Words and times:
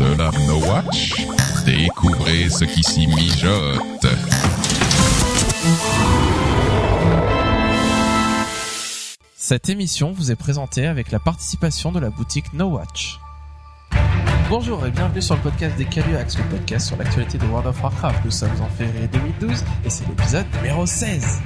à 0.00 0.30
No 0.46 0.58
Watch? 0.58 1.26
Découvrez 1.64 2.50
ce 2.50 2.64
qui 2.64 2.82
s'y 2.82 3.06
mijote. 3.06 4.06
Cette 9.36 9.70
émission 9.70 10.12
vous 10.12 10.30
est 10.30 10.36
présentée 10.36 10.86
avec 10.86 11.10
la 11.12 11.18
participation 11.18 11.92
de 11.92 12.00
la 12.00 12.10
boutique 12.10 12.52
No 12.52 12.66
Watch. 12.66 13.18
Bonjour 14.50 14.84
et 14.84 14.90
bienvenue 14.90 15.22
sur 15.22 15.36
le 15.36 15.40
podcast 15.40 15.76
des 15.76 15.86
Caluax, 15.86 16.36
le 16.36 16.44
podcast 16.44 16.88
sur 16.88 16.96
l'actualité 16.98 17.38
de 17.38 17.46
World 17.46 17.68
of 17.68 17.82
Warcraft. 17.82 18.22
Nous 18.24 18.30
sommes 18.30 18.60
en 18.60 18.68
février 18.68 19.08
2012 19.08 19.64
et 19.84 19.90
c'est 19.90 20.06
l'épisode 20.08 20.46
numéro 20.56 20.84
16. 20.84 21.40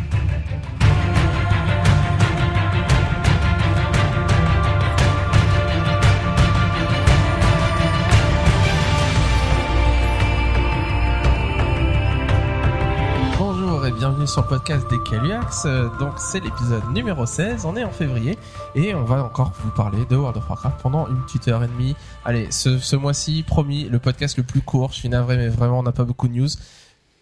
Et 13.90 13.98
bienvenue 13.98 14.26
sur 14.26 14.42
le 14.42 14.48
podcast 14.48 14.86
des 14.90 14.98
Caluax. 15.08 15.62
Euh, 15.66 15.88
Donc 15.98 16.12
c'est 16.18 16.40
l'épisode 16.40 16.82
numéro 16.92 17.26
16, 17.26 17.64
on 17.64 17.76
est 17.76 17.84
en 17.84 17.90
février 17.90 18.36
et 18.74 18.94
on 18.94 19.04
va 19.04 19.24
encore 19.24 19.52
vous 19.64 19.70
parler 19.70 20.04
de 20.08 20.16
World 20.16 20.36
of 20.36 20.48
Warcraft 20.48 20.76
pendant 20.82 21.08
une 21.08 21.20
petite 21.24 21.48
heure 21.48 21.62
et 21.64 21.68
demie. 21.68 21.94
Allez, 22.24 22.48
ce, 22.50 22.78
ce 22.78 22.96
mois-ci, 22.96 23.42
promis, 23.46 23.84
le 23.84 23.98
podcast 23.98 24.36
le 24.36 24.42
plus 24.44 24.60
court, 24.60 24.90
je 24.92 24.96
suis 24.96 25.08
navré 25.08 25.36
mais 25.36 25.48
vraiment 25.48 25.78
on 25.80 25.82
n'a 25.82 25.92
pas 25.92 26.04
beaucoup 26.04 26.28
de 26.28 26.34
news. 26.34 26.48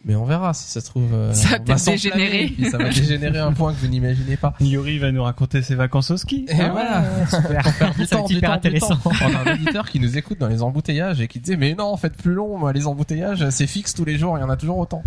Mais 0.04 0.14
on 0.14 0.24
verra 0.24 0.54
si 0.54 0.70
ça 0.70 0.80
se 0.80 0.86
trouve. 0.90 1.12
euh, 1.12 1.32
Ça 1.34 1.48
va 1.50 1.58
peut-être 1.58 1.84
dégénérer. 1.84 2.46
puis 2.46 2.70
ça 2.70 2.78
va 2.78 2.84
dégénérer 2.88 3.38
un 3.40 3.52
point 3.52 3.72
que 3.74 3.78
vous 3.80 3.88
n'imaginez 3.88 4.36
pas. 4.36 4.54
Yuri 4.60 4.98
va 5.00 5.10
nous 5.10 5.24
raconter 5.24 5.60
ses 5.60 5.74
vacances 5.74 6.12
au 6.12 6.16
ski. 6.16 6.46
Et 6.48 6.54
voilà, 6.54 7.02
super. 7.28 7.62
pour 7.62 7.72
faire 7.72 7.94
du 7.94 8.06
Ça 8.06 8.16
va 8.16 8.22
temps, 8.22 8.24
être 8.24 8.28
du 8.28 8.36
hyper 8.36 8.50
temps, 8.50 8.60
du 8.60 8.68
intéressant. 8.68 8.96
temps. 8.96 9.10
On 9.22 9.34
a 9.48 9.50
un 9.50 9.54
éditeur 9.56 9.88
qui 9.90 9.98
nous 9.98 10.16
écoute 10.16 10.38
dans 10.38 10.46
les 10.46 10.62
embouteillages 10.62 11.20
et 11.20 11.26
qui 11.26 11.40
disait 11.40 11.56
mais 11.56 11.74
non, 11.74 11.96
faites 11.96 12.16
plus 12.16 12.32
long, 12.32 12.56
moi, 12.58 12.72
les 12.72 12.86
embouteillages, 12.86 13.50
c'est 13.50 13.66
fixe 13.66 13.92
tous 13.92 14.04
les 14.04 14.18
jours, 14.18 14.38
il 14.38 14.40
y 14.40 14.44
en 14.44 14.50
a 14.50 14.56
toujours 14.56 14.78
autant. 14.78 15.02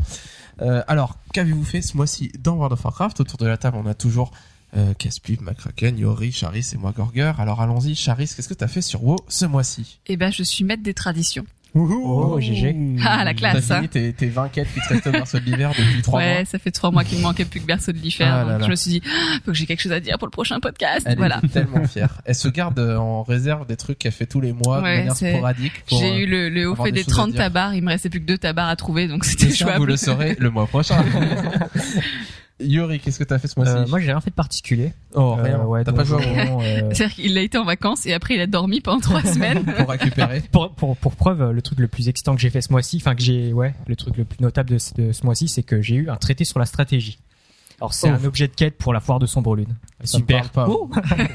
Euh, 0.62 0.84
alors, 0.88 1.17
qu'avez-vous 1.34 1.64
fait 1.64 1.81
ce 1.81 1.98
mois-ci 1.98 2.31
dans 2.40 2.56
World 2.56 2.73
of 2.73 2.84
Warcraft? 2.84 3.20
Autour 3.20 3.38
de 3.38 3.48
la 3.48 3.58
table, 3.58 3.78
on 3.84 3.88
a 3.88 3.94
toujours 3.94 4.31
euh, 4.78 4.94
Caspib, 4.94 5.42
Macraken, 5.42 5.98
Yori, 5.98 6.31
Charis 6.31 6.70
et 6.73 6.78
moi 6.78 6.92
Gorger. 6.92 7.34
Alors 7.38 7.62
allons-y, 7.62 7.95
Charis, 7.95 8.31
qu'est-ce 8.36 8.48
que 8.48 8.53
t'as 8.53 8.68
fait 8.68 8.81
sur 8.81 9.03
WoW 9.03 9.18
ce 9.28 9.45
mois-ci? 9.45 10.00
Eh 10.08 10.18
ben, 10.18 10.31
je 10.31 10.44
suis 10.44 10.64
maître 10.64 10.84
des 10.84 10.94
traditions. 10.94 11.45
Oh, 11.73 12.38
GG. 12.39 12.75
Ah, 13.05 13.23
la 13.23 13.33
classe, 13.33 13.67
T'as 13.67 13.75
hein. 13.75 13.77
fini 13.77 13.89
tes, 13.89 14.14
tes 14.14 14.27
20 14.27 14.50
quêtes 14.50 14.67
qui 14.73 14.80
te 14.81 14.94
restent 14.94 15.08
au 15.08 15.11
berceau 15.11 15.39
de 15.39 15.45
l'hiver 15.45 15.72
depuis 15.78 16.02
3 16.02 16.19
ouais, 16.19 16.33
mois 16.36 16.45
ça 16.45 16.59
fait 16.59 16.72
trois 16.72 16.91
mois 16.91 17.03
qu'il 17.03 17.17
me 17.17 17.23
manquait 17.23 17.45
plus 17.45 17.61
que 17.61 17.66
berceau 17.66 17.91
de 17.91 17.97
l'hiver. 17.97 18.33
Ah 18.47 18.53
donc 18.53 18.63
je 18.66 18.69
me 18.69 18.75
suis 18.75 18.91
dit, 18.91 19.02
Ah, 19.05 19.36
faut 19.45 19.52
que 19.52 19.58
j'ai 19.58 19.66
quelque 19.66 19.81
chose 19.81 19.91
à 19.91 20.00
dire 20.00 20.17
pour 20.17 20.28
le 20.28 20.31
prochain 20.31 20.59
podcast. 20.59 21.05
Elle 21.09 21.17
voilà. 21.17 21.39
est 21.44 21.47
tellement 21.47 21.86
fière. 21.88 22.22
Elle 22.25 22.36
se 22.36 22.47
garde 22.50 22.78
euh, 22.80 22.97
en 22.97 23.23
réserve 23.23 23.66
des 23.67 23.78
trucs 23.78 24.00
qu'elle 24.00 24.11
fait 24.11 24.25
tous 24.25 24.41
les 24.41 24.53
mois 24.53 24.81
Ouais, 24.81 24.91
de 24.91 24.97
manière 25.09 25.16
sporadique. 25.16 25.83
J'ai 25.89 26.11
euh, 26.11 26.17
eu 26.17 26.25
le, 26.25 26.50
le 26.50 26.69
haut 26.69 26.75
fait 26.75 26.91
des 26.91 27.03
des 27.03 27.03
choses 27.03 27.13
à 27.13 27.16
30 27.17 27.30
dire. 27.31 27.38
tabards, 27.39 27.73
il 27.75 27.83
me 27.83 27.89
restait 27.89 28.09
plus 28.09 28.19
que 28.19 28.25
deux 28.25 28.38
tabards 28.38 28.69
à 28.69 28.75
trouver, 28.75 29.08
donc 29.08 29.23
c'était 29.25 29.50
ça, 29.50 29.78
vous 29.78 29.85
le 29.85 29.97
saurez 29.97 30.35
le 30.39 30.50
mois 30.50 30.67
prochain. 30.67 31.03
Yuri, 32.64 33.00
qu'est-ce 33.00 33.20
que 33.20 33.23
t'as 33.23 33.40
fait 33.40 33.48
ce 33.48 33.59
mois-ci 33.59 33.72
Euh, 33.76 33.88
moi, 33.88 34.00
j'ai 34.00 34.08
rien 34.12 34.22
fait 34.22 34.30
de 34.30 34.36
particulier. 34.36 34.94
Oh, 35.14 35.36
rien. 35.36 35.59
Euh, 35.59 35.64
ouais, 35.66 35.84
T'as 35.84 35.92
pas 35.94 36.04
joué 36.04 36.17
au 36.17 36.20
donjon, 36.22 36.59
euh, 36.62 36.90
C'est-à-dire 36.94 37.16
qu'il 37.16 37.38
a 37.38 37.42
été 37.42 37.58
en 37.58 37.66
vacances 37.66 38.06
et 38.06 38.14
après 38.14 38.36
il 38.36 38.42
a 38.42 38.48
dormi 38.48 38.81
pendant 38.81 39.00
trois 39.00 39.22
semaines. 39.26 39.64
pour 39.64 39.90
récupérer 39.90 40.42
pour, 40.52 40.72
pour, 40.72 40.95
pour 40.98 41.16
preuve, 41.16 41.52
le 41.52 41.62
truc 41.62 41.80
le 41.80 41.88
plus 41.88 42.08
excitant 42.09 42.36
que 42.36 42.42
j'ai 42.42 42.50
fait 42.50 42.62
ce 42.62 42.72
mois-ci, 42.72 42.98
enfin 42.98 43.16
que 43.16 43.22
j'ai, 43.22 43.52
ouais, 43.53 43.73
le 43.88 43.95
truc 43.95 44.16
le 44.18 44.26
plus 44.26 44.40
notable 44.42 44.70
de, 44.70 44.78
ce- 44.78 44.94
de 44.94 45.12
ce 45.12 45.26
mois-ci, 45.26 45.48
c'est 45.48 45.64
que 45.64 45.81
j'ai 45.81 45.95
eu 45.95 46.09
un 46.09 46.16
traité 46.18 46.45
sur 46.45 46.59
la 46.59 46.66
stratégie. 46.66 47.20
Alors 47.80 47.94
c'est 47.94 48.09
Oh. 48.12 48.14
un 48.14 48.23
objet 48.26 48.48
de 48.48 48.53
quête 48.53 48.78
pour 48.78 48.94
la 48.94 49.00
foire 49.00 49.18
de 49.20 49.25
Sombrelune. 49.25 49.75
Ça 50.03 50.18
me 50.18 50.22
Super. 50.22 50.50
parle 50.52 50.68
pas. 50.68 50.73
Oh 50.73 50.90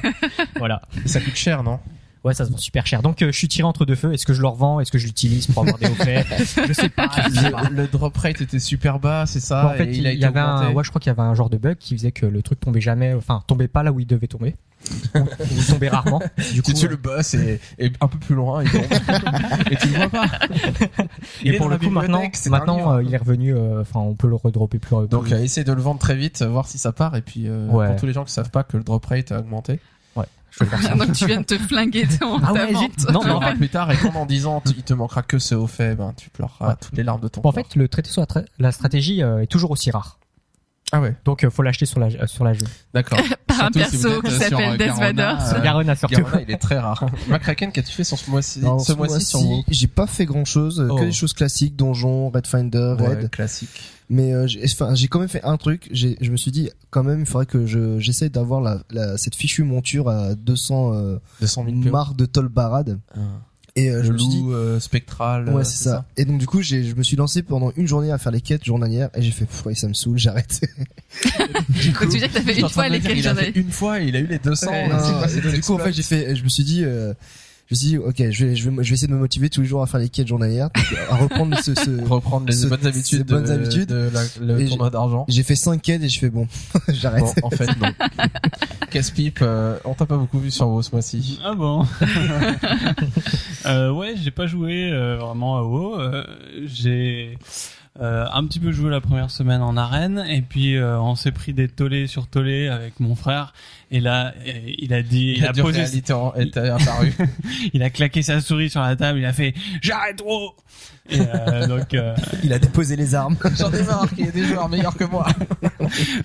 voilà. 0.59 0.83
Et 1.05 1.09
ça 1.09 1.21
coûte 1.21 1.35
cher, 1.37 1.63
non? 1.63 1.81
Ouais, 2.27 2.35
ça 2.35 2.45
se 2.45 2.51
vend 2.51 2.57
super 2.59 2.87
cher. 2.87 3.03
Donc 3.03 3.23
euh, 3.23 3.31
je 3.33 3.39
suis 3.39 3.49
tiré 3.49 3.65
entre 3.67 3.85
deux 3.87 3.95
feux. 3.95 4.13
Est-ce 4.13 4.27
que 4.27 4.35
je 4.35 4.43
le 4.43 4.49
revends? 4.49 4.81
Est-ce 4.81 4.91
que 4.93 4.99
je 4.99 5.07
l'utilise 5.07 5.47
pour 5.47 5.63
avoir 5.63 5.79
des 5.79 5.87
faits 6.05 6.27
Je 6.69 6.73
sais 6.73 6.89
pas. 6.89 7.09
je 7.29 7.41
sais 7.41 7.51
pas. 7.51 7.63
le, 7.71 7.77
le 7.77 7.87
drop 7.87 8.17
rate 8.17 8.41
était 8.41 8.59
super 8.59 8.99
bas, 8.99 9.25
c'est 9.27 9.41
ça 9.41 9.63
Bon, 9.63 9.69
en 9.69 9.75
fait, 9.75 9.85
il, 9.87 9.97
il 9.99 10.07
a 10.07 10.13
y 10.13 10.17
été 10.17 10.25
avait 10.27 10.41
un, 10.41 10.73
ouais, 10.73 10.85
je 10.85 10.91
crois 10.91 11.01
qu'il 11.01 11.11
y 11.11 11.15
avait 11.15 11.23
un 11.23 11.35
genre 11.35 11.49
de 11.51 11.57
bug 11.57 11.77
qui 11.79 11.97
faisait 11.97 12.13
que 12.13 12.27
le 12.27 12.43
truc 12.43 12.61
tombait 12.61 12.81
jamais, 12.81 13.15
enfin, 13.15 13.43
tombait 13.47 13.69
pas 13.69 13.83
là 13.83 13.93
où 13.93 14.01
il 14.01 14.07
devait 14.07 14.27
tomber. 14.27 14.57
il 15.15 15.67
tombait 15.67 15.89
rarement. 15.89 16.21
Du 16.53 16.63
coup, 16.63 16.73
Tu 16.73 16.75
tues 16.75 16.89
le 16.89 16.97
boss 16.97 17.35
et, 17.35 17.61
et 17.79 17.91
un 18.01 18.09
peu 18.09 18.19
plus 18.19 18.35
loin, 18.35 18.63
il 18.63 18.71
tombe. 18.71 18.83
et 19.71 19.77
tu 19.77 19.89
le 19.89 19.95
vois 19.97 20.09
pas. 20.09 20.27
Il 21.43 21.55
et 21.55 21.57
pour 21.57 21.69
le 21.69 21.79
coup, 21.79 21.91
maintenant, 21.91 22.23
maintenant, 22.51 22.93
euh, 22.95 23.03
il 23.03 23.13
est 23.13 23.17
revenu, 23.17 23.55
euh, 23.55 23.81
enfin, 23.81 24.01
on 24.01 24.15
peut 24.15 24.29
le 24.29 24.37
redropper 24.37 24.79
plus. 24.79 25.09
Donc 25.09 25.33
euh, 25.33 25.43
essaye 25.43 25.65
de 25.65 25.73
le 25.73 25.81
vendre 25.83 25.99
très 26.01 26.15
vite, 26.17 26.43
euh, 26.43 26.49
voir 26.49 26.69
si 26.69 26.79
ça 26.79 26.93
part 26.93 27.17
et 27.17 27.23
puis 27.23 27.45
euh, 27.49 27.67
Ouais. 27.69 27.89
pour 27.89 27.97
tous 27.97 28.07
les 28.07 28.13
gens 28.13 28.25
qui 28.25 28.33
savent 28.33 28.51
pas 28.51 28.63
que 28.65 28.77
le 28.77 28.85
drop 28.85 29.05
rate 29.07 29.33
a 29.33 29.39
augmenté, 29.41 29.81
je 30.15 30.21
vais 30.21 30.23
faire 30.23 30.23
ça. 30.23 30.25
donc 30.99 31.13
tu 31.13 31.27
viens 31.27 31.41
de 31.41 31.45
te 31.47 31.59
flinguer 31.59 32.07
ton 32.07 32.39
Ah 32.43 32.53
ouais, 32.53 32.73
vente. 32.73 32.91
Non, 33.13 33.21
tu 33.21 33.27
mais 33.27 33.31
en 33.33 33.35
l'auras 33.35 33.51
fait, 33.53 33.57
plus 33.57 33.69
tard 33.69 33.91
et 33.91 33.97
quand 33.97 34.13
dans 34.13 34.27
10 34.27 34.47
ans 34.47 34.63
tu- 34.65 34.73
il 34.77 34.83
te 34.83 34.95
manquera 34.95 35.23
que 35.23 35.39
ce 35.39 35.55
haut 35.55 35.67
fait, 35.67 35.95
ben 35.95 36.15
tu 36.17 36.31
pleureras 36.31 36.69
Ouais. 36.71 36.75
toutes 36.81 36.97
les 36.97 37.03
larmes 37.03 37.21
de 37.21 37.29
ton 37.29 37.41
Bon, 37.43 37.49
en 37.51 37.53
fait, 37.53 37.75
le 37.77 37.89
traité 37.89 38.11
sur 38.11 38.23
la, 38.23 38.27
tra- 38.27 38.47
la 38.59 38.73
stratégie 38.73 39.23
euh, 39.23 39.43
est 39.43 39.47
toujours 39.47 39.71
aussi 39.71 39.91
rare. 39.91 40.19
ah 40.93 41.01
ouais, 41.01 41.15
Donc, 41.25 41.45
euh, 41.45 41.51
faut 41.51 41.63
l'acheter 41.63 41.85
sur 41.87 42.01
la, 42.01 42.07
euh, 42.07 42.27
sur 42.27 42.45
la 42.45 42.55
jeu. 42.55 42.65
d'accord. 42.95 43.19
Un 43.61 43.71
perso 43.71 44.21
qui 44.23 44.27
euh, 44.33 44.39
s'appelle 44.39 44.71
euh, 44.73 44.77
Death 44.77 44.87
Garona, 44.89 45.35
Vader. 45.35 45.37
euh, 45.57 45.63
Garona 45.63 45.97
surtout. 45.97 46.17
Garona, 46.17 46.43
il 46.43 46.51
est 46.51 46.57
très 46.59 46.79
rare. 46.79 47.05
McCracken, 47.29 47.73
qu'as-tu 47.73 47.93
fait 47.93 48.05
sur 48.05 48.19
ce 48.19 48.31
mois-ci 48.31 48.61
ce 48.61 48.93
mois-ci 48.93 49.25
sur 49.25 49.41
j'ai 49.69 49.87
pas 49.87 50.07
fait 50.07 50.25
grand 50.27 50.45
chose, 50.45 50.87
Oh. 50.91 50.97
que 50.97 51.05
des 51.05 51.13
choses 51.13 51.33
classiques, 51.33 51.77
donjon, 51.77 52.31
Red 52.31 52.47
Finder, 52.47 52.95
Ouais, 52.99 53.09
Red. 53.09 53.31
classique. 53.31 53.69
Mais 54.09 54.33
euh, 54.33 54.47
j'ai 54.47 54.63
enfin, 54.65 54.95
j'ai 54.95 55.09
quand 55.09 55.19
même 55.19 55.29
fait 55.29 55.43
un 55.43 55.57
truc. 55.57 55.89
J'ai, 55.91 56.17
je 56.21 56.31
me 56.31 56.37
suis 56.37 56.53
dit 56.53 56.71
quand 56.91 57.03
même, 57.03 57.21
il 57.21 57.27
faudrait 57.27 57.47
que 57.47 57.67
je 57.67 57.99
j'essaie 57.99 58.29
d'avoir 58.29 58.61
la, 58.61 58.79
la 58.91 59.17
cette 59.19 59.35
fichue 59.35 59.65
monture 59.65 60.09
à 60.09 60.35
200 60.37 60.93
euh, 60.95 61.19
200 61.41 61.65
000 61.69 61.81
PO. 61.83 61.91
marques 61.91 62.17
de 62.17 62.25
Tolbarad. 62.27 63.01
Ah. 63.17 63.19
Et 63.77 63.91
euh, 63.91 64.03
je 64.03 64.09
le 64.09 64.15
me 64.15 64.19
suis 64.19 64.29
dit, 64.29 64.41
loup 64.41 64.55
euh, 64.55 64.81
spectral. 64.81 65.51
ouais, 65.51 65.61
euh, 65.61 65.65
c'est 65.65 65.85
ça. 65.85 66.07
Et 66.17 66.25
donc 66.25 66.39
du 66.39 66.47
coup, 66.47 66.63
j'ai, 66.63 66.83
je 66.83 66.95
me 66.95 67.03
suis 67.03 67.17
lancé 67.17 67.43
pendant 67.43 67.73
une 67.77 67.87
journée 67.87 68.11
à 68.11 68.17
faire 68.17 68.33
les 68.33 68.41
quêtes 68.41 68.65
journalières 68.65 69.11
et 69.15 69.21
j'ai 69.21 69.31
fait, 69.31 69.45
pff, 69.45 69.67
ouais, 69.67 69.75
ça 69.75 69.87
me 69.87 69.93
saule, 69.93 70.19
j'arrête. 70.19 70.63
Donc 71.39 71.77
tu 71.77 72.07
veux 72.07 72.07
dire 72.09 72.29
que 72.29 72.35
t'as 72.35 72.41
fait 72.41 72.59
une 72.59 72.69
fois 72.71 72.89
les 72.89 73.01
quêtes 73.01 73.13
il 73.17 73.29
a 73.29 73.35
fait 73.35 73.43
journalières. 73.43 73.53
une 73.55 73.71
fois 73.71 74.01
et 74.01 74.07
il 74.07 74.17
a 74.17 74.21
eu 74.21 74.27
les 74.27 74.39
200. 74.39 74.67
Ouais. 74.71 74.89
Non, 74.89 74.97
et 75.27 75.41
donc, 75.41 75.55
du 75.55 75.61
coup, 75.61 75.75
en 75.75 75.79
fait, 75.79 75.93
j'ai 75.93 76.03
fait, 76.03 76.35
je 76.35 76.43
me 76.43 76.49
suis 76.49 76.65
dit. 76.65 76.83
Euh, 76.85 77.13
je 77.69 77.75
me 77.75 77.77
suis 77.77 77.87
dit, 77.89 77.99
ok, 77.99 78.15
je 78.31 78.47
vais, 78.47 78.55
je 78.57 78.71
vais, 78.71 78.77
je 78.85 78.89
vais 78.89 78.95
essayer 78.95 79.09
de 79.09 79.13
me 79.13 79.19
motiver 79.19 79.51
tous 79.51 79.61
les 79.63 79.67
jours 79.67 79.83
à 79.83 79.87
faire 79.87 79.99
les 79.99 80.09
quêtes 80.09 80.29
journalières, 80.29 80.69
à 81.11 81.17
reprendre 81.17 81.59
ce, 81.59 81.75
ce, 81.75 82.01
reprendre 82.09 82.47
les 82.47 82.53
Ce- 82.53 82.67
bonnes 82.69 82.87
habitudes, 82.87 83.19
ces 83.19 83.25
bonnes 83.25 83.45
de, 83.45 83.51
habitudes. 83.51 83.89
de 83.89 84.11
la- 84.13 84.55
le 84.55 84.61
Et 84.61 84.67
tournoi 84.67 84.91
d'argent. 84.91 85.25
J'ai 85.29 85.43
fait 85.43 85.57
5 85.57 85.83
quêtes 85.83 86.03
et 86.03 86.09
je 86.09 86.19
fais 86.19 86.31
bon, 86.31 86.47
j'arrête. 86.89 87.25
Bon, 87.43 87.49
en 87.49 87.51
fait, 87.51 87.67
non. 87.81 87.89
Casse-pipe, 88.91 89.41
euh, 89.43 89.79
on 89.85 89.95
t'a 89.95 90.07
pas 90.07 90.17
beaucoup 90.17 90.39
vu 90.39 90.51
sur 90.51 90.69
WoW 90.69 90.83
ce 90.83 90.91
mois-ci. 90.93 91.41
Ah 91.45 91.55
bon? 91.55 91.85
Euh, 93.67 93.91
Ouais, 93.91 94.15
j'ai 94.23 94.31
pas 94.31 94.47
joué 94.47 94.91
euh, 94.93 95.17
vraiment 95.17 95.57
à 95.59 95.63
WoW. 95.63 96.01
Euh, 96.01 96.25
j'ai 96.65 97.39
euh, 98.01 98.27
un 98.33 98.45
petit 98.47 98.61
peu 98.61 98.73
joué 98.73 98.91
la 98.91 99.01
première 99.01 99.31
semaine 99.31 99.63
en 99.63 99.77
arène 99.77 100.25
et 100.29 100.43
puis 100.43 100.77
euh, 100.77 101.01
on 101.01 101.15
s'est 101.15 101.33
pris 101.33 101.53
des 101.55 101.67
tollés 101.69 102.07
sur 102.07 102.27
tollés 102.27 102.69
avec 102.69 103.01
mon 103.01 103.15
frère 103.15 103.55
et 103.91 104.01
là 104.01 104.35
euh, 104.47 104.53
il 104.79 104.93
a 104.93 105.03
dit 105.03 105.35
il 105.37 105.43
La 105.43 105.51
a 105.51 105.53
dure 105.53 105.65
posé 105.65 105.81
est 105.81 106.11
apparue. 106.59 107.15
il 107.73 107.83
a 107.83 107.91
claqué 107.91 108.23
sa 108.23 108.41
souris 108.41 108.71
sur 108.71 108.81
la 108.81 108.97
table 108.97 109.19
il 109.21 109.25
a 109.25 109.33
fait 109.33 109.55
j'arrête 109.81 110.23
et 111.11 111.21
euh, 111.21 111.67
donc 111.69 111.95
euh, 111.95 112.15
Il 112.43 112.53
a 112.53 112.59
déposé 112.59 112.97
les 112.97 113.15
armes. 113.15 113.37
J'en 113.57 113.73
ai 113.73 113.83
marre 113.83 114.09
qu'il 114.15 114.25
y 114.25 114.29
ait 114.29 114.33
des 114.33 114.45
joueurs 114.45 114.69
meilleurs 114.69 114.97
que 114.97 115.05
moi. 115.05 115.27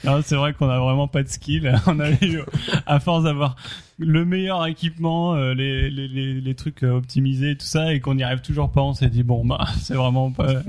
Non, 0.04 0.22
c'est 0.26 0.36
vrai 0.36 0.54
qu'on 0.54 0.70
a 0.70 0.80
vraiment 0.80 1.08
pas 1.08 1.22
de 1.22 1.28
skill. 1.28 1.72
On 1.86 2.00
a 2.00 2.10
eu, 2.10 2.42
à 2.88 3.00
force 3.00 3.26
d'avoir 3.26 3.56
le 4.00 4.26
meilleur 4.26 4.66
équipement, 4.66 5.36
les, 5.36 5.90
les, 5.92 6.08
les, 6.08 6.42
les 6.42 6.56
trucs 6.56 6.82
optimisés, 6.82 7.56
tout 7.56 7.66
ça, 7.66 7.94
et 7.94 8.00
qu'on 8.00 8.16
n'y 8.16 8.24
arrive 8.24 8.42
toujours 8.42 8.72
pas, 8.72 8.82
on 8.82 8.96
s'est 8.96 9.10
dit 9.10 9.22
bon 9.22 9.46
bah 9.46 9.68
c'est 9.80 9.94
vraiment 9.94 10.32
pas, 10.32 10.64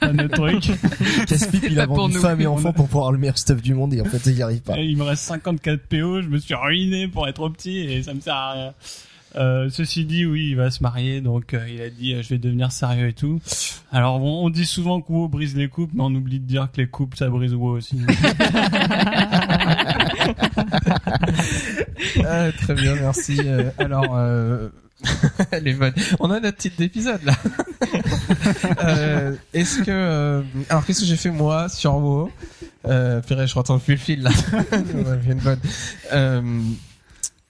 pas 0.00 0.12
notre 0.12 0.34
truc. 0.34 0.72
Il 1.70 1.78
a 1.78 1.86
vendu 1.86 2.14
nous. 2.14 2.20
femme 2.20 2.40
et 2.40 2.46
enfants 2.48 2.72
pour 2.72 2.88
pouvoir 2.88 3.12
le 3.12 3.18
meilleur 3.18 3.38
stuff 3.38 3.62
du 3.62 3.74
monde 3.74 3.94
et 3.94 4.00
en 4.00 4.06
fait, 4.06 4.20
il 4.26 4.36
y 4.36 4.42
arrive 4.42 4.62
pas. 4.62 4.76
Et 4.78 4.84
il 4.86 4.96
me 4.96 5.04
reste 5.04 5.22
54 5.22 5.82
PO, 5.88 6.15
je 6.22 6.28
me 6.28 6.38
suis 6.38 6.54
ruiné 6.54 7.08
pour 7.08 7.28
être 7.28 7.48
petit 7.48 7.78
et 7.78 8.02
ça 8.02 8.14
me 8.14 8.20
sert 8.20 8.34
à 8.34 8.52
rien. 8.52 8.74
Euh, 9.36 9.68
ceci 9.70 10.04
dit, 10.04 10.24
oui, 10.24 10.48
il 10.50 10.56
va 10.56 10.70
se 10.70 10.82
marier, 10.82 11.20
donc 11.20 11.52
euh, 11.52 11.68
il 11.68 11.82
a 11.82 11.90
dit 11.90 12.14
euh, 12.14 12.22
je 12.22 12.30
vais 12.30 12.38
devenir 12.38 12.72
sérieux 12.72 13.08
et 13.08 13.12
tout. 13.12 13.38
Alors 13.92 14.22
on 14.22 14.48
dit 14.48 14.64
souvent 14.64 15.00
que 15.02 15.12
WoW 15.12 15.28
brise 15.28 15.54
les 15.56 15.68
couples, 15.68 15.92
mais 15.94 16.04
on 16.04 16.14
oublie 16.14 16.40
de 16.40 16.46
dire 16.46 16.68
que 16.72 16.80
les 16.80 16.86
couples 16.86 17.16
ça 17.16 17.28
brise 17.28 17.54
WoW 17.54 17.76
aussi. 17.76 17.98
Ah, 22.28 22.50
très 22.52 22.74
bien, 22.74 22.94
merci. 22.96 23.40
Alors, 23.78 24.18
elle 25.50 25.68
est 25.68 25.74
bonne. 25.74 25.92
On 26.18 26.30
a 26.30 26.40
notre 26.40 26.56
titre 26.56 26.76
d'épisode 26.78 27.20
là. 27.24 27.34
Est-ce 29.54 29.82
que 29.82 30.42
alors 30.68 30.84
qu'est-ce 30.84 31.00
que 31.00 31.06
j'ai 31.06 31.16
fait 31.16 31.30
moi 31.30 31.68
sur 31.68 31.94
WoW? 31.96 32.30
Euh, 32.86 33.20
Purée, 33.20 33.46
je 33.46 33.54
retrouve 33.54 33.80
plus 33.80 33.94
le 33.94 34.00
fil 34.00 34.22
là. 34.22 34.30
Euh, 36.12 36.60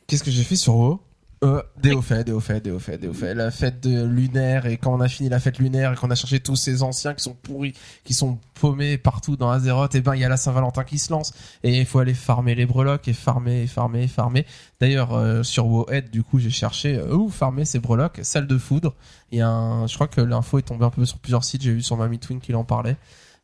Qu'est-ce 0.06 0.22
que 0.22 0.30
j'ai 0.30 0.44
fait 0.44 0.56
sur 0.56 0.76
WoW 0.76 1.00
Euh, 1.44 1.62
des 1.82 1.92
hauts 1.92 2.00
faits, 2.00 2.26
des 2.26 2.32
hauts 2.32 2.40
faits, 2.40 2.62
des 2.64 2.70
hauts 2.70 2.78
faits, 2.78 3.00
des 3.00 3.08
hauts 3.08 3.12
faits. 3.12 3.36
La 3.36 3.50
fête 3.50 3.82
de 3.82 4.04
lunaire 4.04 4.66
et 4.66 4.76
quand 4.78 4.94
on 4.94 5.00
a 5.00 5.08
fini 5.08 5.28
la 5.28 5.40
fête 5.40 5.58
lunaire 5.58 5.92
et 5.92 5.96
qu'on 5.96 6.10
a 6.10 6.14
cherché 6.14 6.40
tous 6.40 6.56
ces 6.56 6.82
anciens 6.82 7.12
qui 7.12 7.22
sont 7.24 7.34
pourris, 7.34 7.74
qui 8.04 8.14
sont 8.14 8.38
paumés 8.54 8.96
partout 8.98 9.36
dans 9.36 9.50
Azeroth, 9.50 9.94
et 9.96 10.00
ben 10.00 10.14
il 10.14 10.20
y 10.20 10.24
a 10.24 10.28
la 10.28 10.36
Saint-Valentin 10.36 10.84
qui 10.84 10.98
se 10.98 11.12
lance 11.12 11.34
et 11.62 11.76
il 11.78 11.84
faut 11.86 11.98
aller 11.98 12.14
farmer 12.14 12.54
les 12.54 12.64
breloques 12.66 13.08
et 13.08 13.12
farmer, 13.12 13.62
et 13.62 13.66
farmer, 13.66 14.04
et 14.04 14.08
farmer. 14.08 14.46
D'ailleurs 14.80 15.12
euh, 15.12 15.42
sur 15.42 15.66
WoWhead, 15.66 16.10
du 16.10 16.22
coup 16.22 16.38
j'ai 16.38 16.50
cherché 16.50 16.96
euh, 16.96 17.14
où 17.14 17.28
farmer 17.28 17.64
ces 17.64 17.80
breloques, 17.80 18.20
salle 18.22 18.46
de 18.46 18.56
foudre. 18.58 18.94
Il 19.32 19.38
y 19.38 19.42
a 19.42 19.48
un, 19.48 19.86
je 19.88 19.94
crois 19.94 20.08
que 20.08 20.20
l'info 20.20 20.58
est 20.58 20.62
tombée 20.62 20.84
un 20.84 20.90
peu 20.90 21.04
sur 21.04 21.18
plusieurs 21.18 21.44
sites. 21.44 21.62
J'ai 21.62 21.72
vu 21.72 21.82
sur 21.82 21.96
Mamie 21.96 22.20
Twin 22.20 22.40
qu'il 22.40 22.54
en 22.56 22.64
parlait. 22.64 22.96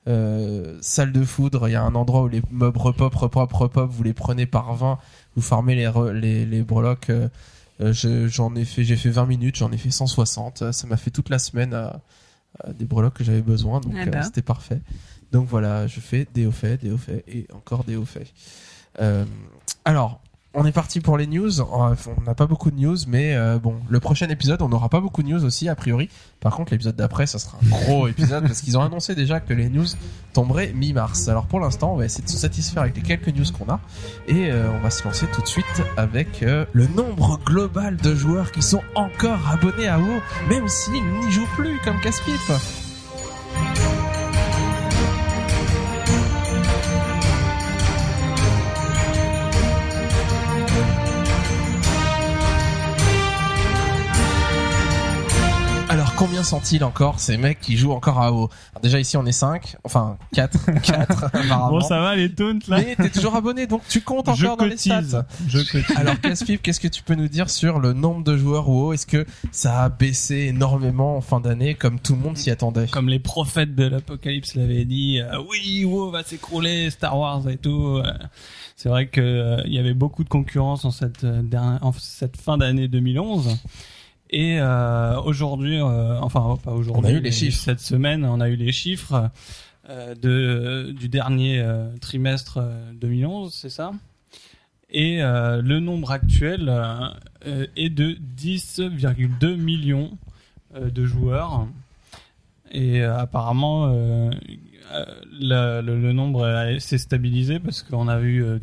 Euh, 0.09 0.79
salle 0.81 1.13
de 1.13 1.23
foudre, 1.25 1.69
il 1.69 1.73
y 1.73 1.77
a 1.77 1.83
un 1.83 1.95
endroit 1.95 2.23
où 2.23 2.29
les 2.29 2.43
mobs 2.51 2.77
repop, 2.77 3.15
repop, 3.15 3.53
repop, 3.53 3.89
vous 3.91 4.03
les 4.03 4.13
prenez 4.15 4.47
par 4.47 4.75
20, 4.75 4.99
vous 5.37 5.43
farmez 5.43 5.75
les, 5.77 5.87
re- 5.87 6.11
les, 6.11 6.45
les 6.45 6.63
breloques. 6.63 7.11
euh, 7.11 7.29
euh, 7.81 7.93
je- 7.93 8.27
j'en 8.27 8.55
ai 8.57 8.65
fait, 8.65 8.83
j'ai 8.85 8.97
fait 8.97 9.11
20 9.11 9.27
minutes, 9.27 9.57
j'en 9.57 9.71
ai 9.71 9.77
fait 9.79 9.91
160. 9.93 10.63
euh, 10.63 10.73
Ça 10.73 10.87
m'a 10.89 10.97
fait 10.97 11.11
toute 11.11 11.29
la 11.31 11.39
semaine 11.39 11.73
à, 11.73 12.01
à 12.65 12.73
des 12.73 12.85
breloques 12.85 13.15
que 13.15 13.25
j'avais 13.25 13.43
besoin, 13.43 13.81
donc 13.81 13.95
Ah 13.97 14.03
euh, 14.03 14.11
bah. 14.11 14.23
c'était 14.23 14.43
parfait. 14.43 14.81
Donc 15.31 15.47
voilà, 15.49 15.87
je 15.87 16.01
fais 16.01 16.27
des 16.35 16.47
hauts 16.47 16.51
faits, 16.53 16.83
des 16.83 16.91
hauts 16.91 16.99
faits 16.99 17.25
et 17.29 17.47
encore 17.55 17.85
des 17.85 17.95
hauts 17.97 18.05
faits. 18.05 18.33
Alors, 19.85 20.21
on 20.55 20.67
est 20.67 20.73
parti 20.73 21.01
pour 21.01 21.17
les 21.17 21.27
news. 21.27 21.61
On 21.61 21.95
n'a 22.27 22.35
pas 22.35 22.47
beaucoup 22.47 22.71
de 22.71 22.79
news, 22.79 22.97
mais 23.07 23.35
euh, 23.35 23.59
bon, 23.59 23.77
le 23.89 24.01
prochain 24.01 24.29
épisode, 24.29 24.63
on 24.63 24.69
n'aura 24.69 24.89
pas 24.89 25.01
beaucoup 25.01 25.23
de 25.23 25.29
news 25.29 25.45
aussi 25.45 25.69
a 25.69 25.75
priori. 25.75 26.09
Par 26.41 26.55
contre, 26.55 26.73
l'épisode 26.73 26.97
d'après, 26.97 27.27
ça 27.27 27.39
sera 27.39 27.59
un 27.65 27.69
gros 27.69 28.09
épisode 28.09 28.45
parce 28.47 28.61
qu'ils 28.61 28.77
ont 28.77 28.83
annoncé 28.83 29.15
déjà 29.15 29.41
que 29.41 29.55
les 29.55 29.69
news 29.69 29.87
tomberaient 30.33 30.73
mi-mars. 30.73 31.29
Alors 31.29 31.47
pour 31.47 31.61
l'instant, 31.61 31.93
on 31.93 31.97
va 31.97 32.05
essayer 32.05 32.25
de 32.25 32.29
se 32.29 32.37
satisfaire 32.37 32.83
avec 32.83 32.97
les 32.97 33.03
quelques 33.03 33.29
news 33.29 33.45
qu'on 33.59 33.73
a 33.73 33.81
et 34.29 34.51
euh, 34.51 34.71
on 34.73 34.81
va 34.81 34.91
se 34.91 35.05
lancer 35.05 35.27
tout 35.27 35.43
de 35.43 35.47
suite 35.47 35.65
avec 35.97 36.43
euh, 36.43 36.65
le 36.73 36.87
nombre 36.87 37.39
global 37.45 37.97
de 37.97 38.15
joueurs 38.15 38.53
qui 38.53 38.63
sont 38.63 38.83
encore 38.95 39.51
abonnés 39.51 39.89
à 39.89 39.99
WoW, 39.99 40.21
même 40.49 40.69
s'ils 40.69 40.95
n'y 40.95 41.31
jouent 41.31 41.49
plus 41.57 41.79
comme 41.85 42.01
casse-pipe. 42.01 42.53
Combien 56.23 56.45
sont-ils 56.45 56.85
encore 56.85 57.19
ces 57.19 57.37
mecs 57.37 57.61
qui 57.61 57.77
jouent 57.77 57.91
encore 57.91 58.21
à 58.21 58.31
WoW 58.31 58.49
Alors, 58.71 58.81
Déjà 58.81 59.01
ici 59.01 59.17
on 59.17 59.27
est 59.27 59.33
5, 59.33 59.75
enfin 59.83 60.19
4, 60.33 60.81
4 60.81 61.25
apparemment. 61.35 61.71
Bon, 61.71 61.81
ça 61.81 61.99
va 61.99 62.15
les 62.15 62.33
taunts 62.33 62.61
là 62.69 62.79
Mais 62.79 62.95
t'es 62.95 63.11
toujours 63.11 63.35
abonné 63.35 63.67
donc 63.67 63.83
tu 63.89 64.03
comptes 64.03 64.33
Je 64.37 64.47
encore 64.47 64.59
dans 64.59 64.67
les 64.67 64.77
stats. 64.77 65.27
Je 65.49 65.59
cotise. 65.59 65.97
Alors 65.97 66.21
Caspip, 66.21 66.63
qu'est-ce 66.63 66.79
que 66.79 66.87
tu 66.87 67.03
peux 67.03 67.17
nous 67.17 67.27
dire 67.27 67.51
sur 67.51 67.81
le 67.81 67.93
nombre 67.93 68.23
de 68.23 68.37
joueurs 68.37 68.69
WoW 68.69 68.93
Est-ce 68.93 69.07
que 69.07 69.27
ça 69.51 69.83
a 69.83 69.89
baissé 69.89 70.37
énormément 70.47 71.17
en 71.17 71.21
fin 71.23 71.41
d'année 71.41 71.75
comme 71.75 71.99
tout 71.99 72.15
le 72.15 72.21
monde 72.21 72.37
s'y 72.37 72.53
attendait? 72.53 72.87
Comme 72.87 73.09
les 73.09 73.19
prophètes 73.19 73.75
de 73.75 73.89
l'apocalypse 73.89 74.55
l'avaient 74.55 74.85
dit, 74.85 75.21
euh, 75.21 75.43
oui, 75.51 75.85
WoW 75.85 76.13
va 76.13 76.23
s'écrouler, 76.23 76.91
Star 76.91 77.19
Wars 77.19 77.49
et 77.49 77.57
tout. 77.57 77.97
euh. 77.97 78.13
c'est 78.77 78.89
vrai 78.89 79.09
que 79.09 79.21
euh, 79.21 79.63
il 79.65 79.75
y 79.75 79.79
avait 79.81 79.95
beaucoup 79.95 80.23
de 80.23 80.29
concurrence 80.29 80.85
en 80.85 80.93
cette 80.93 81.25
euh, 81.25 81.43
dernière, 81.43 81.85
en 81.85 81.93
cette 81.93 82.37
fin 82.37 82.59
d'année 82.59 82.87
2011. 82.87 83.59
Et 84.33 84.59
euh, 84.61 85.21
aujourd'hui, 85.21 85.79
euh, 85.79 86.19
enfin 86.21 86.57
pas 86.65 86.71
aujourd'hui, 86.73 87.03
mais. 87.21 87.31
Cette 87.61 87.81
semaine, 87.81 88.25
on 88.25 88.41
a 88.41 88.49
eu 88.49 88.57
les 88.57 88.73
chiffres 88.73 89.31
euh, 89.91 90.15
de 90.15 90.93
du 90.93 91.09
dernier 91.09 91.63
trimestre 92.01 92.59
euh, 92.59 92.93
2011, 92.95 93.53
c'est 93.53 93.69
ça? 93.69 93.93
Et 94.95 95.21
le 95.23 95.79
nombre 95.81 96.11
actuel 96.11 96.71
est 97.77 97.89
de 97.89 98.19
10,2 98.37 99.57
millions 99.57 100.11
de 100.79 101.05
joueurs. 101.07 101.67
Et 102.73 103.03
apparemment, 103.03 103.87
la- 105.41 105.81
le, 105.81 105.99
le 105.99 106.13
nombre 106.13 106.77
s'est 106.79 106.99
stabilisé 106.99 107.59
parce 107.59 107.83
qu'on 107.83 108.07
a 108.07 108.21
eu 108.21 108.41
de- 108.43 108.61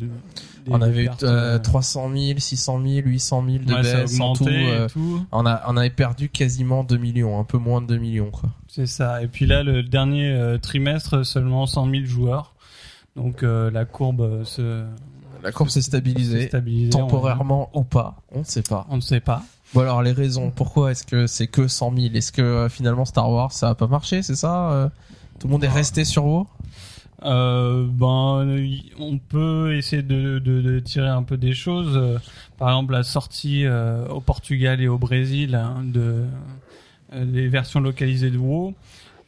On 0.68 0.80
avait 0.82 1.02
eu 1.02 1.06
pertes, 1.06 1.22
euh, 1.22 1.56
euh, 1.56 1.58
300 1.58 2.10
000, 2.14 2.38
600 2.38 2.80
000, 2.84 3.06
800 3.06 3.44
000 3.46 3.64
de 3.64 3.72
ouais, 3.74 3.82
baisse 3.82 4.20
en 4.20 4.32
tout. 4.34 4.44
euh, 4.48 4.88
tout. 4.88 5.24
on, 5.32 5.46
a, 5.46 5.62
on 5.68 5.76
avait 5.76 5.90
perdu 5.90 6.28
quasiment 6.28 6.84
2 6.84 6.96
millions, 6.96 7.38
un 7.40 7.44
peu 7.44 7.58
moins 7.58 7.80
de 7.80 7.86
2 7.86 7.96
millions 7.98 8.30
quoi. 8.30 8.50
C'est 8.68 8.86
ça. 8.86 9.22
Et 9.22 9.26
puis 9.28 9.46
là, 9.46 9.62
le 9.62 9.82
dernier 9.82 10.30
euh, 10.30 10.58
trimestre, 10.58 11.24
seulement 11.24 11.66
100 11.66 11.90
000 11.90 12.04
joueurs. 12.04 12.54
Donc 13.16 13.42
euh, 13.42 13.70
la 13.70 13.84
courbe 13.84 14.20
euh, 14.20 14.44
se 14.44 14.84
La 15.42 15.50
courbe 15.52 15.68
s'est 15.70 15.82
stabilisée, 15.82 16.48
temporairement 16.90 17.70
ou 17.74 17.82
pas, 17.82 18.16
on 18.32 18.40
ne 18.40 18.44
sait 18.44 18.62
pas. 18.62 18.86
On 18.90 18.96
ne 18.96 19.00
sait 19.00 19.20
pas. 19.20 19.42
Bon 19.74 19.80
alors 19.82 20.02
les 20.02 20.12
raisons, 20.12 20.50
pourquoi 20.50 20.90
est-ce 20.92 21.04
que 21.04 21.26
c'est 21.26 21.46
que 21.46 21.68
100 21.68 21.94
000 21.96 22.14
Est-ce 22.14 22.32
que 22.32 22.66
finalement 22.70 23.04
Star 23.04 23.30
Wars 23.30 23.52
ça 23.52 23.70
a 23.70 23.74
pas 23.74 23.86
marché, 23.86 24.22
c'est 24.22 24.34
ça 24.36 24.90
Tout 25.38 25.46
le 25.46 25.52
monde 25.52 25.64
est 25.64 25.68
Ah. 25.68 25.74
resté 25.74 26.04
sur 26.04 26.24
WoW? 26.26 26.46
Euh, 27.22 27.86
ben, 27.86 28.56
on 28.98 29.18
peut 29.18 29.76
essayer 29.76 30.02
de, 30.02 30.38
de, 30.38 30.60
de 30.62 30.80
tirer 30.80 31.08
un 31.08 31.22
peu 31.22 31.36
des 31.36 31.52
choses. 31.52 31.96
Euh, 31.96 32.18
Par 32.58 32.68
exemple, 32.70 32.92
la 32.92 33.02
sortie 33.02 33.66
euh, 33.66 34.06
au 34.08 34.20
Portugal 34.20 34.80
et 34.80 34.88
au 34.88 34.98
Brésil 34.98 35.54
hein, 35.54 35.82
de 35.84 36.24
euh, 37.12 37.24
les 37.24 37.48
versions 37.48 37.80
localisées 37.80 38.30
de 38.30 38.38
WoW 38.38 38.74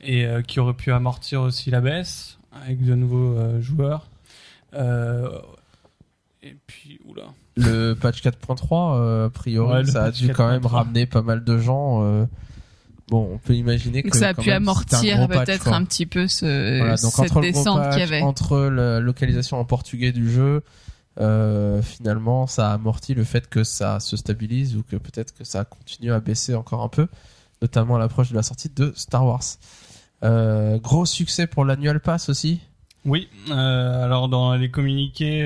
et 0.01 0.25
euh, 0.25 0.41
qui 0.43 0.59
aurait 0.61 0.73
pu 0.75 0.91
amortir 0.93 1.43
aussi 1.43 1.71
la 1.71 1.81
baisse 1.81 2.39
avec 2.65 2.83
de 2.85 2.95
nouveaux 2.95 3.37
euh, 3.37 3.61
joueurs. 3.61 4.07
Euh, 4.75 5.29
et 6.43 6.57
puis, 6.67 6.99
oula. 7.05 7.25
Le 7.57 7.93
patch 7.95 8.23
4.3, 8.23 8.97
euh, 8.97 9.27
a 9.27 9.31
priori, 9.31 9.73
Ouais, 9.81 9.85
ça 9.85 10.05
a 10.05 10.11
dû 10.11 10.29
quand 10.33 10.49
même 10.49 10.63
4.3. 10.63 10.67
ramener 10.69 11.07
pas 11.07 11.23
mal 11.23 11.45
de 11.45 11.59
gens. 11.59 12.27
Bon, 13.09 13.31
on 13.35 13.39
peut 13.39 13.55
imaginer 13.55 14.03
que 14.03 14.09
Donc 14.09 14.15
ça 14.17 14.29
a 14.29 14.35
pu 14.35 14.41
même, 14.41 14.47
c'était 14.47 14.53
un 14.53 14.57
amortir 14.57 15.29
peut-être 15.29 15.69
un 15.73 15.85
petit 15.85 16.07
peu 16.07 16.29
ce, 16.29 16.79
Voilà, 16.79 16.97
donc 16.97 17.13
cette 17.13 17.21
entre 17.31 17.41
le 17.41 17.51
gros 17.51 17.59
descente 17.61 17.79
patch, 17.83 17.91
qu'il 17.93 18.01
y 18.01 18.03
avait. 18.05 18.23
entre 18.23 18.59
la 18.61 19.01
localisation 19.01 19.59
en 19.61 19.65
portugais 19.65 20.13
du 20.13 20.31
jeu, 20.31 20.63
euh, 21.21 21.83
finalement, 21.83 22.47
ça 22.47 22.71
a 22.71 22.75
amorti 22.75 23.13
le 23.15 23.25
fait 23.25 23.49
que 23.49 23.65
ça 23.65 24.01
se 24.01 24.17
stabilise 24.17 24.77
ou 24.77 24.83
que 24.83 24.97
peut-être 24.97 25.35
que 25.35 25.45
ça 25.45 25.65
continue 25.65 26.13
à 26.13 26.21
baisser 26.21 26.55
encore 26.55 26.83
un 26.83 26.89
peu, 26.89 27.07
notamment 27.61 27.97
à 27.97 27.99
l'approche 27.99 28.31
de 28.31 28.35
la 28.35 28.43
sortie 28.43 28.71
de 28.75 28.93
Star 28.97 29.27
Wars. 29.27 29.43
Euh, 30.25 30.79
gros 30.79 31.05
succès 31.05 31.47
pour 31.47 31.65
l'annual 31.65 32.01
pass 32.01 32.29
aussi. 32.29 32.61
Oui, 33.05 33.29
euh, 33.51 34.05
alors 34.05 34.29
dans 34.29 34.55
les 34.55 34.71
communiqués, 34.71 35.45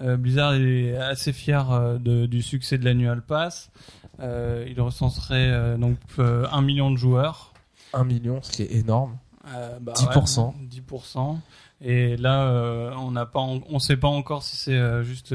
Blizzard 0.00 0.54
est 0.54 0.96
assez 0.96 1.32
fier 1.32 1.98
de- 1.98 2.26
du 2.26 2.42
succès 2.42 2.78
de 2.78 2.84
l'annual 2.84 3.20
pass. 3.22 3.70
Euh, 4.20 4.66
il 4.68 4.80
recenserait 4.80 5.50
euh, 5.50 5.76
donc 5.76 5.96
euh, 6.18 6.46
un 6.50 6.62
million 6.62 6.90
de 6.90 6.96
joueurs. 6.96 7.52
1 7.94 8.04
million, 8.04 8.40
ce 8.42 8.50
qui 8.52 8.62
est 8.62 8.72
énorme. 8.74 9.16
Bah 9.80 9.94
10%. 9.94 10.48
ouais, 10.48 10.52
10%. 10.66 11.38
Et 11.80 12.16
là, 12.18 12.92
on 12.98 13.12
n'a 13.12 13.24
pas, 13.24 13.40
en- 13.40 13.60
on 13.70 13.78
sait 13.78 13.96
pas 13.96 14.08
encore 14.08 14.42
si 14.42 14.56
c'est 14.56 15.04
juste 15.04 15.34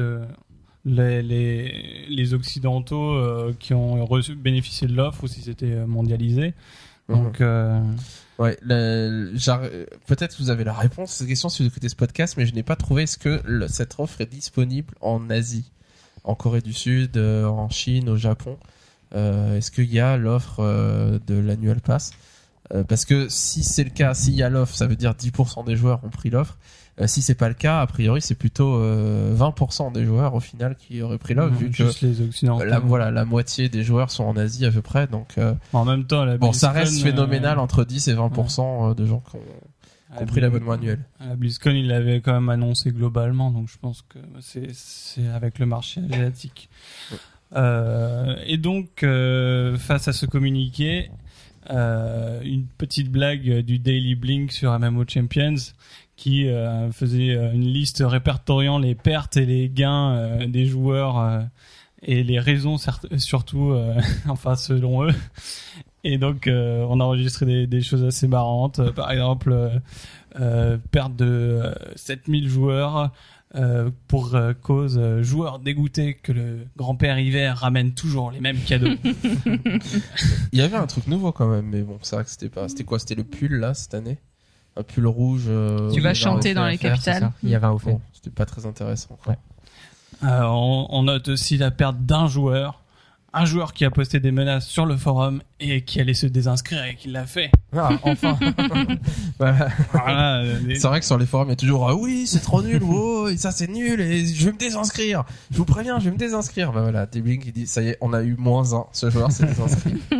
les, 0.84 1.22
les, 1.22 2.06
les 2.08 2.34
occidentaux 2.34 3.14
euh, 3.14 3.54
qui 3.58 3.74
ont 3.74 4.04
reçu, 4.06 4.34
bénéficié 4.36 4.86
de 4.86 4.92
l'offre 4.94 5.24
ou 5.24 5.26
si 5.26 5.40
c'était 5.40 5.74
mondialisé. 5.86 6.54
Donc, 7.08 7.40
euh, 7.40 7.80
Ouais, 8.38 8.56
peut-être 10.06 10.36
que 10.36 10.42
vous 10.42 10.50
avez 10.50 10.64
la 10.64 10.72
réponse 10.72 11.12
à 11.12 11.14
cette 11.18 11.28
question 11.28 11.48
si 11.48 11.62
vous 11.62 11.68
écoutez 11.68 11.88
ce 11.88 11.96
podcast, 11.96 12.34
mais 12.36 12.46
je 12.46 12.54
n'ai 12.54 12.62
pas 12.62 12.76
trouvé 12.76 13.04
est-ce 13.04 13.18
que 13.18 13.40
le- 13.44 13.68
cette 13.68 13.94
offre 13.98 14.20
est 14.20 14.26
disponible 14.30 14.94
en 15.00 15.28
Asie, 15.30 15.70
en 16.24 16.34
Corée 16.34 16.60
du 16.60 16.72
Sud, 16.72 17.16
euh, 17.16 17.46
en 17.46 17.68
Chine, 17.68 18.08
au 18.08 18.16
Japon. 18.16 18.56
Euh, 19.14 19.56
est-ce 19.56 19.70
qu'il 19.70 19.92
y 19.92 20.00
a 20.00 20.16
l'offre 20.16 20.60
euh, 20.60 21.18
de 21.26 21.34
l'annual 21.34 21.80
pass? 21.80 22.12
Parce 22.88 23.04
que 23.04 23.28
si 23.28 23.62
c'est 23.62 23.84
le 23.84 23.90
cas, 23.90 24.14
s'il 24.14 24.34
y 24.34 24.42
a 24.42 24.48
l'offre, 24.48 24.74
ça 24.74 24.86
veut 24.86 24.96
dire 24.96 25.12
10% 25.12 25.64
des 25.64 25.76
joueurs 25.76 26.00
ont 26.02 26.08
pris 26.08 26.30
l'offre. 26.30 26.56
Euh, 27.00 27.08
si 27.08 27.22
c'est 27.22 27.34
pas 27.34 27.48
le 27.48 27.54
cas, 27.54 27.80
a 27.80 27.86
priori, 27.86 28.22
c'est 28.22 28.36
plutôt 28.36 28.76
euh, 28.76 29.34
20% 29.36 29.92
des 29.92 30.04
joueurs 30.04 30.34
au 30.34 30.40
final 30.40 30.76
qui 30.76 31.02
auraient 31.02 31.18
pris 31.18 31.34
l'offre, 31.34 31.54
vu 31.54 31.70
que 31.70 31.82
les 32.02 32.20
occidentaux. 32.20 32.64
la, 32.64 32.78
voilà, 32.78 33.10
la 33.10 33.24
moitié 33.24 33.68
des 33.68 33.82
joueurs 33.82 34.12
sont 34.12 34.22
en 34.24 34.36
Asie 34.36 34.64
à 34.64 34.70
peu 34.70 34.82
près. 34.82 35.08
Donc 35.08 35.36
euh, 35.36 35.54
En 35.72 35.84
même 35.84 36.04
temps, 36.04 36.24
la 36.24 36.38
bon, 36.38 36.52
ça 36.52 36.70
reste 36.70 37.02
phénoménal 37.02 37.58
entre 37.58 37.84
10 37.84 38.08
et 38.08 38.14
20% 38.14 38.94
de 38.94 39.06
gens 39.06 39.22
qui 39.28 39.36
ont 39.36 39.40
compris 40.18 40.40
la 40.40 40.48
l'abonnement 40.48 40.72
annuel. 40.72 41.00
À 41.20 41.28
la 41.28 41.36
BlizzCon, 41.36 41.70
il 41.70 41.88
l'avait 41.88 42.20
quand 42.20 42.32
même 42.32 42.48
annoncé 42.48 42.90
globalement, 42.90 43.50
donc 43.50 43.68
je 43.68 43.78
pense 43.78 44.02
que 44.02 44.18
c'est 44.40 45.26
avec 45.28 45.58
le 45.58 45.66
marché 45.66 46.00
asiatique. 46.10 46.68
Euh, 47.54 48.36
et 48.46 48.56
donc, 48.56 49.02
euh, 49.02 49.76
face 49.76 50.08
à 50.08 50.12
ce 50.12 50.26
communiqué, 50.26 51.10
euh, 51.70 52.40
une 52.42 52.66
petite 52.66 53.10
blague 53.10 53.60
du 53.60 53.78
Daily 53.78 54.14
Blink 54.14 54.52
sur 54.52 54.78
MMO 54.78 55.04
Champions 55.08 55.54
qui 56.16 56.46
faisait 56.92 57.34
une 57.34 57.66
liste 57.66 58.02
répertoriant 58.06 58.78
les 58.78 58.94
pertes 58.94 59.36
et 59.36 59.44
les 59.44 59.68
gains 59.68 60.46
des 60.46 60.64
joueurs 60.64 61.42
et 62.02 62.22
les 62.22 62.38
raisons 62.38 62.76
surtout, 63.16 63.76
enfin 64.28 64.54
selon 64.54 65.08
eux. 65.08 65.14
Et 66.04 66.18
donc, 66.18 66.46
euh, 66.46 66.84
on 66.88 67.00
a 67.00 67.04
enregistré 67.04 67.46
des, 67.46 67.66
des 67.66 67.80
choses 67.80 68.04
assez 68.04 68.28
marrantes. 68.28 68.78
Euh, 68.78 68.92
Par 68.92 69.10
exemple, 69.10 69.54
euh, 70.40 70.78
perte 70.90 71.16
de 71.16 71.24
euh, 71.26 71.74
7000 71.96 72.48
joueurs, 72.48 73.10
euh, 73.54 73.90
pour 74.08 74.34
euh, 74.34 74.52
cause 74.52 74.98
euh, 74.98 75.22
joueur 75.22 75.60
dégoûté 75.60 76.14
que 76.14 76.32
le 76.32 76.66
grand-père 76.76 77.18
hiver 77.20 77.56
ramène 77.56 77.92
toujours 77.94 78.30
les 78.32 78.40
mêmes 78.40 78.58
cadeaux. 78.58 78.96
Il 80.52 80.58
y 80.58 80.60
avait 80.60 80.76
un 80.76 80.86
truc 80.86 81.06
nouveau 81.06 81.32
quand 81.32 81.46
même, 81.48 81.66
mais 81.66 81.82
bon, 81.82 81.98
c'est 82.02 82.16
vrai 82.16 82.24
que 82.24 82.30
c'était 82.30 82.48
pas. 82.48 82.68
C'était 82.68 82.84
quoi? 82.84 82.98
C'était 82.98 83.14
le 83.14 83.24
pull 83.24 83.54
là 83.60 83.74
cette 83.74 83.94
année? 83.94 84.18
Un 84.76 84.82
pull 84.82 85.06
rouge. 85.06 85.44
euh, 85.46 85.90
Tu 85.92 86.00
vas 86.00 86.14
chanter 86.14 86.52
dans 86.52 86.66
les 86.66 86.76
faire, 86.76 86.92
capitales? 86.94 87.30
Il 87.44 87.48
y 87.50 87.54
avait 87.54 87.66
un 87.66 87.78
fait. 87.78 87.92
Bon, 87.92 88.00
c'était 88.12 88.30
pas 88.30 88.44
très 88.44 88.66
intéressant. 88.66 89.16
Quoi. 89.22 89.34
Ouais. 89.34 90.28
Euh, 90.28 90.42
on, 90.46 90.86
on 90.90 91.02
note 91.04 91.28
aussi 91.28 91.56
la 91.56 91.70
perte 91.70 91.98
d'un 92.00 92.26
joueur. 92.26 92.80
Un 93.36 93.44
joueur 93.46 93.72
qui 93.72 93.84
a 93.84 93.90
posté 93.90 94.20
des 94.20 94.30
menaces 94.30 94.66
sur 94.68 94.86
le 94.86 94.96
forum 94.96 95.42
et 95.58 95.82
qui 95.82 96.00
allait 96.00 96.14
se 96.14 96.26
désinscrire 96.26 96.84
et 96.84 96.94
qui 96.94 97.08
l'a 97.08 97.26
fait. 97.26 97.50
Ah, 97.76 97.90
enfin. 98.04 98.38
voilà. 99.38 99.68
Voilà, 99.92 100.36
euh, 100.38 100.58
les- 100.64 100.76
C'est 100.76 100.86
vrai 100.86 101.00
que 101.00 101.06
sur 101.06 101.18
les 101.18 101.26
forums, 101.26 101.48
il 101.48 101.50
y 101.50 101.54
a 101.54 101.56
toujours 101.56 101.88
ah 101.88 101.96
oui, 101.96 102.26
c'est 102.28 102.38
trop 102.40 102.62
nul, 102.62 102.80
oh, 102.84 103.26
et 103.28 103.36
ça 103.36 103.50
c'est 103.50 103.66
nul, 103.68 104.00
et 104.00 104.24
je 104.24 104.44
vais 104.46 104.52
me 104.52 104.58
désinscrire. 104.58 105.24
Je 105.50 105.56
vous 105.56 105.64
préviens, 105.64 105.98
je 105.98 106.04
vais 106.04 106.10
me 106.12 106.16
désinscrire. 106.16 106.72
Bah 106.72 106.82
voilà, 106.82 107.06
Deblink 107.06 107.42
qui 107.42 107.52
dit 107.52 107.66
ça 107.66 107.82
y 107.82 107.88
est, 107.88 107.98
on 108.00 108.12
a 108.12 108.22
eu 108.22 108.36
moins 108.38 108.72
un. 108.74 108.86
Ce 108.92 109.10
joueur 109.10 109.32
s'est 109.32 109.46
désinscrit. 109.46 109.94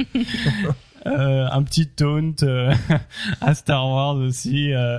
Euh, 1.06 1.47
un 1.52 1.62
petit 1.64 1.87
taunt 1.87 2.33
euh, 2.44 2.73
à 3.42 3.54
Star 3.54 3.87
Wars 3.87 4.14
aussi. 4.16 4.73
euh. 4.73 4.99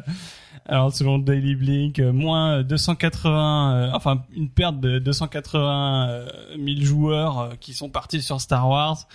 Alors 0.67 0.93
selon 0.93 1.19
Daily 1.19 1.55
Blink, 1.55 1.99
euh, 1.99 2.11
moins 2.11 2.63
280, 2.63 3.73
euh, 3.73 3.89
enfin 3.93 4.23
une 4.35 4.49
perte 4.49 4.79
de 4.79 4.97
280 4.97 6.07
euh, 6.09 6.27
000 6.57 6.81
joueurs 6.81 7.39
euh, 7.39 7.49
qui 7.59 7.73
sont 7.73 7.89
partis 7.89 8.21
sur 8.21 8.41
Star 8.41 8.67
Wars. 8.67 9.07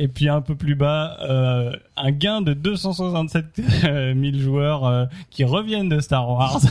Et 0.00 0.06
puis 0.06 0.28
un 0.28 0.40
peu 0.40 0.54
plus 0.54 0.76
bas, 0.76 1.16
euh, 1.22 1.72
un 1.96 2.10
gain 2.12 2.40
de 2.40 2.52
267 2.52 3.46
000 3.82 4.36
joueurs 4.38 4.84
euh, 4.84 5.06
qui 5.30 5.42
reviennent 5.44 5.88
de 5.88 5.98
Star 6.00 6.28
Wars. 6.28 6.60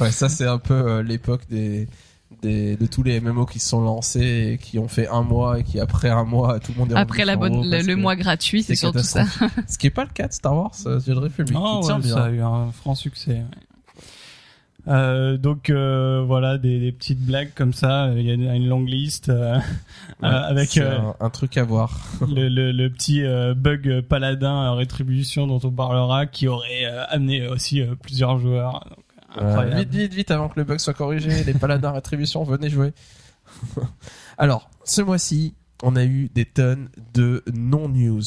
Ouais, 0.00 0.10
ça 0.10 0.28
c'est 0.28 0.46
un 0.46 0.58
peu 0.58 0.74
euh, 0.74 1.02
l'époque 1.02 1.42
des, 1.48 1.88
des 2.42 2.76
de 2.76 2.86
tous 2.86 3.02
les 3.02 3.20
MMO 3.20 3.46
qui 3.46 3.58
se 3.58 3.68
sont 3.68 3.80
lancés 3.82 4.52
et 4.52 4.58
qui 4.58 4.78
ont 4.78 4.88
fait 4.88 5.08
un 5.08 5.22
mois 5.22 5.58
et 5.60 5.64
qui 5.64 5.80
après 5.80 6.10
un 6.10 6.24
mois 6.24 6.58
tout 6.60 6.72
le 6.72 6.78
monde 6.78 6.92
est 6.92 6.96
Après 6.96 7.24
la 7.24 7.36
bonne, 7.36 7.68
le, 7.68 7.82
le 7.82 7.96
mois 7.96 8.16
gratuit, 8.16 8.62
c'est 8.62 8.74
surtout 8.76 8.98
ça. 9.00 9.24
Ce 9.68 9.78
qui 9.78 9.86
est 9.86 9.90
pas 9.90 10.04
le 10.04 10.10
cas 10.10 10.28
de 10.28 10.32
Star 10.32 10.54
Wars, 10.54 10.72
euh, 10.86 11.00
The 11.00 11.08
Old 11.08 11.18
Republic, 11.18 11.56
Ah 11.58 11.78
qui 11.80 11.86
tient 11.86 11.98
bien. 11.98 12.14
ça 12.14 12.24
a 12.24 12.30
eu 12.30 12.40
un 12.40 12.72
franc 12.72 12.94
succès. 12.94 13.42
Euh, 14.88 15.36
donc 15.36 15.68
euh, 15.68 16.22
voilà 16.24 16.58
des, 16.58 16.78
des 16.78 16.92
petites 16.92 17.18
blagues 17.20 17.50
comme 17.56 17.72
ça. 17.72 18.10
Il 18.16 18.22
y 18.22 18.30
a 18.30 18.54
une 18.54 18.68
longue 18.68 18.88
liste 18.88 19.30
euh, 19.30 19.58
Ouais, 20.22 20.28
euh, 20.28 20.42
avec 20.48 20.68
c'est 20.70 20.80
euh, 20.82 20.98
un, 20.98 21.16
un 21.26 21.30
truc 21.30 21.56
à 21.56 21.64
voir. 21.64 21.98
le, 22.28 22.48
le, 22.48 22.70
le 22.70 22.90
petit 22.90 23.24
euh, 23.24 23.52
bug 23.54 24.02
paladin 24.02 24.70
euh, 24.70 24.72
rétribution 24.74 25.48
dont 25.48 25.60
on 25.64 25.72
parlera 25.72 26.26
qui 26.26 26.46
aurait 26.46 26.84
euh, 26.86 27.04
amené 27.08 27.48
aussi 27.48 27.80
euh, 27.82 27.94
plusieurs 28.00 28.38
joueurs. 28.38 28.86
Incroyable. 29.36 29.80
Vite, 29.80 29.90
vite, 29.90 30.14
vite, 30.14 30.30
avant 30.30 30.48
que 30.48 30.58
le 30.58 30.64
bug 30.64 30.78
soit 30.78 30.94
corrigé, 30.94 31.44
les 31.44 31.54
paladins 31.54 31.92
rétribution, 31.92 32.42
venez 32.44 32.70
jouer. 32.70 32.92
Alors, 34.38 34.70
ce 34.84 35.02
mois-ci, 35.02 35.54
on 35.82 35.96
a 35.96 36.04
eu 36.04 36.28
des 36.34 36.44
tonnes 36.44 36.88
de 37.14 37.42
non-news. 37.52 38.22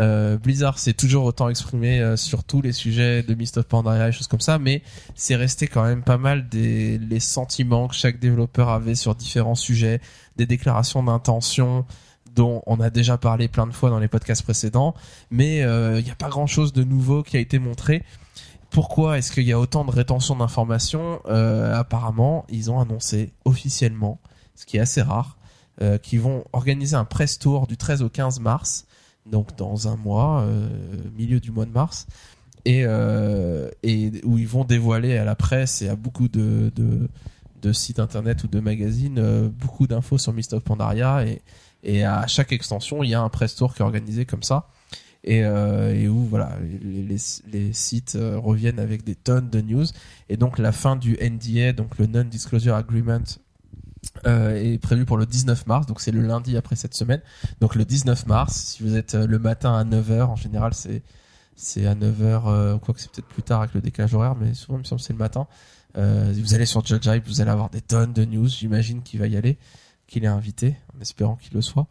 Euh, 0.00 0.36
Blizzard 0.38 0.78
s'est 0.78 0.94
toujours 0.94 1.24
autant 1.24 1.48
exprimé 1.48 2.00
euh, 2.00 2.16
sur 2.16 2.42
tous 2.42 2.60
les 2.60 2.72
sujets 2.72 3.22
de 3.22 3.34
Mist 3.34 3.58
of 3.58 3.66
Pandaria 3.66 4.08
et 4.08 4.12
choses 4.12 4.26
comme 4.26 4.40
ça, 4.40 4.58
mais 4.58 4.82
c'est 5.14 5.36
resté 5.36 5.68
quand 5.68 5.84
même 5.84 6.02
pas 6.02 6.18
mal 6.18 6.48
des 6.48 6.98
les 6.98 7.20
sentiments 7.20 7.86
que 7.86 7.94
chaque 7.94 8.18
développeur 8.18 8.70
avait 8.70 8.96
sur 8.96 9.14
différents 9.14 9.54
sujets, 9.54 10.00
des 10.36 10.46
déclarations 10.46 11.02
d'intention 11.02 11.86
dont 12.34 12.62
on 12.66 12.80
a 12.80 12.90
déjà 12.90 13.16
parlé 13.18 13.46
plein 13.46 13.68
de 13.68 13.72
fois 13.72 13.90
dans 13.90 14.00
les 14.00 14.08
podcasts 14.08 14.42
précédents, 14.42 14.94
mais 15.30 15.62
euh, 15.62 16.00
il 16.00 16.04
n'y 16.04 16.10
a 16.10 16.16
pas 16.16 16.28
grand-chose 16.28 16.72
de 16.72 16.82
nouveau 16.82 17.22
qui 17.22 17.36
a 17.36 17.40
été 17.40 17.60
montré. 17.60 18.02
Pourquoi 18.74 19.18
est-ce 19.18 19.30
qu'il 19.30 19.44
y 19.44 19.52
a 19.52 19.60
autant 19.60 19.84
de 19.84 19.92
rétention 19.92 20.34
d'informations 20.34 21.20
Euh, 21.26 21.78
Apparemment, 21.78 22.44
ils 22.48 22.72
ont 22.72 22.80
annoncé 22.80 23.32
officiellement, 23.44 24.18
ce 24.56 24.66
qui 24.66 24.78
est 24.78 24.80
assez 24.80 25.00
rare, 25.00 25.38
euh, 25.80 25.96
qu'ils 25.96 26.20
vont 26.20 26.42
organiser 26.52 26.96
un 26.96 27.04
press 27.04 27.38
tour 27.38 27.68
du 27.68 27.76
13 27.76 28.02
au 28.02 28.08
15 28.08 28.40
mars, 28.40 28.86
donc 29.26 29.56
dans 29.56 29.86
un 29.86 29.94
mois, 29.94 30.40
euh, 30.40 30.68
milieu 31.16 31.38
du 31.38 31.52
mois 31.52 31.66
de 31.66 31.70
mars, 31.70 32.08
et, 32.64 32.84
où 32.84 34.38
ils 34.38 34.48
vont 34.48 34.64
dévoiler 34.64 35.18
à 35.18 35.24
la 35.24 35.36
presse 35.36 35.80
et 35.80 35.88
à 35.88 35.94
beaucoup 35.94 36.26
de, 36.26 36.72
sites 37.72 38.00
internet 38.00 38.42
ou 38.42 38.48
de 38.48 38.58
magazines 38.58 39.48
beaucoup 39.50 39.86
d'infos 39.86 40.18
sur 40.18 40.32
Mist 40.32 40.52
of 40.52 40.64
Pandaria 40.64 41.24
et, 41.26 41.42
et 41.84 42.04
à 42.04 42.26
chaque 42.26 42.52
extension 42.52 43.02
il 43.02 43.10
y 43.10 43.14
a 43.14 43.20
un 43.22 43.28
press 43.28 43.54
tour 43.54 43.72
qui 43.72 43.82
est 43.82 43.84
organisé 43.84 44.26
comme 44.26 44.42
ça 44.42 44.68
et, 45.24 45.42
euh, 45.42 45.94
et 45.94 46.06
où 46.06 46.26
voilà 46.26 46.52
les, 46.82 47.72
sites 47.72 48.14
euh, 48.14 48.38
reviennent 48.38 48.78
avec 48.78 49.04
des 49.04 49.14
tonnes 49.14 49.48
de 49.48 49.60
news. 49.60 49.86
Et 50.28 50.36
donc 50.36 50.58
la 50.58 50.70
fin 50.70 50.96
du 50.96 51.16
NDA 51.20 51.72
donc 51.72 51.98
le 51.98 52.06
non 52.06 52.24
disclosure 52.24 52.74
agreement 52.74 53.24
euh, 54.26 54.54
est 54.54 54.78
prévu 54.78 55.06
pour 55.06 55.16
le 55.16 55.24
19 55.24 55.66
mars. 55.66 55.86
Donc 55.86 56.00
c'est 56.00 56.12
le 56.12 56.20
lundi 56.20 56.56
après 56.56 56.76
cette 56.76 56.94
semaine. 56.94 57.22
Donc 57.60 57.74
le 57.74 57.84
19 57.84 58.26
mars 58.26 58.54
si 58.54 58.82
vous 58.82 58.96
êtes 58.96 59.14
le 59.14 59.38
matin 59.38 59.74
à 59.74 59.84
9h 59.84 60.24
en 60.24 60.36
général 60.36 60.74
c'est 60.74 61.02
c'est 61.56 61.86
à 61.86 61.94
9h 61.94 62.42
euh, 62.46 62.78
quoi 62.78 62.94
que 62.94 63.00
c'est 63.00 63.10
peut-être 63.10 63.28
plus 63.28 63.42
tard 63.42 63.62
avec 63.62 63.74
le 63.74 63.80
décalage 63.80 64.14
horaire 64.14 64.34
mais 64.34 64.54
souvent 64.54 64.76
il 64.76 64.80
me 64.80 64.84
semble 64.84 65.00
que 65.00 65.06
c'est 65.06 65.14
le 65.14 65.18
matin. 65.18 65.46
Vous 65.96 66.54
allez 66.54 66.66
sur 66.66 66.84
Judge 66.84 67.06
Hype, 67.06 67.24
vous 67.26 67.40
allez 67.40 67.52
avoir 67.52 67.70
des 67.70 67.80
tonnes 67.80 68.12
de 68.12 68.24
news. 68.24 68.48
J'imagine 68.48 69.02
qu'il 69.02 69.20
va 69.20 69.28
y 69.28 69.36
aller 69.36 69.58
qu'il 70.06 70.24
est 70.24 70.28
invité 70.28 70.76
en 70.94 71.00
espérant 71.00 71.36
qu'il 71.36 71.54
le 71.54 71.62
soit 71.62 71.86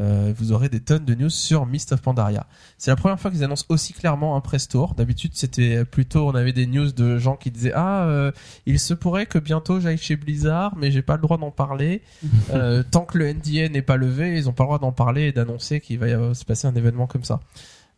euh, 0.00 0.32
vous 0.36 0.52
aurez 0.52 0.68
des 0.68 0.80
tonnes 0.80 1.04
de 1.04 1.14
news 1.14 1.28
sur 1.28 1.66
Mist 1.66 1.92
of 1.92 2.00
Pandaria. 2.00 2.46
C'est 2.78 2.90
la 2.90 2.96
première 2.96 3.20
fois 3.20 3.30
qu'ils 3.30 3.44
annoncent 3.44 3.66
aussi 3.68 3.92
clairement 3.92 4.36
un 4.36 4.40
press 4.40 4.66
tour. 4.68 4.94
D'habitude, 4.94 5.32
c'était 5.34 5.84
plutôt, 5.84 6.26
on 6.28 6.34
avait 6.34 6.52
des 6.52 6.66
news 6.66 6.92
de 6.92 7.18
gens 7.18 7.36
qui 7.36 7.50
disaient 7.50 7.74
ah, 7.74 8.04
euh, 8.04 8.32
il 8.64 8.78
se 8.80 8.94
pourrait 8.94 9.26
que 9.26 9.38
bientôt 9.38 9.80
j'aille 9.80 9.98
chez 9.98 10.16
Blizzard, 10.16 10.74
mais 10.76 10.90
j'ai 10.90 11.02
pas 11.02 11.16
le 11.16 11.22
droit 11.22 11.38
d'en 11.38 11.50
parler. 11.50 12.02
Euh, 12.52 12.82
tant 12.82 13.04
que 13.04 13.18
le 13.18 13.32
NDA 13.32 13.68
n'est 13.68 13.82
pas 13.82 13.96
levé, 13.96 14.36
ils 14.36 14.48
ont 14.48 14.52
pas 14.52 14.64
le 14.64 14.68
droit 14.68 14.78
d'en 14.78 14.92
parler 14.92 15.28
et 15.28 15.32
d'annoncer 15.32 15.80
qu'il 15.80 15.98
va 15.98 16.08
y 16.08 16.12
avoir- 16.12 16.34
se 16.36 16.44
passer 16.44 16.66
un 16.66 16.74
événement 16.74 17.06
comme 17.06 17.24
ça. 17.24 17.40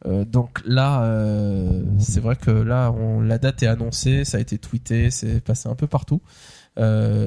Donc 0.04 0.60
là, 0.66 1.08
c'est 1.98 2.20
vrai 2.20 2.36
que 2.36 2.50
là, 2.50 2.90
on, 2.92 3.20
la 3.20 3.38
date 3.38 3.62
est 3.62 3.66
annoncée, 3.66 4.24
ça 4.24 4.36
a 4.36 4.40
été 4.40 4.58
tweeté, 4.58 5.10
c'est 5.10 5.40
passé 5.40 5.68
un 5.68 5.74
peu 5.74 5.86
partout. 5.86 6.20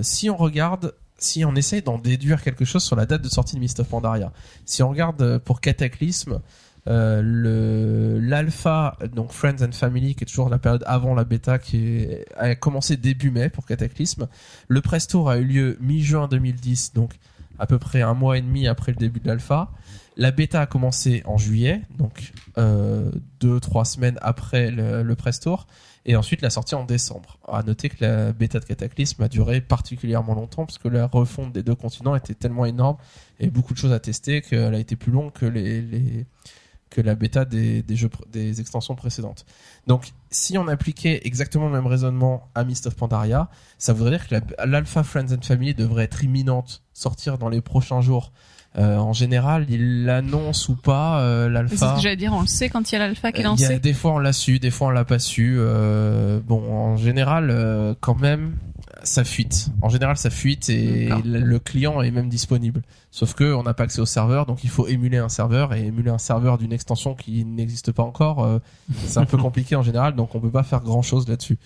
Si 0.01 0.29
on 0.29 0.37
regarde, 0.37 0.93
si 1.17 1.45
on 1.45 1.55
essaye 1.55 1.81
d'en 1.81 1.97
déduire 1.97 2.41
quelque 2.41 2.65
chose 2.65 2.83
sur 2.83 2.95
la 2.95 3.05
date 3.05 3.21
de 3.21 3.29
sortie 3.29 3.55
de 3.55 3.59
Mist 3.59 3.79
of 3.79 3.87
Pandaria, 3.87 4.31
si 4.65 4.83
on 4.83 4.89
regarde 4.89 5.21
euh, 5.21 5.39
pour 5.39 5.61
Cataclysme, 5.61 6.41
euh, 6.87 8.19
l'alpha 8.21 8.97
donc 9.13 9.33
Friends 9.33 9.61
and 9.61 9.73
Family 9.73 10.15
qui 10.15 10.23
est 10.23 10.27
toujours 10.27 10.47
la 10.47 10.57
période 10.57 10.83
avant 10.87 11.15
la 11.15 11.25
bêta 11.25 11.59
qui 11.59 12.07
a 12.37 12.55
commencé 12.55 12.95
début 12.95 13.29
mai 13.29 13.49
pour 13.49 13.65
Cataclysme. 13.65 14.27
Le 14.69 14.81
press 14.81 15.07
tour 15.07 15.29
a 15.29 15.37
eu 15.37 15.43
lieu 15.43 15.77
mi-juin 15.81 16.29
2010 16.29 16.93
donc 16.93 17.15
à 17.59 17.65
peu 17.65 17.77
près 17.77 18.01
un 18.01 18.13
mois 18.13 18.37
et 18.37 18.41
demi 18.41 18.67
après 18.67 18.93
le 18.93 18.97
début 18.97 19.19
de 19.19 19.27
l'alpha. 19.27 19.69
La 20.15 20.31
bêta 20.31 20.61
a 20.61 20.65
commencé 20.65 21.23
en 21.25 21.37
juillet 21.37 21.81
donc 21.97 22.31
euh, 22.57 23.11
deux 23.41 23.59
trois 23.59 23.83
semaines 23.83 24.17
après 24.21 24.71
le 24.71 25.15
press 25.15 25.41
tour 25.41 25.67
et 26.07 26.15
ensuite 26.15 26.41
la 26.41 26.49
sortie 26.49 26.73
en 26.73 26.85
décembre. 26.85 27.37
À 27.47 27.61
noter 27.63 27.89
que 27.89 27.97
la 28.03 28.31
bêta 28.33 28.59
de 28.59 28.65
Cataclysme 28.65 29.21
a 29.21 29.27
duré 29.27 29.61
particulièrement 29.61 30.33
longtemps 30.33 30.65
parce 30.65 30.77
que 30.77 30.87
la 30.87 31.05
refonte 31.05 31.51
des 31.51 31.61
deux 31.63 31.75
continents 31.75 32.15
était 32.15 32.33
tellement 32.33 32.65
énorme 32.65 32.97
et 33.39 33.49
beaucoup 33.49 33.73
de 33.73 33.77
choses 33.77 33.91
à 33.91 33.99
tester 33.99 34.41
qu'elle 34.41 34.73
a 34.73 34.79
été 34.79 34.95
plus 34.95 35.11
longue 35.11 35.31
que 35.33 37.01
la 37.01 37.15
bêta 37.15 37.43
des, 37.43 37.83
jeux 37.89 38.09
des 38.31 38.61
extensions 38.61 38.95
précédentes. 38.95 39.45
Donc 39.85 40.13
si 40.31 40.57
on 40.57 40.67
appliquait 40.69 41.21
exactement 41.25 41.65
le 41.65 41.73
même 41.73 41.87
raisonnement 41.87 42.49
à 42.55 42.63
Mist 42.63 42.87
of 42.87 42.95
Pandaria, 42.95 43.49
ça 43.77 43.91
voudrait 43.91 44.11
dire 44.17 44.27
que 44.27 44.35
la- 44.35 44.65
l'Alpha 44.65 45.03
Friends 45.03 45.33
and 45.33 45.41
Family 45.43 45.73
devrait 45.73 46.05
être 46.05 46.23
imminente, 46.23 46.83
sortir 46.93 47.37
dans 47.37 47.49
les 47.49 47.61
prochains 47.61 47.99
jours. 48.01 48.31
Euh, 48.77 48.97
en 48.97 49.13
général, 49.13 49.65
il 49.69 50.05
l'annonce 50.05 50.69
ou 50.69 50.75
pas 50.75 51.19
euh, 51.21 51.49
Mais 51.49 51.67
C'est 51.69 51.75
ce 51.77 51.81
l'alpha. 51.81 51.95
que 51.95 52.01
j'allais 52.01 52.15
dire, 52.15 52.33
on 52.33 52.41
le 52.41 52.47
sait 52.47 52.69
quand 52.69 52.91
il 52.91 52.93
y 52.93 52.95
a 52.95 52.99
l'alpha 52.99 53.31
qui 53.31 53.41
est 53.41 53.45
Euh, 53.45 53.53
il 53.57 53.61
y 53.61 53.65
a- 53.65 53.69
lancé. 53.69 53.79
des 53.79 53.93
fois 53.93 54.11
on 54.13 54.19
l'a 54.19 54.33
su, 54.33 54.59
des 54.59 54.69
fois 54.71 54.87
on 54.87 54.91
l'a 54.91 55.05
pas 55.05 55.17
su. 55.19 55.55
Euh, 55.57 56.39
bon, 56.45 56.61
en 56.71 56.95
général, 56.97 57.49
euh, 57.49 57.95
quand 57.99 58.19
même, 58.19 58.55
ça 59.03 59.23
fuite. 59.23 59.69
En 59.81 59.89
général, 59.89 60.17
ça 60.17 60.29
fuite 60.29 60.69
et 60.69 61.09
le 61.23 61.57
client 61.59 62.01
est 62.01 62.11
même 62.11 62.29
disponible. 62.29 62.81
Sauf 63.09 63.33
que 63.33 63.51
on 63.53 63.63
n'a 63.63 63.73
pas 63.73 63.83
accès 63.83 64.01
au 64.01 64.05
serveur, 64.05 64.45
donc 64.45 64.63
il 64.63 64.69
faut 64.69 64.85
émuler 64.87 65.17
un 65.17 65.29
serveur 65.29 65.73
et 65.73 65.85
émuler 65.85 66.11
un 66.11 66.17
serveur 66.19 66.57
d'une 66.59 66.73
extension 66.73 67.15
qui 67.15 67.45
n'existe 67.45 67.91
pas 67.91 68.03
encore. 68.03 68.43
euh, 68.43 68.59
c'est 69.05 69.19
un 69.19 69.25
peu 69.25 69.37
compliqué 69.37 69.75
en 69.75 69.81
général, 69.81 70.15
donc 70.15 70.35
on 70.35 70.39
peut 70.39 70.51
pas 70.51 70.63
faire 70.63 70.81
grand 70.81 71.01
chose 71.01 71.27
là-dessus. 71.27 71.57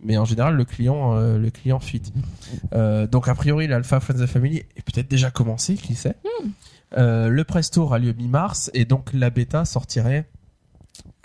Mais 0.00 0.16
en 0.16 0.24
général, 0.24 0.54
le 0.54 0.64
client, 0.64 1.16
euh, 1.16 1.38
le 1.38 1.50
client 1.50 1.80
fuite. 1.80 2.12
Euh, 2.72 3.06
donc 3.06 3.28
a 3.28 3.34
priori, 3.34 3.66
l'Alpha 3.66 4.00
Friends 4.00 4.22
and 4.22 4.26
Family 4.26 4.58
est 4.58 4.82
peut-être 4.82 5.08
déjà 5.08 5.30
commencé, 5.30 5.74
qui 5.74 5.94
sait. 5.94 6.16
Euh, 6.96 7.28
le 7.28 7.44
press 7.44 7.70
tour 7.70 7.92
a 7.92 7.98
lieu 7.98 8.12
mi-mars 8.12 8.70
et 8.74 8.84
donc 8.84 9.12
la 9.12 9.30
bêta 9.30 9.64
sortirait 9.64 10.26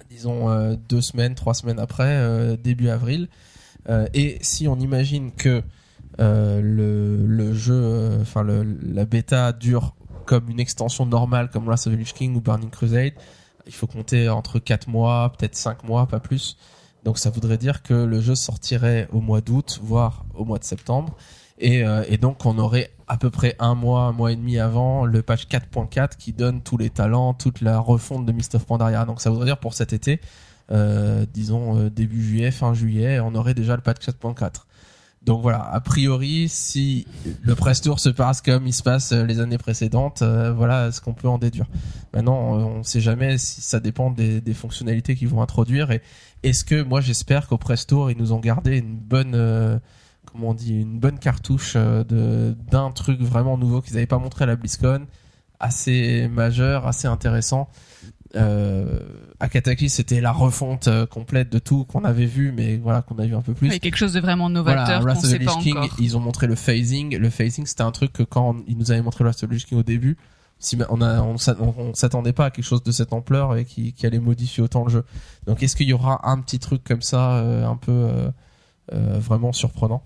disons 0.09 0.49
euh, 0.49 0.75
deux 0.89 1.01
semaines, 1.01 1.33
trois 1.33 1.53
semaines 1.53 1.79
après, 1.79 2.57
début 2.57 2.89
avril. 2.89 3.29
Et 4.13 4.37
si 4.41 4.67
on 4.67 4.75
imagine 4.79 5.31
que 5.31 5.63
le, 6.19 7.25
le 7.25 7.53
jeu, 7.53 8.19
enfin 8.21 8.43
la 8.43 9.05
bêta 9.05 9.51
dure 9.53 9.95
comme 10.25 10.49
une 10.49 10.59
extension 10.59 11.05
normale 11.05 11.49
comme 11.49 11.65
Wrath 11.65 11.87
of 11.87 11.93
the 11.93 11.97
Lich 11.97 12.13
King 12.13 12.35
ou 12.35 12.41
Burning 12.41 12.69
Crusade, 12.69 13.13
il 13.65 13.73
faut 13.73 13.87
compter 13.87 14.29
entre 14.29 14.59
4 14.59 14.87
mois, 14.87 15.31
peut-être 15.37 15.55
5 15.55 15.83
mois, 15.83 16.07
pas 16.07 16.19
plus. 16.19 16.57
Donc 17.03 17.17
ça 17.17 17.29
voudrait 17.29 17.57
dire 17.57 17.83
que 17.83 17.93
le 17.93 18.22
jeu 18.22 18.36
sortirait 18.36 19.07
au 19.12 19.19
mois 19.19 19.41
d'août, 19.41 19.79
voire 19.83 20.25
au 20.33 20.45
mois 20.45 20.60
de 20.60 20.63
septembre. 20.63 21.15
Et, 21.60 21.86
euh, 21.86 22.03
donc 22.17 22.45
on 22.45 22.57
aurait 22.57 22.91
à 23.07 23.17
peu 23.17 23.29
près 23.29 23.55
un 23.60 23.75
mois, 23.75 24.03
un 24.03 24.12
mois 24.12 24.31
et 24.31 24.36
demi 24.36 24.57
avant 24.57 25.05
le 25.05 25.22
patch 25.22 25.48
4.4 25.48 26.17
qui 26.17 26.33
donne 26.33 26.62
tous 26.62 26.77
les 26.77 26.89
talents, 26.89 27.33
toute 27.33 27.62
la 27.62 27.79
refonte 27.79 28.25
de 28.25 28.31
Mist 28.31 28.55
of 28.55 28.65
Pandaria. 28.65 29.05
Donc 29.05 29.22
ça 29.22 29.29
voudrait 29.29 29.45
dire 29.45 29.60
pour 29.60 29.74
cet 29.74 29.93
été, 29.93 30.19
euh, 30.72 31.25
disons 31.31 31.77
euh, 31.77 31.89
début 31.89 32.24
juillet, 32.24 32.51
fin 32.51 32.74
juillet, 32.74 33.19
on 33.19 33.36
aurait 33.36 33.53
déjà 33.53 33.75
le 33.75 33.81
patch 33.81 34.07
4.4. 34.07 34.65
Donc 35.25 35.41
voilà, 35.41 35.63
a 35.71 35.79
priori, 35.79 36.49
si 36.49 37.07
le 37.41 37.55
press 37.55 37.79
tour 37.79 37.99
se 37.99 38.09
passe 38.09 38.41
comme 38.41 38.67
il 38.67 38.73
se 38.73 38.83
passe 38.83 39.13
euh, 39.13 39.25
les 39.25 39.39
années 39.39 39.57
précédentes, 39.57 40.21
euh, 40.21 40.51
voilà 40.51 40.91
ce 40.91 40.99
qu'on 40.99 41.13
peut 41.13 41.29
en 41.29 41.37
déduire. 41.37 41.65
Maintenant, 42.13 42.35
on 42.35 42.79
ne 42.79 42.83
sait 42.83 42.99
jamais 42.99 43.37
si 43.37 43.61
ça 43.61 43.79
dépend 43.79 44.11
des, 44.11 44.41
des 44.41 44.53
fonctionnalités 44.53 45.15
qu'ils 45.15 45.29
vont 45.29 45.41
introduire. 45.41 45.91
Et 45.91 46.01
est-ce 46.43 46.65
que 46.65 46.83
moi 46.83 46.99
j'espère 46.99 47.47
qu'au 47.47 47.57
press 47.57 47.87
tour 47.87 48.11
ils 48.11 48.17
nous 48.17 48.33
ont 48.33 48.39
gardé 48.39 48.77
une 48.77 48.97
bonne, 48.97 49.33
euh, 49.33 49.79
comment 50.25 50.49
on 50.49 50.53
dit, 50.53 50.73
une 50.81 50.99
bonne 50.99 51.17
cartouche 51.17 51.73
euh, 51.77 52.03
de 52.03 52.55
d'un 52.69 52.91
truc 52.91 53.21
vraiment 53.21 53.57
nouveau 53.57 53.81
qu'ils 53.81 53.93
n'avaient 53.93 54.05
pas 54.05 54.19
montré 54.19 54.43
à 54.43 54.47
la 54.47 54.57
BlizzCon, 54.57 55.05
assez 55.59 56.27
majeur, 56.27 56.85
assez 56.85 57.07
intéressant. 57.07 57.69
Euh, 58.35 58.99
à 59.39 59.47
Cataclysm, 59.47 59.89
c'était 59.95 60.19
la 60.21 60.31
refonte 60.31 60.87
euh, 60.87 61.05
complète 61.05 61.51
de 61.51 61.59
tout 61.59 61.85
qu'on 61.85 62.03
avait 62.03 62.25
vu, 62.25 62.51
mais 62.51 62.77
voilà 62.77 63.01
qu'on 63.03 63.19
a 63.19 63.25
vu 63.25 63.35
un 63.35 63.41
peu 63.41 63.53
plus. 63.53 63.69
Ouais, 63.69 63.79
quelque 63.79 63.95
chose 63.97 64.13
de 64.13 64.19
vraiment 64.19 64.49
Voilà, 64.49 64.81
novateur 64.85 64.99
qu'on 65.01 65.05
Wrath 65.05 65.23
of 65.25 65.31
the 65.31 65.39
Lich 65.39 65.57
King, 65.59 65.77
encore. 65.77 65.95
ils 65.99 66.17
ont 66.17 66.19
montré 66.19 66.47
le 66.47 66.55
phasing. 66.55 67.15
Le 67.17 67.29
phasing, 67.29 67.65
c'était 67.67 67.83
un 67.83 67.91
truc 67.91 68.11
que 68.13 68.23
quand 68.23 68.55
ils 68.67 68.77
nous 68.77 68.91
avaient 68.91 69.01
montré 69.03 69.23
Wrath 69.23 69.43
of 69.43 69.49
the 69.49 69.53
Lich 69.53 69.65
King 69.65 69.77
au 69.77 69.83
début, 69.83 70.17
si 70.57 70.77
on 70.89 71.01
a, 71.01 71.21
on 71.21 71.35
on- 71.59 71.93
s'attendait 71.93 72.33
pas 72.33 72.45
à 72.45 72.49
quelque 72.51 72.65
chose 72.65 72.81
de 72.83 72.91
cette 72.91 73.13
ampleur 73.13 73.55
et 73.57 73.65
qui, 73.65 73.93
qui 73.93 74.05
allait 74.07 74.19
modifier 74.19 74.63
autant 74.63 74.83
le 74.85 74.89
jeu. 74.89 75.03
Donc, 75.45 75.61
est-ce 75.61 75.75
qu'il 75.75 75.87
y 75.89 75.93
aura 75.93 76.27
un 76.27 76.39
petit 76.39 76.57
truc 76.57 76.83
comme 76.83 77.01
ça, 77.01 77.33
euh, 77.35 77.67
un 77.67 77.75
peu 77.75 77.91
euh, 77.91 78.29
euh, 78.93 79.19
vraiment 79.19 79.51
surprenant? 79.51 80.03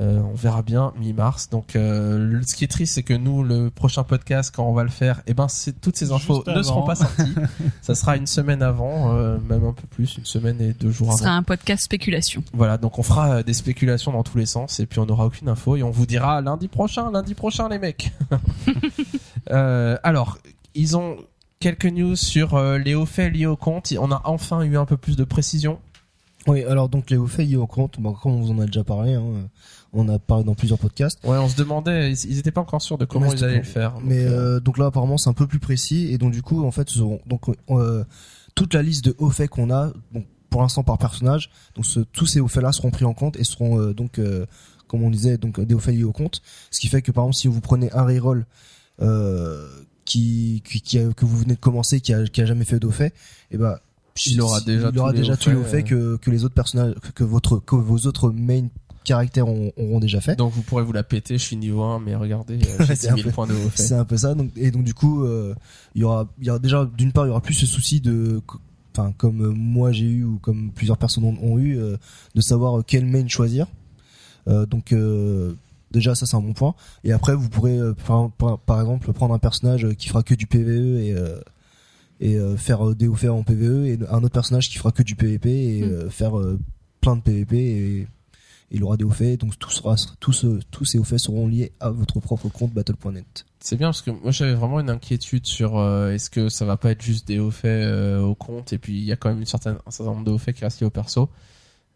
Euh, 0.00 0.20
On 0.20 0.34
verra 0.34 0.62
bien 0.62 0.92
mi-mars. 0.98 1.50
Donc, 1.50 1.76
euh, 1.76 2.16
le- 2.18 2.42
ce 2.44 2.54
qui 2.54 2.64
est 2.64 2.68
triste, 2.68 2.94
c'est 2.94 3.02
que 3.02 3.12
nous, 3.12 3.42
le 3.44 3.68
prochain 3.68 4.04
podcast, 4.04 4.50
quand 4.56 4.64
on 4.66 4.72
va 4.72 4.84
le 4.84 4.88
faire, 4.88 5.20
eh 5.26 5.34
ben, 5.34 5.48
c'est 5.48 5.78
toutes 5.80 5.96
ces 5.98 6.12
infos 6.12 6.42
Juste 6.46 6.56
ne 6.56 6.62
seront 6.62 6.84
pas 6.86 6.94
sorties. 6.94 7.34
ça 7.82 7.94
sera 7.94 8.16
une 8.16 8.26
semaine 8.26 8.62
avant, 8.62 9.14
euh, 9.14 9.36
même 9.50 9.64
un 9.66 9.74
peu 9.74 9.86
plus, 9.90 10.16
une 10.16 10.24
semaine 10.24 10.60
et 10.62 10.72
deux 10.72 10.90
jours 10.90 11.08
Ce 11.08 11.12
avant. 11.12 11.18
sera 11.24 11.30
un 11.36 11.42
podcast 11.42 11.84
spéculation. 11.84 12.42
Voilà, 12.54 12.78
donc 12.78 12.98
on 12.98 13.02
fera 13.02 13.42
des 13.42 13.52
spéculations 13.52 14.12
dans 14.12 14.22
tous 14.22 14.38
les 14.38 14.46
sens 14.46 14.80
et 14.80 14.86
puis 14.86 14.98
on 14.98 15.04
n'aura 15.06 15.26
aucune 15.26 15.48
info 15.50 15.76
et 15.76 15.82
on 15.82 15.90
vous 15.90 16.06
dira 16.06 16.40
lundi 16.40 16.68
prochain, 16.68 17.10
lundi 17.10 17.34
prochain 17.34 17.68
les 17.68 17.78
mecs. 17.78 18.12
Euh, 19.50 19.96
alors, 20.02 20.38
ils 20.74 20.96
ont 20.96 21.16
quelques 21.58 21.86
news 21.86 22.16
sur 22.16 22.54
euh, 22.54 22.78
les 22.78 22.94
hauts 22.94 23.06
faits 23.06 23.32
liés 23.34 23.46
au 23.46 23.56
compte. 23.56 23.92
On 23.98 24.10
a 24.12 24.20
enfin 24.24 24.62
eu 24.62 24.76
un 24.76 24.84
peu 24.84 24.96
plus 24.96 25.16
de 25.16 25.24
précision. 25.24 25.78
Oui, 26.46 26.64
alors 26.64 26.88
donc 26.88 27.10
les 27.10 27.16
hauts 27.16 27.26
faits 27.26 27.46
liés 27.48 27.56
au 27.56 27.66
compte, 27.66 28.00
bon, 28.00 28.12
comme 28.14 28.32
on 28.32 28.40
vous 28.40 28.50
en 28.52 28.58
a 28.60 28.66
déjà 28.66 28.82
parlé, 28.84 29.14
hein, 29.14 29.22
on 29.92 30.08
a 30.08 30.18
parlé 30.18 30.44
dans 30.44 30.54
plusieurs 30.54 30.78
podcasts. 30.78 31.18
Ouais, 31.24 31.36
on 31.38 31.48
se 31.48 31.56
demandait, 31.56 32.10
ils 32.12 32.30
ils 32.30 32.38
étaient 32.38 32.50
pas 32.50 32.60
encore 32.62 32.80
sûrs 32.82 32.96
de 32.98 33.04
comment 33.04 33.32
ils 33.32 33.44
allaient 33.44 33.58
le 33.58 33.62
faire. 33.62 33.92
Donc, 33.94 34.02
Mais 34.04 34.24
euh, 34.24 34.56
euh, 34.56 34.60
donc 34.60 34.78
là 34.78 34.86
apparemment 34.86 35.18
c'est 35.18 35.28
un 35.30 35.34
peu 35.34 35.46
plus 35.46 35.58
précis 35.58 36.08
et 36.12 36.18
donc 36.18 36.32
du 36.32 36.42
coup 36.42 36.64
en 36.64 36.70
fait 36.70 36.88
donc 37.26 37.42
euh, 37.70 38.04
toute 38.54 38.74
la 38.74 38.82
liste 38.82 39.04
de 39.04 39.14
hauts 39.18 39.30
faits 39.30 39.50
qu'on 39.50 39.70
a 39.70 39.92
donc 40.12 40.26
pour 40.50 40.62
l'instant 40.62 40.82
par 40.82 40.98
personnage 40.98 41.50
donc 41.74 41.86
ce- 41.86 42.00
tous 42.00 42.26
ces 42.26 42.40
hauts 42.40 42.48
faits 42.48 42.62
là 42.62 42.72
seront 42.72 42.90
pris 42.90 43.04
en 43.04 43.14
compte 43.14 43.36
et 43.36 43.44
seront 43.44 43.78
euh, 43.80 43.92
donc 43.94 44.18
euh, 44.18 44.46
comme 44.86 45.02
on 45.02 45.10
disait 45.10 45.36
donc 45.38 45.60
des 45.60 45.74
hauts 45.74 45.78
faits 45.78 45.94
liés 45.94 46.04
au 46.04 46.12
compte 46.12 46.40
ce 46.70 46.78
qui 46.80 46.88
fait 46.88 47.00
que 47.02 47.10
par 47.12 47.24
exemple 47.24 47.36
si 47.36 47.48
vous 47.48 47.60
prenez 47.60 47.90
un 47.92 48.04
reroll 48.04 48.44
euh, 49.00 49.66
qui, 50.04 50.62
qui, 50.66 50.80
qui 50.80 50.98
a- 50.98 51.12
que 51.12 51.24
vous 51.24 51.36
venez 51.38 51.54
de 51.54 51.60
commencer 51.60 52.00
qui 52.00 52.12
a, 52.12 52.24
qui 52.26 52.40
a 52.42 52.46
jamais 52.46 52.64
fait 52.64 52.78
de 52.78 52.86
hauts 52.86 52.90
faits 52.90 53.14
et 53.50 53.56
ben 53.56 53.78
Il 54.26 54.40
aura 54.42 54.60
déjà 54.60 54.90
il 54.92 54.98
aura 54.98 55.12
déjà 55.12 55.32
hauts 55.32 55.36
faits, 55.62 55.66
faits 55.70 55.86
que, 55.86 56.16
que 56.16 56.30
les 56.30 56.44
autres 56.44 56.54
personnages 56.54 56.94
que, 57.00 57.10
que 57.12 57.24
votre 57.24 57.58
que 57.58 57.76
vos 57.76 57.98
autres 58.06 58.30
main 58.30 58.68
caractères 59.04 59.48
ont- 59.48 59.72
auront 59.76 60.00
déjà 60.00 60.20
fait 60.20 60.36
donc 60.36 60.52
vous 60.52 60.62
pourrez 60.62 60.82
vous 60.84 60.92
la 60.92 61.02
péter, 61.02 61.38
je 61.38 61.42
suis 61.42 61.56
niveau 61.56 61.82
1, 61.82 62.00
mais 62.00 62.14
regardez, 62.14 62.54
euh, 62.56 62.84
j'ai 62.86 62.94
C'est 62.96 63.08
10 63.08 63.08
un 63.08 63.16
000 63.16 63.28
peu- 63.28 63.34
points 63.34 63.46
de. 63.46 63.54
C'est 63.74 63.94
un 63.94 64.04
peu 64.04 64.16
ça. 64.16 64.34
Donc, 64.34 64.50
et 64.56 64.70
donc 64.70 64.84
du 64.84 64.94
coup, 64.94 65.24
euh, 65.24 65.54
il 65.94 66.00
y 66.02 66.04
aura, 66.04 66.28
il 66.40 66.46
y 66.46 66.50
aura 66.50 66.58
déjà 66.58 66.88
d'une 66.96 67.12
part, 67.12 67.24
il 67.26 67.28
y 67.28 67.30
aura 67.30 67.40
plus 67.42 67.54
ce 67.54 67.66
souci 67.66 68.00
de, 68.00 68.40
enfin 68.94 69.12
comme 69.16 69.42
euh, 69.42 69.50
moi 69.50 69.92
j'ai 69.92 70.06
eu 70.06 70.24
ou 70.24 70.38
comme 70.38 70.70
plusieurs 70.72 70.98
personnes 70.98 71.24
ont, 71.24 71.36
ont 71.42 71.58
eu, 71.58 71.78
euh, 71.78 71.96
de 72.34 72.40
savoir 72.40 72.82
quel 72.86 73.04
main 73.06 73.26
choisir. 73.28 73.66
Euh, 74.48 74.66
donc 74.66 74.92
euh, 74.92 75.54
déjà 75.92 76.14
ça 76.14 76.26
c'est 76.26 76.36
un 76.36 76.40
bon 76.40 76.52
point. 76.52 76.74
Et 77.04 77.12
après 77.12 77.34
vous 77.34 77.48
pourrez 77.48 77.78
euh, 77.78 77.94
par, 78.06 78.30
par, 78.32 78.58
par 78.58 78.80
exemple 78.80 79.12
prendre 79.12 79.34
un 79.34 79.38
personnage 79.38 79.86
qui 79.98 80.08
fera 80.08 80.22
que 80.22 80.34
du 80.34 80.46
PVE 80.46 81.00
et 81.00 81.14
euh, 81.14 81.38
et 82.20 82.36
euh, 82.36 82.56
faire 82.56 82.94
des 82.94 83.08
faits 83.16 83.30
en 83.30 83.42
PVE 83.42 83.86
et 83.86 83.98
un 84.10 84.18
autre 84.22 84.32
personnage 84.34 84.68
qui 84.68 84.78
fera 84.78 84.92
que 84.92 85.02
du 85.02 85.16
PVP 85.16 85.50
et 85.50 85.82
Mm. 85.82 85.90
euh, 85.90 86.10
faire 86.10 86.38
euh, 86.38 86.58
plein 87.00 87.16
de 87.16 87.20
PVP 87.22 87.56
et 87.56 88.06
il 88.72 88.82
aura 88.84 88.96
des 88.96 89.04
hauts 89.04 89.10
faits 89.10 89.38
donc 89.40 89.58
tout 89.58 89.70
sera 89.70 89.96
tous 90.18 90.46
tous 90.70 90.84
ces 90.84 90.98
hauts 90.98 91.04
faits 91.04 91.18
seront 91.18 91.46
liés 91.46 91.72
à 91.78 91.90
votre 91.90 92.20
propre 92.20 92.48
compte 92.48 92.72
battle.net. 92.72 93.44
C'est 93.60 93.76
bien 93.76 93.88
parce 93.88 94.02
que 94.02 94.10
moi 94.10 94.30
j'avais 94.30 94.54
vraiment 94.54 94.80
une 94.80 94.90
inquiétude 94.90 95.46
sur 95.46 95.78
euh, 95.78 96.10
est-ce 96.12 96.30
que 96.30 96.48
ça 96.48 96.64
va 96.64 96.76
pas 96.76 96.90
être 96.90 97.02
juste 97.02 97.28
des 97.28 97.38
hauts 97.38 97.50
faits 97.50 97.84
euh, 97.84 98.20
au 98.20 98.34
compte 98.34 98.72
et 98.72 98.78
puis 98.78 98.94
il 98.98 99.04
y 99.04 99.12
a 99.12 99.16
quand 99.16 99.28
même 99.28 99.38
une 99.38 99.46
certaine, 99.46 99.76
un 99.86 99.90
certain 99.90 100.12
nombre 100.12 100.24
de 100.24 100.30
hauts 100.30 100.38
faits 100.38 100.56
qui 100.56 100.64
restent 100.64 100.80
liés 100.80 100.86
au 100.86 100.90
perso. 100.90 101.28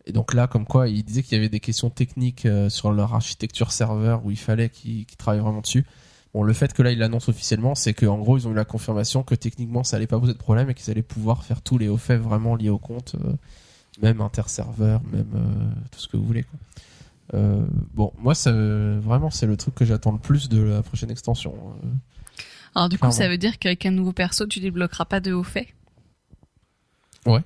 Et 0.09 0.13
donc 0.13 0.35
là, 0.35 0.47
comme 0.47 0.67
quoi, 0.67 0.89
il 0.89 1.03
disait 1.03 1.25
qu'il 1.25 1.37
y 1.37 1.41
avait 1.41 1.49
des 1.49 1.59
questions 1.59 1.91
techniques 1.91 2.47
euh, 2.47 2.69
sur 2.69 2.93
leur 2.93 3.15
architecture 3.15 3.73
serveur 3.73 4.25
où 4.25 4.31
il 4.31 4.39
fallait 4.39 4.69
qu'ils 4.69 5.05
travaillent 5.19 5.41
vraiment 5.41 5.63
dessus. 5.63 5.85
Bon, 6.33 6.45
le 6.45 6.53
fait 6.53 6.73
que 6.73 6.83
là 6.83 6.93
ils 6.93 6.99
l'annoncent 6.99 7.31
officiellement, 7.31 7.75
c'est 7.75 7.95
qu'en 7.95 8.19
gros 8.19 8.37
ils 8.37 8.47
ont 8.47 8.53
eu 8.53 8.55
la 8.55 8.67
confirmation 8.67 9.23
que 9.23 9.35
techniquement 9.35 9.83
ça 9.83 9.97
allait 9.97 10.07
pas 10.07 10.21
poser 10.21 10.35
de 10.35 10.39
problème 10.39 10.69
et 10.69 10.75
qu'ils 10.75 10.91
allaient 10.91 11.03
pouvoir 11.03 11.43
faire 11.43 11.63
tous 11.63 11.79
les 11.79 11.89
hauts 11.89 11.97
faits 11.97 12.21
vraiment 12.21 12.55
liés 12.55 12.69
au 12.69 12.79
compte, 12.79 13.17
même 14.03 14.21
interserveur, 14.21 15.01
même 15.13 15.31
euh, 15.35 15.89
tout 15.91 16.01
ce 16.01 16.09
que 16.09 16.17
vous 16.17 16.25
voulez. 16.25 16.43
Quoi. 16.43 16.59
Euh, 17.35 17.65
bon, 17.95 18.13
moi, 18.19 18.35
ça, 18.35 18.53
vraiment, 18.53 19.31
c'est 19.31 19.47
le 19.47 19.57
truc 19.57 19.75
que 19.75 19.85
j'attends 19.85 20.13
le 20.13 20.19
plus 20.19 20.49
de 20.49 20.63
la 20.63 20.83
prochaine 20.83 21.11
extension. 21.11 21.55
Euh, 21.55 21.89
Alors 22.75 22.89
du 22.89 22.99
coup, 22.99 23.11
ça 23.11 23.29
veut 23.29 23.39
dire 23.39 23.59
qu'avec 23.59 23.85
un 23.87 23.91
nouveau 23.91 24.13
perso, 24.13 24.47
tu 24.47 24.61
débloqueras 24.61 25.07
pas 25.07 25.21
de 25.21 25.33
hauts 25.33 25.43
faits 25.43 25.69
Ouais. 27.25 27.43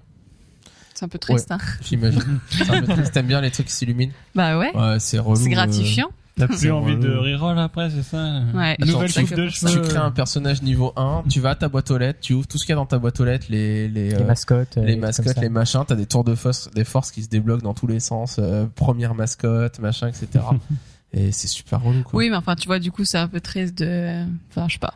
C'est 0.92 1.06
un 1.06 1.08
peu 1.08 1.18
triste, 1.18 1.50
hein. 1.50 1.58
J'imagine. 1.80 2.40
C'est 2.50 2.68
un 2.70 2.82
peu 2.82 2.92
triste. 2.92 3.12
T'aimes 3.12 3.26
bien 3.26 3.40
les 3.40 3.50
trucs 3.50 3.68
qui 3.68 3.72
s'illuminent? 3.72 4.12
Bah 4.34 4.58
ouais. 4.58 4.76
Ouais, 4.76 5.00
c'est 5.00 5.18
relou. 5.18 5.36
c'est 5.36 5.48
gratifiant. 5.48 6.10
T'as 6.36 6.46
plus 6.46 6.70
envie 6.70 6.96
de 6.96 7.10
reroll 7.14 7.58
après, 7.58 7.90
c'est 7.90 8.02
ça 8.02 8.40
Ouais. 8.54 8.76
Attends, 8.80 8.86
Nouvelle 8.92 9.12
tu- 9.12 9.20
coupe 9.26 9.34
de 9.36 9.48
tu 9.48 9.58
Tu 9.60 9.66
cheveux. 9.68 9.82
crées 9.82 9.98
un 9.98 10.10
personnage 10.10 10.62
niveau 10.62 10.92
1, 10.96 11.24
tu 11.28 11.40
vas 11.40 11.50
à 11.50 11.54
ta 11.54 11.68
boîte 11.68 11.90
aux 11.90 11.98
lettres, 11.98 12.20
tu 12.22 12.32
ouvres 12.34 12.46
tout 12.46 12.56
ce 12.56 12.64
qu'il 12.64 12.70
y 12.70 12.74
a 12.74 12.76
dans 12.76 12.86
ta 12.86 12.98
boîte 12.98 13.20
aux 13.20 13.24
lettres, 13.24 13.46
les, 13.50 13.88
les, 13.88 14.10
les 14.10 14.14
euh, 14.14 14.24
mascottes, 14.24 14.78
euh, 14.78 14.84
les 14.84 14.96
mascottes, 14.96 15.36
les 15.40 15.48
machins, 15.50 15.82
t'as 15.86 15.96
des 15.96 16.06
tours 16.06 16.24
de 16.24 16.34
force, 16.34 16.70
des 16.70 16.84
forces 16.84 17.10
qui 17.10 17.22
se 17.24 17.28
débloquent 17.28 17.62
dans 17.62 17.74
tous 17.74 17.86
les 17.86 18.00
sens, 18.00 18.36
euh, 18.38 18.64
première 18.74 19.14
mascotte, 19.14 19.78
machin, 19.80 20.08
etc. 20.08 20.44
Et 21.12 21.32
c'est 21.32 21.48
super 21.48 21.82
relou, 21.82 22.02
quoi. 22.04 22.18
Oui, 22.18 22.30
mais 22.30 22.36
enfin, 22.36 22.54
tu 22.54 22.68
vois, 22.68 22.78
du 22.78 22.92
coup, 22.92 23.04
c'est 23.04 23.18
un 23.18 23.26
peu 23.28 23.40
triste 23.40 23.76
de. 23.78 24.24
Enfin, 24.50 24.66
je 24.68 24.74
sais 24.74 24.78
pas. 24.78 24.94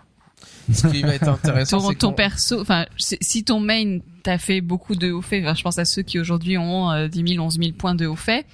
Ce 0.73 0.87
qui 0.87 1.03
va 1.03 1.15
être 1.17 1.29
intéressant, 1.29 1.79
Ton, 1.81 1.89
c'est 1.91 1.95
ton 1.97 2.13
perso, 2.13 2.61
enfin, 2.61 2.87
si 2.97 3.43
ton 3.45 3.59
main 3.61 3.99
t'a 4.25 4.39
fait 4.39 4.61
beaucoup 4.61 4.97
de 4.97 5.13
hauts 5.13 5.23
faits, 5.23 5.45
enfin, 5.45 5.55
je 5.55 5.63
pense 5.63 5.79
à 5.79 5.85
ceux 5.85 6.03
qui 6.03 6.19
aujourd'hui 6.19 6.59
ont 6.59 6.91
euh, 6.91 7.07
10 7.09 7.35
000, 7.35 7.45
11 7.45 7.59
000 7.59 7.73
points 7.79 7.95
de 7.95 8.07
hauts 8.07 8.17
faits, 8.17 8.45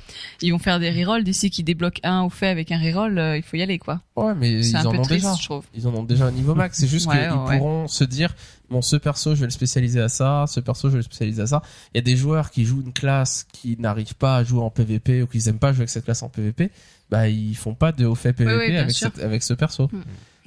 ils 0.43 0.51
vont 0.53 0.59
faire 0.59 0.79
des 0.81 0.91
rerolls. 0.91 1.25
D'ici 1.25 1.49
qu'ils 1.49 1.65
débloquent 1.65 2.01
un 2.03 2.23
haut 2.23 2.29
fait 2.29 2.49
avec 2.49 2.71
un 2.73 2.79
reroll, 2.79 3.19
euh, 3.19 3.37
il 3.39 3.43
faut 3.43 3.57
y 3.57 3.63
aller, 3.63 3.79
quoi. 3.79 4.01
Ouais, 4.17 4.35
mais 4.35 4.51
ils 4.53 4.77
un 4.77 4.85
en 4.85 4.91
peu 4.93 4.99
ont 4.99 5.03
triste, 5.03 5.25
déjà. 5.25 5.37
je 5.41 5.45
trouve. 5.47 5.65
Ils 5.75 5.87
en 5.89 5.95
ont 5.95 6.03
déjà 6.03 6.27
un 6.27 6.33
niveau 6.33 6.55
max. 6.55 6.77
C'est 6.79 6.87
juste 6.89 7.07
Ouais, 7.11 7.29
qu'ils 7.29 7.39
ouais. 7.39 7.59
pourront 7.59 7.89
se 7.89 8.05
dire, 8.05 8.35
bon, 8.69 8.83
ce 8.83 8.97
perso, 8.97 9.35
je 9.35 9.41
vais 9.41 9.47
le 9.47 9.51
spécialiser 9.53 10.01
à 10.01 10.09
ça, 10.09 10.45
ce 10.49 10.61
perso, 10.61 10.89
je 10.89 10.93
vais 10.95 10.99
le 10.99 11.03
spécialiser 11.05 11.41
à 11.43 11.47
ça. 11.47 11.63
Il 11.95 11.99
y 11.99 12.01
a 12.01 12.03
des 12.03 12.17
joueurs 12.17 12.51
qui 12.51 12.65
jouent 12.65 12.83
une 12.85 12.93
classe 12.93 13.47
qui 13.53 13.77
n'arrivent 13.79 14.17
pas 14.17 14.37
à 14.37 14.45
jouer 14.45 14.61
en 14.61 14.71
PVP 14.71 15.23
ou 15.23 15.27
qui 15.27 15.49
aiment 15.49 15.59
pas 15.59 15.73
jouer 15.73 15.81
avec 15.83 15.91
cette 15.91 16.05
classe 16.05 16.23
en 16.23 16.29
PVP. 16.29 16.71
Bah, 17.11 17.29
ils 17.29 17.57
font 17.57 17.75
pas 17.75 17.93
de 17.93 18.07
haut 18.07 18.15
fait 18.15 18.33
PVP 18.33 18.69
oui, 18.71 18.77
avec, 18.77 18.91
cette- 18.97 19.19
avec 19.21 19.43
ce 19.43 19.55
perso. 19.55 19.89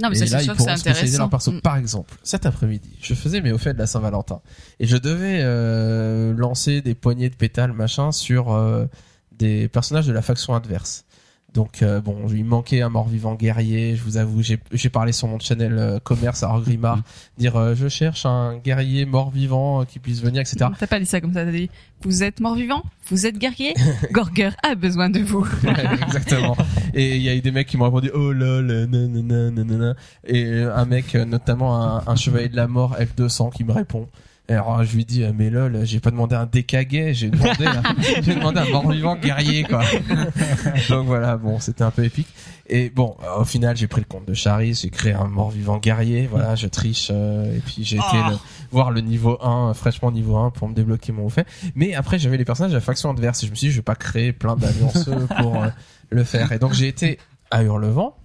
Non, 0.02 0.10
mais 0.10 0.18
et 0.18 0.26
ça, 0.26 0.38
là, 0.38 0.40
c'est 0.40 0.46
ils 0.46 0.52
que 0.52 0.58
pourront 0.58 0.76
spécialiser 0.76 1.02
intéressant. 1.02 1.18
leur 1.20 1.30
perso. 1.30 1.52
Mm. 1.52 1.62
Par 1.62 1.78
exemple, 1.78 2.16
cet 2.24 2.46
après-midi, 2.46 2.98
je 3.02 3.14
faisais 3.14 3.42
mes 3.42 3.52
hauts 3.52 3.58
faits 3.58 3.76
de 3.76 3.80
la 3.80 3.88
Saint-Valentin 3.88 4.42
et 4.80 4.88
je 4.88 4.98
devais 4.98 5.40
euh, 5.42 6.34
lancer 6.34 6.82
des 6.82 6.96
poignées 6.96 7.30
de 7.30 7.36
pétales 7.36 7.74
machin 7.74 8.12
sur 8.12 8.54
euh, 8.54 8.86
des 9.38 9.68
personnages 9.68 10.08
de 10.08 10.14
la 10.14 10.22
faction 10.22 10.56
adverse. 10.56 11.06
Donc 11.54 11.84
euh, 11.84 12.02
bon, 12.02 12.28
il 12.30 12.46
manquait 12.46 12.82
un 12.82 12.90
mort-vivant 12.90 13.36
guerrier. 13.36 13.96
Je 13.96 14.04
vous 14.04 14.18
avoue, 14.18 14.42
j'ai 14.42 14.90
parlé 14.90 15.12
sur 15.12 15.28
mon 15.28 15.40
channel 15.40 15.78
euh, 15.78 16.00
commerce 16.00 16.42
à 16.44 16.60
Grimard, 16.60 17.02
dire 17.38 17.56
euh, 17.56 17.76
je 17.76 17.88
cherche 17.88 18.26
un 18.26 18.58
guerrier 18.58 19.06
mort-vivant 19.06 19.82
euh, 19.82 19.86
qui 19.86 20.00
puisse 20.00 20.22
venir, 20.22 20.42
etc. 20.42 20.66
T'as 20.80 20.88
pas 20.88 21.00
dit 21.00 21.06
ça 21.06 21.22
comme 21.22 21.34
ça, 21.34 21.46
t'as 21.46 21.52
dit 21.52 21.70
Vous 22.02 22.24
êtes 22.24 22.40
mort-vivant 22.40 22.82
Vous 23.10 23.28
êtes 23.28 23.38
guerrier 23.38 23.76
Gorger 24.12 24.50
a 24.64 24.74
besoin 24.74 25.12
de 25.12 25.20
vous. 25.20 25.46
Ouais, 25.64 26.04
Exactement. 26.08 26.58
Et 26.96 27.18
il 27.18 27.22
y 27.22 27.30
a 27.30 27.36
eu 27.36 27.42
des 27.42 27.52
mecs 27.52 27.68
qui 27.68 27.78
m'ont 27.78 27.86
répondu 27.86 28.10
oh 28.14 28.32
lol, 28.32 28.66
nanana, 28.66 29.52
nanana. 29.52 29.96
Et 30.26 30.64
un 30.64 30.86
mec, 30.86 31.14
euh, 31.14 31.26
notamment 31.26 31.80
un, 31.80 32.04
un 32.08 32.16
chevalier 32.16 32.50
de 32.50 32.56
la 32.56 32.68
mort 32.68 32.98
F200 32.98 33.52
qui 33.52 33.64
me 33.64 33.74
répond. 33.74 34.08
Alors 34.50 34.84
je 34.84 34.96
lui 34.96 35.06
dis, 35.06 35.24
euh, 35.24 35.32
mais 35.34 35.50
lol, 35.50 35.86
j'ai 35.86 36.02
pas 36.02 36.12
demandé 36.12 36.36
un 36.36 36.46
décaguet, 36.46 37.14
j'ai 37.14 37.30
demandé, 37.30 37.66
un- 37.66 37.82
j'ai 38.22 38.36
demandé 38.36 38.60
un 38.60 38.70
mort-vivant 38.70 39.16
guerrier, 39.16 39.64
quoi. 39.64 39.82
Donc 40.90 41.06
voilà, 41.06 41.38
bon, 41.38 41.60
c'était 41.60 41.84
un 41.84 41.92
peu 41.92 42.04
épique. 42.04 42.28
Et 42.68 42.90
bon, 42.90 43.16
euh, 43.24 43.42
au 43.42 43.46
final, 43.46 43.76
j'ai 43.78 43.88
pris 43.88 44.02
le 44.02 44.06
compte 44.08 44.26
de 44.26 44.34
Charis, 44.34 44.74
j'ai 44.82 44.90
créé 44.90 45.14
un 45.14 45.28
mort-vivant 45.28 45.78
guerrier, 45.78 46.28
voilà, 46.28 46.56
je 46.56 46.68
triche, 46.68 47.10
euh, 47.12 47.56
et 47.56 47.60
puis 47.60 47.84
j'ai 47.86 47.98
été 47.98 48.06
Ah. 48.12 48.32
le- 48.32 48.38
voir 48.72 48.92
le 48.92 49.00
niveau 49.02 49.38
1, 49.42 49.70
euh, 49.70 49.74
fraîchement 49.74 50.12
niveau 50.12 50.36
1 50.36 50.50
pour 50.52 50.68
me 50.68 50.74
débloquer 50.74 51.12
mon 51.14 51.30
fait. 51.30 51.48
Mais 51.76 51.94
après, 51.96 52.20
j'avais 52.20 52.38
les 52.38 52.46
personnages 52.46 52.72
de 52.72 52.78
la 52.78 52.82
faction 52.82 53.12
adverse, 53.12 53.44
et 53.44 53.48
je 53.48 53.52
me 53.52 53.56
suis 53.56 53.68
dit, 53.68 53.72
je 53.72 53.78
vais 53.78 53.82
pas 53.84 53.96
créer 53.96 54.34
plein 54.34 54.56
d'alliances 54.58 55.10
pour 55.40 55.64
euh, 55.64 55.68
le 56.10 56.24
faire. 56.26 56.52
Et 56.52 56.60
donc 56.60 56.74
j'ai 56.74 56.88
été 56.90 57.18
à 57.50 57.64
Hurlevent, 57.64 58.16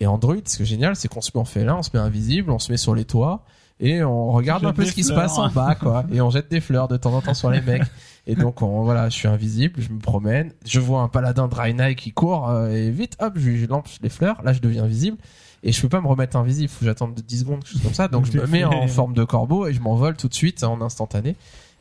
et 0.00 0.06
en 0.06 0.18
druide, 0.18 0.48
ce 0.48 0.56
qui 0.58 0.62
est 0.62 0.66
génial, 0.66 0.94
c'est 0.94 1.08
qu'on 1.08 1.20
se 1.20 1.32
met 1.34 1.40
en 1.40 1.44
félin, 1.44 1.76
on 1.78 1.82
se 1.82 1.90
met 1.94 1.98
invisible, 1.98 2.52
on 2.52 2.58
se 2.60 2.70
met 2.70 2.78
sur 2.78 2.94
les 2.94 3.04
toits, 3.04 3.44
et 3.80 4.02
on 4.02 4.32
regarde 4.32 4.64
un 4.64 4.72
peu 4.72 4.84
ce 4.84 4.92
qui 4.92 5.04
se 5.04 5.12
passe 5.12 5.38
en 5.38 5.48
bas, 5.50 5.74
quoi. 5.74 6.04
Et 6.12 6.20
on 6.20 6.30
jette 6.30 6.50
des 6.50 6.60
fleurs 6.60 6.88
de 6.88 6.96
temps 6.96 7.14
en 7.14 7.20
temps 7.20 7.34
sur 7.34 7.50
les 7.50 7.60
mecs. 7.60 7.84
Et 8.26 8.34
donc, 8.36 8.62
on, 8.62 8.82
voilà, 8.82 9.08
je 9.08 9.14
suis 9.14 9.28
invisible, 9.28 9.80
je 9.80 9.90
me 9.90 10.00
promène, 10.00 10.52
je 10.66 10.80
vois 10.80 11.00
un 11.00 11.08
paladin 11.08 11.48
Draenei 11.48 11.94
qui 11.94 12.12
court, 12.12 12.50
euh, 12.50 12.70
et 12.70 12.90
vite, 12.90 13.16
hop, 13.20 13.34
je 13.36 13.50
lui 13.50 13.66
lance 13.66 13.98
les 14.02 14.08
fleurs, 14.08 14.42
là 14.42 14.52
je 14.52 14.60
deviens 14.60 14.86
visible. 14.86 15.16
Et 15.62 15.72
je 15.72 15.80
peux 15.80 15.88
pas 15.88 16.00
me 16.00 16.06
remettre 16.06 16.36
invisible, 16.36 16.68
faut 16.68 16.80
que 16.80 16.84
j'attende 16.86 17.14
10 17.14 17.40
secondes, 17.40 17.64
quelque 17.64 17.72
chose 17.72 17.82
comme 17.82 17.94
ça. 17.94 18.06
Donc 18.08 18.26
je 18.26 18.38
me 18.38 18.46
mets 18.46 18.64
en 18.64 18.86
forme 18.88 19.14
de 19.14 19.24
corbeau 19.24 19.66
et 19.66 19.72
je 19.72 19.80
m'envole 19.80 20.16
tout 20.16 20.28
de 20.28 20.34
suite 20.34 20.62
en 20.62 20.80
instantané. 20.80 21.34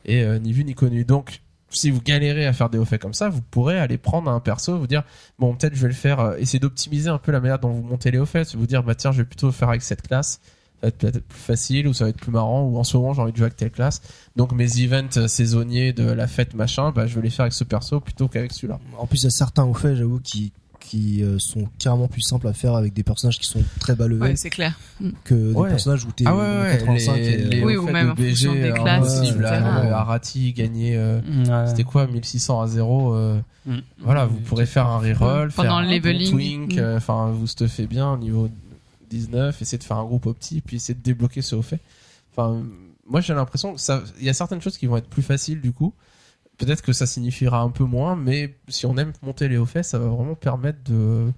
Et 0.06 0.24
euh, 0.24 0.40
ni 0.40 0.52
vu 0.52 0.64
ni 0.64 0.74
connu. 0.74 1.04
Donc, 1.04 1.42
si 1.70 1.92
vous 1.92 2.02
galérez 2.02 2.46
à 2.46 2.54
faire 2.54 2.70
des 2.70 2.78
hauts 2.78 2.86
faits 2.86 3.02
comme 3.02 3.14
ça, 3.14 3.30
vous 3.30 3.42
pourrez 3.42 3.78
aller 3.78 3.98
prendre 3.98 4.32
un 4.32 4.40
perso, 4.40 4.78
vous 4.78 4.88
dire, 4.88 5.04
bon, 5.38 5.54
peut-être 5.54 5.76
je 5.76 5.82
vais 5.82 5.90
le 5.90 5.94
faire, 5.94 6.20
euh, 6.20 6.38
essayer 6.38 6.60
d'optimiser 6.60 7.10
un 7.10 7.18
peu 7.18 7.32
la 7.32 7.40
manière 7.40 7.60
dont 7.60 7.70
vous 7.70 7.84
montez 7.84 8.10
les 8.10 8.18
hauts 8.18 8.26
faits, 8.26 8.56
vous 8.56 8.68
dire, 8.68 8.84
bah 8.84 8.96
tiens, 8.96 9.12
je 9.12 9.18
vais 9.18 9.26
plutôt 9.26 9.52
faire 9.52 9.70
avec 9.70 9.82
cette 9.82 10.02
classe, 10.02 10.40
ça 10.80 10.84
va 10.84 10.88
être 10.90 10.98
peut-être 10.98 11.24
plus 11.28 11.40
facile, 11.40 11.88
ou 11.88 11.94
ça 11.94 12.04
va 12.06 12.10
être 12.12 12.18
plus 12.18 12.32
marrant, 12.32 12.64
ou 12.64 12.78
en 12.78 12.84
ce 12.84 12.98
moment 12.98 13.14
j'ai 13.14 13.22
envie 13.22 13.32
de 13.32 13.38
jouer 13.38 13.46
avec 13.46 13.58
telle 13.58 13.72
classe. 13.72 14.02
Donc 14.36 14.52
mes 14.52 14.80
events 14.82 15.28
saisonniers 15.28 15.92
de 15.94 16.04
la 16.04 16.28
fête 16.28 16.54
machin, 16.54 16.92
bah 16.92 17.08
je 17.08 17.16
vais 17.16 17.22
les 17.22 17.30
faire 17.30 17.44
avec 17.44 17.54
ce 17.54 17.64
perso 17.64 18.00
plutôt 18.00 18.28
qu'avec 18.28 18.54
celui-là. 18.54 18.80
En 19.00 19.08
plus, 19.08 19.22
il 19.22 19.26
y 19.26 19.28
a 19.28 19.32
certains 19.32 19.64
au 19.66 19.74
fait, 19.74 19.96
j'avoue, 19.96 20.20
qui 20.20 20.52
qui 20.80 21.22
euh, 21.22 21.38
sont 21.38 21.68
carrément 21.80 22.08
plus 22.08 22.22
simples 22.22 22.48
à 22.48 22.54
faire 22.54 22.74
avec 22.76 22.94
des 22.94 23.04
personnages 23.04 23.40
qui 23.40 23.48
sont 23.48 23.62
très 23.80 23.94
bas 23.96 24.06
Ouais, 24.08 24.38
c'est 24.38 24.50
clair. 24.52 24.80
que 25.26 25.34
des 25.34 25.54
Ouais. 25.54 25.68
personnages 25.70 26.06
où 26.06 26.12
t'es 26.14 26.24
Ah 26.26 26.34
ouais, 26.36 26.42
euh, 26.42 26.64
ouais, 26.72 26.78
85 26.78 27.16
les, 27.18 27.26
et, 27.28 27.42
euh, 27.46 27.50
les 27.50 27.66
Oui, 27.66 27.76
ou 27.76 27.88
même 27.90 28.06
de 28.08 28.12
en 28.12 28.14
BG, 28.16 28.54
des 28.54 28.70
euh, 28.70 28.74
classes, 28.74 29.22
euh, 29.36 29.92
Arati 29.92 30.54
gagné, 30.54 30.96
euh, 30.96 31.20
Ouais. 31.20 31.68
c'était 31.68 31.84
quoi, 31.84 32.08
1600 32.08 32.62
à 32.62 32.68
0, 32.68 33.14
euh, 33.16 33.40
Mm. 33.66 33.80
Voilà, 34.00 34.26
vous 34.28 34.38
pourrez 34.38 34.66
faire 34.66 34.88
un 34.88 35.00
reroll, 35.00 35.52
Pendant 35.52 35.70
faire 35.72 35.82
le 35.82 35.88
un 35.88 35.92
leveling. 35.92 36.30
twink, 36.32 36.76
Mm. 36.76 36.80
euh, 36.80 36.96
enfin 36.98 37.32
vous 37.32 37.48
stuffez 37.48 37.86
bien 37.86 38.10
au 38.14 38.18
niveau 38.18 38.48
19, 39.10 39.62
essayez 39.62 39.78
de 39.78 39.84
faire 39.84 39.98
un 39.98 40.06
groupe 40.06 40.26
opti, 40.26 40.62
puis 40.62 40.78
essayez 40.78 40.96
de 40.96 41.04
débloquer 41.04 41.42
ce 41.42 41.56
au 41.56 41.62
fait. 41.62 41.80
Enfin, 42.32 42.66
moi 43.06 43.22
j'ai 43.22 43.34
l'impression 43.34 43.74
que 43.74 43.80
ça, 43.80 44.04
il 44.20 44.26
y 44.26 44.30
a 44.30 44.34
certaines 44.34 44.62
choses 44.62 44.78
qui 44.78 44.86
vont 44.86 44.98
être 44.98 45.10
plus 45.10 45.24
faciles 45.24 45.62
du 45.62 45.72
coup. 45.74 45.94
Peut-être 46.58 46.82
que 46.82 46.94
ça 46.94 47.06
signifiera 47.06 47.62
un 47.62 47.70
peu 47.70 47.84
moins, 47.84 48.16
mais 48.16 48.58
si 48.68 48.86
on 48.86 48.98
aime 48.98 49.14
monter 49.22 49.48
les 49.48 49.58
hauts 49.58 49.66
faits, 49.66 49.86
ça 49.86 50.00
va 50.00 50.08
vraiment 50.08 50.36
permettre 50.36 50.84
de 50.84 51.32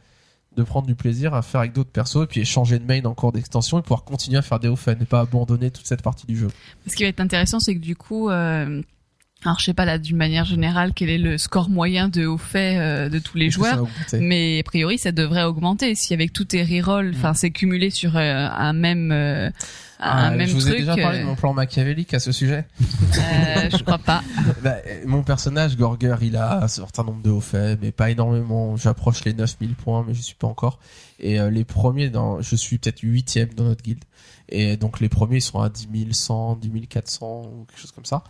de 0.55 0.63
prendre 0.63 0.87
du 0.87 0.95
plaisir 0.95 1.33
à 1.33 1.41
faire 1.41 1.61
avec 1.61 1.73
d'autres 1.73 1.91
persos 1.91 2.23
et 2.23 2.27
puis 2.27 2.41
échanger 2.41 2.79
de 2.79 2.85
main 2.85 3.03
en 3.05 3.13
cours 3.13 3.31
d'extension 3.31 3.79
et 3.79 3.81
pouvoir 3.81 4.03
continuer 4.03 4.37
à 4.37 4.41
faire 4.41 4.59
des 4.59 4.67
hauts 4.67 4.75
faits, 4.75 4.99
ne 4.99 5.05
pas 5.05 5.21
abandonner 5.21 5.71
toute 5.71 5.85
cette 5.85 6.01
partie 6.01 6.25
du 6.25 6.35
jeu. 6.35 6.47
Ce 6.87 6.95
qui 6.95 7.03
va 7.03 7.09
être 7.09 7.19
intéressant, 7.19 7.59
c'est 7.59 7.75
que 7.75 7.79
du 7.79 7.95
coup, 7.95 8.29
euh, 8.29 8.81
alors 9.45 9.57
je 9.59 9.65
sais 9.65 9.73
pas 9.73 9.85
là 9.85 9.97
d'une 9.97 10.17
manière 10.17 10.43
générale 10.45 10.91
quel 10.93 11.09
est 11.09 11.17
le 11.17 11.37
score 11.37 11.69
moyen 11.69 12.09
de 12.09 12.25
haut 12.25 12.37
fait 12.37 12.77
euh, 12.77 13.09
de 13.09 13.19
tous 13.19 13.37
les 13.37 13.49
joueurs, 13.49 13.87
mais 14.19 14.59
a 14.59 14.63
priori 14.63 14.97
ça 14.97 15.11
devrait 15.11 15.43
augmenter 15.43 15.95
si 15.95 16.13
avec 16.13 16.33
tous 16.33 16.45
tes 16.45 16.63
rerolls, 16.63 17.13
enfin 17.15 17.33
c'est 17.33 17.51
cumulé 17.51 17.89
sur 17.89 18.17
euh, 18.17 18.47
un 18.49 18.73
même 18.73 19.11
euh, 19.13 19.49
Ah, 19.99 20.27
un 20.27 20.35
même 20.35 20.47
je 20.47 20.53
vous 20.55 20.61
truc. 20.61 20.73
ai 20.75 20.79
déjà 20.79 20.95
parlé 20.97 21.19
de 21.19 21.23
euh, 21.23 21.27
mon 21.27 21.35
plan 21.35 21.53
machiavélique 21.53 22.13
à 22.13 22.19
ce 22.19 22.31
sujet. 22.33 22.65
euh, 22.81 23.69
je 23.71 23.83
crois 23.83 23.97
pas. 23.97 24.23
Bah, 24.63 24.75
mon 25.05 25.23
personnage, 25.23 25.77
Gorger, 25.77 26.15
il 26.21 26.35
a 26.35 26.63
un 26.63 26.67
certain 26.67 27.03
nombre 27.03 27.21
de 27.21 27.29
hauts 27.29 27.39
faits, 27.39 27.79
mais 27.81 27.91
pas 27.93 28.09
énormément. 28.09 28.75
J'approche 28.75 29.23
les 29.23 29.33
9000 29.33 29.73
points, 29.75 30.03
mais 30.05 30.13
je 30.13 30.21
suis 30.21 30.35
pas 30.35 30.47
encore. 30.47 30.79
Et 31.19 31.39
euh, 31.39 31.49
les 31.49 31.63
premiers, 31.63 32.09
dans, 32.09 32.41
je 32.41 32.55
suis 32.57 32.77
peut-être 32.77 32.99
huitième 33.03 33.53
dans 33.53 33.63
notre 33.63 33.83
guilde. 33.83 34.03
Et 34.49 34.75
donc 34.77 34.99
les 34.99 35.07
premiers, 35.09 35.37
ils 35.37 35.41
sont 35.41 35.61
à 35.61 35.69
10 35.69 35.87
100, 36.11 36.55
10 36.57 36.87
400 36.87 37.41
ou 37.43 37.65
quelque 37.65 37.79
chose 37.79 37.91
comme 37.91 38.05
ça. 38.05 38.23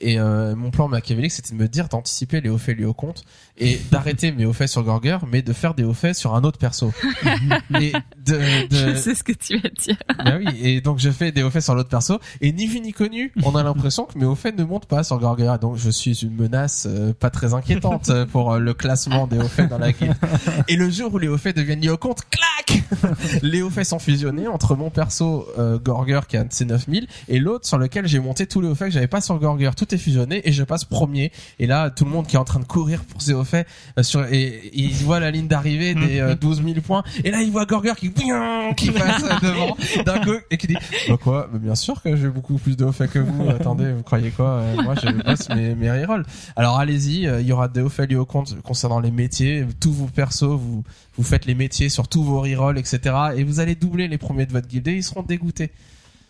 Et 0.00 0.18
euh, 0.18 0.54
mon 0.54 0.70
plan 0.70 0.88
machiavélique, 0.88 1.32
c'était 1.32 1.52
de 1.52 1.58
me 1.58 1.68
dire 1.68 1.88
d'anticiper 1.88 2.40
les 2.40 2.48
hauts 2.48 2.58
faits 2.58 2.76
liés 2.76 2.84
au 2.84 2.94
compte 2.94 3.24
et 3.58 3.80
d'arrêter 3.90 4.32
mes 4.32 4.44
hauts 4.44 4.52
faits 4.52 4.68
sur 4.68 4.82
Gorger, 4.82 5.18
mais 5.30 5.42
de 5.42 5.52
faire 5.52 5.74
des 5.74 5.84
hauts 5.84 5.94
faits 5.94 6.14
sur 6.14 6.34
un 6.34 6.44
autre 6.44 6.58
perso. 6.58 6.92
et 7.80 7.92
de, 8.24 8.68
de, 8.68 8.76
Je 8.76 8.94
sais 8.96 9.14
ce 9.14 9.22
que 9.22 9.32
tu 9.32 9.58
vas 9.58 9.68
dire. 9.68 9.96
bah 10.24 10.36
oui, 10.38 10.46
et 10.60 10.80
donc 10.80 10.98
je 10.98 11.10
fais 11.10 11.32
des 11.32 11.42
hauts 11.42 11.50
faits 11.50 11.62
sur 11.62 11.74
l'autre 11.74 11.88
perso, 11.88 12.18
et 12.40 12.52
ni 12.52 12.66
vu 12.66 12.80
ni 12.80 12.92
connu, 12.92 13.32
on 13.42 13.54
a 13.54 13.62
l'impression 13.62 14.04
que 14.04 14.18
mes 14.18 14.24
hauts 14.24 14.34
faits 14.34 14.56
ne 14.56 14.64
montent 14.64 14.86
pas 14.86 15.04
sur 15.04 15.18
Gorgera, 15.18 15.58
donc 15.58 15.76
je 15.76 15.90
suis 15.90 16.12
une 16.22 16.34
menace 16.34 16.86
euh, 16.88 17.12
pas 17.12 17.30
très 17.30 17.54
inquiétante 17.54 18.10
euh, 18.10 18.26
pour 18.26 18.52
euh, 18.52 18.58
le 18.58 18.74
classement 18.74 19.26
des 19.26 19.38
hauts 19.38 19.48
faits 19.48 19.68
dans 19.68 19.78
la 19.78 19.92
guilde. 19.92 20.14
Et 20.68 20.76
le 20.76 20.90
jour 20.90 21.14
où 21.14 21.18
les 21.18 21.28
hauts 21.28 21.38
faits 21.38 21.56
deviennent 21.56 21.80
liés 21.80 21.90
au 21.90 21.96
compte, 21.96 22.22
clac 22.30 22.56
Les 23.42 23.62
hauts 23.62 23.70
faits 23.70 23.86
sont 23.86 23.98
fusionnés 23.98 24.48
entre 24.48 24.76
mon 24.76 24.90
perso 24.90 25.46
euh, 25.58 25.78
Gorger 25.78 26.20
qui 26.28 26.36
a 26.36 26.40
un 26.40 26.44
de 26.44 26.52
ses 26.52 26.64
9000 26.64 27.06
et 27.28 27.38
l'autre 27.38 27.66
sur 27.66 27.78
lequel 27.78 28.06
j'ai 28.06 28.18
monté 28.18 28.46
tous 28.46 28.60
les 28.60 28.68
hauts 28.68 28.74
faits 28.74 28.88
que 28.88 28.94
j'avais 28.94 29.06
pas 29.06 29.20
sur 29.20 29.38
Gorger. 29.38 29.70
Tout 29.76 29.94
est 29.94 29.98
fusionné 29.98 30.46
et 30.48 30.52
je 30.52 30.62
passe 30.62 30.84
premier. 30.84 31.32
Et 31.58 31.66
là, 31.66 31.90
tout 31.90 32.04
le 32.04 32.10
monde 32.10 32.26
qui 32.26 32.36
est 32.36 32.38
en 32.38 32.44
train 32.44 32.60
de 32.60 32.64
courir 32.64 33.04
pour 33.04 33.22
ses 33.22 33.34
hauts 33.34 33.44
faits 33.46 33.66
euh, 33.98 34.02
sur, 34.02 34.24
et, 34.30 34.70
il 34.74 34.92
voit 34.92 35.20
la 35.20 35.30
ligne 35.30 35.48
d'arrivée 35.48 35.94
des 35.94 36.20
euh, 36.20 36.34
12 36.34 36.62
000 36.62 36.80
points. 36.80 37.02
Et 37.24 37.30
là, 37.30 37.40
il 37.42 37.50
voit 37.50 37.64
Gorger 37.64 37.94
qui, 37.96 38.12
qui 38.12 38.90
passe 38.90 39.22
devant 39.42 39.76
d'un 40.04 40.18
coup 40.20 40.36
et 40.50 40.56
qui 40.56 40.66
dit, 40.66 40.76
bah 41.08 41.16
quoi, 41.22 41.48
bah 41.50 41.58
bien 41.58 41.74
sûr 41.74 42.02
que 42.02 42.16
j'ai 42.16 42.28
beaucoup 42.28 42.58
plus 42.58 42.76
de 42.76 42.84
hauts 42.84 42.92
faits 42.92 43.10
que 43.10 43.18
vous. 43.18 43.48
Attendez, 43.48 43.92
vous 43.92 44.02
croyez 44.02 44.30
quoi 44.30 44.60
Euh, 44.60 44.82
Moi, 44.82 44.94
je 45.02 45.08
bosse 45.10 45.48
mes, 45.50 45.74
mes 45.74 45.90
rerolls. 45.90 46.24
Alors 46.56 46.78
allez-y, 46.78 47.26
euh, 47.26 47.40
il 47.40 47.46
y 47.46 47.52
aura 47.52 47.68
des 47.68 47.80
hauts 47.80 47.88
faits 47.88 48.10
liés 48.10 48.16
au 48.16 48.26
compte 48.26 48.60
concernant 48.62 49.00
les 49.00 49.10
métiers. 49.10 49.66
Tous 49.80 49.92
vos 49.92 50.06
persos, 50.06 50.42
vous, 50.42 50.82
vous 51.16 51.22
faites 51.24 51.46
les 51.46 51.54
métiers 51.54 51.88
sur 51.88 52.08
tous 52.08 52.22
vos 52.22 52.40
rerolls, 52.40 52.78
etc. 52.78 53.14
Et 53.36 53.44
vous 53.44 53.60
allez 53.60 53.74
doubler 53.74 54.08
les 54.08 54.18
premiers 54.18 54.46
de 54.46 54.52
votre 54.52 54.68
guilde 54.68 54.88
et 54.88 54.94
ils 54.94 55.04
seront 55.04 55.22
dégoûtés. 55.22 55.70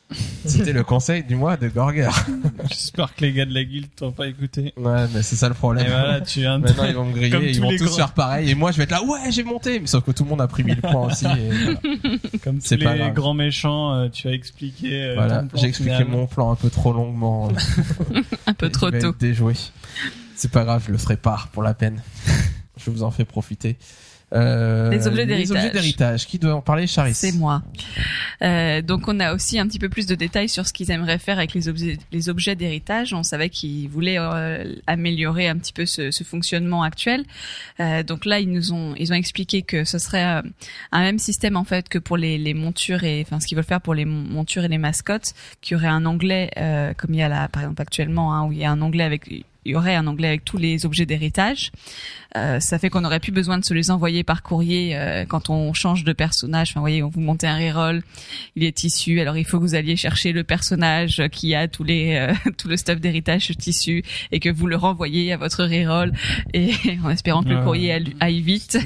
C'était 0.47 0.73
le 0.73 0.85
conseil 0.85 1.25
du 1.25 1.35
mois 1.35 1.57
de 1.57 1.66
Gorger. 1.69 2.09
J'espère 2.69 3.12
que 3.14 3.23
les 3.23 3.33
gars 3.33 3.45
de 3.45 3.53
la 3.53 3.64
guilde 3.64 3.88
t'ont 3.97 4.12
pas 4.12 4.29
écouté. 4.29 4.73
Ouais, 4.77 5.07
mais 5.12 5.23
c'est 5.23 5.35
ça 5.35 5.49
le 5.49 5.55
Et 5.55 5.57
problème. 5.59 5.87
voilà, 5.88 6.21
tu 6.21 6.40
viens 6.40 6.61
de... 6.61 6.64
Maintenant 6.69 6.85
ils 6.88 6.95
vont 6.95 7.05
me 7.07 7.11
Comme 7.12 7.21
griller, 7.21 7.51
ils 7.51 7.57
tous 7.57 7.62
vont 7.62 7.71
les 7.71 7.77
tous 7.79 7.97
faire 7.97 8.12
pareil 8.14 8.51
et 8.51 8.55
moi 8.55 8.71
je 8.71 8.77
vais 8.77 8.85
être 8.85 8.92
là 8.92 9.03
ouais 9.03 9.31
j'ai 9.33 9.42
monté 9.42 9.81
mais 9.81 9.87
sauf 9.88 10.05
que 10.05 10.12
tout 10.12 10.23
le 10.23 10.31
monde 10.31 10.40
a 10.40 10.47
pris 10.47 10.62
1000 10.62 10.81
points 10.81 11.07
aussi 11.07 11.27
et 11.27 11.51
voilà. 11.51 11.81
Comme 12.45 12.59
tous 12.61 12.66
C'est 12.66 12.79
pas 12.79 12.92
les 12.92 13.01
grave. 13.01 13.14
grands 13.14 13.35
méchants, 13.35 13.95
euh, 13.95 14.09
tu 14.09 14.29
as 14.29 14.33
expliqué. 14.33 15.03
euh, 15.03 15.14
Voilà, 15.16 15.40
ton 15.40 15.49
plan 15.49 15.61
j'ai 15.61 15.66
expliqué 15.69 15.97
final. 15.97 16.09
mon 16.12 16.27
plan 16.29 16.53
un 16.53 16.57
peu 16.57 16.71
trop 16.71 16.92
longuement. 16.92 17.51
Un 18.47 18.55
peu 18.55 18.71
trop 18.71 18.90
tôt. 18.92 19.12
déjoué. 19.19 19.55
C'est 20.37 20.53
pas 20.53 20.64
grave, 20.64 20.85
je 20.87 20.92
le 20.92 20.99
ferai 20.99 21.16
pas 21.16 21.49
pour 21.53 21.64
la 21.64 21.75
peine. 21.75 22.01
je 22.77 22.90
vous 22.90 23.03
en 23.03 23.11
fais 23.11 23.25
profiter. 23.25 23.77
Euh, 24.33 24.91
Les 24.91 25.07
objets 25.07 25.25
d'héritage. 25.25 26.27
Qui 26.27 26.39
doit 26.41 26.55
en 26.57 26.61
parler, 26.61 26.89
Charis 26.89 27.15
C'est 27.15 27.31
moi. 27.33 27.62
Euh, 28.43 28.83
donc 28.83 29.07
on 29.07 29.21
a 29.21 29.33
aussi 29.33 29.59
un 29.59 29.67
petit 29.69 29.79
peu 29.79 29.89
plus 29.89 30.07
de 30.07 30.17
détails 30.17 30.49
sur 30.49 30.67
ce 30.67 30.73
qu'ils 30.73 30.91
aimeraient 30.91 31.19
faire 31.19 31.39
avec 31.39 31.55
les 31.55 31.69
objets, 31.69 31.97
les 32.11 32.29
objets 32.29 32.57
d'héritage. 32.57 33.15
On 33.15 33.23
savait 33.23 33.51
qu'ils 33.51 33.89
voulaient 33.89 34.19
euh, 34.19 34.75
améliorer 34.89 35.47
un 35.49 35.57
petit 35.57 35.73
peu 35.73 35.87
ce, 35.87 36.11
ce 36.11 36.25
fonctionnement 36.25 36.83
actuel. 36.83 37.25
Euh, 37.79 38.03
donc 38.03 38.25
là 38.25 38.41
ils 38.41 38.51
nous 38.51 38.73
ont 38.73 38.95
ils 38.99 39.12
ont 39.12 39.17
expliqué 39.17 39.62
que 39.62 39.85
ce 39.85 39.99
serait 39.99 40.25
euh, 40.25 40.43
un 40.91 41.01
même 41.03 41.19
système 41.21 41.57
en 41.57 41.65
fait 41.65 41.89
que 41.89 41.99
pour 41.99 42.17
les, 42.17 42.37
les 42.37 42.53
montures 42.55 43.05
et 43.05 43.23
enfin 43.25 43.39
ce 43.39 43.47
qu'ils 43.47 43.57
veulent 43.57 43.65
faire 43.65 43.81
pour 43.81 43.95
les 43.95 44.05
mon- 44.05 44.23
montures 44.29 44.65
et 44.65 44.69
les 44.69 44.79
mascottes, 44.79 45.35
qu'il 45.61 45.77
y 45.77 45.79
aurait 45.79 45.87
un 45.87 46.05
onglet 46.05 46.51
euh, 46.57 46.93
comme 46.95 47.15
il 47.15 47.19
y 47.19 47.23
a 47.23 47.29
là 47.29 47.49
par 47.49 47.62
exemple 47.62 47.81
actuellement 47.81 48.35
hein, 48.35 48.45
où 48.47 48.53
il 48.53 48.59
y 48.59 48.65
a 48.65 48.71
un 48.73 48.83
onglet 48.83 49.05
avec 49.05 49.29
il 49.67 49.73
y 49.73 49.75
aurait 49.77 49.95
un 49.97 50.07
onglet 50.07 50.29
avec 50.29 50.45
tous 50.45 50.59
les 50.59 50.87
objets 50.87 51.07
d'héritage. 51.07 51.73
Euh, 52.37 52.61
ça 52.61 52.79
fait 52.79 52.91
qu'on 52.91 53.01
n'aurait 53.01 53.21
plus 53.21 53.33
besoin 53.33 53.59
de 53.59 53.65
se 53.65 53.73
les 53.73 53.91
envoyer 53.91 54.23
par 54.23 54.43
courrier 54.43 54.97
euh, 54.97 55.25
quand 55.27 55.49
on 55.51 55.73
change 55.73 56.05
de 56.05 56.13
personnage. 56.13 56.71
Enfin, 56.71 56.81
vous 56.81 56.85
voyez, 56.85 57.01
vous 57.03 57.21
montez 57.21 57.47
un 57.47 57.57
reroll, 57.57 58.03
il 58.57 58.65
est 58.65 58.77
tissu. 58.77 59.21
Alors, 59.21 59.37
il 59.39 59.45
faut 59.45 59.59
que 59.59 59.63
vous 59.63 59.75
alliez 59.75 59.97
chercher 59.97 60.33
le 60.33 60.45
personnage 60.45 61.23
qui 61.33 61.55
a 61.55 61.67
tous 61.67 61.83
les 61.85 62.15
euh, 62.17 62.51
tout 62.59 62.69
le 62.69 62.77
stuff 62.77 63.01
d'héritage 63.01 63.51
tissu 63.59 64.03
et 64.33 64.39
que 64.41 64.51
vous 64.51 64.67
le 64.67 64.77
renvoyez 64.77 65.33
à 65.33 65.37
votre 65.37 65.65
reroll 65.65 66.13
et 66.53 66.73
en 67.05 67.11
espérant 67.11 67.43
que 67.43 67.49
le 67.49 67.63
courrier 67.63 67.93
aille- 68.21 68.41
vite. 68.41 68.79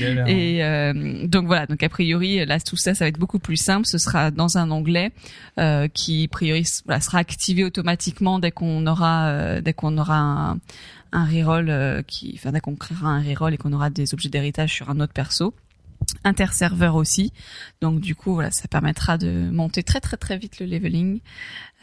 Galère. 0.00 0.26
Et 0.26 0.64
euh, 0.64 1.26
donc 1.26 1.46
voilà, 1.46 1.66
donc 1.66 1.82
a 1.82 1.88
priori 1.88 2.44
là 2.44 2.58
tout 2.58 2.76
ça 2.76 2.94
ça 2.94 3.04
va 3.04 3.08
être 3.08 3.18
beaucoup 3.20 3.38
plus 3.38 3.56
simple, 3.56 3.86
ce 3.86 3.98
sera 3.98 4.30
dans 4.32 4.58
un 4.58 4.70
onglet 4.72 5.12
euh, 5.60 5.86
qui 5.86 6.24
a 6.24 6.28
priori 6.28 6.64
voilà, 6.86 7.00
sera 7.00 7.18
activé 7.18 7.62
automatiquement 7.62 8.40
dès 8.40 8.50
qu'on 8.50 8.84
aura 8.86 9.28
euh, 9.28 9.60
dès 9.60 9.72
qu'on 9.72 9.96
aura 9.96 10.16
un 10.18 10.25
un 11.12 11.24
reroll 11.24 11.70
euh, 11.70 12.02
qui 12.02 12.34
enfin 12.36 12.58
qu'on 12.60 12.76
créera 12.76 13.08
un 13.08 13.22
reroll 13.22 13.54
et 13.54 13.56
qu'on 13.56 13.72
aura 13.72 13.90
des 13.90 14.12
objets 14.14 14.28
d'héritage 14.28 14.72
sur 14.72 14.90
un 14.90 15.00
autre 15.00 15.12
perso. 15.12 15.54
Interserveur 16.24 16.94
aussi, 16.94 17.32
donc 17.80 18.00
du 18.00 18.14
coup 18.14 18.34
voilà, 18.34 18.50
ça 18.50 18.68
permettra 18.68 19.16
de 19.16 19.48
monter 19.50 19.82
très 19.82 19.98
très 19.98 20.18
très 20.18 20.36
vite 20.36 20.60
le 20.60 20.66
leveling 20.66 21.20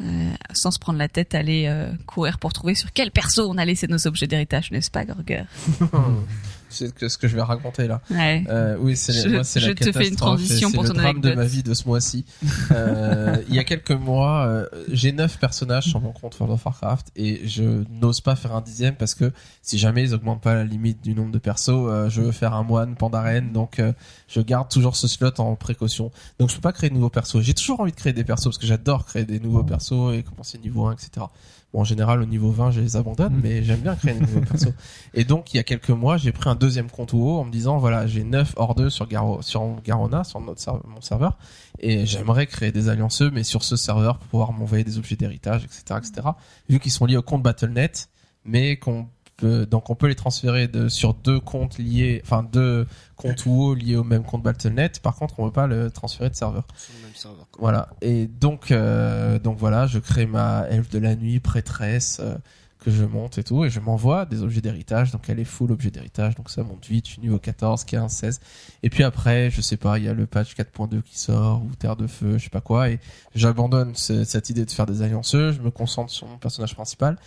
euh, 0.01 0.32
sans 0.53 0.69
se 0.69 0.77
prendre 0.77 0.99
la 0.99 1.10
tête, 1.10 1.34
aller 1.34 1.65
euh, 1.67 1.91
courir 2.06 2.38
pour 2.38 2.53
trouver 2.53 2.75
sur 2.75 2.93
quel 2.93 3.10
perso 3.10 3.49
on 3.49 3.58
a 3.58 3.65
laissé 3.65 3.88
nos 3.88 4.06
objets 4.06 4.27
d'héritage, 4.27 4.71
n'est-ce 4.71 4.91
pas, 4.91 5.03
Gorger? 5.03 5.45
c'est 6.73 6.93
que- 6.93 7.07
ce 7.07 7.17
que 7.17 7.27
je 7.27 7.36
vais 7.36 7.41
raconter 7.41 7.88
là. 7.88 8.01
Ouais. 8.12 8.43
Euh, 8.49 8.75
oui, 8.79 8.97
c'est 8.97 9.13
Je- 9.13 9.29
moi, 9.29 9.43
c'est 9.43 9.59
la 9.59 9.67
je 9.67 9.71
te 9.73 9.91
fais 9.91 10.07
une 10.07 10.15
transition 10.15 10.71
pour 10.71 10.83
le 10.83 10.89
ton 10.89 10.95
drame 10.95 11.21
de 11.21 11.33
ma 11.33 11.45
vie 11.45 11.63
de 11.63 11.73
ce 11.73 11.88
mois-ci. 11.88 12.25
Euh, 12.71 13.38
il 13.49 13.55
y 13.55 13.59
a 13.59 13.63
quelques 13.63 13.91
mois, 13.91 14.45
euh, 14.45 14.67
j'ai 14.89 15.12
neuf 15.12 15.38
personnages 15.39 15.86
sur 15.86 16.01
mon 16.01 16.12
compte 16.12 16.38
World 16.39 16.53
of 16.55 16.65
Warcraft 16.65 17.12
et 17.15 17.47
je 17.47 17.83
n'ose 17.89 18.21
pas 18.21 18.36
faire 18.36 18.55
un 18.55 18.62
dixième 18.62 18.95
parce 18.95 19.15
que 19.15 19.31
si 19.62 19.77
jamais 19.77 20.03
ils 20.03 20.13
augmentent 20.13 20.41
pas 20.41 20.55
la 20.55 20.63
limite 20.63 21.01
du 21.03 21.13
nombre 21.15 21.31
de 21.31 21.39
persos, 21.39 22.09
je 22.09 22.21
veux 22.21 22.31
faire 22.31 22.53
un 22.53 22.63
moine 22.63 22.95
Pandaren, 22.95 23.51
donc 23.51 23.81
je 24.27 24.41
garde 24.41 24.69
toujours 24.69 24.95
ce 24.95 25.07
slot 25.07 25.39
en 25.39 25.55
précaution. 25.55 26.12
Donc 26.39 26.49
je 26.49 26.55
peux 26.55 26.62
pas 26.62 26.73
créer 26.73 26.89
de 26.89 26.95
nouveaux 26.95 27.09
persos. 27.09 27.41
J'ai 27.41 27.53
toujours 27.53 27.79
envie 27.79 27.91
de 27.91 27.97
créer 27.97 28.13
des 28.13 28.23
persos 28.23 28.45
parce 28.45 28.57
que 28.57 28.65
j'adore 28.67 29.05
créer 29.05 29.25
des 29.25 29.39
nouveaux 29.39 29.63
persos 29.63 30.13
et 30.13 30.23
commencer 30.23 30.57
niveau 30.57 30.88
1, 30.88 30.93
etc. 30.93 31.25
Bon, 31.73 31.81
en 31.81 31.83
général, 31.83 32.21
au 32.21 32.25
niveau 32.25 32.51
20, 32.51 32.71
je 32.71 32.81
les 32.81 32.95
abandonne, 32.97 33.39
mais 33.41 33.63
j'aime 33.63 33.79
bien 33.79 33.95
créer 33.95 34.13
des 34.13 34.19
nouveaux 34.19 34.41
persos. 34.51 34.73
Et 35.15 35.23
donc, 35.23 35.53
il 35.53 35.57
y 35.57 35.59
a 35.59 35.63
quelques 35.63 35.89
mois, 35.89 36.17
j'ai 36.17 36.31
pris 36.31 36.49
un 36.49 36.55
deuxième 36.55 36.89
compte 36.89 37.13
WoW 37.13 37.39
en 37.39 37.45
me 37.45 37.51
disant, 37.51 37.77
voilà, 37.77 38.05
j'ai 38.05 38.23
9 38.23 38.53
hors 38.57 38.75
2 38.75 38.91
sur, 38.91 39.07
Garo, 39.07 39.41
sur 39.41 39.81
Garona, 39.83 40.23
sur 40.23 40.39
notre 40.39 40.62
mon 40.88 41.01
serveur, 41.01 41.38
et 41.79 42.05
j'aimerais 42.05 42.45
créer 42.45 42.71
des 42.71 42.89
allianceux, 42.89 43.31
mais 43.31 43.43
sur 43.43 43.63
ce 43.63 43.75
serveur 43.75 44.19
pour 44.19 44.27
pouvoir 44.27 44.53
m'envoyer 44.53 44.83
des 44.83 44.99
objets 44.99 45.15
d'héritage, 45.15 45.63
etc., 45.65 45.83
etc. 45.97 46.27
Vu 46.69 46.79
qu'ils 46.79 46.91
sont 46.91 47.05
liés 47.05 47.17
au 47.17 47.23
compte 47.23 47.41
Battle.net, 47.41 48.09
mais 48.45 48.77
qu'on 48.77 49.07
peut, 49.38 49.65
donc 49.65 49.89
on 49.89 49.95
peut 49.95 50.07
les 50.07 50.15
transférer 50.15 50.67
de, 50.67 50.89
sur 50.89 51.15
deux 51.15 51.39
comptes 51.39 51.79
liés, 51.79 52.21
enfin 52.23 52.43
deux 52.43 52.88
comptes 53.15 53.45
WoW 53.45 53.73
liés 53.73 53.95
au 53.95 54.03
même 54.03 54.23
compte 54.23 54.43
Battle.net. 54.43 54.99
Par 54.99 55.15
contre, 55.15 55.39
on 55.39 55.47
peut 55.47 55.53
pas 55.53 55.67
le 55.67 55.89
transférer 55.89 56.29
de 56.29 56.36
serveur. 56.36 56.67
Sur 56.77 56.93
le 56.93 57.07
même 57.07 57.15
serveur. 57.15 57.42
Voilà. 57.60 57.89
Et 58.02 58.28
donc, 58.28 58.72
euh, 58.72 59.38
donc 59.39 59.58
voilà, 59.58 59.86
je 59.88 60.00
crée 60.00 60.26
ma 60.26 60.66
elfe 60.70 60.89
de 60.89 61.00
la 61.00 61.16
nuit 61.16 61.39
prêtresse 61.39 62.20
euh, 62.22 62.36
que 62.80 62.92
je 62.92 63.06
monte 63.06 63.38
et 63.38 63.44
tout, 63.44 63.63
et 63.63 63.70
je 63.70 63.80
m'envoie 63.80 64.26
des 64.26 64.42
objets 64.42 64.60
d'héritage. 64.60 65.12
Donc 65.12 65.30
elle 65.30 65.39
est 65.39 65.46
full 65.46 65.72
objet 65.72 65.89
d'héritage, 65.92 66.36
donc 66.36 66.50
ça 66.50 66.63
monte 66.63 66.86
vite. 66.88 67.06
Je 67.08 67.12
suis 67.13 67.22
niveau 67.22 67.39
14, 67.39 67.84
15, 67.86 68.12
16. 68.12 68.39
Et 68.82 68.89
puis 68.89 69.04
après, 69.04 69.50
je 69.52 69.62
sais 69.62 69.78
pas, 69.78 70.00
il 70.00 70.06
y 70.06 70.10
a 70.10 70.13
le 70.13 70.26
patch 70.26 70.56
4.2 70.56 71.02
qui 71.04 71.18
sort 71.18 71.62
ou 71.63 71.70
Terre 71.76 71.96
de 71.96 72.08
feu, 72.08 72.38
je 72.38 72.44
sais 72.46 72.50
pas 72.50 72.60
quoi, 72.60 72.89
et 72.89 73.00
j'abandonne 73.36 73.96
ce- 73.96 74.24
cette 74.26 74.50
idée 74.50 74.66
de 74.66 74.72
faire 74.72 74.86
des 74.86 75.02
allianceux. 75.02 75.52
Je 75.54 75.62
me 75.62 75.72
concentre 75.72 76.12
sur 76.12 76.28
mon 76.28 76.38
personnage 76.38 76.74
principal. 76.76 77.18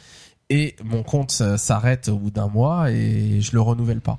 Et 0.51 0.77
mon 0.85 1.03
compte 1.03 1.31
s'arrête 1.57 2.09
au 2.09 2.19
bout 2.19 2.31
d'un 2.31 2.47
mois 2.49 2.91
et 2.93 3.41
je 3.41 3.53
le 3.53 3.61
renouvelle 3.61 4.01
pas. 4.01 4.19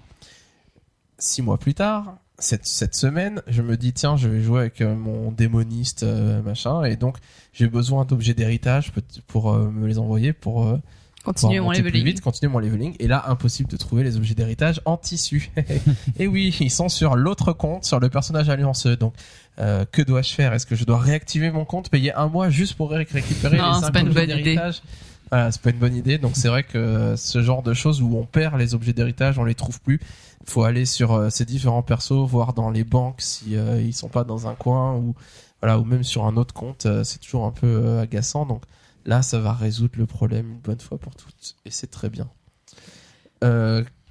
Six 1.19 1.41
mois 1.41 1.57
plus 1.57 1.73
tard, 1.73 2.17
cette, 2.39 2.65
cette 2.67 2.93
semaine, 2.95 3.41
je 3.47 3.61
me 3.61 3.77
dis 3.77 3.93
tiens, 3.93 4.15
je 4.17 4.27
vais 4.27 4.41
jouer 4.41 4.61
avec 4.61 4.81
euh, 4.81 4.95
mon 4.95 5.31
démoniste 5.31 6.03
euh, 6.03 6.41
machin 6.43 6.83
et 6.83 6.95
donc 6.95 7.17
j'ai 7.53 7.67
besoin 7.67 8.05
d'objets 8.05 8.33
d'héritage 8.35 8.91
pour 9.27 9.51
euh, 9.53 9.69
me 9.71 9.87
les 9.87 9.97
envoyer 9.97 10.33
pour 10.33 10.65
euh, 10.67 10.77
Continuer 11.23 11.59
mon 11.59 11.65
monter 11.65 11.81
plus 11.81 11.89
leveling. 11.91 12.05
vite, 12.05 12.21
continuer 12.21 12.49
mon 12.49 12.59
leveling. 12.59 12.95
Et 12.99 13.07
là, 13.07 13.25
impossible 13.27 13.69
de 13.69 13.75
trouver 13.75 14.03
les 14.03 14.15
objets 14.15 14.33
d'héritage 14.33 14.79
en 14.85 14.95
tissu. 14.95 15.51
et 16.19 16.25
oui, 16.27 16.55
ils 16.61 16.71
sont 16.71 16.87
sur 16.87 17.17
l'autre 17.17 17.51
compte, 17.51 17.83
sur 17.83 17.99
le 17.99 18.07
personnage 18.07 18.47
allianceux. 18.47 18.95
Donc, 18.95 19.13
que 19.57 20.01
dois-je 20.03 20.33
faire? 20.33 20.53
Est-ce 20.53 20.65
que 20.65 20.75
je 20.77 20.85
dois 20.85 20.99
réactiver 20.99 21.51
mon 21.51 21.65
compte, 21.65 21.89
payer 21.89 22.13
un 22.13 22.27
mois 22.29 22.49
juste 22.49 22.75
pour 22.75 22.91
ré- 22.91 23.05
récupérer 23.11 23.57
Non, 23.57 23.81
les 23.93 24.01
objets 24.03 24.25
d'héritage? 24.27 24.81
Voilà, 25.29 25.51
c'est 25.51 25.61
pas 25.61 25.71
une 25.71 25.79
bonne 25.79 25.95
idée. 25.95 26.17
Donc 26.17 26.35
c'est 26.35 26.47
vrai 26.47 26.63
que 26.63 27.15
ce 27.17 27.41
genre 27.41 27.63
de 27.63 27.73
choses 27.73 28.01
où 28.01 28.15
on 28.17 28.25
perd 28.25 28.57
les 28.57 28.75
objets 28.75 28.93
d'héritage, 28.93 29.37
on 29.39 29.43
les 29.43 29.55
trouve 29.55 29.81
plus. 29.81 29.99
Il 30.45 30.49
faut 30.49 30.63
aller 30.63 30.85
sur 30.85 31.13
euh, 31.13 31.29
ces 31.29 31.45
différents 31.45 31.81
persos, 31.83 32.25
voir 32.27 32.53
dans 32.53 32.69
les 32.69 32.83
banques 32.85 33.21
si 33.21 33.55
euh, 33.57 33.81
ils 33.81 33.93
sont 33.93 34.07
pas 34.09 34.23
dans 34.23 34.47
un 34.47 34.55
coin 34.55 34.95
ou 34.95 35.15
voilà 35.61 35.79
ou 35.79 35.83
même 35.85 36.03
sur 36.03 36.25
un 36.25 36.37
autre 36.37 36.53
compte. 36.53 36.85
euh, 36.85 37.03
c'est 37.03 37.19
toujours 37.19 37.45
un 37.45 37.51
peu 37.51 37.67
euh, 37.67 38.01
agaçant. 38.01 38.45
Donc 38.45 38.63
là, 39.05 39.21
ça 39.21 39.39
va 39.39 39.53
résoudre 39.53 39.95
le 39.97 40.05
problème 40.05 40.51
une 40.51 40.59
bonne 40.59 40.79
fois 40.79 40.97
pour 40.97 41.15
toutes 41.15 41.55
et 41.65 41.71
c'est 41.71 41.87
très 41.91 42.09
bien. 42.09 42.29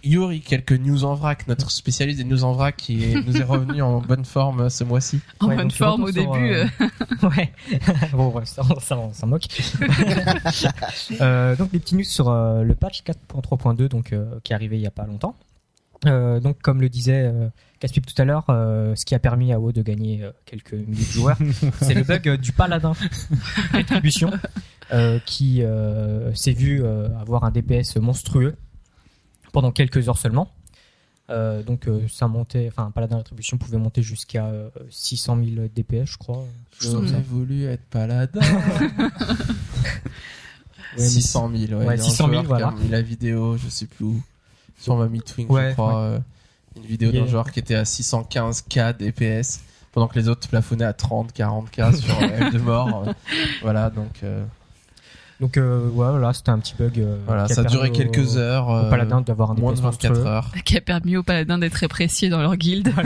Yuri, 0.05 0.41
quelques 0.41 0.73
news 0.73 1.05
en 1.05 1.15
vrac, 1.15 1.49
notre 1.49 1.71
spécialiste 1.71 2.19
des 2.19 2.25
news 2.25 2.45
en 2.45 2.53
vrac 2.53 2.77
qui 2.77 3.03
est- 3.03 3.15
nous 3.27 3.37
est 3.37 3.43
revenu 3.43 3.83
en 3.83 4.01
bonne 4.01 4.25
forme 4.25 4.71
ce 4.71 4.85
mois-ci. 4.85 5.21
En 5.41 5.49
Ouais, 5.49 5.57
bonne 5.57 5.69
donc, 5.69 5.77
forme 5.77 6.05
au 6.05 6.13
sur, 6.13 6.33
début. 6.33 6.51
euh, 6.53 6.67
euh, 6.81 7.29
ouais. 7.37 7.53
bon, 8.13 8.29
ouais, 8.31 8.45
ça, 8.47 8.63
ça, 8.81 8.99
on 8.99 9.13
s'en 9.13 9.27
moque. 9.27 9.47
euh, 11.21 11.57
donc, 11.57 11.71
les 11.73 11.79
petits 11.81 11.97
news 11.97 12.05
sur 12.05 12.29
euh, 12.29 12.63
le 12.63 12.75
patch 12.75 13.03
4.3.2, 13.05 13.89
donc 13.89 14.13
euh, 14.13 14.39
qui 14.45 14.53
est 14.53 14.55
arrivé 14.55 14.77
il 14.77 14.83
y 14.83 14.87
a 14.87 14.91
pas 14.93 15.07
longtemps. 15.07 15.35
Euh, 16.05 16.41
donc, 16.41 16.61
comme 16.61 16.83
le 16.83 16.89
disait 16.91 17.25
euh, 17.25 17.49
Caspic 17.81 18.05
tout 18.07 18.21
à 18.21 18.25
l'heure, 18.27 18.45
euh, 18.51 18.95
ce 18.95 19.07
qui 19.07 19.15
a 19.15 19.19
permis 19.19 19.53
à 19.53 19.59
WoW 19.59 19.73
de 19.73 19.83
gagner 19.83 20.23
euh, 20.23 20.31
quelques 20.45 20.75
milliers 20.75 21.05
de 21.05 21.11
joueurs, 21.11 21.39
c'est 21.81 21.95
le 21.95 22.03
bug 22.03 22.29
euh, 22.29 22.37
du 22.37 22.53
paladin 22.53 22.93
rétribution, 23.73 24.31
euh, 24.93 25.19
qui 25.25 25.63
euh, 25.63 26.33
s'est 26.35 26.53
vu 26.53 26.83
euh, 26.85 27.09
avoir 27.19 27.45
un 27.45 27.51
DPS 27.51 27.97
monstrueux 27.97 28.55
pendant 29.57 29.73
quelques 29.73 30.07
heures 30.07 30.19
seulement. 30.19 30.51
Euh, 31.31 31.62
donc 31.62 31.88
euh, 31.88 32.03
ça 32.12 32.29
montait, 32.29 32.66
enfin 32.69 32.85
un 32.85 32.90
paladin 32.90 33.16
rétribution 33.16 33.57
pouvait 33.57 33.79
monter 33.79 34.03
jusqu'à 34.03 34.45
euh, 34.45 34.69
600 34.90 35.38
000 35.55 35.69
DPS, 35.75 36.11
je 36.11 36.19
crois. 36.19 36.45
J'aurais 36.79 37.23
voulu 37.23 37.64
être 37.64 37.81
paladin. 37.88 38.42
mais 40.99 41.09
600 41.09 41.51
000, 41.57 41.81
ouais. 41.81 41.87
Ouais, 41.87 41.95
Il 41.97 42.01
y 42.01 42.03
a 42.03 42.05
un 42.05 42.11
600 42.11 42.29
000, 42.29 42.33
joueur 42.33 42.42
qui 42.42 42.49
voilà. 42.49 42.69
a 42.69 42.73
mis 42.73 42.88
la 42.88 43.01
vidéo, 43.01 43.57
je 43.57 43.71
sais 43.71 43.87
plus 43.87 44.05
où, 44.05 44.23
sur 44.79 44.95
ma 44.95 45.09
Meetwing, 45.09 45.49
Ouais, 45.49 45.71
je 45.71 45.73
crois. 45.73 46.01
euh, 46.01 46.19
une 46.77 46.83
vidéo 46.85 47.09
Il 47.11 47.16
y 47.16 47.21
d'un 47.21 47.27
joueur 47.27 47.51
qui 47.51 47.61
était 47.61 47.77
à 47.77 47.85
615K 47.85 48.99
DPS, 48.99 49.61
pendant 49.92 50.09
que 50.09 50.19
les 50.19 50.29
autres 50.29 50.47
plafonnaient 50.51 50.85
à 50.85 50.92
30, 50.92 51.33
40K 51.35 51.97
sur 51.97 52.14
euh, 52.14 52.29
Elle 52.31 52.53
de 52.53 52.59
mort. 52.59 53.05
euh, 53.09 53.12
voilà, 53.62 53.88
donc 53.88 54.23
euh, 54.23 54.45
Donc 55.38 55.59
euh, 55.59 55.81
ouais, 55.88 55.90
voilà, 56.11 56.33
c'était 56.33 56.49
un 56.51 56.59
petit 56.59 56.75
bug. 56.79 56.99
euh, 56.99 57.16
voilà, 57.27 57.46
ça 57.49 57.61
a 57.61 57.64
duré 57.64 57.90
au- 57.90 57.92
quelques 57.92 58.38
heures. 58.38 58.68
Au 58.68 58.77
euh, 58.77 58.90
paladin 58.90 59.20
d'avoir 59.20 59.51
un 59.51 59.55
moins 59.55 59.72
de 59.72 59.77
DPS 59.77 59.85
24 59.85 60.11
monstrueux. 60.12 60.27
heures. 60.33 60.51
qui 60.64 60.77
a 60.79 60.81
permis 60.81 61.16
aux 61.18 61.22
paladins 61.22 61.59
d'être 61.59 61.85
appréciés 61.85 62.31
dans 62.31 62.40
leur 62.40 62.57
guilde. 62.57 62.88
Donc, 62.94 63.05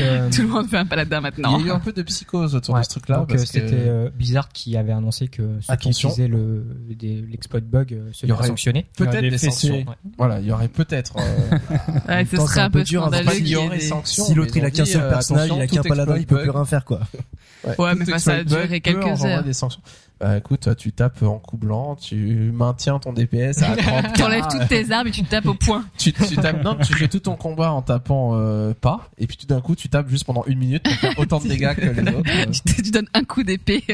euh, 0.00 0.30
Tout 0.30 0.42
le 0.42 0.48
monde 0.48 0.66
fait 0.68 0.78
un 0.78 0.86
paladin 0.86 1.18
Il 1.18 1.22
maintenant. 1.22 1.58
y 1.58 1.62
a 1.62 1.66
eu 1.66 1.70
un 1.70 1.78
peu 1.78 1.92
de 1.92 2.00
psychose 2.02 2.54
autour 2.54 2.74
ouais. 2.74 2.80
de 2.80 2.84
ce 2.86 2.90
truc-là. 2.90 3.16
Donc 3.18 3.28
parce 3.28 3.42
que- 3.42 3.48
c'était 3.48 3.68
euh, 3.72 4.08
Blizzard 4.16 4.48
qui 4.48 4.76
avait 4.78 4.92
annoncé 4.92 5.28
que 5.28 5.42
ceux 5.60 5.72
Attention. 5.72 6.08
qui 6.08 6.14
utilisaient 6.22 6.28
le 6.34 6.64
des- 6.98 7.20
l'exploit 7.30 7.60
bug 7.60 7.88
se 8.12 8.24
Il 8.24 8.28
y 8.28 8.28
feraient 8.28 8.32
aurait- 8.38 8.48
sanctionner. 8.48 8.86
peut-être 8.96 9.20
des 9.20 9.30
des 9.30 9.38
sanctions. 9.38 9.74
Ouais. 9.76 9.84
Voilà, 10.16 10.40
il 10.40 10.46
y 10.46 10.52
aurait 10.52 10.68
peut-être. 10.68 11.16
euh, 11.18 11.22
Ouais, 12.08 12.24
ce 12.30 12.36
serait 12.38 12.60
un 12.60 12.64
un 12.64 12.70
peu 12.70 12.82
dur, 12.82 13.10
des- 13.10 13.80
sanctions. 13.80 14.24
Si 14.24 14.32
l'autre 14.34 14.56
il 14.56 14.64
a 14.64 14.70
qu'un 14.70 14.84
seul 14.86 15.06
personnage, 15.08 15.50
il 15.54 15.60
a 15.60 15.66
qu'un 15.66 15.82
paladin, 15.82 16.16
il 16.16 16.26
peut 16.26 16.36
plus 16.36 16.46
bug. 16.46 16.54
rien 16.56 16.64
faire 16.64 16.84
quoi. 16.86 17.00
Ouais, 17.78 17.94
mais 17.94 18.04
enfin, 18.08 18.18
ça 18.18 18.32
a 18.36 18.44
duré 18.44 18.66
bug 18.68 18.80
quelques 18.82 19.00
peut 19.02 19.04
engendrer 19.10 19.32
heures. 19.34 19.44
Bah 20.22 20.36
écoute, 20.38 20.60
toi, 20.60 20.76
tu 20.76 20.92
tapes 20.92 21.22
en 21.24 21.40
coup 21.40 21.56
blanc, 21.56 21.96
tu 21.96 22.52
maintiens 22.54 23.00
ton 23.00 23.12
DPS 23.12 23.60
à 23.62 23.76
30 23.76 24.12
T'enlèves 24.14 24.46
toutes 24.48 24.68
tes 24.68 24.92
armes 24.92 25.08
et 25.08 25.10
tu 25.10 25.24
te 25.24 25.28
tapes 25.30 25.46
au 25.46 25.54
point. 25.54 25.84
tu, 25.98 26.12
tu 26.12 26.36
tapes, 26.36 26.62
non, 26.62 26.76
tu 26.76 26.94
fais 26.94 27.08
tout 27.08 27.18
ton 27.18 27.34
combat 27.34 27.72
en 27.72 27.82
tapant 27.82 28.36
euh, 28.38 28.72
pas, 28.72 29.10
et 29.18 29.26
puis 29.26 29.36
tout 29.36 29.46
d'un 29.48 29.60
coup, 29.60 29.74
tu 29.74 29.88
tapes 29.88 30.08
juste 30.08 30.22
pendant 30.24 30.44
une 30.46 30.60
minute 30.60 30.84
pour 30.84 30.92
faire 30.92 31.18
autant 31.18 31.40
de 31.40 31.48
dégâts 31.48 31.74
que 31.74 31.80
les 32.00 32.14
autres. 32.14 32.30
tu, 32.52 32.60
te- 32.60 32.82
tu 32.82 32.90
donnes 32.92 33.08
un 33.14 33.24
coup 33.24 33.42
d'épée. 33.42 33.82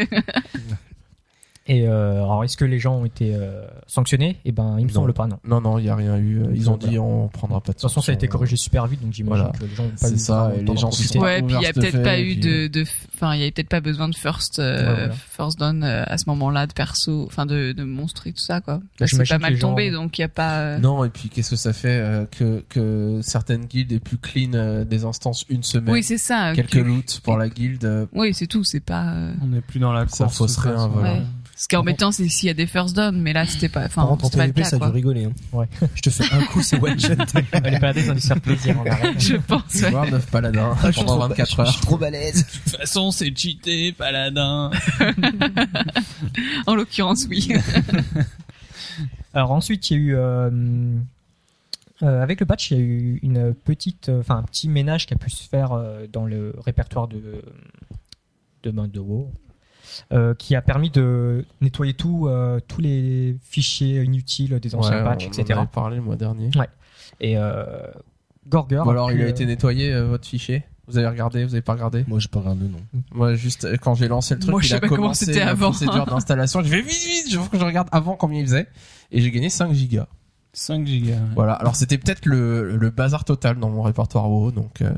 Et 1.69 1.87
euh, 1.87 2.17
alors 2.25 2.45
est-ce 2.45 2.57
que 2.57 2.65
les 2.65 2.79
gens 2.79 2.97
ont 2.97 3.05
été 3.05 3.35
euh, 3.35 3.67
sanctionnés? 3.87 4.39
Eh 4.47 4.53
ben 4.53 4.77
il 4.79 4.85
me 4.85 4.89
Non. 4.89 4.95
semble 4.95 5.13
pas 5.13 5.27
non. 5.27 5.39
Non, 5.47 5.61
non, 5.61 5.79
il 5.79 5.85
y 5.85 5.89
a 5.91 5.95
rien 5.97 6.17
eu. 6.17 6.43
euh, 6.43 6.47
Ils 6.55 6.71
ont 6.71 6.77
Voilà. 6.77 6.89
dit 6.93 6.99
on 6.99 7.29
prendra 7.29 7.61
pas 7.61 7.69
de 7.69 7.77
De 7.77 7.81
toute 7.81 7.83
façon 7.83 8.01
ça 8.01 8.13
a 8.13 8.15
été 8.15 8.27
corrigé 8.27 8.57
super 8.57 8.87
vite 8.87 9.03
donc 9.03 9.13
j'imagine 9.13 9.45
Voilà. 9.45 9.59
que 9.59 9.65
les 9.65 9.75
gens 9.75 9.85
ont 9.85 9.89
pas 9.91 9.97
C'est 10.09 10.15
eu 10.15 10.19
ça, 10.19 10.51
et 10.57 10.61
les 10.63 10.77
gens 10.77 10.91
sont- 10.91 11.19
Ouais, 11.21 11.43
puis 11.43 11.55
il 11.57 11.63
y 11.63 11.67
a 11.67 11.73
peut-être 11.73 12.03
pas 12.03 12.19
eu 12.19 12.25
puis- 12.35 12.37
de, 12.41 12.67
de, 12.69 12.85
enfin, 13.15 13.35
il 13.35 13.41
y 13.41 13.43
avait 13.43 13.51
peut-être 13.51 13.69
pas 13.69 13.81
besoin 13.81 14.09
de 14.09 14.15
first, 14.17 14.59
euh, 14.59 14.79
Ouais, 14.79 14.95
voilà. 14.95 15.13
first 15.15 15.59
down 15.59 15.85
euh, 15.85 16.05
à 16.07 16.17
ce 16.19 16.25
moment-là 16.29 16.67
de 16.67 16.73
perso, 16.73 17.25
enfin 17.27 17.45
de, 17.47 17.73
de 17.73 17.85
monstres 17.85 18.27
et 18.27 18.33
tout 18.33 18.41
ça 18.41 18.61
quoi. 18.61 18.81
C'est 18.99 19.07
j'imagine 19.09 19.37
pas 19.37 19.39
mal 19.39 19.57
gens- 19.57 19.69
tombé 19.69 19.91
donc 19.91 20.17
il 20.19 20.23
y 20.23 20.25
a 20.25 20.29
pas. 20.29 20.59
euh, 20.61 20.79
Non, 20.79 21.05
et 21.05 21.11
puis 21.11 21.29
qu'est-ce 21.29 21.51
que 21.51 21.57
ça 21.57 21.73
fait 21.75 22.01
euh, 22.01 22.25
que, 22.31 22.65
que 22.71 23.21
certaines 23.23 23.67
guildes 23.67 23.93
aient 23.93 23.99
plus 24.01 24.17
clean 24.17 24.53
euh, 24.55 24.85
des 24.85 25.05
instances 25.05 25.45
une 25.51 25.63
semaine, 25.63 25.93
Oui, 25.93 26.03
c'est 26.03 26.19
ça. 26.19 26.53
quelques 26.55 26.71
que- 26.71 26.79
loots 26.79 27.21
pour 27.23 27.37
la 27.37 27.49
guilde. 27.51 27.85
euh, 27.85 28.07
Oui, 28.15 28.33
c'est 28.33 28.47
tout. 28.47 28.65
C'est 28.65 28.81
pas. 28.81 29.13
euh, 29.13 29.33
On 29.43 29.47
n'est 29.49 29.61
plus 29.61 29.81
dans 29.81 29.93
la 29.93 30.07
Ça 30.09 30.25
course. 30.25 30.39
fausse 30.39 30.55
toute 30.55 30.65
rien, 30.65 30.75
façon. 30.75 30.89
voilà. 30.89 31.19
Ce 31.61 31.67
qui 31.67 31.75
est 31.75 31.79
embêtant, 31.79 32.13
c'est 32.13 32.29
s'il 32.29 32.47
y 32.47 32.51
a 32.51 32.55
des 32.55 32.69
first 32.69 32.95
down, 32.95 33.21
mais 33.21 33.33
là 33.33 33.45
c'était 33.45 33.69
pas. 33.69 33.85
Enfin, 33.85 34.03
en 34.05 34.17
PvP, 34.17 34.63
ça 34.63 34.77
a 34.77 34.79
dû 34.79 34.85
rigoler. 34.93 35.25
Hein. 35.25 35.33
Ouais. 35.53 35.67
Je 35.97 36.03
te 36.03 36.09
fais 36.11 36.23
un 36.33 36.43
coup, 36.45 36.63
c'est 36.63 36.81
one 36.81 36.99
shot. 37.01 37.15
les 37.35 37.43
paladins 37.81 38.01
ils 38.01 38.11
ont 38.11 38.15
dû 38.15 38.21
se 38.21 38.27
faire 38.29 38.41
plaisir. 38.41 38.77
Je 39.19 39.37
pense. 39.37 39.75
ouais. 39.75 39.91
Voir 39.91 40.09
9 40.09 40.27
paladins 40.31 40.77
Ah, 40.81 40.87
je 40.87 40.93
suis 40.99 41.05
pendant 41.05 41.19
trop- 41.19 41.29
24 41.31 41.51
je- 41.51 41.57
Je 41.57 41.61
heures. 41.61 41.73
suis 41.73 41.81
trop 41.81 41.99
balèze. 41.99 42.47
De 42.47 42.51
toute 42.53 42.77
façon, 42.77 43.11
c'est 43.11 43.37
cheaté, 43.37 43.91
paladin. 43.93 44.71
En 46.67 46.75
l'occurrence, 46.77 47.27
oui. 47.29 47.49
Alors 49.35 49.51
ensuite, 49.53 49.91
il 49.91 49.95
y 49.95 49.97
a 49.97 50.03
eu 50.03 50.15
euh, 50.17 50.51
euh, 52.03 52.23
avec 52.23 52.41
le 52.41 52.47
patch, 52.47 52.71
il 52.71 52.77
y 52.77 52.81
a 52.81 52.83
eu 52.85 53.19
une 53.23 53.53
petite, 53.55 54.09
euh, 54.09 54.21
enfin 54.21 54.37
un 54.37 54.43
petit 54.43 54.69
ménage 54.69 55.07
qui 55.07 55.15
a 55.15 55.17
pu 55.17 55.31
se 55.31 55.43
faire 55.49 55.73
euh, 55.73 56.07
dans 56.13 56.25
le 56.25 56.55
répertoire 56.65 57.09
de 57.09 57.43
de 58.63 58.71
de 58.71 59.01
WoW, 59.01 59.31
euh, 60.13 60.35
qui 60.35 60.55
a 60.55 60.63
permis 60.63 60.91
de 60.91 61.45
nettoyer 61.61 61.95
tout, 61.95 62.27
euh, 62.29 62.61
tous 62.69 62.81
les 62.81 63.37
fichiers 63.43 64.03
inutiles 64.03 64.59
des 64.61 64.75
anciens 64.75 64.99
Ouais, 64.99 65.05
patchs, 65.05 65.25
on 65.25 65.29
en 65.29 65.33
etc. 65.33 65.59
avait 65.59 65.69
parlé 65.69 65.97
le 65.97 66.03
mois 66.03 66.17
dernier. 66.17 66.51
Et 67.21 67.37
euh, 67.37 67.65
Gorger. 68.49 68.79
Ou 68.85 68.91
alors 68.91 69.09
a 69.09 69.13
il 69.13 69.21
a 69.21 69.25
euh, 69.25 69.29
été 69.29 69.45
nettoyé 69.47 69.93
euh, 69.93 70.07
votre 70.07 70.27
fichier. 70.27 70.63
Vous 70.87 70.97
avez 70.97 71.07
regardé, 71.09 71.45
vous 71.45 71.53
avez 71.55 71.61
pas 71.63 71.75
regardé 71.75 72.05
Moi, 72.09 72.19
j'ai 72.19 72.29
pas 72.29 72.39
regardé, 72.41 72.65
non. 72.67 72.79
Moi 73.13 73.35
juste 73.35 73.65
euh, 73.65 73.77
quand 73.77 73.95
j'ai 73.95 74.09
lancé 74.09 74.35
le 74.35 74.41
truc, 74.41 74.51
Moi, 74.53 74.61
je 74.63 74.67
il 74.67 74.71
sais 74.71 74.77
a 74.77 74.81
pas 74.81 74.89
comment 74.89 75.03
commencé 75.03 75.27
c'était 75.27 75.41
la 75.41 75.51
avant. 75.51 75.67
procédure 75.71 76.07
d'installation. 76.11 76.63
Je 76.63 76.69
vais 76.69 76.81
vite 76.81 77.05
vite, 77.07 77.31
je 77.31 77.39
veux 77.39 77.47
que 77.49 77.59
je 77.59 77.65
regarde 77.65 77.89
avant 77.93 78.17
combien 78.17 78.41
il 78.41 78.47
faisait 78.47 78.67
et 79.13 79.21
j'ai 79.21 79.31
gagné 79.31 79.51
5 79.51 79.73
gigas. 79.75 80.07
5 80.55 80.87
gigas. 80.87 81.13
ouais. 81.17 81.21
Voilà. 81.35 81.53
Alors 81.53 81.77
c'était 81.77 81.99
peut-être 81.99 82.25
le, 82.25 82.77
le 82.77 82.91
bazar 82.91 83.25
total 83.27 83.59
dans 83.59 83.69
mon 83.69 83.83
répertoire 83.83 84.31
WoW, 84.31 84.51
donc 84.51 84.81
euh, 84.81 84.91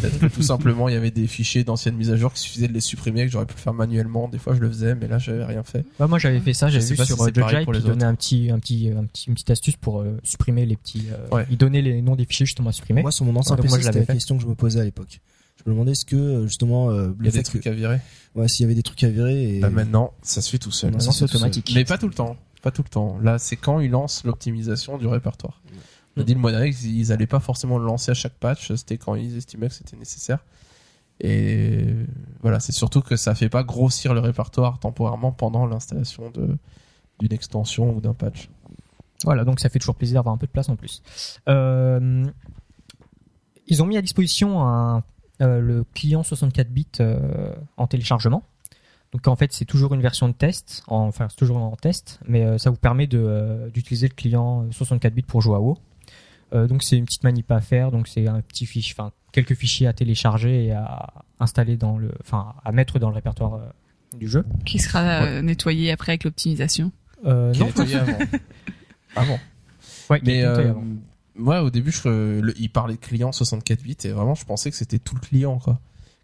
peut-être 0.00 0.18
que 0.18 0.26
tout 0.26 0.42
simplement 0.42 0.88
il 0.88 0.94
y 0.94 0.96
avait 0.96 1.10
des 1.10 1.26
fichiers 1.26 1.64
d'anciennes 1.64 1.96
mises 1.96 2.10
à 2.10 2.16
jour 2.16 2.32
qui 2.32 2.40
suffisait 2.40 2.68
de 2.68 2.72
les 2.72 2.80
supprimer, 2.80 3.26
que 3.26 3.32
j'aurais 3.32 3.46
pu 3.46 3.54
le 3.54 3.60
faire 3.60 3.74
manuellement. 3.74 4.28
Des 4.28 4.38
fois 4.38 4.54
je 4.54 4.60
le 4.60 4.68
faisais, 4.68 4.94
mais 4.94 5.08
là 5.08 5.18
j'avais 5.18 5.44
rien 5.44 5.62
fait. 5.62 5.84
Bah, 5.98 6.06
moi 6.06 6.18
j'avais 6.18 6.40
fait 6.40 6.52
ça, 6.54 6.68
Je 6.68 6.74
j'avais 6.78 6.90
vu 6.90 6.96
pas 6.96 7.04
sur 7.04 7.16
si 7.16 7.22
euh, 7.22 7.32
Jojai 7.34 7.64
pour 7.64 7.72
les 7.72 7.80
qui 7.80 7.86
donnait 7.86 8.04
un 8.04 8.14
petit, 8.14 8.50
un 8.50 8.58
petit, 8.58 8.90
un 8.90 9.04
petit, 9.04 9.26
une 9.28 9.34
petite 9.34 9.50
astuce 9.50 9.76
pour 9.76 10.00
euh, 10.00 10.18
supprimer 10.22 10.66
les 10.66 10.76
petits. 10.76 11.04
euh, 11.12 11.34
Ouais. 11.36 11.46
Il 11.50 11.56
donnait 11.56 11.82
les 11.82 12.02
noms 12.02 12.16
des 12.16 12.24
fichiers 12.24 12.46
justement 12.46 12.70
à 12.70 12.72
supprimer. 12.72 13.02
Moi, 13.02 13.10
sur 13.12 13.24
mon 13.24 13.34
ancien 13.36 13.56
PC, 13.56 13.82
c'était 13.82 13.98
la 14.00 14.06
fait. 14.06 14.12
question 14.14 14.36
que 14.36 14.42
je 14.42 14.48
me 14.48 14.54
posais 14.54 14.80
à 14.80 14.84
l'époque. 14.84 15.20
Je 15.64 15.68
me 15.70 15.74
demandais 15.74 15.92
est-ce 15.92 16.06
que 16.06 16.16
euh, 16.16 16.46
justement 16.46 16.90
euh, 16.90 17.10
Il 17.20 17.26
y 17.26 17.28
a 17.28 17.30
des 17.32 17.36
fait 17.38 17.42
trucs 17.42 17.62
que 17.64 17.68
à 17.68 17.72
virer. 17.72 18.00
ouais, 18.34 18.48
s'il 18.48 18.62
y 18.62 18.66
avait 18.66 18.74
des 18.74 18.82
trucs 18.82 19.04
à 19.04 19.08
virer 19.10 19.56
et 19.56 19.60
Bah, 19.60 19.68
maintenant 19.70 20.12
ça 20.22 20.40
se 20.40 20.50
fait 20.50 20.58
tout 20.58 20.70
seul. 20.70 20.90
Maintenant, 20.92 21.12
c'est 21.12 21.24
automatique. 21.24 21.72
Mais 21.74 21.84
pas 21.84 21.98
tout 21.98 22.08
le 22.08 22.14
temps. 22.14 22.36
Pas 22.62 22.70
tout 22.70 22.82
le 22.82 22.88
temps. 22.88 23.18
Là, 23.22 23.38
c'est 23.38 23.56
quand 23.56 23.80
ils 23.80 23.90
lancent 23.90 24.24
l'optimisation 24.24 24.96
du 24.98 25.06
répertoire. 25.06 25.60
On 26.16 26.20
a 26.22 26.24
dit 26.24 26.34
le 26.34 26.40
mois 26.40 26.50
dernier 26.50 26.72
qu'ils 26.72 26.98
ils 26.98 27.12
allaient 27.12 27.26
pas 27.26 27.40
forcément 27.40 27.78
le 27.78 27.84
lancer 27.86 28.10
à 28.10 28.14
chaque 28.14 28.34
patch. 28.34 28.72
C'était 28.74 28.98
quand 28.98 29.14
ils 29.14 29.36
estimaient 29.36 29.68
que 29.68 29.74
c'était 29.74 29.96
nécessaire. 29.96 30.44
Et 31.20 31.84
voilà, 32.42 32.60
c'est 32.60 32.72
surtout 32.72 33.02
que 33.02 33.16
ça 33.16 33.34
fait 33.34 33.48
pas 33.50 33.62
grossir 33.62 34.14
le 34.14 34.20
répertoire 34.20 34.78
temporairement 34.78 35.32
pendant 35.32 35.66
l'installation 35.66 36.30
d'une 36.30 37.32
extension 37.32 37.94
ou 37.94 38.00
d'un 38.00 38.14
patch. 38.14 38.48
Voilà, 39.24 39.44
donc 39.44 39.60
ça 39.60 39.68
fait 39.68 39.78
toujours 39.78 39.96
plaisir 39.96 40.14
d'avoir 40.14 40.34
un 40.34 40.38
peu 40.38 40.46
de 40.46 40.50
place 40.52 40.68
en 40.70 40.76
plus. 40.76 41.02
Euh, 41.48 42.24
ils 43.66 43.82
ont 43.82 43.86
mis 43.86 43.98
à 43.98 44.02
disposition 44.02 44.66
un, 44.66 45.04
euh, 45.42 45.60
le 45.60 45.84
client 45.94 46.22
64 46.22 46.68
bits 46.70 46.86
euh, 47.00 47.54
en 47.76 47.86
téléchargement. 47.86 48.42
Donc 49.12 49.28
en 49.28 49.36
fait, 49.36 49.52
c'est 49.52 49.64
toujours 49.66 49.92
une 49.94 50.00
version 50.02 50.28
de 50.28 50.32
test, 50.32 50.82
en- 50.86 51.06
enfin 51.06 51.26
c'est 51.28 51.36
toujours 51.36 51.58
en 51.58 51.76
test, 51.76 52.18
mais 52.26 52.56
ça 52.58 52.70
vous 52.70 52.76
permet 52.76 53.06
d'utiliser 53.06 54.08
le 54.08 54.14
client 54.14 54.66
64 54.70 55.12
bits 55.14 55.22
pour 55.22 55.42
jouer 55.42 55.56
à 55.56 55.60
WoW. 55.60 55.76
Euh, 56.52 56.66
donc 56.66 56.82
c'est 56.82 56.96
une 56.96 57.04
petite 57.04 57.22
manip 57.24 57.50
à 57.52 57.60
faire, 57.60 57.90
donc 57.90 58.08
c'est 58.08 58.26
un 58.28 58.40
petit 58.40 58.66
fichier, 58.66 58.94
enfin 58.98 59.12
quelques 59.32 59.54
fichiers 59.54 59.86
à 59.86 59.92
télécharger 59.92 60.66
et 60.66 60.72
à 60.72 61.12
installer 61.38 61.76
dans 61.76 61.96
le, 61.98 62.10
enfin 62.20 62.54
à 62.64 62.72
mettre 62.72 62.98
dans 62.98 63.08
le 63.08 63.14
répertoire 63.14 63.54
euh, 63.54 64.16
du 64.18 64.28
jeu. 64.28 64.44
Qui 64.66 64.78
sera 64.78 65.22
euh, 65.22 65.42
nettoyé 65.42 65.92
après 65.92 66.12
avec 66.12 66.24
l'optimisation. 66.24 66.90
Euh, 67.26 67.52
non, 67.54 67.66
nettoyé 67.66 67.96
avant. 67.96 68.18
avant. 69.16 69.38
ouais, 70.10 70.20
Mais 70.24 70.42
euh, 70.44 70.70
avant. 70.70 70.84
moi, 71.36 71.62
au 71.62 71.70
début, 71.70 71.92
je, 71.92 72.40
le- 72.40 72.54
il 72.58 72.70
parlait 72.70 72.94
de 72.94 73.00
client 73.00 73.30
64 73.32 73.82
bits 73.82 73.96
et 74.04 74.08
vraiment, 74.08 74.34
je 74.34 74.44
pensais 74.44 74.70
que 74.70 74.76
c'était 74.76 74.98
tout 74.98 75.14
le 75.14 75.20
client, 75.20 75.58
quoi. 75.58 75.78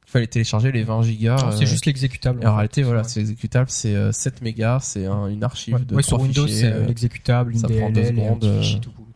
Il 0.09 0.11
fallait 0.11 0.27
télécharger 0.29 0.71
les 0.71 0.85
20 0.85 1.03
gigas. 1.03 1.37
Euh, 1.37 1.51
c'est 1.51 1.67
juste 1.67 1.85
l'exécutable. 1.87 2.47
En 2.47 2.55
réalité, 2.55 2.83
voilà, 2.85 3.03
c'est 3.05 3.21
exécutable, 3.21 3.69
c'est 3.71 3.95
euh, 3.95 4.13
7 4.13 4.41
mégas, 4.41 4.79
c'est 4.81 5.07
un- 5.07 5.27
une 5.29 5.43
archive 5.43 5.75
Ouais, 5.75 5.81
de 5.85 5.95
ouais, 5.97 6.03
trois 6.03 6.19
sur 6.19 6.25
Windows, 6.27 6.47
fichiers, 6.47 6.61
c'est 6.71 6.87
l'exécutable, 6.87 7.53
une 7.53 7.59
ça 7.59 7.69
prend 7.69 7.91
deux 7.91 8.03
DLL 8.03 8.19
et 8.19 8.23
un 8.23 8.25
secondes, 8.27 8.41
petit 8.41 8.59
fichier 8.59 8.81
tout, 8.81 8.91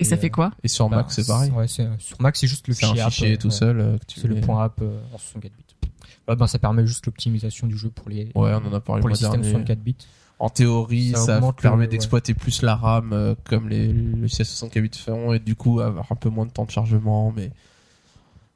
Et 0.00 0.04
ça 0.04 0.16
fait 0.16 0.30
quoi 0.30 0.52
Et 0.62 0.68
sur 0.68 0.88
Mac, 0.88 1.06
Bah, 1.06 1.12
c'est 1.12 1.26
pareil. 1.26 1.50
Ouais, 1.50 1.66
c'est- 1.68 1.88
sur 1.98 2.20
Mac, 2.20 2.36
c'est 2.36 2.46
juste 2.46 2.68
le 2.68 2.74
C'est 2.74 2.84
un 2.84 2.88
fichier 2.90 3.02
app, 3.02 3.10
fichier 3.12 3.32
euh, 3.32 3.36
tout 3.36 3.48
ouais. 3.48 3.52
seul 3.54 3.80
euh, 3.80 3.98
que 3.98 4.04
tu 4.06 4.20
C'est 4.20 4.28
le 4.28 4.40
point 4.40 4.62
app 4.64 4.80
euh, 4.80 5.00
en 5.12 5.18
64 5.18 5.52
bits. 5.52 5.88
Ben, 6.36 6.46
ça 6.46 6.58
permet 6.58 6.86
juste 6.86 7.06
l'optimisation 7.06 7.66
du 7.66 7.76
jeu 7.76 7.88
pour 7.90 8.08
les, 8.10 8.26
Ouais, 8.34 8.52
on 8.54 8.66
en 8.68 8.72
a 8.74 8.80
parlé 8.80 9.00
pour 9.00 9.08
le 9.08 9.14
les 9.14 9.18
systèmes 9.18 9.40
dernier. 9.40 9.50
64 9.50 9.80
bits. 9.80 9.96
En 10.38 10.50
théorie, 10.50 11.10
Ça 11.16 11.40
ça, 11.40 11.52
permet 11.60 11.84
le- 11.86 11.90
d'exploiter 11.90 12.32
plus 12.34 12.62
la 12.62 12.76
RAM 12.76 13.12
euh, 13.12 13.34
comme 13.44 13.68
les 13.68 13.92
logiciels 13.92 14.46
64 14.46 14.82
bits 14.82 14.90
font 14.98 15.32
et 15.32 15.40
du 15.40 15.56
coup 15.56 15.80
avoir 15.80 16.06
un 16.12 16.14
peu 16.14 16.28
moins 16.28 16.46
de 16.46 16.52
temps 16.52 16.64
de 16.64 16.70
chargement. 16.70 17.32
Mais 17.34 17.50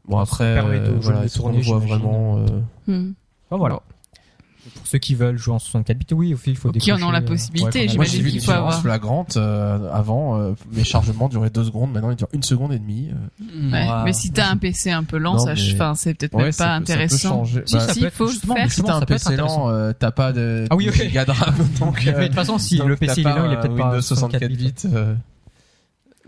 bon 0.05 0.17
Ça 0.19 0.23
après, 0.23 0.55
permet 0.55 0.79
de 0.79 0.85
euh, 0.93 0.99
voilà, 1.01 1.29
tourner, 1.29 1.61
voit 1.63 1.79
vraiment. 1.79 2.39
euh, 2.39 2.61
Hmm. 2.87 3.15
Enfin, 3.51 3.57
voilà. 3.59 3.81
Pour 4.77 4.87
ceux 4.87 4.99
qui 4.99 5.17
veulent 5.17 5.37
jouer 5.39 5.55
en 5.55 5.59
64 5.59 5.99
bits, 5.99 6.07
oui, 6.15 6.35
au 6.35 6.37
fait, 6.37 6.53
il 6.53 6.57
faut 6.57 6.71
Qui 6.71 6.93
en 6.93 7.03
ont 7.03 7.11
la 7.11 7.19
euh, 7.19 7.23
possibilité, 7.23 7.89
ouais, 7.89 7.95
Moi, 7.97 8.05
j'ai 8.05 8.19
vu 8.19 8.27
qu'il 8.29 8.35
une 8.37 8.41
faut 8.43 8.53
différence 8.53 8.59
avoir. 8.75 8.81
flagrante. 8.83 9.37
euh, 9.37 9.91
avant, 9.93 10.39
euh, 10.39 10.53
mes 10.73 10.85
chargements 10.85 11.29
duraient 11.29 11.51
deux 11.51 11.65
secondes. 11.65 11.91
Maintenant, 11.93 12.11
ils 12.11 12.17
durent 12.17 12.29
une 12.33 12.45
seconde 12.45 12.73
et 12.73 12.79
demie. 12.79 13.09
euh. 13.11 13.71
Ouais. 13.73 13.89
Ouais. 13.89 14.05
Mais 14.05 14.13
si 14.13 14.31
t'as 14.31 14.49
un 14.51 14.57
PC 14.57 14.91
un 14.93 15.03
peu 15.03 15.19
lent, 15.19 15.33
Non, 15.35 15.39
ça, 15.39 15.55
mais- 15.55 15.75
enfin, 15.75 15.95
c'est 15.97 16.15
peut-être 16.15 16.35
Ouais, 16.35 16.45
même 16.45 16.53
ça 16.53 16.65
pas 16.65 16.79
peut- 16.81 16.87
ça 16.87 16.93
peut 16.95 17.01
intéressant. 17.01 17.45
Si, 17.45 17.55
Bah, 17.55 17.63
ça 17.67 17.81
si, 17.81 17.87
peut 17.87 18.01
il 18.01 18.05
être- 18.07 18.15
faut 18.15 18.29
justement, 18.29 18.55
faire. 18.55 18.71
Si 18.73 18.83
t'as 18.85 18.95
un 18.95 19.01
PC 19.01 19.37
lent, 19.37 19.69
euh, 19.69 19.93
t'as 19.99 20.11
pas 20.13 20.33
de, 20.33 20.67
Ah 20.71 20.77
oui, 20.77 20.85
de 20.87 20.91
ok. 20.91 20.97
giga 20.97 21.25
de 21.25 21.31
RAM, 21.33 21.55
donc, 21.81 22.05
Mais 22.07 22.13
de 22.13 22.27
toute 22.27 22.35
façon, 22.35 22.59
si 22.59 22.77
le 22.79 22.95
PC 22.97 23.21
il 23.23 23.27
est 23.27 23.31
lent, 23.31 23.47
il 23.47 23.53
est 23.53 23.57
peut-être 23.57 23.77
pas 23.77 23.87
Windows 23.89 24.01
64 24.01 24.49
bits. 24.53 24.75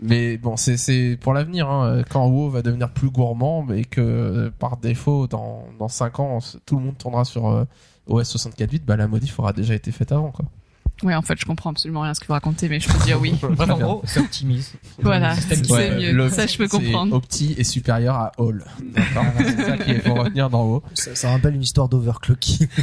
Mais 0.01 0.37
bon, 0.37 0.57
c'est 0.57 0.75
c'est 0.75 1.17
pour 1.21 1.33
l'avenir. 1.33 1.69
Hein. 1.69 2.01
Quand 2.09 2.27
WoW 2.27 2.49
va 2.49 2.61
devenir 2.61 2.89
plus 2.91 3.09
gourmand, 3.09 3.63
mais 3.63 3.85
que 3.85 4.51
par 4.59 4.75
défaut, 4.75 5.25
dans 5.27 5.63
dans 5.79 5.87
5 5.87 6.19
ans, 6.19 6.39
tout 6.65 6.75
le 6.77 6.83
monde 6.83 6.97
tournera 6.97 7.23
sur 7.23 7.47
euh, 7.47 7.63
OS 8.07 8.23
64 8.23 8.69
bits, 8.69 8.79
bah 8.79 8.95
la 8.97 9.07
modif 9.07 9.39
aura 9.39 9.53
déjà 9.53 9.73
été 9.73 9.91
faite 9.91 10.11
avant, 10.11 10.31
quoi. 10.31 10.45
Ouais, 11.03 11.13
en 11.13 11.21
fait, 11.21 11.37
je 11.37 11.45
comprends 11.45 11.71
absolument 11.71 12.01
rien 12.01 12.11
à 12.11 12.13
ce 12.13 12.21
que 12.21 12.27
vous 12.27 12.33
racontez, 12.33 12.69
mais 12.69 12.79
je 12.79 12.87
peux 12.87 13.03
dire 13.03 13.19
oui. 13.19 13.35
Bref, 13.41 13.69
en 13.69 13.77
gros, 13.77 14.01
ça 14.05 14.21
optimise. 14.21 14.71
Voilà, 15.01 15.35
c'est 15.35 15.61
qui- 15.61 15.71
Ouais, 15.73 15.93
mieux. 15.97 16.13
le- 16.13 16.29
Ça, 16.29 16.47
je 16.47 16.57
peux 16.57 16.67
c'est 16.67 16.77
comprendre. 16.77 17.13
Opti 17.15 17.53
est 17.57 17.65
supérieur 17.65 18.15
à 18.15 18.31
All. 18.39 18.63
D'accord. 18.95 19.25
c'est 19.37 19.65
ça 19.65 19.77
qu'il 19.77 19.99
faut 20.01 20.13
retenir 20.13 20.49
dans 20.49 20.63
WoW. 20.65 20.83
ça, 20.93 21.13
ça 21.13 21.31
rappelle 21.31 21.55
une 21.55 21.63
histoire 21.63 21.89
d'overclocking. 21.89 22.67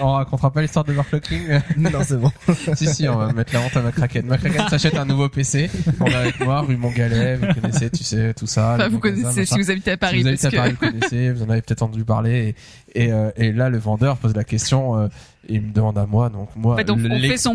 On 0.00 0.12
racontera 0.12 0.50
pas 0.52 0.62
l'histoire 0.62 0.84
de 0.84 0.92
overclocking. 0.92 1.60
non, 1.76 1.90
c'est 2.06 2.20
bon. 2.20 2.30
si 2.74 2.86
si, 2.86 3.08
on 3.08 3.16
va 3.16 3.32
mettre 3.32 3.52
la 3.54 3.60
honte 3.60 3.76
à 3.76 3.82
McCracken. 3.82 4.26
McCracken 4.26 4.68
s'achète 4.68 4.96
un 4.96 5.04
nouveau 5.04 5.28
PC. 5.28 5.70
On 6.00 6.06
est 6.06 6.14
avec 6.14 6.40
moi, 6.40 6.60
rue 6.62 6.76
Montgalet. 6.76 7.36
Vous 7.36 7.60
connaissez, 7.60 7.90
tu 7.90 8.04
sais, 8.04 8.34
tout 8.34 8.46
ça. 8.46 8.74
Enfin, 8.74 8.88
vous 8.88 8.98
connaissez, 8.98 9.40
machin. 9.40 9.44
si 9.44 9.58
vous 9.60 9.70
habitez 9.70 9.90
à 9.92 9.96
Paris, 9.96 10.18
si 10.18 10.22
vous 10.22 10.28
habitez 10.28 10.42
parce 10.42 10.54
à 10.54 10.56
Paris, 10.58 10.76
que... 10.76 10.84
vous 10.86 10.92
connaissez, 10.92 11.32
vous 11.32 11.42
en 11.42 11.50
avez 11.50 11.62
peut-être 11.62 11.82
entendu 11.82 12.04
parler. 12.04 12.54
Et, 12.94 13.04
et, 13.06 13.12
euh, 13.12 13.30
et 13.36 13.52
là, 13.52 13.68
le 13.70 13.78
vendeur 13.78 14.16
pose 14.16 14.34
la 14.34 14.44
question. 14.44 14.98
euh, 14.98 15.08
et 15.50 15.54
il 15.56 15.62
me 15.62 15.72
demande 15.72 15.98
à 15.98 16.06
moi, 16.06 16.30
donc 16.30 16.48
moi, 16.56 16.76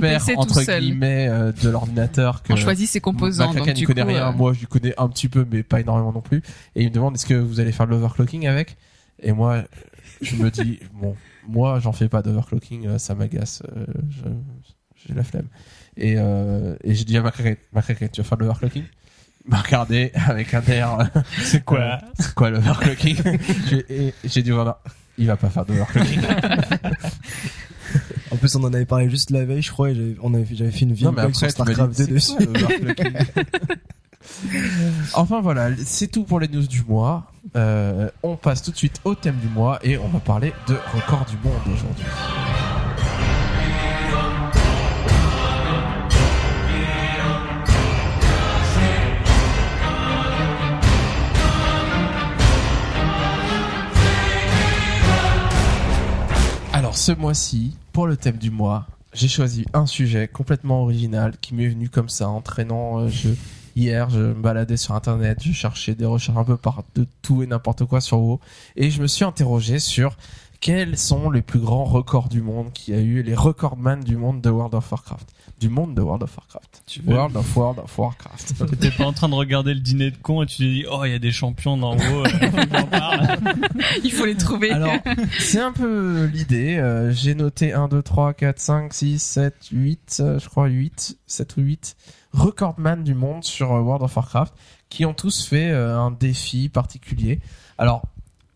l'expert 0.01 0.19
PC 0.19 0.34
tout 0.34 0.39
entre 0.41 0.62
seul. 0.62 0.81
guillemets 0.81 1.27
euh, 1.29 1.51
de 1.53 1.69
l'ordinateur 1.69 2.43
que 2.43 2.53
On 2.53 2.55
choisit 2.58 2.88
ses 2.89 2.99
composants, 2.99 3.53
donc 3.53 3.67
il 3.67 3.73
du 3.73 3.88
connaît 3.88 4.01
coup, 4.01 4.08
rien. 4.10 4.27
euh, 4.29 4.34
Moi, 4.34 4.53
je 4.53 4.65
connais 4.67 4.93
un 4.99 5.08
petit 5.08 5.29
peu, 5.29 5.47
mais 5.49 5.63
pas 5.63 5.79
énormément 5.79 6.12
non 6.12 6.21
plus. 6.21 6.43
Et 6.75 6.84
il 6.84 6.89
me 6.89 6.93
demande 6.93 7.15
est-ce 7.15 7.25
que 7.25 7.34
vous 7.34 7.60
allez 7.60 7.71
faire 7.71 7.86
de 7.88 7.91
l'overclocking 7.91 8.45
avec? 8.47 8.77
Et 9.23 9.31
moi, 9.31 9.63
je 10.21 10.36
me 10.36 10.51
dis 10.51 10.79
bon, 10.93 11.15
moi, 11.47 11.79
j'en 11.79 11.93
fais 11.93 12.10
pas 12.10 12.21
d'overclocking, 12.21 12.97
ça 12.99 13.15
m'agace. 13.15 13.63
euh, 13.77 13.86
J'ai 15.08 15.13
la 15.13 15.23
flemme. 15.23 15.47
Et, 15.97 16.15
euh, 16.17 16.75
et 16.84 16.93
j'ai 16.95 17.05
dit 17.05 17.15
à 17.17 17.21
McCracken, 17.21 17.55
McCracken, 17.73 18.10
tu 18.10 18.21
vas 18.21 18.27
faire 18.27 18.38
de 18.38 18.43
l'overclocking? 18.43 18.84
Il 19.47 19.51
m'a 19.51 19.62
regardé 19.62 20.12
avec 20.15 20.53
un 20.53 20.62
air. 20.63 20.97
C'est 21.43 21.63
quoi? 21.63 21.99
C'est 22.19 22.34
quoi 22.34 22.49
l'overclocking? 22.49 23.15
J'ai 24.25 24.41
dit 24.41 24.49
voilà, 24.51 24.81
il 25.19 25.27
va 25.27 25.38
pas 25.38 25.49
faire 25.49 25.63
d'overclocking. 25.65 26.19
En 28.36 28.38
plus, 28.38 28.54
on 28.58 28.63
en 28.65 28.74
avait 28.74 28.86
parlé 28.86 29.10
juste 29.10 29.32
la 29.32 29.45
veille, 29.45 29.62
je 29.62 29.71
crois, 29.71 29.89
et 29.91 29.95
j'avais, 29.95 30.15
on 30.21 30.34
avait, 30.34 30.43
fait- 30.43 30.56
j'avais 30.56 30.71
fait 30.71 30.82
une 30.82 30.93
blague 30.93 31.34
sur 31.34 31.50
StarCraft 31.50 31.98
2 31.98 32.04
c'est 32.06 32.12
dessus. 32.12 32.34
l'overclocking 32.39 33.13
Enfin 35.13 35.39
voilà, 35.41 35.69
c'est 35.86 36.08
tout 36.08 36.24
pour 36.24 36.39
les 36.41 36.48
news 36.50 36.67
du 36.67 36.84
mois. 36.84 37.32
Euh, 37.56 38.10
on 38.24 38.36
passe 38.36 38.62
tout 38.62 38.71
de 38.71 38.76
suite 38.78 39.00
au 39.06 39.15
thème 39.15 39.38
du 39.38 39.48
mois 39.48 39.80
et 39.84 39.98
on 39.98 40.08
va 40.10 40.19
parler 40.19 40.52
de 40.67 40.74
record 40.93 41.26
du 41.30 41.38
monde 41.48 41.62
aujourd'hui. 41.74 42.06
Alors 56.74 56.98
ce 56.98 57.12
mois-ci, 57.13 57.76
pour 57.95 58.08
le 58.08 58.17
thème 58.17 58.36
du 58.36 58.51
mois, 58.51 58.88
j'ai 59.13 59.29
choisi 59.29 59.65
un 59.73 59.86
sujet 59.86 60.27
complètement 60.27 60.81
original 60.81 61.38
qui 61.39 61.55
m'est 61.55 61.69
venu 61.69 61.88
comme 61.88 62.10
ça 62.10 62.27
en 62.27 62.41
traînant. 62.41 62.99
euh, 62.99 63.10
hier, 63.77 64.10
je 64.10 64.19
me 64.19 64.34
baladais 64.34 64.75
sur 64.75 64.95
internet, 64.95 65.38
je 65.41 65.53
cherchais 65.53 65.95
des 65.95 66.03
recherches 66.03 66.38
un 66.38 66.43
peu 66.43 66.58
par 66.58 66.84
de 66.95 67.08
tout 67.21 67.41
et 67.41 67.47
n'importe 67.47 67.86
quoi 67.86 68.01
sur 68.01 68.19
WoW 68.19 68.41
et 68.75 68.91
je 68.91 69.01
me 69.01 69.08
suis 69.08 69.23
interrogé 69.23 69.79
sur 69.79 70.17
quels 70.65 70.97
sont 70.97 71.30
les 71.30 71.43
plus 71.43 71.60
grands 71.60 71.84
records 71.84 72.28
du 72.28 72.41
monde 72.41 72.73
qui 72.73 72.91
a 72.91 72.99
eu 72.99 73.21
les 73.21 73.36
recordman 73.36 74.04
du 74.04 74.17
monde 74.17 74.41
de 74.41 74.49
World 74.49 74.73
of 74.73 74.91
Warcraft, 74.91 75.28
du 75.60 75.69
monde 75.69 75.93
de 75.93 76.01
World 76.01 76.23
of 76.23 76.36
Warcraft, 76.36 76.82
Tu 76.88 77.01
veux- 77.04 77.13
World 77.13 77.36
of 77.38 77.56
World 77.56 77.78
of 77.84 77.95
Warcraft. 77.99 78.54
T'es 78.80 78.89
pas 78.89 79.06
en 79.06 79.13
train 79.13 79.30
de 79.30 79.36
regarder 79.36 79.75
le 79.75 79.80
dîner 79.80 80.10
de 80.10 80.17
con 80.17 80.41
et 80.41 80.47
tu 80.47 80.58
te 80.58 80.63
dis 80.63 80.84
oh 80.91 81.01
il 81.06 81.12
y 81.12 81.13
a 81.13 81.19
des 81.19 81.32
champions 81.32 81.78
dans 81.78 81.95
WoW, 81.95 82.23
euh, 82.25 82.86
parle. 82.89 83.38
il 84.04 84.12
faut 84.12 84.25
les 84.25 84.34
trouver. 84.36 84.71
Alors, 84.71 84.95
c'est 85.38 85.60
un 85.62 85.71
peu 85.71 86.25
l'idée. 86.34 86.78
euh, 86.78 87.12
J'ai 87.12 87.36
noté 87.36 87.71
1, 87.73 87.88
2, 87.88 88.01
3, 88.01 88.34
4, 88.34 88.60
5, 88.60 88.91
6, 88.91 89.19
7, 89.21 89.56
8, 89.71 90.17
euh, 90.21 90.39
je 90.39 90.49
crois 90.49 90.65
8, 90.65 91.19
7 91.28 91.58
ou 91.58 91.62
8 91.62 91.95
recordman 92.34 93.04
du 93.04 93.13
monde 93.13 93.43
sur 93.43 93.71
euh, 93.71 93.82
World 93.82 94.01
of 94.01 94.15
Warcraft 94.15 94.54
qui 94.89 95.06
ont 95.06 95.13
tous 95.13 95.45
fait 95.45 95.69
euh, 95.69 95.95
un 95.99 96.10
défi 96.10 96.69
particulier. 96.69 97.39
Alors, 97.78 98.01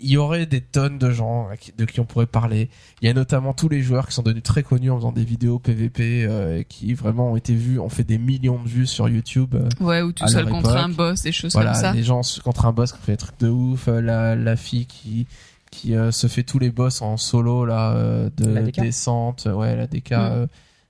il 0.02 0.12
y 0.12 0.18
aurait 0.18 0.46
des 0.46 0.62
tonnes 0.62 0.98
de 0.98 1.12
gens 1.12 1.50
de 1.78 1.86
qui 1.86 2.00
on 2.00 2.06
pourrait 2.06 2.26
parler. 2.26 2.70
Il 3.02 3.08
y 3.08 3.12
a 3.12 3.14
notamment 3.14 3.54
tous 3.54 3.68
les 3.70 3.82
joueurs 3.82 4.08
qui 4.08 4.14
sont 4.14 4.22
devenus 4.24 4.44
très 4.44 4.64
connus 4.64 4.90
en 4.92 4.98
faisant 4.98 5.12
des 5.12 5.24
vidéos 5.26 5.60
PVP 5.60 6.26
euh, 6.26 6.60
et 6.60 6.66
qui 6.66 6.94
vraiment 6.94 7.32
ont 7.32 7.36
été 7.36 7.54
vus, 7.54 7.80
ont 7.80 7.90
fait 7.90 8.04
des 8.06 8.18
millions 8.18 8.62
de 8.64 8.68
vues 8.70 8.88
sur 8.88 9.10
YouTube. 9.10 9.56
euh, 9.56 9.68
Ouais, 9.84 10.02
ou 10.02 10.12
tout 10.14 10.28
seul 10.28 10.48
contre 10.48 10.76
un 10.76 10.90
boss, 10.90 11.22
des 11.24 11.32
choses 11.34 11.54
voilà, 11.54 11.74
comme 11.74 11.82
ça. 11.82 11.94
les 11.94 12.04
gens 12.04 12.22
contre 12.44 12.66
un 12.66 12.72
boss 12.72 12.94
qui 12.94 13.00
fait 13.02 13.12
des 13.14 13.18
trucs 13.18 13.40
de 13.40 13.50
ouf, 13.50 13.88
euh, 13.90 14.00
la, 14.02 14.36
la 14.36 14.56
fille 14.56 14.86
qui 14.86 15.28
qui 15.72 15.96
euh, 15.96 16.12
se 16.12 16.26
fait 16.26 16.42
tous 16.44 16.58
les 16.58 16.72
boss 16.72 17.02
en 17.04 17.16
solo 17.18 17.64
là 17.66 17.92
euh, 17.92 18.30
de 18.38 18.72
descente, 18.72 19.48
ouais 19.54 19.76
la 19.76 19.86
DK, 19.86 20.12
Mm. 20.12 20.14
euh, 20.16 20.48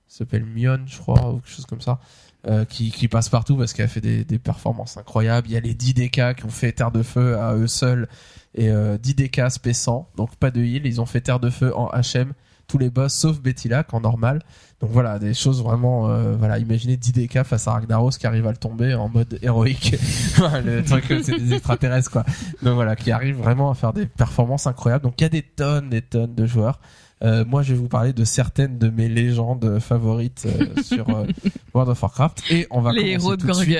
s'appelle 0.08 0.44
Mion, 0.44 0.80
je 0.86 0.98
crois, 0.98 1.30
ou 1.32 1.40
quelque 1.40 1.50
chose 1.50 1.66
comme 1.66 1.80
ça, 1.82 2.00
euh, 2.46 2.64
qui, 2.64 2.90
qui 2.90 3.06
passe 3.06 3.28
partout 3.28 3.56
parce 3.56 3.74
qu'elle 3.74 3.84
a 3.84 3.88
fait 3.88 4.00
des, 4.00 4.24
des 4.24 4.38
performances 4.38 4.96
incroyables. 4.96 5.46
Il 5.48 5.52
y 5.52 5.56
a 5.56 5.60
les 5.60 5.74
10 5.74 5.94
DK 5.94 6.36
qui 6.36 6.44
ont 6.44 6.50
fait 6.50 6.72
Terre 6.72 6.90
de 6.90 7.02
Feu 7.02 7.36
à 7.36 7.54
eux 7.54 7.66
seuls 7.66 8.08
et 8.54 8.70
euh, 8.70 8.96
10 8.96 9.14
DK 9.14 9.50
spessant, 9.50 10.08
donc 10.16 10.34
pas 10.36 10.50
de 10.50 10.62
heal. 10.62 10.86
Ils 10.86 11.00
ont 11.02 11.06
fait 11.06 11.20
Terre 11.20 11.38
de 11.38 11.50
Feu 11.50 11.76
en 11.76 11.88
HM, 11.88 12.32
tous 12.66 12.78
les 12.78 12.88
boss 12.88 13.12
sauf 13.12 13.40
Bettilac 13.40 13.92
en 13.92 14.00
normal. 14.00 14.40
Donc 14.80 14.90
voilà, 14.90 15.18
des 15.18 15.34
choses 15.34 15.62
vraiment, 15.62 16.08
euh, 16.08 16.34
voilà, 16.36 16.58
imaginez 16.58 16.96
10 16.96 17.12
DK 17.12 17.42
face 17.42 17.68
à 17.68 17.72
Ragnaros 17.72 18.10
qui 18.10 18.26
arrive 18.26 18.46
à 18.46 18.50
le 18.50 18.56
tomber 18.56 18.94
en 18.94 19.10
mode 19.10 19.38
héroïque. 19.42 19.96
le 20.64 20.82
truc, 20.82 21.04
c'est 21.22 21.38
des 21.38 21.52
extraterrestres 21.52 22.10
quoi. 22.10 22.24
Donc 22.62 22.74
voilà, 22.74 22.96
qui 22.96 23.12
arrive 23.12 23.36
vraiment 23.36 23.70
à 23.70 23.74
faire 23.74 23.92
des 23.92 24.06
performances 24.06 24.66
incroyables. 24.66 25.04
Donc 25.04 25.20
il 25.20 25.24
y 25.24 25.26
a 25.26 25.28
des 25.28 25.42
tonnes, 25.42 25.90
des 25.90 26.00
tonnes 26.00 26.34
de 26.34 26.46
joueurs. 26.46 26.80
Euh, 27.22 27.44
moi, 27.44 27.62
je 27.62 27.74
vais 27.74 27.78
vous 27.78 27.88
parler 27.88 28.12
de 28.14 28.24
certaines 28.24 28.78
de 28.78 28.88
mes 28.88 29.08
légendes 29.08 29.78
favorites 29.78 30.46
euh, 30.46 30.80
sur 30.82 31.08
euh, 31.10 31.26
World 31.74 31.90
of 31.90 32.02
Warcraft 32.02 32.42
et 32.50 32.66
on 32.70 32.80
va 32.80 32.92
Les 32.92 33.16
commencer 33.18 33.36
tout 33.36 33.46
de 33.46 33.52
suite 33.52 33.78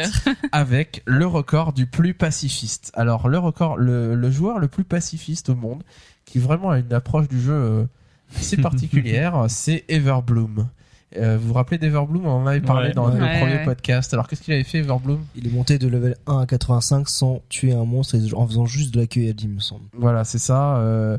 avec 0.52 1.02
le 1.06 1.26
record 1.26 1.72
du 1.72 1.86
plus 1.86 2.12
pacifiste. 2.14 2.90
Alors 2.94 3.28
le 3.28 3.38
record, 3.38 3.76
le, 3.78 4.14
le 4.14 4.30
joueur 4.30 4.58
le 4.58 4.68
plus 4.68 4.84
pacifiste 4.84 5.48
au 5.48 5.54
monde, 5.54 5.82
qui 6.26 6.38
vraiment 6.38 6.70
a 6.70 6.78
une 6.78 6.92
approche 6.92 7.28
du 7.28 7.40
jeu 7.40 7.52
euh, 7.54 7.84
assez 8.36 8.56
particulière, 8.58 9.46
c'est 9.48 9.84
Everbloom. 9.88 10.68
Euh, 11.16 11.36
vous 11.40 11.48
vous 11.48 11.54
rappelez 11.54 11.78
d'Everbloom? 11.78 12.24
On 12.26 12.42
en 12.42 12.46
avait 12.46 12.60
parlé 12.60 12.88
Ouais. 12.88 12.94
dans 12.94 13.08
le 13.08 13.20
Ouais, 13.20 13.40
premier 13.40 13.54
ouais. 13.54 13.64
podcast. 13.64 14.12
Alors 14.14 14.28
qu'est-ce 14.28 14.42
qu'il 14.42 14.54
avait 14.54 14.62
fait 14.62 14.78
Everbloom? 14.78 15.18
Il 15.34 15.46
est 15.46 15.50
monté 15.50 15.76
de 15.78 15.88
level 15.88 16.14
1 16.28 16.38
à 16.40 16.46
85 16.46 17.08
sans 17.08 17.42
tuer 17.48 17.72
un 17.72 17.84
monstre 17.84 18.16
en 18.36 18.46
faisant 18.46 18.66
juste 18.66 18.94
de 18.94 19.00
l'accueil, 19.00 19.34
il 19.42 19.48
me 19.48 19.58
semble. 19.60 19.86
Voilà, 19.94 20.22
c'est 20.24 20.38
ça. 20.38 20.76
euh, 20.76 21.18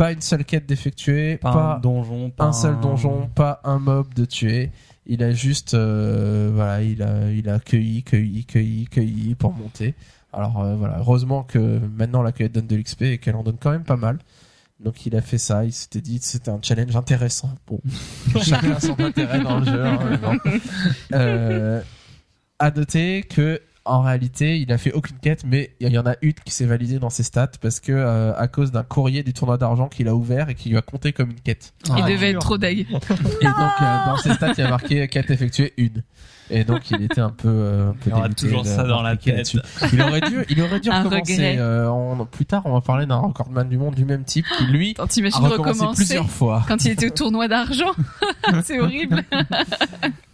pas 0.00 0.12
une 0.12 0.22
seule 0.22 0.46
quête 0.46 0.64
d'effectuer, 0.64 1.36
Pas, 1.36 1.52
pas, 1.52 1.74
un 1.74 1.78
donjon, 1.78 2.30
pas 2.30 2.46
un 2.46 2.52
seul 2.54 2.80
donjon, 2.80 3.28
pas 3.34 3.60
un 3.64 3.78
mob 3.78 4.14
de 4.14 4.24
tuer. 4.24 4.70
Il 5.04 5.22
a 5.22 5.30
juste, 5.32 5.74
euh, 5.74 6.50
voilà, 6.54 6.80
il 6.82 7.02
a, 7.02 7.30
il 7.30 7.50
a 7.50 7.58
cueilli, 7.58 8.02
cueilli, 8.02 8.46
cueilli, 8.46 8.86
cueilli 8.86 9.34
pour 9.34 9.52
monter. 9.52 9.94
Alors 10.32 10.62
euh, 10.62 10.74
voilà, 10.74 11.00
heureusement 11.00 11.42
que 11.42 11.78
maintenant 11.98 12.22
la 12.22 12.32
cueillette 12.32 12.52
donne 12.54 12.66
de 12.66 12.76
l'XP 12.76 13.02
et 13.02 13.18
qu'elle 13.18 13.36
en 13.36 13.42
donne 13.42 13.58
quand 13.60 13.72
même 13.72 13.84
pas 13.84 13.98
mal. 13.98 14.18
Donc 14.82 15.04
il 15.04 15.14
a 15.16 15.20
fait 15.20 15.36
ça, 15.36 15.66
il 15.66 15.72
s'était 15.74 16.00
dit 16.00 16.18
que 16.18 16.24
c'était 16.24 16.50
un 16.50 16.60
challenge 16.62 16.96
intéressant. 16.96 17.50
Bon, 17.66 17.78
chacun 18.42 18.70
a 18.72 18.80
son 18.80 18.98
intérêt 19.00 19.42
dans 19.42 19.58
le 19.58 19.66
jeu. 19.66 19.84
hein. 19.84 20.38
Euh, 21.12 21.82
à 22.58 22.70
noter 22.70 23.24
que 23.24 23.60
en 23.90 24.02
réalité, 24.02 24.58
il 24.58 24.72
a 24.72 24.78
fait 24.78 24.92
aucune 24.92 25.16
quête, 25.18 25.42
mais 25.44 25.74
il 25.80 25.92
y 25.92 25.98
en 25.98 26.06
a 26.06 26.14
une 26.22 26.32
qui 26.32 26.52
s'est 26.52 26.66
validée 26.66 26.98
dans 26.98 27.10
ses 27.10 27.22
stats 27.22 27.50
parce 27.60 27.80
que 27.80 27.92
euh, 27.92 28.32
à 28.36 28.48
cause 28.48 28.70
d'un 28.72 28.82
courrier 28.82 29.22
du 29.22 29.32
tournoi 29.32 29.58
d'argent 29.58 29.88
qu'il 29.88 30.08
a 30.08 30.14
ouvert 30.14 30.48
et 30.48 30.54
qui 30.54 30.68
lui 30.70 30.76
a 30.76 30.82
compté 30.82 31.12
comme 31.12 31.30
une 31.30 31.40
quête. 31.40 31.72
Il 31.86 31.92
Ah, 31.96 32.08
devait 32.08 32.30
être 32.30 32.40
trop 32.40 32.56
deg. 32.58 32.80
Et 32.80 32.84
donc 32.92 33.02
euh, 33.02 34.04
dans 34.06 34.16
ses 34.16 34.34
stats, 34.34 34.52
il 34.56 34.60
y 34.60 34.66
a 34.66 34.70
marqué 34.70 35.08
quête 35.08 35.30
effectuée 35.30 35.72
une. 35.76 36.02
Et 36.52 36.64
donc 36.64 36.90
il 36.90 37.00
était 37.02 37.20
un 37.20 37.30
peu, 37.30 37.48
euh, 37.48 37.90
un 37.90 37.92
peu 37.92 38.10
Il 38.10 38.12
aura 38.12 38.28
toujours 38.28 38.66
ça 38.66 38.82
dans 38.82 39.02
la 39.02 39.16
tête. 39.16 39.52
Il 39.92 40.02
aurait 40.02 40.20
dû, 40.20 40.44
il 40.48 40.60
aurait 40.62 40.80
dû 40.80 40.90
Un 40.90 41.04
recommencer. 41.04 41.56
euh, 41.58 42.24
plus 42.30 42.44
tard, 42.46 42.62
on 42.64 42.72
va 42.72 42.80
parler 42.80 43.06
d'un 43.06 43.18
recordman 43.18 43.68
du 43.68 43.78
monde 43.78 43.94
du 43.94 44.04
même 44.04 44.24
type 44.24 44.46
qui 44.58 44.64
lui 44.66 44.94
Quand 44.94 45.04
a 45.04 45.06
recommencé 45.06 45.56
recommencer 45.56 45.96
plusieurs 45.96 46.28
fois. 46.30 46.64
quand 46.66 46.84
il 46.84 46.90
était 46.90 47.06
au 47.06 47.14
tournoi 47.14 47.46
d'argent. 47.46 47.92
c'est 48.64 48.80
horrible. 48.80 49.22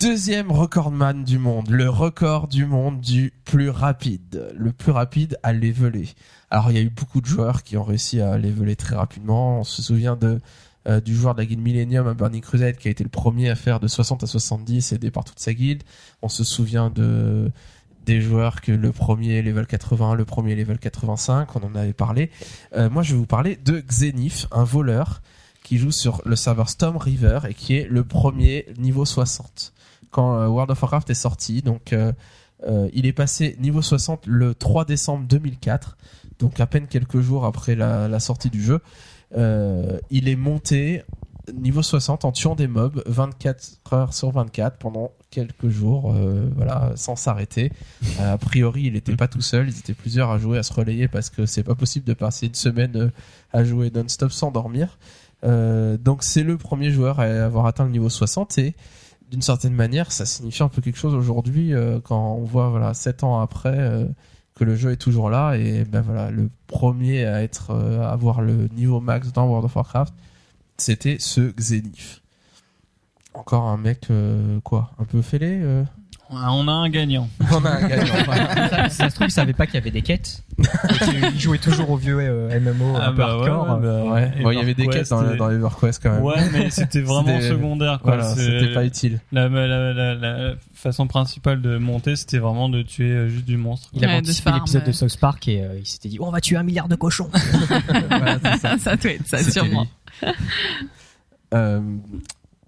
Deuxième 0.00 0.52
recordman 0.52 1.24
du 1.24 1.40
monde, 1.40 1.70
le 1.70 1.90
record 1.90 2.46
du 2.46 2.66
monde 2.66 3.00
du 3.00 3.32
plus 3.44 3.68
rapide, 3.68 4.48
le 4.56 4.70
plus 4.70 4.92
rapide 4.92 5.40
à 5.42 5.52
leveler. 5.52 6.10
Alors 6.50 6.70
il 6.70 6.76
y 6.76 6.78
a 6.78 6.82
eu 6.82 6.88
beaucoup 6.88 7.20
de 7.20 7.26
joueurs 7.26 7.64
qui 7.64 7.76
ont 7.76 7.82
réussi 7.82 8.20
à 8.20 8.38
leveler 8.38 8.76
très 8.76 8.94
rapidement. 8.94 9.58
On 9.58 9.64
se 9.64 9.82
souvient 9.82 10.14
de 10.14 10.38
euh, 10.86 11.00
du 11.00 11.16
joueur 11.16 11.34
de 11.34 11.40
la 11.40 11.46
guilde 11.46 11.60
Millennium 11.60 12.06
à 12.06 12.14
Burning 12.14 12.42
Crusade 12.42 12.76
qui 12.76 12.86
a 12.86 12.92
été 12.92 13.02
le 13.02 13.10
premier 13.10 13.50
à 13.50 13.56
faire 13.56 13.80
de 13.80 13.88
60 13.88 14.22
à 14.22 14.28
70 14.28 14.92
aidé 14.92 15.10
par 15.10 15.24
toute 15.24 15.40
sa 15.40 15.52
guilde. 15.52 15.82
On 16.22 16.28
se 16.28 16.44
souvient 16.44 16.90
de 16.90 17.50
des 18.06 18.20
joueurs 18.20 18.60
que 18.60 18.70
le 18.70 18.92
premier 18.92 19.42
level 19.42 19.66
80, 19.66 20.14
le 20.14 20.24
premier 20.24 20.54
level 20.54 20.78
85, 20.78 21.56
on 21.56 21.64
en 21.64 21.74
avait 21.74 21.92
parlé. 21.92 22.30
Euh, 22.76 22.88
moi 22.88 23.02
je 23.02 23.14
vais 23.14 23.18
vous 23.18 23.26
parler 23.26 23.56
de 23.56 23.80
Xenif, 23.80 24.46
un 24.52 24.64
voleur 24.64 25.22
qui 25.64 25.76
joue 25.76 25.90
sur 25.90 26.22
le 26.24 26.36
serveur 26.36 26.68
Storm 26.68 26.96
River 26.98 27.40
et 27.48 27.54
qui 27.54 27.74
est 27.74 27.88
le 27.88 28.04
premier 28.04 28.66
niveau 28.78 29.04
60 29.04 29.72
quand 30.10 30.38
euh, 30.38 30.48
World 30.48 30.70
of 30.70 30.82
Warcraft 30.82 31.10
est 31.10 31.14
sorti. 31.14 31.62
Donc, 31.62 31.92
euh, 31.92 32.12
euh, 32.66 32.88
il 32.92 33.06
est 33.06 33.12
passé 33.12 33.56
niveau 33.60 33.82
60 33.82 34.26
le 34.26 34.54
3 34.54 34.84
décembre 34.84 35.26
2004, 35.28 35.96
donc 36.38 36.58
à 36.60 36.66
peine 36.66 36.86
quelques 36.86 37.20
jours 37.20 37.44
après 37.44 37.74
la, 37.74 38.20
sortie 38.20 38.50
du 38.50 38.62
jeu. 38.62 38.80
Il 39.34 40.28
est 40.28 40.36
monté 40.36 41.02
niveau 41.54 41.82
60 41.82 42.24
en 42.26 42.32
tuant 42.32 42.54
des 42.54 42.66
mobs 42.66 43.02
24 43.06 43.94
heures 43.94 44.12
sur 44.12 44.30
24 44.32 44.76
pendant 44.76 45.12
quelques 45.30 45.68
jours, 45.68 46.12
voilà, 46.56 46.92
sans 46.96 47.14
s'arrêter. 47.14 47.70
A 48.18 48.36
priori, 48.38 48.84
il 48.84 48.94
n'était 48.94 49.14
pas 49.14 49.28
tout 49.28 49.40
seul, 49.40 49.68
ils 49.68 49.78
étaient 49.78 49.94
plusieurs 49.94 50.30
à 50.30 50.38
jouer, 50.38 50.58
à 50.58 50.62
se 50.62 50.72
relayer 50.72 51.06
parce 51.06 51.30
que 51.30 51.46
c'est 51.46 51.62
pas 51.62 51.76
possible 51.76 52.06
de 52.06 52.14
passer 52.14 52.46
une 52.46 52.54
semaine 52.54 53.12
à 53.52 53.62
jouer 53.62 53.92
non-stop 53.94 54.32
sans 54.32 54.50
dormir. 54.50 54.98
Donc 55.44 56.24
c'est 56.24 56.42
le 56.42 56.58
premier 56.58 56.90
joueur 56.90 57.20
à 57.20 57.24
avoir 57.24 57.66
atteint 57.66 57.84
le 57.84 57.92
niveau 57.92 58.10
60 58.10 58.58
et 58.58 58.74
d'une 59.30 59.42
certaine 59.42 59.74
manière, 59.74 60.10
ça 60.12 60.26
signifie 60.26 60.62
un 60.62 60.68
peu 60.68 60.80
quelque 60.80 60.98
chose 60.98 61.14
aujourd'hui 61.14 61.74
euh, 61.74 62.00
quand 62.02 62.34
on 62.34 62.44
voit 62.44 62.70
voilà 62.70 62.94
sept 62.94 63.22
ans 63.24 63.40
après 63.40 63.76
euh, 63.78 64.06
que 64.54 64.64
le 64.64 64.74
jeu 64.74 64.92
est 64.92 64.96
toujours 64.96 65.30
là 65.30 65.54
et 65.54 65.84
ben 65.84 66.00
voilà 66.00 66.30
le 66.30 66.50
premier 66.66 67.26
à 67.26 67.42
être 67.42 67.70
euh, 67.70 68.02
à 68.02 68.10
avoir 68.10 68.40
le 68.40 68.68
niveau 68.68 69.00
max 69.00 69.32
dans 69.32 69.46
World 69.46 69.66
of 69.66 69.76
Warcraft, 69.76 70.14
c'était 70.78 71.18
ce 71.18 71.52
Xenif. 71.52 72.22
Encore 73.34 73.64
un 73.64 73.76
mec 73.76 74.08
quoi, 74.64 74.90
un 74.98 75.04
peu 75.04 75.22
fêlé. 75.22 75.62
Euh. 76.30 76.34
On 76.50 76.68
a 76.68 76.72
un 76.72 76.88
gagnant. 76.88 77.28
On 77.52 77.64
a 77.64 77.70
un 77.70 77.88
gagnant. 77.88 78.06
ça, 78.70 78.88
ça 78.90 79.10
se 79.10 79.14
trouve, 79.14 79.28
il 79.28 79.30
savait 79.30 79.52
pas 79.52 79.66
qu'il 79.66 79.76
y 79.76 79.78
avait 79.78 79.90
des 79.90 80.02
quêtes. 80.02 80.42
Qu'il 81.04 81.40
jouait 81.40 81.58
toujours 81.58 81.90
au 81.90 81.96
vieux 81.96 82.18
euh, 82.20 82.60
MMO 82.60 82.96
un 82.96 83.00
Ah 83.00 83.10
peu 83.10 83.16
bah 83.16 83.38
ouais, 83.38 83.48
hardcore. 83.48 83.76
ouais, 83.76 83.80
bah, 83.82 84.04
Ouais, 84.12 84.42
bon, 84.42 84.50
il 84.50 84.58
y 84.58 84.60
avait 84.60 84.74
des 84.74 84.86
quêtes 84.88 85.08
dans, 85.10 85.22
dans 85.36 85.50
EverQuest 85.50 86.02
quand 86.02 86.12
même. 86.12 86.22
Ouais, 86.22 86.50
mais 86.52 86.70
c'était 86.70 87.00
vraiment 87.00 87.40
secondaire, 87.40 88.00
quoi. 88.02 88.16
Voilà, 88.16 88.34
C'est- 88.34 88.44
c'était 88.60 88.74
pas 88.74 88.84
utile. 88.84 89.20
La, 89.32 89.48
la, 89.48 89.92
la, 89.92 90.14
la 90.14 90.54
façon 90.74 91.06
principale 91.06 91.60
de 91.62 91.76
monter, 91.78 92.16
c'était 92.16 92.38
vraiment 92.38 92.68
de 92.68 92.82
tuer 92.82 93.10
euh, 93.10 93.28
juste 93.28 93.44
du 93.44 93.56
monstre. 93.56 93.88
Il 93.94 94.00
de 94.00 94.06
anticipé 94.06 94.50
l'épisode 94.52 94.84
de 94.84 94.92
South 94.92 95.16
Park 95.18 95.48
et 95.48 95.62
euh, 95.62 95.78
il 95.78 95.86
s'était 95.86 96.08
dit 96.08 96.18
oh, 96.20 96.26
on 96.26 96.30
va 96.30 96.40
tuer 96.40 96.56
un 96.56 96.62
milliard 96.62 96.88
de 96.88 96.94
cochons. 96.96 97.30
Voilà, 98.08 98.38
ça. 98.58 98.78
ça 98.78 98.96
doit 98.96 99.12
être 99.12 99.26
ça, 99.26 99.42
sûrement. 99.42 99.86
Euh, 101.54 101.80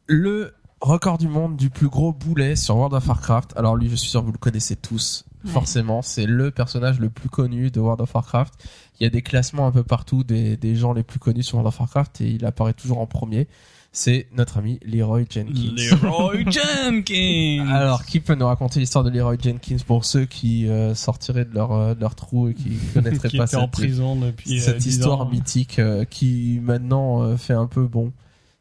le 0.06 0.54
record 0.80 1.18
du 1.18 1.28
monde 1.28 1.56
du 1.56 1.70
plus 1.70 1.88
gros 1.88 2.12
boulet 2.12 2.56
sur 2.56 2.76
World 2.76 2.94
of 2.94 3.06
Warcraft. 3.06 3.52
Alors 3.56 3.76
lui, 3.76 3.88
je 3.88 3.96
suis 3.96 4.08
sûr 4.08 4.20
que 4.20 4.26
vous 4.26 4.32
le 4.32 4.38
connaissez 4.38 4.76
tous. 4.76 5.24
Ouais. 5.44 5.50
Forcément, 5.52 6.02
c'est 6.02 6.26
le 6.26 6.50
personnage 6.50 6.98
le 7.00 7.08
plus 7.10 7.28
connu 7.28 7.70
de 7.70 7.80
World 7.80 8.00
of 8.00 8.14
Warcraft. 8.14 8.54
Il 8.98 9.04
y 9.04 9.06
a 9.06 9.10
des 9.10 9.22
classements 9.22 9.66
un 9.66 9.72
peu 9.72 9.82
partout 9.82 10.24
des, 10.24 10.56
des 10.56 10.76
gens 10.76 10.92
les 10.92 11.02
plus 11.02 11.18
connus 11.18 11.42
sur 11.42 11.56
World 11.56 11.68
of 11.68 11.80
Warcraft 11.80 12.20
et 12.20 12.30
il 12.30 12.44
apparaît 12.44 12.74
toujours 12.74 12.98
en 12.98 13.06
premier. 13.06 13.48
C'est 13.92 14.28
notre 14.36 14.58
ami 14.58 14.78
Leroy 14.84 15.24
Jenkins. 15.28 15.74
Leroy 15.76 16.44
Jenkins 16.50 17.66
Alors, 17.68 18.04
qui 18.04 18.20
peut 18.20 18.36
nous 18.36 18.46
raconter 18.46 18.78
l'histoire 18.78 19.02
de 19.02 19.10
Leroy 19.10 19.36
Jenkins 19.42 19.78
pour 19.84 20.04
ceux 20.04 20.26
qui 20.26 20.68
euh, 20.68 20.94
sortiraient 20.94 21.44
de 21.44 21.54
leur, 21.54 21.72
euh, 21.72 21.94
de 21.94 22.00
leur 22.00 22.14
trou 22.14 22.48
et 22.48 22.54
qui 22.54 22.70
connaîtraient 22.94 23.28
qui 23.28 23.36
pas 23.38 23.46
était 23.46 23.56
en 23.56 23.62
cette, 23.62 23.70
prison 23.72 24.14
depuis 24.14 24.58
euh, 24.60 24.62
cette 24.62 24.76
10 24.78 24.86
histoire 24.88 25.22
ans. 25.22 25.28
mythique 25.28 25.80
euh, 25.80 26.04
qui 26.04 26.60
maintenant 26.62 27.22
euh, 27.22 27.36
fait 27.36 27.54
un 27.54 27.66
peu 27.66 27.86
bon? 27.88 28.12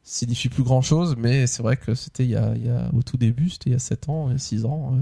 Signifie 0.04 0.50
plus 0.50 0.64
grand 0.64 0.82
chose 0.82 1.16
mais 1.18 1.47
c'est 1.47 1.62
vrai 1.62 1.78
que 1.78 1.93
c'était 1.93 2.24
il 2.24 2.32
y 2.32 2.36
a, 2.36 2.54
il 2.56 2.66
y 2.66 2.70
a 2.70 2.89
au 2.93 3.04
tout 3.04 3.18
début 3.18 3.50
c'était 3.50 3.70
il 3.70 3.74
y 3.74 3.76
a 3.76 3.80
7 3.80 4.10
ans 4.10 4.30
6 4.38 4.66
ans 4.66 4.93
euh, 4.93 5.02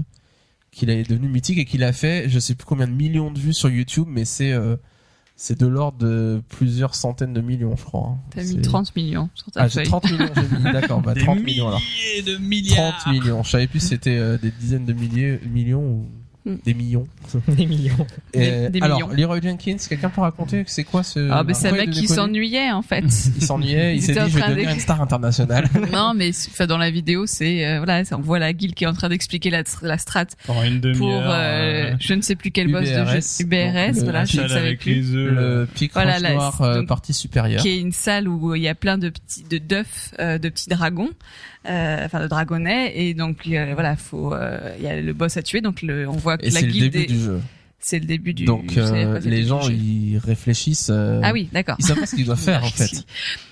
qu'il 0.70 0.90
est 0.90 1.08
devenu 1.08 1.28
mythique 1.28 1.58
et 1.58 1.64
qu'il 1.64 1.82
a 1.84 1.92
fait 1.92 2.28
je 2.28 2.38
sais 2.38 2.54
plus 2.54 2.66
combien 2.66 2.86
de 2.86 2.92
millions 2.92 3.30
de 3.30 3.38
vues 3.38 3.54
sur 3.54 3.70
YouTube 3.70 4.06
mais 4.08 4.24
c'est 4.24 4.52
euh, 4.52 4.76
c'est 5.36 5.58
de 5.58 5.66
l'ordre 5.66 5.98
de 5.98 6.42
plusieurs 6.48 6.94
centaines 6.94 7.32
de 7.32 7.40
millions 7.40 7.76
je 7.76 7.84
crois 7.84 8.08
hein. 8.08 8.18
T'as 8.30 8.42
mis 8.42 8.60
30 8.60 8.94
millions 8.96 9.30
sur 9.34 9.50
ta 9.52 9.62
ah 9.62 9.68
j'ai 9.68 9.74
feuille. 9.80 9.86
30 9.86 10.10
millions 10.10 10.32
j'ai 10.34 10.56
mis 10.58 10.72
d'accord 10.72 11.00
bah 11.00 11.14
Des 11.14 11.20
30 11.20 11.40
millions 11.42 11.68
alors 11.68 11.80
milliers 11.80 12.22
de 12.22 12.36
milliards 12.38 12.98
30 12.98 13.12
millions 13.14 13.42
je 13.44 13.50
savais 13.50 13.66
plus 13.66 13.80
si 13.80 13.88
c'était 13.88 14.18
euh, 14.18 14.36
des 14.36 14.50
dizaines 14.50 14.84
de 14.84 14.92
milliers 14.92 15.40
millions 15.48 15.82
ou. 15.82 16.06
Des 16.64 16.74
millions 16.74 17.06
des 17.48 17.66
millions. 17.66 18.06
Et, 18.32 18.68
des 18.70 18.80
alors 18.80 18.98
millions. 18.98 19.08
Leroy 19.14 19.40
Jenkins 19.42 19.76
quelqu'un 19.88 20.08
peut 20.08 20.20
raconter 20.22 20.64
c'est 20.66 20.84
quoi 20.84 21.02
ce 21.02 21.28
Ah, 21.30 21.42
bah, 21.42 21.54
c'est 21.54 21.68
un 21.68 21.72
mec 21.72 21.90
qui 21.90 22.08
s'ennuyait, 22.08 22.70
en 22.72 22.82
fait. 22.82 23.04
il 23.36 23.42
s'ennuyait, 23.42 23.94
il 23.94 23.96
Il 23.98 24.02
s'est 24.02 24.12
était 24.12 24.20
en 24.22 24.24
dit 24.26 24.30
je 24.30 24.36
vais 24.36 24.40
train 24.42 24.50
devenir 24.50 24.68
de- 24.70 24.74
une 24.74 24.80
star 24.80 25.00
internationale. 25.02 25.68
non, 25.92 26.12
mais 26.14 26.30
enfin, 26.30 26.66
dans 26.66 26.78
la 26.78 26.90
vidéo, 26.90 27.26
c'est 27.26 27.66
euh, 27.66 27.78
voilà, 27.78 28.02
on 28.12 28.20
voit 28.20 28.38
la 28.38 28.52
guilde 28.52 28.74
qui 28.74 28.84
est 28.84 28.86
en 28.86 28.92
train 28.94 29.08
d'expliquer 29.08 29.50
la, 29.50 29.62
la 29.82 29.98
strat 29.98 30.26
Pendant 30.46 30.62
une 30.62 30.80
demi-heure. 30.80 30.98
pour 31.22 31.30
euh, 31.32 31.34
euh, 31.92 31.94
je 32.00 32.14
ne 32.14 32.22
sais 32.22 32.36
plus 32.36 32.50
quel 32.50 32.70
boss 32.72 32.88
de 32.88 33.04
jeu, 33.04 33.20
UBRS, 33.40 33.94
donc, 33.94 34.04
voilà, 34.04 34.24
je 34.24 34.40
ne 34.40 34.48
savais 34.48 34.60
avec 34.68 34.80
plus. 34.80 34.94
les 34.94 35.14
œufs. 35.14 35.32
Le 35.32 35.68
pic 35.74 35.92
Voilà, 35.92 36.18
là, 36.18 36.32
noir 36.34 36.60
euh, 36.62 36.74
donc, 36.78 36.88
partie 36.88 37.12
supérieure. 37.12 37.60
qui 37.62 37.68
est 37.68 37.78
une 37.80 37.92
salle 37.92 38.28
où 38.28 38.54
il 38.54 38.62
y 38.62 38.68
a 38.68 38.74
plein 38.74 38.98
de 38.98 39.10
petits 39.10 39.44
de 39.48 39.58
d'œufs 39.58 40.14
euh, 40.18 40.38
de 40.38 40.48
petits 40.48 40.68
dragons 40.68 41.10
euh, 41.66 42.04
enfin 42.04 42.20
de 42.20 42.26
dragonnets 42.28 42.92
et 42.96 43.14
donc 43.14 43.38
euh, 43.48 43.72
voilà 43.74 43.96
faut 43.96 44.32
euh, 44.32 44.74
il 44.78 44.84
y 44.84 44.88
a 44.88 45.00
le 45.00 45.12
boss 45.12 45.36
à 45.36 45.42
tuer 45.42 45.60
donc 45.60 45.82
le 45.82 46.08
on 46.08 46.12
voit 46.12 46.38
que 46.38 46.46
Et 46.46 46.50
la 46.50 46.60
le 46.60 46.66
guilde 46.68 46.92
début 46.92 47.04
est- 47.04 47.06
du 47.08 47.18
jeu. 47.20 47.40
C'est 47.80 47.98
le 48.00 48.06
début 48.06 48.34
du. 48.34 48.44
Donc 48.44 48.64
c'est 48.72 48.80
euh, 48.80 49.20
les 49.24 49.44
gens 49.44 49.60
ils 49.68 50.18
réfléchissent. 50.18 50.90
euh, 50.92 51.20
Ah 51.22 51.32
oui, 51.32 51.48
d'accord. 51.52 51.76
Ils 51.78 51.84
savent 51.84 52.00
pas 52.00 52.06
ce 52.06 52.16
qu'ils 52.16 52.26
doivent 52.26 52.38
faire 52.42 52.64
en 52.64 52.68
fait. 52.70 53.04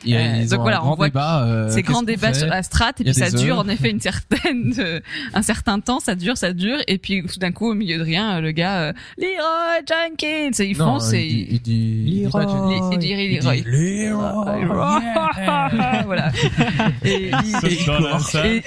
Il 0.04 0.10
y 0.12 0.16
a- 0.16 0.20
Euh, 0.20 0.36
ils 0.42 0.48
donc 0.48 0.58
ont 0.60 0.62
voilà, 0.62 0.78
un 0.78 0.80
on 0.80 0.84
grand 0.84 0.94
voit 0.96 1.08
débat. 1.08 1.44
euh, 1.46 1.68
C'est 1.70 1.82
qu'est-ce 1.82 1.90
grand 1.92 2.00
qu'on 2.00 2.06
débat 2.06 2.28
fait 2.32 2.40
sur 2.40 2.46
la 2.48 2.62
strat 2.62 2.92
et 3.00 3.04
puis 3.04 3.14
ça 3.14 3.30
dure 3.30 3.58
en 3.58 3.68
effet 3.68 3.90
une 3.90 4.00
certaine 4.00 4.74
euh, 4.78 5.00
un 5.32 5.42
certain 5.42 5.78
temps, 5.80 6.00
ça 6.00 6.14
dure, 6.16 6.36
ça 6.36 6.52
dure 6.52 6.78
et 6.88 6.98
puis 6.98 7.22
tout 7.24 7.38
d'un 7.38 7.52
coup 7.52 7.70
au 7.70 7.74
milieu 7.74 7.98
de 7.98 8.02
rien, 8.02 8.40
le 8.40 8.50
gars 8.52 8.92
Leroy 9.18 9.80
Jenkins 9.88 10.50
et 10.58 10.64
il 10.70 10.76
Non, 10.78 10.84
fonce 10.98 11.12
il 11.12 11.54
et 11.54 11.58
dit, 11.58 12.22
Leroy. 12.24 12.90
Il 12.92 12.98
dit 12.98 13.14
Leroy. 13.14 13.62
Leroy. 13.64 15.02
voilà. 16.04 16.32
Et, 17.04 17.30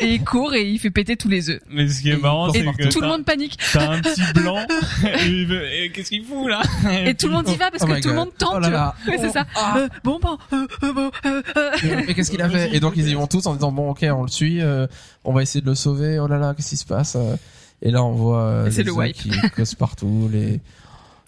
il 0.02 0.24
court 0.24 0.54
et 0.54 0.68
il 0.68 0.80
fait 0.80 0.90
péter 0.90 1.16
tous 1.18 1.28
les 1.30 1.50
œufs. 1.50 1.60
Mais 1.70 1.88
ce 1.88 2.02
qui 2.02 2.10
est 2.10 2.18
marrant, 2.18 2.52
c'est 2.52 2.64
que 2.64 2.90
Tout 2.90 3.02
le 3.02 3.08
monde 3.08 3.26
panique 3.26 3.58
t'as 3.74 3.92
un 3.92 4.02
petit 4.02 4.22
blanc. 4.34 4.58
Et 5.64 5.92
Qu'est-ce 5.92 6.10
qu'il 6.10 6.24
fout 6.24 6.48
là 6.50 6.62
et 7.06 7.14
tout 7.16 7.28
le 7.28 7.34
monde 7.34 7.48
y 7.50 7.56
va 7.56 7.72
parce 7.72 7.84
Oh 7.84 7.88
que 7.88 8.00
tout 8.02 8.10
le 8.10 8.16
monde 8.16 8.32
tente. 8.38 8.54
Oh 8.56 8.60
là 8.60 8.70
là. 8.70 8.96
Oui, 9.08 9.14
c'est 9.20 9.30
ça. 9.32 9.46
Ah. 9.56 9.76
Euh, 9.78 9.88
bon, 10.04 10.20
bon, 10.22 10.38
euh, 10.54 10.68
euh, 10.84 10.94
bon, 10.94 11.12
euh, 11.26 11.42
euh. 11.58 11.72
Mais 11.84 12.06
mais 12.08 12.14
qu'est-ce 12.14 12.32
qu'il 12.32 12.42
a 12.42 12.50
fait 12.50 12.74
Et 12.76 12.80
donc 12.80 12.94
ils 12.96 13.08
y 13.08 13.14
vont 13.14 13.28
tous 13.28 13.46
en 13.48 13.54
disant 13.56 13.72
bon 13.72 13.90
ok 13.92 14.06
on 14.12 14.24
le 14.24 14.28
suit, 14.30 14.62
euh, 14.62 14.88
on 15.24 15.34
va 15.34 15.42
essayer 15.42 15.62
de 15.62 15.66
le 15.68 15.76
sauver. 15.76 16.20
Oh 16.20 16.28
là 16.28 16.38
là 16.38 16.54
qu'est-ce 16.56 16.70
qui 16.70 16.78
se 16.78 16.86
passe 16.86 17.16
euh 17.16 17.36
Et 17.82 17.92
là 17.92 18.04
on 18.04 18.12
voit 18.14 18.42
euh, 18.44 18.70
les 18.70 18.84
le 18.84 18.92
wipe. 18.92 19.16
qui 19.16 19.32
causent 19.56 19.76
partout. 19.76 20.30
Les, 20.32 20.60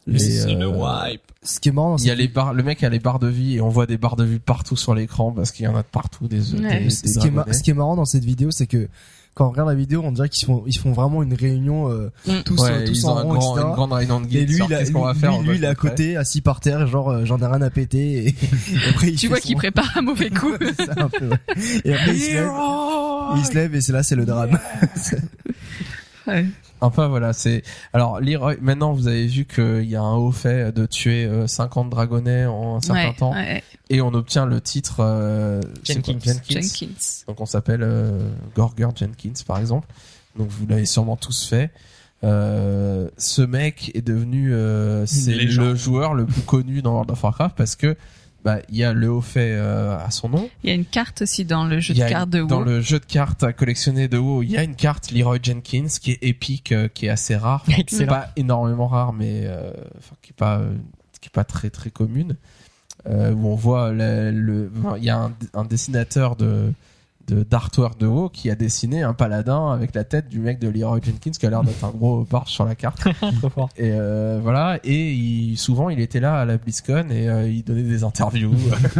les, 0.07 0.19
C'est 0.19 0.53
le 0.55 0.65
euh, 0.65 1.09
wipe. 1.09 1.21
Ce 1.43 1.59
qui 1.59 1.69
est 1.69 1.71
marrant, 1.71 1.97
Il 1.97 2.05
y 2.05 2.11
a 2.11 2.15
les 2.15 2.27
barres, 2.27 2.53
le 2.53 2.61
mec 2.63 2.83
a 2.83 2.89
les 2.89 2.99
barres 2.99 3.19
de 3.19 3.27
vie 3.27 3.55
et 3.57 3.61
on 3.61 3.69
voit 3.69 3.85
des 3.87 3.97
barres 3.97 4.15
de 4.15 4.23
vie 4.23 4.39
partout 4.39 4.75
sur 4.75 4.93
l'écran 4.93 5.31
parce 5.31 5.51
qu'il 5.51 5.65
y 5.65 5.67
en 5.67 5.75
a 5.75 5.81
de 5.81 5.87
partout 5.87 6.27
des 6.27 6.53
œufs. 6.53 6.59
Ouais. 6.61 6.79
des- 6.79 6.83
des 6.85 6.89
ce 6.91 7.03
qui 7.19 7.27
est, 7.27 7.31
ma- 7.31 7.37
dragonnets. 7.41 7.53
ce 7.57 7.63
qui 7.63 7.69
est 7.71 7.73
marrant 7.73 7.95
dans 7.95 8.05
cette 8.05 8.23
vidéo, 8.25 8.51
c'est 8.51 8.67
que 8.67 8.87
quand 9.33 9.47
on 9.47 9.49
regarde 9.51 9.69
la 9.69 9.75
vidéo, 9.75 10.01
on 10.03 10.11
dirait 10.11 10.27
qu'ils 10.29 10.45
font, 10.45 10.63
ils 10.67 10.77
font 10.77 10.91
vraiment 10.91 11.23
une 11.23 11.33
réunion 11.33 11.89
euh, 11.89 12.11
Mm. 12.27 12.31
tous, 12.45 12.61
Ouais, 12.61 12.69
euh, 12.71 12.85
tous 12.85 12.93
ils 12.97 13.07
ont 13.07 13.09
en 13.11 13.17
un 13.17 13.21
rond, 13.23 13.33
grand, 13.35 13.51
etc. 13.55 13.67
une 13.67 13.73
grande 13.75 13.93
réunion 13.93 14.21
de 14.21 14.25
Et 14.35 14.45
lui, 14.45 14.55
il 14.57 14.73
a- 14.73 14.85
qu'on 14.91 15.01
va 15.05 15.13
lui, 15.13 15.19
faire. 15.19 15.39
lui, 15.39 15.47
lui, 15.49 15.55
il 15.57 15.63
est 15.63 15.67
à 15.67 15.75
côté, 15.75 16.17
assis 16.17 16.41
par 16.41 16.59
terre, 16.59 16.85
genre 16.87 17.09
euh, 17.09 17.25
j'en 17.25 17.37
ai 17.39 17.45
rien 17.45 17.61
à 17.61 17.69
péter. 17.69 18.27
Et, 18.27 18.27
et 18.29 18.35
après, 18.89 19.07
il 19.09 19.15
Tu 19.15 19.27
vois 19.29 19.37
son- 19.37 19.43
qu'il 19.47 19.55
prépare 19.55 19.89
un 19.97 20.01
mauvais 20.01 20.29
coup. 20.31 20.51
C'est 20.59 20.85
ça, 20.85 20.93
un 20.97 21.07
peu, 21.09 21.29
ouais. 21.29 21.37
Et 21.85 21.93
après, 21.93 22.15
il 22.15 22.19
se 22.21 22.33
lève, 22.33 22.49
il 23.37 23.45
se 23.45 23.53
lève 23.53 23.75
et 23.75 23.81
c'est 23.81 23.93
là, 23.93 24.03
c'est 24.03 24.15
le 24.15 24.25
drame. 24.25 24.59
Ouais. 26.27 26.45
Enfin 26.81 27.07
voilà, 27.07 27.31
c'est 27.33 27.63
alors 27.93 28.19
Leroy. 28.19 28.55
Maintenant, 28.61 28.93
vous 28.93 29.07
avez 29.07 29.27
vu 29.27 29.45
qu'il 29.45 29.83
y 29.89 29.95
a 29.95 30.01
un 30.01 30.15
haut 30.15 30.31
fait 30.31 30.71
de 30.75 30.85
tuer 30.85 31.25
euh, 31.25 31.47
50 31.47 31.89
dragonnets 31.89 32.45
en 32.45 32.77
un 32.77 32.81
certain 32.81 33.07
Ouais, 33.09 33.13
temps, 33.15 33.33
ouais. 33.33 33.63
et 33.89 34.01
on 34.01 34.13
obtient 34.13 34.45
le 34.45 34.59
titre 34.61 34.97
euh, 34.99 35.61
quoi, 35.61 35.71
Jenkins. 35.83 36.19
Jenkins. 36.49 37.23
Donc 37.27 37.39
on 37.39 37.45
s'appelle 37.45 37.83
euh, 37.83 38.27
Gorger 38.55 38.87
Jenkins 38.95 39.33
par 39.45 39.59
exemple. 39.59 39.87
Donc 40.35 40.49
vous 40.49 40.65
l'avez 40.67 40.85
sûrement 40.85 41.15
tous 41.17 41.45
fait. 41.47 41.71
Euh, 42.23 43.09
ce 43.17 43.41
mec 43.41 43.91
est 43.95 44.03
devenu 44.05 44.53
euh, 44.53 45.05
c'est 45.07 45.33
le 45.33 45.73
joueur 45.75 46.13
le 46.13 46.25
plus 46.27 46.41
connu 46.43 46.83
dans 46.83 46.91
World 46.91 47.09
of 47.09 47.23
Warcraft 47.23 47.55
parce 47.57 47.75
que 47.75 47.97
bah 48.43 48.59
il 48.69 48.77
y 48.77 48.83
a 48.83 48.91
le 48.93 49.09
haut 49.11 49.21
fait 49.21 49.51
euh, 49.53 49.97
à 49.97 50.09
son 50.11 50.29
nom. 50.29 50.49
Il 50.63 50.69
y 50.69 50.71
a 50.71 50.75
une 50.75 50.85
carte 50.85 51.21
aussi 51.21 51.45
dans 51.45 51.65
le 51.65 51.79
jeu 51.79 51.93
de 51.93 52.01
a 52.01 52.09
cartes 52.09 52.29
de 52.29 52.43
dans 52.43 52.59
WoW. 52.59 52.63
le 52.65 52.81
jeu 52.81 52.99
de 52.99 53.05
cartes 53.05 53.43
à 53.43 53.53
collectionner 53.53 54.07
de 54.07 54.17
WoW, 54.17 54.43
il 54.43 54.51
y 54.51 54.57
a 54.57 54.63
une 54.63 54.75
carte 54.75 55.11
Leroy 55.11 55.37
Jenkins 55.41 55.87
qui 56.01 56.11
est 56.11 56.19
épique, 56.23 56.71
euh, 56.71 56.87
qui 56.93 57.05
est 57.05 57.09
assez 57.09 57.35
rare, 57.35 57.63
Enfin, 57.69 58.05
pas 58.07 58.29
énormément 58.35 58.87
rare, 58.87 59.13
mais 59.13 59.41
euh, 59.45 59.71
enfin, 59.97 60.15
qui 60.21 60.31
est 60.31 60.37
pas 60.37 60.57
euh, 60.59 60.71
qui 61.19 61.27
est 61.27 61.33
pas 61.33 61.43
très 61.43 61.69
très 61.69 61.91
commune. 61.91 62.35
Euh, 63.09 63.31
où 63.33 63.47
on 63.47 63.55
voit 63.55 63.91
le, 63.91 64.29
le- 64.31 64.71
enfin, 64.83 64.95
il 64.97 65.03
y 65.03 65.09
a 65.09 65.17
un, 65.17 65.33
un 65.55 65.65
dessinateur 65.65 66.35
de 66.35 66.45
de 66.45 66.73
d'artwork 67.29 67.99
de 67.99 68.07
WoW 68.07 68.29
qui 68.29 68.49
a 68.49 68.55
dessiné 68.55 69.03
un 69.03 69.13
paladin 69.13 69.71
avec 69.71 69.95
la 69.95 70.03
tête 70.03 70.27
du 70.29 70.39
mec 70.39 70.59
de 70.59 70.67
Leroy 70.69 70.99
Jenkins 71.03 71.31
qui 71.31 71.45
a 71.45 71.49
l'air 71.49 71.63
d'être 71.63 71.83
un 71.83 71.89
gros 71.91 72.25
barge 72.29 72.49
sur 72.49 72.65
la 72.65 72.75
carte. 72.75 73.01
Trop 73.39 73.49
fort. 73.49 73.69
Et 73.77 73.91
euh, 73.93 74.39
voilà, 74.41 74.79
et 74.83 75.11
il, 75.11 75.57
souvent 75.57 75.89
il 75.89 75.99
était 75.99 76.19
là 76.19 76.35
à 76.39 76.45
la 76.45 76.57
BlizzCon 76.57 77.05
et 77.09 77.29
euh, 77.29 77.47
il 77.49 77.63
donnait 77.63 77.83
des 77.83 78.03
interviews 78.03 78.53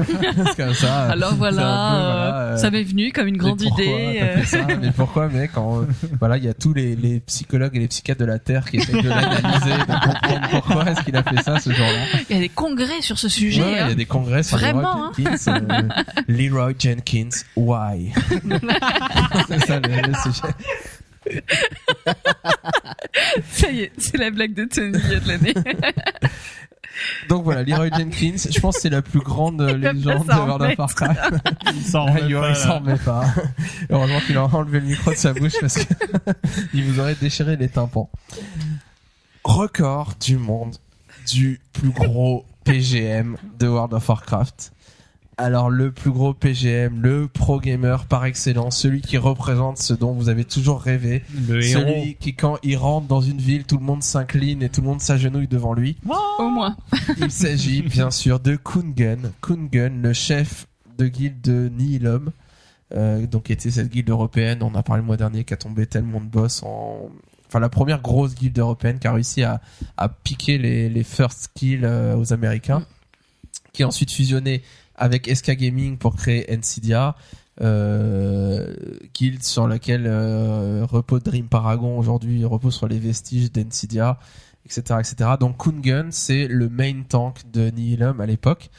comme 0.58 0.74
ça. 0.74 1.04
Alors 1.10 1.32
peu, 1.32 1.36
voilà, 1.38 2.42
euh, 2.54 2.58
ça 2.58 2.72
m'est 2.72 2.84
venu 2.84 3.12
comme 3.12 3.28
une 3.28 3.38
grande 3.38 3.62
mais 3.62 3.84
idée. 3.84 4.20
euh. 4.22 4.44
ça 4.46 4.66
mais 4.80 4.92
pourquoi 4.92 5.28
mec 5.28 5.52
quand, 5.54 5.82
euh, 5.82 5.86
voilà 6.20 6.38
il 6.38 6.44
y 6.44 6.50
a 6.50 6.54
tous 6.54 6.74
les, 6.74 6.96
les 6.96 7.20
psychologues 7.22 7.76
et 7.76 7.80
les 7.80 7.88
psychiatres 7.88 8.22
de 8.22 8.26
la 8.26 8.40
terre 8.40 8.70
qui 8.70 8.78
essaient 8.78 9.02
de 9.02 9.08
l'analyser 9.10 9.72
de 9.88 10.06
comprendre 10.06 10.48
pourquoi 10.52 10.92
est-ce 10.92 11.02
qu'il 11.04 11.16
a 11.16 11.24
fait 11.24 11.42
ça 11.44 11.60
ce 11.60 11.72
jour-là 11.72 12.06
Il 12.30 12.36
y 12.36 12.40
a 12.40 12.42
des 12.42 12.50
congrès 12.50 13.02
sur 13.02 13.18
ce 13.18 13.30
sujet. 13.30 13.62
Ouais, 13.62 13.72
il 13.72 13.78
y 13.78 13.80
hein. 13.80 13.88
a 13.88 13.96
des 13.96 14.06
congrès 14.06 14.44
sur 14.44 14.58
Vraiment, 14.58 15.06
hein. 15.06 15.12
Leroy 15.18 15.34
Jenkins 15.38 15.52
euh, 15.70 15.82
Leroy 16.28 16.74
Jenkins 16.80 17.30
why? 17.56 18.11
c'est 19.48 19.60
ça 19.66 19.80
le, 19.80 20.08
le 20.08 20.14
sujet 20.24 20.54
Ça 23.52 23.72
y 23.72 23.82
est, 23.82 23.92
c'est 23.98 24.18
la 24.18 24.32
blague 24.32 24.54
de 24.54 24.66
Tony 24.66 24.92
de 24.92 25.28
l'année. 25.28 25.54
donc 27.30 27.44
voilà 27.44 27.64
Leroy 27.64 27.90
Jenkins 27.96 28.36
je 28.50 28.60
pense 28.60 28.76
que 28.76 28.82
c'est 28.82 28.90
la 28.90 29.02
plus 29.02 29.20
grande 29.22 29.62
légende 29.62 30.26
de 30.28 30.34
World 30.34 30.62
of. 30.72 30.78
Warcraft 30.80 31.34
Il 31.76 31.84
s'en 31.84 32.06
remet 32.06 32.20
pas, 32.22 32.28
il 32.28 32.34
là. 32.34 32.56
s'en 32.56 32.80
remet 32.80 32.98
pas. 32.98 33.26
Heureusement 33.90 34.20
qu'il 34.22 34.38
a 34.38 34.44
enlevé 34.46 34.80
le 34.80 34.88
micro 34.88 35.12
de 35.12 35.16
sa 35.16 35.34
bouche 35.34 35.60
parce 35.60 35.76
que 35.84 35.94
il 36.74 36.84
vous 36.84 37.00
aurait 37.00 37.16
déchiré 37.16 37.56
les 37.56 37.70
tympans. 37.70 38.10
Record 39.44 40.14
du 40.20 40.38
monde 40.38 40.76
du 41.28 41.60
plus 41.74 41.90
gros 41.90 42.46
PGM 42.64 43.38
de 43.60 43.68
World 43.68 43.94
of 43.94 44.08
Warcraft. 44.10 44.72
Alors 45.42 45.72
le 45.72 45.92
plus 45.92 46.12
gros 46.12 46.36
PGM, 46.36 47.02
le 47.02 47.28
pro 47.28 47.60
gamer 47.60 48.06
par 48.06 48.26
excellence, 48.26 48.78
celui 48.78 49.02
qui 49.02 49.18
représente 49.18 49.80
ce 49.80 49.96
dont 49.96 50.14
vous 50.14 50.30
avez 50.30 50.46
toujours 50.46 50.80
rêvé, 50.80 51.24
Le 51.48 51.64
héros. 51.66 51.80
celui 51.82 52.14
qui 52.14 52.36
quand 52.36 52.60
il 52.62 52.78
rentre 52.78 53.08
dans 53.08 53.22
une 53.22 53.40
ville, 53.40 53.64
tout 53.66 53.78
le 53.80 53.84
monde 53.84 54.04
s'incline 54.04 54.62
et 54.62 54.70
tout 54.70 54.82
le 54.82 54.88
monde 54.88 55.02
s'agenouille 55.02 55.48
devant 55.48 55.74
lui. 55.74 55.98
Au 56.38 56.48
moins. 56.48 56.78
Il 57.18 57.32
s'agit 57.32 57.82
bien 57.90 58.12
sûr 58.12 58.40
de 58.40 58.56
Kungun. 58.56 59.18
Kungun, 59.42 59.90
le 60.04 60.14
chef 60.14 60.68
de 61.00 61.08
guilde 61.08 61.42
de 61.42 61.72
Nihilum, 61.76 62.30
euh, 62.94 63.26
donc 63.26 63.46
qui 63.46 63.54
était 63.54 63.72
cette 63.72 63.90
guilde 63.90 64.12
européenne, 64.12 64.60
on 64.62 64.68
en 64.68 64.76
a 64.76 64.84
parlé 64.84 65.02
le 65.02 65.08
mois 65.08 65.18
dernier, 65.18 65.44
qui 65.44 65.56
a 65.56 65.58
tombé 65.58 65.88
tellement 65.88 66.22
de 66.22 66.26
boss 66.28 66.62
en... 66.62 67.10
Enfin, 67.48 67.60
la 67.60 67.70
première 67.70 68.00
grosse 68.04 68.36
guilde 68.36 68.60
européenne 68.60 69.00
qui 69.00 69.08
a 69.08 69.14
réussi 69.14 69.42
à, 69.42 69.60
à 69.98 70.08
piquer 70.08 70.60
les, 70.60 70.88
les 70.88 71.04
first 71.04 71.50
kills 71.56 71.82
euh, 71.84 72.16
aux 72.16 72.32
Américains, 72.32 72.86
qui 73.74 73.82
a 73.82 73.88
ensuite 73.88 74.12
fusionné 74.12 74.62
avec 75.02 75.28
SK 75.28 75.54
Gaming 75.58 75.98
pour 75.98 76.16
créer 76.16 76.46
Nvidia, 76.54 77.16
euh, 77.60 78.74
guilde 79.16 79.42
sur 79.42 79.68
laquelle 79.68 80.06
euh, 80.06 80.86
repose 80.86 81.24
Dream 81.24 81.48
Paragon 81.48 81.98
aujourd'hui 81.98 82.46
repose 82.46 82.76
sur 82.76 82.88
les 82.88 83.00
vestiges 83.00 83.52
d'Nvidia, 83.52 84.20
etc., 84.64 85.00
etc. 85.00 85.32
Donc 85.40 85.58
Kungun, 85.58 86.10
c'est 86.12 86.48
le 86.48 86.70
main 86.70 87.02
tank 87.10 87.50
de 87.52 87.72
Nihilum 87.72 88.22
à 88.22 88.28
l'époque. 88.28 88.70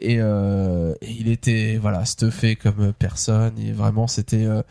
Et, 0.00 0.16
euh, 0.20 0.94
et 1.00 1.12
il 1.12 1.28
était 1.28 1.78
voilà 1.80 2.04
stuffé 2.04 2.56
comme 2.56 2.92
personne 2.92 3.58
et 3.58 3.72
vraiment 3.72 4.06
c'était 4.06 4.46
euh, 4.46 4.62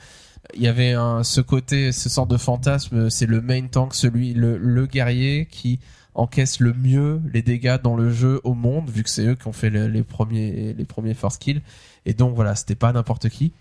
il 0.55 0.61
y 0.61 0.67
avait 0.67 0.93
un, 0.93 1.23
ce 1.23 1.41
côté 1.41 1.91
ce 1.91 2.09
sort 2.09 2.27
de 2.27 2.37
fantasme 2.37 3.09
c'est 3.09 3.25
le 3.25 3.41
main 3.41 3.67
tank 3.67 3.93
celui 3.93 4.33
le, 4.33 4.57
le 4.57 4.85
guerrier 4.85 5.45
qui 5.49 5.79
encaisse 6.15 6.59
le 6.59 6.73
mieux 6.73 7.21
les 7.33 7.41
dégâts 7.41 7.77
dans 7.81 7.95
le 7.95 8.09
jeu 8.11 8.41
au 8.43 8.53
monde 8.55 8.89
vu 8.89 9.03
que 9.03 9.09
c'est 9.09 9.25
eux 9.25 9.35
qui 9.35 9.47
ont 9.47 9.51
fait 9.53 9.69
le- 9.69 9.87
les 9.87 10.03
premiers 10.03 10.73
les 10.73 10.85
premiers 10.85 11.13
first 11.13 11.39
kills 11.41 11.61
et 12.05 12.13
donc 12.13 12.33
voilà 12.35 12.55
c'était 12.55 12.75
pas 12.75 12.91
n'importe 12.93 13.27
qui. 13.29 13.51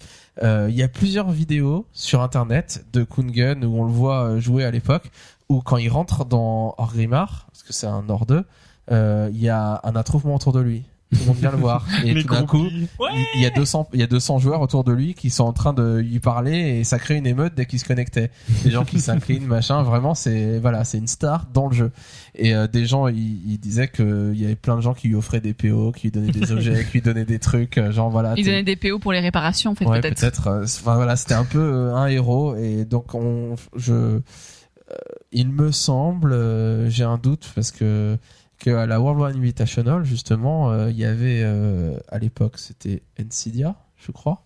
Euh, 0.43 0.68
il 0.70 0.76
y 0.76 0.82
a 0.82 0.89
plusieurs 0.89 1.30
vidéos 1.32 1.87
sur 1.93 2.22
internet 2.22 2.84
de 2.93 3.03
Kungun 3.03 3.62
où 3.62 3.78
on 3.80 3.84
le 3.84 3.91
voit 3.93 4.24
euh, 4.24 4.41
jouer 4.41 4.64
à 4.64 4.70
l'époque 4.70 5.11
où 5.49 5.61
quand 5.61 5.76
il 5.78 5.89
rentre 5.89 6.24
dans 6.24 6.74
Orgrimmar 6.78 7.47
parce 7.51 7.62
que 7.64 7.72
c'est 7.72 7.87
un 7.89 8.03
Nord 8.03 8.26
2 8.26 8.45
euh, 8.93 9.28
il 9.32 9.41
y 9.41 9.49
a 9.49 9.80
un 9.82 9.97
attroupement 9.97 10.37
autour 10.37 10.53
de 10.53 10.61
lui 10.61 10.84
tout 11.12 11.20
le 11.20 11.26
monde 11.26 11.36
vient 11.36 11.50
le 11.52 11.57
voir 11.59 11.86
et 12.04 12.14
Les 12.14 12.22
tout 12.24 12.34
d'un 12.34 12.44
coup. 12.46 12.64
Ouais. 12.64 13.11
il 13.14 13.26
il 13.36 13.42
y 13.42 13.46
a 13.46 13.50
200 13.50 13.88
il 13.94 14.00
y 14.00 14.02
a 14.02 14.07
200 14.09 14.38
joueurs 14.40 14.61
autour 14.61 14.82
de 14.84 14.92
lui 14.92 15.14
qui 15.14 15.30
sont 15.30 15.44
en 15.44 15.52
train 15.52 15.72
de 15.72 15.98
lui 15.98 16.18
parler 16.18 16.78
et 16.80 16.84
ça 16.84 16.98
crée 16.98 17.14
une 17.16 17.26
émeute 17.26 17.54
dès 17.54 17.64
qu'il 17.66 17.78
se 17.78 17.84
connectait 17.84 18.30
des 18.64 18.70
gens 18.72 18.84
qui 18.84 19.00
s'inclinent 19.00 19.46
machin 19.46 19.82
vraiment 19.84 20.14
c'est 20.14 20.59
voilà 20.59 20.82
c'est 20.84 20.98
une 20.98 21.07
star 21.07 21.46
dans 21.54 21.68
le 21.68 21.74
jeu 21.74 21.92
et 22.34 22.54
euh, 22.54 22.66
des 22.66 22.86
gens 22.86 23.07
ils, 23.09 23.50
ils 23.52 23.59
disaient 23.59 23.88
que 23.88 24.32
il 24.34 24.40
y 24.40 24.44
avait 24.44 24.57
plein 24.57 24.74
de 24.76 24.80
gens 24.80 24.94
qui 24.94 25.07
lui 25.09 25.14
offraient 25.14 25.40
des 25.40 25.54
PO 25.54 25.92
qui 25.92 26.09
lui 26.09 26.11
donnaient 26.11 26.32
des 26.32 26.50
objets 26.52 26.84
qui 26.86 26.92
lui 26.94 27.02
donnaient 27.02 27.24
des 27.24 27.38
trucs 27.38 27.78
euh, 27.78 27.92
genre 27.92 28.11
voilà 28.11 28.34
Il 28.36 28.44
t'es- 28.44 28.50
donnait 28.50 28.62
des 28.64 28.76
PO 28.76 28.98
pour 28.98 29.12
les 29.12 29.20
réparations, 29.20 29.70
en 29.70 29.74
fait, 29.76 29.84
ouais 29.86 30.00
peut-être. 30.00 30.18
peut-être 30.20 30.46
euh, 30.48 30.64
enfin 30.64 30.96
voilà 30.96 31.14
c'était 31.16 31.34
un 31.34 31.44
peu 31.44 31.61
euh, 31.61 31.94
un 31.94 32.07
héros 32.09 32.57
et 32.57 32.84
donc 32.84 33.14
on 33.14 33.54
je 33.76 33.92
euh, 33.92 34.20
il 35.32 35.48
me 35.50 35.70
semble 35.72 36.32
euh, 36.32 36.88
j'ai 36.90 37.04
un 37.04 37.18
doute 37.18 37.50
parce 37.54 37.70
que 37.72 38.16
que 38.59 38.70
à 38.70 38.86
la 38.86 39.00
World 39.00 39.20
War 39.20 39.30
Invitational 39.30 40.04
justement 40.04 40.70
euh, 40.70 40.90
il 40.90 40.96
y 40.96 41.04
avait 41.04 41.42
euh, 41.42 41.98
à 42.09 42.18
l'époque 42.18 42.59
c'était 42.59 43.02
Nvidia 43.18 43.76
je 43.96 44.12
crois 44.12 44.44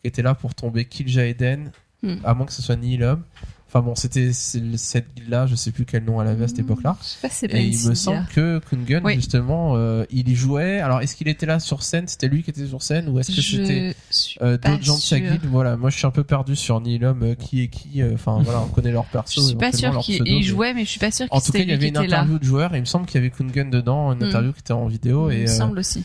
qui 0.00 0.08
était 0.08 0.22
là 0.22 0.34
pour 0.34 0.54
tomber 0.54 0.84
Kill 0.84 1.08
Jaeden 1.08 1.72
Hmm. 2.02 2.18
à 2.22 2.32
moins 2.32 2.46
que 2.46 2.52
ce 2.52 2.62
soit 2.62 2.76
Nihilum 2.76 3.24
Enfin 3.70 3.82
bon, 3.82 3.94
c'était 3.94 4.32
cette 4.32 5.14
guilde-là, 5.14 5.46
je 5.46 5.54
sais 5.54 5.72
plus 5.72 5.84
quel 5.84 6.02
nom 6.02 6.22
elle 6.22 6.28
avait 6.28 6.44
à 6.44 6.48
cette 6.48 6.60
époque-là. 6.60 6.96
C'est 7.02 7.48
pas 7.48 7.58
Et 7.58 7.64
il 7.66 7.86
me 7.86 7.92
semble 7.94 8.24
que 8.34 8.60
Kungen, 8.60 9.02
Oui. 9.04 9.14
justement, 9.16 9.74
euh, 9.76 10.04
il 10.10 10.26
y 10.30 10.34
jouait. 10.34 10.80
Alors, 10.80 11.02
est-ce 11.02 11.14
qu'il 11.14 11.28
était 11.28 11.44
là 11.44 11.60
sur 11.60 11.82
scène? 11.82 12.08
C'était 12.08 12.28
lui 12.28 12.42
qui 12.42 12.48
était 12.48 12.66
sur 12.66 12.82
scène 12.82 13.10
ou 13.10 13.18
est-ce 13.18 13.36
que 13.36 13.42
c'était 13.42 13.94
euh, 14.40 14.56
d'autres 14.56 14.82
gens 14.82 14.96
de 14.96 15.02
sa 15.02 15.20
guilde? 15.20 15.44
Voilà, 15.50 15.76
moi 15.76 15.90
je 15.90 15.98
suis 15.98 16.06
un 16.06 16.10
peu 16.10 16.24
perdu 16.24 16.56
sur 16.56 16.80
Nihilum, 16.80 17.22
euh, 17.22 17.34
qui 17.34 17.60
est 17.62 17.68
qui. 17.68 18.00
euh, 18.00 18.14
Enfin 18.14 18.40
voilà, 18.42 18.62
on 18.62 18.68
connaît 18.68 18.90
leur 18.90 19.04
perso. 19.04 19.42
Je 19.42 19.46
suis 19.48 19.56
pas 19.56 19.70
leur 19.92 20.02
qu'il 20.02 20.42
jouait, 20.42 20.72
mais 20.72 20.86
je 20.86 20.90
suis 20.90 20.98
pas 21.00 21.10
sûre 21.10 21.26
En 21.30 21.38
tout 21.42 21.52
cas, 21.52 21.58
il 21.58 21.68
y 21.68 21.72
avait 21.72 21.88
une 21.88 21.94
là. 21.94 22.00
interview 22.00 22.38
de 22.38 22.44
joueur 22.44 22.72
et 22.74 22.78
il 22.78 22.80
me 22.80 22.86
semble 22.86 23.04
qu'il 23.04 23.20
y 23.20 23.24
avait 23.26 23.30
Kungen 23.30 23.68
dedans, 23.70 24.10
une 24.14 24.20
Mm. 24.20 24.28
interview 24.28 24.52
qui 24.54 24.60
était 24.60 24.72
en 24.72 24.86
vidéo. 24.86 25.30
Il 25.30 25.36
et 25.40 25.42
me 25.42 25.46
semble 25.46 25.78
aussi. 25.80 26.02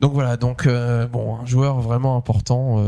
donc 0.00 0.14
voilà, 0.14 0.38
donc 0.38 0.66
bon, 1.12 1.36
un 1.36 1.44
joueur 1.44 1.82
vraiment 1.82 2.16
important 2.16 2.82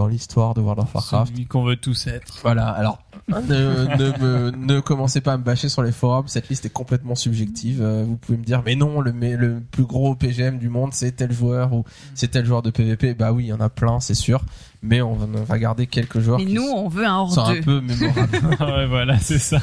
dans 0.00 0.06
l'histoire 0.06 0.54
de 0.54 0.62
World 0.62 0.80
of 0.82 0.94
Warcraft. 0.94 1.32
Celui 1.32 1.44
qu'on 1.46 1.62
veut 1.62 1.76
tous 1.76 2.06
être. 2.06 2.38
Voilà, 2.42 2.68
alors 2.68 3.00
ne, 3.28 3.36
ne, 3.96 4.18
me- 4.18 4.50
ne 4.50 4.80
commencez 4.80 5.20
pas 5.20 5.34
à 5.34 5.36
me 5.36 5.42
bâcher 5.44 5.68
sur 5.68 5.82
les 5.82 5.92
forums, 5.92 6.26
cette 6.26 6.48
liste 6.48 6.64
est 6.64 6.70
complètement 6.72 7.14
subjective. 7.14 7.82
Euh, 7.82 8.02
vous 8.06 8.16
pouvez 8.16 8.38
me 8.38 8.44
dire, 8.44 8.62
mais 8.64 8.76
non, 8.76 9.02
le, 9.02 9.12
mais 9.12 9.36
le 9.36 9.60
plus 9.60 9.84
gros 9.84 10.14
PGM 10.14 10.58
du 10.58 10.70
monde, 10.70 10.94
c'est 10.94 11.12
tel 11.12 11.32
joueur 11.32 11.74
ou 11.74 11.84
c'est 12.14 12.28
tel 12.28 12.46
joueur 12.46 12.62
de 12.62 12.70
PvP. 12.70 13.12
Bah 13.12 13.32
oui, 13.32 13.44
il 13.44 13.48
y 13.48 13.52
en 13.52 13.60
a 13.60 13.68
plein, 13.68 14.00
c'est 14.00 14.14
sûr. 14.14 14.40
Mais 14.82 15.02
on 15.02 15.14
va, 15.14 15.58
garder 15.58 15.86
quelques 15.86 16.20
joueurs 16.20 16.38
Mais 16.38 16.46
qui 16.46 16.54
nous, 16.54 16.62
on 16.62 16.88
veut 16.88 17.04
un 17.06 17.18
hors 17.18 17.38
un 17.38 17.52
2. 17.56 17.60
peu 17.60 17.80
mémorables. 17.82 18.38
ouais, 18.60 18.86
voilà, 18.86 19.18
c'est 19.18 19.38
ça. 19.38 19.58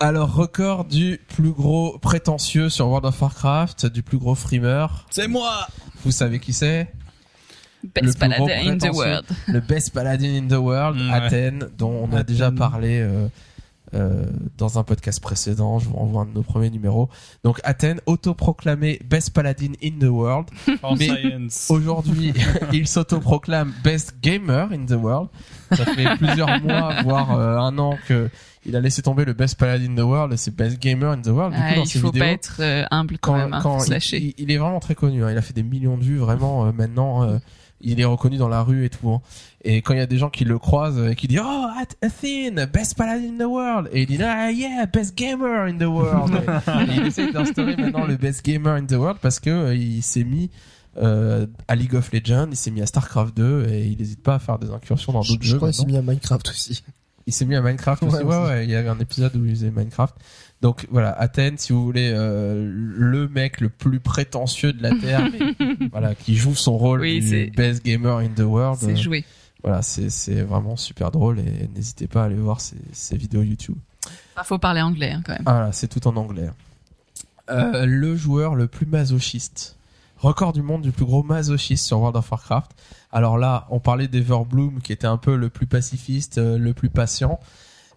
alors, 0.00 0.32
record 0.34 0.86
du 0.86 1.20
plus 1.36 1.50
gros 1.50 1.98
prétentieux 1.98 2.70
sur 2.70 2.88
World 2.88 3.04
of 3.04 3.20
Warcraft, 3.20 3.84
du 3.86 4.02
plus 4.02 4.16
gros 4.16 4.34
frimeur. 4.34 5.04
C'est 5.10 5.28
moi 5.28 5.66
Vous 6.04 6.10
savez 6.10 6.40
qui 6.40 6.54
c'est? 6.54 6.90
Best 7.94 8.18
plus 8.18 8.28
gros 8.28 8.46
paladin 8.46 8.72
in 8.72 8.78
the 8.78 8.94
world. 8.94 9.24
le 9.48 9.60
best 9.60 9.92
paladin 9.92 10.34
in 10.44 10.48
the 10.48 10.58
world, 10.60 10.96
Ouais. 10.98 11.12
Athènes, 11.12 11.68
dont 11.78 11.90
on 11.90 12.12
a 12.12 12.20
Athènes. 12.20 12.22
déjà 12.26 12.50
parlé 12.50 13.00
euh, 13.00 13.28
euh, 13.94 14.24
dans 14.58 14.78
un 14.78 14.82
podcast 14.82 15.20
précédent. 15.20 15.78
Je 15.78 15.88
vous 15.88 15.94
renvoie 15.96 16.22
un 16.22 16.26
de 16.26 16.32
nos 16.32 16.42
premiers 16.42 16.70
numéros. 16.70 17.08
Donc 17.44 17.60
Athènes, 17.62 18.00
autoproclamé 18.06 19.00
best 19.08 19.30
paladin 19.30 19.72
in 19.82 19.92
the 20.00 20.08
world. 20.10 20.46
En 20.82 20.96
Mais- 20.96 21.06
science. 21.06 21.66
Aujourd'hui, 21.70 22.32
il 22.72 22.86
s'autoproclame 22.88 23.72
best 23.84 24.16
gamer 24.22 24.68
in 24.72 24.86
the 24.86 25.00
world. 25.00 25.28
Ça 25.72 25.84
fait 25.84 26.16
plusieurs 26.16 26.60
mois, 26.62 27.02
voire 27.02 27.38
euh, 27.38 27.56
un 27.58 27.76
an 27.78 27.96
que 28.08 28.28
il 28.68 28.74
a 28.74 28.80
laissé 28.80 29.00
tomber 29.00 29.24
le 29.24 29.32
best 29.32 29.54
paladin 29.56 29.92
in 29.92 29.94
the 29.94 30.00
world 30.04 30.32
et 30.32 30.36
c'est 30.36 30.54
best 30.54 30.80
gamer 30.82 31.12
in 31.12 31.22
the 31.22 31.28
world. 31.28 31.54
Du 31.54 31.60
coup, 31.60 31.74
dans 31.76 31.82
il 31.84 31.86
ses 31.88 31.98
faut 32.00 32.08
vidéos, 32.10 32.24
pas 32.24 32.30
être 32.32 32.56
euh, 32.58 32.84
humble 32.90 33.18
quand, 33.20 33.32
quand, 33.34 33.38
même, 33.38 33.54
hein, 33.54 33.60
quand 33.62 33.84
il, 33.84 33.90
lâcher. 33.92 34.18
il- 34.18 34.34
il 34.38 34.50
est 34.50 34.56
vraiment 34.58 34.80
très 34.80 34.96
connu. 34.96 35.22
hein. 35.24 35.30
Il 35.30 35.38
a 35.38 35.42
fait 35.42 35.52
des 35.54 35.62
millions 35.62 35.96
de 35.96 36.02
vues 36.02 36.18
vraiment 36.18 36.66
euh, 36.66 36.72
maintenant. 36.72 37.22
euh, 37.22 37.38
il 37.90 38.00
est 38.00 38.04
reconnu 38.04 38.36
dans 38.36 38.48
la 38.48 38.62
rue 38.62 38.84
et 38.84 38.90
tout. 38.90 39.08
hein. 39.10 39.20
Et 39.64 39.82
quand 39.82 39.94
il 39.94 39.98
y 39.98 40.00
a 40.02 40.06
des 40.06 40.18
gens 40.18 40.30
qui 40.30 40.44
le 40.44 40.58
croisent 40.58 41.08
et 41.10 41.14
qui 41.16 41.26
disent 41.28 41.40
oh 41.44 41.66
Ath- 41.80 41.96
Athene 42.02 42.66
best 42.72 42.96
paladin 42.96 43.34
in 43.34 43.38
the 43.38 43.48
world 43.48 43.88
et 43.92 44.02
il 44.02 44.06
dit 44.06 44.18
ah 44.22 44.50
yeah 44.50 44.86
best 44.86 45.16
gamer 45.16 45.66
in 45.66 45.76
the 45.78 45.82
world. 45.88 46.34
et, 46.90 46.94
il 46.96 47.06
essaie 47.06 47.32
d'instaurer 47.32 47.76
maintenant 47.76 48.06
le 48.06 48.16
best 48.16 48.44
gamer 48.44 48.74
in 48.74 48.84
the 48.86 48.92
world 48.92 49.18
parce 49.20 49.40
que 49.40 49.50
euh, 49.50 49.74
il 49.74 50.02
s'est 50.02 50.24
mis 50.24 50.50
euh, 50.98 51.46
à 51.68 51.74
League 51.74 51.94
of 51.94 52.10
Legends, 52.12 52.48
il 52.50 52.56
s'est 52.56 52.70
mis 52.70 52.80
à 52.82 52.86
Starcraft 52.86 53.36
2 53.36 53.66
et 53.70 53.86
il 53.86 53.98
n'hésite 53.98 54.22
pas 54.22 54.36
à 54.36 54.38
faire 54.38 54.58
des 54.58 54.70
incursions 54.70 55.12
dans 55.12 55.22
Je, 55.22 55.32
d'autres 55.32 55.44
je 55.44 55.50
jeux. 55.50 55.56
crois 55.56 55.70
qu'il 55.70 55.78
s'est 55.80 55.86
mis 55.86 55.96
à 55.96 56.02
Minecraft 56.02 56.48
aussi. 56.48 56.82
Il 57.26 57.32
s'est 57.32 57.44
mis 57.44 57.56
à 57.56 57.60
Minecraft 57.60 58.02
aussi. 58.04 58.16
Ouais, 58.22 58.44
ouais, 58.44 58.64
il 58.64 58.70
y 58.70 58.74
avait 58.76 58.88
un 58.88 58.98
épisode 59.00 59.34
où 59.36 59.44
il 59.44 59.50
faisait 59.50 59.70
Minecraft. 59.70 60.14
Donc 60.62 60.86
voilà, 60.90 61.12
Athènes, 61.12 61.58
si 61.58 61.72
vous 61.72 61.84
voulez, 61.84 62.10
euh, 62.14 62.66
le 62.72 63.28
mec 63.28 63.60
le 63.60 63.68
plus 63.68 64.00
prétentieux 64.00 64.72
de 64.72 64.82
la 64.82 64.90
Terre, 64.94 65.28
voilà, 65.92 66.14
qui 66.14 66.34
joue 66.34 66.54
son 66.54 66.78
rôle 66.78 67.00
Oui, 67.00 67.20
du 67.20 67.52
best 67.54 67.84
gamer 67.84 68.18
in 68.18 68.28
the 68.28 68.40
world. 68.40 68.78
C'est 68.80 68.96
joué. 68.96 69.24
voilà, 69.62 69.82
c'est 69.82 70.42
vraiment 70.42 70.76
super 70.76 71.10
drôle 71.10 71.40
et 71.40 71.68
n'hésitez 71.74 72.06
pas 72.06 72.22
à 72.22 72.26
aller 72.26 72.36
voir 72.36 72.60
ses, 72.60 72.76
ses 72.92 73.16
vidéos 73.16 73.42
YouTube. 73.42 73.76
Enfin, 74.34 74.44
faut 74.44 74.58
parler 74.58 74.80
anglais 74.80 75.12
hein, 75.12 75.22
quand 75.24 75.32
même. 75.32 75.42
Ah, 75.46 75.52
voilà, 75.52 75.72
c'est 75.72 75.88
tout 75.88 76.06
en 76.08 76.16
anglais. 76.16 76.48
Euh, 77.50 77.86
le 77.86 78.16
joueur 78.16 78.54
le 78.54 78.66
plus 78.66 78.86
masochiste. 78.86 79.76
Record 80.18 80.52
du 80.52 80.62
monde 80.62 80.82
du 80.82 80.92
plus 80.92 81.04
gros 81.04 81.22
masochiste 81.22 81.86
sur 81.86 81.98
World 81.98 82.16
of 82.16 82.30
Warcraft. 82.30 82.72
Alors 83.12 83.38
là, 83.38 83.66
on 83.70 83.78
parlait 83.78 84.08
d'Everbloom 84.08 84.80
qui 84.80 84.92
était 84.92 85.06
un 85.06 85.18
peu 85.18 85.36
le 85.36 85.48
plus 85.48 85.66
pacifiste, 85.66 86.38
euh, 86.38 86.58
le 86.58 86.72
plus 86.72 86.88
patient. 86.88 87.38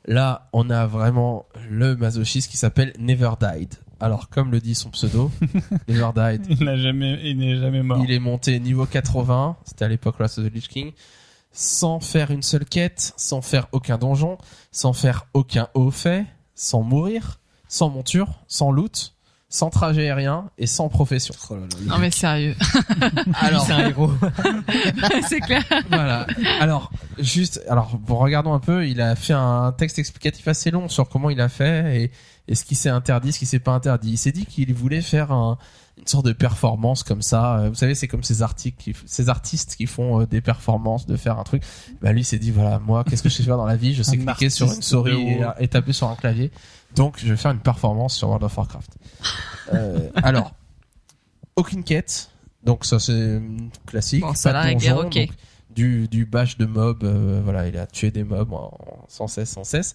Là, 0.10 0.50
on 0.54 0.72
a 0.72 0.88
vraiment 0.88 1.46
le 1.70 1.96
masochiste 1.96 2.50
qui 2.50 2.58
s'appelle 2.58 2.94
Never 2.98 3.30
Died. 3.40 3.76
Alors, 4.00 4.30
comme 4.30 4.52
le 4.52 4.60
dit 4.60 4.74
son 4.74 4.90
pseudo, 4.90 5.30
Never 5.88 6.10
Died, 6.16 6.48
Il 6.50 6.76
jamais, 6.82 7.32
n'est 7.36 7.58
jamais 7.58 7.84
mort. 7.84 8.02
il 8.04 8.12
est 8.12 8.18
monté 8.20 8.60
niveau 8.60 8.88
80, 8.88 9.58
c'était 9.66 9.86
à 9.86 9.88
l'époque 9.88 10.16
Wrath 10.18 10.40
of 10.40 10.46
the 10.46 10.52
Lich 10.52 10.68
King, 10.68 10.94
sans 11.52 12.00
faire 12.00 12.32
une 12.32 12.42
seule 12.42 12.66
quête, 12.66 13.14
sans 13.18 13.44
faire 13.44 13.68
aucun 13.72 14.00
donjon, 14.00 14.40
sans 14.72 14.94
faire 14.94 15.28
aucun 15.36 15.68
haut 15.76 15.92
fait, 15.92 16.26
sans 16.56 16.82
mourir, 16.82 17.40
sans 17.68 17.90
monture, 17.90 18.42
sans 18.48 18.72
loot, 18.72 19.14
sans 19.50 19.72
trajet 19.72 20.04
aérien 20.04 20.50
et 20.60 20.68
sans 20.68 20.90
profession. 20.90 21.34
Oh 21.50 21.56
là 21.56 21.62
là, 21.62 21.68
Non 21.88 21.98
mais 21.98 22.12
sérieux, 22.12 22.56
Alors, 23.34 23.66
c'est 23.66 23.74
un 23.74 23.88
héros. 23.90 24.12
c'est 25.28 25.40
clair. 25.40 25.64
voilà. 25.90 26.28
Alors, 26.60 26.92
juste, 27.18 27.62
alors, 27.68 27.98
bon, 27.98 28.18
regardons 28.18 28.54
un 28.54 28.60
peu. 28.60 28.88
Il 28.88 29.02
a 29.02 29.16
fait 29.16 29.34
un 29.34 29.72
texte 29.76 29.98
explicatif 29.98 30.48
assez 30.48 30.70
long 30.72 30.88
sur 30.88 31.10
comment 31.10 31.30
il 31.32 31.42
a 31.42 31.50
fait 31.50 32.04
et, 32.04 32.12
et 32.48 32.56
ce 32.56 32.64
qui 32.64 32.76
s'est 32.76 32.90
interdit, 32.90 33.32
ce 33.32 33.40
qui 33.40 33.46
s'est 33.48 33.60
pas 33.60 33.72
interdit. 33.72 34.12
Il 34.12 34.18
s'est 34.18 34.32
dit 34.32 34.46
qu'il 34.46 34.72
voulait 34.76 35.02
faire 35.02 35.32
un, 35.32 35.58
une 35.98 36.08
sorte 36.08 36.26
de 36.26 36.34
performance 36.34 37.04
comme 37.04 37.22
ça. 37.24 37.58
Euh, 37.58 37.70
Vous 37.70 37.76
savez, 37.76 37.96
c'est 37.96 38.08
comme 38.08 38.24
ces 38.24 38.44
articles, 38.44 38.78
qui, 38.82 38.94
ces 39.06 39.30
artistes 39.30 39.76
qui 39.76 39.88
font 39.88 40.22
euh, 40.22 40.26
des 40.28 40.42
performances, 40.42 41.08
de 41.08 41.18
faire 41.18 41.40
un 41.40 41.44
truc. 41.44 41.64
Bah 42.02 42.12
lui, 42.12 42.22
il 42.22 42.26
s'est 42.26 42.40
dit 42.40 42.52
voilà, 42.52 42.80
moi, 42.80 43.04
qu'est-ce 43.04 43.24
que 43.24 43.30
je 43.30 43.36
sais 43.36 43.44
faire 43.44 43.58
dans 43.58 43.66
la 43.66 43.76
vie? 43.76 43.96
Je 43.96 44.04
sais 44.04 44.20
Un 44.20 44.26
cliquer 44.26 44.50
sur 44.52 44.72
une 44.72 44.82
souris 44.82 45.38
et 45.60 45.68
taper 45.68 45.94
sur 45.94 46.08
un 46.08 46.16
clavier. 46.16 46.52
Donc, 46.96 47.18
je 47.20 47.28
vais 47.28 47.38
faire 47.38 47.52
une 47.52 47.60
performance 47.60 48.16
sur 48.16 48.28
World 48.28 48.44
of 48.44 48.58
Warcraft. 48.58 48.92
Euh, 49.72 50.10
alors, 50.24 50.56
aucune 51.56 51.84
quête. 51.84 52.32
Donc 52.64 52.86
ça 52.86 52.98
c'est 53.00 53.12
euh, 53.14 53.40
classique. 53.86 54.22
Bon, 54.22 54.34
ça, 54.34 54.52
Pas 54.52 54.66
de 54.68 54.74
donjon, 54.74 54.98
ok. 55.06 55.14
donc 55.14 55.30
du, 55.70 56.08
du 56.08 56.26
bash 56.26 56.58
de 56.58 56.66
mobs, 56.66 57.04
euh, 57.04 57.40
voilà, 57.44 57.68
il 57.68 57.78
a 57.78 57.86
tué 57.86 58.10
des 58.10 58.24
mobs 58.24 58.52
en- 58.52 58.72
en- 58.80 59.06
sans 59.08 59.28
cesse, 59.28 59.52
sans 59.52 59.64
cesse. 59.64 59.94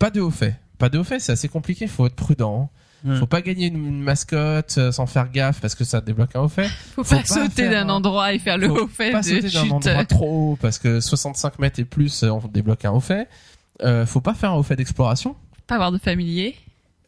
Pas 0.00 0.10
de 0.10 0.20
haut 0.20 0.30
fait. 0.32 0.56
Pas 0.78 0.88
de 0.88 0.98
haut 0.98 1.04
fait, 1.04 1.20
c'est 1.20 1.30
assez 1.30 1.46
compliqué, 1.48 1.86
faut 1.86 2.06
être 2.06 2.16
prudent. 2.16 2.70
Hmm. 3.04 3.14
Faut 3.18 3.26
pas 3.28 3.40
gagner 3.40 3.68
une, 3.68 3.86
une 3.86 4.02
mascotte 4.02 4.74
euh, 4.78 4.90
sans 4.90 5.06
faire 5.06 5.30
gaffe 5.30 5.60
parce 5.60 5.76
que 5.76 5.84
ça 5.84 6.00
débloque 6.00 6.34
un 6.34 6.40
haut 6.40 6.48
fait. 6.48 6.66
Faut, 6.96 7.04
Faut 7.04 7.14
pas, 7.14 7.22
pas 7.22 7.28
sauter 7.28 7.68
d'un 7.68 7.88
un- 7.88 7.92
endroit 7.94 8.32
et 8.32 8.40
faire 8.40 8.58
le 8.58 8.66
Faut 8.68 8.82
haut 8.82 8.88
fait 8.88 9.12
pas 9.12 9.20
de 9.20 9.26
sauter 9.26 9.50
d'un 9.50 9.70
endroit 9.70 10.04
trop 10.06 10.26
haut 10.54 10.58
parce 10.60 10.78
que 10.78 10.98
65 11.00 11.60
mètres 11.60 11.78
et 11.78 11.84
plus, 11.84 12.24
on 12.24 12.38
débloque 12.48 12.84
un 12.84 12.90
haut 12.90 12.98
fait. 13.00 13.28
Euh, 13.82 14.06
faut 14.06 14.20
pas 14.20 14.34
faire 14.34 14.50
un 14.50 14.56
haut 14.56 14.62
fait 14.64 14.74
d'exploration. 14.76 15.36
Pas 15.66 15.76
avoir 15.76 15.92
de 15.92 15.98
familier. 15.98 16.54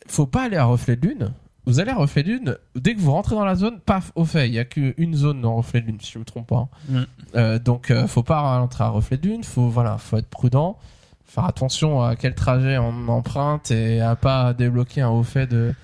faut 0.07 0.27
pas 0.27 0.45
aller 0.45 0.57
à 0.57 0.65
reflet 0.65 0.97
de 0.97 1.09
lune. 1.09 1.33
Vous 1.67 1.81
allez 1.81 1.91
à 1.91 1.97
reflet 1.97 2.23
de 2.23 2.29
lune, 2.29 2.57
dès 2.77 2.95
que 2.95 3.01
vous 3.01 3.11
rentrez 3.11 3.35
dans 3.35 3.45
la 3.45 3.57
zone, 3.57 3.81
paf, 3.81 4.13
au 4.15 4.25
fait, 4.25 4.47
il 4.47 4.55
y 4.55 4.59
a 4.61 4.65
qu'une 4.65 5.15
zone 5.17 5.41
dans 5.41 5.57
reflet 5.57 5.81
de 5.81 5.87
lune, 5.87 5.99
si 6.01 6.13
je 6.13 6.19
me 6.21 6.25
trompe 6.25 6.47
pas. 6.47 6.69
Mm. 6.89 7.01
Euh, 7.35 7.59
donc, 7.59 7.91
euh, 7.91 8.07
faut 8.07 8.23
pas 8.23 8.39
rentrer 8.59 8.85
à 8.85 8.89
reflet 8.89 9.17
de 9.17 9.27
lune, 9.27 9.43
faut, 9.43 9.69
voilà, 9.69 9.99
faut 9.99 10.17
être 10.17 10.29
prudent, 10.29 10.79
faire 11.25 11.45
attention 11.45 12.03
à 12.03 12.15
quel 12.15 12.37
trajet 12.37 12.79
on 12.79 13.09
emprunte 13.09 13.73
et 13.73 14.01
à 14.01 14.15
pas 14.15 14.55
débloquer 14.55 15.01
un 15.01 15.09
haut 15.09 15.25
fait 15.25 15.49
de, 15.49 15.75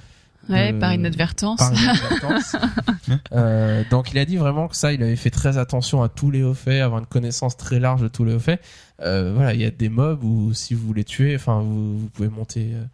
Ouais, 0.49 0.73
de- 0.73 0.79
par 0.79 0.93
inadvertance. 0.93 1.59
par 1.59 1.73
inadvertance. 1.73 2.57
euh, 3.33 3.85
donc 3.91 4.11
il 4.13 4.19
a 4.19 4.25
dit 4.25 4.37
vraiment 4.37 4.69
que 4.69 4.77
ça, 4.77 4.93
il 4.93 5.03
avait 5.03 5.17
fait 5.17 5.31
très 5.31 5.57
attention 5.59 6.03
à 6.03 6.09
tous 6.09 6.31
les 6.31 6.43
hauts 6.43 6.55
faits, 6.55 6.83
avoir 6.83 7.01
une 7.01 7.07
connaissance 7.07 7.57
très 7.57 7.79
large 7.81 8.03
de 8.03 8.09
tous 8.09 8.25
les 8.25 8.35
hauts 8.35 8.39
faits. 8.41 8.61
Euh, 9.01 9.33
voilà, 9.35 9.55
il 9.55 9.61
y 9.61 9.65
a 9.65 9.71
des 9.71 9.89
mobs 9.89 10.23
où 10.25 10.53
si 10.53 10.75
vous 10.75 10.93
les 10.93 11.05
tuez, 11.05 11.35
enfin 11.37 11.61
vous, 11.61 11.99
vous 11.99 12.09
pouvez 12.09 12.29
monter. 12.29 12.71
euh, 12.75 12.85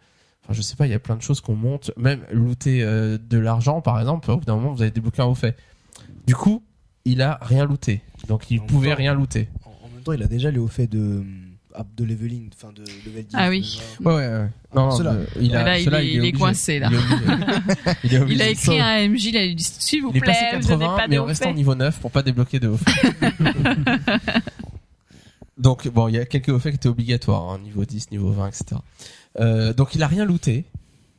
Enfin, 0.45 0.53
je 0.53 0.61
sais 0.63 0.75
pas, 0.75 0.87
il 0.87 0.91
y 0.91 0.95
a 0.95 0.99
plein 0.99 1.15
de 1.15 1.21
choses 1.21 1.41
qu'on 1.41 1.55
monte, 1.55 1.91
même 1.97 2.21
looter 2.31 2.81
euh, 2.83 3.17
de 3.19 3.37
l'argent 3.37 3.81
par 3.81 3.99
exemple. 3.99 4.31
Au 4.31 4.37
bout 4.37 4.45
d'un 4.45 4.55
moment, 4.55 4.73
vous 4.73 4.81
avez 4.81 4.89
débloqué 4.91 5.21
un 5.21 5.25
haut 5.25 5.35
fait. 5.35 5.55
Du 6.25 6.35
coup, 6.35 6.63
il 7.05 7.21
a 7.21 7.37
rien 7.41 7.65
looté, 7.65 8.01
donc 8.27 8.49
il 8.51 8.57
Donc, 8.59 8.67
pouvait 8.67 8.93
rien 8.95 9.13
looter. 9.13 9.47
En, 9.65 9.69
en 9.85 9.89
même 9.93 10.01
temps, 10.03 10.13
il 10.13 10.23
a 10.23 10.27
déjà 10.27 10.49
les 10.51 10.57
hauts 10.59 10.67
faits 10.67 10.89
de, 10.89 11.23
de 11.95 12.03
leveling, 12.03 12.49
enfin 12.53 12.71
de 12.73 12.81
level 13.05 13.23
10. 13.25 13.35
Ah 13.37 13.49
oui. 13.49 13.61
déjà. 13.99 14.09
Ouais, 14.09 14.15
ouais, 14.15 14.27
ouais. 14.39 14.49
Non, 14.75 14.99
le- 14.99 15.27
il 15.41 15.55
a, 15.55 15.63
Là, 15.63 15.79
il 15.79 15.85
ceux-là, 15.85 16.03
est- 16.03 16.07
il 16.07 16.15
est 16.15 16.19
obligé. 16.19 16.31
coincé, 16.33 16.79
là. 16.79 16.89
Il 18.03 18.13
est 18.13 18.17
il, 18.29 18.41
est 18.41 18.43
a 18.43 18.49
écrit 18.49 18.79
un 18.79 19.07
MJ, 19.09 19.25
il 19.25 19.37
a 19.37 19.47
dit 19.53 19.63
s'il 19.63 20.01
vous 20.03 20.11
Il 20.11 20.17
est 20.17 20.19
plaît, 20.21 20.33
passé 20.33 20.45
vous 20.61 20.67
donnez 20.67 20.85
80, 20.85 20.97
pas 20.97 21.07
mais 21.07 21.17
en 21.17 21.23
haut 21.23 21.25
restant 21.25 21.49
fait. 21.49 21.53
niveau 21.55 21.75
9 21.75 21.99
pour 21.99 22.11
pas 22.11 22.21
débloquer 22.23 22.59
de 22.59 22.67
haut 22.67 22.77
fait. 22.77 23.13
donc 25.57 25.87
bon, 25.89 26.07
il 26.07 26.15
y 26.15 26.19
a 26.19 26.25
quelques 26.25 26.49
hauts 26.49 26.59
faits 26.59 26.73
qui 26.73 26.77
étaient 26.77 26.89
obligatoires, 26.89 27.49
hein, 27.49 27.59
niveau 27.59 27.83
10, 27.85 28.11
niveau 28.11 28.31
20, 28.31 28.47
etc. 28.47 28.65
Euh, 29.39 29.73
donc 29.73 29.95
il 29.95 30.03
a 30.03 30.07
rien 30.07 30.25
looté. 30.25 30.65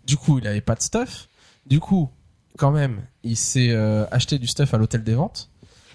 Du 0.07 0.17
coup, 0.17 0.39
il 0.39 0.47
avait 0.47 0.61
pas 0.61 0.75
de 0.75 0.83
stuff. 0.83 1.29
Du 1.67 1.79
coup, 1.81 2.11
quand 2.59 2.71
même, 2.71 3.03
il 3.23 3.37
s'est 3.37 3.71
euh, 3.71 4.05
acheté 4.11 4.39
du 4.39 4.47
stuff 4.47 4.73
à 4.75 4.79
l'hôtel 4.79 5.05
des 5.05 5.15
ventes. 5.15 5.51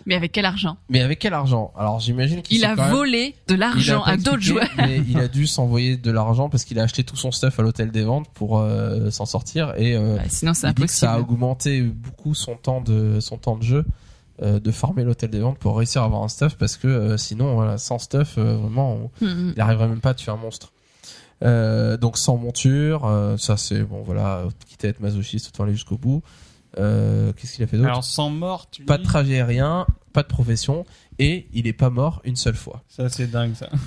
Mais 0.06 0.14
avec 0.16 0.32
quel 0.32 0.46
argent 0.46 0.78
Mais 0.90 1.02
avec 1.02 1.20
quel 1.20 1.34
argent 1.34 1.74
Alors 1.78 2.00
j'imagine 2.00 2.42
qu'il 2.42 2.58
Il 2.58 2.66
a 2.66 2.76
quand 2.76 2.84
même- 2.84 2.92
volé 2.92 3.36
de 3.48 3.56
l'argent 3.56 4.04
à 4.04 4.18
d'autres 4.18 4.42
joueurs. 4.42 4.70
Mais 4.78 5.02
il 5.08 5.18
a 5.20 5.28
dû 5.30 5.48
s'envoyer 5.48 5.98
de 5.98 6.12
l'argent 6.12 6.48
parce 6.50 6.64
qu'il 6.64 6.80
a 6.80 6.84
acheté 6.84 7.04
tout 7.04 7.16
son 7.16 7.32
stuff 7.32 7.60
à 7.60 7.64
l'hôtel 7.64 7.90
des 7.92 8.04
ventes 8.04 8.28
pour 8.34 8.60
euh, 8.60 9.10
s'en 9.10 9.26
sortir 9.26 9.74
et 9.78 9.96
euh, 9.96 10.18
sinon 10.30 10.54
c'est 10.54 10.68
ça 10.88 11.14
a 11.14 11.20
augmenté 11.20 11.82
beaucoup 11.82 12.34
son 12.36 12.56
temps 12.56 12.82
de 12.82 13.20
son 13.20 13.38
temps 13.38 13.56
de 13.56 13.64
jeu 13.64 13.84
euh, 14.44 14.60
de 14.60 14.72
farmer 14.72 15.04
l'hôtel 15.04 15.30
des 15.30 15.40
ventes 15.40 15.58
pour 15.58 15.78
réussir 15.78 16.02
à 16.02 16.06
avoir 16.06 16.22
un 16.22 16.28
stuff 16.28 16.56
parce 16.56 16.76
que 16.78 16.88
euh, 16.88 17.18
sinon, 17.18 17.56
voilà, 17.56 17.78
sans 17.78 17.98
stuff, 18.00 18.38
vraiment, 18.38 18.94
on- 19.22 19.26
Mhm. 19.26 19.54
il 19.56 19.62
arriverait 19.62 19.88
même 19.88 20.02
pas 20.02 20.10
à 20.10 20.14
tuer 20.14 20.32
un 20.32 20.36
monstre. 20.38 20.72
Donc 21.42 22.18
sans 22.18 22.38
monture, 22.38 23.10
ça 23.38 23.58
c'est 23.58 23.82
bon 23.84 24.02
voilà, 24.04 24.44
quitte 24.68 24.86
à 24.86 24.88
être 24.90 25.00
masochiste, 25.00 25.48
autant 25.48 25.64
aller 25.64 25.74
jusqu'au 25.74 25.98
bout. 25.98 26.22
Euh, 26.78 27.32
Qu'est-ce 27.34 27.56
qu'il 27.56 27.64
a 27.64 27.68
fait 27.68 27.78
d'autre 27.78 27.90
Alors 27.90 28.04
sans 28.04 28.30
mort, 28.30 28.70
tu 28.70 28.84
Pas 28.84 28.98
dis 28.98 29.04
de 29.04 29.08
trajet 29.08 29.36
aérien, 29.36 29.88
pas 30.14 30.24
de 30.24 30.28
profession, 30.28 30.86
et 31.20 31.48
il 31.54 31.68
est 31.68 31.74
pas 31.74 31.90
mort 31.90 32.22
une 32.26 32.36
seule 32.36 32.56
fois. 32.56 32.84
Ça 32.90 33.10
c'est 33.10 33.28
dingue 33.28 33.54
ça. 33.56 33.70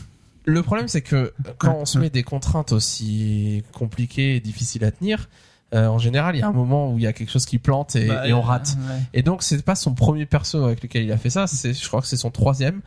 Le 0.45 0.63
problème, 0.63 0.89
c'est 0.89 1.03
que 1.03 1.35
quand 1.59 1.75
on 1.77 1.85
se 1.85 1.99
met 1.99 2.09
des 2.09 2.23
contraintes 2.23 2.73
aussi 2.73 3.63
compliquées 3.73 4.37
et 4.37 4.41
difficiles 4.41 4.83
à 4.85 4.91
tenir, 4.91 5.29
euh, 5.75 5.87
en 5.89 5.99
général, 5.99 6.37
il 6.37 6.39
y 6.39 6.43
a 6.43 6.49
un 6.49 6.53
moment 6.53 6.91
où 6.91 6.97
il 6.97 7.03
y 7.05 7.07
a 7.07 7.13
quelque 7.13 7.31
chose 7.31 7.45
qui 7.45 7.59
plante 7.59 7.95
et, 7.97 8.07
Bah, 8.07 8.27
et 8.27 8.33
on 8.33 8.41
rate. 8.41 8.79
ouais. 8.89 9.01
Et 9.13 9.23
donc, 9.23 9.43
c'est 9.43 9.63
pas 9.63 9.75
son 9.75 9.93
premier 9.93 10.25
perso 10.25 10.65
avec 10.65 10.83
lequel 10.83 11.05
il 11.05 11.13
a 11.13 11.19
fait 11.19 11.29
ça. 11.29 11.47
C'est, 11.47 11.75
je 11.75 11.87
crois 11.87 12.01
que 12.01 12.07
c'est 12.07 12.17
son 12.17 12.31
troisième. 12.31 12.81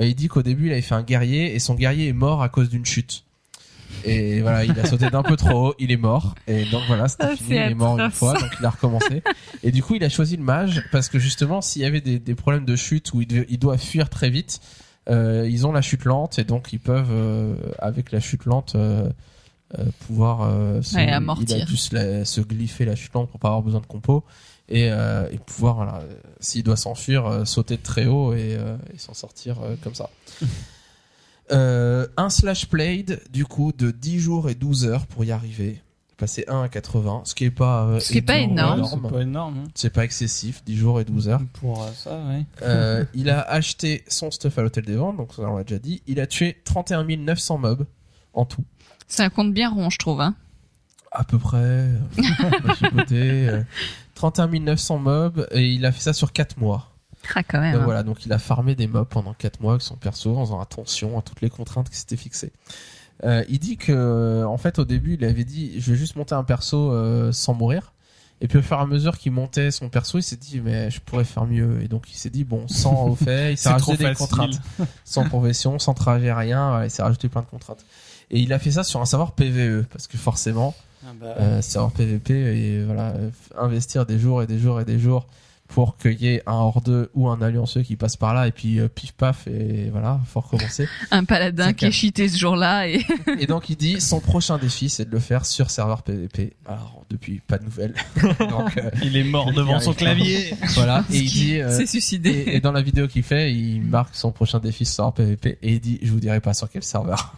Euh, 0.00 0.06
il 0.06 0.16
dit 0.16 0.26
qu'au 0.26 0.42
début, 0.42 0.66
il 0.66 0.72
avait 0.72 0.82
fait 0.82 0.96
un 0.96 1.04
guerrier 1.04 1.54
et 1.54 1.60
son 1.60 1.74
guerrier 1.76 2.08
est 2.08 2.12
mort 2.12 2.42
à 2.42 2.48
cause 2.48 2.68
d'une 2.68 2.84
chute. 2.84 3.22
Et 4.06 4.42
voilà, 4.42 4.64
il 4.64 4.78
a 4.78 4.84
sauté 4.84 5.08
d'un 5.08 5.22
peu 5.22 5.36
trop 5.36 5.68
haut, 5.68 5.74
il 5.78 5.90
est 5.90 5.96
mort. 5.96 6.34
Et 6.46 6.64
donc 6.66 6.82
voilà, 6.86 7.08
c'était 7.08 7.24
Ah, 7.30 7.36
fini, 7.36 7.50
il 7.50 7.56
est 7.70 7.74
mort 7.74 7.98
une 7.98 8.10
fois, 8.10 8.34
donc 8.34 8.50
il 8.60 8.66
a 8.66 8.70
recommencé. 8.70 9.22
Et 9.62 9.72
du 9.72 9.82
coup, 9.82 9.94
il 9.94 10.04
a 10.04 10.08
choisi 10.10 10.36
le 10.36 10.42
mage 10.42 10.82
parce 10.90 11.08
que 11.08 11.18
justement, 11.18 11.60
s'il 11.62 11.80
y 11.82 11.84
avait 11.86 12.02
des, 12.02 12.18
des 12.18 12.34
problèmes 12.34 12.66
de 12.66 12.76
chute 12.76 13.12
où 13.14 13.22
il, 13.22 13.26
devait- 13.26 13.46
il 13.48 13.58
doit 13.58 13.78
fuir 13.78 14.10
très 14.10 14.28
vite, 14.28 14.60
euh, 15.08 15.48
ils 15.50 15.66
ont 15.66 15.72
la 15.72 15.80
chute 15.82 16.04
lente 16.04 16.38
et 16.38 16.44
donc 16.44 16.72
ils 16.72 16.80
peuvent, 16.80 17.10
euh, 17.10 17.54
avec 17.78 18.12
la 18.12 18.20
chute 18.20 18.44
lente, 18.44 18.74
euh, 18.74 19.08
euh, 19.78 19.84
pouvoir 20.06 20.42
euh, 20.42 20.82
se, 20.82 20.96
Ouais, 20.96 21.06
il 21.06 21.10
amortir. 21.10 21.62
a 21.62 21.64
dû 21.64 21.76
se, 21.76 21.94
la- 21.94 22.24
se 22.26 22.40
gliffer 22.42 22.84
la 22.84 22.96
chute 22.96 23.12
lente 23.14 23.30
pour 23.30 23.40
pas 23.40 23.48
avoir 23.48 23.62
besoin 23.62 23.80
de 23.80 23.86
compo 23.86 24.22
et, 24.68 24.90
euh, 24.90 25.26
et 25.32 25.38
pouvoir, 25.38 25.76
voilà, 25.76 26.02
s'il 26.40 26.62
doit 26.62 26.76
s'enfuir, 26.76 27.24
euh, 27.26 27.44
sauter 27.46 27.76
de 27.78 27.82
très 27.82 28.04
haut 28.06 28.34
et, 28.34 28.54
euh, 28.58 28.76
et 28.94 28.98
s'en 28.98 29.14
sortir 29.14 29.60
euh, 29.62 29.76
comme 29.82 29.94
ça. 29.94 30.10
Euh, 31.52 32.06
un 32.16 32.30
slash 32.30 32.66
played 32.68 33.20
du 33.30 33.44
coup 33.44 33.72
de 33.76 33.90
10 33.90 34.18
jours 34.18 34.48
et 34.48 34.54
12 34.54 34.86
heures 34.86 35.06
pour 35.06 35.24
y 35.24 35.32
arriver. 35.32 35.80
Passer 36.16 36.44
1 36.46 36.62
à 36.62 36.68
80, 36.68 37.22
ce 37.24 37.34
qui 37.34 37.44
est 37.44 37.50
pas 37.50 37.86
euh, 37.86 38.00
Ce 38.00 38.12
qui 38.12 38.18
est 38.18 38.22
pas 38.22 38.38
énorme. 38.38 38.82
Ouais, 38.82 38.88
c'est 38.88 39.10
pas 39.10 39.20
énorme. 39.20 39.58
hein. 39.58 39.70
C'est 39.74 39.90
pas 39.90 40.04
excessif, 40.04 40.62
10 40.64 40.76
jours 40.76 41.00
et 41.00 41.04
12 41.04 41.28
heures. 41.28 41.40
Pour 41.54 41.82
euh, 41.82 41.90
ça, 41.92 42.16
ouais. 42.28 42.46
Euh, 42.62 43.04
il 43.14 43.28
a 43.28 43.40
acheté 43.40 44.04
son 44.08 44.30
stuff 44.30 44.56
à 44.58 44.62
l'hôtel 44.62 44.84
des 44.84 44.94
ventes, 44.94 45.16
donc 45.16 45.34
ça 45.34 45.42
on 45.42 45.56
l'a 45.56 45.64
déjà 45.64 45.80
dit. 45.80 46.02
Il 46.06 46.20
a 46.20 46.26
tué 46.28 46.56
31 46.64 47.04
900 47.04 47.58
mobs 47.58 47.84
en 48.32 48.44
tout. 48.44 48.64
C'est 49.08 49.24
un 49.24 49.28
compte 49.28 49.52
bien 49.52 49.70
rond, 49.70 49.90
je 49.90 49.98
trouve. 49.98 50.20
Hein. 50.20 50.36
À 51.10 51.24
peu 51.24 51.38
près. 51.38 51.58
euh, 53.12 53.62
31 54.14 54.46
900 54.60 54.98
mobs 55.00 55.46
et 55.50 55.68
il 55.68 55.84
a 55.84 55.92
fait 55.92 56.00
ça 56.00 56.12
sur 56.12 56.32
4 56.32 56.58
mois. 56.58 56.93
Ah, 57.34 57.42
quand 57.42 57.60
même. 57.60 57.72
Donc 57.72 57.82
hein. 57.82 57.84
voilà, 57.84 58.02
donc 58.02 58.26
il 58.26 58.32
a 58.32 58.38
farmé 58.38 58.74
des 58.74 58.86
mobs 58.86 59.08
pendant 59.08 59.32
4 59.34 59.60
mois 59.60 59.72
avec 59.72 59.82
son 59.82 59.96
perso 59.96 60.36
en 60.36 60.44
faisant 60.44 60.60
attention 60.60 61.18
à 61.18 61.22
toutes 61.22 61.40
les 61.40 61.50
contraintes 61.50 61.88
qui 61.90 61.96
s'étaient 61.96 62.16
fixées. 62.16 62.52
Euh, 63.22 63.44
il 63.48 63.58
dit 63.58 63.76
que 63.76 64.44
en 64.44 64.58
fait 64.58 64.78
au 64.80 64.84
début 64.84 65.14
il 65.14 65.24
avait 65.24 65.44
dit 65.44 65.80
je 65.80 65.92
vais 65.92 65.96
juste 65.96 66.16
monter 66.16 66.34
un 66.34 66.42
perso 66.42 66.90
euh, 66.90 67.30
sans 67.30 67.54
mourir 67.54 67.92
et 68.40 68.48
puis 68.48 68.58
au 68.58 68.62
fur 68.62 68.76
et 68.76 68.80
à 68.80 68.86
mesure 68.86 69.18
qu'il 69.18 69.30
montait 69.30 69.70
son 69.70 69.88
perso 69.88 70.18
il 70.18 70.22
s'est 70.22 70.36
dit 70.36 70.60
mais 70.60 70.90
je 70.90 71.00
pourrais 71.00 71.24
faire 71.24 71.46
mieux 71.46 71.80
et 71.80 71.86
donc 71.86 72.10
il 72.10 72.16
s'est 72.16 72.28
dit 72.28 72.42
bon 72.42 72.66
sans 72.66 73.04
au 73.06 73.14
fait 73.14 73.52
il 73.52 73.56
s'est 73.56 73.68
rajouté 73.68 73.98
des 73.98 74.04
facile. 74.06 74.16
contraintes 74.16 74.60
sans 75.04 75.24
profession 75.26 75.78
sans 75.78 75.94
trajet 75.94 76.32
rien 76.32 76.70
voilà, 76.70 76.86
il 76.86 76.90
s'est 76.90 77.04
rajouté 77.04 77.28
plein 77.28 77.42
de 77.42 77.46
contraintes 77.46 77.84
et 78.32 78.40
il 78.40 78.52
a 78.52 78.58
fait 78.58 78.72
ça 78.72 78.82
sur 78.82 79.00
un 79.00 79.06
serveur 79.06 79.30
PVE 79.32 79.84
parce 79.84 80.08
que 80.08 80.18
forcément 80.18 80.74
Ah 81.06 81.12
bah, 81.18 81.34
euh, 81.38 81.62
serveur 81.62 81.92
PVP 81.92 82.34
et 82.34 82.84
voilà 82.84 83.14
investir 83.56 84.06
des 84.06 84.18
jours 84.18 84.42
et 84.42 84.48
des 84.48 84.58
jours 84.58 84.80
et 84.80 84.84
des 84.84 84.98
jours 84.98 85.24
pour 85.68 85.96
qu'il 85.96 86.20
y 86.20 86.28
ait 86.28 86.42
un 86.46 86.52
hors 86.52 86.80
2 86.82 87.10
ou 87.14 87.28
un 87.28 87.40
allianceux 87.40 87.82
qui 87.82 87.96
passe 87.96 88.16
par 88.16 88.34
là 88.34 88.46
et 88.46 88.52
puis 88.52 88.78
euh, 88.78 88.88
pif 88.88 89.12
paf 89.12 89.46
et 89.46 89.88
voilà 89.90 90.20
faut 90.26 90.40
recommencer 90.40 90.88
Un 91.10 91.24
paladin 91.24 91.68
C'est 91.68 91.74
qui 91.74 91.84
est 91.86 91.90
cheaté 91.90 92.28
ce 92.28 92.38
jour-là 92.38 92.86
et 92.86 93.04
et 93.40 93.46
donc 93.46 93.70
il 93.70 93.76
dit 93.76 94.00
son 94.00 94.20
prochain 94.20 94.58
défi 94.58 94.88
c'est 94.88 95.06
de 95.06 95.10
le 95.10 95.18
faire 95.18 95.46
sur 95.46 95.70
serveur 95.70 96.02
PVP 96.02 96.52
alors 96.66 97.02
depuis 97.10 97.40
pas 97.46 97.58
de 97.58 97.64
nouvelles. 97.64 97.94
Donc 98.38 98.76
euh, 98.78 98.90
il 99.02 99.16
est 99.16 99.24
mort 99.24 99.52
devant 99.52 99.78
son 99.78 99.92
clavier. 99.92 100.54
voilà 100.74 101.04
et 101.12 101.18
il 101.18 101.30
dit 101.30 101.60
euh, 101.60 101.70
s'est 101.70 101.86
suicidé. 101.86 102.30
et, 102.30 102.56
et 102.56 102.60
dans 102.60 102.72
la 102.72 102.82
vidéo 102.82 103.06
qu'il 103.08 103.22
fait 103.22 103.52
il 103.52 103.82
marque 103.82 104.14
son 104.14 104.32
prochain 104.32 104.58
défi 104.58 104.84
sur 104.84 104.94
serveur 104.94 105.12
PVP 105.14 105.58
et 105.62 105.72
il 105.74 105.80
dit 105.80 105.98
je 106.02 106.10
vous 106.10 106.20
dirai 106.20 106.40
pas 106.40 106.54
sur 106.54 106.68
quel 106.70 106.82
serveur. 106.82 107.34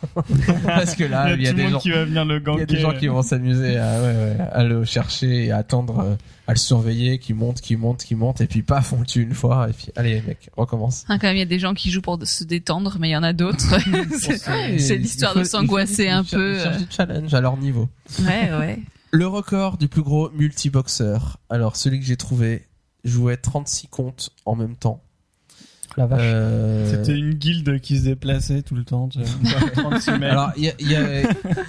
Parce 0.64 0.94
que 0.94 1.04
là 1.04 1.34
il 1.34 1.42
y 1.42 1.48
a 1.48 1.52
des 1.52 1.68
gens 1.68 1.78
qui 1.78 1.90
va 1.90 2.04
venir 2.04 2.24
le 2.24 2.42
Il 2.54 2.58
y 2.58 2.62
a 2.62 2.66
des 2.66 2.80
gens 2.80 2.94
qui 2.94 3.06
vont 3.08 3.22
s'amuser 3.22 3.76
à, 3.76 4.00
ouais, 4.00 4.08
ouais, 4.08 4.36
à 4.52 4.64
le 4.64 4.84
chercher 4.84 5.46
et 5.46 5.50
à 5.50 5.58
attendre, 5.58 6.00
euh, 6.00 6.14
à 6.47 6.53
le 6.53 6.59
surveiller, 6.59 7.18
qui 7.18 7.34
monte, 7.34 7.61
qui 7.61 7.76
monte, 7.76 8.05
qui 8.05 8.14
monte, 8.14 8.40
et 8.40 8.47
puis 8.47 8.62
paf, 8.62 8.92
on 8.92 9.01
le 9.01 9.07
tue 9.07 9.22
une 9.22 9.34
fois, 9.34 9.68
et 9.68 9.72
puis 9.72 9.88
allez 9.97 10.22
mec, 10.22 10.49
recommence. 10.57 11.05
Hein, 11.09 11.18
quand 11.18 11.26
même, 11.26 11.36
il 11.36 11.40
y 11.40 11.42
a 11.42 11.47
des 11.47 11.59
gens 11.59 11.74
qui 11.74 11.90
jouent 11.90 12.03
pour 12.03 12.18
se 12.24 12.44
détendre, 12.44 12.97
mais 13.01 13.09
il 13.09 13.12
y 13.12 13.16
en 13.16 13.22
a 13.24 13.32
d'autres. 13.32 13.78
C'est- 14.18 14.78
C'est 14.78 14.97
l'histoire 14.97 15.34
de 15.34 15.42
s'angoisser 15.44 16.09
un 16.09 16.22
peu. 16.24 16.59
cherche 16.62 16.78
du 16.78 16.86
challenge 16.90 17.34
à 17.34 17.40
leur 17.40 17.57
niveau. 17.57 17.88
ouais, 18.20 18.51
ouais. 18.59 18.78
Le 19.12 19.26
record 19.26 19.76
du 19.78 19.88
plus 19.88 20.03
gros 20.03 20.30
multiboxeur. 20.30 21.38
Alors 21.49 21.76
celui 21.76 22.01
que 22.01 22.05
j'ai 22.07 22.16
trouvé 22.16 22.66
jouait 23.05 23.36
36 23.36 23.86
comptes 23.88 24.30
en 24.44 24.57
même 24.57 24.76
temps. 24.76 25.03
La 25.97 26.07
vache. 26.07 26.20
Euh, 26.22 26.90
C'était 26.90 27.16
une 27.18 27.32
guilde 27.34 27.80
qui 27.80 27.99
se 27.99 28.05
déplaçait 28.05 28.62
tout 28.62 28.74
le 28.74 28.84
temps. 28.84 29.09
tu 29.09 29.18
vois. 29.20 29.70
36 29.74 30.11
mecs. 30.12 30.22
Alors, 30.30 30.53
il 30.57 30.64
y, 30.64 30.68
a- 30.68 30.74
il 30.78 30.90
y, 30.90 30.94
a- 30.97 31.22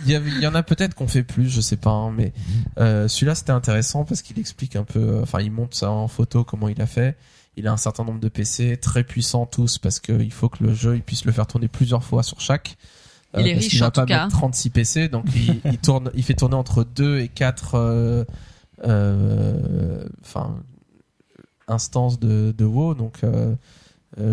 il 0.06 0.12
y, 0.12 0.40
il 0.40 0.48
en 0.48 0.54
a 0.56 0.64
peut-être 0.64 0.96
qu'on 0.96 1.08
fait 1.08 1.24
plus, 1.24 1.50
je 1.50 1.62
sais 1.62 1.78
pas, 1.78 1.92
hein, 1.92 2.12
mais 2.12 2.34
euh, 2.80 3.08
celui-là 3.08 3.36
c'était 3.36 3.52
intéressant 3.54 4.04
parce 4.04 4.22
qu'il 4.22 4.38
explique 4.40 4.76
un 4.76 4.84
peu, 4.84 5.00
euh, 5.00 5.22
enfin 5.24 5.40
il 5.42 5.52
montre 5.52 5.78
ça 5.78 5.90
en 5.92 6.08
photo 6.10 6.44
comment 6.44 6.68
il 6.68 6.82
a 6.82 6.88
fait. 6.88 7.16
Il 7.56 7.68
a 7.68 7.72
un 7.72 7.78
certain 7.78 8.04
nombre 8.04 8.20
de 8.20 8.28
PC 8.30 8.78
très 8.78 9.04
puissants 9.04 9.46
tous 9.46 9.78
parce 9.78 10.00
qu'il 10.00 10.32
faut 10.34 10.50
que 10.50 10.64
le 10.64 10.74
jeu 10.74 10.96
il 10.96 11.02
puisse 11.02 11.24
le 11.26 11.32
faire 11.32 11.48
tourner 11.48 11.68
plusieurs 11.70 12.04
fois 12.04 12.22
sur 12.22 12.40
chaque. 12.42 12.78
Euh, 13.36 13.42
Il 13.42 13.48
est 13.48 13.54
parce 13.54 13.66
riche, 13.66 13.80
va 13.80 13.88
en 13.88 13.92
tout 13.92 14.02
pas 14.02 14.06
cas. 14.06 14.24
mettre 14.26 14.38
36 14.38 14.70
PC, 14.72 15.08
donc 15.08 15.26
il, 15.36 15.62
il 15.72 15.78
tourne, 15.78 16.12
il 16.16 16.24
fait 16.24 16.34
tourner 16.34 16.56
entre 16.56 16.84
2 16.84 17.20
et 17.20 17.30
4 17.30 17.76
euh, 17.76 18.26
euh, 18.86 20.06
enfin 20.22 20.58
instances 21.68 22.20
de, 22.20 22.54
de 22.58 22.66
WoW, 22.66 22.94
donc 22.94 23.24
euh, 23.24 23.54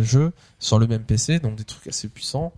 jeux 0.00 0.32
sur 0.58 0.78
le 0.78 0.86
même 0.86 1.04
PC, 1.04 1.38
donc 1.38 1.56
des 1.56 1.64
trucs 1.64 1.86
assez 1.86 2.08
puissants. 2.08 2.52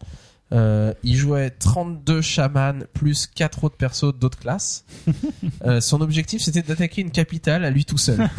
Euh, 0.53 0.92
il 1.03 1.16
jouait 1.16 1.51
32 1.51 2.20
chamans 2.20 2.78
plus 2.92 3.26
4 3.26 3.64
autres 3.64 3.76
persos 3.76 4.14
d'autres 4.18 4.38
classes. 4.38 4.84
Euh, 5.64 5.80
son 5.80 6.01
objectif 6.01 6.42
c'était 6.42 6.62
d'attaquer 6.62 7.01
une 7.01 7.11
capitale 7.11 7.64
à 7.64 7.70
lui 7.70 7.84
tout 7.84 7.97
seul. 7.99 8.28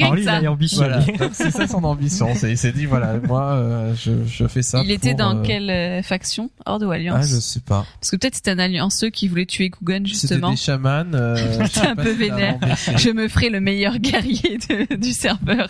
Alors 0.00 0.14
lui, 0.14 0.22
il 0.22 0.28
a 0.28 0.40
voilà. 0.76 0.98
Donc, 1.00 1.30
c'est 1.32 1.50
ça 1.50 1.66
son 1.66 1.84
ambition. 1.84 2.28
C'est- 2.34 2.50
Il 2.50 2.58
s'est 2.58 2.72
dit 2.72 2.86
voilà, 2.86 3.14
moi 3.26 3.54
euh, 3.54 3.94
je, 3.96 4.12
je 4.26 4.46
fais 4.46 4.62
ça. 4.62 4.82
Il 4.84 4.90
était 4.90 5.14
dans 5.14 5.38
euh, 5.38 5.42
quelle 5.42 5.70
euh, 5.70 6.02
faction? 6.02 6.50
Horde 6.64 6.84
ou 6.84 6.90
Ah 6.90 6.94
Alliance 6.94 7.28
je 7.28 7.36
sais 7.40 7.60
pas. 7.60 7.84
Parce 8.00 8.10
que 8.10 8.16
peut-être 8.16 8.36
c'était 8.36 8.52
un 8.52 8.58
allianceux 8.58 9.10
qui 9.10 9.28
voulait 9.28 9.46
tuer 9.46 9.70
Kugan 9.70 10.02
C'était 10.04 10.08
justement. 10.08 10.50
des 10.50 10.56
chamans. 10.56 11.04
Euh, 11.14 11.66
sais 11.72 11.86
un 11.86 11.96
peu 11.96 12.12
vénère. 12.12 12.58
Je 12.96 13.10
me 13.10 13.28
ferai 13.28 13.50
le 13.50 13.60
meilleur 13.60 13.98
guerrier 13.98 14.58
de- 14.68 14.96
du 14.96 15.12
serveur. 15.12 15.68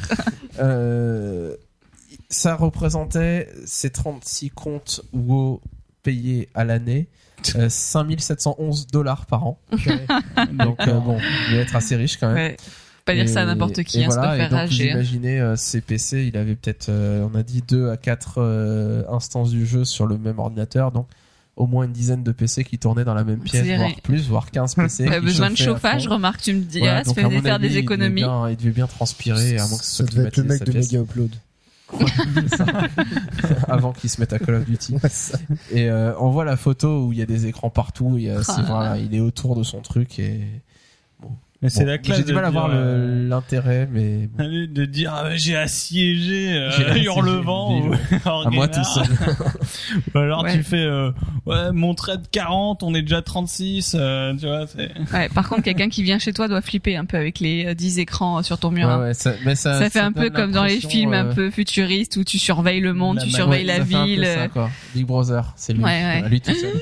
Euh, 0.60 1.54
ça 2.28 2.54
représentait 2.56 3.48
ces 3.64 3.90
36 3.90 4.50
comptes 4.50 5.00
WoW 5.12 5.60
payés 6.02 6.48
à 6.54 6.64
l'année. 6.64 7.08
Euh, 7.54 7.68
5711 7.68 8.86
dollars 8.88 9.26
par 9.26 9.46
an. 9.46 9.60
Donc 9.70 10.80
euh, 10.80 10.98
bon, 10.98 11.18
il 11.48 11.56
va 11.56 11.60
être 11.60 11.76
assez 11.76 11.94
riche 11.94 12.16
quand 12.16 12.28
même. 12.28 12.36
Ouais. 12.36 12.56
Pas 13.04 13.14
dire 13.14 13.28
ça 13.28 13.42
à 13.42 13.44
n'importe 13.44 13.84
qui, 13.84 14.02
hein, 14.02 14.10
ça 14.10 14.16
voilà, 14.16 14.32
peut 14.32 14.38
faire 14.38 14.50
donc, 14.50 14.58
rager. 14.58 14.84
Vous 14.86 14.90
imaginez 14.94 15.38
euh, 15.40 15.54
ces 15.54 15.80
PC, 15.82 16.24
il 16.26 16.36
avait 16.36 16.56
peut-être, 16.56 16.88
euh, 16.88 17.28
on 17.30 17.36
a 17.38 17.42
dit 17.44 17.62
2 17.68 17.90
à 17.90 17.98
4 17.98 19.04
instances 19.12 19.50
du 19.50 19.64
jeu 19.66 19.84
sur 19.84 20.06
le 20.06 20.18
même 20.18 20.38
ordinateur, 20.40 20.90
donc 20.90 21.06
au 21.56 21.66
moins 21.66 21.84
une 21.84 21.92
dizaine 21.92 22.24
de 22.24 22.32
PC 22.32 22.64
qui 22.64 22.78
tournaient 22.78 23.04
dans 23.04 23.14
la 23.14 23.22
même 23.22 23.38
pièce, 23.40 23.66
voire 23.66 23.94
plus, 24.02 24.28
voire 24.28 24.50
15 24.50 24.74
PC. 24.76 25.04
Qui 25.04 25.20
besoin 25.20 25.50
de 25.50 25.56
chauffage, 25.56 26.08
remarque, 26.08 26.40
tu 26.40 26.54
me 26.54 26.62
dis, 26.62 26.80
Voilà, 26.80 26.98
ah, 27.00 27.04
ça 27.04 27.14
faisait 27.14 27.40
faire 27.42 27.54
avis, 27.56 27.68
des 27.68 27.74
il 27.74 27.78
économies. 27.78 28.22
devait 28.22 28.26
bien- 28.32 28.48
Il 28.50 28.56
devait 28.56 28.70
bien 28.70 28.86
transpirer, 28.86 29.58
à 29.58 29.66
moins 29.68 29.78
que 29.78 29.84
ce 29.84 29.96
soit 29.96 30.06
Ça 30.06 30.12
devait 30.16 30.28
être 30.28 30.36
le 30.38 30.44
mec 30.44 30.64
de 30.64 30.72
pièce. 30.72 30.90
Mega 30.90 31.02
Upload. 31.04 31.30
avant 33.68 33.92
qu'il 33.92 34.10
se 34.10 34.20
mette 34.20 34.32
à 34.32 34.38
Call 34.38 34.56
of 34.56 34.64
Duty. 34.64 34.94
Ouais. 34.94 35.10
Et 35.70 35.88
euh, 35.88 36.12
on 36.18 36.30
voit 36.30 36.44
la 36.44 36.56
photo 36.56 37.06
où 37.06 37.12
il 37.12 37.18
y 37.18 37.22
a 37.22 37.26
des 37.26 37.46
écrans 37.46 37.70
partout, 37.70 38.14
il, 38.16 38.24
y 38.24 38.30
a, 38.30 38.40
voilà, 38.66 38.90
là. 38.90 38.98
il 38.98 39.14
est 39.14 39.20
autour 39.20 39.56
de 39.56 39.62
son 39.62 39.80
truc 39.80 40.18
et 40.18 40.40
Mais 41.62 41.70
c'est 41.70 41.84
bon, 41.84 41.90
la 41.90 41.98
classe 41.98 42.18
J'ai 42.18 42.24
du 42.24 42.30
de 42.30 42.34
mal 42.34 42.44
à 42.44 42.50
voir 42.50 42.68
euh, 42.70 43.28
l'intérêt, 43.28 43.88
mais 43.90 44.28
bon, 44.32 44.44
de 44.70 44.84
dire 44.84 45.12
ah, 45.14 45.34
j'ai 45.36 45.56
assiégé 45.56 46.52
euh, 46.52 46.94
Hurlevent 46.96 47.80
ou 47.80 47.92
à 48.28 48.50
moi 48.50 48.68
tout 48.68 48.84
seul. 48.84 49.04
Ou 50.14 50.18
alors 50.18 50.42
Ouais. 50.44 50.52
tu 50.56 50.62
fais 50.62 50.76
euh, 50.84 51.10
ouais 51.46 51.72
mon 51.72 51.94
trade 51.94 52.26
40, 52.30 52.82
on 52.82 52.94
est 52.94 53.00
déjà 53.02 53.22
36, 53.22 53.96
euh, 53.98 54.34
tu 54.38 54.46
vois, 54.46 54.66
c'est 54.66 54.90
Ouais, 55.14 55.28
par 55.30 55.48
contre, 55.48 55.62
quelqu'un 55.62 55.88
qui 55.88 56.02
vient 56.02 56.18
chez 56.18 56.32
toi 56.34 56.46
doit 56.46 56.60
flipper 56.60 56.94
un 56.96 57.06
peu 57.06 57.16
avec 57.16 57.40
les 57.40 57.66
euh, 57.68 57.74
10 57.74 58.00
écrans 58.00 58.38
euh, 58.38 58.42
sur 58.42 58.58
ton 58.58 58.70
mur. 58.70 58.86
Ouais, 58.88 58.92
hein. 58.92 59.00
ouais, 59.00 59.14
ça, 59.14 59.32
mais 59.46 59.54
ça, 59.54 59.78
ça 59.78 59.88
fait 59.88 60.00
un 60.00 60.12
peu 60.12 60.28
comme 60.28 60.52
dans 60.52 60.64
les 60.64 60.78
films 60.80 61.14
un 61.14 61.26
euh, 61.28 61.34
peu 61.34 61.50
futuristes 61.50 62.16
où 62.18 62.24
tu 62.24 62.38
surveilles 62.38 62.80
le 62.80 62.92
monde, 62.92 63.16
La 63.16 63.22
tu 63.24 63.30
surveilles 63.30 63.66
ouais, 63.66 63.78
la 63.78 63.82
ville. 63.82 64.24
ça, 64.26 64.40
euh, 64.42 64.48
quoi. 64.48 64.70
Big 64.94 65.06
Brother, 65.06 65.54
c'est 65.56 65.72
lui, 65.72 65.82
Ouais, 65.82 65.90
ouais. 65.90 66.12
Voilà, 66.20 66.28
lui 66.28 66.40
tout 66.42 66.52
seul. 66.54 66.72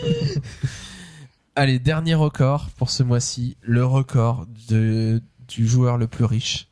Allez, 1.56 1.78
dernier 1.78 2.14
record 2.14 2.70
pour 2.70 2.90
ce 2.90 3.04
mois-ci, 3.04 3.56
le 3.62 3.86
record 3.86 4.44
de, 4.68 5.22
du 5.46 5.68
joueur 5.68 5.98
le 5.98 6.08
plus 6.08 6.24
riche. 6.24 6.66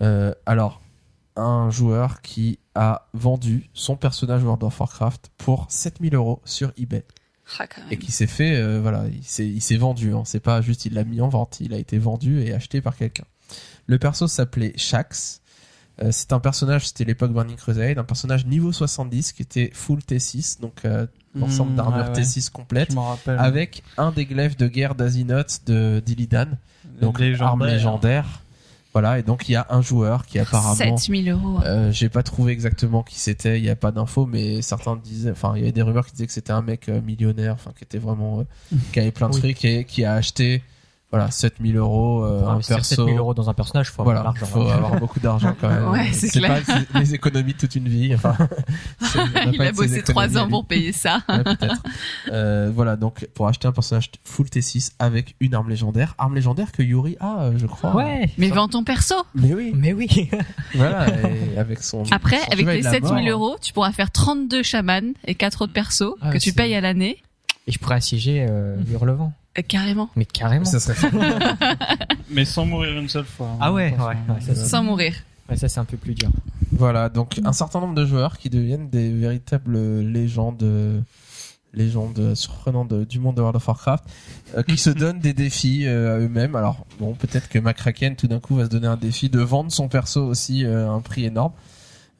Euh, 0.00 0.32
alors, 0.46 0.80
un 1.36 1.68
joueur 1.68 2.22
qui 2.22 2.58
a 2.74 3.06
vendu 3.12 3.68
son 3.74 3.96
personnage 3.96 4.42
World 4.44 4.62
of 4.64 4.80
Warcraft 4.80 5.30
pour 5.36 5.66
7000 5.68 6.14
euros 6.14 6.40
sur 6.46 6.72
eBay 6.78 7.04
Ah, 7.58 7.66
et 7.90 7.98
qui 7.98 8.12
s'est 8.12 8.26
fait, 8.26 8.56
euh, 8.56 8.80
voilà, 8.80 9.04
il 9.12 9.24
s'est, 9.24 9.46
il 9.46 9.60
s'est 9.60 9.76
vendu. 9.76 10.14
Hein. 10.14 10.22
C'est 10.24 10.40
pas 10.40 10.62
juste 10.62 10.86
il 10.86 10.94
l'a 10.94 11.04
mis 11.04 11.20
en 11.20 11.28
vente, 11.28 11.60
il 11.60 11.74
a 11.74 11.78
été 11.78 11.98
vendu 11.98 12.40
et 12.40 12.54
acheté 12.54 12.80
par 12.80 12.96
quelqu'un. 12.96 13.26
Le 13.86 13.98
perso 13.98 14.26
s'appelait 14.26 14.72
Shax. 14.78 15.41
Euh, 16.00 16.08
c'est 16.10 16.32
un 16.32 16.40
personnage, 16.40 16.86
c'était 16.88 17.04
l'époque 17.04 17.32
Burning 17.32 17.56
Crusade, 17.56 17.98
un 17.98 18.04
personnage 18.04 18.46
niveau 18.46 18.72
70 18.72 19.32
qui 19.32 19.42
était 19.42 19.70
full 19.74 19.98
T6, 20.00 20.60
donc 20.60 20.84
euh, 20.84 21.06
l'ensemble 21.34 21.72
Mmh, 21.72 21.76
d'armure 21.76 22.04
ouais, 22.04 22.10
ouais. 22.16 22.20
T6 22.22 22.50
complète, 22.50 22.94
avec 23.26 23.82
un 23.98 24.10
des 24.12 24.24
glaives 24.24 24.56
de 24.56 24.68
guerre 24.68 24.94
d'Azinoth 24.94 25.60
de 25.66 26.02
d'Illidan, 26.04 26.46
donc 27.00 27.18
Légendaire. 27.20 27.46
arme 27.48 27.66
légendaire. 27.66 28.26
Voilà, 28.94 29.18
et 29.18 29.22
donc 29.22 29.48
il 29.48 29.52
y 29.52 29.56
a 29.56 29.66
un 29.70 29.80
joueur 29.80 30.26
qui 30.26 30.38
apparemment 30.38 30.74
7000 30.98 31.30
euros. 31.30 31.60
euh, 31.64 31.90
j'ai 31.92 32.10
pas 32.10 32.22
trouvé 32.22 32.52
exactement 32.52 33.02
qui 33.02 33.18
c'était, 33.18 33.58
il 33.58 33.64
y 33.64 33.70
a 33.70 33.76
pas 33.76 33.90
d'infos, 33.90 34.26
mais 34.26 34.60
certains 34.60 34.96
disaient, 34.96 35.30
enfin, 35.30 35.52
il 35.56 35.60
y 35.60 35.62
avait 35.62 35.72
des 35.72 35.80
rumeurs 35.80 36.04
qui 36.06 36.12
disaient 36.12 36.26
que 36.26 36.32
c'était 36.32 36.52
un 36.52 36.60
mec 36.60 36.90
euh, 36.90 37.00
millionnaire, 37.00 37.54
enfin, 37.54 37.72
qui 37.74 37.84
était 37.84 37.96
vraiment, 37.98 38.40
euh, 38.40 38.76
qui 38.92 39.00
avait 39.00 39.10
plein 39.10 39.30
de 39.30 39.34
Oui. 39.34 39.40
trucs 39.40 39.64
et 39.64 39.84
qui 39.84 40.04
a 40.04 40.12
acheté, 40.12 40.62
voilà, 41.12 41.30
7000 41.30 41.76
euros, 41.76 42.24
euh, 42.24 42.46
un 42.46 42.60
perso. 42.60 42.94
7000 42.94 43.18
euros 43.18 43.34
dans 43.34 43.50
un 43.50 43.52
personnage, 43.52 43.90
faut 43.90 44.00
avoir 44.00 44.22
Voilà, 44.22 44.30
l'argent. 44.30 44.46
faut 44.46 44.62
hein. 44.62 44.74
avoir 44.74 44.98
beaucoup 44.98 45.20
d'argent 45.20 45.54
quand 45.60 45.68
même. 45.68 45.88
Ouais, 45.92 46.10
c'est 46.12 46.30
clair. 46.30 46.64
pas 46.64 46.72
c'est 46.90 46.98
les 46.98 47.14
économies 47.14 47.52
de 47.52 47.58
toute 47.58 47.74
une 47.76 47.86
vie. 47.86 48.14
Enfin, 48.14 48.34
Il 49.52 49.60
a 49.60 49.72
bossé 49.72 50.02
trois 50.02 50.38
ans 50.38 50.48
pour 50.48 50.64
payer 50.64 50.92
ça. 50.92 51.20
Ouais. 51.28 51.42
Euh, 52.30 52.70
voilà, 52.74 52.96
donc 52.96 53.26
pour 53.34 53.46
acheter 53.48 53.68
un 53.68 53.72
personnage 53.72 54.10
full 54.24 54.46
T6 54.46 54.92
avec 54.98 55.34
une 55.40 55.54
arme 55.54 55.68
légendaire, 55.68 56.14
arme 56.18 56.34
légendaire 56.34 56.72
que 56.72 56.82
Yuri 56.82 57.16
a, 57.20 57.42
euh, 57.42 57.52
je 57.58 57.66
crois. 57.66 57.94
Ouais. 57.94 58.30
Mais 58.38 58.48
vends 58.48 58.68
ton 58.68 58.84
perso. 58.84 59.14
Mais 59.34 59.52
oui. 59.52 59.72
Mais 59.74 59.92
oui. 59.92 60.30
Voilà, 60.74 61.08
et 61.08 61.58
avec 61.58 61.82
son. 61.82 62.04
Après, 62.10 62.38
son 62.38 62.52
avec 62.52 62.66
les 62.66 62.78
de 62.78 62.84
la 62.84 62.90
7000 62.90 63.24
mort. 63.24 63.32
euros, 63.32 63.56
tu 63.60 63.72
pourras 63.72 63.92
faire 63.92 64.10
32 64.10 64.62
chamans 64.62 65.12
et 65.26 65.34
4 65.34 65.62
autres 65.62 65.72
persos 65.72 66.14
Ah, 66.22 66.30
que 66.32 66.38
tu 66.38 66.52
payes 66.52 66.74
à 66.74 66.80
l'année. 66.80 67.18
Et 67.66 67.72
je 67.72 67.78
pourrais 67.78 67.96
assiéger 67.96 68.46
euh, 68.48 68.76
Hurlevent. 68.90 69.32
Euh, 69.58 69.62
carrément. 69.66 70.08
Mais 70.16 70.24
carrément. 70.24 70.64
Ça 70.64 70.80
serait. 70.80 70.96
Mais 72.30 72.44
sans 72.44 72.64
mourir 72.66 72.98
une 72.98 73.08
seule 73.08 73.24
fois. 73.24 73.48
hein. 73.48 73.58
Ah 73.60 73.72
ouais, 73.72 73.88
Attention. 73.88 74.06
ouais, 74.08 74.34
ouais, 74.34 74.40
ça, 74.40 74.54
c'est- 74.54 74.64
Sans 74.66 74.82
mourir. 74.82 75.14
Ouais, 75.48 75.56
ça 75.56 75.68
c'est 75.68 75.80
un 75.80 75.84
peu 75.84 75.96
plus 75.96 76.14
dur. 76.14 76.30
Voilà, 76.72 77.08
donc 77.08 77.40
un 77.44 77.52
certain 77.52 77.80
nombre 77.80 77.94
de 77.94 78.06
joueurs 78.06 78.38
qui 78.38 78.48
deviennent 78.48 78.88
des 78.88 79.12
véritables 79.12 80.00
légendes, 80.00 81.04
légendes 81.74 82.34
surprenantes 82.34 82.88
de- 82.88 83.04
du 83.04 83.18
monde 83.18 83.34
de 83.36 83.40
World 83.40 83.56
of 83.56 83.66
Warcraft, 83.68 84.04
euh, 84.56 84.62
qui 84.62 84.76
se 84.78 84.88
donnent 84.90 85.18
des 85.20 85.34
défis 85.34 85.86
euh, 85.86 86.16
à 86.16 86.18
eux-mêmes. 86.20 86.56
Alors 86.56 86.86
bon, 86.98 87.12
peut-être 87.14 87.48
que 87.48 87.58
Macraken 87.58 88.16
tout 88.16 88.28
d'un 88.28 88.40
coup 88.40 88.56
va 88.56 88.64
se 88.64 88.70
donner 88.70 88.86
un 88.86 88.96
défi 88.96 89.28
de 89.28 89.40
vendre 89.40 89.70
son 89.72 89.88
perso 89.88 90.24
aussi 90.24 90.64
euh, 90.64 90.88
à 90.88 90.92
un 90.92 91.00
prix 91.00 91.24
énorme. 91.26 91.52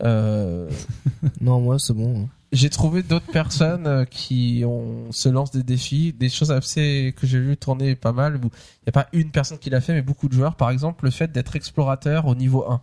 Euh, 0.03 0.69
Non, 1.41 1.61
moi, 1.61 1.79
c'est 1.79 1.95
bon. 1.95 2.25
hein. 2.25 2.29
J'ai 2.53 2.71
trouvé 2.71 3.03
d'autres 3.03 3.31
personnes 3.33 3.87
euh, 3.87 4.05
qui 4.05 4.63
ont 4.67 5.11
se 5.11 5.29
lancent 5.29 5.51
des 5.51 5.63
défis, 5.63 6.13
des 6.13 6.29
choses 6.29 6.53
assez 6.53 7.15
que 7.19 7.27
j'ai 7.27 7.41
vu 7.41 7.57
tourner 7.57 7.95
pas 7.97 8.13
mal. 8.13 8.39
Il 8.43 8.47
n'y 8.47 8.89
a 8.89 8.93
pas 8.93 9.09
une 9.13 9.31
personne 9.31 9.59
qui 9.59 9.71
l'a 9.71 9.81
fait, 9.81 9.95
mais 9.95 10.03
beaucoup 10.03 10.29
de 10.29 10.35
joueurs. 10.35 10.57
Par 10.57 10.71
exemple, 10.71 11.05
le 11.05 11.11
fait 11.11 11.33
d'être 11.33 11.57
explorateur 11.57 12.27
au 12.27 12.35
niveau 12.35 12.65
1. 12.71 12.81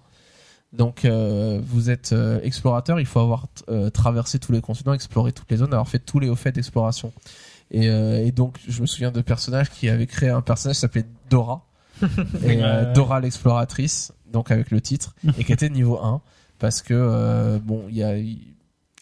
Donc, 0.71 1.03
euh, 1.05 1.59
vous 1.65 1.89
êtes 1.89 2.13
euh, 2.13 2.39
explorateur, 2.43 2.99
il 2.99 3.05
faut 3.05 3.19
avoir 3.19 3.47
euh, 3.69 3.89
traversé 3.89 4.37
tous 4.37 4.51
les 4.51 4.61
continents, 4.61 4.93
exploré 4.93 5.31
toutes 5.31 5.49
les 5.49 5.57
zones, 5.57 5.73
avoir 5.73 5.87
fait 5.87 5.99
tous 5.99 6.19
les 6.19 6.29
hauts 6.29 6.35
faits 6.35 6.55
d'exploration. 6.55 7.11
Et, 7.71 7.89
euh, 7.89 8.25
et 8.25 8.31
donc, 8.31 8.59
je 8.67 8.81
me 8.81 8.85
souviens 8.85 9.11
de 9.11 9.21
personnages 9.21 9.69
qui 9.71 9.89
avaient 9.89 10.07
créé 10.07 10.29
un 10.29 10.41
personnage 10.41 10.75
qui 10.75 10.81
s'appelait 10.81 11.05
Dora. 11.29 11.65
et. 12.45 12.61
Dora 12.93 13.19
l'exploratrice, 13.19 14.13
donc 14.31 14.51
avec 14.51 14.71
le 14.71 14.79
titre, 14.79 15.15
et 15.37 15.43
qui 15.43 15.51
était 15.51 15.69
niveau 15.69 15.99
1. 16.01 16.21
Parce 16.59 16.81
que, 16.81 16.93
euh, 16.93 17.59
bon, 17.59 17.85
il 17.89 17.97
y 17.97 18.03
a, 18.03 18.15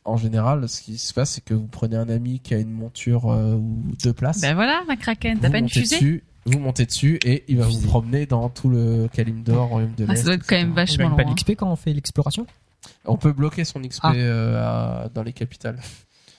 en 0.08 0.18
général, 0.18 0.68
ce 0.68 0.82
qui 0.82 0.98
se 0.98 1.14
passe, 1.14 1.32
c'est 1.32 1.44
que 1.44 1.54
vous 1.54 1.68
prenez 1.68 1.96
un 1.96 2.10
ami 2.10 2.40
qui 2.40 2.54
a 2.54 2.58
une 2.58 2.72
monture 2.72 3.30
euh, 3.32 3.54
ou 3.56 3.84
deux 4.04 4.14
places. 4.14 4.42
Ben 4.42 4.56
voilà, 4.56 4.82
ma 4.88 4.96
kraken, 4.96 5.36
vous 5.36 5.42
t'as 5.42 5.50
pas 5.52 5.58
une 5.58 5.66
montez 5.66 5.80
fusée 5.82 5.96
dessus, 5.98 6.24
vous 6.46 6.60
montez 6.60 6.86
dessus 6.86 7.20
et 7.26 7.44
il 7.48 7.58
va 7.58 7.66
vous 7.68 7.82
promener 7.82 8.26
dans 8.26 8.50
tout 8.50 8.70
le 8.70 9.08
Kalimdor, 9.14 9.68
Royaume 9.68 9.94
de 9.96 10.06
Ah, 10.08 10.14
l'Est. 10.14 10.20
Ça 10.20 10.24
doit 10.26 10.34
être 10.36 10.48
quand 10.48 10.56
même 10.56 10.72
etc. 10.72 10.72
On 10.72 10.76
vachement 11.04 11.16
gagne 11.18 11.26
pas 11.28 11.34
d'XP 11.34 11.50
quand 11.58 11.72
on 11.72 11.76
fait 11.76 11.94
l'exploration 11.94 12.48
On 13.06 13.18
peut 13.18 13.34
bloquer 13.34 13.66
son 13.66 13.82
XP 13.82 14.00
Ah. 14.04 14.14
euh, 14.16 15.04
à- 15.06 15.10
dans 15.14 15.24
les 15.24 15.34
capitales. 15.34 15.80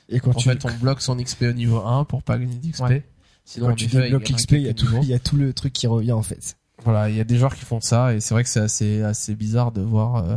Et 0.08 0.20
quand 0.20 0.30
En 0.30 0.34
tu, 0.34 0.48
fait, 0.48 0.64
on 0.64 0.72
bloque 0.80 1.02
son 1.02 1.16
XP 1.16 1.42
au 1.42 1.52
niveau 1.52 1.78
1 1.84 2.04
pour 2.04 2.22
pas 2.22 2.38
gagner 2.38 2.54
d'XP. 2.56 2.80
Ouais. 2.84 3.04
Sinon, 3.44 3.68
quand 3.68 3.74
tu 3.74 3.86
débloques 3.86 4.28
l'XP, 4.30 4.52
il 4.52 4.62
y 4.62 4.68
a 4.68 4.74
tout, 4.74 4.86
niveaux. 4.86 5.00
il 5.02 5.08
y 5.08 5.14
a 5.14 5.18
tout 5.18 5.36
le 5.36 5.52
truc 5.52 5.72
qui 5.74 5.86
revient, 5.86 6.12
en 6.12 6.22
fait. 6.22 6.56
Voilà, 6.84 7.10
il 7.10 7.16
y 7.16 7.20
a 7.20 7.24
des 7.24 7.36
joueurs 7.36 7.54
qui 7.54 7.64
font 7.66 7.80
ça 7.80 8.14
et 8.14 8.20
c'est 8.20 8.32
vrai 8.32 8.44
que 8.44 8.48
c'est 8.48 8.60
assez, 8.60 9.02
assez 9.02 9.34
bizarre 9.34 9.72
de 9.72 9.82
voir 9.82 10.16
euh, 10.16 10.36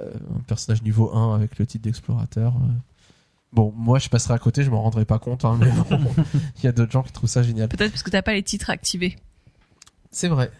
un 0.00 0.40
personnage 0.46 0.82
niveau 0.82 1.14
1 1.14 1.34
avec 1.34 1.58
le 1.58 1.66
titre 1.66 1.84
d'explorateur. 1.84 2.54
euh. 2.56 2.72
Bon, 3.52 3.72
moi 3.76 3.98
je 3.98 4.08
passerai 4.08 4.34
à 4.34 4.38
côté, 4.38 4.62
je 4.62 4.70
m'en 4.70 4.82
rendrai 4.82 5.04
pas 5.04 5.18
compte, 5.18 5.44
hein, 5.44 5.58
mais 5.60 5.70
bon, 5.90 6.14
il 6.58 6.64
y 6.64 6.68
a 6.68 6.72
d'autres 6.72 6.92
gens 6.92 7.02
qui 7.02 7.12
trouvent 7.12 7.28
ça 7.28 7.42
génial. 7.42 7.68
Peut-être 7.68 7.90
parce 7.90 8.02
que 8.02 8.10
t'as 8.10 8.22
pas 8.22 8.34
les 8.34 8.44
titres 8.44 8.70
activés. 8.70 9.16
C'est 10.12 10.28
vrai. 10.28 10.50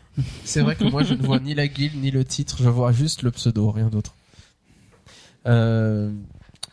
C'est 0.44 0.60
vrai 0.60 0.76
que 0.76 0.84
moi 0.84 1.04
je 1.04 1.14
ne 1.14 1.22
vois 1.22 1.38
ni 1.38 1.54
la 1.54 1.68
guilde 1.68 1.96
ni 1.96 2.10
le 2.10 2.24
titre, 2.24 2.56
je 2.60 2.68
vois 2.68 2.92
juste 2.92 3.22
le 3.22 3.30
pseudo, 3.30 3.70
rien 3.70 3.88
d'autre. 3.88 4.14
Euh, 5.46 6.12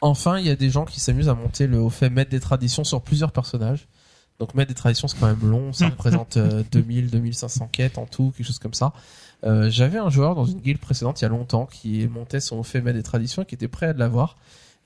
enfin, 0.01 0.39
il 0.39 0.45
y 0.45 0.49
a 0.49 0.55
des 0.55 0.70
gens 0.70 0.86
qui 0.86 0.99
s'amusent 0.99 1.30
à 1.30 1.36
monter 1.36 1.68
le 1.68 1.80
haut 1.80 1.89
fait 1.89 2.09
maître 2.09 2.32
des 2.32 2.39
traditions 2.39 2.84
sur 2.84 3.01
plusieurs 3.01 3.32
personnages. 3.32 3.88
Donc 4.39 4.53
maître 4.53 4.70
des 4.70 4.76
traditions 4.76 5.07
c'est 5.07 5.20
quand 5.20 5.28
même 5.28 5.49
long, 5.49 5.74
ça 5.74 5.89
représente 5.89 6.38
euh, 6.38 6.63
2000, 6.72 7.09
2500 7.09 7.70
quêtes 7.72 7.97
en 7.97 8.05
tout, 8.05 8.32
quelque 8.36 8.45
chose 8.45 8.59
comme 8.59 8.74
ça. 8.74 8.93
Euh, 9.43 9.69
J'avais 9.69 9.97
un 9.99 10.09
joueur 10.09 10.33
dans 10.35 10.45
une 10.45 10.59
guilde 10.59 10.79
précédente 10.79 11.21
il 11.21 11.23
y 11.23 11.25
a 11.25 11.29
longtemps 11.29 11.65
qui 11.67 12.07
montait 12.07 12.39
son 12.39 12.63
fait 12.63 12.81
des 12.81 13.03
traditions 13.03 13.43
et 13.43 13.45
qui 13.45 13.55
était 13.55 13.67
prêt 13.67 13.88
à 13.88 13.93
l'avoir. 13.93 14.38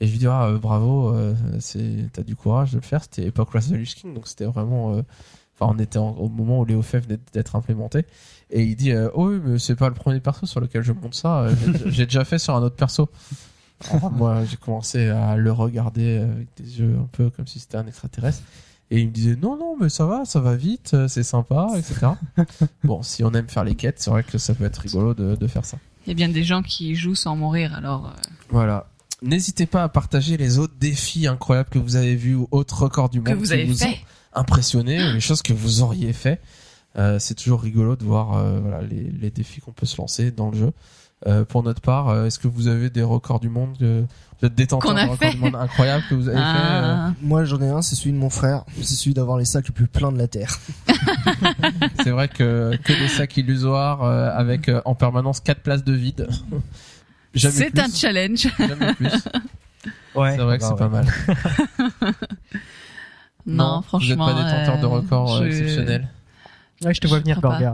Et 0.01 0.07
je 0.07 0.11
lui 0.11 0.19
dis 0.19 0.27
ah 0.27 0.45
euh, 0.47 0.57
bravo, 0.57 1.13
euh, 1.15 1.33
c'est 1.59 2.09
t'as 2.11 2.23
du 2.23 2.35
courage 2.35 2.71
de 2.71 2.77
le 2.77 2.81
faire. 2.83 3.03
C'était 3.03 3.25
époque 3.27 3.49
Wrath 3.51 3.65
of 3.65 3.71
the 3.71 3.75
Lich 3.75 3.95
King, 3.95 4.13
donc 4.13 4.27
c'était 4.27 4.45
vraiment 4.45 4.93
euh, 4.95 5.01
Enfin, 5.59 5.75
on 5.75 5.79
était 5.79 5.99
en- 5.99 6.11
au 6.13 6.27
moment 6.27 6.59
où 6.61 6.65
Léo 6.65 6.81
venait 6.81 7.19
d'être 7.33 7.55
implémenté. 7.55 8.05
Et 8.49 8.63
il 8.63 8.75
dit, 8.75 8.91
euh, 8.93 9.09
oh 9.13 9.27
oui, 9.29 9.39
mais 9.43 9.59
c'est 9.59 9.75
pas 9.75 9.89
le 9.89 9.93
premier 9.93 10.19
perso 10.19 10.47
sur 10.47 10.59
lequel 10.59 10.81
je 10.81 10.91
monte 10.91 11.13
ça. 11.13 11.45
j'ai- 11.49 11.91
J'ai 11.91 12.05
déjà 12.05 12.25
fait 12.25 12.39
sur 12.39 12.55
un 12.55 12.63
autre 12.63 12.75
perso. 12.75 13.09
Alors, 13.91 14.11
moi, 14.11 14.43
j'ai 14.45 14.57
commencé 14.57 15.09
à 15.09 15.35
le 15.35 15.51
regarder 15.51 16.17
avec 16.17 16.47
des 16.57 16.79
yeux 16.79 16.95
un 16.99 17.07
peu 17.11 17.29
comme 17.29 17.45
si 17.45 17.59
c'était 17.59 17.77
un 17.77 17.85
extraterrestre. 17.85 18.41
Et 18.93 18.99
il 18.99 19.07
me 19.07 19.11
disait, 19.13 19.37
non, 19.41 19.57
non, 19.57 19.75
mais 19.79 19.87
ça 19.89 20.05
va, 20.05 20.25
ça 20.25 20.39
va 20.41 20.55
vite, 20.55 20.91
euh, 20.93 21.07
c'est 21.07 21.23
sympa, 21.23 21.67
etc. 21.77 22.07
bon, 22.83 23.01
si 23.03 23.23
on 23.23 23.31
aime 23.31 23.47
faire 23.47 23.63
les 23.63 23.75
quêtes, 23.75 24.01
c'est 24.01 24.09
vrai 24.11 24.21
que 24.23 24.37
ça 24.37 24.53
peut 24.53 24.65
être 24.65 24.77
rigolo 24.77 25.13
de, 25.13 25.35
de 25.35 25.47
faire 25.47 25.63
ça. 25.65 25.77
Il 26.05 26.09
y 26.09 26.11
a 26.11 26.15
bien 26.15 26.27
des 26.29 26.43
gens 26.43 26.61
qui 26.61 26.93
jouent 26.95 27.15
sans 27.15 27.35
mourir, 27.37 27.73
alors. 27.73 28.07
euh, 28.07 28.29
Voilà. 28.49 28.87
N'hésitez 29.21 29.65
pas 29.65 29.83
à 29.83 29.87
partager 29.89 30.35
les 30.35 30.57
autres 30.59 30.73
défis 30.79 31.27
incroyables 31.27 31.69
que 31.69 31.79
vous 31.79 31.95
avez 31.95 32.15
vus 32.15 32.35
ou 32.35 32.47
autres 32.51 32.83
records 32.83 33.09
du 33.09 33.19
monde 33.19 33.27
que 33.29 33.33
vous 33.35 33.45
qui 33.45 33.53
avez 33.53 33.65
vous 33.65 33.83
ont 33.83 33.87
fait. 33.87 33.99
impressionné 34.33 35.01
ou 35.09 35.13
les 35.13 35.19
choses 35.21 35.41
que 35.41 35.53
vous 35.53 35.81
auriez 35.81 36.11
fait. 36.11 36.41
Euh, 36.97 37.19
c'est 37.19 37.35
toujours 37.35 37.61
rigolo 37.61 37.95
de 37.95 38.03
voir 38.03 38.33
euh, 38.33 38.59
voilà, 38.59 38.81
les, 38.81 39.03
les 39.11 39.29
défis 39.29 39.61
qu'on 39.61 39.71
peut 39.71 39.85
se 39.85 39.95
lancer 39.97 40.31
dans 40.31 40.49
le 40.51 40.57
jeu. 40.57 40.71
Euh, 41.27 41.45
pour 41.45 41.61
notre 41.61 41.81
part, 41.81 42.09
euh, 42.09 42.25
est-ce 42.25 42.39
que 42.39 42.47
vous 42.47 42.67
avez 42.67 42.89
des 42.89 43.03
records 43.03 43.39
du 43.39 43.49
monde 43.49 43.77
que 43.77 44.01
vous 44.41 44.47
êtes 44.47 44.55
détenteur 44.55 44.95
de 44.95 44.99
records 45.01 45.29
du 45.31 45.37
monde 45.37 45.55
incroyables 45.55 46.03
que 46.09 46.15
vous 46.15 46.27
avez 46.27 46.37
fait 46.37 46.43
euh 46.43 46.95
Ah. 46.95 47.13
Moi, 47.21 47.43
j'en 47.45 47.61
ai 47.61 47.69
un, 47.69 47.83
c'est 47.83 47.95
celui 47.95 48.11
de 48.13 48.17
mon 48.17 48.31
frère. 48.31 48.63
C'est 48.77 48.95
celui 48.95 49.13
d'avoir 49.13 49.37
les 49.37 49.45
sacs 49.45 49.67
les 49.67 49.73
plus 49.73 49.85
pleins 49.85 50.11
de 50.11 50.17
la 50.17 50.27
Terre. 50.27 50.57
C'est 52.03 52.09
vrai 52.09 52.27
que 52.27 52.75
que 52.83 52.93
des 52.93 53.07
sacs 53.07 53.37
illusoires 53.37 54.01
euh, 54.03 54.31
avec 54.33 54.67
euh, 54.67 54.81
en 54.85 54.95
permanence 54.95 55.39
quatre 55.41 55.61
places 55.61 55.83
de 55.83 55.93
vide. 55.93 56.27
C'est 57.35 57.69
plus. 57.69 57.81
un 57.81 57.87
challenge. 57.93 58.47
Jamais 58.57 58.93
plus. 58.95 59.11
Ouais. 60.15 60.31
C'est 60.35 60.41
vrai 60.43 60.57
que 60.57 60.63
bah 60.63 60.69
c'est 60.69 60.75
pas 60.77 60.87
ouais. 60.87 61.03
mal. 61.03 62.13
Non, 63.45 63.81
franchement. 63.81 64.27
Vous 64.27 64.33
n'êtes 64.33 64.37
pas 64.37 64.43
détenteur 64.59 64.77
de 64.79 64.85
euh, 64.85 64.87
records 64.87 65.35
euh, 65.35 65.41
je- 65.43 65.47
exceptionnels. 65.47 66.07
Ouais, 66.83 66.93
je 66.93 67.01
te 67.01 67.07
vois 67.07 67.17
Je 67.17 67.23
venir, 67.23 67.41
pas. 67.41 67.49
Burger. 67.59 67.73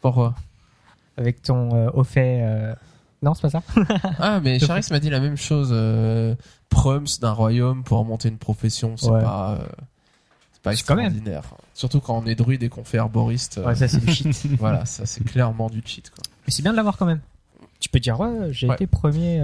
Pourquoi? 0.00 0.34
Avec 1.18 1.42
ton 1.42 1.74
euh, 1.74 1.90
au 1.92 2.04
fait. 2.04 2.40
euh, 2.42 2.74
Non, 3.22 3.34
c'est 3.34 3.42
pas 3.42 3.50
ça? 3.50 3.62
Ah, 4.18 4.40
mais 4.42 4.58
Charis 4.60 4.86
m'a 4.90 5.00
dit 5.00 5.10
la 5.10 5.20
même 5.20 5.36
chose. 5.36 5.68
Euh, 5.72 6.34
Prums 6.70 7.06
d'un 7.20 7.32
royaume 7.32 7.82
pour 7.82 8.04
monter 8.04 8.28
une 8.28 8.38
profession, 8.38 8.96
c'est 8.96 9.10
Ouais. 9.10 9.20
pas, 9.22 9.58
euh, 9.60 9.66
c'est 10.52 10.62
pas 10.62 10.74
C'est 10.76 10.86
quand 10.86 10.94
même. 10.96 11.06
extraordinaire. 11.06 11.42
Surtout 11.74 12.00
quand 12.00 12.16
on 12.18 12.26
est 12.26 12.34
druide 12.34 12.62
et 12.62 12.68
qu'on 12.68 12.84
fait 12.84 12.98
arboriste. 12.98 13.58
euh, 13.58 13.66
Ouais, 13.66 13.74
ça 13.74 13.88
c'est 13.88 14.04
du 14.04 14.12
shit. 14.12 14.46
voilà, 14.58 14.84
ça 14.84 15.04
c'est 15.06 15.24
clairement 15.24 15.68
du 15.68 15.82
cheat. 15.84 16.10
Quoi. 16.10 16.22
Mais 16.46 16.52
c'est 16.52 16.62
bien 16.62 16.72
de 16.72 16.76
l'avoir 16.76 16.96
quand 16.96 17.06
même. 17.06 17.20
Tu 17.80 17.88
peux 17.88 18.00
dire, 18.00 18.18
ouais, 18.20 18.48
j'ai 18.52 18.68
Ouais. 18.68 18.74
été 18.74 18.86
premier. 18.86 19.40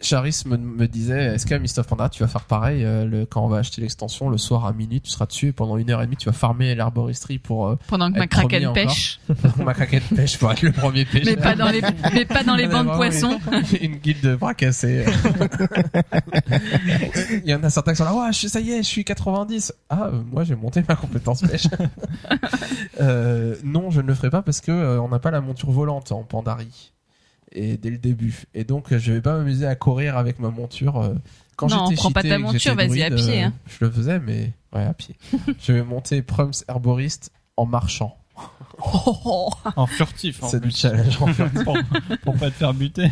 Charis 0.00 0.42
me, 0.46 0.56
me 0.56 0.86
disait, 0.86 1.34
est-ce 1.34 1.46
qu'à 1.46 1.58
Mist 1.58 1.78
of 1.78 1.86
Panda 1.86 2.08
tu 2.08 2.22
vas 2.22 2.28
faire 2.28 2.44
pareil 2.44 2.84
euh, 2.84 3.04
le, 3.04 3.26
quand 3.26 3.44
on 3.44 3.48
va 3.48 3.58
acheter 3.58 3.80
l'extension 3.80 4.28
le 4.28 4.38
soir 4.38 4.64
à 4.66 4.72
minuit, 4.72 5.00
tu 5.00 5.10
seras 5.10 5.26
dessus 5.26 5.48
et 5.48 5.52
pendant 5.52 5.76
une 5.76 5.90
heure 5.90 6.02
et 6.02 6.06
demie 6.06 6.16
tu 6.16 6.26
vas 6.26 6.32
farmer 6.34 6.74
l'arboristerie 6.74 7.38
pour 7.38 7.66
euh, 7.68 7.78
Pendant 7.88 8.12
que 8.12 8.18
ma 8.18 8.26
kraken 8.26 8.72
pêche. 8.72 9.20
ma 9.64 9.74
craquette 9.74 10.04
pêche 10.14 10.38
pour 10.38 10.52
être 10.52 10.62
le 10.62 10.72
premier 10.72 11.04
pêcheur. 11.04 11.34
Mais 11.36 11.42
pas 11.42 11.54
dans 11.54 11.68
les, 11.70 11.82
mais 12.12 12.24
pas 12.24 12.44
dans 12.44 12.56
les 12.56 12.66
bancs 12.68 12.86
de 12.86 12.92
poissons. 12.94 13.38
Une, 13.80 13.92
une 13.92 13.96
guilde 13.96 14.20
de 14.22 14.36
bras 14.36 14.54
cassés. 14.54 15.04
Il 17.44 17.48
y 17.48 17.54
en 17.54 17.62
a 17.62 17.70
certains 17.70 17.92
qui 17.92 17.98
sont 17.98 18.04
là, 18.04 18.14
ouais, 18.14 18.32
ça 18.32 18.60
y 18.60 18.72
est, 18.72 18.78
je 18.78 18.88
suis 18.88 19.04
90. 19.04 19.72
Ah, 19.88 20.04
euh, 20.12 20.22
moi 20.30 20.44
j'ai 20.44 20.56
monté 20.56 20.82
ma 20.88 20.96
compétence 20.96 21.42
pêche. 21.42 21.66
euh, 23.00 23.56
non, 23.64 23.90
je 23.90 24.00
ne 24.00 24.06
le 24.06 24.14
ferai 24.14 24.30
pas 24.30 24.42
parce 24.42 24.60
que 24.60 24.72
euh, 24.72 25.00
on 25.00 25.08
n'a 25.08 25.18
pas 25.18 25.30
la 25.30 25.40
monture 25.40 25.70
volante 25.70 26.12
en 26.12 26.22
Pandarie. 26.22 26.92
Et 27.52 27.76
dès 27.76 27.90
le 27.90 27.98
début. 27.98 28.44
Et 28.54 28.64
donc, 28.64 28.92
euh, 28.92 28.98
je 28.98 29.12
vais 29.12 29.20
pas 29.20 29.36
m'amuser 29.36 29.66
à 29.66 29.74
courir 29.74 30.16
avec 30.16 30.38
ma 30.38 30.50
monture. 30.50 30.98
euh, 31.00 31.14
Quand 31.56 31.68
Non, 31.70 31.86
j'étais 31.88 31.96
prends 31.96 32.10
pas 32.10 32.22
ta 32.22 32.38
monture, 32.38 32.74
vas-y 32.74 33.02
à 33.02 33.10
pied, 33.10 33.42
euh, 33.42 33.46
hein. 33.46 33.52
Je 33.66 33.84
le 33.84 33.90
faisais, 33.90 34.18
mais 34.18 34.52
ouais, 34.74 34.84
à 34.84 34.94
pied. 34.94 35.16
je 35.60 35.72
vais 35.72 35.82
monter 35.82 36.22
Prums 36.22 36.52
herboriste 36.68 37.30
en 37.56 37.66
marchant. 37.66 38.16
En 39.76 39.86
furtif. 39.86 40.40
C'est 40.46 40.60
du 40.60 40.70
challenge. 40.70 41.22
en 41.22 41.28
fait. 41.28 41.48
pour, 41.64 41.78
pour 42.22 42.34
pas 42.36 42.48
te 42.50 42.54
faire 42.56 42.74
buter. 42.74 43.10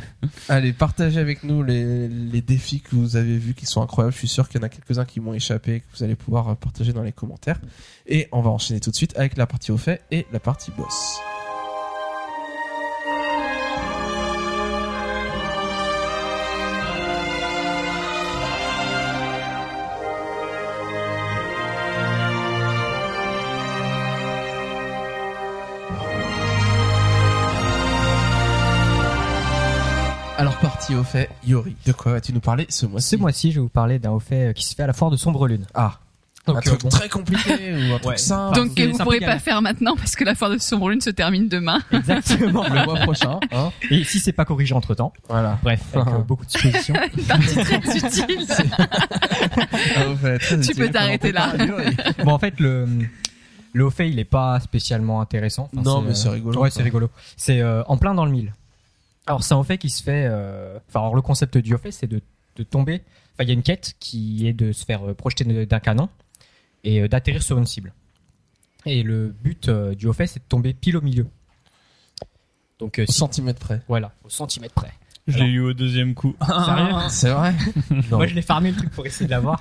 Allez, 0.50 0.74
partagez 0.74 1.18
avec 1.18 1.42
nous 1.44 1.62
les, 1.62 2.06
les 2.08 2.42
défis 2.42 2.82
que 2.82 2.94
vous 2.94 3.16
avez 3.16 3.38
vus 3.38 3.54
qui 3.54 3.64
sont 3.64 3.80
incroyables. 3.80 4.12
Je 4.12 4.18
suis 4.18 4.28
sûr 4.28 4.46
qu'il 4.48 4.60
y 4.60 4.62
en 4.62 4.66
a 4.66 4.68
quelques-uns 4.68 5.06
qui 5.06 5.20
m'ont 5.20 5.32
échappé 5.32 5.80
que 5.80 5.86
vous 5.96 6.02
allez 6.04 6.14
pouvoir 6.16 6.50
euh, 6.50 6.54
partager 6.54 6.92
dans 6.92 7.02
les 7.02 7.12
commentaires. 7.12 7.58
Et 8.06 8.28
on 8.32 8.42
va 8.42 8.50
enchaîner 8.50 8.80
tout 8.80 8.90
de 8.90 8.96
suite 8.96 9.16
avec 9.16 9.38
la 9.38 9.46
partie 9.46 9.72
au 9.72 9.78
fait 9.78 10.02
et 10.10 10.26
la 10.32 10.40
partie 10.40 10.70
boss. 10.76 11.18
Partie 30.84 30.96
au 31.00 31.02
fait, 31.04 31.30
Yori, 31.46 31.74
de 31.86 31.92
quoi 31.92 32.12
vas-tu 32.12 32.34
nous 32.34 32.40
parler 32.40 32.66
ce 32.68 32.84
mois-ci 32.84 33.08
Ce 33.08 33.16
mois-ci, 33.16 33.52
je 33.52 33.54
vais 33.56 33.62
vous 33.62 33.70
parler 33.70 33.98
d'un 33.98 34.10
haut 34.10 34.20
fait 34.20 34.48
euh, 34.48 34.52
qui 34.52 34.66
se 34.66 34.74
fait 34.74 34.82
à 34.82 34.86
la 34.86 34.92
foire 34.92 35.10
de 35.10 35.16
Sombre 35.16 35.48
Lune. 35.48 35.64
Ah, 35.72 35.98
Donc, 36.46 36.56
un 36.56 36.58
euh, 36.58 36.62
truc 36.62 36.82
bon, 36.82 36.88
très 36.90 37.08
compliqué 37.08 37.72
ou 37.72 37.94
un 37.94 37.98
truc 37.98 38.04
Ouais. 38.10 38.16
simple 38.18 38.54
Donc 38.58 38.78
euh, 38.78 38.90
vous 38.92 38.98
pourrez 38.98 39.20
pas 39.20 39.38
faire 39.38 39.62
maintenant 39.62 39.96
parce 39.96 40.14
que 40.14 40.24
la 40.24 40.34
foire 40.34 40.50
de 40.50 40.58
Sombre 40.58 40.90
Lune 40.90 41.00
se 41.00 41.08
termine 41.08 41.48
demain. 41.48 41.80
exactement. 41.90 42.68
le 42.68 42.84
mois 42.84 42.96
prochain. 42.96 43.40
Hein 43.50 43.72
Et 43.90 44.04
si 44.04 44.18
c'est 44.20 44.32
pas 44.34 44.44
corrigé 44.44 44.74
entre 44.74 44.94
temps, 44.94 45.14
voilà. 45.26 45.58
bref, 45.62 45.80
avec 45.94 46.06
euh, 46.06 46.18
beaucoup 46.18 46.44
de 46.44 46.50
suppositions. 46.50 46.94
Une 47.16 47.24
partie 47.24 47.54
très 47.54 47.76
utile. 47.78 48.46
Ah, 49.96 50.08
au 50.10 50.16
fait, 50.16 50.38
très 50.38 50.56
Tu 50.56 50.64
utile 50.64 50.76
peux 50.76 50.90
t'arrêter 50.90 51.32
là. 51.32 51.54
bon, 52.22 52.32
en 52.32 52.38
fait, 52.38 52.60
le 52.60 52.86
le 53.72 53.84
haut 53.86 53.90
fait, 53.90 54.08
il 54.08 54.18
est 54.18 54.24
pas 54.24 54.60
spécialement 54.60 55.20
intéressant. 55.20 55.68
Enfin, 55.72 55.82
Non, 55.82 56.02
mais 56.02 56.14
c'est 56.14 56.28
rigolo, 56.28 56.60
Ouais, 56.60 56.70
c'est 56.70 56.82
rigolo. 56.82 57.08
C'est 57.36 57.60
euh, 57.60 57.82
en 57.88 57.96
plein 57.96 58.14
dans 58.14 58.24
le 58.24 58.30
mille. 58.30 58.52
Alors, 59.26 59.42
c'est 59.42 59.54
un 59.54 59.58
haut 59.58 59.62
fait 59.64 59.78
qui 59.78 59.90
se 59.90 60.02
fait. 60.02 60.26
euh, 60.30 60.78
Enfin, 60.88 61.00
alors 61.00 61.14
le 61.14 61.22
concept 61.22 61.56
du 61.58 61.74
haut 61.74 61.78
fait, 61.78 61.90
c'est 61.92 62.06
de, 62.06 62.20
de 62.56 62.62
tomber. 62.62 63.02
Enfin, 63.34 63.44
il 63.44 63.48
y 63.48 63.50
a 63.50 63.54
une 63.54 63.62
quête 63.62 63.94
qui 63.98 64.46
est 64.46 64.52
de 64.52 64.72
se 64.72 64.84
faire 64.84 65.08
euh, 65.08 65.14
projeter 65.14 65.44
d'un 65.66 65.80
canon 65.80 66.08
et 66.84 67.00
euh, 67.02 67.08
d'atterrir 67.08 67.42
sur 67.42 67.58
une 67.58 67.66
cible. 67.66 67.92
Et 68.86 69.02
le 69.02 69.28
but 69.42 69.68
euh, 69.68 69.94
du 69.94 70.06
haut 70.06 70.12
fait, 70.12 70.26
c'est 70.26 70.40
de 70.40 70.44
tomber 70.48 70.74
pile 70.74 70.96
au 70.96 71.00
milieu. 71.00 71.26
Donc, 72.78 72.98
euh, 72.98 73.04
Au 73.08 73.12
si- 73.12 73.18
centimètre 73.18 73.60
près. 73.60 73.80
voilà, 73.88 74.12
au 74.24 74.28
centimètre 74.28 74.74
près. 74.74 74.92
Je 75.26 75.38
l'ai 75.38 75.46
eu 75.46 75.60
au 75.60 75.72
deuxième 75.72 76.12
coup. 76.12 76.36
Sérieux 76.66 76.92
C'est 77.08 77.30
vrai. 77.30 77.54
Moi, 78.10 78.26
je 78.26 78.34
l'ai 78.34 78.42
farmé 78.42 78.72
le 78.72 78.76
truc 78.76 78.90
pour 78.90 79.06
essayer 79.06 79.24
de 79.24 79.30
l'avoir. 79.30 79.58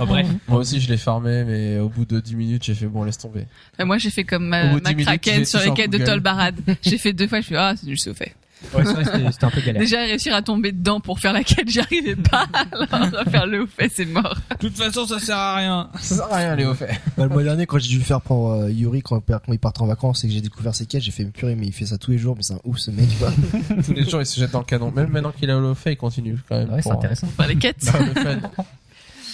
oh, 0.00 0.06
bref. 0.06 0.26
Moi 0.48 0.60
aussi, 0.60 0.80
je 0.80 0.88
l'ai 0.88 0.96
farmé, 0.96 1.44
mais 1.44 1.78
au 1.78 1.90
bout 1.90 2.06
de 2.06 2.18
10 2.20 2.36
minutes, 2.36 2.64
j'ai 2.64 2.74
fait 2.74 2.86
bon, 2.86 3.04
laisse 3.04 3.18
tomber. 3.18 3.44
Moi 3.78 3.98
j'ai 3.98 4.08
fait 4.08 4.24
comme 4.24 4.46
ma, 4.46 4.72
ma 4.72 4.80
10 4.80 4.90
minutes, 4.92 5.04
kraken 5.06 5.34
j'ai 5.40 5.44
sur 5.44 5.60
les 5.60 5.74
quêtes 5.74 5.90
de. 5.92 5.98
Tolbarad. 6.02 6.58
J'ai 6.80 6.96
fait 6.96 7.12
deux 7.12 7.28
fois, 7.28 7.40
je 7.42 7.46
suis 7.46 7.56
ah 7.56 7.74
c'est 7.76 7.86
juste 7.90 8.08
au 8.08 8.14
fait. 8.14 8.34
Ouais, 8.74 8.84
c'est 8.84 8.92
vrai, 8.92 9.04
c'était 9.04 9.32
c'était 9.32 9.44
un 9.44 9.50
peu 9.50 9.60
galère. 9.60 9.80
Déjà 9.80 10.00
réussir 10.00 10.34
à 10.34 10.42
tomber 10.42 10.72
dedans 10.72 11.00
pour 11.00 11.20
faire 11.20 11.32
la 11.32 11.44
quête, 11.44 11.68
j'y 11.68 11.80
arrivais 11.80 12.16
pas. 12.16 12.46
Alors 12.92 13.24
faire 13.24 13.46
le 13.46 13.62
au 13.62 13.66
fait, 13.66 13.88
c'est 13.88 14.04
mort. 14.04 14.34
De 14.50 14.56
toute 14.56 14.76
façon, 14.76 15.06
ça 15.06 15.18
sert 15.18 15.36
à 15.36 15.56
rien. 15.56 15.90
Ça 16.00 16.16
sert 16.16 16.32
à 16.32 16.36
rien, 16.36 16.56
les 16.56 16.64
au 16.64 16.74
fait. 16.74 17.00
Bah, 17.16 17.24
le 17.24 17.28
mois 17.28 17.42
dernier, 17.42 17.66
quand 17.66 17.78
j'ai 17.78 17.88
dû 17.88 17.98
le 17.98 18.04
faire 18.04 18.20
pour 18.20 18.52
euh, 18.52 18.70
Yuri, 18.70 19.02
quand, 19.02 19.20
quand 19.20 19.52
il 19.52 19.58
partait 19.58 19.82
en 19.82 19.86
vacances 19.86 20.24
et 20.24 20.28
que 20.28 20.34
j'ai 20.34 20.40
découvert 20.40 20.74
ses 20.74 20.86
quêtes, 20.86 21.02
j'ai 21.02 21.10
fait 21.12 21.24
purée, 21.24 21.54
mais 21.54 21.66
il 21.66 21.72
fait 21.72 21.86
ça 21.86 21.98
tous 21.98 22.10
les 22.10 22.18
jours, 22.18 22.34
mais 22.36 22.42
c'est 22.42 22.54
un 22.54 22.60
ouf 22.64 22.78
ce 22.78 22.90
mec, 22.90 23.08
quoi. 23.18 23.30
Tous 23.84 23.92
les 23.92 24.04
jours, 24.08 24.20
il 24.20 24.26
se 24.26 24.38
jette 24.38 24.50
dans 24.50 24.58
le 24.60 24.64
canon. 24.64 24.90
Même 24.90 25.10
maintenant 25.10 25.32
qu'il 25.32 25.50
a 25.50 25.56
au 25.58 25.74
fait, 25.74 25.92
il 25.92 25.96
continue 25.96 26.36
quand 26.48 26.56
même. 26.56 26.70
Ouais, 26.70 26.82
c'est 26.82 26.90
pour, 26.90 26.98
intéressant. 26.98 27.26
Faire 27.28 27.48
les 27.48 27.56
quêtes. 27.56 27.90
euh, 27.94 28.34
le. 28.34 28.40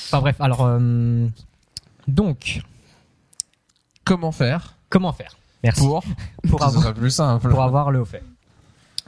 Enfin 0.07 0.21
bref, 0.21 0.37
alors 0.41 0.65
euh, 0.67 1.27
donc 2.07 2.61
Comment 4.05 4.33
faire 4.33 4.75
comment 4.91 5.13
faire? 5.13 5.37
Merci. 5.63 5.81
pour, 5.81 6.05
Pour 6.49 6.59
que 6.61 6.65
ce 6.65 6.69
avoir, 6.69 6.83
soit 6.83 6.95
plus 6.95 7.11
simple 7.11 7.49
pour 7.49 7.63
avoir 7.63 7.91
le 7.91 8.01
haut 8.01 8.05
fait. 8.05 8.23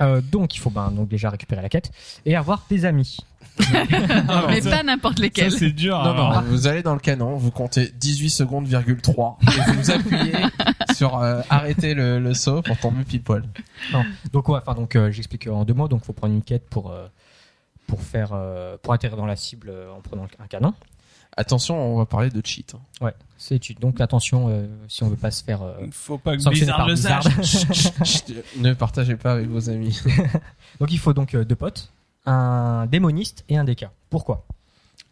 Euh, 0.00 0.20
donc 0.20 0.54
il 0.54 0.58
faut 0.58 0.70
ben, 0.70 0.90
donc 0.90 1.08
déjà 1.08 1.30
récupérer 1.30 1.62
la 1.62 1.68
quête 1.68 1.90
et 2.26 2.36
avoir 2.36 2.64
des 2.68 2.84
amis. 2.84 3.18
Mais 4.48 4.60
ça- 4.60 4.70
pas 4.70 4.82
n'importe 4.82 5.16
Ça, 5.16 5.22
lesquels. 5.22 5.50
c'est 5.52 5.70
dur. 5.70 5.96
Non, 6.04 6.12
non, 6.14 6.28
alors. 6.30 6.42
vous 6.42 6.66
allez 6.66 6.82
dans 6.82 6.92
le 6.92 7.00
canon, 7.00 7.36
vous 7.36 7.50
comptez 7.50 7.90
18 7.98 8.28
secondes, 8.28 8.66
virgule 8.66 9.00
3, 9.00 9.38
et 9.42 9.72
vous 9.72 9.90
appuyez 9.90 10.34
sur 10.94 11.16
euh, 11.18 11.40
arrêter 11.48 11.94
le, 11.94 12.18
le 12.18 12.34
saut 12.34 12.60
pour 12.60 12.76
tomber 12.78 13.04
pile 13.04 13.22
poil. 13.22 13.44
Donc 14.32 14.48
ouais, 14.50 14.58
enfin 14.60 14.74
donc 14.74 14.94
euh, 14.96 15.10
j'explique 15.10 15.46
en 15.46 15.64
deux 15.64 15.72
mots. 15.74 15.88
Donc 15.88 16.04
faut 16.04 16.12
prendre 16.12 16.34
une 16.34 16.42
quête 16.42 16.68
pour 16.68 16.90
euh, 16.90 17.06
pour 17.86 18.02
faire 18.02 18.30
euh, 18.34 18.76
pour 18.82 18.92
atterrir 18.92 19.16
dans 19.16 19.26
la 19.26 19.36
cible 19.36 19.70
euh, 19.70 19.90
en 19.96 20.00
prenant 20.02 20.26
un 20.38 20.46
canon. 20.48 20.74
Attention, 21.38 21.76
on 21.78 21.98
va 21.98 22.06
parler 22.06 22.30
de 22.30 22.40
cheat. 22.44 22.74
hein. 22.74 23.04
Ouais, 23.04 23.14
c'est 23.36 23.56
utile. 23.56 23.78
Donc 23.78 24.00
attention 24.00 24.46
euh, 24.48 24.66
si 24.88 25.02
on 25.04 25.08
veut 25.08 25.16
pas 25.16 25.30
se 25.30 25.44
faire 25.44 25.62
euh, 25.62 25.74
Faut 25.90 26.16
pas 26.16 26.34
que 26.36 26.42
Blizzard 26.48 26.78
par 26.78 26.88
le 26.88 26.96
sache. 26.96 27.24
Ne 28.58 28.72
partagez 28.72 29.16
pas 29.16 29.32
avec 29.34 29.48
vos 29.48 29.68
amis. 29.68 30.00
Donc 30.80 30.90
il 30.92 30.98
faut 30.98 31.12
donc 31.12 31.34
euh, 31.34 31.44
deux 31.44 31.54
potes, 31.56 31.92
un 32.24 32.86
démoniste 32.86 33.44
et 33.50 33.56
un 33.58 33.64
DK. 33.64 33.86
Pourquoi? 34.10 34.46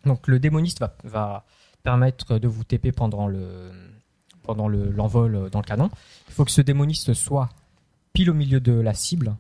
Donc 0.07 0.27
le 0.29 0.39
démoniste 0.39 0.81
va, 0.81 0.95
va 1.05 1.45
permettre 1.83 2.39
de 2.39 2.49
vous 2.49 2.65
TP 2.65 2.91
pendant 2.93 3.27
le 3.27 3.71
pendant 4.43 4.69
le- 4.69 4.91
l'envol 4.91 5.35
euh, 5.37 5.49
dans 5.51 5.61
le 5.61 5.65
canon. 5.67 5.91
Il 6.29 6.35
faut 6.35 6.45
que 6.45 6.51
ce 6.51 6.61
démoniste 6.63 7.13
soit 7.15 7.51
pile 8.15 8.31
au 8.31 8.35
milieu 8.35 8.61
de 8.61 8.73
la 8.73 8.95
cible, 8.95 9.35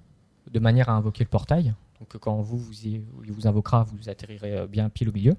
de 0.50 0.58
manière 0.58 0.88
à 0.88 0.92
invoquer 0.92 1.24
le 1.24 1.28
portail. 1.30 1.72
Donc 2.00 2.14
euh, 2.14 2.18
quand 2.18 2.36
vous 2.42 2.58
vous, 2.58 2.72
y- 2.86 3.02
il 3.24 3.32
vous 3.32 3.46
invoquera, 3.46 3.84
vous 3.84 4.08
atterrirez 4.08 4.58
euh, 4.58 4.66
bien 4.66 4.88
pile 4.90 5.08
au 5.08 5.12
milieu. 5.12 5.34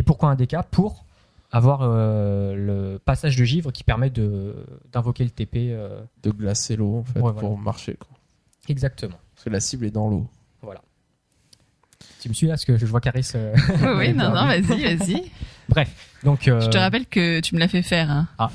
Et 0.00 0.02
pourquoi 0.02 0.30
un 0.30 0.34
DK 0.34 0.56
Pour 0.70 1.04
avoir 1.52 1.80
euh, 1.82 2.54
le 2.54 2.98
passage 2.98 3.36
de 3.36 3.44
givre 3.44 3.70
qui 3.70 3.84
permet 3.84 4.08
de 4.08 4.54
d'invoquer 4.94 5.24
le 5.24 5.30
TP 5.30 5.56
euh, 5.72 6.00
De 6.22 6.30
glacer 6.30 6.74
l'eau, 6.76 7.00
en 7.00 7.04
fait, 7.04 7.16
Ouais, 7.20 7.32
voilà. 7.32 7.38
pour 7.40 7.58
marcher. 7.58 7.96
Quoi. 8.00 8.08
exactement. 8.70 9.18
Parce 9.34 9.44
que 9.44 9.50
la 9.50 9.60
cible 9.60 9.84
est 9.84 9.90
dans 9.90 10.08
l'eau. 10.08 10.26
Tu 12.22 12.28
me 12.30 12.34
suis 12.34 12.46
là 12.46 12.52
parce 12.54 12.64
que 12.64 12.78
je 12.78 12.86
vois 12.86 13.00
Caris. 13.02 13.30
euh, 13.34 13.54
Oui, 13.98 14.14
non, 14.14 14.28
non, 14.30 14.46
vas-y, 14.46 14.96
vas-y. 14.96 15.30
Bref, 15.68 15.90
donc 16.24 16.48
euh, 16.48 16.60
Je 16.62 16.68
te 16.68 16.78
rappelle 16.78 17.06
que 17.06 17.40
tu 17.40 17.54
me 17.54 17.60
l'as 17.60 17.68
fait 17.68 17.82
faire. 17.82 18.10
Hein. 18.10 18.26
Ah. 18.38 18.50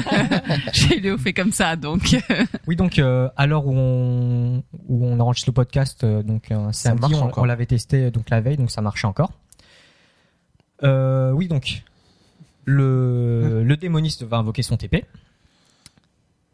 J'ai 0.72 0.98
eu 0.98 1.00
le 1.00 1.12
au 1.14 1.18
fait 1.18 1.32
comme 1.34 1.52
ça, 1.52 1.76
donc. 1.76 2.16
Oui, 2.66 2.76
donc 2.76 2.98
euh, 2.98 3.28
à 3.36 3.46
l'heure 3.46 3.66
où 3.66 3.72
on 3.74 4.62
où 4.88 5.06
on 5.06 5.18
enregistre 5.20 5.48
le 5.50 5.54
podcast, 5.54 6.04
donc 6.04 6.50
un 6.50 6.72
samedi, 6.72 7.14
on, 7.14 7.30
on 7.36 7.44
l'avait 7.44 7.66
testé 7.66 8.10
donc 8.10 8.28
la 8.30 8.40
veille, 8.40 8.56
donc 8.56 8.70
ça 8.70 8.80
marchait 8.82 9.06
encore. 9.06 9.32
Euh, 10.82 11.32
oui, 11.32 11.48
donc 11.48 11.82
le 12.64 13.62
le 13.64 13.76
démoniste 13.76 14.22
va 14.22 14.38
invoquer 14.38 14.62
son 14.62 14.76
TP. 14.76 15.04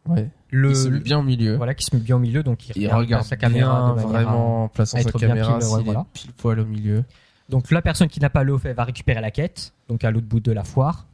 Ouais. 0.06 0.28
Le 0.50 0.70
il 0.70 0.76
se 0.76 0.88
met 0.88 1.00
bien 1.00 1.18
au 1.18 1.22
milieu. 1.22 1.56
voilà 1.56 1.74
qui 1.74 1.84
se 1.84 1.94
met 1.94 2.00
bien 2.00 2.16
au 2.16 2.20
milieu, 2.20 2.42
donc 2.42 2.68
il, 2.68 2.82
Il 2.82 2.92
regarde 2.92 3.24
sa 3.24 3.36
caméra 3.36 3.94
bien, 3.94 4.02
de 4.02 4.08
vraiment 4.08 4.64
en 4.64 4.68
plaçant 4.68 4.98
sa 5.00 5.10
caméra 5.10 5.58
pile, 5.58 5.62
s'il 5.66 5.74
ouais, 5.74 5.80
est 5.80 5.84
voilà. 5.84 6.06
pile 6.12 6.32
poil 6.32 6.60
au 6.60 6.64
milieu. 6.64 7.04
Donc 7.48 7.70
la 7.70 7.82
personne 7.82 8.08
qui 8.08 8.20
n'a 8.20 8.30
pas 8.30 8.44
le 8.44 8.52
haut 8.52 8.58
fait 8.58 8.72
va 8.72 8.84
récupérer 8.84 9.20
la 9.20 9.30
quête, 9.30 9.72
donc 9.88 10.04
à 10.04 10.10
l'autre 10.10 10.26
bout 10.26 10.40
de 10.40 10.52
la 10.52 10.64
foire, 10.64 11.06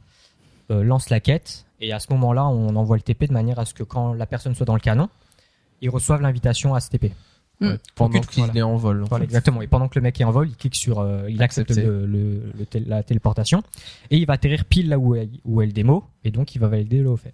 euh, 0.71 0.83
lance 0.83 1.09
la 1.09 1.19
quête, 1.19 1.65
et 1.81 1.91
à 1.91 1.99
ce 1.99 2.11
moment-là, 2.13 2.45
on 2.45 2.75
envoie 2.75 2.95
le 2.95 3.01
TP 3.01 3.27
de 3.27 3.33
manière 3.33 3.59
à 3.59 3.65
ce 3.65 3.73
que 3.73 3.83
quand 3.83 4.13
la 4.13 4.25
personne 4.25 4.55
soit 4.55 4.65
dans 4.65 4.73
le 4.73 4.79
canon, 4.79 5.09
ils 5.81 5.89
reçoivent 5.89 6.21
l'invitation 6.21 6.73
à 6.75 6.79
se 6.79 6.89
TP. 6.89 7.11
Mm. 7.59 7.67
Ouais, 7.67 7.77
Pendant 7.95 8.19
qu'il 8.21 8.43
voilà. 8.43 8.59
est 8.59 8.61
en 8.63 8.75
vol. 8.77 9.03
en 9.03 9.05
Voilà, 9.05 9.25
exactement. 9.25 9.61
Et 9.61 9.67
pendant 9.67 9.87
que 9.87 9.97
le 9.99 10.01
mec 10.03 10.19
est 10.19 10.23
en 10.23 10.31
vol, 10.31 10.49
il 10.49 10.55
clique 10.55 10.75
sur, 10.75 10.99
euh, 10.99 11.29
il 11.29 11.41
accepte 11.43 11.69
le, 11.75 12.05
le- 12.05 12.51
le 12.57 12.65
tél- 12.65 12.87
la 12.87 13.03
téléportation 13.03 13.63
et 14.09 14.17
il 14.17 14.25
va 14.25 14.33
atterrir 14.33 14.65
pile 14.65 14.89
là 14.89 14.97
où 14.97 15.15
est, 15.15 15.29
où 15.45 15.61
est 15.61 15.65
le 15.67 15.71
démo 15.71 16.03
et 16.23 16.31
donc 16.31 16.55
il 16.55 16.59
va 16.59 16.67
valider 16.67 16.99
le 17.01 17.09
haut 17.09 17.17
fait. 17.17 17.33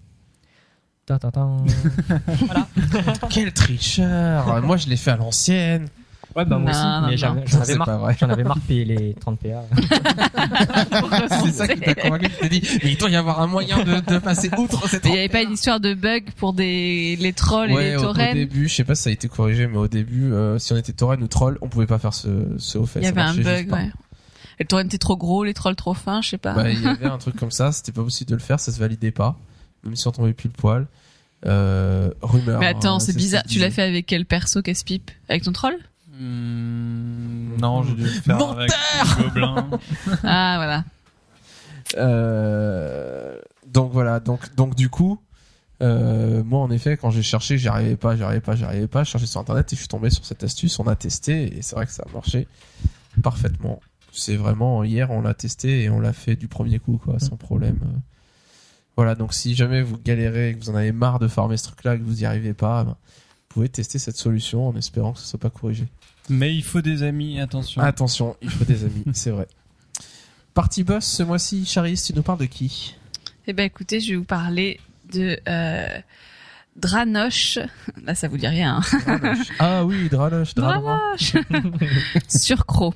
Ta, 1.06 1.18
ta, 1.18 1.32
ta. 1.32 1.48
Quel 3.30 3.52
tricheur 3.54 4.62
Moi, 4.62 4.78
je 4.78 4.88
l'ai 4.88 4.98
fait 4.98 5.12
à 5.12 5.18
l'ancienne. 5.18 5.88
Ouais, 6.36 6.46
bah 6.46 6.58
moi 6.58 6.72
Non, 6.72 6.78
aussi, 6.78 6.86
non, 6.86 7.08
mais 7.08 7.18
j'en 7.18 7.36
j'en 7.46 7.58
avais 7.58 7.66
C'est 7.74 7.78
pas 7.80 7.86
marre. 7.86 8.00
vrai. 8.00 8.16
J'en 8.20 8.30
avais 8.30 8.44
marre 8.44 8.56
de 8.58 8.62
payer 8.62 8.86
les 8.86 9.14
30 9.20 9.40
PA. 9.40 9.64
C'est 11.44 11.52
ça 11.52 11.68
qui 11.68 11.80
t'a 11.80 11.96
convaincu. 11.96 12.30
Tu 12.30 12.36
t'es 12.38 12.50
dit, 12.50 12.62
mais 12.84 12.92
il 12.92 12.98
doit 12.98 13.10
y 13.10 13.16
avoir 13.16 13.42
un 13.42 13.48
moyen 13.48 13.84
de, 13.84 14.00
de 14.00 14.18
passer 14.20 14.50
outre 14.58 14.88
cette 14.88 15.06
Il 15.06 15.12
n'y 15.12 15.18
avait 15.18 15.30
pas 15.30 15.42
une 15.42 15.54
histoire 15.54 15.80
de 15.80 15.94
bug 15.94 16.26
pour 16.38 16.54
des 16.54 17.16
les 17.20 17.34
trolls 17.34 17.72
Ouais, 17.72 17.88
et 17.88 17.90
les 17.92 17.98
au, 17.98 18.10
au 18.10 18.14
début, 18.14 18.68
je 18.68 18.76
sais 18.76 18.84
pas 18.84 18.96
si 18.96 19.04
ça 19.04 19.10
a 19.10 19.14
été 19.14 19.28
corrigé, 19.28 19.68
mais 19.68 19.78
au 19.78 19.88
début, 19.88 20.32
euh, 20.32 20.60
si 20.60 20.72
on 20.74 20.78
était 20.78 20.94
tauren 20.94 21.22
ou 21.22 21.28
troll, 21.28 21.58
on 21.62 21.68
pouvait 21.68 21.88
pas 21.88 22.00
faire 22.00 22.14
ce, 22.14 22.28
ce 22.58 22.78
haut 22.78 22.86
fait. 22.86 23.00
Il 23.00 23.06
y 23.06 23.08
avait 23.08 23.22
un 23.22 23.34
bug, 23.34 23.72
ouais. 23.72 23.92
Les 24.60 24.66
taurennes 24.66 24.88
étaient 24.88 24.98
trop 24.98 25.16
gros, 25.18 25.44
les 25.46 25.54
trolls 25.54 25.76
trop 25.78 25.94
fins, 25.94 26.22
je 26.22 26.30
sais 26.32 26.38
pas. 26.38 26.54
Bah, 26.54 26.70
il 26.70 26.82
y 26.82 26.88
avait 26.88 27.06
un 27.08 27.18
truc 27.18 27.36
comme 27.38 27.52
ça, 27.52 27.72
c'était 27.72 27.94
pas 27.94 28.04
possible 28.04 28.30
de 28.30 28.36
le 28.36 28.42
faire, 28.42 28.60
ça 28.60 28.72
se 28.74 28.80
validait 28.80 29.12
pas, 29.12 29.38
même 29.84 29.96
si 29.96 30.06
on 30.08 30.12
tombait 30.12 30.34
plus 30.34 30.50
le 30.50 30.54
poil. 30.54 30.88
Euh, 31.46 32.10
rumeur. 32.22 32.60
Mais 32.60 32.66
attends, 32.68 32.96
hein, 32.96 33.00
c'est 33.00 33.14
ce 33.14 33.18
bizarre. 33.18 33.44
Tu 33.50 33.60
l'as 33.60 33.72
fait 33.72 33.84
avec 33.84 34.06
quel 34.06 34.26
perso, 34.26 34.62
casse-pipe? 34.62 35.10
Avec 35.30 35.44
ton 35.44 35.54
troll? 35.54 35.78
Hmm, 36.20 37.56
non, 37.60 37.84
j'ai 37.84 37.94
dû 37.96 38.04
le 38.04 38.10
faire 38.10 38.38
Menteur 38.38 38.60
avec 38.60 38.72
gobelin. 39.18 39.70
Ah, 40.24 40.56
voilà. 40.58 40.84
Euh, 41.98 43.38
donc 43.68 43.92
voilà, 43.92 44.20
donc 44.20 44.54
donc 44.56 44.76
du 44.76 44.90
coup, 44.90 45.20
Euh, 45.82 46.44
moi, 46.44 46.60
en 46.60 46.70
effet, 46.72 46.98
quand 46.98 47.10
j'ai 47.10 47.24
cherché, 47.24 47.58
j'y 47.58 47.70
arrivais 47.70 47.96
pas, 47.96 48.14
j'y 48.18 48.24
arrivais 48.24 48.42
pas, 48.42 48.54
j'y 48.54 48.66
arrivais 48.66 48.88
pas. 48.90 49.06
Je 49.06 49.12
cherchais 49.12 49.28
sur 49.28 49.40
internet 49.40 49.72
et 49.72 49.78
je 49.78 49.80
suis 49.80 49.88
tombé 49.88 50.10
sur 50.10 50.26
cette 50.26 50.44
astuce. 50.44 50.78
On 50.80 50.88
a 50.88 50.96
testé 50.98 51.58
et 51.58 51.62
c'est 51.62 51.74
vrai 51.78 51.86
que 51.86 51.94
ça 51.94 52.04
a 52.06 52.12
marché 52.14 52.50
parfaitement. 53.24 53.80
C'est 54.12 54.36
vraiment 54.36 54.84
hier, 54.84 55.10
on 55.10 55.22
l'a 55.22 55.34
testé 55.34 55.84
et 55.84 55.90
on 55.90 56.02
l'a 56.02 56.12
fait 56.12 56.36
du 56.36 56.50
premier 56.50 56.80
coup, 56.80 56.98
quoi, 57.02 57.18
sans 57.20 57.38
problème. 57.38 57.80
Euh, 57.84 57.98
Voilà. 58.98 59.16
Donc, 59.16 59.34
si 59.34 59.56
jamais 59.56 59.82
vous 59.82 59.98
galérez, 59.98 60.54
que 60.60 60.66
vous 60.66 60.70
en 60.70 60.76
avez 60.76 60.92
marre 60.92 61.18
de 61.20 61.30
farmer 61.30 61.56
ce 61.56 61.64
truc-là, 61.68 61.96
que 61.98 62.04
vous 62.04 62.24
y 62.24 62.26
arrivez 62.26 62.54
pas, 62.54 62.84
ben, 62.84 62.92
vous 62.92 63.48
pouvez 63.48 63.70
tester 63.70 64.00
cette 64.00 64.18
solution 64.18 64.68
en 64.68 64.76
espérant 64.76 65.14
que 65.14 65.20
ce 65.20 65.28
soit 65.28 65.40
pas 65.40 65.50
corrigé. 65.50 65.88
Mais 66.30 66.54
il 66.56 66.64
faut 66.64 66.82
des 66.82 67.04
amis, 67.04 67.40
attention. 67.40 67.82
Attention, 67.82 68.36
il 68.42 68.50
faut 68.50 68.66
des 68.66 68.84
amis, 68.84 69.04
c'est 69.14 69.32
vrai. 69.32 69.48
Partie 70.54 70.84
boss 70.84 71.06
ce 71.06 71.24
mois-ci, 71.24 71.66
Charis, 71.66 72.02
tu 72.06 72.14
nous 72.14 72.22
parles 72.24 72.40
de 72.40 72.46
qui? 72.46 72.96
Eh 73.48 73.54
ben 73.54 73.64
écoutez, 73.66 74.00
je 74.00 74.12
vais 74.12 74.16
vous 74.18 74.24
parler 74.24 74.80
de 75.12 75.40
euh, 75.48 76.00
Dranoche. 76.76 77.58
Là, 78.04 78.14
ça 78.16 78.28
vous 78.28 78.38
dit 78.38 78.48
rien. 78.48 78.82
hein. 79.08 79.36
Ah 79.60 79.86
oui, 79.86 80.08
Dranoche, 80.10 80.54
Dranoche. 80.56 81.34
Dranoche. 81.34 81.74
Surcro. 82.28 82.94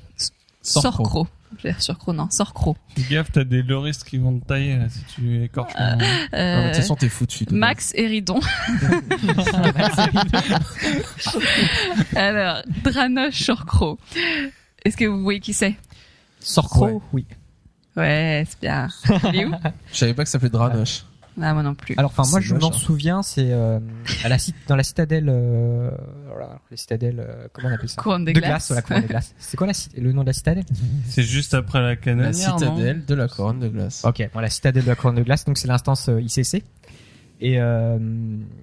Sorcro. 0.62 1.26
Sorcro. 1.54 1.58
Je 1.58 1.62
vais 1.68 1.72
dire 1.72 1.82
Surcro, 1.82 2.12
non. 2.12 2.28
Sorcro. 2.30 2.76
Fais 2.96 3.14
gaffe, 3.14 3.32
t'as 3.32 3.44
des 3.44 3.62
loristes 3.62 4.04
qui 4.04 4.18
vont 4.18 4.38
te 4.38 4.46
tailler 4.46 4.76
là, 4.76 4.88
si 4.88 5.00
tu 5.14 5.42
écorches. 5.44 5.72
ton- 5.74 5.84
Non, 5.84 5.96
mais 5.98 6.06
de 6.06 6.36
Euh, 6.36 6.66
toute 6.68 6.76
façon, 6.76 6.96
t'es 6.96 7.08
foutu. 7.08 7.44
de 7.44 7.54
Max 7.54 7.92
Héridon. 7.94 8.40
Alors, 12.16 12.62
Dranoche 12.82 13.34
Surcro. 13.42 13.98
Est-ce 14.84 14.96
que 14.96 15.04
vous 15.06 15.22
voyez 15.22 15.40
qui 15.40 15.52
c'est? 15.54 15.74
Sorcro, 16.40 16.86
Ouais. 16.86 17.00
oui. 17.12 17.26
Ouais, 17.96 18.44
c'est 18.48 18.60
bien. 18.60 18.88
Il 19.32 19.36
est 19.40 19.44
où? 19.46 19.52
Je 19.92 19.96
savais 19.98 20.14
pas 20.14 20.24
que 20.24 20.28
ça 20.28 20.32
s'appelait 20.32 20.50
Dranoche. 20.50 21.04
Ah, 21.40 21.52
moi 21.52 21.62
non 21.64 21.74
plus. 21.74 21.94
Alors, 21.98 22.12
enfin, 22.16 22.22
moi, 22.30 22.40
je 22.40 22.54
m'en 22.54 22.68
hein. 22.68 22.72
souviens, 22.72 23.22
c'est 23.22 23.50
euh, 23.50 23.80
à 24.22 24.28
la 24.28 24.38
cit- 24.38 24.54
dans 24.68 24.76
la 24.76 24.84
citadelle, 24.84 25.26
euh, 25.28 25.90
voilà, 26.28 26.60
la 26.70 26.76
citadelle, 26.76 27.18
euh, 27.18 27.48
comment 27.52 27.68
on 27.68 27.72
appelle 27.74 27.88
ça? 27.88 28.00
Couronne 28.00 28.24
de 28.24 28.32
De 28.32 28.38
glace. 28.38 28.48
glace, 28.50 28.66
voilà, 28.68 28.82
couronne 28.82 29.02
de 29.02 29.08
glace. 29.08 29.34
C'est 29.38 29.56
quoi 29.56 29.66
la 29.66 29.72
le 30.00 30.12
nom 30.12 30.22
de 30.22 30.26
la 30.28 30.32
citadelle? 30.32 30.64
C'est 31.08 31.22
juste 31.24 31.54
après 31.54 31.80
la 31.80 32.14
La 32.14 32.32
citadelle 32.32 33.04
de 33.04 33.14
la 33.14 33.26
couronne 33.28 33.58
de 33.58 33.68
glace. 33.68 34.04
Ok, 34.04 34.30
bon, 34.32 34.40
la 34.40 34.50
citadelle 34.50 34.84
de 34.84 34.88
la 34.88 34.94
couronne 34.96 35.16
de 35.16 35.22
glace, 35.22 35.44
donc 35.44 35.58
c'est 35.58 35.66
l'instance 35.68 36.08
euh, 36.08 36.20
ICC. 36.22 36.62
Et 37.40 37.60
euh, 37.60 37.98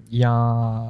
il 0.10 0.18
y 0.18 0.24
a 0.24 0.32
un, 0.32 0.88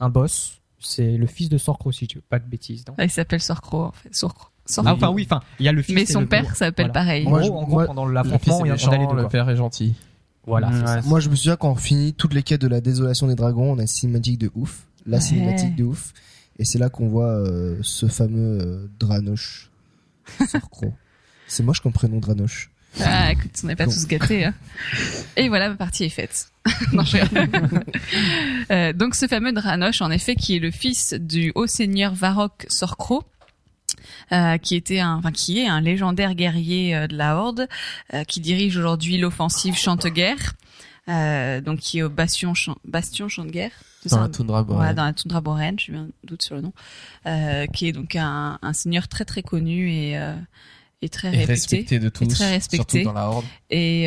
un 0.00 0.08
boss, 0.10 0.60
c'est 0.80 1.16
le 1.16 1.26
fils 1.26 1.48
de 1.48 1.58
Sorcro, 1.58 1.92
si 1.92 2.06
tu 2.08 2.18
veux 2.18 2.24
pas 2.28 2.38
de 2.40 2.44
bêtises. 2.48 2.84
Non? 2.88 2.94
Ah, 2.98 3.04
il 3.04 3.10
s'appelle 3.10 3.40
Sorcro, 3.40 3.84
en 3.84 3.92
fait. 3.92 4.14
Sorcro. 4.14 4.48
Sorcro. 4.66 4.90
ah, 4.90 4.94
enfin 4.96 5.10
oui, 5.10 5.26
enfin, 5.30 5.42
il 5.60 5.66
y 5.66 5.68
a 5.68 5.72
le 5.72 5.82
fils. 5.82 5.94
Mais 5.94 6.02
et 6.02 6.06
son 6.06 6.20
le- 6.22 6.26
père 6.26 6.56
s'appelle 6.56 6.86
voilà. 6.86 7.00
pareil. 7.00 7.26
En 7.26 7.30
Moi, 7.30 7.40
gros, 7.40 7.46
je- 7.48 7.52
en 7.52 7.62
gros, 7.62 7.70
moi, 7.74 7.86
pendant 7.86 8.04
Le 8.06 8.10
fils 8.22 8.30
l'affrontement, 8.32 8.56
est 8.56 8.60
il 8.60 8.68
y 8.68 8.70
a 8.70 8.74
les 8.74 8.98
méchant, 8.98 9.12
le 9.14 9.20
quoi. 9.22 9.30
père 9.30 9.48
est 9.50 9.56
gentil. 9.56 9.94
Voilà, 10.46 10.70
c'est 10.72 10.80
Ouais, 10.80 10.86
ça. 10.86 11.02
c'est- 11.02 11.08
Moi, 11.08 11.20
je 11.20 11.28
me 11.30 11.36
souviens 11.36 11.56
quand 11.56 11.70
on 11.70 11.76
finit 11.76 12.12
toutes 12.14 12.34
les 12.34 12.42
quêtes 12.42 12.60
de 12.60 12.68
la 12.68 12.80
désolation 12.80 13.26
des 13.28 13.34
dragons, 13.34 13.72
on 13.72 13.78
a 13.78 13.82
une 13.82 13.86
cinématique 13.86 14.38
de 14.38 14.50
ouf. 14.54 14.86
La 15.06 15.16
Ouais. 15.18 15.22
cinématique 15.22 15.74
de 15.76 15.84
ouf. 15.84 16.12
Et 16.58 16.64
c'est 16.64 16.78
là 16.78 16.88
qu'on 16.88 17.08
voit 17.08 17.30
euh, 17.32 17.78
ce 17.82 18.06
fameux 18.06 18.58
euh, 18.60 18.86
Dranoche. 18.98 19.70
Sorcro. 20.48 20.92
c'est 21.48 21.62
moche 21.62 21.80
comme 21.80 21.92
prénom 21.92 22.18
Dranoche. 22.20 22.70
Ah, 23.00 23.32
écoute, 23.32 23.50
on 23.64 23.66
n'est 23.66 23.74
pas 23.74 23.86
Bon. 23.86 23.92
tous 23.92 24.06
gâtés. 24.06 24.44
hein. 24.44 24.54
Et 25.36 25.48
voilà, 25.48 25.68
ma 25.68 25.74
partie 25.74 26.04
est 26.04 26.08
faite. 26.10 26.48
non, 26.92 27.02
je. 27.04 27.16
Euh, 28.70 28.92
donc, 28.92 29.14
ce 29.16 29.26
fameux 29.26 29.52
Dranoche, 29.52 30.00
en 30.00 30.10
effet, 30.12 30.36
qui 30.36 30.56
est 30.56 30.60
le 30.60 30.70
fils 30.70 31.12
du 31.14 31.50
haut 31.56 31.66
seigneur 31.66 32.14
Varrock 32.14 32.66
Sorcro, 32.68 33.24
euh, 34.32 34.58
qui 34.58 34.74
était 34.76 35.00
un, 35.00 35.16
enfin, 35.16 35.32
qui 35.32 35.58
est 35.60 35.66
un 35.66 35.80
légendaire 35.80 36.34
guerrier 36.34 36.94
euh, 36.94 37.06
de 37.06 37.16
la 37.16 37.36
Horde, 37.36 37.68
euh, 38.12 38.24
qui 38.24 38.40
dirige 38.40 38.76
aujourd'hui 38.76 39.18
l'offensive 39.18 39.76
Chanteguerre, 39.76 40.54
donc 41.06 41.78
qui 41.80 41.98
est 41.98 42.02
au 42.02 42.08
bastion, 42.10 42.54
Chan- 42.54 42.76
bastion 42.84 43.28
Chanteguerre. 43.28 43.72
Dans 44.04 44.16
ça 44.16 44.20
la 44.22 44.28
toundra 44.28 44.60
Ouais, 44.60 44.64
boréale. 44.66 44.94
dans 44.94 45.04
la 45.04 45.12
toundra 45.12 45.40
boréenne, 45.40 45.78
j'ai 45.78 45.94
un 45.94 46.08
doute 46.24 46.42
sur 46.42 46.56
le 46.56 46.62
nom, 46.62 46.72
qui 47.72 47.86
est 47.88 47.92
donc 47.92 48.16
un, 48.16 48.58
un 48.60 48.72
seigneur 48.72 49.08
très 49.08 49.24
très 49.24 49.42
connu 49.42 49.90
et, 49.90 50.12
et 51.02 51.08
très 51.08 51.28
Et 51.28 51.30
réputé. 51.30 51.52
respecté 51.52 51.98
de 51.98 52.08
tous. 52.08 52.28
très 52.28 52.50
respecté. 52.50 53.00
Surtout 53.02 53.14
dans 53.14 53.18
la 53.20 53.28
horde. 53.28 53.44
Et 53.70 54.06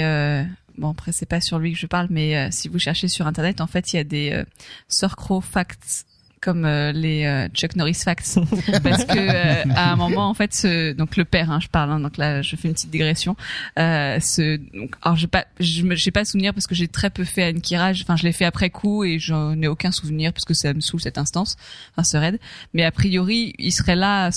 bon, 0.78 0.92
après 0.92 1.12
c'est 1.12 1.26
pas 1.26 1.42
sur 1.42 1.58
lui 1.60 1.74
que 1.74 1.80
je 1.80 1.88
parle, 1.88 2.08
mais 2.12 2.38
euh, 2.38 2.48
si 2.52 2.68
vous 2.68 2.78
cherchez 2.80 3.08
sur 3.08 3.26
internet, 3.28 3.62
en 3.62 3.68
fait, 3.68 3.94
il 3.94 3.96
y 3.96 4.00
a 4.00 4.04
des 4.04 4.32
euh, 4.32 4.44
Sorcro 4.88 5.42
facts 5.42 6.06
comme 6.48 6.64
euh, 6.64 6.94
les 6.94 7.26
euh, 7.26 7.50
Chuck 7.50 7.76
Norris 7.76 7.96
facts. 8.06 8.40
Parce 8.84 9.04
que 9.04 9.18
euh, 9.18 9.64
à 9.76 9.92
un 9.92 9.96
moment 9.98 10.30
en 10.30 10.34
fait 10.34 10.54
ce, 10.54 10.94
donc 10.94 11.18
le 11.18 11.26
père 11.26 11.52
hein, 11.52 11.60
je 11.60 11.68
parle 11.68 11.92
hein, 11.92 12.00
donc 12.00 12.16
là 12.16 12.42
je 12.42 12.56
fais 12.56 12.70
une 12.70 12.74
petite 12.74 12.90
digression 12.90 13.36
euh, 13.78 14.18
ce 14.22 14.56
donc 14.56 14.96
alors 15.02 15.18
j'ai 15.18 15.28
pas 15.28 15.46
j'ai 15.60 16.12
pas 16.12 16.24
souvenir 16.24 16.54
parce 16.54 16.66
que 16.66 16.74
j'ai 16.74 16.88
très 16.88 17.10
peu 17.10 17.26
fait 17.26 17.54
Ankira 17.54 17.90
enfin 17.90 18.16
je 18.16 18.24
l'ai 18.24 18.32
fait 18.32 18.46
après 18.46 18.70
coup 18.70 19.04
et 19.04 19.20
j'en 19.20 19.62
ai 19.62 19.68
aucun 19.68 19.92
souvenir 19.92 20.32
parce 20.32 20.46
que 20.46 20.54
ça 20.54 20.74
me 20.74 20.80
saoule 20.80 21.02
cette 21.02 21.18
instance 21.18 21.58
enfin 21.92 22.06
ce 22.06 22.16
raid. 22.16 22.40
Mais 22.74 22.86
a 22.86 22.92
priori 22.92 23.54
il 23.58 23.74
serait 23.74 23.98
là 23.98 24.30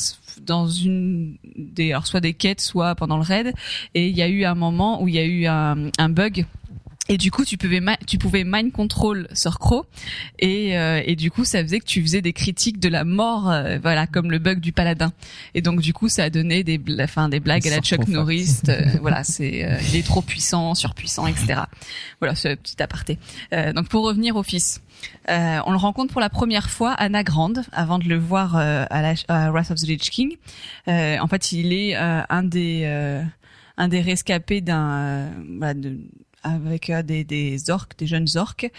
dans 0.45 0.67
une 0.67 1.37
des 1.57 1.93
alors 1.93 2.09
soit 2.09 2.21
des 2.21 2.35
quêtes 2.35 2.61
soit 2.61 2.97
pendant 2.97 3.19
le 3.19 3.23
raid. 3.23 3.53
Et 3.95 4.09
il 4.09 4.17
y 4.17 4.23
a 4.23 4.29
eu 4.29 4.45
un 4.45 4.57
moment 4.57 5.01
où 5.01 5.07
il 5.07 5.15
y 5.15 5.21
a 5.21 5.25
eu 5.25 5.47
un, 5.47 5.91
un 5.97 6.09
bug 6.09 6.45
et 7.13 7.19
du 7.19 7.31
coup, 7.31 7.45
tu 7.45 7.57
pouvais 7.59 7.81
tu 8.07 8.17
pouvais 8.19 8.45
mind 8.47 8.73
control 8.73 9.27
sur 9.35 9.59
Crow 9.59 9.85
et 10.39 10.79
euh, 10.79 11.03
et 11.05 11.17
du 11.17 11.31
coup, 11.31 11.45
ça 11.45 11.63
faisait 11.63 11.81
que 11.81 11.85
tu 11.85 12.01
faisais 12.03 12.23
des 12.23 12.33
critiques 12.33 12.79
de 12.79 12.89
la 12.89 13.05
mort, 13.05 13.51
euh, 13.51 13.79
voilà, 13.83 14.07
comme 14.07 14.31
le 14.31 14.39
bug 14.39 14.61
du 14.61 14.73
paladin. 14.73 15.13
Et 15.55 15.61
donc 15.63 15.81
du 15.81 15.93
coup, 15.93 16.09
ça 16.09 16.25
a 16.25 16.31
donné 16.31 16.65
des 16.65 16.79
bla- 16.79 17.05
enfin 17.05 17.29
des 17.29 17.41
blagues 17.41 17.67
à 17.67 17.71
la 17.71 17.77
Chuck 17.83 18.07
Norris. 18.09 18.61
euh, 18.69 18.81
voilà, 19.01 19.25
c'est 19.25 19.65
euh, 19.65 19.77
il 19.91 19.97
est 19.97 20.07
trop 20.07 20.23
puissant, 20.23 20.75
surpuissant, 20.75 21.27
etc. 21.27 21.63
Voilà, 22.21 22.35
ce 22.35 22.55
petit 22.55 22.83
aparté. 22.83 23.19
Euh, 23.53 23.73
donc 23.73 23.89
pour 23.89 24.05
revenir 24.05 24.37
au 24.37 24.43
fils, 24.43 24.81
euh, 25.29 25.59
on 25.67 25.73
le 25.73 25.79
rencontre 25.79 26.13
pour 26.13 26.21
la 26.21 26.31
première 26.31 26.71
fois 26.71 26.93
à 26.93 27.09
Nagrand, 27.09 27.53
avant 27.73 27.99
de 27.99 28.05
le 28.09 28.19
voir 28.19 28.57
euh, 28.57 28.85
à, 28.89 29.03
la, 29.03 29.15
à 29.29 29.51
Wrath 29.51 29.71
of 29.73 29.79
the 29.79 29.87
Lich 29.89 30.11
King. 30.11 30.37
Euh, 30.89 31.19
en 31.19 31.27
fait, 31.27 31.53
il 31.53 31.73
est 31.73 31.97
euh, 31.97 32.21
un 32.29 32.43
des 32.43 32.83
euh, 32.85 33.23
un 33.77 33.89
des 33.89 34.01
rescapés 34.01 34.61
d'un 34.61 34.91
euh, 34.91 35.29
voilà, 35.59 35.75
de- 35.75 35.99
avec 36.43 36.91
euh, 36.91 37.03
des, 37.03 37.25
des 37.25 37.71
orques, 37.71 37.99
des 37.99 38.07
jeunes 38.07 38.27
orques, 38.37 38.71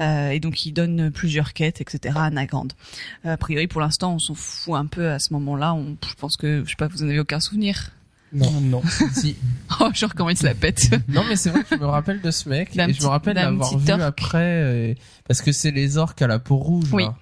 euh, 0.00 0.30
et 0.30 0.40
donc 0.40 0.64
il 0.66 0.72
donne 0.72 1.10
plusieurs 1.10 1.52
quêtes, 1.52 1.80
etc. 1.80 2.14
à 2.18 2.30
Nagrand. 2.30 2.68
Euh, 3.26 3.32
a 3.32 3.36
priori, 3.36 3.66
pour 3.66 3.80
l'instant, 3.80 4.14
on 4.14 4.18
s'en 4.18 4.34
fout 4.34 4.74
un 4.74 4.86
peu 4.86 5.10
à 5.10 5.18
ce 5.18 5.32
moment-là. 5.34 5.74
On, 5.74 5.96
je 6.08 6.14
pense 6.14 6.36
que, 6.36 6.62
je 6.64 6.70
sais 6.70 6.76
pas, 6.76 6.88
vous 6.88 7.02
en 7.02 7.08
avez 7.08 7.20
aucun 7.20 7.40
souvenir? 7.40 7.90
Non, 8.32 8.50
non. 8.60 8.82
si. 9.12 9.36
Oh, 9.80 9.88
genre 9.92 10.14
comment 10.14 10.30
il 10.30 10.36
se 10.36 10.44
la 10.44 10.54
pète. 10.54 10.90
Non, 11.08 11.22
mais 11.28 11.36
c'est 11.36 11.50
vrai 11.50 11.62
que 11.64 11.74
je 11.76 11.80
me 11.80 11.86
rappelle 11.86 12.20
de 12.20 12.30
ce 12.30 12.48
mec. 12.48 12.76
Et 12.76 12.92
je 12.92 13.02
me 13.02 13.08
rappelle 13.08 13.34
l'avoir 13.36 13.76
vu 13.76 13.90
orc. 13.92 14.00
après. 14.00 14.96
parce 15.26 15.42
que 15.42 15.52
c'est 15.52 15.70
les 15.72 15.96
orques 15.98 16.22
à 16.22 16.26
la 16.26 16.38
peau 16.38 16.56
rouge. 16.56 16.88
Oui. 16.92 17.02
là. 17.04 17.14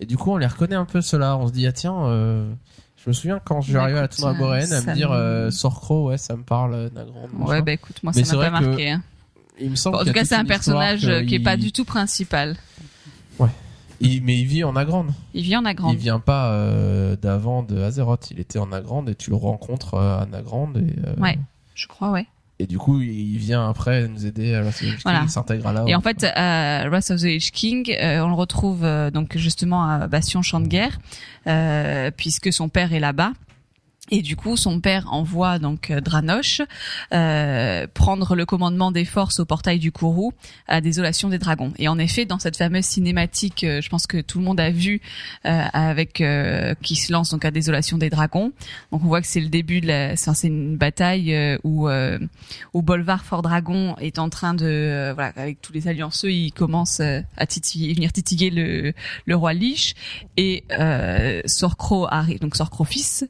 Et 0.00 0.06
du 0.06 0.16
coup, 0.16 0.32
on 0.32 0.36
les 0.38 0.46
reconnaît 0.46 0.74
un 0.76 0.84
peu, 0.86 1.00
ceux-là. 1.00 1.36
On 1.36 1.46
se 1.48 1.52
dit, 1.52 1.66
ah 1.66 1.72
tiens, 1.72 1.94
euh, 2.06 2.50
je 2.96 3.08
me 3.10 3.12
souviens 3.12 3.40
quand 3.44 3.60
je 3.60 3.66
suis 3.66 3.74
Bah, 3.74 3.82
arrivé 3.82 3.98
à 3.98 4.02
la 4.02 4.06
écoute, 4.06 4.16
tournoi 4.18 4.32
ça- 4.34 4.38
boréenne 4.40 4.72
à 4.72 4.80
me 4.82 4.94
dire, 4.94 5.10
me- 5.10 5.16
euh, 5.16 5.50
Sorcro, 5.50 6.08
ouais, 6.08 6.18
ça 6.18 6.34
me 6.36 6.42
parle, 6.42 6.90
Nagrand. 6.94 7.28
ouais, 7.46 7.62
bah 7.62 7.72
écoute, 7.72 8.00
moi 8.02 8.12
Mais 8.16 8.24
ça 8.24 8.36
m'a 8.36 8.50
pas 8.50 8.58
que- 8.60 8.64
marqué. 8.66 8.90
hein. 8.90 9.02
Il 9.60 9.70
me 9.70 9.76
semble 9.76 9.96
Bon, 9.96 10.02
en 10.02 10.04
tout 10.06 10.12
cas, 10.12 10.24
c'est 10.24 10.34
un 10.34 10.44
personnage 10.44 11.06
euh, 11.06 11.24
qui 11.24 11.36
est 11.36 11.40
pas 11.40 11.56
du 11.56 11.70
tout 11.72 11.84
principal. 11.84 12.56
il- 14.00 14.22
mais 14.22 14.38
il 14.40 14.46
vit 14.46 14.64
en 14.64 14.72
Nagrand. 14.72 15.06
Il 15.34 15.44
vit 15.44 15.56
en 15.56 15.62
Nagrand. 15.62 15.92
Il 15.92 15.96
vient 15.98 16.18
pas 16.20 16.50
euh, 16.52 17.16
d'avant 17.16 17.62
de 17.62 17.80
Azeroth. 17.80 18.30
Il 18.32 18.40
était 18.40 18.58
en 18.58 18.66
Nagrand 18.66 19.06
et 19.06 19.14
tu 19.14 19.30
le 19.30 19.36
rencontres 19.36 19.94
euh, 19.94 20.18
à 20.22 20.26
Nagrand. 20.26 20.72
Et, 20.74 21.20
Ouais. 21.20 21.38
Je 21.74 21.86
crois, 21.86 22.10
ouais. 22.10 22.26
et 22.60 22.66
du 22.66 22.78
coup, 22.78 23.00
il 23.00 23.36
vient 23.38 23.68
après 23.68 24.06
nous 24.08 24.26
aider 24.26 24.54
à 24.54 24.60
Wrath 24.62 24.74
of 24.74 24.78
the 24.80 24.82
Lich 24.82 25.02
King, 25.02 25.12
il 25.24 25.28
s'intègre 25.30 25.66
à 25.68 25.72
la 25.72 25.84
Et 25.88 25.94
en 25.96 26.00
fait, 26.00 26.24
à 26.36 26.88
Wrath 26.88 27.10
of 27.10 27.20
the 27.20 27.24
Lich 27.24 27.50
King, 27.52 27.90
euh, 28.00 28.20
on 28.20 28.28
le 28.28 28.34
retrouve 28.34 28.84
euh, 28.84 29.10
donc 29.10 29.36
justement 29.36 29.88
à 29.88 30.06
Bastion 30.06 30.40
Champ 30.42 30.60
de 30.60 30.68
Guerre, 30.68 30.98
euh, 31.48 32.10
puisque 32.16 32.52
son 32.52 32.68
père 32.68 32.92
est 32.92 33.00
là-bas. 33.00 33.32
Et 34.10 34.20
du 34.20 34.36
coup, 34.36 34.56
son 34.58 34.80
père 34.80 35.10
envoie 35.12 35.58
donc 35.58 35.90
euh, 35.90 36.00
Dranoche 36.00 36.60
euh, 37.12 37.86
prendre 37.94 38.36
le 38.36 38.44
commandement 38.44 38.92
des 38.92 39.06
forces 39.06 39.40
au 39.40 39.46
portail 39.46 39.78
du 39.78 39.92
Kourou 39.92 40.34
à 40.68 40.82
Désolation 40.82 41.30
des 41.30 41.38
Dragons. 41.38 41.72
Et 41.78 41.88
en 41.88 41.98
effet, 41.98 42.26
dans 42.26 42.38
cette 42.38 42.58
fameuse 42.58 42.84
cinématique, 42.84 43.64
euh, 43.64 43.80
je 43.80 43.88
pense 43.88 44.06
que 44.06 44.20
tout 44.20 44.38
le 44.38 44.44
monde 44.44 44.60
a 44.60 44.70
vu 44.70 45.00
euh, 45.46 45.62
avec 45.72 46.20
euh, 46.20 46.74
qui 46.82 46.96
se 46.96 47.12
lance 47.12 47.30
donc 47.30 47.46
à 47.46 47.50
Désolation 47.50 47.96
des 47.96 48.10
Dragons. 48.10 48.52
Donc 48.92 49.02
on 49.04 49.06
voit 49.06 49.22
que 49.22 49.26
c'est 49.26 49.40
le 49.40 49.48
début 49.48 49.80
de 49.80 49.86
la, 49.86 50.16
c'est 50.16 50.48
une 50.48 50.76
bataille 50.76 51.58
où 51.62 51.88
où 52.74 52.82
Bolvar 52.82 53.24
Fort 53.24 53.42
Dragon 53.42 53.96
est 54.00 54.18
en 54.18 54.28
train 54.28 54.54
de 54.54 55.12
voilà 55.14 55.32
avec 55.36 55.60
tous 55.62 55.72
les 55.72 55.88
allianceux, 55.88 56.32
il 56.32 56.52
commence 56.52 57.00
à 57.00 57.46
titiller, 57.46 57.94
venir 57.94 58.12
titiller 58.12 58.50
le 58.50 58.92
le 59.24 59.36
roi 59.36 59.52
Lich 59.52 59.94
et 60.36 60.64
Sorcro 61.46 62.06
arrive 62.10 62.40
donc 62.40 62.56
Sorcro 62.56 62.84
fils 62.84 63.24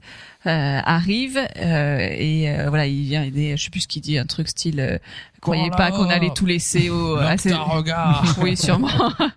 arrive 0.51 1.39
euh, 1.57 2.09
et 2.11 2.51
euh, 2.51 2.69
voilà 2.69 2.87
il 2.87 3.03
vient 3.05 3.23
aider 3.23 3.57
je 3.57 3.65
sais 3.65 3.71
plus 3.71 3.81
ce 3.81 3.89
qu'il 3.89 4.03
dit 4.03 4.19
un 4.19 4.27
truc 4.27 4.49
style 4.49 4.81
euh, 4.81 4.99
croyez 5.45 5.71
pas 5.71 5.91
qu'on 5.91 6.09
allait 6.11 6.31
tout 6.35 6.47
laisser 6.47 6.91
au. 6.91 7.17
à 7.17 7.37
ces- 7.37 7.53
regard. 7.55 8.25
Oui, 8.41 8.57
sûrement. 8.57 8.89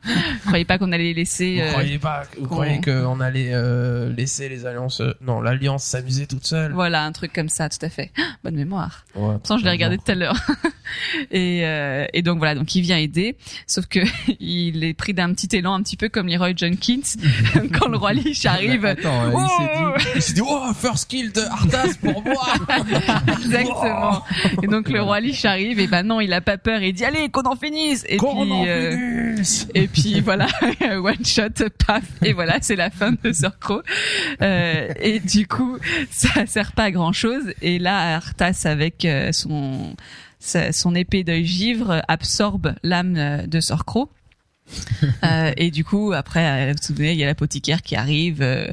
croyez 0.47 0.65
pas 0.65 0.77
qu'on 0.77 0.91
allait 0.91 1.13
laisser. 1.13 1.55
Vous 1.55 1.61
euh, 1.61 1.71
croyez 1.71 1.99
pas, 1.99 2.23
vous 2.37 2.47
qu'on- 2.47 2.55
croyez 2.55 2.81
qu'on 2.81 3.19
allait 3.19 3.51
euh, 3.53 4.11
laisser 4.13 4.49
les 4.49 4.65
alliances, 4.65 5.01
euh, 5.01 5.13
non, 5.21 5.41
l'alliance 5.41 5.83
s'amuser 5.83 6.25
toute 6.27 6.45
seule? 6.45 6.71
Voilà, 6.73 7.03
un 7.03 7.11
truc 7.11 7.31
comme 7.33 7.49
ça, 7.49 7.69
tout 7.69 7.83
à 7.85 7.89
fait. 7.89 8.11
Bonne 8.43 8.55
mémoire. 8.55 9.05
Ouais, 9.15 9.33
Pourtant, 9.33 9.57
je 9.57 9.63
l'ai 9.65 9.71
regardé 9.71 9.97
tout 9.97 10.11
à 10.11 10.15
l'heure. 10.15 10.35
et, 11.31 11.61
euh, 11.65 12.05
et 12.13 12.21
donc 12.21 12.37
voilà, 12.39 12.55
donc 12.55 12.73
il 12.75 12.81
vient 12.81 12.97
aider, 12.97 13.35
sauf 13.67 13.85
que 13.87 13.99
il 14.39 14.83
est 14.83 14.93
pris 14.93 15.13
d'un 15.13 15.33
petit 15.33 15.55
élan, 15.55 15.73
un 15.75 15.83
petit 15.83 15.97
peu 15.97 16.09
comme 16.09 16.27
Leroy 16.27 16.53
Jenkins 16.55 17.01
quand 17.73 17.87
le 17.89 17.97
roi 17.97 18.13
Lich 18.13 18.45
arrive. 18.45 18.85
Attends, 18.85 19.31
Oh 19.33 19.39
il 20.15 20.21
s'est 20.21 20.33
dit, 20.33 20.41
dit, 20.41 20.47
oh, 20.49 20.73
first 20.73 21.09
kill 21.09 21.31
de 21.31 21.41
Arthas 21.41 21.95
pour 22.01 22.23
moi. 22.23 22.47
Exactement. 23.39 24.23
Et 24.63 24.67
donc 24.67 24.89
le 24.89 25.01
roi 25.01 25.19
Lich 25.19 25.43
arrive 25.45 25.79
et 25.79 25.87
ben 25.97 26.03
non, 26.03 26.21
il 26.21 26.31
a 26.33 26.41
pas 26.41 26.59
peur, 26.59 26.83
il 26.83 26.93
dit 26.93 27.05
allez 27.05 27.29
qu'on 27.29 27.41
en 27.41 27.55
finisse. 27.55 28.05
Et 28.07 28.17
Qu'on 28.17 28.43
puis 28.43 28.51
en 28.51 28.65
euh, 28.67 28.91
finisse. 28.91 29.67
et 29.73 29.87
puis 29.87 30.19
voilà, 30.21 30.47
one 30.81 31.25
shot, 31.25 31.69
paf, 31.87 32.03
et 32.23 32.33
voilà, 32.33 32.59
c'est 32.61 32.75
la 32.75 32.91
fin 32.91 33.13
de 33.13 33.31
Crow. 33.59 33.81
Euh, 34.43 34.93
et 34.99 35.19
du 35.19 35.47
coup, 35.47 35.77
ça 36.11 36.45
sert 36.45 36.73
pas 36.73 36.83
à 36.83 36.91
grand 36.91 37.13
chose. 37.13 37.51
Et 37.63 37.79
là, 37.79 38.17
Arthas 38.17 38.61
avec 38.65 39.05
euh, 39.05 39.31
son 39.31 39.95
son 40.39 40.93
épée 40.93 41.23
d'œil 41.23 41.45
givre 41.45 42.03
absorbe 42.07 42.75
l'âme 42.83 43.47
de 43.47 43.59
Sir 43.59 43.85
Crow. 43.85 44.11
Euh, 45.23 45.51
et 45.57 45.71
du 45.71 45.83
coup, 45.83 46.13
après, 46.13 46.45
euh, 46.45 46.71
vous 46.71 46.77
vous 46.77 46.83
souvenez, 46.85 47.11
il 47.11 47.17
y 47.17 47.23
a 47.23 47.25
l'apothicaire 47.25 47.81
qui 47.81 47.95
arrive, 47.95 48.41
euh, 48.41 48.67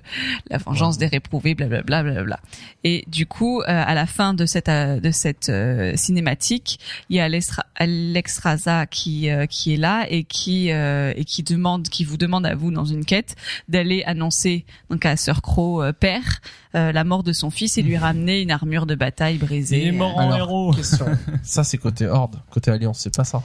la 0.51 0.59
vengeance 0.59 0.99
des 0.99 1.07
réprouvés, 1.07 1.55
blablabla, 1.55 2.03
blablabla. 2.03 2.41
Et 2.83 3.05
du 3.09 3.27
coup, 3.27 3.61
euh, 3.61 3.65
à 3.67 3.95
la 3.95 4.07
fin 4.07 4.35
de 4.35 4.47
cette 4.47 4.69
euh, 4.69 5.01
de 5.01 5.11
cette 5.11 5.49
euh, 5.49 5.97
cinématique, 5.97 6.79
il 7.09 7.17
y 7.17 7.21
a 7.21 7.25
Alex 7.25 8.39
Raza 8.39 8.87
qui 8.87 9.31
euh, 9.31 9.47
qui 9.47 9.75
est 9.75 9.77
là 9.77 10.07
et 10.09 10.25
qui 10.25 10.71
euh, 10.71 11.13
et 11.17 11.25
qui 11.25 11.43
demande, 11.43 11.89
qui 11.89 12.05
vous 12.05 12.17
demande 12.17 12.47
à 12.47 12.55
vous 12.55 12.71
dans 12.71 12.85
une 12.85 13.05
quête 13.05 13.37
d'aller 13.69 14.03
annoncer 14.05 14.65
donc 14.91 15.05
à 15.07 15.17
Sir 15.17 15.43
Crow 15.43 15.83
euh, 15.83 15.93
père 15.93 16.41
euh, 16.75 16.93
la 16.93 17.05
mort 17.05 17.23
de 17.23 17.33
son 17.33 17.51
fils 17.51 17.79
et 17.79 17.83
lui 17.83 17.97
ramener 17.99 18.43
une 18.43 18.51
armure 18.51 18.87
de 18.87 18.95
bataille 18.95 19.39
brisée. 19.39 19.83
Il 19.83 19.89
est 19.89 19.93
mort 19.93 20.17
en 20.17 20.35
héros. 20.35 20.75
Ça, 21.43 21.65
c'est 21.65 21.79
côté 21.79 22.07
Horde, 22.07 22.37
côté 22.51 22.71
Alliance, 22.71 23.01
c'est 23.01 23.15
pas 23.15 23.25
ça. 23.25 23.43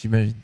J'imagine. 0.00 0.34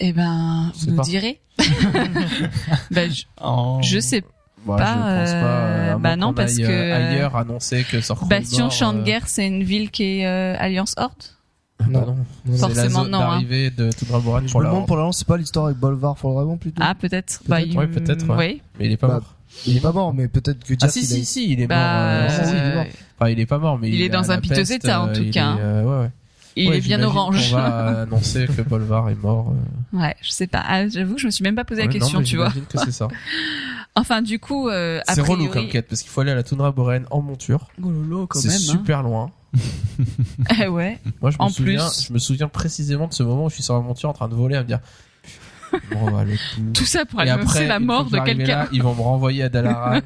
Eh 0.00 0.12
ben, 0.12 0.72
vous 0.78 0.90
nous 0.90 0.96
pas. 0.96 1.02
direz. 1.02 1.40
ben, 2.90 3.10
je, 3.12 3.24
Oh. 3.42 3.78
je 3.82 3.98
sais 3.98 4.20
Pas, 4.20 4.28
je 4.66 4.66
pense 4.66 4.78
pas. 4.82 4.86
euh, 5.06 5.90
moins 5.92 5.98
bah 6.00 6.16
non, 6.16 6.34
parce 6.34 6.56
que, 6.56 6.62
euh, 6.64 7.10
ailleurs 7.12 7.36
annoncer 7.36 7.84
que 7.90 8.00
Sorcro 8.00 8.26
est 8.26 8.28
Bastion 8.28 8.68
Champ 8.70 8.92
de 8.92 8.98
euh, 8.98 9.04
Guerre, 9.04 9.28
c'est 9.28 9.46
une 9.46 9.62
ville 9.62 9.90
qui 9.90 10.20
est 10.20 10.26
euh, 10.26 10.56
Alliance 10.58 10.94
Horde 10.96 11.12
bah 11.78 11.86
non. 12.06 12.16
La 12.46 12.56
Forcément 12.56 13.02
zone 13.02 13.10
non, 13.12 13.20
hein. 13.20 13.42
de 13.42 13.90
Tudraboran 13.92 14.40
pour 14.50 14.62
la 14.62 14.70
pour 14.70 14.96
l'alliance, 14.96 15.18
c'est 15.18 15.26
pas 15.26 15.36
l'histoire 15.36 15.66
avec 15.66 15.76
Bolvar 15.78 16.16
for 16.18 16.32
Dragon 16.34 16.56
plutôt 16.56 16.82
Ah, 16.84 16.94
peut-être. 16.94 17.42
Bah, 17.46 17.56
Peut-être, 17.58 17.70
il- 17.72 17.78
ouais, 17.78 17.86
peut-être, 17.86 18.26
ouais. 18.28 18.36
Oui. 18.36 18.62
Mais 18.78 18.86
il 18.86 18.92
est 18.92 18.96
pas 18.96 19.08
Bah, 19.08 19.14
mort. 19.14 19.34
Il 19.66 19.76
est 19.76 19.80
pas 19.80 19.92
mort, 19.92 20.14
mais 20.14 20.26
peut-être 20.28 20.64
que 20.64 20.74
Ah 20.82 20.88
si, 20.88 21.04
si, 21.04 21.24
si, 21.26 21.52
il 21.52 21.60
est 21.60 21.66
Bah, 21.66 21.76
mort. 21.76 22.30
euh. 22.40 22.84
Enfin, 23.20 23.30
il 23.30 23.38
est 23.40 23.46
pas 23.46 23.58
mort, 23.58 23.78
mais 23.78 23.88
Il 23.88 23.94
il, 23.96 24.02
est 24.02 24.08
dans 24.08 24.30
un 24.30 24.36
la 24.36 24.40
piteux 24.40 24.72
état, 24.72 25.02
en 25.02 25.08
euh, 25.08 25.14
tout 25.14 25.30
cas, 25.30 25.56
euh, 25.58 25.82
ouais, 25.84 26.04
ouais. 26.04 26.10
Il 26.56 26.68
Ouais, 26.70 26.78
est 26.78 26.80
bien 26.80 27.02
orange. 27.02 27.50
qu'on 27.50 27.56
va 27.56 28.00
annoncer 28.02 28.46
que 28.46 28.62
Bolvar 28.62 29.08
est 29.10 29.14
mort. 29.22 29.52
euh. 29.94 29.98
Ouais, 29.98 30.16
je 30.22 30.30
sais 30.30 30.46
pas. 30.46 30.62
Ah, 30.66 30.88
J'avoue, 30.88 31.18
je 31.18 31.26
me 31.26 31.30
suis 31.30 31.42
même 31.42 31.54
pas 31.54 31.64
posé 31.64 31.82
la 31.82 31.86
Ouais, 31.88 31.92
question, 31.92 32.18
mais 32.20 32.24
tu 32.24 32.36
vois. 32.36 32.48
j'imagine 32.48 32.66
que 32.66 32.78
c'est 32.78 32.92
ça. 32.92 33.08
Enfin, 33.98 34.20
du 34.20 34.38
coup, 34.38 34.68
euh, 34.68 35.00
a 35.06 35.14
C'est 35.14 35.22
relou 35.22 35.46
priori- 35.46 35.50
comme 35.52 35.68
quête 35.70 35.88
parce 35.88 36.02
qu'il 36.02 36.10
faut 36.10 36.20
aller 36.20 36.30
à 36.30 36.34
la 36.34 36.42
toundra 36.42 36.70
boréenne 36.70 37.06
en 37.10 37.22
monture. 37.22 37.68
Oh 37.82 37.88
lolo, 37.90 38.26
quand 38.26 38.38
C'est 38.40 38.48
même. 38.48 38.58
super 38.58 39.02
loin. 39.02 39.30
Hein. 39.56 39.60
Eh 40.62 40.68
ouais. 40.68 40.98
Moi, 41.22 41.30
je 41.30 41.36
me 41.38 41.42
En 41.42 41.48
souviens, 41.48 41.78
plus. 41.88 42.06
je 42.08 42.12
me 42.12 42.18
souviens 42.18 42.48
précisément 42.48 43.06
de 43.08 43.14
ce 43.14 43.22
moment 43.22 43.46
où 43.46 43.48
je 43.48 43.54
suis 43.54 43.62
sur 43.62 43.72
la 43.72 43.80
monture 43.80 44.10
en 44.10 44.12
train 44.12 44.28
de 44.28 44.34
voler 44.34 44.56
à 44.56 44.62
me 44.62 44.66
dire. 44.66 44.80
Bon, 45.92 46.10
bah, 46.10 46.24
le 46.24 46.32
coup. 46.34 46.72
Tout 46.74 46.84
ça 46.84 47.06
pour 47.06 47.22
Et 47.22 47.28
annoncer 47.30 47.56
après, 47.56 47.66
la 47.68 47.80
mort 47.80 48.04
de 48.10 48.18
quelqu'un. 48.18 48.68
ils 48.70 48.82
vont 48.82 48.94
me 48.94 49.00
renvoyer 49.00 49.42
à 49.44 49.48
Dalaran. 49.48 50.00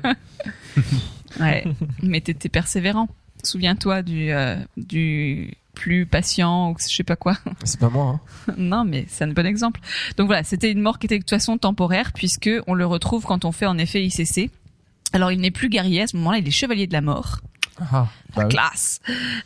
Ouais. 1.41 1.65
Mais 2.03 2.21
t'étais 2.21 2.49
persévérant. 2.49 3.09
Souviens-toi 3.43 4.03
du 4.03 4.31
euh, 4.33 4.57
du 4.77 5.55
plus 5.75 6.05
patient 6.07 6.71
ou 6.71 6.77
je 6.79 6.95
sais 6.95 7.05
pas 7.05 7.17
quoi. 7.17 7.37
c'est 7.65 7.79
pas 7.81 7.89
moi. 7.89 8.21
Hein. 8.49 8.55
non, 8.59 8.85
mais 8.85 9.07
c'est 9.09 9.25
un 9.25 9.29
bon 9.33 9.47
exemple. 9.47 9.81
Donc 10.17 10.27
voilà, 10.27 10.43
c'était 10.45 10.71
une 10.71 10.81
mort 10.81 10.99
qui 10.99 11.07
était 11.07 11.17
de 11.19 11.23
toute 11.23 11.31
façon 11.31 11.59
temporaire 11.59 12.13
puisque 12.13 12.51
on 12.67 12.75
le 12.75 12.87
retrouve 12.87 13.25
quand 13.25 13.45
on 13.45 13.53
fait 13.53 13.67
en 13.67 13.79
effet 13.79 14.05
ICC. 14.05 14.51
Alors 15.13 15.33
il 15.33 15.41
n'est 15.41 15.51
plus 15.51 15.69
guerrier 15.69 16.03
à 16.03 16.07
ce 16.07 16.17
moment-là, 16.17 16.39
il 16.39 16.47
est 16.47 16.51
chevalier 16.53 16.87
de 16.87 16.93
la 16.93 17.01
mort. 17.01 17.41
Ah, 17.81 18.09
bah 18.37 18.43
oui. 18.45 18.49
Classe. 18.51 19.01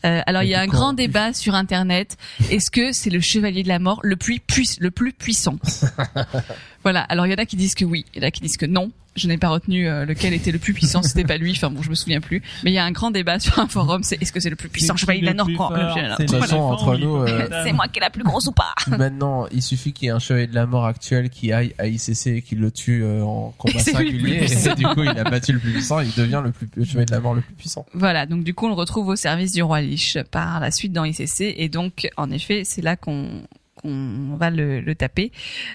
Euh, 0.04 0.20
alors 0.26 0.42
il 0.42 0.48
y 0.48 0.54
a 0.54 0.60
un 0.60 0.66
grand 0.66 0.88
plus. 0.94 1.06
débat 1.06 1.32
sur 1.34 1.54
internet. 1.54 2.16
Est-ce 2.50 2.70
que 2.70 2.90
c'est 2.92 3.10
le 3.10 3.20
chevalier 3.20 3.62
de 3.62 3.68
la 3.68 3.78
mort 3.78 4.00
le 4.02 4.16
plus 4.16 4.40
puis- 4.40 4.76
le 4.80 4.90
plus 4.90 5.12
puissant? 5.12 5.56
Voilà. 6.84 7.00
Alors 7.00 7.26
il 7.26 7.30
y 7.30 7.34
en 7.34 7.38
a 7.38 7.46
qui 7.46 7.56
disent 7.56 7.74
que 7.74 7.84
oui, 7.84 8.04
il 8.14 8.22
y 8.22 8.24
en 8.24 8.28
a 8.28 8.30
qui 8.30 8.40
disent 8.40 8.56
que 8.56 8.66
non. 8.66 8.90
Je 9.16 9.28
n'ai 9.28 9.38
pas 9.38 9.48
retenu 9.48 9.86
euh, 9.86 10.04
lequel 10.04 10.32
était 10.34 10.50
le 10.50 10.58
plus 10.58 10.74
puissant. 10.74 11.00
C'était 11.04 11.22
pas 11.22 11.36
lui. 11.36 11.52
Enfin 11.52 11.70
bon, 11.70 11.82
je 11.82 11.90
me 11.90 11.94
souviens 11.94 12.20
plus. 12.20 12.42
Mais 12.64 12.72
il 12.72 12.74
y 12.74 12.78
a 12.78 12.84
un 12.84 12.90
grand 12.90 13.12
débat 13.12 13.38
sur 13.38 13.56
un 13.60 13.68
forum. 13.68 14.02
C'est 14.02 14.20
est-ce 14.20 14.32
que 14.32 14.40
c'est 14.40 14.50
le 14.50 14.56
plus 14.56 14.68
puissant? 14.68 14.96
Chevalier 14.96 15.20
de 15.20 15.26
la 15.26 15.34
mort 15.34 15.48
quoi 15.56 15.70
De 16.18 16.26
toute 16.26 16.36
façon, 16.36 16.56
entre 16.56 16.96
nous, 16.96 17.18
euh, 17.18 17.48
C'est 17.64 17.72
moi 17.72 17.86
qui 17.86 18.00
est 18.00 18.02
la 18.02 18.10
plus 18.10 18.24
grosse 18.24 18.48
ou 18.48 18.52
pas? 18.52 18.74
Maintenant, 18.88 19.46
il 19.52 19.62
suffit 19.62 19.92
qu'il 19.92 20.06
y 20.06 20.08
ait 20.08 20.12
un 20.12 20.18
chevalier 20.18 20.48
de 20.48 20.54
la 20.56 20.66
mort 20.66 20.84
actuel 20.84 21.30
qui 21.30 21.52
aille 21.52 21.72
à 21.78 21.86
ICC 21.86 22.26
et 22.26 22.42
qui 22.42 22.56
le 22.56 22.72
tue 22.72 23.04
euh, 23.04 23.22
en 23.22 23.54
combat 23.56 23.78
C'est 23.78 23.92
lui 23.96 24.10
le 24.10 24.18
singulier. 24.18 24.38
plus 24.38 24.46
puissant. 24.48 24.72
Et 24.72 24.74
du 24.74 24.84
coup, 24.84 25.02
il 25.04 25.16
a 25.16 25.22
battu 25.24 25.52
le 25.52 25.58
plus 25.60 25.72
puissant. 25.74 26.00
Il 26.00 26.12
devient 26.14 26.42
le, 26.44 26.50
plus, 26.50 26.68
le 26.74 26.84
chevalier 26.84 27.06
de 27.06 27.12
la 27.12 27.20
mort 27.20 27.34
le 27.34 27.40
plus 27.42 27.54
puissant. 27.54 27.86
Voilà, 27.94 28.26
donc 28.26 28.42
du 28.42 28.52
coup 28.52 28.66
on 28.66 28.70
le 28.70 28.74
retrouve 28.74 29.06
au 29.06 29.16
service 29.16 29.52
du 29.52 29.62
roi 29.62 29.80
Lich 29.80 30.18
par 30.32 30.58
la 30.58 30.72
suite 30.72 30.92
dans 30.92 31.04
ICC 31.04 31.54
et 31.56 31.68
donc 31.68 32.08
en 32.16 32.32
effet 32.32 32.62
c'est 32.64 32.82
là 32.82 32.96
qu'on 32.96 33.42
qu'on 33.84 34.36
va 34.36 34.50
le, 34.50 34.94
taper. 34.94 35.30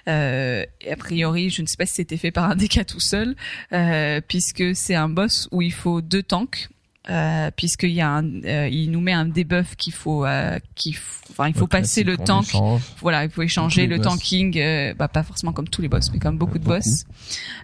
Euh, 0.08 0.66
a 0.90 0.96
priori, 0.96 1.50
je 1.50 1.62
ne 1.62 1.68
sais 1.68 1.78
pas 1.78 1.86
si 1.86 1.96
c'était 1.96 2.18
fait 2.18 2.32
par 2.32 2.50
un 2.50 2.56
DK 2.56 2.86
tout 2.86 3.00
seul, 3.00 3.36
euh, 3.74 4.22
puisque 4.28 4.76
c'est 4.76 4.96
un 4.96 5.10
boss 5.10 5.48
où 5.52 5.62
il 5.62 5.74
faut 5.74 6.02
deux 6.02 6.24
tanks. 6.24 6.70
Euh, 7.10 7.50
puisqu'il 7.56 7.92
y 7.92 8.02
a 8.02 8.10
un, 8.10 8.44
euh, 8.44 8.68
il 8.70 8.92
nous 8.92 9.00
met 9.00 9.14
un 9.14 9.26
debuff 9.26 9.76
qu'il 9.78 9.94
faut, 9.94 10.26
euh, 10.26 10.60
qu'il 10.76 10.96
faut, 10.96 11.24
enfin 11.32 11.48
il 11.48 11.54
faut 11.56 11.62
Ouais, 11.62 11.68
passer 11.68 12.04
le 12.04 12.18
tank 12.18 12.50
échange. 12.50 12.82
voilà, 13.02 13.24
il 13.24 13.30
faut 13.32 13.42
échanger 13.42 13.88
le 13.88 13.98
boss. 13.98 14.06
tanking, 14.06 14.60
euh, 14.60 14.94
bah 14.94 15.08
pas 15.08 15.24
forcément 15.24 15.54
comme 15.54 15.70
tous 15.70 15.82
les 15.82 15.88
boss, 15.88 16.12
mais 16.12 16.20
comme 16.20 16.38
beaucoup 16.38 16.60
de 16.60 16.64
Beaucoup. 16.64 16.76
boss. 16.76 17.06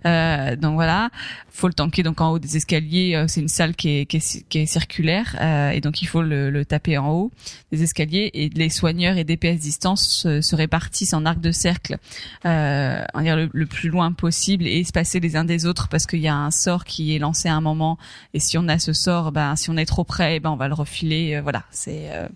Euh, 0.06 0.56
donc 0.56 0.76
voilà, 0.76 1.10
faut 1.50 1.68
le 1.68 1.74
tanker 1.74 2.02
donc 2.02 2.22
en 2.22 2.32
haut 2.32 2.40
des 2.40 2.56
escaliers. 2.58 3.14
euh, 3.16 3.26
c'est 3.28 3.42
une 3.42 3.48
salle 3.50 3.76
qui 3.76 3.90
est, 3.90 4.06
qui 4.06 4.18
est, 4.18 4.48
qui 4.48 4.60
est 4.60 4.66
circulaire 4.66 5.36
euh, 5.42 5.72
et 5.72 5.82
donc 5.82 6.02
il 6.02 6.06
faut 6.06 6.22
le, 6.22 6.50
le 6.50 6.66
taper 6.66 6.98
en 6.98 7.10
haut 7.12 7.32
des 7.72 7.84
escaliers 7.84 8.32
et 8.34 8.50
les 8.50 8.70
soigneurs 8.70 9.18
et 9.18 9.26
DPS 9.26 9.60
distance 9.60 10.08
se, 10.08 10.42
se 10.42 10.56
répartissent 10.56 11.14
en 11.14 11.26
arc 11.26 11.40
de 11.42 11.52
cercle, 11.52 11.98
euh, 12.46 13.04
on 13.14 13.18
va 13.20 13.24
dire 13.24 13.36
le, 13.36 13.50
le 13.52 13.66
plus 13.66 13.90
loin 13.90 14.12
possible 14.14 14.66
et 14.66 14.80
espacer 14.80 15.20
les 15.20 15.36
uns 15.36 15.46
des 15.46 15.66
autres 15.66 15.88
parce 15.90 16.06
qu'il 16.06 16.20
y 16.22 16.28
a 16.28 16.36
un 16.36 16.52
sort 16.52 16.84
qui 16.86 17.16
est 17.16 17.20
lancé 17.20 17.50
à 17.50 17.56
un 17.56 17.62
moment 17.62 17.98
et 18.34 18.40
si 18.40 18.58
on 18.58 18.68
a 18.70 18.80
ce 18.80 18.94
sort, 18.94 19.32
ben 19.36 19.56
si 19.56 19.70
on 19.70 19.78
est 19.78 19.86
trop 19.86 20.04
près, 20.04 20.40
ben 20.40 20.50
on 20.50 20.56
va 20.56 20.68
le 20.68 20.74
refiler. 20.74 21.36
euh, 21.36 21.42
voilà, 21.42 21.64
c'est 21.70 22.10
euh, 22.12 22.28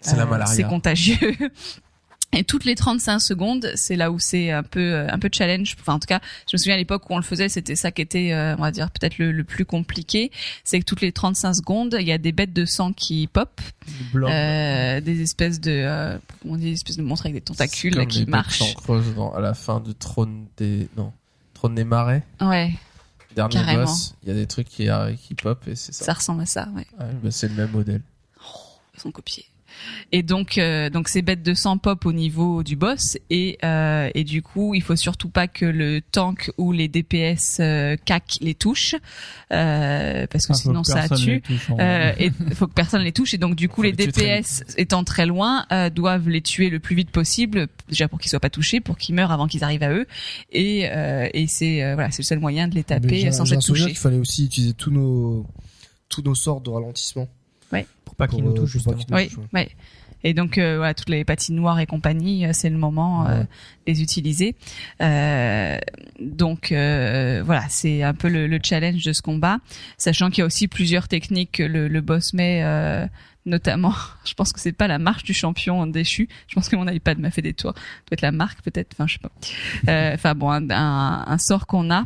C'est 0.00 0.18
euh. 0.18 0.44
C'est 0.46 0.62
contagieux. 0.62 1.36
Et 2.32 2.44
toutes 2.44 2.64
les 2.64 2.76
35 2.76 3.18
secondes, 3.18 3.72
c'est 3.74 3.96
là 3.96 4.12
où 4.12 4.20
c'est 4.20 4.52
un 4.52 4.62
peu 4.62 5.04
un 5.10 5.18
peu 5.18 5.28
challenge. 5.32 5.74
Enfin, 5.80 5.94
en 5.94 5.98
tout 5.98 6.06
cas, 6.06 6.20
je 6.48 6.54
me 6.54 6.58
souviens 6.58 6.74
à 6.74 6.76
l'époque 6.76 7.10
où 7.10 7.14
on 7.14 7.16
le 7.16 7.24
faisait, 7.24 7.48
c'était 7.48 7.74
ça 7.74 7.90
qui 7.90 8.02
était, 8.02 8.32
euh, 8.32 8.54
on 8.56 8.60
va 8.62 8.70
dire, 8.70 8.88
peut-être 8.92 9.18
le, 9.18 9.32
le 9.32 9.42
plus 9.42 9.64
compliqué. 9.64 10.30
C'est 10.62 10.78
que 10.78 10.84
toutes 10.84 11.00
les 11.00 11.10
35 11.10 11.54
secondes, 11.54 11.96
il 11.98 12.06
y 12.06 12.12
a 12.12 12.18
des 12.18 12.30
bêtes 12.30 12.52
de 12.52 12.64
sang 12.66 12.92
qui 12.92 13.26
pop, 13.26 13.60
euh, 14.14 15.00
des 15.00 15.22
espèces 15.22 15.60
de, 15.60 15.72
euh, 15.72 16.18
comment 16.40 16.54
on 16.54 16.56
dit, 16.56 16.66
des 16.66 16.72
espèces 16.74 16.98
de 16.98 17.02
monstres 17.02 17.26
avec 17.26 17.34
des 17.34 17.40
tentacules 17.40 17.96
là, 17.96 18.06
qui 18.06 18.20
bêtes 18.20 18.28
marchent. 18.28 18.62
dans, 19.16 19.32
à 19.34 19.40
la 19.40 19.54
fin 19.54 19.80
de 19.80 19.90
Trône 19.90 20.46
des, 20.56 20.88
non, 20.96 21.12
Trône 21.54 21.74
des 21.74 21.82
Marais. 21.84 22.22
Ouais, 22.40 22.74
Dernier 23.34 23.54
Carrément. 23.54 23.84
boss. 23.84 24.14
Il 24.22 24.28
y 24.28 24.32
a 24.32 24.34
des 24.34 24.46
trucs 24.46 24.68
qui, 24.68 24.88
arrivent, 24.88 25.18
qui 25.18 25.34
pop 25.34 25.66
et 25.68 25.76
c'est 25.76 25.92
ça. 25.92 26.04
ça 26.04 26.12
ressemble 26.14 26.42
à 26.42 26.46
ça. 26.46 26.68
Ouais. 26.74 26.86
Ouais, 26.98 27.12
bah, 27.22 27.30
c'est 27.30 27.48
le 27.48 27.54
même 27.54 27.70
modèle. 27.70 28.02
Ils 28.94 29.00
sont 29.00 29.12
copiés. 29.12 29.46
Et 30.12 30.22
donc, 30.22 30.58
euh, 30.58 30.90
donc 30.90 31.08
ces 31.08 31.22
bêtes 31.22 31.42
de 31.42 31.54
sang 31.54 31.78
pop 31.78 32.04
au 32.06 32.12
niveau 32.12 32.62
du 32.62 32.76
boss. 32.76 33.16
Et 33.30 33.58
euh, 33.64 34.10
et 34.14 34.24
du 34.24 34.42
coup, 34.42 34.74
il 34.74 34.82
faut 34.82 34.96
surtout 34.96 35.28
pas 35.28 35.48
que 35.48 35.64
le 35.64 36.00
tank 36.00 36.50
ou 36.58 36.72
les 36.72 36.88
DPS 36.88 37.58
euh, 37.60 37.96
cac 38.04 38.38
les 38.40 38.54
touchent 38.54 38.94
euh, 39.52 40.26
parce 40.26 40.46
que 40.46 40.54
sinon 40.54 40.84
ça 40.84 41.08
tue. 41.08 41.42
Euh, 41.78 42.12
et 42.18 42.30
il 42.48 42.54
faut 42.54 42.66
que 42.66 42.74
personne 42.74 43.02
les 43.02 43.12
touche. 43.12 43.34
Et 43.34 43.38
donc 43.38 43.54
du 43.54 43.68
coup 43.68 43.82
les 43.82 43.92
les 43.92 43.96
tuer 43.96 44.12
très 44.12 44.40
DPS 44.40 44.64
étant 44.76 45.04
très 45.04 45.26
loin 45.26 45.66
euh, 45.72 45.90
doivent 45.90 46.28
les 46.28 46.40
tuer 46.42 46.70
le 46.70 46.78
plus 46.80 46.96
vite 46.96 47.10
possible 47.10 47.68
déjà 47.88 48.08
pour 48.08 48.18
qu'ils 48.18 48.30
soient 48.30 48.40
pas 48.40 48.50
touchés 48.50 48.80
pour 48.80 48.96
qu'ils 48.96 49.14
meurent 49.14 49.32
avant 49.32 49.46
qu'ils 49.46 49.64
arrivent 49.64 49.82
à 49.82 49.90
eux. 49.92 50.06
Et 50.52 50.88
euh, 50.90 51.28
et 51.34 51.46
c'est 51.46 51.82
euh, 51.82 51.94
voilà 51.94 52.10
c'est 52.10 52.22
le 52.22 52.26
seul 52.26 52.38
moyen 52.40 52.68
de 52.68 52.74
les 52.74 52.80
Mais 52.80 53.00
taper 53.00 53.32
sans 53.32 53.52
être 53.52 53.64
touchés. 53.64 53.86
qu'il 53.86 53.96
fallait 53.96 54.18
aussi 54.18 54.46
utiliser 54.46 54.74
tous 54.74 54.90
nos 54.90 55.46
tous 56.08 56.22
nos 56.22 56.34
sorts 56.34 56.60
de 56.60 56.70
ralentissement. 56.70 57.28
Pas 58.26 58.36
nous 58.36 58.52
touche, 58.52 58.76
pour 58.82 58.92
pas 58.92 58.98
justement. 58.98 59.16
nous 59.18 59.24
Oui, 59.24 59.28
touche, 59.28 59.38
ouais. 59.38 59.44
ouais. 59.54 59.68
Et 60.22 60.34
donc 60.34 60.58
euh, 60.58 60.76
voilà, 60.76 60.92
toutes 60.92 61.08
les 61.08 61.24
patinoires 61.24 61.80
et 61.80 61.86
compagnie, 61.86 62.44
euh, 62.44 62.50
c'est 62.52 62.68
le 62.68 62.76
moment 62.76 63.26
euh, 63.26 63.40
de 63.40 63.46
les 63.86 64.02
utiliser. 64.02 64.54
Euh, 65.00 65.78
donc 66.20 66.72
euh, 66.72 67.42
voilà, 67.44 67.64
c'est 67.70 68.02
un 68.02 68.12
peu 68.12 68.28
le, 68.28 68.46
le 68.46 68.58
challenge 68.62 69.02
de 69.02 69.12
ce 69.14 69.22
combat, 69.22 69.58
sachant 69.96 70.28
qu'il 70.28 70.40
y 70.40 70.42
a 70.42 70.46
aussi 70.46 70.68
plusieurs 70.68 71.08
techniques 71.08 71.52
que 71.52 71.62
le, 71.62 71.88
le 71.88 72.00
boss 72.02 72.34
met. 72.34 72.60
Euh, 72.62 73.06
notamment. 73.46 73.94
Je 74.26 74.34
pense 74.34 74.52
que 74.52 74.60
c'est 74.60 74.72
pas 74.72 74.86
la 74.86 74.98
marche 74.98 75.24
du 75.24 75.32
champion 75.32 75.86
déchu. 75.86 76.28
Je 76.46 76.54
pense 76.54 76.68
que 76.68 76.76
mon 76.76 76.86
iPad 76.86 77.18
m'a 77.18 77.30
fait 77.30 77.40
des 77.40 77.54
tours. 77.54 77.72
Ça 77.74 77.80
doit 77.80 78.12
être 78.12 78.20
la 78.20 78.32
marque 78.32 78.60
peut-être. 78.60 78.90
Enfin, 78.92 79.06
je 79.06 79.14
sais 79.14 79.18
pas. 79.18 79.30
Euh, 79.90 80.12
Enfin 80.14 80.34
bon, 80.34 80.50
un, 80.50 80.68
un, 80.70 81.24
un 81.26 81.38
sort 81.38 81.66
qu'on 81.66 81.90
a 81.90 82.04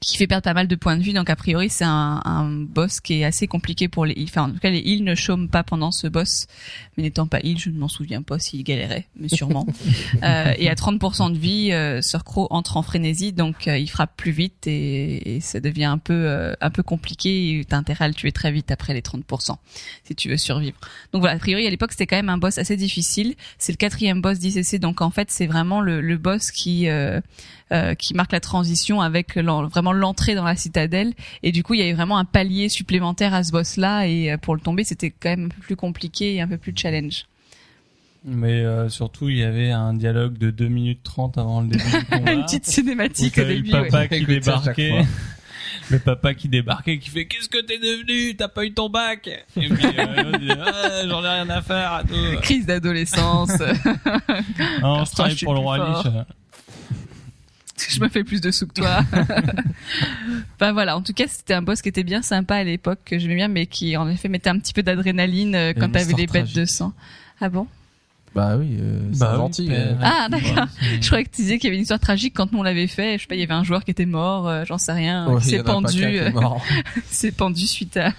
qui 0.00 0.16
fait 0.16 0.26
perdre 0.26 0.44
pas 0.44 0.54
mal 0.54 0.68
de 0.68 0.76
points 0.76 0.96
de 0.96 1.02
vue. 1.02 1.12
Donc 1.12 1.30
a 1.30 1.36
priori, 1.36 1.68
c'est 1.70 1.84
un, 1.84 2.22
un 2.24 2.48
boss 2.48 3.00
qui 3.00 3.20
est 3.20 3.24
assez 3.24 3.46
compliqué 3.46 3.88
pour 3.88 4.06
les 4.06 4.14
heals. 4.14 4.28
Enfin, 4.28 4.44
en 4.44 4.52
tout 4.52 4.58
cas, 4.58 4.70
les 4.70 4.78
heals 4.78 5.02
ne 5.04 5.14
chôment 5.14 5.48
pas 5.48 5.64
pendant 5.64 5.90
ce 5.90 6.06
boss. 6.06 6.46
Mais 6.96 7.02
n'étant 7.04 7.26
pas 7.26 7.40
heal, 7.40 7.58
je 7.58 7.70
ne 7.70 7.78
m'en 7.78 7.88
souviens 7.88 8.22
pas 8.22 8.38
s'il 8.38 8.62
galérait, 8.62 9.06
mais 9.16 9.28
sûrement. 9.28 9.66
euh, 10.22 10.52
et 10.56 10.68
à 10.68 10.74
30% 10.74 11.32
de 11.32 11.38
vie, 11.38 11.72
euh, 11.72 12.00
Sir 12.02 12.24
Crow 12.24 12.46
entre 12.50 12.76
en 12.76 12.82
frénésie, 12.82 13.32
donc 13.32 13.66
euh, 13.66 13.78
il 13.78 13.88
frappe 13.88 14.16
plus 14.16 14.30
vite 14.30 14.66
et, 14.66 15.36
et 15.36 15.40
ça 15.40 15.60
devient 15.60 15.84
un 15.84 15.98
peu 15.98 16.14
euh, 16.14 16.54
un 16.60 16.70
peu 16.70 16.82
compliqué. 16.82 17.64
T'as 17.68 17.76
intérêt 17.76 18.04
à 18.04 18.08
le 18.08 18.14
tuer 18.14 18.32
très 18.32 18.52
vite 18.52 18.70
après 18.70 18.94
les 18.94 19.00
30% 19.00 19.56
si 20.04 20.14
tu 20.14 20.28
veux 20.28 20.36
survivre. 20.36 20.78
Donc 21.12 21.22
voilà, 21.22 21.36
a 21.36 21.38
priori 21.38 21.66
à 21.66 21.70
l'époque 21.70 21.92
c'était 21.92 22.06
quand 22.06 22.16
même 22.16 22.28
un 22.28 22.38
boss 22.38 22.58
assez 22.58 22.76
difficile. 22.76 23.34
C'est 23.58 23.72
le 23.72 23.76
quatrième 23.76 24.20
boss 24.20 24.38
d'ICC, 24.38 24.80
donc 24.80 25.00
en 25.00 25.10
fait 25.10 25.30
c'est 25.30 25.46
vraiment 25.46 25.80
le, 25.80 26.00
le 26.00 26.16
boss 26.16 26.50
qui 26.50 26.88
euh, 27.72 27.94
qui 27.94 28.14
marque 28.14 28.32
la 28.32 28.40
transition 28.40 29.00
avec 29.00 29.34
l'en- 29.36 29.66
vraiment 29.66 29.92
l'entrée 29.92 30.34
dans 30.34 30.44
la 30.44 30.56
citadelle. 30.56 31.12
Et 31.42 31.52
du 31.52 31.62
coup, 31.62 31.74
il 31.74 31.80
y 31.80 31.82
avait 31.82 31.92
vraiment 31.92 32.18
un 32.18 32.24
palier 32.24 32.68
supplémentaire 32.68 33.34
à 33.34 33.42
ce 33.44 33.52
boss-là. 33.52 34.06
Et 34.06 34.32
euh, 34.32 34.36
pour 34.38 34.54
le 34.54 34.60
tomber, 34.60 34.84
c'était 34.84 35.10
quand 35.10 35.30
même 35.30 35.46
un 35.46 35.48
peu 35.48 35.60
plus 35.60 35.76
compliqué 35.76 36.34
et 36.36 36.40
un 36.40 36.48
peu 36.48 36.58
plus 36.58 36.72
challenge. 36.76 37.24
Mais 38.24 38.60
euh, 38.64 38.88
surtout, 38.88 39.28
il 39.28 39.38
y 39.38 39.44
avait 39.44 39.70
un 39.70 39.94
dialogue 39.94 40.36
de 40.38 40.50
2 40.50 40.68
minutes 40.68 41.00
30 41.04 41.38
avant 41.38 41.60
le 41.60 41.68
début 41.68 41.84
du 41.84 42.04
combat. 42.10 42.32
Une 42.32 42.42
petite 42.44 42.66
cinématique 42.66 43.38
au 43.38 43.44
début. 43.44 43.70
le 43.70 43.80
ouais. 43.82 43.88
papa 43.88 44.08
qui 44.08 44.24
débarquait. 44.26 45.02
Le 45.90 45.98
papa 45.98 46.34
qui 46.34 46.48
débarquait, 46.48 46.98
qui 46.98 47.08
fait 47.08 47.26
Qu'est-ce 47.26 47.48
que 47.48 47.62
t'es 47.64 47.78
devenu? 47.78 48.36
T'as 48.36 48.48
pas 48.48 48.66
eu 48.66 48.74
ton 48.74 48.90
bac? 48.90 49.26
Et 49.56 49.68
puis 49.68 49.86
euh, 49.86 50.56
Ah, 50.60 51.06
J'en 51.08 51.24
ai 51.24 51.28
rien 51.28 51.48
à 51.48 51.62
faire. 51.62 52.02
tout. 52.06 52.40
Crise 52.42 52.66
d'adolescence. 52.66 53.52
Non, 54.82 55.04
je 55.04 55.10
travaille 55.12 55.36
pour 55.36 55.54
le 55.54 55.60
roi. 55.60 55.78
Lich. 55.78 56.12
je 57.88 58.00
me 58.00 58.08
fais 58.08 58.24
plus 58.24 58.40
de 58.40 58.50
sous 58.50 58.66
que 58.66 58.74
toi. 58.74 59.00
Enfin 60.54 60.72
voilà, 60.72 60.96
en 60.96 61.02
tout 61.02 61.12
cas 61.12 61.26
c'était 61.28 61.54
un 61.54 61.62
boss 61.62 61.82
qui 61.82 61.88
était 61.88 62.04
bien 62.04 62.22
sympa 62.22 62.56
à 62.56 62.64
l'époque, 62.64 63.00
que 63.04 63.18
j'aimais 63.18 63.36
bien, 63.36 63.48
mais 63.48 63.66
qui 63.66 63.96
en 63.96 64.08
effet 64.08 64.28
mettait 64.28 64.50
un 64.50 64.58
petit 64.58 64.72
peu 64.72 64.82
d'adrénaline 64.82 65.54
euh, 65.54 65.72
quand 65.72 65.90
t'avais 65.90 66.12
les 66.14 66.26
bêtes 66.26 66.54
de 66.54 66.64
sang. 66.64 66.92
Ah 67.40 67.48
bon? 67.48 67.66
Bah 68.38 68.56
oui, 68.56 68.76
euh, 68.80 69.00
c'est 69.12 69.18
Bah 69.20 69.32
oui, 69.32 69.38
gentil. 69.38 69.68
euh. 69.70 69.94
Ah, 70.00 70.28
d'accord. 70.30 70.66
Je 71.00 71.06
croyais 71.06 71.24
que 71.24 71.30
tu 71.30 71.42
disais 71.42 71.58
qu'il 71.58 71.66
y 71.66 71.68
avait 71.68 71.76
une 71.76 71.82
histoire 71.82 71.98
tragique 72.00 72.34
quand 72.36 72.52
nous 72.52 72.60
on 72.60 72.62
l'avait 72.62 72.86
fait. 72.86 73.16
Je 73.18 73.22
sais 73.22 73.26
pas, 73.26 73.34
il 73.34 73.40
y 73.40 73.42
avait 73.42 73.52
un 73.54 73.64
joueur 73.64 73.84
qui 73.84 73.90
était 73.90 74.06
mort, 74.06 74.48
euh, 74.48 74.64
j'en 74.64 74.78
sais 74.78 74.92
rien, 74.92 75.28
Ouais, 75.28 75.40
qui 75.40 75.48
s'est 75.48 75.62
pendu, 75.62 76.04
euh, 76.04 76.30
s'est 77.10 77.32
pendu 77.32 77.66
suite 77.66 77.96
à, 77.96 78.12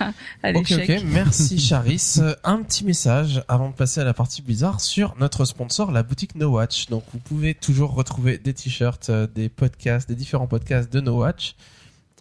à 0.44 0.52
Ok, 0.52 0.70
l'échec. 0.70 1.00
ok, 1.00 1.06
merci 1.10 1.58
Charis. 1.68 2.16
Un 2.44 2.62
petit 2.64 2.84
message 2.84 3.44
avant 3.48 3.70
de 3.70 3.74
passer 3.76 4.02
à 4.02 4.04
la 4.04 4.14
partie 4.14 4.42
bizarre 4.42 4.82
sur 4.82 5.16
notre 5.20 5.46
sponsor, 5.46 5.92
la 5.92 6.04
boutique 6.04 6.36
No 6.36 6.50
Watch. 6.50 6.88
Donc 6.90 7.04
vous 7.14 7.20
pouvez 7.20 7.54
toujours 7.54 7.94
retrouver 7.94 8.38
des 8.38 8.54
t-shirts, 8.54 9.10
des 9.36 9.50
podcasts, 9.50 10.10
des 10.10 10.16
différents 10.16 10.48
podcasts 10.48 10.92
de 10.92 11.00
No 11.00 11.20
Watch. 11.20 11.56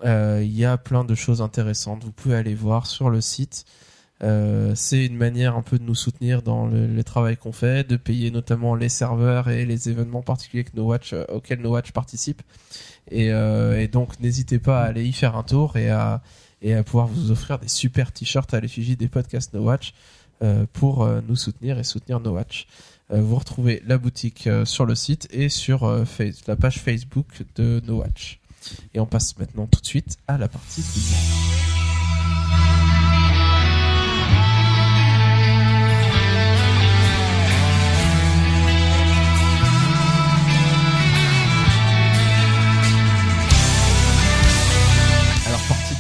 Euh, 0.05 0.41
Il 0.45 0.57
y 0.57 0.65
a 0.65 0.77
plein 0.77 1.03
de 1.05 1.15
choses 1.17 1.43
intéressantes. 1.43 2.05
Vous 2.05 2.13
pouvez 2.13 2.37
aller 2.37 2.55
voir 2.55 2.87
sur 2.87 3.11
le 3.11 3.21
site. 3.21 3.65
Euh, 4.23 4.73
c'est 4.75 5.07
une 5.07 5.17
manière 5.17 5.57
un 5.57 5.63
peu 5.63 5.79
de 5.79 5.85
nous 5.85 5.95
soutenir 5.95 6.43
dans 6.43 6.67
le, 6.67 7.05
travail 7.05 7.37
qu'on 7.37 7.53
fait, 7.53 7.89
de 7.89 7.97
payer 7.97 8.31
notamment 8.31 8.75
les 8.75 8.89
serveurs 8.89 9.49
et 9.49 9.65
les 9.65 9.89
événements 9.89 10.23
particuliers 10.23 10.65
que 10.65 10.79
Watch, 10.81 11.13
euh, 11.13 11.25
auxquels 11.29 11.61
No 11.61 11.71
Watch 11.71 11.93
participe. 11.93 12.43
Et, 13.11 13.33
euh, 13.33 13.81
et 13.81 13.89
donc 13.89 14.19
n'hésitez 14.21 14.59
pas 14.59 14.83
à 14.83 14.87
aller 14.87 15.05
y 15.05 15.13
faire 15.13 15.37
un 15.37 15.43
tour 15.43 15.77
et 15.77 15.91
à 15.91 16.21
pouvoir 16.85 17.07
vous 17.07 17.31
offrir 17.31 17.59
des 17.59 17.69
super 17.69 18.13
t-shirts 18.13 18.53
à 18.53 18.61
l'effigie 18.61 18.97
des 18.97 19.09
podcasts 19.09 19.55
No 19.55 19.63
Watch 19.63 19.95
pour 20.73 21.09
nous 21.27 21.35
soutenir 21.35 21.79
et 21.79 21.85
soutenir 21.85 22.21
No 22.21 22.33
Watch. 22.33 22.69
Vous 23.11 23.37
retrouvez 23.37 23.83
la 23.87 23.99
boutique 23.99 24.49
sur 24.65 24.87
le 24.87 24.95
site 24.95 25.27
et 25.33 25.49
sur 25.49 26.07
la 26.47 26.57
page 26.57 26.79
Facebook 26.79 27.43
de 27.57 27.83
No 27.87 28.01
Watch. 28.01 28.41
Et 28.95 29.01
on 29.01 29.07
passe 29.07 29.37
maintenant 29.39 29.67
tout 29.67 29.81
de 29.81 29.87
suite 29.87 30.19
à 30.29 30.39
la 30.39 30.49
partie. 30.49 30.85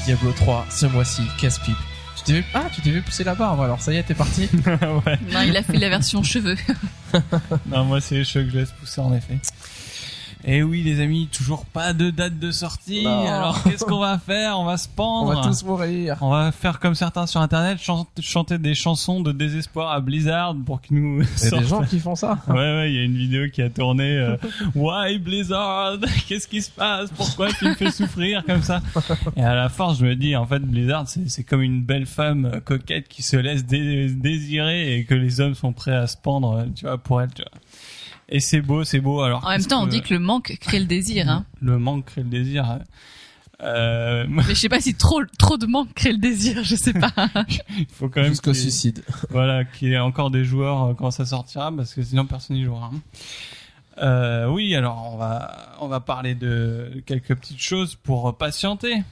Diablo 0.08 0.32
3 0.32 0.64
ce 0.70 0.86
mois-ci, 0.86 1.20
casse-pipe. 1.38 1.76
Tu 2.16 2.24
t'es 2.24 2.32
vu 2.32 2.44
Ah, 2.54 2.64
tu 2.74 2.80
t'es 2.80 2.88
vu 2.88 3.02
pousser 3.02 3.24
la 3.24 3.34
barbe. 3.34 3.60
Alors 3.60 3.82
ça 3.82 3.92
y 3.92 3.98
est, 3.98 4.02
t'es 4.02 4.14
parti. 4.14 4.48
ouais. 4.66 5.18
Non, 5.30 5.42
il 5.46 5.54
a 5.54 5.62
fait 5.62 5.76
la 5.76 5.90
version 5.90 6.22
cheveux. 6.22 6.56
Non, 7.66 7.84
moi, 7.84 8.00
c'est 8.00 8.14
les 8.14 8.24
cheveux 8.24 8.46
que 8.46 8.50
je 8.50 8.58
laisse 8.58 8.70
pousser, 8.72 9.02
en 9.02 9.12
effet. 9.12 9.38
Et 10.44 10.62
oui, 10.62 10.82
les 10.82 11.00
amis, 11.00 11.28
toujours 11.32 11.64
pas 11.66 11.92
de 11.92 12.10
date 12.10 12.38
de 12.38 12.50
sortie. 12.50 13.02
Non. 13.04 13.26
Alors, 13.28 13.62
qu'est-ce 13.64 13.84
qu'on 13.84 13.98
va 13.98 14.18
faire? 14.18 14.58
On 14.58 14.64
va 14.64 14.76
se 14.76 14.86
On 14.88 14.96
pendre. 14.96 15.34
va 15.42 15.48
tous 15.48 15.64
mourir. 15.64 16.16
On 16.20 16.30
va 16.30 16.52
faire 16.52 16.78
comme 16.78 16.94
certains 16.94 17.26
sur 17.26 17.40
internet, 17.40 17.78
chan- 17.80 18.06
chanter 18.20 18.56
des 18.58 18.74
chansons 18.74 19.20
de 19.20 19.32
désespoir 19.32 19.90
à 19.92 20.00
Blizzard 20.00 20.54
pour 20.64 20.80
qu'ils 20.80 20.96
nous 21.02 21.22
Il 21.22 21.44
y 21.44 21.54
a 21.54 21.58
des 21.58 21.66
gens 21.66 21.82
qui 21.82 21.98
font 21.98 22.14
ça. 22.14 22.38
Ouais, 22.48 22.54
ouais, 22.54 22.90
il 22.92 22.96
y 22.96 23.00
a 23.00 23.02
une 23.04 23.16
vidéo 23.16 23.48
qui 23.52 23.62
a 23.62 23.68
tourné. 23.68 24.16
euh, 24.16 24.36
Why 24.74 25.18
Blizzard? 25.18 25.98
Qu'est-ce 26.28 26.46
qui 26.48 26.62
se 26.62 26.70
passe? 26.70 27.10
Pourquoi 27.16 27.52
tu 27.52 27.64
me 27.66 27.74
fais 27.74 27.90
souffrir 27.90 28.44
comme 28.46 28.62
ça? 28.62 28.80
Et 29.36 29.42
à 29.42 29.54
la 29.54 29.68
force, 29.68 29.98
je 29.98 30.06
me 30.06 30.14
dis, 30.14 30.36
en 30.36 30.46
fait, 30.46 30.60
Blizzard, 30.60 31.04
c'est 31.08 31.44
comme 31.44 31.62
une 31.62 31.82
belle 31.82 32.06
femme 32.06 32.46
euh, 32.46 32.60
coquette 32.60 33.08
qui 33.08 33.22
se 33.22 33.36
laisse 33.36 33.66
dé- 33.66 34.08
désirer 34.12 34.96
et 34.98 35.04
que 35.04 35.14
les 35.14 35.40
hommes 35.40 35.54
sont 35.54 35.72
prêts 35.72 35.94
à 35.96 36.06
se 36.06 36.16
pendre, 36.16 36.58
euh, 36.58 36.64
tu 36.74 36.84
vois, 36.86 36.96
pour 36.98 37.20
elle, 37.20 37.30
tu 37.34 37.42
vois. 37.42 37.50
Et 38.28 38.40
c'est 38.40 38.60
beau, 38.60 38.84
c'est 38.84 39.00
beau. 39.00 39.20
Alors 39.22 39.44
En 39.44 39.50
même 39.50 39.64
temps, 39.64 39.82
on 39.82 39.86
dit 39.86 40.02
que 40.02 40.12
le 40.12 40.20
manque 40.20 40.56
crée 40.60 40.78
le 40.80 40.84
désir. 40.86 41.28
Hein. 41.30 41.44
le 41.62 41.78
manque 41.78 42.06
crée 42.06 42.22
le 42.22 42.28
désir. 42.28 42.70
euh, 42.70 42.78
Euh, 43.60 44.24
Mais 44.28 44.42
je 44.44 44.54
sais 44.54 44.68
pas 44.68 44.80
si 44.80 44.94
trop 44.94 45.20
trop 45.38 45.56
de 45.56 45.66
manque 45.66 45.92
crée 45.94 46.12
le 46.12 46.18
désir, 46.18 46.62
je 46.62 46.76
sais 46.76 46.92
pas. 46.92 47.10
il 47.76 47.86
faut 47.90 48.08
quand 48.08 48.20
même 48.20 48.30
Jusqu'au 48.30 48.52
qu'il 48.52 48.60
y 48.60 48.66
ait- 48.66 48.70
suicide. 48.70 49.02
voilà, 49.30 49.64
qu'il 49.64 49.88
y 49.88 49.92
ait 49.94 49.98
encore 49.98 50.30
des 50.30 50.44
joueurs 50.44 50.82
euh, 50.84 50.94
quand 50.94 51.10
ça 51.10 51.24
sortira, 51.26 51.72
parce 51.74 51.92
que 51.94 52.02
sinon 52.02 52.24
personne 52.26 52.56
n'y 52.56 52.64
jouera. 52.64 52.90
hein. 52.94 53.00
Euh, 54.00 54.46
oui, 54.48 54.76
alors 54.76 55.10
on 55.12 55.16
va 55.16 55.74
on 55.80 55.88
va 55.88 55.98
parler 55.98 56.36
de 56.36 57.02
quelques 57.04 57.34
petites 57.34 57.60
choses 57.60 57.96
pour 57.96 58.36
patienter. 58.36 59.02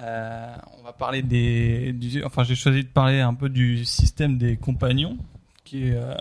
Euh, 0.00 0.54
on 0.80 0.84
va 0.84 0.92
parler 0.92 1.20
des, 1.22 1.92
du, 1.92 2.24
enfin 2.24 2.44
j'ai 2.44 2.54
choisi 2.54 2.84
de 2.84 2.88
parler 2.88 3.20
un 3.20 3.34
peu 3.34 3.48
du 3.50 3.84
système 3.84 4.38
des 4.38 4.56
compagnons, 4.56 5.18
qui 5.64 5.88
est 5.88 5.94
euh, 5.94 6.14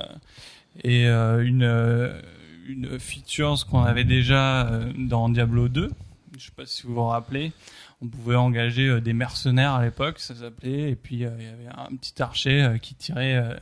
et 0.84 1.08
euh, 1.08 1.44
une 1.46 1.64
euh, 1.64 2.20
une 2.68 3.00
feature 3.00 3.56
qu'on 3.70 3.84
avait 3.84 4.04
déjà 4.04 4.68
euh, 4.68 4.92
dans 4.98 5.30
Diablo 5.30 5.70
2. 5.70 5.90
Je 6.38 6.44
sais 6.46 6.52
pas 6.56 6.66
si 6.66 6.84
vous 6.86 6.94
vous 6.94 7.06
rappelez. 7.06 7.52
On 8.00 8.08
pouvait 8.08 8.36
engager 8.36 8.88
euh, 8.88 9.02
des 9.02 9.14
mercenaires 9.14 9.74
à 9.74 9.84
l'époque, 9.84 10.20
ça 10.20 10.36
s'appelait, 10.36 10.92
et 10.92 10.96
puis 10.96 11.26
euh, 11.26 11.30
il 11.40 11.46
y 11.46 11.48
avait 11.50 11.68
un 11.76 11.96
petit 11.96 12.22
archer 12.22 12.62
euh, 12.62 12.78
qui 12.78 12.94
tirait 12.94 13.36
euh, 13.38 13.56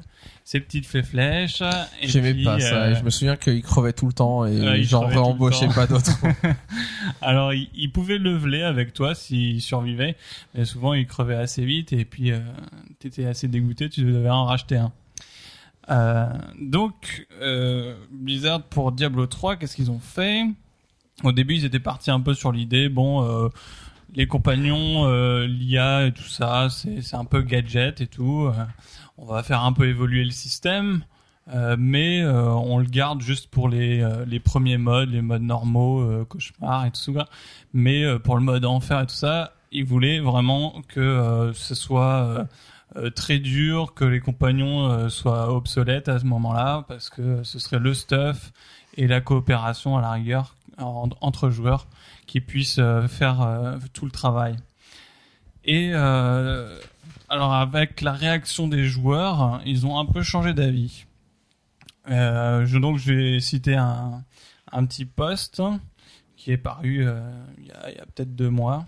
ses 0.43 0.59
petites 0.59 0.85
flèches. 0.85 1.63
J'aimais 2.01 2.33
pas 2.43 2.59
ça. 2.59 2.83
euh, 2.83 2.95
je 2.95 3.03
me 3.03 3.09
souviens 3.11 3.37
qu'il 3.37 3.61
crevait 3.61 3.93
tout 3.93 4.07
le 4.07 4.11
temps 4.13 4.45
et 4.45 4.53
il 4.79 4.83
j'en 4.83 5.05
réembauchais 5.07 5.69
pas 5.69 5.87
d'autres. 5.87 6.11
Alors, 7.21 7.53
il, 7.53 7.69
il 7.75 7.91
pouvait 7.93 8.17
leveler 8.17 8.63
avec 8.63 8.91
toi 8.93 9.15
s'il 9.15 9.61
survivait, 9.61 10.17
mais 10.53 10.65
souvent 10.65 10.93
il 10.93 11.05
crevait 11.07 11.35
assez 11.35 11.63
vite 11.63 11.93
et 11.93 12.03
puis 12.03 12.31
euh, 12.31 12.39
t'étais 12.99 13.25
assez 13.27 13.47
dégoûté, 13.47 13.87
tu 13.89 14.01
devais 14.03 14.29
en 14.29 14.43
racheter 14.45 14.75
un. 14.77 14.91
Euh, 15.89 16.27
donc, 16.59 17.27
euh, 17.41 17.95
Blizzard 18.11 18.63
pour 18.63 18.91
Diablo 18.91 19.27
3, 19.27 19.55
qu'est-ce 19.55 19.75
qu'ils 19.75 19.91
ont 19.91 19.99
fait? 19.99 20.43
Au 21.23 21.31
début, 21.31 21.55
ils 21.55 21.65
étaient 21.65 21.79
partis 21.79 22.11
un 22.11 22.19
peu 22.19 22.33
sur 22.33 22.51
l'idée, 22.51 22.89
bon, 22.89 23.23
euh, 23.23 23.49
les 24.15 24.27
compagnons, 24.27 25.05
euh, 25.07 25.45
l'IA 25.47 26.07
et 26.07 26.11
tout 26.11 26.23
ça, 26.23 26.67
c'est 26.69 27.15
un 27.15 27.25
peu 27.25 27.41
gadget 27.41 28.01
et 28.01 28.07
tout. 28.07 28.47
euh, 28.47 28.65
on 29.17 29.25
va 29.25 29.43
faire 29.43 29.63
un 29.63 29.71
peu 29.73 29.87
évoluer 29.87 30.23
le 30.25 30.31
système. 30.31 31.03
Mais 31.77 32.25
on 32.25 32.79
le 32.79 32.85
garde 32.85 33.21
juste 33.21 33.51
pour 33.51 33.69
les, 33.69 34.03
les 34.25 34.39
premiers 34.39 34.79
modes, 34.79 35.11
les 35.11 35.21
modes 35.21 35.43
normaux, 35.43 36.25
cauchemar 36.25 36.87
et 36.87 36.91
tout 36.91 37.13
ça. 37.13 37.29
Mais 37.71 38.03
pour 38.19 38.35
le 38.35 38.41
mode 38.41 38.65
enfer 38.65 39.01
et 39.01 39.05
tout 39.05 39.13
ça, 39.13 39.53
ils 39.71 39.85
voulaient 39.85 40.19
vraiment 40.19 40.81
que 40.87 41.51
ce 41.53 41.75
soit 41.75 42.47
très 43.09 43.39
dur, 43.39 43.93
que 43.93 44.05
les 44.05 44.19
compagnons 44.19 44.89
euh, 44.89 45.09
soient 45.09 45.53
obsolètes 45.53 46.07
à 46.07 46.19
ce 46.19 46.25
moment-là, 46.25 46.85
parce 46.87 47.09
que 47.09 47.43
ce 47.43 47.59
serait 47.59 47.79
le 47.79 47.93
stuff 47.93 48.51
et 48.95 49.07
la 49.07 49.21
coopération 49.21 49.97
à 49.97 50.01
la 50.01 50.11
rigueur 50.11 50.55
en- 50.77 51.09
entre 51.21 51.49
joueurs 51.49 51.87
qui 52.25 52.41
puissent 52.41 52.79
euh, 52.79 53.07
faire 53.07 53.41
euh, 53.41 53.77
tout 53.93 54.05
le 54.05 54.11
travail. 54.11 54.55
Et 55.65 55.91
euh, 55.93 56.79
alors 57.29 57.53
avec 57.53 58.01
la 58.01 58.13
réaction 58.13 58.67
des 58.67 58.85
joueurs, 58.85 59.61
ils 59.65 59.85
ont 59.85 59.99
un 59.99 60.05
peu 60.05 60.21
changé 60.21 60.53
d'avis. 60.53 61.05
Euh, 62.09 62.65
je, 62.65 62.77
donc 62.77 62.97
je 62.97 63.13
vais 63.13 63.39
citer 63.39 63.75
un, 63.75 64.23
petit 64.87 65.05
post 65.05 65.61
qui 66.37 66.51
est 66.51 66.57
paru 66.57 67.05
euh, 67.05 67.19
il 67.57 67.65
y 67.67 67.71
a 67.99 68.05
peut-être 68.05 68.35
deux 68.35 68.49
mois. 68.49 68.85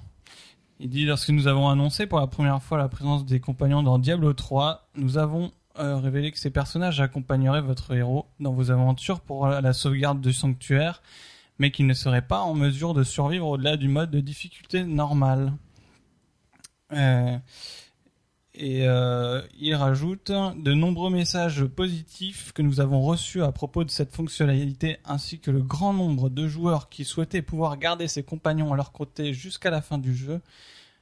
Il 0.80 0.90
dit 0.90 1.06
lorsque 1.06 1.30
nous 1.30 1.48
avons 1.48 1.70
annoncé 1.70 2.06
pour 2.06 2.20
la 2.20 2.28
première 2.28 2.62
fois 2.62 2.78
la 2.78 2.88
présence 2.88 3.26
des 3.26 3.40
compagnons 3.40 3.82
dans 3.82 3.98
Diablo 3.98 4.34
3, 4.34 4.90
nous 4.96 5.18
avons 5.18 5.52
euh, 5.80 5.98
révélé 5.98 6.32
que 6.32 6.38
ces 6.38 6.52
personnages 6.52 7.02
accompagneraient 7.02 7.62
votre 7.62 7.96
héros 7.96 8.28
dans 8.40 8.54
vos 8.54 8.70
aventures 8.70 9.20
pour 9.20 9.48
la 9.48 9.74
sauvegarde 9.74 10.22
du 10.22 10.34
sanctuaire, 10.34 11.02
mais 11.58 11.72
qu'ils 11.72 11.88
ne 11.88 11.94
seraient 11.94 12.22
pas 12.22 12.42
en 12.42 12.54
mesure 12.54 12.94
de 12.94 13.04
survivre 13.04 13.48
au-delà 13.48 13.76
du 13.76 13.88
mode 13.88 14.12
de 14.12 14.20
difficulté 14.20 14.84
normal. 14.84 15.54
Euh, 16.94 17.38
et 18.60 18.88
euh, 18.88 19.42
il 19.60 19.76
rajoute 19.76 20.32
de 20.32 20.74
nombreux 20.74 21.12
messages 21.12 21.64
positifs 21.66 22.52
que 22.54 22.64
nous 22.64 22.80
avons 22.80 23.02
reçus 23.02 23.44
à 23.44 23.52
propos 23.52 23.84
de 23.84 23.92
cette 23.92 24.16
fonctionnalité, 24.16 24.98
ainsi 25.06 25.40
que 25.40 25.52
le 25.52 25.62
grand 25.62 25.94
nombre 25.94 26.30
de 26.30 26.48
joueurs 26.48 26.90
qui 26.90 27.06
souhaitaient 27.06 27.44
pouvoir 27.44 27.78
garder 27.78 28.08
ses 28.08 28.24
compagnons 28.24 28.74
à 28.74 28.76
leur 28.76 28.92
côté 28.92 29.32
jusqu'à 29.32 29.70
la 29.70 29.82
fin 29.82 30.00
du 30.00 30.16
jeu, 30.16 30.42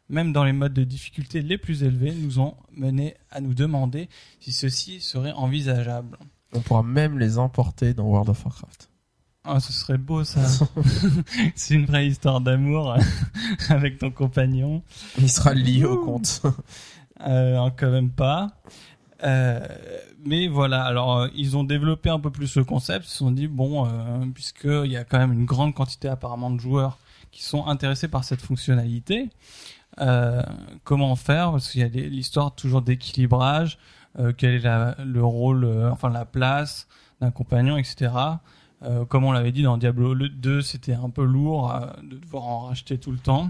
même 0.10 0.34
dans 0.34 0.44
les 0.44 0.52
modes 0.52 0.73
de 0.73 0.84
difficulté 0.84 1.41
les 1.41 1.57
plus 1.57 1.84
élevés, 1.84 2.11
nous 2.11 2.40
ont 2.40 2.56
mené 2.73 3.15
à 3.32 3.40
nous 3.40 3.53
demander 3.53 4.10
si 4.41 4.52
ceci 4.52 4.99
serait 4.99 5.32
envisageable. 5.32 6.18
On 6.52 6.60
pourra 6.60 6.84
même 6.84 7.18
les 7.18 7.38
importer 7.38 7.94
dans 7.94 8.03
World 8.03 8.30
of 8.30 8.44
Warcraft. 8.44 8.90
Ah, 9.48 9.60
ce 9.60 9.72
serait 9.72 9.99
beau 9.99 10.23
ça. 10.23 10.41
C'est 11.56 11.76
une 11.76 11.86
vraie 11.86 12.07
histoire 12.07 12.41
d'amour 12.41 12.98
avec 13.69 13.99
ton 13.99 14.10
compagnon. 14.10 14.82
Il 15.19 15.30
sera 15.30 15.53
lié 15.53 15.86
au 15.86 16.03
compte. 16.03 16.41
Euh, 17.26 17.69
quand 17.77 17.89
même 17.91 18.11
pas. 18.11 18.52
Euh, 19.23 19.60
mais 20.23 20.47
voilà, 20.47 20.84
alors 20.84 21.18
euh, 21.18 21.27
ils 21.35 21.56
ont 21.57 21.64
développé 21.64 22.10
un 22.10 22.19
peu 22.19 22.30
plus 22.31 22.56
le 22.57 22.64
concept. 22.64 23.06
Ils 23.06 23.10
se 23.10 23.18
sont 23.18 23.31
dit 23.31 23.47
bon, 23.47 23.85
euh, 23.88 24.26
puisqu'il 24.34 24.91
y 24.91 24.97
a 24.97 25.03
quand 25.03 25.18
même 25.18 25.31
une 25.34 25.45
grande 25.45 25.73
quantité 25.73 26.07
apparemment 26.07 26.52
de 26.52 26.60
joueurs 26.60 26.97
qui 27.31 27.43
sont 27.43 27.65
intéressés 27.68 28.07
par 28.07 28.23
cette 28.23 28.41
fonctionnalité, 28.41 29.30
euh, 30.02 30.41
comment 30.84 31.15
faire? 31.15 31.52
Parce 31.52 31.72
qu'il 31.72 31.81
y 31.81 31.84
a 31.84 31.88
l'histoire 31.88 32.53
toujours 32.53 32.81
d'équilibrage. 32.81 33.77
euh, 34.19 34.31
quel 34.38 34.53
est 34.56 34.60
la- 34.60 34.95
le 35.03 35.22
rôle, 35.23 35.65
enfin 35.91 36.10
la 36.10 36.23
place 36.23 36.88
d'un 37.19 37.31
compagnon, 37.31 37.76
etc. 37.77 38.11
Comme 39.10 39.23
on 39.26 39.31
l'avait 39.34 39.52
dit 39.52 39.64
dans 39.64 39.77
Diablo 39.77 40.14
2, 40.15 40.61
c'était 40.61 40.93
un 40.93 41.10
peu 41.10 41.23
lourd 41.26 41.73
de 42.03 42.18
devoir 42.18 42.43
en 42.43 42.60
racheter 42.68 42.97
tout 42.97 43.11
le 43.11 43.18
temps. 43.18 43.49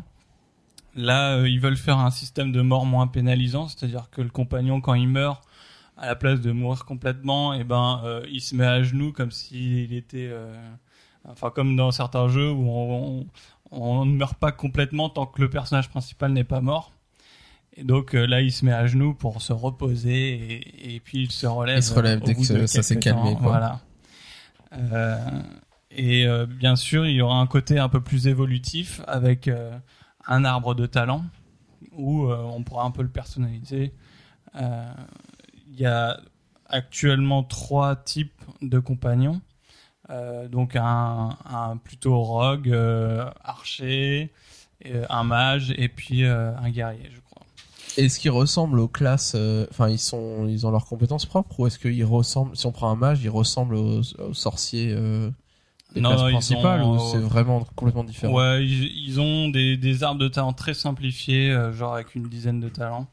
Là, 0.96 1.36
euh, 1.36 1.50
ils 1.50 1.60
veulent 1.60 1.78
faire 1.78 2.00
un 2.00 2.12
système 2.12 2.52
de 2.52 2.62
mort 2.62 2.86
moins 2.86 3.08
pénalisant, 3.08 3.68
c'est-à-dire 3.68 4.10
que 4.10 4.22
le 4.22 4.30
compagnon, 4.30 4.82
quand 4.82 4.94
il 4.94 5.08
meurt, 5.08 5.44
à 5.98 6.08
la 6.08 6.16
place 6.16 6.42
de 6.42 6.52
mourir 6.52 6.86
complètement, 6.86 7.54
et 7.54 7.64
ben, 7.64 8.02
euh, 8.04 8.26
il 8.30 8.42
se 8.42 8.56
met 8.56 8.66
à 8.66 8.84
genoux 8.84 9.12
comme 9.12 9.32
s'il 9.32 9.94
était, 9.94 10.30
euh, 10.30 10.54
enfin 11.28 11.50
comme 11.50 11.76
dans 11.76 11.92
certains 11.92 12.28
jeux 12.28 12.52
où 12.52 12.70
on, 12.70 13.20
on, 13.22 13.26
on 13.72 14.06
ne 14.06 14.12
meurt 14.12 14.38
pas 14.38 14.52
complètement 14.52 15.10
tant 15.10 15.26
que 15.26 15.42
le 15.42 15.50
personnage 15.50 15.90
principal 15.90 16.32
n'est 16.32 16.44
pas 16.44 16.62
mort. 16.62 16.92
Et 17.78 17.84
donc 17.84 18.16
euh, 18.16 18.26
là, 18.26 18.42
il 18.42 18.52
se 18.52 18.64
met 18.64 18.72
à 18.72 18.88
genoux 18.88 19.14
pour 19.14 19.42
se 19.42 19.52
reposer 19.52 20.34
et, 20.34 20.96
et 20.96 21.00
puis 21.00 21.24
il 21.24 21.32
se 21.32 21.46
relève. 21.46 21.78
Il 21.78 21.84
se 21.84 21.94
relève 21.94 22.22
au 22.22 22.26
dès 22.26 22.36
que 22.36 22.68
ça 22.68 22.84
s'est 22.84 23.00
calmé, 23.00 23.34
quoi. 23.34 23.48
Voilà. 23.48 23.82
Euh, 24.74 25.18
et 25.92 26.26
euh, 26.26 26.46
bien 26.46 26.76
sûr, 26.76 27.06
il 27.06 27.16
y 27.16 27.22
aura 27.22 27.40
un 27.40 27.48
côté 27.48 27.80
un 27.80 27.90
peu 27.90 28.02
plus 28.02 28.28
évolutif 28.28 29.02
avec 29.08 29.48
euh, 29.48 29.78
un 30.27 30.45
arbre 30.45 30.76
de 30.76 30.85
talent 30.85 31.23
où 31.91 32.26
euh, 32.26 32.38
on 32.38 32.64
pourra 32.64 32.84
un 32.84 32.91
peu 32.91 33.02
le 33.02 33.10
personnaliser. 33.10 33.93
Euh, 34.56 34.93
Il 35.68 35.80
y 35.80 35.85
a 35.85 36.19
actuellement 36.68 37.43
trois 37.43 37.95
types 37.95 38.41
de 38.61 38.80
compagnons. 38.80 39.41
Euh, 40.10 40.47
donc 40.47 40.76
un, 40.76 41.35
plutôt 41.84 42.22
rogue, 42.22 42.73
archer, 43.43 44.31
un 45.10 45.23
mage 45.23 45.73
et 45.77 45.89
puis 45.89 46.26
un 46.26 46.69
guerrier, 46.69 47.10
je 47.11 47.19
crois. 47.22 47.43
Est-ce 47.97 48.19
qu'ils 48.19 48.31
ressemblent 48.31 48.80
aux 48.80 48.88
classes 48.88 49.35
Enfin, 49.72 49.89
ils 49.89 49.99
sont, 49.99 50.47
ils 50.47 50.68
ont 50.68 50.72
leurs 50.72 50.85
compétences 50.85 51.26
propres 51.26 51.60
ou 51.60 51.68
est-ce 51.68 51.80
qu'ils 51.80 52.06
ressemblent 52.06 52.56
Si 52.56 52.65
on 52.65 52.72
prend 52.72 52.91
un 52.91 52.95
mage, 52.95 53.23
ils 53.23 53.30
ressemblent 53.30 53.76
aux, 53.76 54.03
sorciers 54.34 54.95
des 55.96 56.02
Non, 56.02 56.10
classes 56.10 56.22
non, 56.22 56.28
ils 56.30 56.34
principales 56.34 56.82
ont, 56.82 56.92
ou 56.94 56.96
euh, 56.96 57.12
c'est 57.12 57.18
vraiment 57.20 57.64
complètement 57.76 58.04
différent? 58.04 58.34
Ouais, 58.34 58.64
ils, 58.66 58.86
ils 59.08 59.20
ont 59.20 59.50
des, 59.50 59.78
des 59.78 60.04
arbres 60.04 60.20
de 60.20 60.28
talent 60.28 60.54
très 60.54 60.74
simplifiés, 60.74 61.52
euh, 61.52 61.74
genre 61.74 61.96
avec 61.96 62.14
une 62.16 62.30
dizaine 62.30 62.60
de 62.60 62.70
talents. 62.70 63.08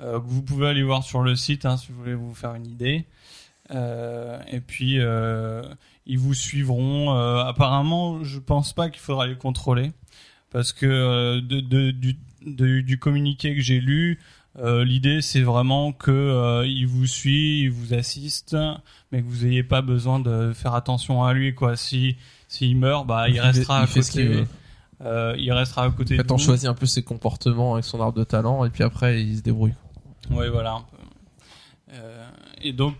Euh, 0.00 0.18
vous 0.18 0.42
pouvez 0.42 0.68
aller 0.68 0.82
voir 0.82 1.02
sur 1.04 1.20
le 1.22 1.36
site 1.36 1.66
hein, 1.66 1.76
si 1.76 1.92
vous 1.92 1.98
voulez 1.98 2.14
vous 2.14 2.34
faire 2.34 2.54
une 2.54 2.66
idée. 2.66 3.06
Euh, 3.72 4.40
et 4.50 4.60
puis 4.60 4.96
euh, 4.98 5.62
ils 6.06 6.18
vous 6.18 6.34
suivront. 6.34 7.14
Euh, 7.16 7.44
apparemment, 7.44 8.24
je 8.24 8.38
pense 8.38 8.72
pas 8.72 8.88
qu'il 8.90 9.00
faudra 9.00 9.26
les 9.26 9.36
contrôler 9.36 9.92
parce 10.50 10.72
que 10.72 10.86
euh, 10.86 11.40
de, 11.40 11.60
de- 11.60 11.90
du, 11.92 12.16
de- 12.44 12.80
du 12.80 12.98
communiqué 12.98 13.54
que 13.54 13.60
j'ai 13.60 13.80
lu, 13.80 14.18
euh, 14.58 14.84
l'idée 14.84 15.20
c'est 15.22 15.42
vraiment 15.42 15.92
que 15.92 16.10
euh, 16.10 16.66
il 16.66 16.86
vous 16.86 17.06
suit, 17.06 17.62
il 17.62 17.70
vous 17.70 17.94
assiste, 17.94 18.56
mais 19.12 19.22
que 19.22 19.26
vous 19.28 19.46
ayez 19.46 19.62
pas 19.62 19.80
besoin 19.82 20.18
de 20.20 20.52
faire 20.52 20.74
attention 20.74 21.22
à 21.24 21.32
lui 21.32 21.54
quoi. 21.54 21.76
Si 21.76 22.16
s'il 22.48 22.76
meurt, 22.76 23.06
bah 23.06 23.28
il 23.28 23.36
Il 23.36 23.40
restera 23.40 23.86
fait- 23.86 24.00
il 24.00 24.02
à 24.02 24.04
côté. 24.04 24.24
veut. 24.26 24.46
Euh, 25.02 25.34
il 25.38 25.50
restera 25.52 25.84
à 25.84 25.90
côté 25.90 26.14
En 26.14 26.18
de 26.18 26.22
fait, 26.22 26.32
on 26.32 26.36
vous. 26.36 26.42
choisit 26.42 26.68
un 26.68 26.74
peu 26.74 26.84
ses 26.86 27.02
comportements 27.02 27.74
avec 27.74 27.84
son 27.84 28.00
arbre 28.00 28.18
de 28.18 28.24
talent 28.24 28.64
et 28.64 28.70
puis 28.70 28.82
après, 28.84 29.22
il 29.22 29.36
se 29.38 29.42
débrouille. 29.42 29.72
Oui, 30.30 30.46
voilà. 30.52 30.72
Un 30.72 30.80
peu. 30.82 30.96
Euh, 31.94 32.28
et 32.60 32.72
donc, 32.72 32.96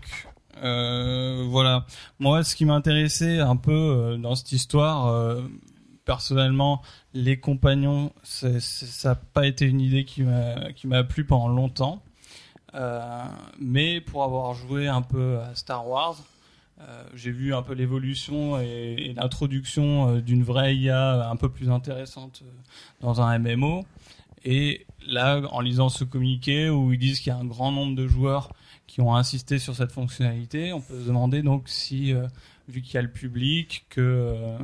voilà. 1.49 1.85
Moi, 2.19 2.43
ce 2.43 2.55
qui 2.55 2.65
m'intéressait 2.65 3.39
un 3.39 3.55
peu 3.55 4.17
dans 4.19 4.35
cette 4.35 4.51
histoire, 4.51 5.37
personnellement, 6.05 6.81
les 7.13 7.39
compagnons, 7.39 8.11
ça 8.23 8.49
n'a 9.05 9.15
pas 9.15 9.45
été 9.47 9.65
une 9.65 9.81
idée 9.81 10.05
qui 10.05 10.23
m'a 10.23 11.03
plu 11.03 11.25
pendant 11.25 11.49
longtemps. 11.49 12.03
Euh, 12.73 13.23
mais 13.59 14.01
pour 14.01 14.23
avoir 14.23 14.53
joué 14.53 14.87
un 14.87 15.01
peu 15.01 15.39
à 15.39 15.55
Star 15.55 15.87
Wars, 15.87 16.17
euh, 16.79 17.03
j'ai 17.13 17.31
vu 17.31 17.53
un 17.53 17.61
peu 17.61 17.73
l'évolution 17.73 18.59
et, 18.59 19.13
l'introduction 19.15 20.07
euh, 20.15 20.21
d'une 20.21 20.43
vraie 20.43 20.75
IA 20.75 21.29
un 21.29 21.35
peu 21.35 21.49
plus 21.49 21.69
intéressante 21.69 22.43
dans 23.01 23.21
un 23.21 23.37
MMO. 23.37 23.85
Et 24.43 24.87
là, 25.05 25.41
en 25.51 25.59
lisant 25.59 25.89
ce 25.89 26.03
communiqué 26.03 26.69
où 26.69 26.93
ils 26.93 26.99
disent 26.99 27.19
qu'il 27.19 27.31
y 27.31 27.35
a 27.35 27.37
un 27.37 27.45
grand 27.45 27.71
nombre 27.71 27.95
de 27.95 28.07
joueurs 28.07 28.51
qui 28.87 29.01
ont 29.01 29.15
insisté 29.15 29.59
sur 29.59 29.75
cette 29.75 29.91
fonctionnalité, 29.91 30.73
on 30.73 30.81
peut 30.81 30.99
se 30.99 31.07
demander 31.07 31.43
donc 31.43 31.69
si, 31.69 32.13
vu 32.67 32.81
qu'il 32.81 32.95
y 32.95 32.97
a 32.97 33.01
le 33.03 33.11
public, 33.11 33.85
que 33.89 34.57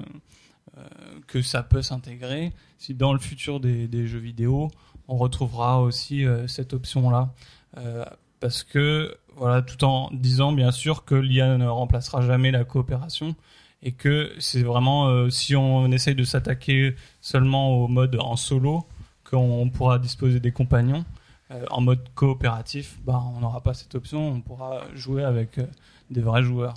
que 1.28 1.42
ça 1.42 1.64
peut 1.64 1.82
s'intégrer, 1.82 2.54
si 2.78 2.94
dans 2.94 3.14
le 3.14 3.20
futur 3.20 3.60
des, 3.60 4.08
jeux 4.08 4.20
vidéo, 4.20 4.70
on 5.08 5.18
retrouvera 5.18 5.82
aussi 5.82 6.26
euh, 6.26 6.48
cette 6.48 6.74
option-là. 6.74 7.34
Euh, 7.78 8.06
parce 8.40 8.64
que, 8.64 9.18
voilà, 9.36 9.62
tout 9.62 9.84
en 9.84 10.10
disant 10.12 10.52
bien 10.52 10.72
sûr 10.72 11.06
que 11.06 11.16
l'IA 11.16 11.58
ne 11.58 11.68
remplacera 11.68 12.22
jamais 12.22 12.52
la 12.52 12.64
coopération 12.64 13.36
et 13.82 13.92
que 13.92 14.32
c'est 14.40 14.64
vraiment, 14.64 15.08
euh, 15.08 15.30
si 15.30 15.56
on 15.56 15.92
essaye 15.92 16.16
de 16.16 16.24
s'attaquer 16.24 16.96
seulement 17.22 17.70
au 17.70 17.88
mode 17.88 18.18
en 18.20 18.36
solo, 18.36 18.86
qu'on 19.24 19.70
pourra 19.70 20.00
disposer 20.00 20.40
des 20.40 20.52
compagnons. 20.52 21.06
Euh, 21.52 21.66
en 21.70 21.80
mode 21.80 22.10
coopératif, 22.14 23.00
bah, 23.06 23.24
on 23.36 23.40
n'aura 23.40 23.62
pas 23.62 23.74
cette 23.74 23.96
option, 23.96 24.28
on 24.28 24.42
pourra 24.42 24.82
jouer 24.94 25.24
avec 25.24 25.60
euh, 25.60 25.66
des 26.10 26.22
vrais 26.22 26.44
joueurs. 26.44 26.74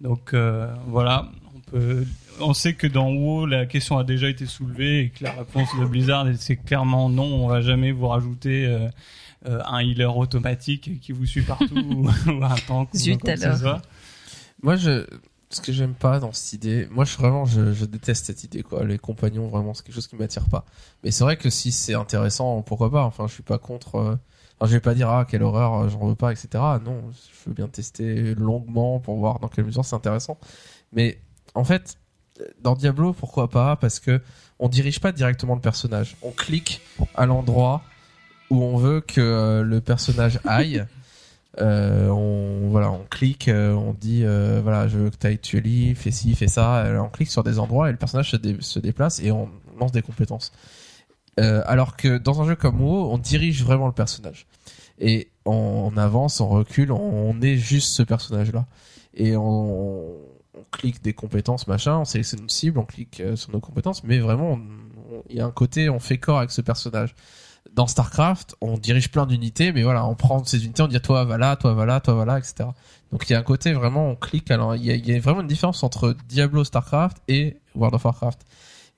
Donc 0.00 0.34
euh, 0.34 0.74
voilà, 0.88 1.28
peut. 1.66 2.04
On 2.40 2.52
sait 2.54 2.74
que 2.74 2.86
dans 2.86 3.10
WoW, 3.12 3.46
la 3.46 3.66
question 3.66 3.96
a 3.98 4.04
déjà 4.04 4.28
été 4.28 4.46
soulevée 4.46 5.00
et 5.00 5.08
que 5.10 5.24
la 5.24 5.32
réponse 5.32 5.68
de 5.80 5.84
Blizzard, 5.86 6.26
c'est 6.38 6.56
clairement 6.56 7.08
non. 7.08 7.24
On 7.24 7.48
va 7.48 7.60
jamais 7.62 7.92
vous 7.92 8.08
rajouter 8.08 8.66
euh, 8.66 8.88
euh, 9.46 9.60
un 9.66 9.80
healer 9.80 10.16
automatique 10.16 11.00
qui 11.00 11.12
vous 11.12 11.26
suit 11.26 11.42
partout 11.42 11.74
ou, 11.76 12.06
ou 12.30 12.44
un 12.44 12.54
tank. 12.66 12.90
ou 12.92 12.96
Zut 12.98 13.26
alors. 13.28 13.56
soit. 13.58 13.82
Moi, 14.62 14.76
je, 14.76 15.06
ce 15.50 15.60
que 15.60 15.72
j'aime 15.72 15.94
pas 15.94 16.18
dans 16.20 16.32
cette 16.32 16.52
idée, 16.54 16.88
moi, 16.90 17.04
je 17.04 17.16
vraiment, 17.16 17.44
je, 17.46 17.72
je 17.72 17.84
déteste 17.84 18.26
cette 18.26 18.44
idée, 18.44 18.62
quoi. 18.62 18.84
Les 18.84 18.98
compagnons, 18.98 19.48
vraiment, 19.48 19.72
c'est 19.74 19.84
quelque 19.84 19.94
chose 19.94 20.06
qui 20.08 20.16
m'attire 20.16 20.48
pas. 20.48 20.64
Mais 21.04 21.10
c'est 21.10 21.24
vrai 21.24 21.36
que 21.36 21.48
si 21.50 21.72
c'est 21.72 21.94
intéressant, 21.94 22.62
pourquoi 22.62 22.90
pas? 22.90 23.04
Enfin, 23.04 23.26
je 23.28 23.32
suis 23.34 23.42
pas 23.42 23.58
contre. 23.58 23.96
euh, 23.96 24.16
Enfin, 24.58 24.70
je 24.70 24.76
vais 24.76 24.80
pas 24.80 24.94
dire 24.94 25.10
ah 25.10 25.26
quelle 25.28 25.42
horreur, 25.42 25.74
euh, 25.74 25.88
j'en 25.90 26.06
veux 26.06 26.14
pas, 26.14 26.32
etc. 26.32 26.48
Non, 26.82 27.02
je 27.12 27.48
veux 27.48 27.54
bien 27.54 27.68
tester 27.68 28.34
longuement 28.34 29.00
pour 29.00 29.16
voir 29.18 29.38
dans 29.38 29.48
quelle 29.48 29.66
mesure 29.66 29.84
c'est 29.84 29.94
intéressant. 29.94 30.38
Mais 30.94 31.18
en 31.56 31.64
fait, 31.64 31.98
dans 32.62 32.74
Diablo, 32.74 33.12
pourquoi 33.12 33.48
pas? 33.50 33.76
Parce 33.76 33.98
que 33.98 34.20
on 34.58 34.68
dirige 34.68 35.00
pas 35.00 35.12
directement 35.12 35.54
le 35.54 35.60
personnage. 35.60 36.16
On 36.22 36.30
clique 36.30 36.80
à 37.14 37.26
l'endroit 37.26 37.82
où 38.50 38.62
on 38.62 38.76
veut 38.76 39.00
que 39.00 39.20
euh, 39.20 39.62
le 39.62 39.80
personnage 39.80 40.38
aille. 40.44 40.84
Euh, 41.58 42.10
on 42.10 42.68
voilà, 42.68 42.90
on 42.90 43.04
clique, 43.08 43.48
euh, 43.48 43.72
on 43.72 43.94
dit 43.94 44.24
euh, 44.26 44.60
voilà, 44.62 44.88
je 44.88 44.98
veux 44.98 45.08
que 45.08 45.16
tu 45.16 45.26
ailles 45.26 45.38
tuer 45.38 45.62
lui, 45.62 45.94
fais 45.94 46.10
ci, 46.10 46.34
fais 46.34 46.48
ça. 46.48 46.84
On 47.02 47.08
clique 47.08 47.30
sur 47.30 47.42
des 47.44 47.58
endroits 47.58 47.88
et 47.88 47.92
le 47.92 47.96
personnage 47.96 48.32
se, 48.32 48.36
dé- 48.36 48.58
se 48.60 48.78
déplace 48.78 49.20
et 49.20 49.30
on 49.32 49.48
lance 49.80 49.90
des 49.90 50.02
compétences. 50.02 50.52
Euh, 51.40 51.62
alors 51.64 51.96
que 51.96 52.18
dans 52.18 52.42
un 52.42 52.46
jeu 52.46 52.56
comme 52.56 52.82
WoW, 52.82 53.10
on 53.10 53.16
dirige 53.16 53.64
vraiment 53.64 53.86
le 53.86 53.94
personnage 53.94 54.46
et 54.98 55.28
on, 55.46 55.90
on 55.90 55.96
avance, 55.96 56.42
on 56.42 56.48
recule, 56.48 56.92
on, 56.92 57.00
on 57.30 57.40
est 57.40 57.56
juste 57.56 57.88
ce 57.94 58.02
personnage-là 58.02 58.66
et 59.14 59.34
on, 59.34 60.04
on 60.56 60.64
clique 60.70 61.02
des 61.02 61.12
compétences 61.12 61.66
machin, 61.66 61.98
on 61.98 62.04
sélectionne 62.04 62.40
une 62.40 62.48
cible, 62.48 62.78
on 62.78 62.84
clique 62.84 63.20
euh, 63.20 63.36
sur 63.36 63.52
nos 63.52 63.60
compétences, 63.60 64.04
mais 64.04 64.18
vraiment 64.18 64.58
il 65.28 65.36
y 65.36 65.40
a 65.40 65.46
un 65.46 65.50
côté 65.50 65.88
on 65.88 66.00
fait 66.00 66.18
corps 66.18 66.38
avec 66.38 66.50
ce 66.50 66.60
personnage. 66.60 67.14
dans 67.72 67.86
Starcraft, 67.86 68.56
on 68.60 68.78
dirige 68.78 69.10
plein 69.10 69.26
d'unités, 69.26 69.72
mais 69.72 69.82
voilà, 69.82 70.06
on 70.06 70.14
prend 70.14 70.42
ces 70.44 70.64
unités, 70.64 70.82
on 70.82 70.88
dit 70.88 71.00
toi 71.00 71.24
va 71.24 71.38
là, 71.38 71.56
toi 71.56 71.74
va 71.74 71.86
là, 71.86 72.00
toi 72.00 72.14
va 72.14 72.24
là, 72.24 72.38
etc. 72.38 72.70
Donc 73.12 73.28
il 73.28 73.32
y 73.32 73.36
a 73.36 73.38
un 73.38 73.42
côté 73.42 73.72
vraiment, 73.72 74.10
on 74.10 74.16
clique. 74.16 74.50
Alors 74.50 74.76
il 74.76 74.84
y 74.84 74.90
a, 74.90 74.96
y 74.96 75.14
a 75.14 75.20
vraiment 75.20 75.42
une 75.42 75.46
différence 75.46 75.82
entre 75.82 76.16
Diablo, 76.28 76.64
Starcraft 76.64 77.18
et 77.28 77.58
World 77.74 77.94
of 77.94 78.04
Warcraft. 78.04 78.40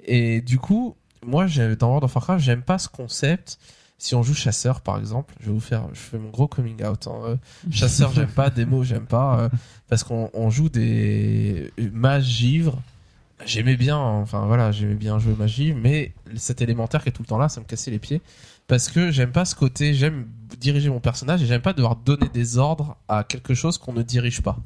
Et 0.04 0.40
du 0.40 0.58
coup, 0.58 0.96
moi, 1.24 1.46
dans 1.78 1.88
World 1.88 2.04
of 2.04 2.14
Warcraft, 2.14 2.44
j'aime 2.44 2.62
pas 2.62 2.78
ce 2.78 2.88
concept. 2.88 3.58
Si 3.98 4.14
on 4.14 4.22
joue 4.22 4.34
chasseur, 4.34 4.80
par 4.80 4.98
exemple, 4.98 5.34
je 5.40 5.46
vais 5.46 5.52
vous 5.52 5.60
faire, 5.60 5.84
je 5.92 5.98
fais 5.98 6.18
mon 6.18 6.30
gros 6.30 6.46
coming 6.46 6.84
out. 6.84 7.08
hein. 7.08 7.20
Euh, 7.24 7.36
Chasseur, 7.70 8.12
j'aime 8.12 8.28
pas. 8.30 8.48
Démo, 8.48 8.84
j'aime 8.84 9.06
pas, 9.06 9.40
euh, 9.40 9.48
parce 9.88 10.04
qu'on 10.04 10.30
on 10.34 10.50
joue 10.50 10.68
des 10.68 11.72
mages 11.92 12.24
givres. 12.24 12.78
J'aimais 13.44 13.76
bien, 13.76 13.96
enfin 13.98 14.46
voilà, 14.46 14.72
j'aimais 14.72 14.94
bien 14.94 15.18
jouer 15.18 15.34
magie, 15.38 15.72
mais 15.72 16.12
cet 16.36 16.60
élémentaire 16.60 17.02
qui 17.02 17.08
est 17.08 17.12
tout 17.12 17.22
le 17.22 17.28
temps 17.28 17.38
là, 17.38 17.48
ça 17.48 17.60
me 17.60 17.66
cassait 17.66 17.90
les 17.92 18.00
pieds 18.00 18.20
parce 18.66 18.88
que 18.88 19.10
j'aime 19.12 19.30
pas 19.32 19.44
ce 19.44 19.54
côté, 19.54 19.94
j'aime 19.94 20.26
diriger 20.60 20.90
mon 20.90 20.98
personnage 21.00 21.42
et 21.42 21.46
j'aime 21.46 21.62
pas 21.62 21.72
devoir 21.72 21.94
donner 21.96 22.28
des 22.34 22.58
ordres 22.58 22.96
à 23.08 23.22
quelque 23.24 23.54
chose 23.54 23.78
qu'on 23.78 23.92
ne 23.92 24.02
dirige 24.02 24.42
pas. 24.42 24.58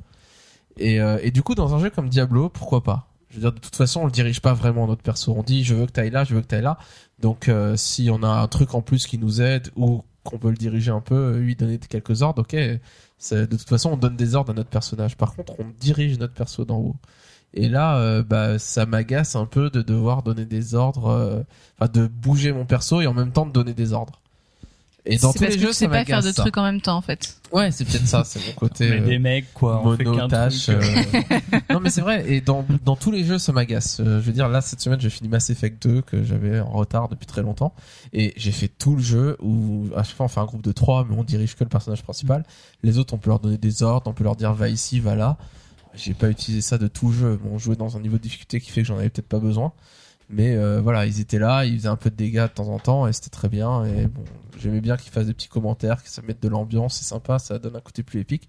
Et, 0.78 1.00
euh, 1.00 1.18
et 1.22 1.30
du 1.30 1.42
coup, 1.42 1.54
dans 1.54 1.74
un 1.74 1.78
jeu 1.78 1.90
comme 1.90 2.08
Diablo, 2.08 2.48
pourquoi 2.48 2.82
pas? 2.82 3.08
Je 3.28 3.36
veux 3.36 3.40
dire, 3.42 3.52
de 3.52 3.58
toute 3.58 3.76
façon, 3.76 4.00
on 4.00 4.06
le 4.06 4.10
dirige 4.10 4.40
pas 4.40 4.54
vraiment 4.54 4.86
notre 4.86 5.02
perso. 5.02 5.34
On 5.36 5.42
dit, 5.42 5.64
je 5.64 5.74
veux 5.74 5.86
que 5.86 5.92
t'ailles 5.92 6.10
là, 6.10 6.24
je 6.24 6.34
veux 6.34 6.40
que 6.40 6.46
t'ailles 6.46 6.62
là. 6.62 6.78
Donc, 7.22 7.48
euh, 7.48 7.76
si 7.76 8.10
on 8.10 8.22
a 8.22 8.28
un 8.28 8.48
truc 8.48 8.74
en 8.74 8.82
plus 8.82 9.06
qui 9.06 9.16
nous 9.16 9.40
aide 9.40 9.70
ou 9.76 10.02
qu'on 10.24 10.38
peut 10.38 10.50
le 10.50 10.56
diriger 10.56 10.90
un 10.90 11.00
peu, 11.00 11.38
lui 11.38 11.56
donner 11.56 11.78
quelques 11.78 12.22
ordres, 12.22 12.42
ok. 12.42 12.54
De 12.54 13.46
toute 13.46 13.68
façon, 13.68 13.92
on 13.92 13.96
donne 13.96 14.16
des 14.16 14.34
ordres 14.34 14.50
à 14.50 14.54
notre 14.54 14.68
personnage. 14.68 15.16
Par 15.16 15.34
contre, 15.34 15.54
on 15.60 15.66
dirige 15.78 16.18
notre 16.18 16.34
perso 16.34 16.64
d'en 16.64 16.78
haut. 16.78 16.96
Et 17.54 17.68
là, 17.68 17.98
euh, 17.98 18.22
bah, 18.22 18.58
ça 18.58 18.86
m'agace 18.86 19.36
un 19.36 19.46
peu 19.46 19.70
de 19.70 19.82
devoir 19.82 20.22
donner 20.22 20.46
des 20.46 20.74
ordres, 20.74 21.06
euh, 21.06 21.42
enfin 21.78 21.90
de 21.92 22.06
bouger 22.06 22.52
mon 22.52 22.64
perso 22.64 23.00
et 23.00 23.06
en 23.06 23.14
même 23.14 23.32
temps 23.32 23.46
de 23.46 23.52
donner 23.52 23.74
des 23.74 23.92
ordres. 23.92 24.21
Et 25.04 25.16
dans 25.18 25.32
C'est 25.32 25.38
tous 25.40 25.44
parce 25.44 25.54
les 25.54 25.60
que 25.60 25.62
jeux, 25.62 25.68
tu 25.72 25.74
sais 25.74 25.84
ça 25.86 25.90
pas 25.90 26.04
faire 26.04 26.22
de 26.22 26.30
ça. 26.30 26.42
trucs 26.42 26.56
en 26.56 26.62
même 26.62 26.80
temps, 26.80 26.96
en 26.96 27.00
fait. 27.00 27.36
Ouais, 27.50 27.72
c'est 27.72 27.84
peut-être 27.84 28.06
ça, 28.06 28.22
c'est 28.24 28.38
mon 28.46 28.52
côté. 28.52 28.88
Mais 28.88 29.00
euh, 29.00 29.04
des 29.04 29.18
mecs, 29.18 29.52
quoi. 29.52 29.82
On 29.84 29.96
fait 29.96 30.04
qu'un 30.04 30.10
monotâche. 30.12 30.66
truc. 30.66 30.76
euh, 30.80 31.40
non 31.70 31.80
mais 31.80 31.90
c'est 31.90 32.02
vrai. 32.02 32.24
Et 32.32 32.40
dans 32.40 32.64
dans 32.84 32.94
tous 32.94 33.10
les 33.10 33.24
jeux, 33.24 33.38
ça 33.38 33.52
m'agace. 33.52 33.98
Euh, 33.98 34.20
je 34.20 34.26
veux 34.26 34.32
dire, 34.32 34.48
là 34.48 34.60
cette 34.60 34.80
semaine, 34.80 35.00
j'ai 35.00 35.10
fini 35.10 35.28
Mass 35.28 35.50
Effect 35.50 35.84
2 35.86 36.02
que 36.02 36.22
j'avais 36.22 36.60
en 36.60 36.70
retard 36.70 37.08
depuis 37.08 37.26
très 37.26 37.42
longtemps, 37.42 37.74
et 38.12 38.32
j'ai 38.36 38.52
fait 38.52 38.68
tout 38.68 38.94
le 38.94 39.02
jeu 39.02 39.36
où 39.40 39.88
à 39.96 40.04
chaque 40.04 40.14
fois 40.16 40.26
on 40.26 40.28
fait 40.28 40.40
un 40.40 40.44
groupe 40.44 40.62
de 40.62 40.70
trois, 40.72 41.04
mais 41.08 41.16
on 41.18 41.24
dirige 41.24 41.56
que 41.56 41.64
le 41.64 41.68
personnage 41.70 42.02
principal. 42.04 42.44
Les 42.84 42.98
autres, 42.98 43.12
on 43.12 43.18
peut 43.18 43.30
leur 43.30 43.40
donner 43.40 43.58
des 43.58 43.82
ordres, 43.82 44.08
on 44.08 44.14
peut 44.14 44.24
leur 44.24 44.36
dire 44.36 44.52
va 44.52 44.68
ici, 44.68 45.00
va 45.00 45.16
là. 45.16 45.36
J'ai 45.94 46.14
pas 46.14 46.30
utilisé 46.30 46.62
ça 46.62 46.78
de 46.78 46.86
tout 46.86 47.08
le 47.08 47.14
jeu. 47.14 47.40
Bon, 47.42 47.50
on 47.54 47.58
jouait 47.58 47.76
dans 47.76 47.96
un 47.96 48.00
niveau 48.00 48.16
de 48.18 48.22
difficulté 48.22 48.60
qui 48.60 48.70
fait 48.70 48.82
que 48.82 48.86
j'en 48.86 48.96
avais 48.98 49.10
peut-être 49.10 49.28
pas 49.28 49.40
besoin. 49.40 49.72
Mais 50.32 50.56
euh, 50.56 50.80
voilà, 50.80 51.04
ils 51.04 51.20
étaient 51.20 51.38
là, 51.38 51.66
ils 51.66 51.76
faisaient 51.76 51.88
un 51.88 51.96
peu 51.96 52.10
de 52.10 52.16
dégâts 52.16 52.42
de 52.42 52.46
temps 52.46 52.68
en 52.68 52.78
temps 52.78 53.06
et 53.06 53.12
c'était 53.12 53.30
très 53.30 53.50
bien. 53.50 53.84
Et 53.84 54.06
bon, 54.06 54.24
j'aimais 54.58 54.80
bien 54.80 54.96
qu'ils 54.96 55.12
fassent 55.12 55.26
des 55.26 55.34
petits 55.34 55.48
commentaires, 55.48 56.02
que 56.02 56.08
ça 56.08 56.22
mette 56.22 56.42
de 56.42 56.48
l'ambiance, 56.48 56.96
c'est 56.96 57.04
sympa, 57.04 57.38
ça 57.38 57.58
donne 57.58 57.76
un 57.76 57.80
côté 57.80 58.02
plus 58.02 58.20
épique. 58.20 58.48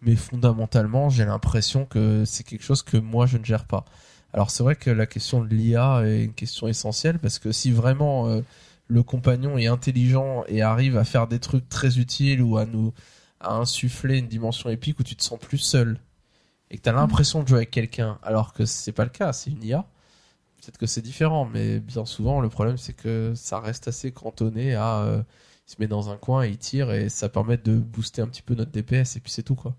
Mais 0.00 0.14
fondamentalement, 0.14 1.10
j'ai 1.10 1.24
l'impression 1.24 1.86
que 1.86 2.24
c'est 2.24 2.44
quelque 2.44 2.62
chose 2.62 2.82
que 2.82 2.96
moi 2.96 3.26
je 3.26 3.36
ne 3.36 3.44
gère 3.44 3.64
pas. 3.64 3.84
Alors 4.32 4.50
c'est 4.50 4.62
vrai 4.62 4.76
que 4.76 4.90
la 4.90 5.06
question 5.06 5.42
de 5.42 5.48
l'IA 5.48 6.02
est 6.04 6.24
une 6.24 6.34
question 6.34 6.68
essentielle 6.68 7.18
parce 7.18 7.40
que 7.40 7.50
si 7.50 7.72
vraiment 7.72 8.28
euh, 8.28 8.42
le 8.86 9.02
compagnon 9.02 9.58
est 9.58 9.66
intelligent 9.66 10.44
et 10.46 10.62
arrive 10.62 10.96
à 10.96 11.04
faire 11.04 11.26
des 11.26 11.40
trucs 11.40 11.68
très 11.68 11.98
utiles 11.98 12.42
ou 12.42 12.58
à 12.58 12.66
nous 12.66 12.92
à 13.40 13.54
insuffler 13.54 14.18
une 14.18 14.28
dimension 14.28 14.68
épique 14.70 15.00
où 15.00 15.02
tu 15.02 15.16
te 15.16 15.22
sens 15.22 15.38
plus 15.38 15.58
seul 15.58 15.98
et 16.70 16.76
que 16.76 16.82
tu 16.82 16.88
as 16.88 16.92
l'impression 16.92 17.42
de 17.42 17.48
jouer 17.48 17.58
avec 17.58 17.70
quelqu'un 17.70 18.18
alors 18.22 18.52
que 18.52 18.66
c'est 18.66 18.92
pas 18.92 19.04
le 19.04 19.10
cas, 19.10 19.32
c'est 19.32 19.50
une 19.50 19.64
IA. 19.64 19.86
Peut-être 20.68 20.76
que 20.76 20.86
c'est 20.86 21.00
différent, 21.00 21.48
mais 21.50 21.80
bien 21.80 22.04
souvent 22.04 22.42
le 22.42 22.50
problème 22.50 22.76
c'est 22.76 22.92
que 22.92 23.32
ça 23.34 23.58
reste 23.58 23.88
assez 23.88 24.12
cantonné 24.12 24.74
à 24.74 24.98
euh, 24.98 25.22
il 25.66 25.72
se 25.72 25.76
met 25.80 25.86
dans 25.86 26.10
un 26.10 26.18
coin 26.18 26.44
et 26.44 26.50
il 26.50 26.58
tire 26.58 26.92
et 26.92 27.08
ça 27.08 27.30
permet 27.30 27.56
de 27.56 27.74
booster 27.78 28.20
un 28.20 28.26
petit 28.26 28.42
peu 28.42 28.54
notre 28.54 28.70
DPS 28.70 29.16
et 29.16 29.20
puis 29.20 29.32
c'est 29.32 29.42
tout 29.42 29.54
quoi. 29.54 29.74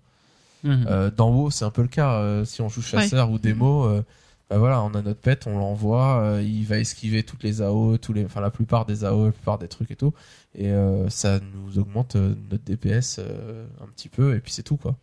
mhm. 0.64 0.86
Euh, 0.88 1.12
dans 1.12 1.30
WoW, 1.30 1.52
c'est 1.52 1.64
un 1.64 1.70
peu 1.70 1.82
le 1.82 1.88
cas. 1.88 2.14
Euh, 2.14 2.44
si 2.44 2.60
on 2.60 2.68
joue 2.68 2.82
chasseur 2.82 3.30
ou 3.30 3.38
démo, 3.38 3.84
euh, 3.84 4.02
bah 4.50 4.58
voilà, 4.58 4.82
on 4.82 4.92
a 4.94 5.00
notre 5.00 5.20
pet, 5.20 5.46
on 5.46 5.60
l'envoie, 5.60 6.22
euh, 6.22 6.42
il 6.42 6.66
va 6.66 6.78
esquiver 6.78 7.22
toutes 7.22 7.44
les 7.44 7.62
AO, 7.62 7.96
tous 7.98 8.12
les, 8.12 8.24
enfin 8.24 8.40
la 8.40 8.50
plupart 8.50 8.84
des 8.84 9.04
AO, 9.04 9.26
la 9.26 9.30
plupart 9.30 9.58
des 9.58 9.68
trucs 9.68 9.92
et 9.92 9.96
tout, 9.96 10.12
et 10.56 10.72
ça 11.08 11.38
nous 11.54 11.78
augmente 11.78 12.16
notre 12.16 12.64
DPS 12.64 13.20
un 13.20 13.86
petit 13.94 14.08
peu, 14.08 14.34
et 14.34 14.40
puis 14.40 14.50
c'est 14.50 14.64
tout 14.64 14.76
quoi. 14.76 14.96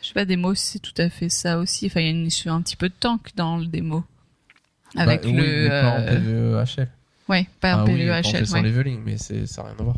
Je 0.00 0.06
sais 0.06 0.14
pas, 0.14 0.26
démo, 0.26 0.54
c'est 0.54 0.78
tout 0.78 0.94
à 0.96 1.10
fait 1.10 1.28
ça 1.28 1.58
aussi. 1.58 1.86
Enfin, 1.86 2.02
il 2.02 2.04
y 2.04 2.08
a 2.08 2.12
une, 2.12 2.28
un 2.52 2.62
petit 2.62 2.76
peu 2.76 2.88
de 2.88 2.94
tank 3.00 3.32
dans 3.34 3.56
le 3.56 3.66
démo. 3.66 4.04
Avec 4.96 5.22
Bah, 5.22 5.28
oui, 5.28 5.36
le. 5.36 5.68
pas 5.68 5.90
en 5.90 6.00
euh, 6.00 6.16
PvE 6.16 6.64
HL. 6.82 6.88
Ouais, 7.28 7.46
pas 7.60 7.76
en 7.78 7.80
Ah 7.80 7.84
PvE 7.84 8.44
son 8.44 8.54
ouais. 8.56 8.62
leveling, 8.62 9.00
mais 9.04 9.16
c'est 9.16 9.46
ça 9.46 9.62
n'a 9.62 9.68
rien 9.70 9.76
à 9.80 9.82
voir. 9.82 9.96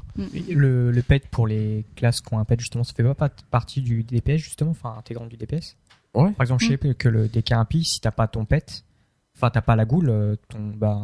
Le, 0.48 0.90
le 0.93 1.02
pet 1.02 1.27
pour 1.28 1.47
les 1.48 1.85
classes 1.97 2.20
qui 2.20 2.32
ont 2.32 2.39
un 2.39 2.44
pet, 2.44 2.59
justement, 2.60 2.85
ça 2.85 2.93
fait 2.94 3.02
pas 3.14 3.28
partie 3.51 3.81
du 3.82 4.05
DPS, 4.05 4.36
justement, 4.39 4.70
enfin, 4.70 4.94
intégrante 4.98 5.28
du 5.28 5.36
DPS. 5.36 5.77
Ouais. 6.14 6.31
Par 6.32 6.43
exemple, 6.44 6.62
je 6.64 6.68
sais 6.68 6.94
que 6.94 7.09
le 7.09 7.28
DK 7.28 7.52
impie, 7.52 7.85
si 7.85 8.01
t'as 8.01 8.12
pas 8.12 8.28
ton 8.28 8.44
pet, 8.44 8.85
enfin, 9.36 9.51
t'as 9.51 9.60
pas 9.60 9.74
la 9.77 9.85
goule, 9.85 10.09
euh, 10.09 10.36
ton, 10.48 10.60
bah, 10.77 11.01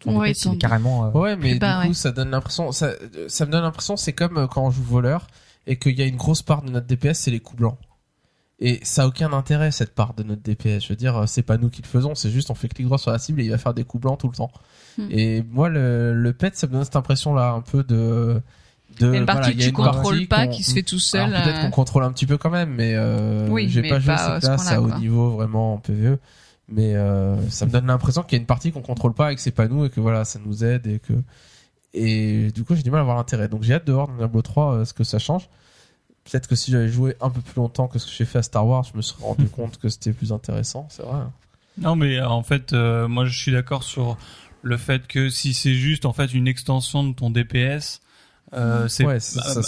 ton 0.00 0.18
Ouais, 0.18 0.28
DPS, 0.30 0.40
il 0.40 0.44
ton- 0.48 0.52
est 0.54 0.58
carrément, 0.58 1.04
euh, 1.06 1.10
Ouais, 1.12 1.36
mais 1.36 1.54
bas, 1.54 1.76
du 1.76 1.82
coup, 1.82 1.88
ouais. 1.90 1.94
ça 1.94 2.10
donne 2.10 2.30
l'impression, 2.30 2.72
ça, 2.72 2.90
ça 3.28 3.46
me 3.46 3.52
donne 3.52 3.62
l'impression, 3.62 3.96
c'est 3.96 4.12
comme 4.12 4.38
euh, 4.38 4.46
quand 4.48 4.64
on 4.66 4.70
joue 4.70 4.82
voleur 4.82 5.28
et 5.68 5.76
qu'il 5.78 5.96
y 5.98 6.02
a 6.02 6.06
une 6.06 6.16
grosse 6.16 6.42
part 6.42 6.62
de 6.62 6.70
notre 6.70 6.86
DPS, 6.88 7.14
c'est 7.20 7.30
les 7.30 7.40
coups 7.40 7.58
blancs. 7.60 7.78
Et 8.60 8.78
ça 8.82 9.04
a 9.04 9.06
aucun 9.06 9.32
intérêt 9.32 9.70
cette 9.70 9.94
part 9.94 10.14
de 10.14 10.22
notre 10.22 10.42
DPS. 10.42 10.84
Je 10.84 10.88
veux 10.90 10.96
dire, 10.96 11.24
c'est 11.26 11.42
pas 11.42 11.56
nous 11.56 11.70
qui 11.70 11.80
le 11.80 11.86
faisons, 11.86 12.14
c'est 12.14 12.30
juste 12.30 12.50
on 12.50 12.54
fait 12.54 12.68
clic 12.68 12.86
droit 12.86 12.98
sur 12.98 13.10
la 13.10 13.18
cible 13.18 13.40
et 13.40 13.44
il 13.44 13.50
va 13.50 13.58
faire 13.58 13.72
des 13.72 13.84
coups 13.84 14.02
blancs 14.02 14.18
tout 14.18 14.28
le 14.28 14.36
temps. 14.36 14.50
Hmm. 14.98 15.06
Et 15.10 15.42
moi, 15.50 15.68
le, 15.68 16.12
le 16.12 16.32
pet, 16.32 16.54
ça 16.56 16.66
me 16.66 16.72
donne 16.72 16.84
cette 16.84 16.96
impression-là, 16.96 17.52
un 17.52 17.62
peu 17.62 17.82
de. 17.82 18.42
de 18.98 19.06
Il 19.06 19.12
y 19.12 19.16
a 19.16 19.20
une 19.20 19.26
partie 19.26 19.40
voilà, 19.40 19.54
que 19.54 19.58
a 19.58 19.62
tu 19.62 19.68
une 19.68 19.74
contrôles 19.74 20.26
partie 20.26 20.26
pas, 20.26 20.46
qui 20.46 20.62
se 20.62 20.74
fait 20.74 20.82
tout 20.82 20.98
seul. 20.98 21.30
peut-être 21.30 21.58
euh, 21.58 21.62
qu'on 21.62 21.70
contrôle 21.70 22.04
un 22.04 22.12
petit 22.12 22.26
peu 22.26 22.36
quand 22.36 22.50
même, 22.50 22.74
mais 22.74 22.92
euh, 22.94 23.48
Oui, 23.48 23.68
j'ai 23.70 23.82
pas 23.82 23.98
joué 23.98 24.14
cette 24.16 24.42
ce 24.42 24.46
classe 24.46 24.70
à 24.70 24.82
haut 24.82 24.94
niveau 24.98 25.30
vraiment 25.30 25.74
en 25.74 25.78
PVE. 25.78 26.18
Mais 26.70 26.94
euh, 26.94 27.36
ça 27.50 27.66
me 27.66 27.72
donne 27.72 27.86
l'impression 27.86 28.22
qu'il 28.22 28.36
y 28.36 28.38
a 28.38 28.40
une 28.40 28.46
partie 28.46 28.70
qu'on 28.70 28.80
contrôle 28.80 29.12
pas 29.12 29.32
et 29.32 29.34
que 29.34 29.40
c'est 29.40 29.50
pas 29.50 29.66
nous 29.66 29.84
et 29.86 29.90
que 29.90 30.00
voilà, 30.00 30.24
ça 30.24 30.38
nous 30.44 30.64
aide 30.64 30.86
et 30.86 31.00
que 31.00 31.14
et 31.92 32.52
du 32.52 32.62
coup 32.62 32.76
j'ai 32.76 32.84
du 32.84 32.92
mal 32.92 33.00
à 33.00 33.04
voir 33.04 33.16
l'intérêt. 33.16 33.48
Donc 33.48 33.64
j'ai 33.64 33.74
hâte 33.74 33.86
de 33.86 33.92
voir 33.92 34.06
dans 34.06 34.16
Diablo 34.16 34.40
3 34.40 34.74
euh, 34.74 34.84
ce 34.84 34.94
que 34.94 35.02
ça 35.02 35.18
change. 35.18 35.48
Peut-être 36.30 36.46
que 36.46 36.54
si 36.54 36.70
j'avais 36.70 36.88
joué 36.88 37.16
un 37.20 37.30
peu 37.30 37.40
plus 37.40 37.56
longtemps 37.56 37.88
que 37.88 37.98
ce 37.98 38.06
que 38.06 38.12
j'ai 38.12 38.24
fait 38.24 38.38
à 38.38 38.42
Star 38.42 38.66
Wars, 38.66 38.84
je 38.84 38.96
me 38.96 39.02
serais 39.02 39.24
rendu 39.24 39.48
compte 39.48 39.78
que 39.78 39.88
c'était 39.88 40.12
plus 40.12 40.32
intéressant, 40.32 40.86
c'est 40.90 41.02
vrai. 41.02 41.20
Non, 41.78 41.96
mais 41.96 42.18
euh, 42.18 42.28
en 42.28 42.42
fait, 42.42 42.72
euh, 42.72 43.08
moi, 43.08 43.24
je 43.24 43.36
suis 43.38 43.52
d'accord 43.52 43.82
sur 43.82 44.16
le 44.62 44.76
fait 44.76 45.06
que 45.06 45.28
si 45.30 45.54
c'est 45.54 45.74
juste 45.74 46.04
en 46.04 46.12
fait 46.12 46.32
une 46.34 46.46
extension 46.46 47.02
de 47.04 47.14
ton 47.14 47.30
DPS, 47.30 48.00
euh, 48.52 48.88
c'est 48.88 49.04
Ouais, 49.06 49.18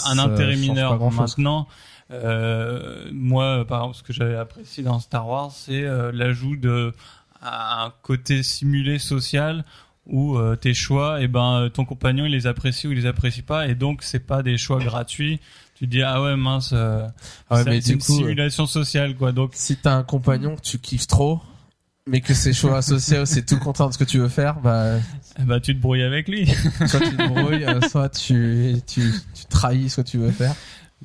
un 0.05 0.19
intérêt 0.19 0.55
mineur. 0.55 0.97
grand-chose. 0.97 1.19
Maintenant, 1.19 1.67
euh, 2.11 3.09
moi, 3.11 3.65
par 3.67 3.79
exemple, 3.81 3.97
ce 3.97 4.03
que 4.03 4.13
j'avais 4.13 4.35
apprécié 4.35 4.83
dans 4.83 4.99
Star 4.99 5.27
Wars, 5.27 5.51
c'est 5.51 5.83
euh, 5.83 6.11
l'ajout 6.11 6.55
de 6.57 6.93
à 7.41 7.85
un 7.85 7.93
côté 8.03 8.41
simulé 8.43 8.99
social 8.99 9.65
où 10.05 10.37
euh, 10.37 10.55
tes 10.55 10.73
choix, 10.73 11.21
et 11.21 11.27
ben, 11.27 11.69
ton 11.73 11.85
compagnon 11.85 12.25
il 12.25 12.31
les 12.31 12.47
apprécie 12.47 12.87
ou 12.87 12.91
il 12.91 12.97
les 12.99 13.05
apprécie 13.05 13.41
pas, 13.41 13.67
et 13.67 13.75
donc 13.75 14.03
c'est 14.03 14.19
pas 14.25 14.43
des 14.43 14.57
choix 14.57 14.79
gratuits. 14.79 15.39
Tu 15.83 15.89
te 15.89 15.95
dis 15.95 16.01
ah 16.01 16.21
ouais 16.21 16.37
mince, 16.37 16.69
euh, 16.71 17.05
Ah 17.49 17.55
ouais, 17.55 17.63
c'est 17.65 17.69
mais 17.69 17.81
c'est 17.81 17.87
du 17.87 17.93
une 17.95 17.99
coup, 17.99 18.13
euh, 18.13 18.17
simulation 18.19 18.65
sociale 18.67 19.17
quoi. 19.17 19.33
Donc 19.33 19.51
si 19.53 19.75
t'as 19.75 19.95
un 19.95 20.03
compagnon 20.03 20.55
que 20.55 20.61
tu 20.61 20.79
kiffes 20.79 21.07
trop, 21.07 21.41
mais 22.07 22.21
que 22.21 22.33
ses 22.33 22.53
choix 22.53 22.77
associés, 22.77 23.17
c'est 23.25 23.45
tout 23.45 23.59
contraire 23.59 23.89
de 23.89 23.93
ce 23.93 23.97
que 23.97 24.05
tu 24.05 24.17
veux 24.19 24.29
faire, 24.29 24.61
bah 24.61 24.99
bah 25.39 25.59
tu 25.59 25.75
te 25.75 25.81
brouilles 25.81 26.03
avec 26.03 26.29
lui. 26.29 26.47
soit 26.87 27.01
tu 27.01 27.17
te 27.17 27.27
brouilles, 27.27 27.65
euh, 27.65 27.81
soit 27.89 28.07
tu, 28.07 28.75
tu, 28.87 29.11
tu 29.33 29.45
trahis 29.49 29.89
ce 29.89 29.99
que 29.99 30.07
tu 30.07 30.19
veux 30.19 30.31
faire. 30.31 30.55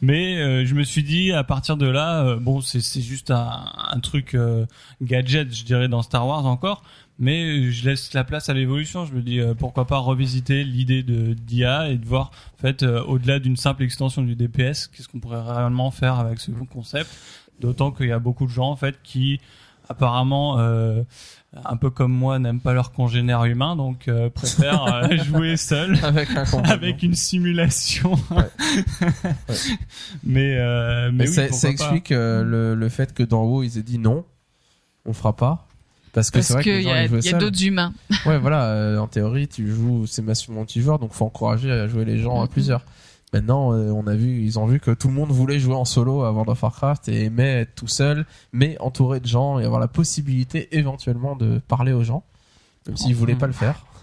Mais 0.00 0.36
euh, 0.38 0.64
je 0.64 0.76
me 0.76 0.84
suis 0.84 1.02
dit 1.02 1.32
à 1.32 1.42
partir 1.42 1.76
de 1.76 1.86
là, 1.86 2.22
euh, 2.22 2.36
bon 2.38 2.60
c'est 2.60 2.80
c'est 2.80 3.00
juste 3.00 3.32
un, 3.32 3.72
un 3.76 3.98
truc 3.98 4.34
euh, 4.34 4.64
gadget, 5.02 5.52
je 5.52 5.64
dirais 5.64 5.88
dans 5.88 6.02
Star 6.02 6.24
Wars 6.24 6.46
encore, 6.46 6.84
mais 7.18 7.70
je 7.70 7.88
laisse 7.88 8.12
la 8.14 8.24
place 8.24 8.48
à 8.48 8.54
l'évolution. 8.54 9.04
Je 9.04 9.14
me 9.14 9.22
dis 9.22 9.40
euh, 9.40 9.54
pourquoi 9.54 9.86
pas 9.86 9.98
revisiter 9.98 10.64
l'idée 10.64 11.02
de 11.02 11.34
d'IA 11.34 11.90
et 11.90 11.96
de 11.96 12.06
voir 12.06 12.30
en 12.56 12.60
fait 12.60 12.82
euh, 12.82 13.02
au-delà 13.04 13.38
d'une 13.38 13.56
simple 13.56 13.82
extension 13.82 14.22
du 14.22 14.36
DPS, 14.36 14.88
qu'est-ce 14.88 15.08
qu'on 15.08 15.20
pourrait 15.20 15.42
réellement 15.42 15.90
faire 15.90 16.18
avec 16.18 16.40
ce 16.40 16.50
concept. 16.50 17.10
D'autant 17.60 17.90
qu'il 17.90 18.06
y 18.06 18.12
a 18.12 18.18
beaucoup 18.18 18.46
de 18.46 18.50
gens 18.52 18.70
en 18.70 18.76
fait 18.76 18.96
qui 19.02 19.40
apparemment 19.88 20.58
euh, 20.58 21.02
un 21.64 21.76
peu 21.76 21.90
comme 21.90 22.12
moi 22.12 22.38
n'aiment 22.38 22.60
pas 22.60 22.72
leur 22.72 22.92
congénère 22.92 23.44
humain, 23.44 23.76
donc 23.76 24.08
euh, 24.08 24.28
préfèrent 24.28 24.84
euh, 24.84 25.16
jouer 25.24 25.56
seul 25.56 25.98
Avec 26.02 26.30
un 26.30 26.44
avec 26.64 27.02
une 27.02 27.14
simulation. 27.14 28.12
Ouais. 28.30 28.50
Mais, 30.24 30.56
euh, 30.58 31.10
mais 31.12 31.24
Mais 31.24 31.28
oui, 31.28 31.34
ça, 31.34 31.52
ça 31.52 31.68
explique 31.68 32.12
euh, 32.12 32.42
le, 32.42 32.74
le 32.74 32.88
fait 32.88 33.14
que 33.14 33.22
d'en 33.22 33.42
haut 33.42 33.62
ils 33.62 33.78
aient 33.78 33.82
dit 33.82 33.98
non, 33.98 34.24
on 35.04 35.12
fera 35.12 35.34
pas. 35.34 35.67
Parce 36.18 36.30
que 36.30 36.42
c'est 36.42 36.52
vrai 36.54 36.62
qu'il 36.62 36.82
y 36.82 36.90
a, 36.90 37.04
y 37.04 37.34
d'autres 37.38 37.64
humains. 37.64 37.92
Ouais, 38.26 38.38
voilà, 38.38 38.64
euh, 38.64 38.98
en 38.98 39.06
théorie, 39.06 39.46
tu 39.48 39.70
joues, 39.70 40.06
c'est 40.06 40.22
massivement 40.22 40.60
multijoueur, 40.60 40.98
donc 40.98 41.12
faut 41.12 41.24
encourager 41.24 41.70
à 41.70 41.86
jouer 41.86 42.04
les 42.04 42.18
gens 42.18 42.40
à 42.40 42.44
Mhm. 42.44 42.48
plusieurs. 42.48 42.84
Maintenant, 43.32 43.72
euh, 43.74 43.90
on 43.90 44.06
a 44.06 44.14
vu, 44.14 44.40
ils 44.42 44.58
ont 44.58 44.66
vu 44.66 44.80
que 44.80 44.90
tout 44.90 45.08
le 45.08 45.14
monde 45.14 45.30
voulait 45.30 45.58
jouer 45.60 45.74
en 45.74 45.84
solo 45.84 46.22
à 46.24 46.32
World 46.32 46.48
of 46.50 46.62
Warcraft 46.62 47.08
et 47.08 47.24
aimait 47.24 47.60
être 47.60 47.74
tout 47.74 47.86
seul, 47.88 48.24
mais 48.52 48.76
entouré 48.80 49.20
de 49.20 49.26
gens 49.26 49.58
et 49.58 49.64
avoir 49.64 49.80
la 49.80 49.88
possibilité 49.88 50.68
éventuellement 50.76 51.36
de 51.36 51.60
parler 51.68 51.92
aux 51.92 52.04
gens, 52.04 52.24
même 52.86 52.96
s'ils 52.96 53.14
voulaient 53.14 53.34
pas 53.34 53.46
le 53.46 53.52
faire. 53.52 53.84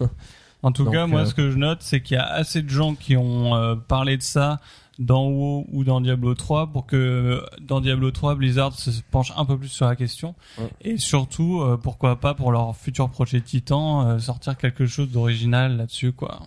En 0.66 0.72
tout 0.72 0.82
Donc, 0.84 0.94
cas, 0.94 1.06
moi, 1.06 1.20
euh, 1.20 1.26
ce 1.26 1.34
que 1.34 1.50
je 1.50 1.56
note, 1.56 1.78
c'est 1.80 2.00
qu'il 2.00 2.16
y 2.16 2.18
a 2.20 2.26
assez 2.26 2.60
de 2.60 2.68
gens 2.68 2.96
qui 2.96 3.16
ont 3.16 3.54
euh, 3.54 3.76
parlé 3.76 4.16
de 4.16 4.22
ça 4.22 4.58
dans 4.98 5.28
WoW 5.28 5.66
ou 5.72 5.84
dans 5.84 6.00
Diablo 6.00 6.34
3 6.34 6.68
pour 6.72 6.86
que 6.86 6.96
euh, 6.96 7.40
dans 7.60 7.80
Diablo 7.80 8.10
3, 8.10 8.34
Blizzard 8.34 8.72
se 8.72 8.90
penche 9.12 9.32
un 9.36 9.44
peu 9.44 9.56
plus 9.56 9.68
sur 9.68 9.86
la 9.86 9.94
question. 9.94 10.34
Ouais. 10.58 10.68
Et 10.80 10.98
surtout, 10.98 11.60
euh, 11.60 11.76
pourquoi 11.76 12.18
pas 12.18 12.34
pour 12.34 12.50
leur 12.50 12.74
futur 12.76 13.08
projet 13.10 13.40
Titan, 13.40 14.08
euh, 14.08 14.18
sortir 14.18 14.56
quelque 14.56 14.86
chose 14.86 15.08
d'original 15.10 15.76
là-dessus, 15.76 16.12
quoi. 16.12 16.40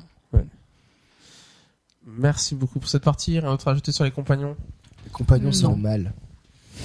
Merci 2.17 2.55
beaucoup 2.55 2.79
pour 2.79 2.89
cette 2.89 3.03
partie. 3.03 3.39
Rien 3.39 3.51
d'autre 3.51 3.67
à 3.67 3.71
ajouter 3.71 3.91
sur 3.91 4.03
les 4.03 4.11
compagnons? 4.11 4.55
Les 5.05 5.11
compagnons, 5.11 5.51
c'est 5.51 5.63
Non. 5.63 5.75
le 5.75 5.81
mal. 5.81 6.13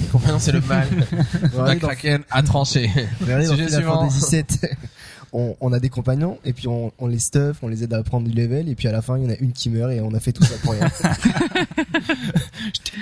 Les 0.01 0.07
compagnons, 0.09 0.39
c'est 0.39 0.53
le 0.53 0.61
mal. 0.61 0.89
Dans, 1.57 1.65
McCracken 1.65 2.23
a 2.31 2.43
tranché. 2.45 2.91
Sujet 3.21 3.69
suivant. 3.71 4.01
Fantasy 4.09 4.37
VII, 4.37 4.45
on, 5.37 5.57
on 5.61 5.73
a 5.73 5.81
des 5.81 5.89
compagnons 5.91 6.39
et 6.45 6.53
puis 6.53 6.69
on, 6.69 6.93
on 6.99 7.07
les 7.09 7.19
stuff, 7.19 7.59
on 7.63 7.69
les 7.69 7.83
aide 7.83 7.93
à 7.93 8.03
prendre 8.05 8.27
du 8.29 8.33
level 8.35 8.69
et 8.69 8.75
puis 8.77 8.87
à 8.89 8.93
la 8.93 9.03
fin 9.03 9.19
il 9.19 9.25
y 9.25 9.27
en 9.27 9.31
a 9.31 9.37
une 9.37 9.53
qui 9.53 9.69
meurt 9.69 9.91
et 9.93 10.01
on 10.01 10.15
a 10.15 10.21
fait 10.21 10.33
tout 10.33 10.45
ça 10.45 10.55
pour 10.63 10.73
rien. 10.73 10.89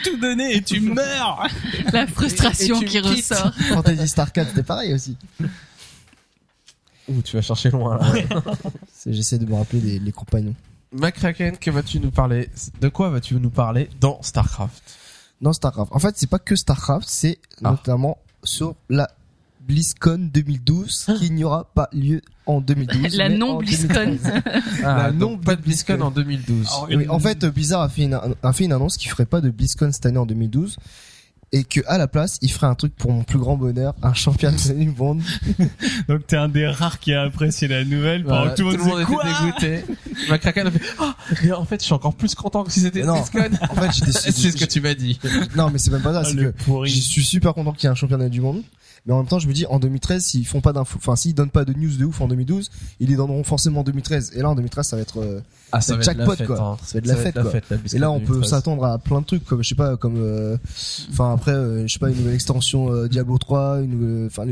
Tout 0.04 0.16
donné 0.18 0.56
et 0.56 0.62
tu 0.62 0.80
meurs 0.80 1.46
La 1.92 2.06
frustration 2.06 2.80
Et- 2.80 2.84
et 2.84 2.88
qui 2.88 3.00
quittes. 3.02 3.28
ressort. 3.32 3.52
Fantasy 3.54 4.08
Star 4.08 4.32
4 4.32 4.48
c'était 4.48 4.62
pareil 4.62 4.94
aussi. 4.94 5.16
Ouh, 7.08 7.20
tu 7.22 7.36
vas 7.36 7.42
chercher 7.42 7.70
loin 7.70 7.98
J'essaie 9.06 9.38
de 9.38 9.46
me 9.46 9.54
rappeler 9.54 9.80
des, 9.80 9.98
les 9.98 10.12
compagnons. 10.12 10.54
McCracken, 10.92 11.56
que 11.56 11.70
vas-tu 11.70 12.00
nous 12.00 12.10
parler? 12.10 12.48
De 12.80 12.88
quoi 12.88 13.10
vas-tu 13.10 13.34
nous 13.34 13.50
parler 13.50 13.88
dans 14.00 14.22
StarCraft? 14.22 14.82
Dans 15.40 15.52
Starcraft. 15.52 15.90
En 15.92 15.98
fait, 15.98 16.14
c'est 16.16 16.28
pas 16.28 16.38
que 16.38 16.54
Starcraft, 16.54 17.08
c'est 17.08 17.38
Ah. 17.64 17.70
notamment 17.72 18.18
sur 18.44 18.76
la 18.88 19.10
BlizzCon 19.66 20.30
2012 20.32 21.06
qui 21.18 21.30
n'y 21.30 21.44
aura 21.44 21.64
pas 21.74 21.88
lieu 21.92 22.20
en 22.46 22.60
2012. 22.60 23.14
La 23.16 23.28
non 23.28 23.58
BlizzCon. 23.58 23.88
2013. 23.94 24.32
Ah, 24.84 24.96
La 25.04 25.12
non 25.12 25.38
pas 25.38 25.56
de 25.56 25.62
BlizzCon 25.62 26.00
en 26.00 26.10
2012. 26.10 26.66
Ah 26.70 26.84
Oui, 26.88 27.08
en 27.08 27.18
fait, 27.18 27.44
Blizzard 27.46 27.82
a 27.82 27.88
fait, 27.88 28.02
une, 28.02 28.18
a 28.42 28.52
fait 28.52 28.64
une 28.64 28.72
annonce 28.72 28.96
qu'il 28.96 29.10
ferait 29.10 29.26
pas 29.26 29.40
de 29.40 29.50
BlizzCon 29.50 29.90
cette 29.92 30.06
année 30.06 30.18
en 30.18 30.26
2012 30.26 30.76
et 31.54 31.64
que 31.64 31.80
à 31.86 31.98
la 31.98 32.08
place, 32.08 32.38
il 32.40 32.50
ferait 32.50 32.66
un 32.66 32.74
truc 32.74 32.96
pour 32.96 33.12
mon 33.12 33.24
plus 33.24 33.38
grand 33.38 33.58
bonheur, 33.58 33.94
un 34.02 34.14
championnat 34.14 34.56
du 34.74 34.88
monde. 34.90 35.20
Donc 36.08 36.26
t'es 36.26 36.36
un 36.36 36.48
des 36.48 36.66
rares 36.66 36.98
qui 36.98 37.12
a 37.12 37.22
apprécié 37.22 37.68
la 37.68 37.84
nouvelle 37.84 38.24
pendant 38.24 38.36
Voilà, 38.38 38.50
que 38.52 38.62
tout 38.62 38.70
le 38.70 38.78
monde, 38.78 39.00
était 39.00 39.78
dégoûté. 39.78 39.94
McCracken 40.30 40.66
a 40.66 40.70
fait 40.70 40.80
Ah, 40.98 41.14
mais 41.44 41.52
en 41.52 41.66
fait, 41.66 41.80
je 41.80 41.84
suis 41.84 41.92
encore 41.92 42.14
plus 42.14 42.34
content 42.34 42.64
que 42.64 42.72
si 42.72 42.80
c'était 42.80 43.02
Non. 43.02 43.14
BlizzCon. 43.20 43.50
En 43.68 43.74
fait, 43.74 43.92
j'étais, 43.92 44.12
C'est 44.12 44.32
ce 44.32 44.56
que 44.56 44.64
tu 44.64 44.80
m'as 44.80 44.94
dit. 44.94 45.20
non, 45.54 45.68
mais 45.70 45.78
c'est 45.78 45.90
même 45.90 46.00
pas 46.00 46.14
ça, 46.14 46.20
Ah, 46.24 46.24
c'est 46.24 46.34
le 46.34 46.52
que 46.52 46.62
pourri. 46.64 46.88
je 46.90 47.00
suis 47.00 47.22
super 47.24 47.52
content 47.52 47.72
qu'il 47.72 47.84
y 47.84 47.86
ait 47.88 47.90
un 47.92 47.96
championnat 47.96 48.30
du 48.30 48.40
monde. 48.40 48.62
Mais 49.06 49.12
en 49.12 49.18
même 49.18 49.26
temps, 49.26 49.38
je 49.38 49.48
me 49.48 49.52
dis, 49.52 49.66
en 49.66 49.78
2013, 49.78 50.24
s'ils 50.24 50.46
font 50.46 50.60
pas 50.60 50.72
d'infos, 50.72 50.98
enfin, 50.98 51.16
s'ils 51.16 51.34
donnent 51.34 51.50
pas 51.50 51.64
de 51.64 51.72
news 51.72 51.96
de 51.96 52.04
ouf 52.04 52.20
en 52.20 52.28
2012, 52.28 52.70
ils 53.00 53.08
les 53.08 53.16
donneront 53.16 53.42
forcément 53.42 53.80
en 53.80 53.84
2013. 53.84 54.32
Et 54.34 54.42
là, 54.42 54.50
en 54.50 54.54
2013, 54.54 54.86
ça 54.86 54.96
va 54.96 55.02
être, 55.02 55.20
euh, 55.20 55.40
Ah, 55.72 55.80
ça 55.80 55.96
va 55.96 56.02
jackpot, 56.02 56.36
quoi. 56.46 56.78
Ça 56.84 56.92
va 56.94 56.98
être 56.98 57.06
la 57.06 57.16
fête, 57.16 57.34
quoi. 57.34 57.52
la 57.70 57.76
et 57.94 57.98
là, 57.98 58.10
on 58.10 58.20
peut 58.20 58.26
2013. 58.34 58.50
s'attendre 58.50 58.84
à 58.84 58.98
plein 58.98 59.20
de 59.20 59.26
trucs, 59.26 59.44
comme, 59.44 59.62
je 59.62 59.68
sais 59.70 59.74
pas, 59.74 59.96
comme, 59.96 60.16
euh, 60.18 60.56
enfin, 61.10 61.32
après, 61.34 61.52
euh, 61.52 61.86
je 61.86 61.92
sais 61.92 61.98
pas, 61.98 62.10
une 62.10 62.16
nouvelle 62.16 62.34
extension 62.34 62.92
euh, 62.92 63.08
Diablo 63.08 63.38
3, 63.38 63.80
une 63.80 64.26
enfin, 64.26 64.44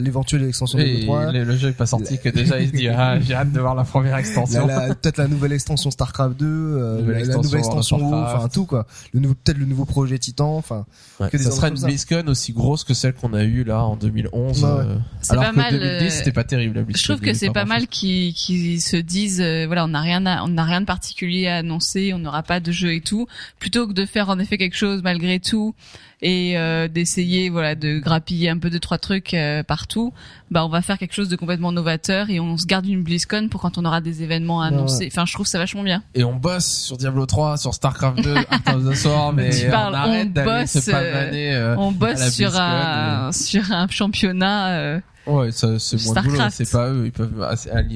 l'éventuelle 0.00 0.44
extension 0.44 0.78
Et 0.78 0.84
Diablo 0.84 1.04
3. 1.06 1.32
le, 1.32 1.44
le 1.44 1.56
jeu 1.56 1.68
est 1.70 1.72
pas 1.72 1.86
sorti 1.86 2.18
que 2.18 2.28
déjà 2.28 2.60
il 2.60 2.68
se 2.68 2.72
dit 2.72 2.88
ah 2.88 3.18
j'ai 3.20 3.34
hâte 3.34 3.52
de 3.52 3.60
voir 3.60 3.74
la 3.74 3.84
première 3.84 4.16
extension. 4.16 4.66
Peut-être 4.66 5.18
la 5.18 5.28
nouvelle 5.28 5.52
extension 5.52 5.90
Starcraft 5.90 6.38
2, 6.38 6.46
euh, 6.46 7.00
Nouvelle 7.00 7.26
la, 7.26 7.36
nouvelle 7.36 7.58
extension 7.60 8.14
enfin 8.14 8.48
tout 8.48 8.64
quoi. 8.66 8.86
Le 9.12 9.20
nouveau, 9.20 9.34
peut-être 9.34 9.58
le 9.58 9.66
nouveau 9.66 9.84
projet 9.84 10.18
Titan, 10.18 10.56
enfin. 10.56 10.86
Ouais, 11.20 11.28
que 11.30 11.36
des 11.36 11.44
ça 11.44 11.48
ordres 11.50 11.56
sera 11.60 11.70
comme 11.70 11.78
une. 11.78 11.84
BlizzCon 11.84 12.24
aussi 12.28 12.52
grosse 12.52 12.84
que 12.84 12.94
celle 12.94 13.14
qu'on 13.14 13.34
a 13.34 13.44
eue 13.44 13.64
là 13.64 13.84
en 13.84 13.96
2011. 13.96 14.64
Ouais, 14.64 14.70
ouais. 14.70 14.76
euh, 14.78 14.96
C'est 15.20 15.32
alors 15.32 15.44
pas 15.44 15.50
que 15.50 15.56
mal, 15.56 15.72
2010 15.72 16.04
euh, 16.04 16.10
c'était 16.10 16.32
pas 16.32 16.44
terrible 16.44 16.74
la 16.76 16.82
BlizzCon. 16.82 17.02
Je 17.02 17.12
trouve 17.12 17.20
que 17.26 17.34
c'est 17.34 17.50
pas 17.50 17.64
mal 17.64 17.86
qui 17.88 18.34
qui 18.34 18.80
se 18.80 18.96
disent 18.96 19.42
voilà 19.66 19.84
n'a 19.94 20.00
rien 20.02 20.26
à- 20.26 20.42
on 20.44 20.48
n'a 20.48 20.64
rien 20.64 20.80
de 20.80 20.86
particulier 20.86 21.46
à 21.48 21.56
annoncer 21.56 22.12
on 22.14 22.18
n'aura 22.18 22.42
pas 22.42 22.60
de 22.60 22.70
jeu 22.72 22.92
et 22.94 23.00
tout. 23.00 23.26
Plutôt 23.58 23.86
que 23.88 23.92
de 23.92 24.04
faire 24.04 24.28
en 24.28 24.38
effet 24.38 24.58
quelque 24.58 24.76
chose 24.76 25.02
malgré 25.02 25.40
tout 25.40 25.74
et 26.22 26.56
euh, 26.56 26.88
d'essayer 26.88 27.50
voilà 27.50 27.74
de 27.74 27.98
grappiller 27.98 28.48
un 28.48 28.58
peu 28.58 28.70
deux 28.70 28.78
trois 28.78 28.98
trucs 28.98 29.34
euh, 29.34 29.62
partout 29.62 30.12
bah 30.50 30.64
on 30.64 30.68
va 30.68 30.80
faire 30.80 30.96
quelque 30.96 31.12
chose 31.12 31.28
de 31.28 31.36
complètement 31.36 31.72
novateur 31.72 32.30
et 32.30 32.38
on 32.40 32.56
se 32.56 32.64
garde 32.66 32.86
une 32.86 33.02
BlizzCon 33.02 33.48
pour 33.50 33.60
quand 33.60 33.76
on 33.78 33.84
aura 33.84 34.00
des 34.00 34.22
événements 34.22 34.62
à 34.62 34.68
Ouais, 34.70 34.74
annoncer. 34.74 35.08
enfin 35.10 35.24
je 35.26 35.32
trouve 35.34 35.46
ça 35.46 35.58
vachement 35.58 35.82
bien. 35.82 36.02
Et 36.14 36.22
on 36.24 36.34
bosse 36.34 36.66
sur 36.84 36.96
Diablo 36.96 37.26
3, 37.26 37.56
sur 37.56 37.74
Starcraft 37.74 38.22
2, 38.22 38.34
Art 38.66 38.76
of 38.76 38.84
the 38.84 39.34
mais 39.34 39.50
Tu 39.50 39.68
parles, 39.68 39.92
on 39.94 39.96
arrête 39.96 40.28
on 40.28 40.30
d'aller 40.30 40.60
bosse, 40.62 40.70
se 40.78 40.90
pavaner. 40.90 41.54
euh, 41.54 41.76
on 41.76 41.88
à 41.90 41.92
bosse 41.92 42.18
la 42.20 42.30
sur 42.30 42.48
BlizzCon, 42.50 42.62
un 42.64 43.32
sur 43.32 43.72
un 43.72 43.88
championnat 43.88 44.68
euh, 44.70 45.00
Ouais, 45.26 45.50
ça, 45.52 45.78
c'est 45.78 46.02
moins 46.04 46.14
de 46.14 46.20
boulot, 46.28 46.40
c'est 46.50 46.70
pas 46.70 46.90
eux, 46.90 47.06
ils 47.06 47.12
peuvent 47.12 47.46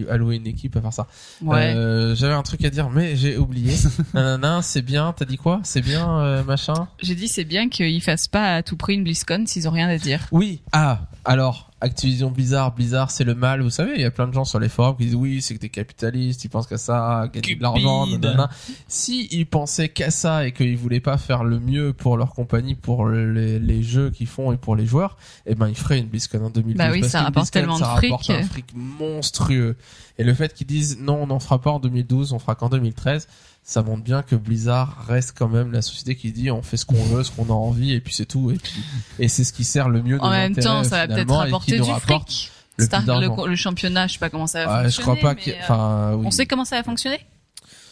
allouer 0.09 0.37
une 0.37 0.47
équipe 0.47 0.77
à 0.77 0.81
faire 0.81 0.93
ça. 0.93 1.07
ouais 1.43 1.75
Euh, 1.77 2.15
J'avais 2.15 2.33
un 2.35 2.43
truc 2.43 2.65
à 2.65 2.71
dire, 2.71 2.89
mais 2.91 3.17
j'ai 3.17 3.37
oublié. 3.37 3.75
Nanana, 4.15 4.63
c'est 4.63 4.83
bien, 4.83 5.13
t'as 5.17 5.25
dit 5.27 5.37
quoi? 5.37 5.61
C'est 5.63 5.83
bien, 5.83 6.21
euh, 6.21 6.43
machin? 6.45 6.89
J'ai 7.03 7.15
dit 7.15 7.29
c'est 7.29 7.45
bien 7.45 7.69
qu'ils 7.69 8.01
fassent 8.03 8.29
pas 8.29 8.55
à 8.57 8.63
tout 8.63 8.77
prix 8.77 8.95
une 8.95 9.05
BlizzCon 9.05 9.45
s'ils 9.47 9.69
ont 9.69 9.73
rien 9.73 9.89
à 9.89 9.99
dire 9.99 10.27
Oui. 10.33 10.63
Ah, 10.73 11.01
alors, 11.25 11.68
Activision 11.81 12.31
Blizzard, 12.31 12.75
Blizzard 12.75 13.11
c'est 13.11 13.25
le 13.25 13.35
mal, 13.35 13.63
vous 13.63 13.71
savez, 13.71 13.93
il 13.95 14.01
y 14.01 14.05
a 14.05 14.11
plein 14.11 14.27
de 14.27 14.33
gens 14.33 14.45
sur 14.45 14.59
les 14.59 14.69
forums 14.69 14.97
qui 14.97 15.05
disent 15.05 15.15
oui, 15.15 15.41
c'est 15.41 15.55
que 15.55 15.61
t'es 15.61 15.69
capitaliste, 15.69 16.45
ils 16.45 16.49
pensent 16.49 16.67
qu'à 16.67 16.79
ça, 16.79 17.31
gagner 17.33 17.55
de 17.55 17.63
l'argent, 17.63 18.07
nanana. 18.07 18.51
Si 18.89 19.29
ils 19.31 19.47
pensaient 19.47 19.89
qu'à 19.89 20.11
ça 20.11 20.47
et 20.47 20.53
qu'ils 20.53 20.77
voulaient 20.77 21.01
pas 21.01 21.19
faire 21.19 21.45
le 21.45 21.61
mieux 21.61 21.93
pour 21.93 22.17
leur 22.17 22.35
compagnie, 22.35 22.75
pour 22.75 23.09
les, 23.09 23.61
les 23.61 23.83
jeux 23.83 24.11
qu'ils 24.11 24.27
font 24.27 24.51
et 24.51 24.57
pour 24.57 24.75
les 24.75 24.87
joueurs, 24.87 25.17
eh 25.47 25.55
ben 25.55 25.69
ils 25.69 25.77
feraient 25.77 25.99
une 25.99 26.09
BlizzCon 26.09 26.45
en 26.45 26.51
2012. 26.51 26.77
Bah 26.77 26.91
oui, 26.91 27.01
parce 27.01 27.13
ça 27.13 27.23
rapporte 27.23 27.51
tellement 27.53 27.79
de 27.79 27.85
ça 27.85 27.97
fric. 27.97 28.11
rapporte 28.11 28.31
un 28.31 28.43
fric 28.43 28.67
monstrueux. 28.75 29.77
Et 30.19 30.25
le 30.25 30.35
fait 30.35 30.53
qu'ils 30.55 30.67
disent 30.67 30.99
non, 31.01 31.23
on 31.23 31.27
n'en 31.29 31.39
fera 31.39 31.61
pas 31.61 31.71
en 31.71 31.79
2012, 31.79 32.33
on 32.33 32.41
fera 32.41 32.57
qu'en 32.57 32.69
2013, 32.69 33.29
ça 33.71 33.83
montre 33.83 34.03
bien 34.03 34.23
que 34.23 34.35
Blizzard 34.35 35.05
reste 35.07 35.35
quand 35.39 35.47
même 35.49 35.73
la 35.73 35.83
société 35.83 36.17
qui 36.17 36.33
dit 36.33 36.51
on 36.51 36.63
fait 36.63 36.79
ce 36.79 36.87
qu'on 36.87 37.03
veut, 37.05 37.23
ce 37.23 37.31
qu'on 37.31 37.45
a 37.51 37.53
envie 37.53 37.93
et 37.93 38.01
puis 38.01 38.15
c'est 38.15 38.25
tout. 38.25 38.51
Et, 38.51 38.55
puis- 38.57 38.73
et 39.19 39.29
c'est 39.29 39.45
ce 39.45 39.53
qui 39.53 39.63
sert 39.65 39.91
le 39.91 40.03
mieux 40.03 40.19
En 40.23 40.31
même 40.31 40.57
temps, 40.57 40.83
ça 40.85 41.07
va 41.07 41.15
peut-être 41.15 41.31
rapporter 41.35 41.77
du 41.77 41.83
rapporte 41.83 42.31
fric. 42.33 42.51
le 42.79 42.85
Star- 42.87 43.03
le, 43.21 43.47
le 43.47 43.57
championnat, 43.57 44.07
je 44.07 44.15
sais 44.15 44.19
pas 44.19 44.31
comment 44.31 44.47
ça 44.47 44.65
va 44.65 44.89
je 44.89 44.95
fonctionner. 44.97 45.19
crois 45.19 45.31
pas 45.31 45.35
mais, 45.35 45.43
qu'il. 45.43 45.53
euh, 45.53 45.57
Enfin, 45.61 46.15
oui. 46.17 46.25
On 46.27 46.31
sait 46.31 46.47
comment 46.47 46.65
ça 46.65 46.77
va 46.77 46.83
fonctionner 46.83 47.21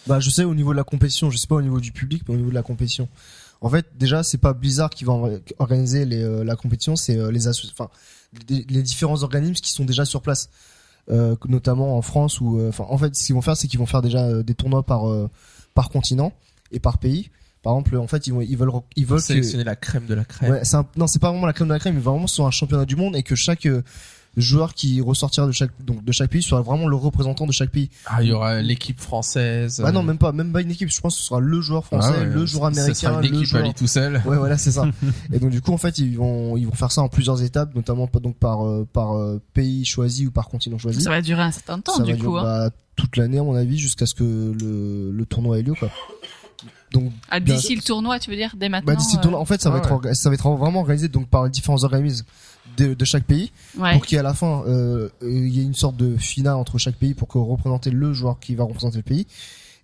Bah, 0.07 0.19
je 0.19 0.31
sais 0.31 0.45
au 0.45 0.55
niveau 0.55 0.73
de 0.73 0.79
la 0.79 0.85
compétition, 0.85 1.31
je 1.31 1.37
sais 1.37 1.47
pas 1.47 1.57
au 1.57 1.63
niveau 1.63 1.79
du 1.79 1.93
public, 1.93 2.23
mais 2.27 2.35
au 2.35 2.39
niveau 2.39 2.49
de 2.51 2.55
la 2.55 2.63
compétition. 2.63 3.07
En 3.61 3.69
fait, 3.69 3.87
déjà, 3.99 4.23
c'est 4.23 4.39
pas 4.39 4.55
Blizzard 4.55 4.89
qui 4.89 5.05
va 5.05 5.13
organiser 5.59 6.07
les, 6.07 6.23
euh, 6.23 6.43
la 6.43 6.57
compétition, 6.57 6.97
c'est 6.97 7.19
euh, 7.19 7.31
les 7.31 7.49
asso- 7.49 7.69
enfin 7.71 7.91
les, 8.49 8.65
les 8.69 8.83
différents 8.83 9.23
organismes 9.25 9.55
qui 9.63 9.73
sont 9.73 9.85
déjà 9.85 10.07
sur 10.07 10.23
place, 10.23 10.49
euh, 11.11 11.37
notamment 11.49 11.97
en 11.99 12.03
France 12.03 12.41
ou 12.41 12.59
euh, 12.61 12.71
enfin 12.71 12.87
en 12.89 12.97
fait, 12.97 13.15
ce 13.15 13.27
qu'ils 13.27 13.35
vont 13.35 13.43
faire, 13.43 13.57
c'est 13.59 13.69
qu'ils 13.69 13.79
vont 13.79 13.87
faire 13.87 14.01
déjà 14.03 14.21
euh, 14.25 14.43
des 14.43 14.55
tournois 14.55 14.83
par 14.85 15.09
euh, 15.11 15.29
par 15.77 15.91
continent 15.91 16.33
et 16.73 16.81
par 16.81 16.99
pays. 16.99 17.31
Par 17.63 17.73
exemple, 17.75 17.97
en 17.99 18.07
fait, 18.09 18.27
ils 18.27 18.33
vont 18.33 18.41
ils 18.41 18.57
veulent 18.57 18.71
ils 18.97 19.07
veulent 19.07 19.19
que 19.19 19.25
sélectionner 19.25 19.65
la 19.65 19.77
crème 19.77 20.07
de 20.07 20.15
la 20.15 20.25
crème. 20.25 20.51
Ouais, 20.53 20.63
un- 20.75 20.87
non, 20.97 21.07
c'est 21.07 21.19
pas 21.21 21.31
vraiment 21.31 21.47
la 21.47 21.53
crème 21.53 21.69
de 21.69 21.73
la 21.73 21.79
crème, 21.79 21.95
mais 21.95 22.01
vraiment 22.01 22.27
sur 22.27 22.47
un 22.47 22.51
championnat 22.51 22.85
du 22.85 22.97
monde 22.97 23.15
et 23.17 23.23
que 23.23 23.35
chaque 23.35 23.67
euh, 23.67 23.83
joueur 24.37 24.75
qui 24.75 25.01
ressortira 25.01 25.47
de 25.47 25.53
chaque 25.53 25.71
donc 25.85 26.05
de 26.05 26.13
chaque 26.13 26.31
pays 26.31 26.43
soit 26.43 26.61
vraiment 26.61 26.89
le 26.89 26.97
représentant 26.97 27.47
de 27.47 27.53
chaque 27.53 27.71
pays. 27.71 27.89
Ah, 28.07 28.23
il 28.23 28.29
y 28.29 28.33
aura 28.33 28.61
l'équipe 28.61 29.01
française. 29.01 29.81
Bah 29.83 29.93
non, 29.93 30.03
même 30.03 30.19
pas, 30.19 30.33
même 30.33 30.53
pas 30.53 30.61
une 30.61 30.71
équipe. 30.71 30.91
Je 30.91 31.01
pense 31.01 31.15
que 31.15 31.21
ce 31.21 31.27
sera 31.27 31.41
le 31.41 31.61
joueur 31.61 31.85
français, 31.85 32.11
Ah 32.15 32.19
ouais, 32.21 32.25
le 32.27 32.47
joueur 32.47 32.73
sera 32.75 32.83
américain, 32.83 33.13
une 33.15 33.21
le 33.21 33.27
équipe 33.27 33.41
à 33.55 33.59
joueur. 33.59 33.65
lui 33.65 33.75
tout 33.75 33.87
seul. 33.87 34.15
Ouais, 34.27 34.37
voilà, 34.37 34.59
c'est 34.59 34.73
ça. 34.73 34.87
et 35.33 35.39
donc 35.39 35.51
du 35.51 35.61
coup, 35.63 35.73
en 35.73 35.79
fait, 35.79 35.99
ils 35.99 36.17
vont 36.17 36.57
ils 36.57 36.67
vont 36.67 36.75
faire 36.75 36.93
ça 36.93 37.03
en 37.03 37.09
plusieurs 37.09 37.43
étapes, 37.43 37.75
notamment 37.75 38.09
donc 38.23 38.37
par 38.37 38.67
euh, 38.67 38.87
par 38.93 39.17
euh, 39.17 39.41
pays 39.55 39.85
choisi 39.85 40.27
ou 40.27 40.31
par 40.31 40.49
continent 40.49 40.79
choisi. 40.79 41.01
Ça 41.01 41.11
va 41.11 41.23
durer 41.23 41.43
un 41.43 41.51
certain 41.53 41.81
temps, 41.81 41.97
Ça 41.97 42.03
du 42.03 42.13
va 42.13 42.17
coup. 42.19 42.23
durer, 42.25 42.41
hein. 42.41 42.69
bah, 42.69 42.71
toute 42.97 43.17
l'année 43.17 43.39
à 43.39 43.43
mon 43.43 43.55
avis 43.55 43.79
jusqu'à 43.79 44.07
ce 44.07 44.15
que 44.15 44.25
le 44.25 45.11
le 45.13 45.27
tournoi 45.27 45.59
ait 45.59 45.63
lieu 45.63 45.75
quoi. 45.75 45.91
Donc 46.93 47.13
Ah, 47.31 47.41
bien- 47.41 47.57
D'ici 47.57 47.75
le 47.75 47.83
tournoi, 47.83 48.19
tu 48.19 48.31
veux 48.31 48.37
dire, 48.37 48.55
dès 48.57 48.69
maintenant 48.69 48.93
bah, 48.95 48.99
d'ici 48.99 49.17
le 49.17 49.23
tournoi, 49.23 49.41
en 49.41 49.45
fait, 49.45 49.61
ça 49.61 49.71
va 49.71 49.77
ouais, 49.81 49.83
être 50.11 50.15
ça 50.17 50.29
va 50.31 50.35
être 50.35 50.49
vraiment 50.51 50.81
organisé 50.81 51.09
donc 51.09 51.29
par 51.29 51.45
les 51.45 51.51
différents 51.51 51.83
organismes 51.85 52.25
de, 52.77 52.95
de 52.95 53.05
chaque 53.05 53.25
pays. 53.25 53.51
ouais. 53.79 53.93
pour 53.95 54.07
qu'à 54.07 54.23
la 54.23 54.35
fin 54.35 54.63
euh, 54.67 55.09
euh, 55.23 55.31
il 55.31 55.49
y 55.49 55.61
ait 55.61 55.65
une 55.65 55.75
sorte 55.75 55.97
de 55.97 56.17
finale 56.17 56.57
entre 56.57 56.79
chaque 56.79 56.97
pays 56.97 57.15
pour 57.15 57.29
que 57.29 57.39
représenter 57.39 57.91
le 57.91 58.13
joueur 58.13 58.39
qui 58.41 58.55
va 58.55 58.65
représenter 58.65 58.99
le 58.99 59.03
pays 59.03 59.27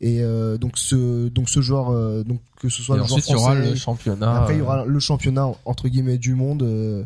et 0.01 0.20
euh, 0.20 0.59
donc 0.59 0.78
ce 0.78 1.28
donc 1.28 1.48
ce 1.48 1.60
joueur 1.60 1.90
euh, 1.90 2.24
donc 2.24 2.40
que 2.60 2.69
ce 2.69 2.82
soit 2.82 2.97
Et 2.97 2.98
le 3.01 3.05
joueur 3.06 3.19
ensuite, 3.19 3.28
il 3.28 3.32
y 3.32 3.36
aura 3.36 3.55
français 3.55 3.70
le 3.70 3.77
championnat. 3.77 4.36
après 4.43 4.55
il 4.55 4.59
y 4.59 4.62
aura 4.62 4.85
le 4.85 5.01
championnat 5.01 5.48
entre 5.64 5.89
guillemets 5.89 6.19
du 6.19 6.35
monde 6.35 6.62
euh, 6.64 7.05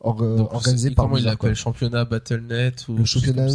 or- 0.00 0.16
donc, 0.16 0.52
organisé 0.54 0.90
par 0.92 1.04
Comment 1.06 1.16
il 1.18 1.24
l'appelle? 1.24 1.54
Championnat 1.54 2.04
Battle.net 2.04 2.86
ou 2.88 2.96
le 2.96 3.04
championnat 3.04 3.48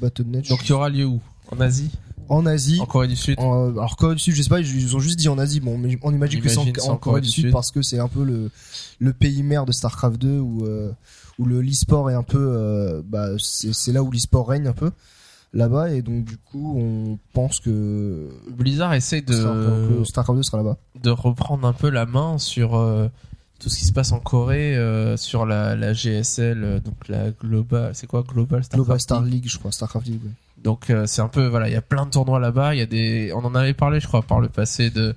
Battle.net 0.00 0.48
Donc, 0.48 0.60
il 0.64 0.70
y 0.70 0.72
aura 0.72 0.88
lieu 0.90 1.04
où? 1.06 1.20
En 1.50 1.60
Asie? 1.60 1.90
En 2.28 2.46
Asie 2.46 2.78
En 2.80 2.86
Corée 2.86 3.08
du 3.08 3.16
Sud. 3.16 3.38
en- 3.38 3.70
alors 3.70 3.96
Corée 3.96 4.14
du 4.14 4.20
Sud 4.20 4.34
je 4.34 4.42
sais 4.42 4.48
pas 4.48 4.60
ils 4.60 4.96
ont 4.96 5.00
juste 5.00 5.18
dit 5.18 5.28
en 5.28 5.38
Asie. 5.38 5.60
Bon 5.60 5.76
mais 5.78 5.98
on 6.02 6.12
imagine 6.12 6.40
On 6.40 6.42
que 6.42 6.48
c'est 6.48 6.88
en, 6.88 6.96
Corée 6.96 7.20
du 7.20 7.28
Sud, 7.28 7.50
parce 7.52 7.70
que 7.70 7.82
c'est 7.82 7.98
un 7.98 8.08
peu 8.08 8.24
le 8.24 8.50
le 8.98 9.12
pays 9.12 9.42
mère 9.42 9.64
de 9.66 9.72
Starcraft 9.72 10.18
2 10.20 10.38
où 10.38 10.64
euh, 10.64 10.90
où 11.38 11.44
le 11.44 11.60
l'e-sport 11.60 12.10
est 12.10 12.14
un 12.14 12.22
peu 12.22 12.38
euh, 12.40 13.02
bah 13.04 13.28
c'est 13.38 13.92
là 13.92 14.02
où 14.02 14.10
l'e-sport 14.10 14.48
règne 14.48 14.66
un 14.68 14.72
peu 14.72 14.90
là-bas. 15.52 15.90
Et 15.90 16.02
donc 16.02 16.24
du 16.24 16.36
coup 16.38 16.78
on 16.78 17.18
pense 17.32 17.60
que 17.60 18.28
Blizzard 18.50 18.94
essaie 18.94 19.20
de, 19.20 19.34
que 19.98 20.04
Starcraft 20.04 20.38
2 20.38 20.42
sera 20.42 20.58
là-bas. 20.58 20.76
de 21.02 21.10
reprendre 21.10 21.66
un 21.66 21.72
peu 21.72 21.90
la 21.90 22.06
main 22.06 22.38
sur 22.38 22.74
euh, 22.76 23.08
tout 23.58 23.68
ce 23.70 23.78
qui 23.78 23.84
se 23.86 23.92
passe 23.92 24.12
en 24.12 24.18
Corée, 24.20 24.76
euh, 24.76 25.16
sur 25.16 25.46
la, 25.46 25.74
la 25.76 25.94
GSL, 25.94 26.82
donc 26.84 27.08
la 27.08 27.30
Global, 27.30 27.92
c'est 27.94 28.06
quoi 28.06 28.22
Global 28.22 28.62
Starcraft 28.64 28.84
Global 28.86 29.00
Star 29.00 29.22
League 29.22 29.32
League 29.34 29.48
je 29.50 29.58
crois 29.58 29.72
Starcraft 29.72 30.06
League 30.08 30.20
ouais. 30.24 30.30
Donc 30.66 30.90
euh, 30.90 31.06
c'est 31.06 31.22
un 31.22 31.28
peu 31.28 31.46
voilà, 31.46 31.68
il 31.68 31.72
y 31.72 31.76
a 31.76 31.80
plein 31.80 32.06
de 32.06 32.10
tournois 32.10 32.40
là-bas. 32.40 32.74
Il 32.74 32.78
y 32.78 32.82
a 32.82 32.86
des, 32.86 33.32
on 33.32 33.44
en 33.44 33.54
avait 33.54 33.72
parlé, 33.72 34.00
je 34.00 34.08
crois, 34.08 34.22
par 34.22 34.40
le 34.40 34.48
passé 34.48 34.90
de 34.90 35.14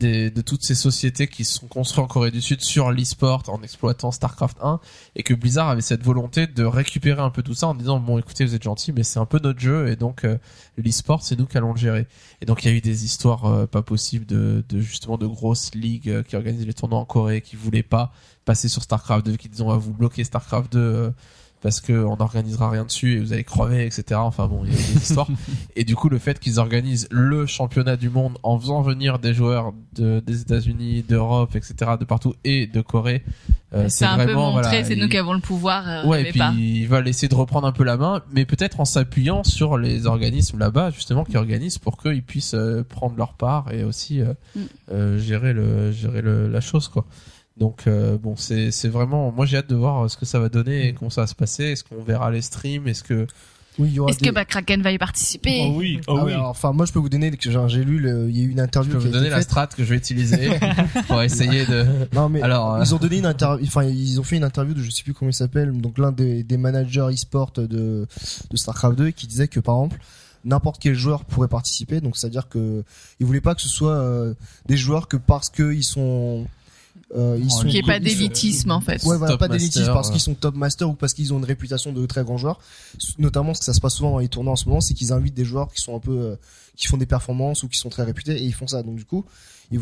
de 0.00 0.40
toutes 0.42 0.62
ces 0.62 0.74
sociétés 0.74 1.28
qui 1.28 1.44
sont 1.44 1.66
construites 1.66 2.04
en 2.04 2.06
Corée 2.06 2.30
du 2.30 2.40
Sud 2.40 2.60
sur 2.60 2.90
l'e-sport 2.90 3.42
en 3.48 3.62
exploitant 3.62 4.10
StarCraft 4.10 4.58
1 4.60 4.80
et 5.16 5.22
que 5.22 5.34
Blizzard 5.34 5.68
avait 5.68 5.82
cette 5.82 6.02
volonté 6.02 6.46
de 6.46 6.64
récupérer 6.64 7.22
un 7.22 7.30
peu 7.30 7.42
tout 7.42 7.54
ça 7.54 7.68
en 7.68 7.74
disant 7.74 8.00
bon 8.00 8.18
écoutez 8.18 8.44
vous 8.44 8.54
êtes 8.54 8.62
gentil 8.62 8.92
mais 8.92 9.02
c'est 9.02 9.18
un 9.18 9.26
peu 9.26 9.38
notre 9.42 9.60
jeu 9.60 9.88
et 9.88 9.96
donc 9.96 10.24
euh, 10.24 10.36
l'e-sport 10.76 11.22
c'est 11.22 11.38
nous 11.38 11.46
qui 11.46 11.56
allons 11.56 11.72
le 11.72 11.78
gérer 11.78 12.06
et 12.40 12.46
donc 12.46 12.64
il 12.64 12.70
y 12.70 12.74
a 12.74 12.76
eu 12.76 12.80
des 12.80 13.04
histoires 13.04 13.46
euh, 13.46 13.66
pas 13.66 13.82
possibles 13.82 14.26
de, 14.26 14.64
justement 14.80 15.16
de 15.16 15.26
grosses 15.26 15.74
ligues 15.74 16.10
euh, 16.10 16.22
qui 16.22 16.36
organisent 16.36 16.66
les 16.66 16.74
tournois 16.74 16.98
en 16.98 17.04
Corée 17.04 17.40
qui 17.40 17.56
voulaient 17.56 17.82
pas 17.82 18.12
passer 18.44 18.68
sur 18.68 18.82
StarCraft 18.82 19.26
2 19.26 19.36
qui 19.36 19.48
disaient 19.48 19.64
on 19.64 19.68
va 19.68 19.76
vous 19.76 19.94
bloquer 19.94 20.24
StarCraft 20.24 20.72
2 20.72 20.78
euh, 20.78 21.10
parce 21.64 21.80
que 21.80 21.92
on 21.92 22.16
n'organisera 22.18 22.68
rien 22.70 22.84
dessus 22.84 23.14
et 23.14 23.18
vous 23.20 23.32
allez 23.32 23.42
crever, 23.42 23.86
etc. 23.86 24.04
Enfin 24.22 24.46
bon, 24.46 24.64
il 24.66 24.70
y 24.70 24.74
a 24.74 24.76
des 24.76 24.96
histoires. 24.98 25.28
Et 25.76 25.82
du 25.84 25.96
coup, 25.96 26.10
le 26.10 26.18
fait 26.18 26.38
qu'ils 26.38 26.60
organisent 26.60 27.08
le 27.10 27.46
championnat 27.46 27.96
du 27.96 28.10
monde 28.10 28.36
en 28.42 28.58
faisant 28.60 28.82
venir 28.82 29.18
des 29.18 29.32
joueurs 29.32 29.72
de, 29.94 30.20
des 30.20 30.42
États-Unis, 30.42 31.02
d'Europe, 31.08 31.56
etc., 31.56 31.92
de 31.98 32.04
partout 32.04 32.34
et 32.44 32.66
de 32.66 32.82
Corée, 32.82 33.24
euh, 33.72 33.86
C'est 33.88 34.04
un 34.04 34.16
peu 34.18 34.24
vraiment, 34.24 34.52
montré, 34.52 34.62
voilà, 34.68 34.84
c'est 34.84 34.94
nous 34.94 35.08
qui 35.08 35.16
avons 35.16 35.32
le 35.32 35.40
pouvoir. 35.40 35.88
euh, 35.88 36.06
Ouais, 36.06 36.20
et 36.20 36.30
puis 36.30 36.38
pas. 36.38 36.52
ils 36.54 36.86
veulent 36.86 37.08
essayer 37.08 37.28
de 37.28 37.34
reprendre 37.34 37.66
un 37.66 37.72
peu 37.72 37.82
la 37.82 37.96
main, 37.96 38.22
mais 38.30 38.44
peut-être 38.44 38.78
en 38.80 38.84
s'appuyant 38.84 39.42
sur 39.42 39.78
les 39.78 40.06
organismes 40.06 40.58
là-bas, 40.58 40.90
justement, 40.90 41.24
qui 41.24 41.36
organisent 41.38 41.78
pour 41.78 41.96
qu'ils 41.96 42.22
puissent 42.22 42.52
euh, 42.54 42.84
prendre 42.86 43.16
leur 43.16 43.32
part 43.32 43.72
et 43.72 43.84
aussi 43.84 44.20
euh, 44.20 44.34
Mm. 44.92 45.16
gérer 45.18 45.52
le 45.54 45.90
gérer 45.92 46.20
le, 46.20 46.46
la 46.48 46.60
chose, 46.60 46.88
quoi. 46.88 47.06
Donc 47.56 47.84
euh, 47.86 48.18
bon, 48.18 48.34
c'est 48.36 48.70
c'est 48.72 48.88
vraiment, 48.88 49.30
moi 49.30 49.46
j'ai 49.46 49.58
hâte 49.58 49.68
de 49.70 49.76
voir 49.76 50.10
ce 50.10 50.16
que 50.16 50.24
ça 50.26 50.40
va 50.40 50.48
donner 50.48 50.88
et 50.88 50.92
comment 50.92 51.10
ça 51.10 51.20
va 51.20 51.26
se 51.28 51.34
passer. 51.36 51.64
Est-ce 51.64 51.84
qu'on 51.84 52.02
verra 52.02 52.30
les 52.32 52.42
streams? 52.42 52.88
Est-ce 52.88 53.04
que 53.04 53.28
Oui, 53.78 53.88
il 53.90 53.94
y 53.94 54.00
aura 54.00 54.10
Est-ce 54.10 54.18
des- 54.18 54.28
que 54.30 54.34
bah, 54.34 54.44
Kraken 54.44 54.82
va 54.82 54.90
y 54.90 54.98
participer? 54.98 55.60
Oh 55.64 55.74
oui, 55.76 56.00
oh 56.08 56.16
Ah 56.18 56.24
oui. 56.24 56.32
alors, 56.32 56.48
enfin, 56.48 56.72
moi, 56.72 56.84
je 56.84 56.92
peux 56.92 56.98
vous 56.98 57.08
donner, 57.08 57.32
genre, 57.40 57.68
j'ai 57.68 57.84
lu, 57.84 58.00
le- 58.00 58.28
il 58.28 58.36
y 58.36 58.40
a 58.40 58.44
eu 58.44 58.50
une 58.50 58.58
je 58.58 58.62
interview 58.62 58.92
peux 58.94 58.98
qui 58.98 59.04
a 59.04 59.08
vous 59.08 59.14
donner 59.14 59.30
la 59.30 59.40
strat 59.42 59.68
que 59.68 59.84
je 59.84 59.88
vais 59.90 59.96
utiliser 59.96 60.50
pour 61.06 61.22
essayer 61.22 61.64
de. 61.66 61.86
Non, 62.12 62.28
mais 62.28 62.42
Alors, 62.42 62.74
euh, 62.74 62.82
ils 62.84 62.92
ont 62.92 62.98
donné 62.98 63.18
une 63.18 63.26
interview, 63.26 63.64
enfin, 63.66 63.84
ils 63.84 64.18
ont 64.18 64.24
fait 64.24 64.36
une 64.36 64.44
interview 64.44 64.74
de, 64.74 64.82
je 64.82 64.90
sais 64.90 65.04
plus 65.04 65.14
comment 65.14 65.30
il 65.30 65.34
s'appelle, 65.34 65.72
donc 65.80 65.98
l'un 65.98 66.10
des, 66.10 66.42
des 66.42 66.56
managers 66.56 67.06
e-sport 67.12 67.52
de, 67.52 67.66
de 67.66 68.06
StarCraft 68.56 68.98
2 68.98 69.10
qui 69.12 69.28
disait 69.28 69.46
que, 69.48 69.60
par 69.60 69.76
exemple, 69.76 70.00
n'importe 70.44 70.80
quel 70.80 70.94
joueur 70.94 71.24
pourrait 71.24 71.48
participer, 71.48 72.00
donc 72.00 72.16
c'est-à-dire 72.16 72.48
que 72.48 72.82
ils 73.20 73.26
voulaient 73.26 73.40
pas 73.40 73.54
que 73.54 73.62
ce 73.62 73.68
soit 73.68 73.92
euh, 73.94 74.34
des 74.66 74.76
joueurs 74.76 75.06
que 75.08 75.16
parce 75.16 75.48
que 75.50 75.72
ils 75.72 75.84
sont, 75.84 76.46
euh, 77.16 77.36
ils 77.38 77.46
Oh, 77.50 77.58
sont 77.60 77.64
n'y 77.64 77.76
ait 77.78 77.82
pas 77.82 77.98
d'élitisme 78.00 78.70
en 78.70 78.80
fait. 78.80 79.02
Ouais, 79.04 79.16
voilà, 79.18 79.32
Top 79.32 79.40
pas 79.40 79.48
d'élitisme 79.48 79.86
parce 79.92 80.10
qu'ils 80.10 80.20
sont 80.20 80.34
top 80.34 80.54
master 80.56 80.88
ou 80.88 80.94
parce 80.94 81.12
qu'ils 81.14 81.32
ont 81.34 81.38
une 81.38 81.44
réputation 81.44 81.92
de 81.92 82.06
très 82.06 82.24
grands 82.24 82.38
joueurs. 82.38 82.58
Notamment, 83.18 83.54
ce 83.54 83.60
que 83.60 83.64
ça 83.66 83.74
se 83.74 83.80
passe 83.80 83.94
souvent 83.94 84.12
dans 84.12 84.18
les 84.18 84.28
tournois 84.28 84.52
en 84.52 84.56
ce 84.56 84.68
moment, 84.68 84.80
c'est 84.80 84.94
qu'ils 84.94 85.12
invitent 85.12 85.34
des 85.34 85.44
joueurs 85.44 85.72
qui 85.72 85.80
sont 85.80 85.94
un 85.96 86.00
peu, 86.00 86.12
euh, 86.18 86.36
qui 86.76 86.86
font 86.86 86.96
des 86.96 87.06
performances 87.06 87.62
ou 87.62 87.68
qui 87.68 87.78
sont 87.78 87.88
très 87.90 88.02
réputés 88.04 88.32
et 88.36 88.42
ils 88.44 88.54
font 88.54 88.66
ça. 88.66 88.82
Donc 88.82 88.96
du 88.96 89.04
coup, 89.04 89.24
ils, 89.70 89.80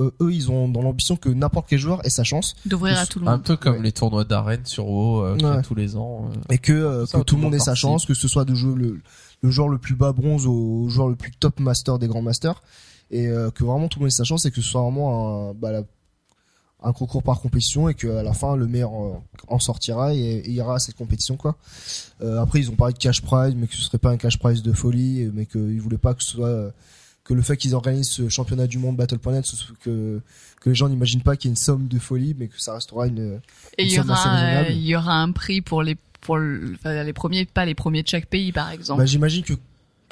euh, 0.00 0.10
eux, 0.20 0.32
ils 0.32 0.50
ont 0.50 0.68
dans 0.68 0.82
l'ambition 0.82 1.16
que 1.16 1.28
n'importe 1.28 1.66
quel 1.68 1.78
joueur 1.78 2.04
ait 2.06 2.10
sa 2.10 2.24
chance 2.24 2.54
D'ouvrir 2.66 2.98
à 2.98 3.06
tout 3.06 3.18
le 3.20 3.28
un 3.28 3.32
monde. 3.32 3.44
peu 3.44 3.56
comme 3.56 3.76
Ouais. 3.76 3.82
les 3.82 3.92
tournois 3.92 4.24
d'arène 4.24 4.64
sur 4.64 4.86
WoW 4.88 5.22
euh, 5.24 5.36
Ouais. 5.38 5.62
tous 5.62 5.74
les 5.74 5.96
ans. 5.96 6.30
euh. 6.32 6.52
et 6.54 6.58
que, 6.58 6.72
euh, 6.72 7.06
Ça, 7.06 7.18
que 7.18 7.24
tout 7.24 7.36
le 7.36 7.42
monde 7.42 7.54
ait 7.54 7.58
sa 7.58 7.74
chance, 7.74 8.04
que 8.06 8.14
ce 8.14 8.26
soit 8.28 8.44
de 8.44 8.54
jouer 8.54 8.74
le, 8.74 9.00
le 9.42 9.50
joueur 9.50 9.68
le 9.68 9.78
plus 9.78 9.94
bas 9.94 10.12
bronze 10.12 10.46
au 10.46 10.88
joueur 10.88 11.08
le 11.08 11.16
plus 11.16 11.30
top 11.32 11.60
master 11.60 11.98
des 11.98 12.08
grands 12.08 12.22
masters 12.22 12.62
et 13.10 13.26
euh, 13.28 13.50
que 13.50 13.64
vraiment 13.64 13.88
tout 13.88 13.98
le 14.00 14.04
monde 14.04 14.08
ait 14.08 14.16
sa 14.16 14.24
chance 14.24 14.44
et 14.46 14.50
que 14.50 14.60
ce 14.60 14.68
soit 14.68 14.82
vraiment 14.82 15.50
un, 15.50 15.54
bah, 15.54 15.72
la- 15.72 15.82
un 16.82 16.92
concours 16.92 17.22
par 17.24 17.40
compétition 17.40 17.88
et 17.88 17.94
que 17.94 18.06
à 18.18 18.22
la 18.22 18.32
fin 18.32 18.54
le 18.56 18.66
meilleur 18.66 18.92
euh, 18.94 19.14
en 19.48 19.58
sortira 19.58 20.14
et, 20.14 20.18
et 20.18 20.50
ira 20.50 20.76
à 20.76 20.78
cette 20.78 20.94
compétition 20.96 21.36
quoi. 21.36 21.56
Euh, 22.22 22.40
après 22.40 22.60
ils 22.60 22.70
ont 22.70 22.74
parlé 22.76 22.94
de 22.94 22.98
cash 22.98 23.20
prize 23.20 23.54
mais 23.56 23.66
que 23.66 23.74
ce 23.74 23.82
serait 23.82 23.98
pas 23.98 24.10
un 24.10 24.16
cash 24.16 24.38
prize 24.38 24.62
de 24.62 24.72
folie 24.72 25.28
mais 25.34 25.44
qu'ils 25.46 25.80
voulaient 25.80 25.98
pas 25.98 26.14
que 26.14 26.22
ce 26.22 26.30
soit 26.30 26.46
euh, 26.46 26.70
que 27.24 27.34
le 27.34 27.42
fait 27.42 27.56
qu'ils 27.56 27.74
organisent 27.74 28.10
ce 28.10 28.28
championnat 28.28 28.66
du 28.68 28.78
monde 28.78 28.96
Battle.net 28.96 29.44
ce 29.44 29.56
soit 29.56 29.74
que 29.82 30.20
que 30.60 30.68
les 30.70 30.74
gens 30.76 30.88
n'imaginent 30.88 31.22
pas 31.22 31.36
qu'il 31.36 31.48
y 31.48 31.50
ait 31.50 31.54
une 31.54 31.56
somme 31.56 31.88
de 31.88 31.98
folie 31.98 32.36
mais 32.38 32.46
que 32.46 32.60
ça 32.60 32.74
restera 32.74 33.06
une 33.08 33.40
Et 33.76 33.82
il 33.84 33.88
y 33.90 33.94
une 33.96 34.02
somme 34.02 34.10
assez 34.10 34.28
aura, 34.28 34.36
euh, 34.38 34.46
raisonnable. 34.46 34.70
il 34.76 34.86
y 34.86 34.94
aura 34.96 35.14
un 35.20 35.32
prix 35.32 35.60
pour 35.60 35.82
les 35.82 35.96
pour 36.20 36.36
le- 36.36 36.74
enfin, 36.74 37.02
les 37.04 37.12
premiers, 37.12 37.44
pas 37.44 37.64
les 37.64 37.74
premiers 37.74 38.02
de 38.02 38.08
chaque 38.08 38.26
pays 38.26 38.52
par 38.52 38.70
exemple. 38.70 38.98
bah, 39.00 39.06
j'imagine 39.06 39.42
que 39.42 39.54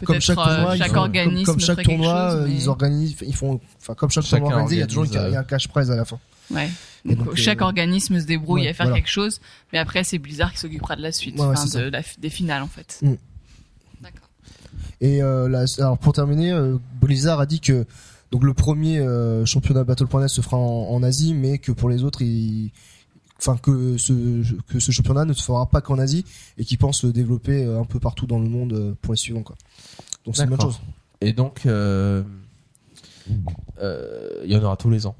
comme 0.05 0.21
chaque 0.21 0.37
euh, 0.39 0.45
tournoi, 0.45 0.77
ils 0.77 0.79
chaque 0.79 0.91
font- 0.93 0.97
organisme 0.99 1.45
comme, 1.45 1.55
comme 1.57 1.61
chaque 1.65 1.83
tournoi, 1.83 2.31
chose, 2.33 2.41
euh, 2.41 2.47
mais- 2.47 2.55
ils 2.55 2.69
organisent, 2.69 3.17
ils 3.27 3.35
font, 3.35 3.61
enfin 3.81 3.95
comme 3.95 4.11
chaque 4.11 4.25
Chacun 4.25 4.39
tournoi 4.43 4.55
organisé, 4.57 4.77
il 4.77 4.81
y 4.81 4.83
a 4.83 4.87
toujours 4.87 5.05
une, 5.05 5.11
il 5.13 5.33
y 5.33 5.37
a 5.37 5.41
un 5.41 5.45
cash 5.45 5.69
prize 5.69 5.91
à 5.91 5.97
la 5.97 6.05
fin. 6.05 6.19
Ouais. 6.51 6.70
Et 7.05 7.14
Donc, 7.14 7.27
donc, 7.27 7.36
chaque 7.36 7.62
euh, 7.62 7.66
organisme 7.66 8.20
se 8.20 8.27
débrouille 8.27 8.62
ouais, 8.62 8.68
à 8.68 8.74
faire 8.74 8.86
voilà. 8.86 9.01
quelque 9.01 9.10
chose, 9.10 9.40
mais 9.73 9.78
après 9.78 10.05
c'est 10.05 10.18
Blizzard 10.18 10.52
qui 10.52 10.59
s'occupera 10.59 10.97
de 10.97 11.02
la 11.02 11.12
suite, 11.12 11.35
Ouais, 11.36 11.43
ouais, 11.43 11.47
enfin, 11.52 11.66
c'est 11.66 11.78
de 11.78 11.85
ça. 11.85 11.90
la, 11.90 12.02
des 12.18 12.31
finales 12.31 12.62
en 12.62 12.68
fait. 12.68 12.98
Mm. 13.02 13.14
D'accord. 14.02 14.28
Et 15.01 15.23
euh, 15.23 15.48
là, 15.48 15.64
alors 15.78 15.98
pour 15.98 16.12
terminer, 16.12 16.52
euh, 16.52 16.78
Blizzard 17.01 17.40
a 17.40 17.47
dit 17.47 17.60
que 17.60 17.85
donc 18.32 18.43
le 18.44 18.55
premier 18.55 18.98
euh, 18.98 19.44
championnat 19.44 19.85
Battle.net 19.85 20.28
se 20.28 20.40
fera 20.40 20.56
en, 20.56 20.89
en 20.90 21.02
Asie, 21.02 21.32
mais 21.35 21.59
que 21.59 21.70
pour 21.73 21.89
les 21.89 22.02
autres, 22.02 22.23
il, 22.23 22.73
enfin 23.39 23.56
que 23.56 23.97
ce 23.98 24.12
que 24.68 24.81
ce 24.81 24.90
championnat 24.90 25.24
ne 25.24 25.32
se 25.32 25.43
fera 25.43 25.66
pas 25.68 25.81
qu'en 25.81 25.98
Asie 25.98 26.24
et 26.59 26.64
qu'ils 26.64 26.78
pensent 26.78 27.05
le 27.05 27.12
développer 27.12 27.64
euh, 27.64 27.81
un 27.81 27.85
peu 27.85 28.01
partout 28.01 28.27
dans 28.27 28.39
le 28.40 28.48
monde 28.48 28.73
euh, 28.73 28.94
pour 29.01 29.12
les 29.14 29.18
suivants 29.18 29.43
quoi. 29.43 29.56
Donc 30.24 30.36
c'est 30.36 30.43
une 30.44 30.51
bonne 30.51 30.60
chose. 30.60 30.81
Et 31.20 31.32
donc, 31.32 31.64
euh, 31.66 32.23
euh, 33.81 34.43
il 34.44 34.52
y 34.52 34.56
en 34.56 34.62
aura 34.62 34.77
tous 34.77 34.90
les 34.90 35.06
ans. 35.06 35.16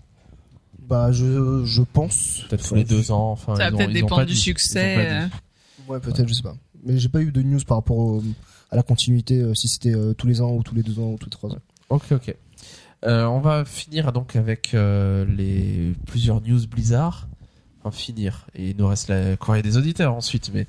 Bah 0.89 1.11
je 1.13 1.65
je 1.65 1.83
pense. 1.83 2.43
Peut-être 2.49 2.69
tous 2.69 2.75
les 2.75 2.85
deux 2.85 3.11
ans. 3.11 3.31
Enfin, 3.33 3.57
Ça 3.57 3.71
va 3.71 3.77
peut-être 3.77 3.93
dépendre 3.93 4.25
du 4.25 4.33
dit. 4.35 4.39
succès. 4.39 5.29
Ouais 5.89 6.01
peut-être 6.01 6.29
je 6.29 6.35
sais 6.35 6.43
pas. 6.43 6.57
Mais 6.85 6.99
j'ai 6.99 7.09
pas 7.09 7.21
eu 7.21 7.33
de 7.33 7.43
news 7.43 7.61
par 7.67 7.79
rapport 7.79 7.97
au- 7.99 8.23
à 8.71 8.77
la 8.77 8.83
continuité 8.83 9.41
euh, 9.41 9.55
si 9.55 9.69
c'était 9.69 9.95
euh, 9.95 10.13
tous 10.15 10.27
les 10.27 10.41
ans 10.41 10.53
ou 10.53 10.63
tous 10.63 10.75
les 10.75 10.83
deux 10.83 10.99
ans 10.99 11.13
ou 11.13 11.17
tous 11.19 11.27
les 11.27 11.31
trois 11.31 11.51
ans. 11.51 11.59
Ok, 11.89 12.13
ok. 12.13 12.35
Euh, 13.05 13.25
on 13.27 13.41
va 13.41 13.65
finir 13.65 14.13
donc 14.13 14.37
avec 14.37 14.75
euh, 14.75 15.25
les 15.27 15.93
plusieurs 16.07 16.41
news 16.41 16.67
Blizzard. 16.69 17.29
Enfin, 17.83 17.97
finir. 17.97 18.47
Et 18.55 18.71
il 18.71 18.77
nous 18.77 18.87
reste 18.89 19.09
la 19.09 19.37
courrier 19.37 19.63
des 19.63 19.77
auditeurs 19.77 20.15
ensuite, 20.15 20.51
mais 20.55 20.67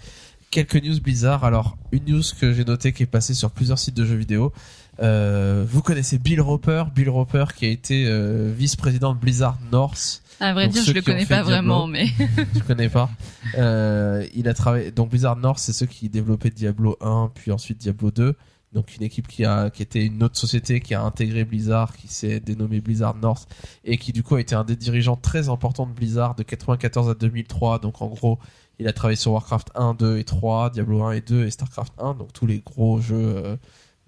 quelques 0.52 0.76
news 0.84 0.99
Blizzard. 1.02 1.44
Alors, 1.44 1.77
une 1.91 2.06
news 2.06 2.22
que 2.39 2.53
j'ai 2.53 2.65
notée 2.65 2.91
qui 2.94 3.03
est 3.03 3.07
passée 3.07 3.34
sur 3.34 3.49
plusieurs 3.52 3.80
sites 3.80 3.95
de 3.95 4.06
jeux 4.06 4.15
vidéo. 4.18 4.52
Euh, 4.99 5.65
vous 5.68 5.82
connaissez 5.82 6.18
Bill 6.18 6.41
Roper, 6.41 6.86
Bill 6.94 7.10
Roper 7.10 7.45
qui 7.56 7.65
a 7.65 7.69
été 7.69 8.06
euh, 8.07 8.52
vice-président 8.56 9.14
de 9.14 9.19
Blizzard 9.19 9.57
North. 9.72 10.24
À 10.40 10.53
vrai 10.53 10.65
Donc, 10.65 10.74
dire, 10.74 10.84
je 10.84 10.91
le 10.91 11.02
connais 11.02 11.26
pas 11.26 11.41
vraiment, 11.41 11.88
Diablo. 11.88 12.15
mais 12.19 12.45
tu 12.53 12.61
connais 12.61 12.90
pas. 12.90 13.10
Euh, 13.57 14.26
il 14.36 14.48
a 14.48 14.53
travaillé 14.53 14.91
donc 14.91 15.10
Blizzard 15.10 15.36
North, 15.36 15.60
c'est 15.60 15.74
ceux 15.74 15.86
qui 15.86 16.10
développaient 16.10 16.49
Diablo 16.49 16.98
1 17.02 17.32
puis 17.34 17.52
ensuite 17.52 17.78
Diablo 17.78 18.11
2. 18.11 18.36
Donc 18.74 18.95
une 18.98 19.03
équipe 19.03 19.28
qui 19.28 19.45
a 19.45 19.69
qui 19.69 19.82
était 19.82 20.06
une 20.06 20.22
autre 20.24 20.38
société 20.38 20.82
qui 20.82 20.94
a 20.94 21.02
intégré 21.02 21.45
Blizzard, 21.45 21.95
qui 21.95 22.07
s'est 22.07 22.40
dénommée 22.40 22.82
Blizzard 22.82 23.15
North 23.15 23.48
et 23.86 23.98
qui 23.98 24.11
du 24.11 24.24
coup 24.24 24.36
a 24.36 24.41
été 24.41 24.56
un 24.56 24.65
des 24.65 24.76
dirigeants 24.76 25.15
très 25.15 25.48
importants 25.48 25.86
de 25.86 25.94
Blizzard 25.94 26.36
de 26.36 26.44
94 26.44 27.10
à 27.10 27.14
2003. 27.14 27.80
Donc 27.80 28.02
en 28.02 28.07
gros, 28.07 28.40
il 28.80 28.88
a 28.88 28.94
travaillé 28.94 29.15
sur 29.15 29.32
Warcraft 29.32 29.72
1, 29.76 29.95
2 29.95 30.18
et 30.18 30.24
3, 30.24 30.69
Diablo 30.72 31.03
1 31.03 31.14
et 31.14 31.22
2 31.22 31.45
et 31.45 31.52
Starcraft 31.52 31.94
1, 31.98 32.14
donc 32.15 32.34
tous 32.34 32.45
les 32.45 32.60
gros 32.60 32.99
jeux, 33.02 33.15
euh, 33.15 33.56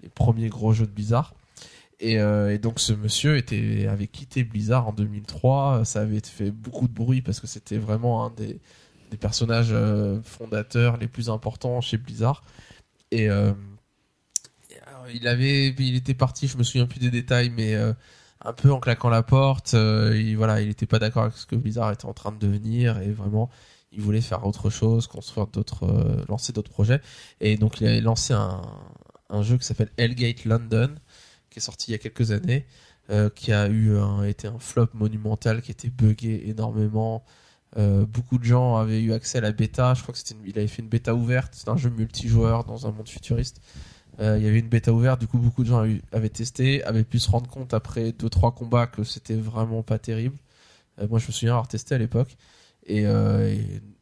les 0.02 0.08
premiers 0.08 0.48
gros 0.48 0.72
jeux 0.72 0.86
de 0.86 0.92
Blizzard. 0.92 1.34
Et, 2.00 2.18
euh, 2.18 2.56
donc 2.58 2.80
ce 2.80 2.92
monsieur 2.92 3.42
avait 3.88 4.06
quitté 4.06 4.42
Blizzard 4.42 4.88
en 4.88 4.92
2003. 4.92 5.84
Ça 5.84 6.00
avait 6.00 6.20
fait 6.20 6.50
beaucoup 6.50 6.88
de 6.88 6.92
bruit 6.92 7.20
parce 7.22 7.40
que 7.40 7.46
c'était 7.46 7.78
vraiment 7.78 8.24
un 8.24 8.30
des, 8.30 8.58
personnages 9.18 9.70
euh, 9.72 10.20
fondateurs 10.22 10.96
les 10.96 11.08
plus 11.08 11.28
importants 11.28 11.80
chez 11.80 11.98
Blizzard. 11.98 12.42
Et 13.10 13.28
euh, 13.28 13.52
il 15.12 15.28
avait, 15.28 15.68
il 15.68 15.96
était 15.96 16.14
parti. 16.14 16.46
Je 16.48 16.56
me 16.56 16.62
souviens 16.62 16.86
plus 16.86 17.00
des 17.00 17.10
détails, 17.10 17.50
mais 17.50 17.74
un 17.74 18.52
peu 18.54 18.72
en 18.72 18.80
claquant 18.80 19.10
la 19.10 19.22
porte. 19.22 19.74
il, 19.74 20.34
voilà, 20.36 20.60
il 20.62 20.70
était 20.70 20.86
pas 20.86 20.98
d'accord 20.98 21.24
avec 21.24 21.36
ce 21.36 21.46
que 21.46 21.56
Blizzard 21.56 21.90
était 21.92 22.06
en 22.06 22.14
train 22.14 22.32
de 22.32 22.38
devenir 22.38 22.98
et 22.98 23.10
vraiment 23.10 23.50
il 23.92 24.00
voulait 24.00 24.20
faire 24.20 24.46
autre 24.46 24.70
chose, 24.70 25.08
construire 25.08 25.48
d'autres, 25.48 26.24
lancer 26.28 26.52
d'autres 26.52 26.70
projets. 26.70 27.00
Et 27.40 27.56
donc 27.56 27.80
il 27.80 27.88
a 27.88 28.00
lancé 28.00 28.32
un, 28.32 28.62
un 29.30 29.42
jeu 29.42 29.56
qui 29.58 29.64
s'appelle 29.64 29.90
Hellgate 29.96 30.44
London, 30.44 30.94
qui 31.50 31.58
est 31.58 31.62
sorti 31.62 31.90
il 31.90 31.92
y 31.92 31.94
a 31.94 31.98
quelques 31.98 32.30
années, 32.32 32.66
euh, 33.10 33.28
qui 33.30 33.52
a 33.52 33.68
eu 33.68 33.96
été 34.26 34.46
un 34.48 34.58
flop 34.58 34.88
monumental, 34.94 35.62
qui 35.62 35.70
était 35.70 35.90
buggé 35.90 36.48
énormément. 36.48 37.24
Euh, 37.76 38.04
beaucoup 38.04 38.38
de 38.38 38.44
gens 38.44 38.76
avaient 38.76 39.00
eu 39.00 39.12
accès 39.12 39.38
à 39.38 39.40
la 39.40 39.52
bêta. 39.52 39.94
Je 39.94 40.02
crois 40.02 40.12
que 40.12 40.18
c'était, 40.18 40.34
une- 40.34 40.50
avait 40.50 40.66
fait 40.66 40.82
une 40.82 40.88
bêta 40.88 41.14
ouverte. 41.14 41.52
C'est 41.56 41.68
un 41.68 41.76
jeu 41.76 41.90
multijoueur 41.90 42.64
dans 42.64 42.86
un 42.86 42.92
monde 42.92 43.08
futuriste. 43.08 43.60
Euh, 44.20 44.36
il 44.38 44.44
y 44.44 44.48
avait 44.48 44.58
une 44.58 44.68
bêta 44.68 44.92
ouverte, 44.92 45.20
du 45.20 45.26
coup 45.28 45.38
beaucoup 45.38 45.62
de 45.62 45.68
gens 45.68 45.86
avaient, 46.12 46.28
testé, 46.28 46.82
avaient 46.84 47.04
pu 47.04 47.18
se 47.20 47.30
rendre 47.30 47.48
compte 47.48 47.72
après 47.72 48.12
deux 48.12 48.28
trois 48.28 48.52
combats 48.54 48.86
que 48.86 49.02
c'était 49.04 49.36
vraiment 49.36 49.82
pas 49.82 49.98
terrible. 49.98 50.36
Moi 51.08 51.18
je 51.20 51.26
me 51.28 51.32
souviens 51.32 51.52
avoir 51.52 51.68
testé 51.68 51.94
à 51.94 51.98
l'époque 51.98 52.36
et, 52.86 53.06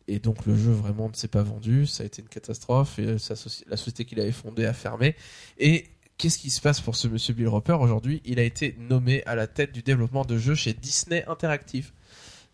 et 0.08 0.18
donc 0.18 0.46
le 0.46 0.56
jeu 0.56 0.72
vraiment 0.72 1.08
ne 1.08 1.14
s'est 1.14 1.28
pas 1.28 1.42
vendu, 1.42 1.86
ça 1.86 2.02
a 2.02 2.06
été 2.06 2.22
une 2.22 2.28
catastrophe 2.28 2.98
et 2.98 3.04
euh, 3.06 3.18
sa 3.18 3.34
soci- 3.34 3.62
la 3.68 3.76
société 3.76 4.04
qu'il 4.04 4.18
avait 4.20 4.32
fondée 4.32 4.66
a 4.66 4.72
fermé. 4.72 5.14
Et 5.58 5.86
qu'est-ce 6.16 6.38
qui 6.38 6.50
se 6.50 6.60
passe 6.60 6.80
pour 6.80 6.96
ce 6.96 7.06
monsieur 7.08 7.34
Bill 7.34 7.48
Roper? 7.48 7.74
Aujourd'hui 7.80 8.20
Il 8.24 8.38
a 8.40 8.42
été 8.42 8.74
nommé 8.78 9.22
à 9.26 9.34
la 9.34 9.46
tête 9.46 9.72
du 9.72 9.82
développement 9.82 10.24
de 10.24 10.36
jeux 10.38 10.54
chez 10.54 10.72
Disney 10.72 11.24
Interactive. 11.28 11.92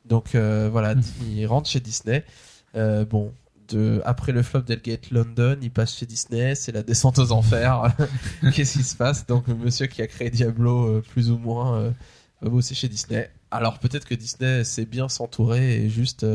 Donc 0.05 0.35
euh, 0.35 0.68
voilà, 0.70 0.94
il 1.26 1.47
rentre 1.47 1.68
chez 1.70 1.81
Disney. 1.81 2.24
Euh, 2.74 3.05
bon, 3.05 3.32
de 3.68 4.02
après 4.05 4.32
le 4.32 4.43
flop 4.43 4.60
d'Elgate 4.62 5.10
London, 5.10 5.56
il 5.62 5.70
passe 5.70 5.97
chez 5.97 6.05
Disney, 6.06 6.55
c'est 6.55 6.72
la 6.72 6.82
descente 6.82 7.18
aux 7.18 7.32
enfers. 7.32 7.94
Qu'est-ce 8.55 8.78
qui 8.78 8.85
se 8.85 8.97
passe? 8.97 9.26
Donc 9.26 9.48
le 9.48 9.55
monsieur 9.55 9.86
qui 9.86 10.02
a 10.02 10.06
créé 10.06 10.28
Diablo 10.28 10.86
euh, 10.89 11.01
plus 11.01 11.31
ou 11.31 11.39
moins 11.39 11.94
va 12.43 12.51
bosser 12.51 12.74
chez 12.74 12.89
Disney. 12.89 13.31
Alors 13.51 13.78
peut-être 13.78 14.05
que 14.06 14.14
Disney 14.14 14.64
sait 14.64 14.85
bien 14.85 15.09
s'entourer 15.09 15.85
et 15.85 15.89
juste 15.89 16.26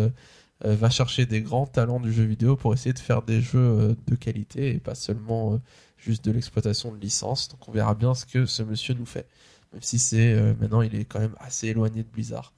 va 0.62 0.90
chercher 0.90 1.26
des 1.26 1.42
grands 1.42 1.68
talents 1.68 2.00
du 2.00 2.12
jeu 2.12 2.24
vidéo 2.24 2.56
pour 2.56 2.74
essayer 2.74 2.94
de 2.94 3.00
faire 3.00 3.22
des 3.22 3.42
jeux 3.42 3.60
euh, 3.60 3.96
de 4.08 4.16
qualité 4.16 4.76
et 4.76 4.80
pas 4.80 4.96
seulement 4.96 5.54
euh, 5.54 5.58
juste 5.98 6.26
de 6.26 6.32
l'exploitation 6.32 6.92
de 6.92 7.00
licence. 7.00 7.48
Donc 7.50 7.68
on 7.68 7.72
verra 7.72 7.96
bien 7.96 8.14
ce 8.14 8.26
que 8.26 8.46
ce 8.46 8.64
monsieur 8.64 8.94
nous 8.94 9.06
fait. 9.06 9.28
Même 9.72 9.82
si 9.82 10.00
c'est 10.00 10.34
euh, 10.34 10.54
maintenant 10.60 10.82
il 10.82 10.96
est 10.96 11.06
quand 11.06 11.20
même 11.20 11.36
assez 11.40 11.68
éloigné 11.68 12.04
de 12.04 12.10
Blizzard. 12.10 12.54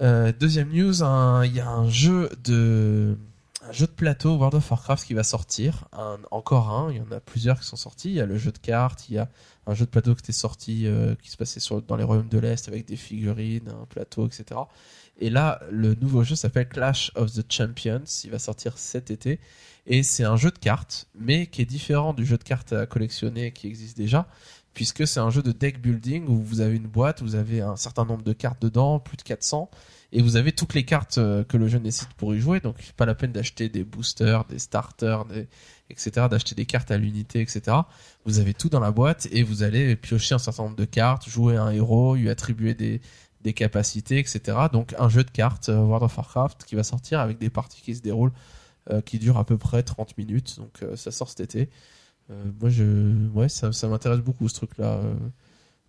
Euh, 0.00 0.32
deuxième 0.38 0.70
news, 0.70 1.02
il 1.44 1.54
y 1.54 1.60
a 1.60 1.68
un 1.68 1.88
jeu 1.88 2.30
de 2.42 3.16
plateau 3.96 4.36
World 4.36 4.54
of 4.54 4.70
Warcraft 4.70 5.06
qui 5.06 5.14
va 5.14 5.22
sortir. 5.22 5.88
Encore 6.30 6.70
un, 6.70 6.90
il 6.90 6.96
y 6.96 7.00
en 7.00 7.10
a 7.12 7.20
plusieurs 7.20 7.60
qui 7.60 7.66
sont 7.66 7.76
sortis. 7.76 8.08
Il 8.08 8.14
y 8.14 8.20
a 8.20 8.26
le 8.26 8.38
jeu 8.38 8.50
de 8.50 8.58
cartes, 8.58 9.08
il 9.08 9.14
y 9.14 9.18
a 9.18 9.28
un 9.66 9.74
jeu 9.74 9.84
de 9.84 9.90
plateau 9.90 10.14
qui 10.14 10.20
était 10.20 10.32
sorti, 10.32 10.86
euh, 10.86 11.14
qui 11.22 11.30
se 11.30 11.36
passait 11.36 11.60
dans 11.86 11.96
les 11.96 12.04
royaumes 12.04 12.28
de 12.28 12.38
l'Est 12.38 12.68
avec 12.68 12.86
des 12.86 12.96
figurines, 12.96 13.68
un 13.68 13.86
plateau, 13.86 14.26
etc. 14.26 14.60
Et 15.18 15.30
là, 15.30 15.60
le 15.70 15.94
nouveau 15.94 16.24
jeu 16.24 16.34
s'appelle 16.34 16.68
Clash 16.68 17.12
of 17.14 17.32
the 17.32 17.44
Champions. 17.50 18.04
Il 18.24 18.30
va 18.30 18.38
sortir 18.38 18.78
cet 18.78 19.10
été. 19.10 19.38
Et 19.86 20.02
c'est 20.02 20.24
un 20.24 20.36
jeu 20.36 20.50
de 20.50 20.58
cartes, 20.58 21.08
mais 21.14 21.46
qui 21.46 21.62
est 21.62 21.66
différent 21.66 22.14
du 22.14 22.24
jeu 22.24 22.38
de 22.38 22.42
cartes 22.42 22.72
à 22.72 22.86
collectionner 22.86 23.52
qui 23.52 23.66
existe 23.66 23.96
déjà, 23.96 24.26
puisque 24.72 25.06
c'est 25.06 25.20
un 25.20 25.30
jeu 25.30 25.42
de 25.42 25.52
deck 25.52 25.80
building 25.80 26.26
où 26.26 26.42
vous 26.42 26.60
avez 26.60 26.76
une 26.76 26.86
boîte, 26.86 27.22
vous 27.22 27.34
avez 27.34 27.60
un 27.60 27.76
certain 27.76 28.06
nombre 28.06 28.24
de 28.24 28.32
cartes 28.32 28.60
dedans, 28.62 28.98
plus 28.98 29.18
de 29.18 29.22
400, 29.22 29.70
et 30.12 30.22
vous 30.22 30.36
avez 30.36 30.52
toutes 30.52 30.74
les 30.74 30.84
cartes 30.84 31.18
euh, 31.18 31.44
que 31.44 31.56
le 31.56 31.68
jeu 31.68 31.78
nécessite 31.78 32.14
pour 32.14 32.34
y 32.34 32.40
jouer. 32.40 32.60
Donc, 32.60 32.76
pas 32.96 33.04
la 33.04 33.14
peine 33.14 33.32
d'acheter 33.32 33.68
des 33.68 33.84
boosters, 33.84 34.46
des 34.46 34.58
starters, 34.58 35.26
etc., 35.90 36.28
d'acheter 36.30 36.54
des 36.54 36.66
cartes 36.66 36.90
à 36.90 36.96
l'unité, 36.96 37.40
etc. 37.40 37.76
Vous 38.24 38.38
avez 38.38 38.54
tout 38.54 38.70
dans 38.70 38.80
la 38.80 38.90
boîte 38.90 39.28
et 39.32 39.42
vous 39.42 39.62
allez 39.62 39.96
piocher 39.96 40.34
un 40.34 40.38
certain 40.38 40.62
nombre 40.64 40.76
de 40.76 40.84
cartes, 40.84 41.28
jouer 41.28 41.56
un 41.56 41.70
héros, 41.70 42.14
lui 42.14 42.30
attribuer 42.30 42.74
des, 42.74 43.00
des 43.44 43.52
capacités, 43.52 44.18
etc. 44.18 44.40
Donc 44.72 44.94
un 44.98 45.08
jeu 45.08 45.22
de 45.22 45.30
cartes 45.30 45.68
euh, 45.68 45.78
World 45.78 46.04
of 46.04 46.16
Warcraft 46.16 46.64
qui 46.64 46.74
va 46.74 46.82
sortir 46.82 47.20
avec 47.20 47.38
des 47.38 47.50
parties 47.50 47.82
qui 47.82 47.94
se 47.94 48.00
déroulent, 48.00 48.32
euh, 48.90 49.00
qui 49.02 49.18
durent 49.18 49.38
à 49.38 49.44
peu 49.44 49.58
près 49.58 49.82
30 49.82 50.18
minutes. 50.18 50.56
Donc 50.58 50.82
euh, 50.82 50.96
ça 50.96 51.12
sort 51.12 51.28
cet 51.28 51.40
été. 51.40 51.68
Euh, 52.30 52.42
moi, 52.60 52.70
je, 52.70 53.28
ouais, 53.34 53.50
ça, 53.50 53.70
ça 53.72 53.86
m'intéresse 53.86 54.20
beaucoup 54.20 54.48
ce 54.48 54.54
truc-là. 54.54 55.00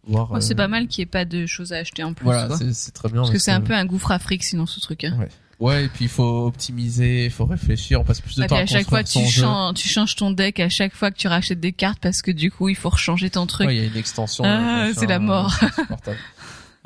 voir. 0.03 0.31
Oh, 0.33 0.39
c'est 0.41 0.53
pas 0.53 0.67
mal 0.67 0.87
qu'il 0.87 1.01
n'y 1.01 1.03
ait 1.03 1.11
pas 1.11 1.25
de 1.25 1.45
choses 1.45 1.71
à 1.71 1.77
acheter 1.77 2.03
en 2.03 2.13
plus. 2.13 2.25
Voilà, 2.25 2.49
c'est 2.73 2.91
très 2.91 3.09
bien. 3.09 3.21
Parce 3.21 3.31
que 3.31 3.39
c'est 3.39 3.51
un 3.51 3.61
peu 3.61 3.73
un 3.73 3.85
gouffre 3.85 4.11
afrique 4.11 4.43
sinon 4.43 4.65
ce 4.65 4.81
truc. 4.81 5.05
Hein. 5.05 5.17
Ouais. 5.17 5.29
Ouais, 5.59 5.85
et 5.85 5.87
puis 5.87 6.05
il 6.05 6.09
faut 6.09 6.47
optimiser, 6.47 7.25
il 7.25 7.31
faut 7.31 7.45
réfléchir, 7.45 8.01
on 8.01 8.03
passe 8.03 8.19
plus 8.19 8.35
de 8.35 8.45
temps 8.45 8.57
à 8.57 8.59
à 8.59 8.65
chaque 8.65 8.89
fois 8.89 9.05
tu 9.05 9.19
jeu. 9.25 9.43
changes, 9.43 9.75
tu 9.75 9.87
changes 9.87 10.17
ton 10.17 10.31
deck 10.31 10.59
à 10.59 10.67
chaque 10.67 10.93
fois 10.93 11.11
que 11.11 11.17
tu 11.17 11.29
rachètes 11.29 11.61
des 11.61 11.71
cartes 11.71 11.99
parce 12.01 12.21
que 12.21 12.31
du 12.31 12.51
coup 12.51 12.67
il 12.67 12.75
faut 12.75 12.89
rechanger 12.89 13.29
ton 13.29 13.45
truc. 13.47 13.67
Ouais, 13.67 13.75
il 13.75 13.81
y 13.81 13.85
a 13.85 13.87
une 13.87 13.95
extension. 13.95 14.43
Ah, 14.45 14.89
c'est 14.93 15.07
la 15.07 15.19
mort. 15.19 15.57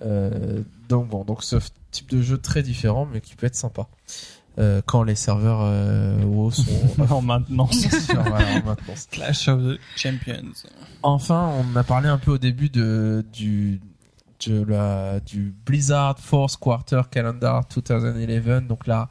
euh, 0.02 0.62
donc 0.88 1.10
bon, 1.10 1.24
donc 1.24 1.44
ce 1.44 1.58
type 1.92 2.10
de 2.10 2.22
jeu 2.22 2.38
très 2.38 2.64
différent, 2.64 3.08
mais 3.12 3.22
qui 3.22 3.36
peut 3.36 3.48
être 3.48 3.56
sympa. 3.56 3.88
Euh, 4.58 4.82
quand 4.86 5.04
les 5.04 5.16
serveurs 5.16 5.62
euh, 5.62 6.22
WoW 6.24 6.52
sont 6.52 6.64
En 7.10 7.22
maintenance. 7.22 7.86
en. 8.10 9.08
Clash 9.12 9.48
of 9.48 9.62
the 9.62 9.80
Champions. 9.96 10.52
Enfin, 11.02 11.50
on 11.50 11.76
a 11.76 11.84
parlé 11.84 12.10
un 12.10 12.18
peu 12.18 12.32
au 12.32 12.38
début 12.38 12.70
de 12.70 13.26
du 13.32 13.80
de 14.48 14.64
la 14.64 15.20
du 15.20 15.54
Blizzard 15.66 16.20
Fourth 16.20 16.58
Quarter 16.58 17.04
Calendar 17.12 17.66
2011, 17.68 18.64
donc 18.64 18.88
là 18.88 19.10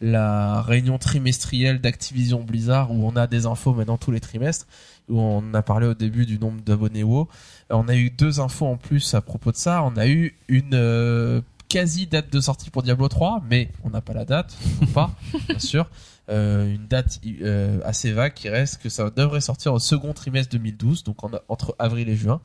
la 0.00 0.62
réunion 0.62 0.98
trimestrielle 0.98 1.80
d'Activision 1.80 2.42
Blizzard 2.42 2.90
où 2.90 3.06
on 3.06 3.16
a 3.16 3.26
des 3.26 3.46
infos 3.46 3.74
maintenant 3.74 3.98
tous 3.98 4.10
les 4.10 4.20
trimestres 4.20 4.66
où 5.08 5.20
on 5.20 5.52
a 5.54 5.62
parlé 5.62 5.86
au 5.86 5.94
début 5.94 6.24
du 6.24 6.38
nombre 6.38 6.62
d'abonnés 6.62 7.02
WoW. 7.02 7.28
On 7.68 7.88
a 7.88 7.96
eu 7.96 8.10
deux 8.10 8.40
infos 8.40 8.66
en 8.66 8.76
plus 8.76 9.12
à 9.14 9.20
propos 9.20 9.50
de 9.52 9.56
ça. 9.56 9.82
On 9.82 9.96
a 9.96 10.06
eu 10.06 10.36
une 10.48 10.70
euh, 10.74 11.40
quasi 11.68 12.06
date 12.06 12.32
de 12.32 12.40
sortie 12.40 12.70
pour 12.70 12.82
Diablo 12.82 13.08
3, 13.08 13.42
mais 13.50 13.70
on 13.84 13.90
n'a 13.90 14.00
pas 14.00 14.12
la 14.14 14.24
date, 14.24 14.56
ou 14.80 14.86
pas, 14.86 15.10
bien 15.48 15.58
sûr. 15.58 15.90
Euh, 16.28 16.72
une 16.72 16.86
date 16.86 17.20
euh, 17.42 17.80
assez 17.84 18.12
vague 18.12 18.34
qui 18.34 18.48
reste 18.48 18.80
que 18.80 18.88
ça 18.88 19.10
devrait 19.10 19.40
sortir 19.40 19.74
au 19.74 19.80
second 19.80 20.12
trimestre 20.12 20.52
2012, 20.52 21.02
donc 21.02 21.24
en- 21.24 21.30
entre 21.48 21.74
avril 21.80 22.08
et 22.08 22.16
juin. 22.16 22.40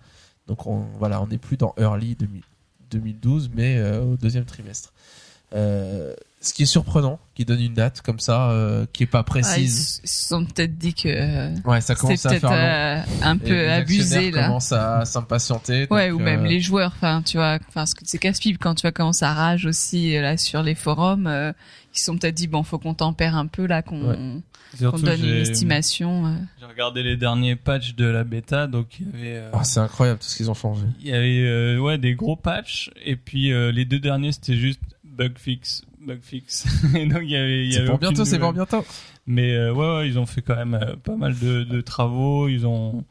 Donc 0.48 0.66
on, 0.66 0.86
voilà, 0.98 1.22
on 1.22 1.28
n'est 1.28 1.38
plus 1.38 1.58
dans 1.58 1.74
early 1.78 2.16
2000 2.16 2.42
2012, 2.92 3.52
mais 3.56 3.80
au 4.00 4.16
deuxième 4.18 4.46
trimestre. 4.46 4.94
Euh, 5.54 6.14
ce 6.42 6.54
qui 6.54 6.64
est 6.64 6.68
surprenant, 6.68 7.20
qui 7.34 7.44
donne 7.44 7.60
une 7.62 7.74
date 7.74 8.02
comme 8.02 8.20
ça, 8.20 8.52
euh, 8.52 8.86
qui 8.94 9.04
est 9.04 9.08
pas 9.08 9.20
Ah, 9.20 9.24
précise. 9.24 10.02
ils 10.04 10.08
se 10.08 10.28
sont 10.28 10.46
peut-être 10.46 10.78
dit 10.78 10.94
que 10.94 11.08
euh, 11.10 11.56
ouais, 11.66 11.82
ça 11.82 11.96
commence 11.96 12.24
à 12.26 12.40
faire 12.40 12.50
long. 12.52 12.56
euh, 12.56 13.02
un 13.24 13.38
peu 13.38 13.70
abusé 13.72 14.30
là. 14.32 14.44
commencent 14.44 14.72
à 14.72 15.06
s'impatienter. 15.06 15.88
Ouais, 15.90 16.10
donc, 16.12 16.20
ou 16.20 16.24
même 16.24 16.46
euh, 16.46 16.48
les 16.48 16.60
joueurs. 16.62 16.94
Enfin, 16.96 17.24
tu 17.24 17.38
vois, 17.38 17.56
enfin, 17.56 17.82
parce 17.82 17.94
que 17.96 18.02
c'est 18.06 18.20
casse-pipe 18.20 18.58
quand 18.60 18.76
tu 18.76 18.84
vois 18.84 18.92
comment 18.92 19.14
ça 19.14 19.34
rage 19.34 19.66
aussi 19.66 20.14
là 20.20 20.38
sur 20.38 20.62
les 20.62 20.76
forums. 20.76 21.26
euh, 21.28 21.52
ils 21.96 22.00
se 22.00 22.06
sont 22.06 22.18
peut-être 22.18 22.36
dit 22.36 22.48
bon, 22.48 22.62
faut 22.64 22.78
qu'on 22.78 22.94
tempère 22.94 23.36
un 23.38 23.48
peu 23.48 23.66
là, 23.66 23.82
qu'on 23.82 24.42
Ouais. 24.82 25.02
donne 25.02 25.24
une 25.26 25.36
estimation. 25.38 26.28
euh. 26.28 26.36
J'ai 26.60 26.66
regardé 26.66 27.02
les 27.02 27.16
derniers 27.18 27.56
patchs 27.56 27.96
de 27.96 28.06
la 28.06 28.24
bêta, 28.26 28.68
donc 28.68 29.00
il 29.00 29.06
y 29.08 29.10
avait, 29.10 29.38
euh, 29.38 29.50
ah, 29.54 29.64
c'est 29.64 29.80
incroyable 29.80 30.20
tout 30.20 30.28
ce 30.28 30.36
qu'ils 30.36 30.52
ont 30.52 30.56
changé. 30.56 30.84
il 31.02 31.08
y 31.08 31.14
avait 31.14 31.40
euh, 31.48 31.80
ouais 31.80 31.98
des 31.98 32.14
gros 32.14 32.36
patchs, 32.36 32.92
et 33.04 33.16
puis 33.16 33.52
euh, 33.54 33.72
les 33.72 33.86
deux 33.86 34.00
derniers 34.00 34.34
c'était 34.34 34.58
juste 34.58 34.82
bug 35.06 35.38
fix, 35.38 35.84
bug 36.06 36.20
fix. 36.22 36.66
et 36.96 37.06
donc 37.06 37.22
il 37.24 37.30
y 37.32 37.36
avait, 37.36 37.66
il 37.66 37.70
y 37.70 37.74
C'est 37.74 37.80
avait 37.80 37.90
pour 37.90 38.00
bientôt, 38.00 38.26
c'est 38.26 38.40
pour 38.40 38.54
bientôt. 38.54 38.84
Mais 39.28 39.54
euh, 39.54 39.74
ouais, 39.74 39.98
ouais, 39.98 40.08
ils 40.08 40.20
ont 40.20 40.26
fait 40.26 40.42
quand 40.42 40.56
même 40.56 40.76
euh, 40.76 40.96
pas 41.04 41.16
mal 41.16 41.38
de, 41.40 41.64
de 41.64 41.82
travaux. 41.82 42.48
Ils 42.48 42.66
ont 42.68 43.04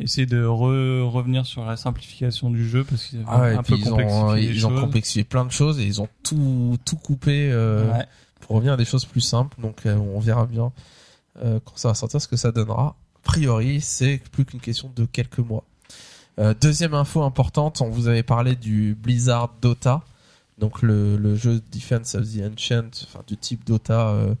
essayé 0.00 0.26
de 0.26 0.42
re- 0.44 1.02
revenir 1.02 1.44
sur 1.46 1.64
la 1.64 1.76
simplification 1.76 2.50
du 2.50 2.66
jeu 2.68 2.84
parce 2.84 3.04
qu'ils 3.06 3.18
avaient 3.20 3.28
Ah 3.28 3.40
ouais, 3.42 3.54
un 3.56 3.62
peu 3.62 3.74
ils 3.76 3.84
complexifié 3.84 4.22
ont, 4.22 4.32
les 4.32 4.44
ils 4.44 4.66
ont 4.66 4.70
choses. 4.70 4.80
complexifié 4.80 5.24
plein 5.24 5.44
de 5.44 5.50
choses 5.52 5.80
et 5.80 5.84
ils 5.84 6.00
ont 6.00 6.08
tout, 6.22 6.76
tout 6.84 6.96
coupé 6.96 7.50
euh, 7.52 7.90
Ouais. 7.92 8.06
pour 8.40 8.56
revenir 8.56 8.72
à 8.74 8.76
des 8.76 8.84
choses 8.84 9.04
plus 9.04 9.20
simples. 9.20 9.60
Donc 9.60 9.84
euh, 9.86 9.94
on 9.96 10.18
verra 10.20 10.46
bien 10.46 10.72
euh, 11.42 11.60
quand 11.64 11.76
ça 11.76 11.88
va 11.88 11.94
sortir 11.94 12.20
ce 12.20 12.28
que 12.28 12.36
ça 12.36 12.52
donnera. 12.52 12.96
A 13.16 13.22
priori, 13.24 13.80
c'est 13.80 14.20
plus 14.32 14.44
qu'une 14.44 14.60
question 14.60 14.90
de 14.96 15.04
quelques 15.04 15.38
mois. 15.38 15.64
Euh, 16.38 16.54
deuxième 16.58 16.94
info 16.94 17.22
importante, 17.22 17.82
on 17.82 17.90
vous 17.90 18.08
avait 18.08 18.22
parlé 18.22 18.56
du 18.56 18.96
Blizzard 19.00 19.50
Dota, 19.60 20.00
donc 20.58 20.82
le, 20.82 21.16
le 21.16 21.34
jeu 21.34 21.60
Defense 21.72 22.14
of 22.14 22.24
the 22.24 22.40
Ancient, 22.42 22.90
enfin 23.04 23.22
du 23.26 23.36
type 23.36 23.64
Dota 23.64 24.08
euh, 24.08 24.34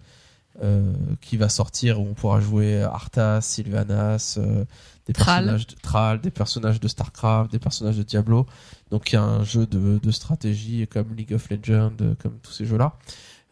euh, 0.62 0.92
qui 1.22 1.38
va 1.38 1.48
sortir 1.48 1.98
où 1.98 2.06
on 2.06 2.14
pourra 2.14 2.40
jouer 2.40 2.82
Arthas, 2.82 3.40
Sylvanas, 3.40 4.36
euh, 4.38 4.64
des 5.06 5.14
Thrall. 5.14 5.44
personnages 5.44 5.66
de 5.66 5.74
Thrall, 5.80 6.20
des 6.20 6.30
personnages 6.30 6.80
de 6.80 6.88
Starcraft, 6.88 7.50
des 7.50 7.58
personnages 7.58 7.96
de 7.96 8.02
Diablo. 8.02 8.46
Donc 8.90 9.10
il 9.10 9.14
y 9.14 9.18
a 9.18 9.22
un 9.22 9.44
jeu 9.44 9.66
de, 9.66 9.98
de 9.98 10.10
stratégie 10.10 10.86
comme 10.86 11.14
League 11.16 11.32
of 11.32 11.48
Legends, 11.50 11.96
euh, 12.02 12.14
comme 12.22 12.38
tous 12.42 12.52
ces 12.52 12.66
jeux-là. 12.66 12.98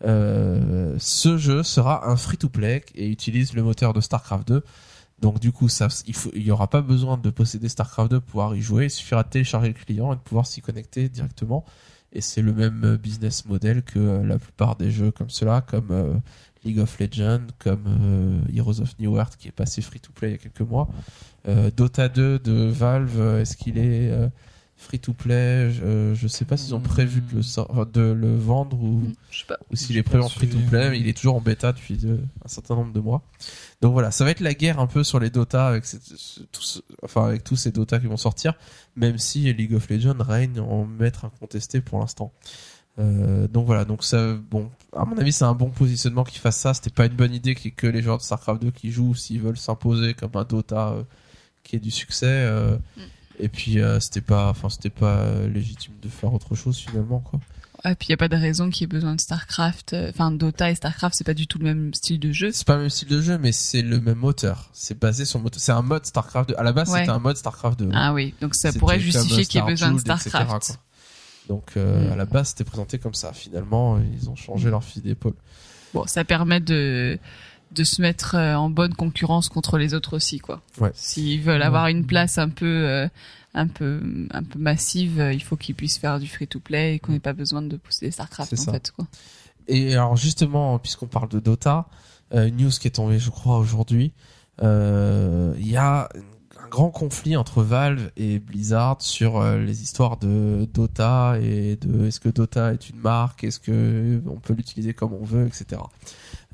Euh, 0.04 0.94
ce 0.98 1.38
jeu 1.38 1.62
sera 1.62 2.08
un 2.08 2.16
free-to-play 2.16 2.84
et 2.94 3.08
utilise 3.08 3.54
le 3.54 3.62
moteur 3.62 3.92
de 3.92 4.00
Starcraft 4.00 4.46
2. 4.48 4.62
Donc 5.20 5.40
du 5.40 5.52
coup, 5.52 5.68
ça, 5.68 5.88
il 6.06 6.14
faut, 6.14 6.30
il 6.34 6.42
y 6.42 6.50
aura 6.50 6.68
pas 6.68 6.82
besoin 6.82 7.16
de 7.18 7.30
posséder 7.30 7.68
Starcraft 7.68 8.10
2 8.10 8.20
pour 8.20 8.30
pouvoir 8.30 8.54
y 8.54 8.62
jouer. 8.62 8.84
Il 8.84 8.90
suffira 8.90 9.22
de 9.22 9.28
télécharger 9.28 9.68
le 9.68 9.74
client 9.74 10.12
et 10.12 10.16
de 10.16 10.20
pouvoir 10.20 10.46
s'y 10.46 10.60
connecter 10.60 11.08
directement. 11.08 11.64
Et 12.12 12.20
c'est 12.20 12.42
le 12.42 12.52
même 12.52 12.82
euh, 12.84 12.96
business 12.96 13.44
model 13.46 13.82
que 13.82 13.98
euh, 13.98 14.24
la 14.24 14.38
plupart 14.38 14.76
des 14.76 14.90
jeux 14.90 15.10
comme 15.10 15.30
cela, 15.30 15.60
comme 15.60 15.88
euh, 15.90 16.14
League 16.64 16.78
of 16.78 16.98
Legends, 16.98 17.46
comme 17.58 18.44
Heroes 18.54 18.80
of 18.80 18.98
New 18.98 19.16
Earth 19.16 19.36
qui 19.38 19.48
est 19.48 19.52
passé 19.52 19.80
free-to-play 19.80 20.28
il 20.28 20.32
y 20.32 20.34
a 20.34 20.38
quelques 20.38 20.60
mois. 20.60 20.90
Dota 21.74 22.10
2 22.10 22.38
de 22.38 22.66
Valve, 22.66 23.38
est-ce 23.40 23.56
qu'il 23.56 23.78
est 23.78 24.10
euh, 24.10 24.28
free-to-play 24.80 25.70
je, 25.70 25.82
euh, 25.82 26.14
je 26.14 26.26
sais 26.28 26.44
pas 26.44 26.56
s'ils 26.56 26.74
ont 26.74 26.80
prévu 26.80 27.20
de 27.20 27.36
le, 27.36 27.42
sor- 27.42 27.66
enfin, 27.70 27.86
de 27.92 28.00
le 28.00 28.36
vendre 28.36 28.82
ou 28.82 29.02
Je 29.30 29.38
sais 29.40 29.44
pas. 29.46 29.58
ou 29.70 29.76
s'il 29.76 29.92
J'ai 29.94 30.00
est 30.00 30.02
prévu 30.02 30.22
en 30.24 30.28
free 30.28 30.48
to 30.48 30.58
play, 30.68 30.90
mais 30.90 30.98
il 30.98 31.06
est 31.08 31.16
toujours 31.16 31.36
en 31.36 31.40
bêta 31.40 31.72
depuis 31.72 31.98
euh, 32.04 32.16
un 32.44 32.48
certain 32.48 32.74
nombre 32.74 32.92
de 32.92 33.00
mois. 33.00 33.22
Donc 33.82 33.92
voilà, 33.92 34.10
ça 34.10 34.24
va 34.24 34.30
être 34.30 34.40
la 34.40 34.54
guerre 34.54 34.80
un 34.80 34.86
peu 34.86 35.04
sur 35.04 35.20
les 35.20 35.30
Dota 35.30 35.66
avec 35.68 35.84
ces- 35.84 36.00
ce- 36.02 36.40
tout 36.50 36.62
ce- 36.62 36.80
enfin 37.02 37.26
avec 37.26 37.44
tous 37.44 37.56
ces 37.56 37.70
Dota 37.72 37.98
qui 38.00 38.06
vont 38.06 38.16
sortir, 38.16 38.54
même 38.96 39.18
si 39.18 39.52
League 39.52 39.74
of 39.74 39.88
Legends 39.88 40.16
règne 40.18 40.60
en 40.60 40.84
maître 40.86 41.24
incontesté 41.24 41.80
pour 41.80 42.00
l'instant. 42.00 42.32
Euh, 42.98 43.46
donc 43.48 43.66
voilà, 43.66 43.84
donc 43.84 44.04
ça, 44.04 44.34
bon, 44.34 44.68
à 44.94 45.04
mon 45.04 45.16
avis, 45.16 45.32
c'est 45.32 45.44
un 45.44 45.54
bon 45.54 45.70
positionnement 45.70 46.24
qu'ils 46.24 46.40
fassent 46.40 46.58
ça. 46.58 46.74
C'était 46.74 46.90
pas 46.90 47.06
une 47.06 47.14
bonne 47.14 47.32
idée 47.32 47.54
qu'il 47.54 47.66
y 47.66 47.68
ait 47.68 47.74
que 47.74 47.86
les 47.86 48.02
joueurs 48.02 48.18
de 48.18 48.22
Starcraft 48.22 48.60
2 48.60 48.70
qui 48.72 48.90
jouent 48.90 49.14
s'ils 49.14 49.40
veulent 49.40 49.56
s'imposer 49.56 50.12
comme 50.14 50.32
un 50.34 50.44
Dota 50.44 50.88
euh, 50.90 51.02
qui 51.62 51.76
ait 51.76 51.80
du 51.80 51.90
succès. 51.90 52.26
euh, 52.28 52.76
Mm. 52.96 53.00
Et 53.42 53.48
puis 53.48 53.80
euh, 53.80 54.00
c'était 54.00 54.20
pas, 54.20 54.48
enfin 54.50 54.68
c'était 54.68 54.90
pas 54.90 55.18
euh, 55.20 55.48
légitime 55.48 55.94
de 56.02 56.08
faire 56.08 56.32
autre 56.34 56.54
chose 56.54 56.76
finalement 56.78 57.20
quoi. 57.20 57.40
Et 57.86 57.94
puis 57.94 58.08
il 58.08 58.10
y 58.10 58.12
a 58.12 58.18
pas 58.18 58.28
de 58.28 58.36
raison 58.36 58.68
qu'il 58.68 58.82
y 58.82 58.84
ait 58.84 58.86
besoin 58.88 59.14
de 59.14 59.20
Starcraft. 59.20 59.94
euh, 59.94 60.10
Enfin, 60.10 60.30
Dota 60.30 60.70
et 60.70 60.74
Starcraft, 60.74 61.14
c'est 61.16 61.24
pas 61.24 61.32
du 61.32 61.46
tout 61.46 61.58
le 61.58 61.64
même 61.64 61.94
style 61.94 62.20
de 62.20 62.30
jeu. 62.30 62.50
C'est 62.52 62.66
pas 62.66 62.74
le 62.74 62.82
même 62.82 62.90
style 62.90 63.08
de 63.08 63.22
jeu, 63.22 63.38
mais 63.38 63.52
c'est 63.52 63.80
le 63.80 64.00
même 64.00 64.18
moteur. 64.18 64.68
C'est 64.74 64.98
basé 65.00 65.24
sur 65.24 65.38
le 65.38 65.44
moteur. 65.44 65.60
C'est 65.62 65.72
un 65.72 65.80
mode 65.80 66.04
StarCraft 66.04 66.50
2. 66.50 66.56
À 66.58 66.62
la 66.62 66.72
base, 66.74 66.90
Ouais. 66.90 66.98
c'était 66.98 67.10
un 67.10 67.18
mode 67.18 67.38
StarCraft 67.38 67.78
2. 67.78 67.88
Ah 67.94 68.12
oui, 68.12 68.34
donc 68.42 68.54
ça 68.54 68.70
pourrait 68.74 69.00
justifier 69.00 69.46
qu'il 69.46 69.60
y 69.60 69.64
ait 69.64 69.66
besoin 69.66 69.92
de 69.92 69.98
etc., 69.98 70.14
Starcraft. 70.28 70.78
Donc 71.48 71.70
euh, 71.78 72.08
Mm. 72.08 72.12
à 72.12 72.16
la 72.16 72.24
base, 72.26 72.48
c'était 72.48 72.64
présenté 72.64 72.98
comme 72.98 73.14
ça. 73.14 73.32
Finalement, 73.32 73.98
ils 73.98 74.28
ont 74.28 74.36
changé 74.36 74.68
leur 74.68 74.84
fusil 74.84 75.00
d'épaule. 75.00 75.32
bon, 75.94 76.04
ça 76.06 76.22
permet 76.24 76.60
de 76.60 77.18
de 77.72 77.84
se 77.84 78.02
mettre 78.02 78.34
euh, 78.34 78.54
en 78.54 78.68
bonne 78.70 78.94
concurrence 78.94 79.48
contre 79.48 79.78
les 79.78 79.94
autres 79.94 80.16
aussi, 80.16 80.38
quoi. 80.38 80.60
Ouais. 80.80 80.90
S'ils 80.94 81.40
veulent 81.42 81.62
avoir 81.62 81.86
une 81.86 82.04
place 82.06 82.38
un 82.38 82.48
peu 82.48 82.66
euh, 82.66 83.08
un 83.54 83.66
peu 83.66 84.00
un 84.30 84.42
peu 84.42 84.58
massive, 84.58 85.20
euh, 85.20 85.32
il 85.32 85.42
faut 85.42 85.56
qu'ils 85.56 85.74
puissent 85.74 85.98
faire 85.98 86.18
du 86.18 86.28
free 86.28 86.46
to 86.46 86.60
play 86.60 86.94
et 86.94 86.98
qu'on 86.98 87.12
n'ait 87.12 87.20
pas 87.20 87.32
besoin 87.32 87.62
de 87.62 87.76
pousser 87.76 88.10
Starcraft 88.10 88.52
en 88.52 88.56
ça. 88.56 88.72
fait, 88.72 88.90
quoi. 88.90 89.06
Et 89.68 89.94
alors 89.94 90.16
justement, 90.16 90.78
puisqu'on 90.78 91.06
parle 91.06 91.28
de 91.28 91.40
Dota, 91.40 91.86
euh, 92.34 92.48
une 92.48 92.56
news 92.56 92.70
qui 92.70 92.88
est 92.88 92.92
tombée, 92.92 93.18
je 93.18 93.30
crois, 93.30 93.58
aujourd'hui, 93.58 94.12
euh, 94.62 95.54
il 95.58 95.68
y 95.68 95.76
a 95.76 96.08
un 96.62 96.68
grand 96.68 96.90
conflit 96.90 97.36
entre 97.36 97.62
Valve 97.62 98.10
et 98.16 98.38
Blizzard 98.38 99.00
sur 99.00 99.42
les 99.42 99.82
histoires 99.82 100.16
de 100.18 100.68
Dota 100.72 101.36
et 101.40 101.76
de 101.76 102.06
est-ce 102.06 102.20
que 102.20 102.28
Dota 102.28 102.72
est 102.72 102.90
une 102.90 102.98
marque, 102.98 103.42
est-ce 103.44 103.58
que 103.58 104.22
on 104.26 104.36
peut 104.36 104.54
l'utiliser 104.54 104.94
comme 104.94 105.12
on 105.12 105.24
veut, 105.24 105.46
etc. 105.46 105.80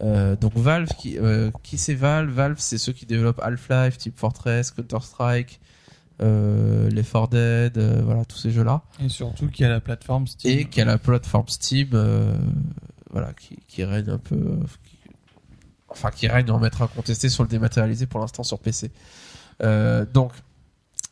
Euh, 0.02 0.36
donc 0.36 0.52
Valve, 0.56 0.88
qui, 0.98 1.18
euh, 1.18 1.50
qui 1.62 1.78
c'est 1.78 1.94
Valve? 1.94 2.30
Valve, 2.30 2.56
c'est 2.58 2.78
ceux 2.78 2.92
qui 2.92 3.06
développent 3.06 3.40
Half-Life, 3.42 3.96
Team 3.98 4.12
Fortress, 4.14 4.70
Counter 4.70 4.98
Strike, 5.00 5.60
euh, 6.22 6.88
les 6.90 7.02
4 7.02 7.28
Dead, 7.28 7.78
euh, 7.78 8.02
voilà 8.04 8.24
tous 8.24 8.36
ces 8.38 8.50
jeux-là 8.50 8.82
Et 9.02 9.08
surtout 9.08 9.48
qu'il 9.48 9.62
y 9.64 9.66
a 9.66 9.70
la 9.70 9.80
plateforme 9.80 10.26
Steam. 10.26 10.58
et 10.58 10.64
qui 10.66 10.80
a 10.80 10.84
la 10.84 10.98
plateforme 10.98 11.48
Steam, 11.48 11.90
euh, 11.94 12.36
voilà, 13.10 13.32
qui, 13.34 13.58
qui 13.68 13.84
règne 13.84 14.10
un 14.10 14.18
peu, 14.18 14.58
qui- 14.84 14.98
enfin 15.88 16.10
qui 16.10 16.26
règne 16.28 16.50
en 16.50 16.58
maître 16.58 16.82
incontesté 16.82 17.28
sur 17.30 17.42
le 17.42 17.48
dématérialisé 17.48 18.06
pour 18.06 18.20
l'instant 18.20 18.42
sur 18.42 18.58
PC. 18.58 18.90
Euh, 19.62 20.04
donc, 20.04 20.32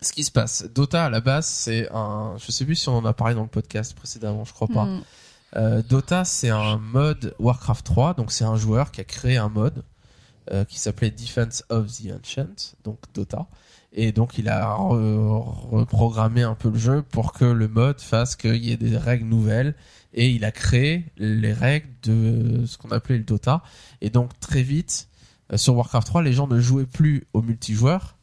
ce 0.02 0.12
qui 0.12 0.24
se 0.24 0.30
passe, 0.30 0.66
Dota 0.74 1.06
à 1.06 1.10
la 1.10 1.20
base, 1.20 1.46
c'est 1.46 1.88
un, 1.92 2.34
je 2.38 2.52
sais 2.52 2.66
plus 2.66 2.74
si 2.74 2.88
on 2.90 2.96
en 2.98 3.04
a 3.06 3.14
parlé 3.14 3.34
dans 3.34 3.42
le 3.42 3.48
podcast 3.48 3.94
précédemment, 3.94 4.44
je 4.44 4.52
crois 4.52 4.68
pas. 4.68 4.84
Mm. 4.84 5.02
Euh, 5.56 5.82
Dota, 5.82 6.24
c'est 6.24 6.50
un 6.50 6.78
mode 6.78 7.34
Warcraft 7.38 7.84
3, 7.86 8.14
donc 8.14 8.32
c'est 8.32 8.44
un 8.44 8.56
joueur 8.56 8.90
qui 8.90 9.00
a 9.00 9.04
créé 9.04 9.36
un 9.36 9.48
mode 9.48 9.84
euh, 10.50 10.64
qui 10.64 10.78
s'appelait 10.78 11.10
Defense 11.10 11.64
of 11.68 11.86
the 11.86 12.10
Ancient, 12.12 12.74
donc 12.82 12.98
Dota. 13.14 13.46
Et 13.92 14.10
donc 14.10 14.36
il 14.38 14.48
a 14.48 14.74
re- 14.76 15.42
reprogrammé 15.70 16.42
un 16.42 16.56
peu 16.56 16.68
le 16.70 16.78
jeu 16.78 17.02
pour 17.02 17.32
que 17.32 17.44
le 17.44 17.68
mode 17.68 18.00
fasse 18.00 18.34
qu'il 18.34 18.56
y 18.64 18.72
ait 18.72 18.76
des 18.76 18.96
règles 18.98 19.26
nouvelles. 19.26 19.76
Et 20.12 20.30
il 20.30 20.44
a 20.44 20.50
créé 20.50 21.12
les 21.16 21.52
règles 21.52 21.88
de 22.02 22.66
ce 22.66 22.76
qu'on 22.76 22.90
appelait 22.90 23.18
le 23.18 23.24
Dota. 23.24 23.62
Et 24.00 24.10
donc 24.10 24.38
très 24.40 24.62
vite, 24.62 25.08
euh, 25.52 25.56
sur 25.56 25.76
Warcraft 25.76 26.06
3, 26.08 26.22
les 26.22 26.32
gens 26.32 26.48
ne 26.48 26.58
jouaient 26.60 26.86
plus 26.86 27.24
au 27.32 27.42
multijoueur, 27.42 28.16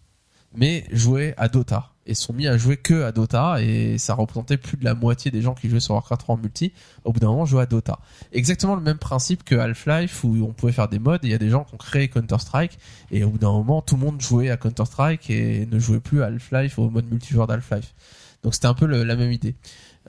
mais 0.53 0.83
jouaient 0.91 1.33
à 1.37 1.47
Dota. 1.47 1.90
Et 2.07 2.15
sont 2.15 2.33
mis 2.33 2.47
à 2.47 2.57
jouer 2.57 2.77
que 2.77 3.03
à 3.03 3.11
Dota. 3.11 3.61
Et 3.61 3.97
ça 3.97 4.13
représentait 4.13 4.57
plus 4.57 4.77
de 4.77 4.83
la 4.83 4.95
moitié 4.95 5.31
des 5.31 5.41
gens 5.41 5.53
qui 5.53 5.69
jouaient 5.69 5.79
sur 5.79 5.93
Warcraft 5.93 6.21
3 6.21 6.35
en 6.35 6.37
multi 6.37 6.73
au 7.03 7.13
bout 7.13 7.19
d'un 7.19 7.27
moment 7.27 7.45
jouer 7.45 7.63
à 7.63 7.65
Dota. 7.65 7.99
Exactement 8.31 8.75
le 8.75 8.81
même 8.81 8.97
principe 8.97 9.43
que 9.43 9.55
Half-Life 9.55 10.23
où 10.23 10.35
on 10.43 10.53
pouvait 10.53 10.71
faire 10.71 10.87
des 10.87 10.99
modes 10.99 11.21
il 11.23 11.29
y 11.29 11.33
a 11.33 11.37
des 11.37 11.49
gens 11.49 11.63
qui 11.63 11.75
ont 11.75 11.77
créé 11.77 12.07
Counter-Strike 12.07 12.77
et 13.11 13.23
au 13.23 13.29
bout 13.29 13.37
d'un 13.37 13.51
moment 13.51 13.81
tout 13.81 13.95
le 13.95 14.01
monde 14.01 14.21
jouait 14.21 14.49
à 14.49 14.57
Counter-Strike 14.57 15.29
et 15.29 15.65
ne 15.65 15.79
jouait 15.79 15.99
plus 15.99 16.23
à 16.23 16.27
Half-Life 16.27 16.79
au 16.79 16.89
mode 16.89 17.09
multijoueur 17.09 17.47
d'Half-Life. 17.47 17.93
Donc 18.43 18.55
c'était 18.55 18.67
un 18.67 18.73
peu 18.73 18.85
la 18.85 19.15
même 19.15 19.31
idée. 19.31 19.55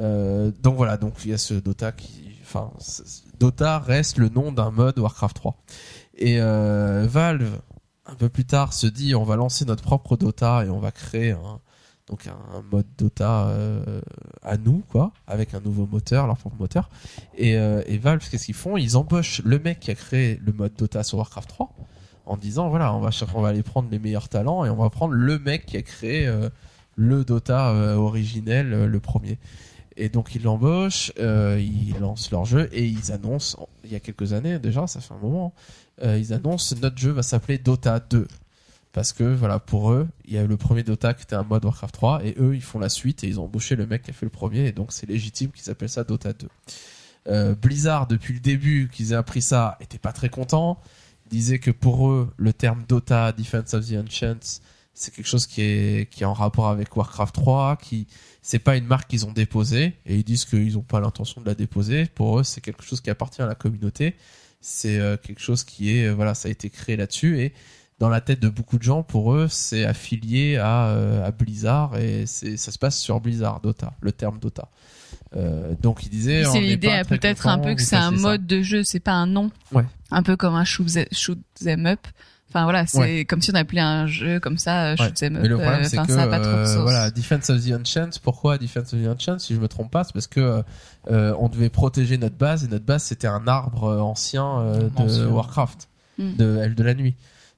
Euh, 0.00 0.50
donc 0.62 0.76
voilà, 0.76 0.96
donc 0.96 1.14
il 1.24 1.30
y 1.30 1.34
a 1.34 1.38
ce 1.38 1.54
Dota 1.54 1.92
qui, 1.92 2.36
enfin, 2.42 2.70
Dota 3.38 3.78
reste 3.78 4.18
le 4.18 4.28
nom 4.28 4.52
d'un 4.52 4.70
mode 4.70 4.98
Warcraft 4.98 5.36
3. 5.36 5.56
Et 6.16 6.40
euh, 6.40 7.06
Valve, 7.08 7.60
un 8.06 8.14
peu 8.14 8.28
plus 8.28 8.44
tard, 8.44 8.72
se 8.72 8.86
dit 8.86 9.14
on 9.14 9.24
va 9.24 9.36
lancer 9.36 9.64
notre 9.64 9.82
propre 9.82 10.16
Dota 10.16 10.64
et 10.64 10.70
on 10.70 10.80
va 10.80 10.92
créer 10.92 11.32
un, 11.32 11.60
donc 12.12 12.26
un, 12.26 12.62
mode 12.70 12.84
Dota 12.98 13.46
euh, 13.46 14.02
à 14.42 14.58
nous, 14.58 14.82
quoi, 14.90 15.12
avec 15.26 15.54
un 15.54 15.60
nouveau 15.60 15.86
moteur, 15.90 16.26
leur 16.26 16.36
propre 16.36 16.56
moteur. 16.60 16.90
Et, 17.38 17.56
euh, 17.56 17.82
Valve, 18.02 18.28
qu'est-ce 18.30 18.44
qu'ils 18.44 18.54
font? 18.54 18.76
Ils 18.76 18.98
embauchent 18.98 19.40
le 19.46 19.58
mec 19.58 19.80
qui 19.80 19.90
a 19.90 19.94
créé 19.94 20.38
le 20.44 20.52
mode 20.52 20.74
Dota 20.76 21.04
sur 21.04 21.16
Warcraft 21.16 21.48
3 21.48 21.74
en 22.26 22.36
disant 22.36 22.68
voilà, 22.68 22.94
on 22.94 23.00
va 23.00 23.08
on 23.34 23.40
va 23.40 23.48
aller 23.48 23.62
prendre 23.62 23.88
les 23.90 23.98
meilleurs 23.98 24.28
talents 24.28 24.64
et 24.66 24.70
on 24.70 24.76
va 24.76 24.90
prendre 24.90 25.14
le 25.14 25.38
mec 25.38 25.64
qui 25.64 25.78
a 25.78 25.82
créé 25.82 26.26
euh, 26.26 26.50
le 26.96 27.24
Dota 27.24 27.72
originel, 27.96 28.84
le 28.84 29.00
premier. 29.00 29.38
Et 29.96 30.10
donc 30.10 30.34
ils 30.34 30.42
l'embauchent, 30.42 31.12
ils 31.18 31.96
lancent 31.98 32.30
leur 32.30 32.44
jeu 32.44 32.68
et 32.72 32.84
ils 32.86 33.10
annoncent, 33.10 33.68
il 33.84 33.92
y 33.92 33.94
a 33.94 34.00
quelques 34.00 34.34
années 34.34 34.58
déjà, 34.58 34.86
ça 34.86 35.00
fait 35.00 35.14
un 35.14 35.18
moment, 35.18 35.54
ils 36.04 36.34
annoncent 36.34 36.76
notre 36.82 36.98
jeu 36.98 37.10
va 37.10 37.22
s'appeler 37.22 37.56
Dota 37.56 38.00
2. 38.00 38.28
Parce 38.92 39.14
que 39.14 39.24
voilà, 39.24 39.58
pour 39.58 39.92
eux, 39.92 40.06
il 40.26 40.34
y 40.34 40.38
a 40.38 40.46
le 40.46 40.56
premier 40.58 40.82
Dota 40.82 41.14
qui 41.14 41.22
était 41.22 41.34
un 41.34 41.44
mode 41.44 41.64
Warcraft 41.64 41.94
3 41.94 42.24
et 42.26 42.34
eux 42.38 42.54
ils 42.54 42.62
font 42.62 42.78
la 42.78 42.90
suite 42.90 43.24
et 43.24 43.26
ils 43.26 43.40
ont 43.40 43.44
embauché 43.44 43.74
le 43.74 43.86
mec 43.86 44.02
qui 44.02 44.10
a 44.10 44.14
fait 44.14 44.26
le 44.26 44.30
premier 44.30 44.66
et 44.66 44.72
donc 44.72 44.92
c'est 44.92 45.08
légitime 45.08 45.50
qu'ils 45.50 45.70
appellent 45.70 45.88
ça 45.88 46.04
Dota 46.04 46.34
2. 46.34 46.48
Euh, 47.28 47.54
Blizzard 47.54 48.06
depuis 48.06 48.34
le 48.34 48.40
début 48.40 48.90
qu'ils 48.92 49.12
aient 49.12 49.16
appris 49.16 49.40
ça 49.40 49.78
était 49.80 49.98
pas 49.98 50.12
très 50.12 50.28
content, 50.28 50.78
disait 51.30 51.58
que 51.58 51.70
pour 51.70 52.10
eux 52.10 52.30
le 52.36 52.52
terme 52.52 52.84
Dota 52.86 53.32
Defense 53.32 53.72
of 53.72 53.88
the 53.88 53.94
Ancients 53.94 54.60
c'est 54.92 55.14
quelque 55.14 55.28
chose 55.28 55.46
qui 55.46 55.62
est 55.62 56.10
qui 56.10 56.24
est 56.24 56.26
en 56.26 56.34
rapport 56.34 56.68
avec 56.68 56.94
Warcraft 56.94 57.34
3 57.34 57.76
qui 57.76 58.06
c'est 58.42 58.58
pas 58.58 58.76
une 58.76 58.84
marque 58.84 59.08
qu'ils 59.08 59.24
ont 59.24 59.32
déposée 59.32 59.94
et 60.04 60.16
ils 60.16 60.24
disent 60.24 60.44
qu'ils 60.44 60.76
ont 60.76 60.82
pas 60.82 61.00
l'intention 61.00 61.40
de 61.40 61.46
la 61.46 61.54
déposer. 61.54 62.04
Pour 62.14 62.40
eux 62.40 62.44
c'est 62.44 62.60
quelque 62.60 62.82
chose 62.82 63.00
qui 63.00 63.08
appartient 63.08 63.40
à 63.40 63.46
la 63.46 63.54
communauté. 63.54 64.16
C'est 64.60 64.98
euh, 64.98 65.16
quelque 65.16 65.40
chose 65.40 65.64
qui 65.64 65.96
est 65.96 66.08
euh, 66.08 66.14
voilà 66.14 66.34
ça 66.34 66.48
a 66.48 66.50
été 66.50 66.68
créé 66.68 66.96
là-dessus 66.96 67.40
et 67.40 67.54
dans 68.02 68.08
la 68.08 68.20
tête 68.20 68.40
de 68.40 68.48
beaucoup 68.48 68.78
de 68.78 68.82
gens 68.82 69.02
pour 69.04 69.32
eux 69.32 69.46
c'est 69.48 69.84
affilié 69.84 70.56
à, 70.56 70.86
euh, 70.88 71.24
à 71.24 71.30
Blizzard 71.30 71.96
et 71.96 72.24
c'est 72.26 72.56
ça 72.56 72.72
se 72.72 72.78
passe 72.78 72.98
sur 72.98 73.20
Blizzard 73.20 73.60
Dota 73.60 73.92
le 74.00 74.10
terme 74.10 74.38
Dota 74.40 74.68
Euh, 75.36 75.72
donc 75.80 76.04
ils 76.04 76.10
disaient 76.10 76.44
on 76.46 76.52
C'est 76.52 76.60
l'idée 76.60 76.88
très 76.88 77.04
peut-être 77.04 77.46
un 77.46 77.58
peu 77.58 77.74
que 77.74 77.80
c'est 77.82 77.96
un 77.96 78.10
ça. 78.14 78.20
mode 78.28 78.46
de 78.46 78.60
jeu, 78.60 78.82
c'est 78.84 79.00
pas 79.00 79.12
un 79.12 79.26
nom. 79.26 79.50
Ouais. 79.72 79.84
Un 80.10 80.22
peu 80.22 80.36
comme 80.36 80.54
un 80.54 80.64
shoot, 80.64 80.88
shoot 81.12 81.38
them 81.64 81.86
up. 81.86 82.00
Enfin 82.50 82.64
voilà, 82.64 82.86
c'est 82.86 82.98
Ouais. 82.98 83.24
comme 83.24 83.40
si 83.40 83.50
on 83.50 83.54
appelait 83.54 83.80
un 83.80 84.06
jeu 84.06 84.40
comme 84.40 84.58
ça 84.58 84.74
euh, 84.92 84.96
shoot 84.96 85.06
Ouais. 85.06 85.12
them 85.12 85.36
up. 85.36 85.42
Mais 85.42 85.48
le 85.48 85.56
problème, 85.56 85.80
euh, 85.80 85.88
c'est 85.88 85.98
Enfin, 85.98 86.06
que 86.06 86.12
ça 86.12 86.22
a 86.24 86.26
pas 86.26 86.40
trop 86.40 86.50
de 86.52 86.56
euh, 86.56 86.66
sens. 86.66 86.82
voilà, 86.82 87.10
Defense 87.10 87.48
of 87.48 87.64
the 87.64 87.72
Ancients. 87.72 88.18
Pourquoi 88.22 88.58
Defense 88.58 88.92
of 88.92 89.00
the 89.02 89.06
Ancients 89.08 89.38
Si 89.38 89.54
je 89.54 89.60
me 89.60 89.68
trompe 89.68 89.90
pas, 89.90 90.04
c'est 90.04 90.12
parce 90.12 90.26
que 90.26 90.62
euh, 91.10 91.34
on 91.38 91.48
devait 91.48 91.70
protéger 91.70 92.18
notre 92.18 92.36
base 92.36 92.64
et 92.64 92.68
notre 92.68 92.84
base 92.84 93.04
c'était 93.04 93.28
un 93.28 93.46
arbre 93.48 93.84
ancien 94.02 94.46
euh, 94.60 94.90
de. 94.90 95.26
Warcraft, 95.26 95.88
Mm. 96.18 96.36
de 96.36 96.58
Elle 96.62 96.74
de 96.74 96.82
la 96.82 96.92
nuit. 96.94 97.14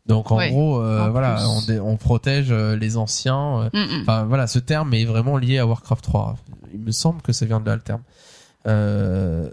Donc 0.07 0.31
en 0.31 0.37
Ouais. 0.37 0.51
gros, 0.51 0.81
euh, 0.81 1.01
En 1.07 1.11
voilà, 1.11 1.39
on, 1.83 1.97
protège 1.97 2.49
euh, 2.51 2.77
les 2.77 2.97
anciens. 2.99 3.63
euh, 3.63 3.71
Mm, 3.73 3.99
mm. 3.99 4.01
Enfin 4.03 4.25
voilà, 4.25 4.47
ce 4.47 4.59
terme 4.59 4.93
est 4.95 5.05
vraiment 5.07 5.39
lié 5.39 5.59
à 5.59 5.67
Warcraft 5.67 6.05
3. 6.05 6.37
Il 6.75 6.81
me 6.81 6.93
semble 6.93 7.23
que 7.23 7.33
ça 7.33 7.47
vient 7.47 7.61
de 7.61 7.67
là 7.67 7.75
le 7.77 7.81
terme. 7.83 8.03
Euh, 8.67 9.49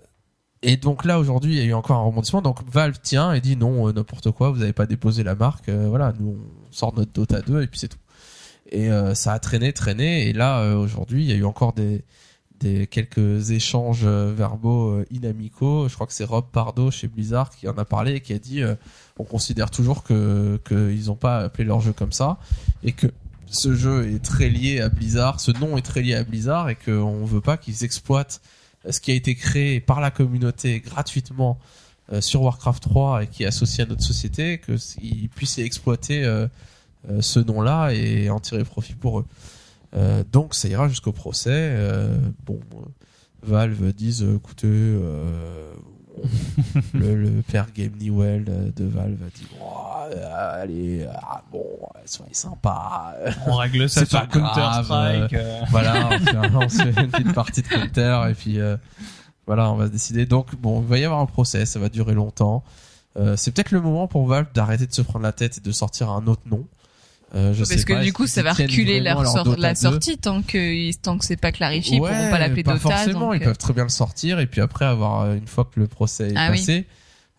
et 0.63 0.77
donc 0.77 1.05
là 1.05 1.19
aujourd'hui, 1.19 1.53
il 1.53 1.57
y 1.57 1.61
a 1.61 1.65
eu 1.65 1.73
encore 1.73 1.97
un 1.97 2.03
rebondissement. 2.03 2.41
Donc 2.41 2.59
Valve 2.71 2.97
tient 3.01 3.33
et 3.33 3.41
dit 3.41 3.55
non, 3.55 3.87
euh, 3.87 3.93
n'importe 3.93 4.31
quoi, 4.31 4.51
vous 4.51 4.59
n'avez 4.59 4.73
pas 4.73 4.85
déposé 4.85 5.23
la 5.23 5.35
marque. 5.35 5.69
euh, 5.69 5.87
voilà, 5.89 6.13
nous 6.19 6.37
on 6.69 6.71
sort 6.73 6.93
notre 6.95 7.11
Dota 7.13 7.41
2 7.41 7.61
et 7.63 7.67
puis 7.67 7.79
c'est 7.79 7.87
tout. 7.87 7.97
Et 8.73 8.89
euh, 8.91 9.13
ça 9.15 9.33
a 9.33 9.39
traîné, 9.39 9.73
traîné. 9.73 10.27
Et 10.27 10.33
là 10.33 10.59
euh, 10.59 10.75
aujourd'hui, 10.75 11.23
il 11.23 11.29
y 11.29 11.33
a 11.33 11.35
eu 11.35 11.45
encore 11.45 11.73
des 11.73 12.03
des 12.61 12.87
quelques 12.87 13.51
échanges 13.51 14.01
euh, 14.03 14.33
verbaux 14.35 14.91
euh, 14.91 15.05
inamicaux. 15.11 15.89
Je 15.89 15.95
crois 15.95 16.07
que 16.07 16.13
c'est 16.13 16.23
Rob 16.23 16.45
Pardo 16.51 16.91
chez 16.91 17.07
Blizzard 17.07 17.49
qui 17.49 17.67
en 17.67 17.77
a 17.77 17.85
parlé 17.85 18.15
et 18.15 18.21
qui 18.21 18.33
a 18.33 18.39
dit 18.39 18.61
euh, 18.61 18.75
on 19.17 19.23
considère 19.23 19.71
toujours 19.71 20.03
que 20.03 20.59
qu'ils 20.67 21.07
n'ont 21.07 21.15
pas 21.15 21.39
appelé 21.39 21.63
leur 21.63 21.81
jeu 21.81 21.93
comme 21.93 22.11
ça 22.11 22.37
et 22.83 22.91
que 22.91 23.07
ce 23.47 23.75
jeu 23.75 24.13
est 24.13 24.23
très 24.23 24.47
lié 24.47 24.79
à 24.79 24.89
Blizzard, 24.89 25.39
ce 25.39 25.51
nom 25.51 25.75
est 25.75 25.81
très 25.81 26.01
lié 26.01 26.15
à 26.15 26.23
Blizzard 26.23 26.69
et 26.69 26.75
qu'on 26.75 27.25
veut 27.25 27.41
pas 27.41 27.57
qu'ils 27.57 27.83
exploitent 27.83 28.41
ce 28.89 28.99
qui 28.99 29.11
a 29.11 29.13
été 29.13 29.35
créé 29.35 29.79
par 29.79 29.99
la 29.99 30.09
communauté 30.09 30.79
gratuitement 30.79 31.59
sur 32.21 32.43
Warcraft 32.43 32.81
3 32.83 33.23
et 33.23 33.27
qui 33.27 33.43
est 33.43 33.47
associé 33.47 33.83
à 33.83 33.87
notre 33.87 34.03
société, 34.03 34.59
qu'ils 34.59 35.29
puissent 35.29 35.59
exploiter 35.59 36.23
ce 37.19 37.39
nom-là 37.39 37.91
et 37.91 38.29
en 38.29 38.39
tirer 38.39 38.63
profit 38.63 38.95
pour 38.95 39.19
eux. 39.19 39.25
Euh, 39.95 40.23
donc 40.31 40.53
ça 40.53 40.67
ira 40.67 40.87
jusqu'au 40.87 41.11
procès. 41.11 41.49
Euh, 41.51 42.17
bon, 42.45 42.59
euh, 42.75 42.85
Valve 43.43 43.91
disent, 43.93 44.23
euh, 44.23 44.37
écoutez, 44.37 44.67
euh, 44.67 45.73
le, 46.93 47.15
le 47.15 47.41
père 47.41 47.67
Game 47.75 47.93
Newell 47.99 48.45
euh, 48.49 48.71
de 48.75 48.85
Valve 48.85 49.17
a 49.23 49.29
dit, 49.37 49.47
euh, 50.13 50.61
allez, 50.61 51.07
ah, 51.21 51.41
bon, 51.51 51.65
soyez 52.05 52.33
sympa. 52.33 53.15
On 53.47 53.55
règle 53.55 53.89
ça 53.89 54.01
C'est 54.01 54.09
sur 54.09 54.27
Counter-Strike. 54.29 55.35
voilà, 55.71 56.07
on 56.07 56.19
fait, 56.19 56.37
on 56.55 56.69
fait 56.69 57.01
une 57.01 57.11
petite 57.11 57.33
partie 57.33 57.61
de 57.61 57.67
counter 57.67 58.27
et 58.29 58.33
puis 58.33 58.59
euh, 58.59 58.77
voilà, 59.47 59.71
on 59.71 59.75
va 59.75 59.87
se 59.87 59.91
décider. 59.91 60.25
Donc 60.25 60.55
bon, 60.55 60.81
il 60.81 60.87
va 60.87 60.97
y 60.99 61.03
avoir 61.05 61.19
un 61.19 61.25
procès, 61.25 61.65
ça 61.65 61.79
va 61.79 61.89
durer 61.89 62.13
longtemps. 62.13 62.63
Euh, 63.17 63.35
c'est 63.35 63.51
peut-être 63.51 63.71
le 63.71 63.81
moment 63.81 64.07
pour 64.07 64.25
Valve 64.27 64.47
d'arrêter 64.53 64.85
de 64.87 64.93
se 64.93 65.01
prendre 65.01 65.23
la 65.23 65.33
tête 65.33 65.57
et 65.57 65.61
de 65.61 65.71
sortir 65.71 66.09
un 66.09 66.27
autre 66.27 66.43
nom. 66.45 66.65
Euh, 67.33 67.53
je 67.53 67.59
Parce 67.59 67.69
sais 67.69 67.83
que 67.83 67.93
pas, 67.93 68.03
du 68.03 68.11
coup, 68.11 68.27
ça 68.27 68.43
va 68.43 68.51
reculer 68.51 69.01
sor- 69.25 69.55
la 69.57 69.73
2? 69.73 69.79
sortie 69.79 70.17
tant 70.17 70.41
que 70.41 70.91
tant 71.01 71.17
que 71.17 71.23
c'est 71.25 71.37
pas 71.37 71.51
clarifié, 71.53 71.95
ils 71.97 72.01
Ouais, 72.01 72.09
pourront 72.09 72.29
pas 72.29 72.39
l'appeler 72.39 72.63
Dota. 72.63 72.77
forcément, 72.79 73.19
donc, 73.31 73.35
ils 73.37 73.41
euh, 73.43 73.45
peuvent 73.45 73.57
très 73.57 73.73
bien 73.73 73.83
le 73.83 73.89
sortir 73.89 74.39
et 74.39 74.47
puis 74.47 74.59
après 74.59 74.83
avoir 74.85 75.21
euh, 75.21 75.35
une 75.35 75.47
fois 75.47 75.63
que 75.63 75.79
le 75.79 75.87
procès 75.87 76.29
est 76.29 76.33
Ah 76.35 76.49
oui. 76.51 76.57
passé, 76.57 76.85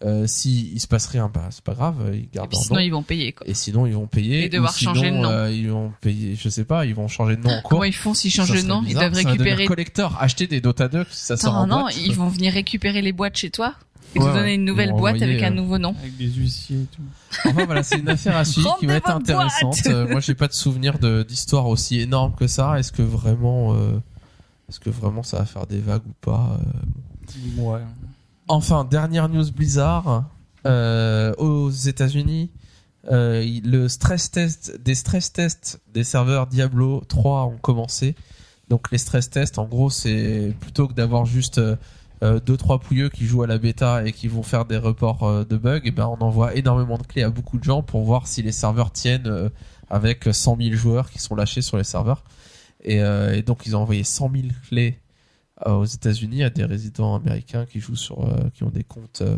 euh, 0.05 0.27
si 0.27 0.73
il 0.75 0.81
se 0.81 0.87
passe 0.89 1.07
rien, 1.07 1.31
bah 1.33 1.47
c'est 1.51 1.63
pas 1.63 1.75
grave, 1.75 1.97
ils 2.15 2.21
et 2.21 2.29
gardent 2.33 2.51
leur 2.53 2.63
sinon, 2.63 2.77
nom. 2.77 2.81
ils 2.81 2.91
vont 2.91 3.03
payer. 3.03 3.33
Quoi. 3.33 3.47
Et 3.47 3.53
sinon, 3.55 3.85
ils 3.87 3.93
vont 3.93 4.07
payer. 4.07 4.45
Et 4.45 4.49
devoir 4.49 4.73
sinon, 4.73 4.95
changer 4.95 5.11
de 5.11 5.17
nom. 5.17 5.29
euh, 5.31 5.51
ils 5.53 5.71
vont 5.71 5.93
payer, 6.01 6.37
je 6.41 6.49
sais 6.49 6.65
pas, 6.65 6.87
ils 6.87 6.95
vont 6.95 7.07
changer 7.09 7.37
de 7.37 7.43
nom 7.43 7.51
encore. 7.51 7.69
Comment 7.71 7.85
ils 7.85 7.93
font 7.95 8.15
s'ils 8.15 8.33
changent 8.33 8.51
de 8.51 8.67
nom? 8.67 8.83
Ils 8.89 8.95
doivent 8.95 9.13
ça 9.15 9.29
récupérer. 9.29 9.67
collector, 9.67 10.17
acheter 10.21 10.47
des 10.47 10.63
Dota 10.63 10.89
2, 10.89 11.05
ça 11.11 11.37
sort 11.37 11.55
en 11.55 11.67
non, 11.67 11.83
boîte. 11.83 11.97
ils 11.99 12.15
vont 12.15 12.29
venir 12.29 12.55
récupérer 12.55 13.03
les 13.03 13.13
boîtes 13.13 13.37
chez 13.37 13.51
toi? 13.51 13.75
Ils 14.15 14.21
Ouais, 14.21 14.29
vous 14.29 14.37
donner 14.37 14.55
une 14.55 14.65
nouvelle 14.65 14.93
boîte 14.93 15.23
avec 15.23 15.43
un 15.43 15.53
euh, 15.53 15.55
nouveau 15.55 15.79
nom. 15.79 15.95
Avec 15.99 16.17
des 16.17 16.29
huissiers 16.29 16.83
et 16.83 16.87
tout. 16.95 17.03
Enfin 17.47 17.65
voilà, 17.65 17.83
c'est 17.83 17.99
une 17.99 18.09
affaire 18.09 18.37
à 18.37 18.45
suivre 18.45 18.77
qui 18.79 18.87
va 18.87 18.95
être 18.95 19.11
intéressante. 19.11 19.79
Euh, 19.87 20.07
moi, 20.09 20.21
j'ai 20.21 20.35
pas 20.35 20.49
de 20.49 20.53
souvenir 20.53 20.99
de 20.99 21.23
d'histoire 21.23 21.67
aussi 21.67 22.01
énorme 22.01 22.35
que 22.35 22.47
ça. 22.47 22.79
Est-ce 22.79 22.93
que 22.93 23.03
vraiment, 23.03 23.75
euh, 23.75 23.99
est-ce 24.69 24.81
que 24.81 24.91
vraiment 24.91 25.23
ça 25.23 25.39
va 25.39 25.45
faire 25.47 25.67
des 25.67 25.79
vagues 25.79 26.07
ou 26.07 26.15
pas 26.21 26.59
euh, 27.59 27.63
Ouais. 27.63 27.81
Enfin, 28.49 28.85
dernière 28.85 29.29
news 29.29 29.51
bizarre 29.51 30.25
euh, 30.67 31.33
aux 31.39 31.71
États-Unis. 31.71 32.51
euh, 33.11 33.45
le 33.65 33.89
stress 33.89 34.31
test 34.31 34.81
des 34.83 34.95
stress 34.95 35.33
tests 35.33 35.81
des 35.93 36.05
serveurs 36.05 36.47
Diablo 36.47 37.03
3 37.09 37.47
ont 37.47 37.57
commencé. 37.57 38.15
Donc 38.69 38.91
les 38.93 38.99
stress 38.99 39.31
tests, 39.31 39.59
en 39.59 39.65
gros, 39.65 39.91
c'est 39.91 40.55
plutôt 40.61 40.87
que 40.87 40.93
d'avoir 40.93 41.25
juste 41.27 41.61
euh, 42.23 42.41
deux 42.41 42.57
trois 42.57 42.79
pouilleux 42.79 43.09
qui 43.09 43.27
jouent 43.27 43.43
à 43.43 43.47
la 43.47 43.59
bêta 43.59 44.07
et 44.07 44.13
qui 44.13 44.29
vont 44.29 44.43
faire 44.43 44.65
des 44.65 44.77
reports 44.77 45.25
euh, 45.25 45.45
de 45.45 45.57
bugs, 45.57 45.81
et 45.85 45.91
ben 45.91 46.07
on 46.07 46.23
envoie 46.23 46.55
énormément 46.55 46.97
de 46.97 47.03
clés 47.03 47.23
à 47.23 47.31
beaucoup 47.31 47.59
de 47.59 47.65
gens 47.65 47.83
pour 47.83 48.03
voir 48.03 48.27
si 48.29 48.43
les 48.43 48.53
serveurs 48.53 48.93
tiennent 48.93 49.27
euh, 49.27 49.49
avec 49.91 50.29
100 50.31 50.57
000 50.61 50.75
joueurs 50.77 51.11
qui 51.11 51.19
sont 51.19 51.35
lâchés 51.35 51.63
sur 51.63 51.77
les 51.77 51.85
serveurs. 51.85 52.25
Et, 52.85 53.01
euh, 53.01 53.43
donc 53.43 53.67
ils 53.67 53.77
ont 53.77 53.81
envoyé 53.81 54.05
100 54.05 54.31
000 54.33 54.45
clés 54.69 54.99
aux 55.67 55.85
États-Unis 55.85 56.43
à 56.43 56.51
des 56.51 56.65
résidents 56.65 57.15
américains 57.15 57.67
qui 57.67 57.79
jouent 57.79 57.95
sur, 57.95 58.27
qui 58.55 58.65
ont 58.65 58.71
des 58.71 58.83
comptes 58.83 59.23
euh, 59.23 59.37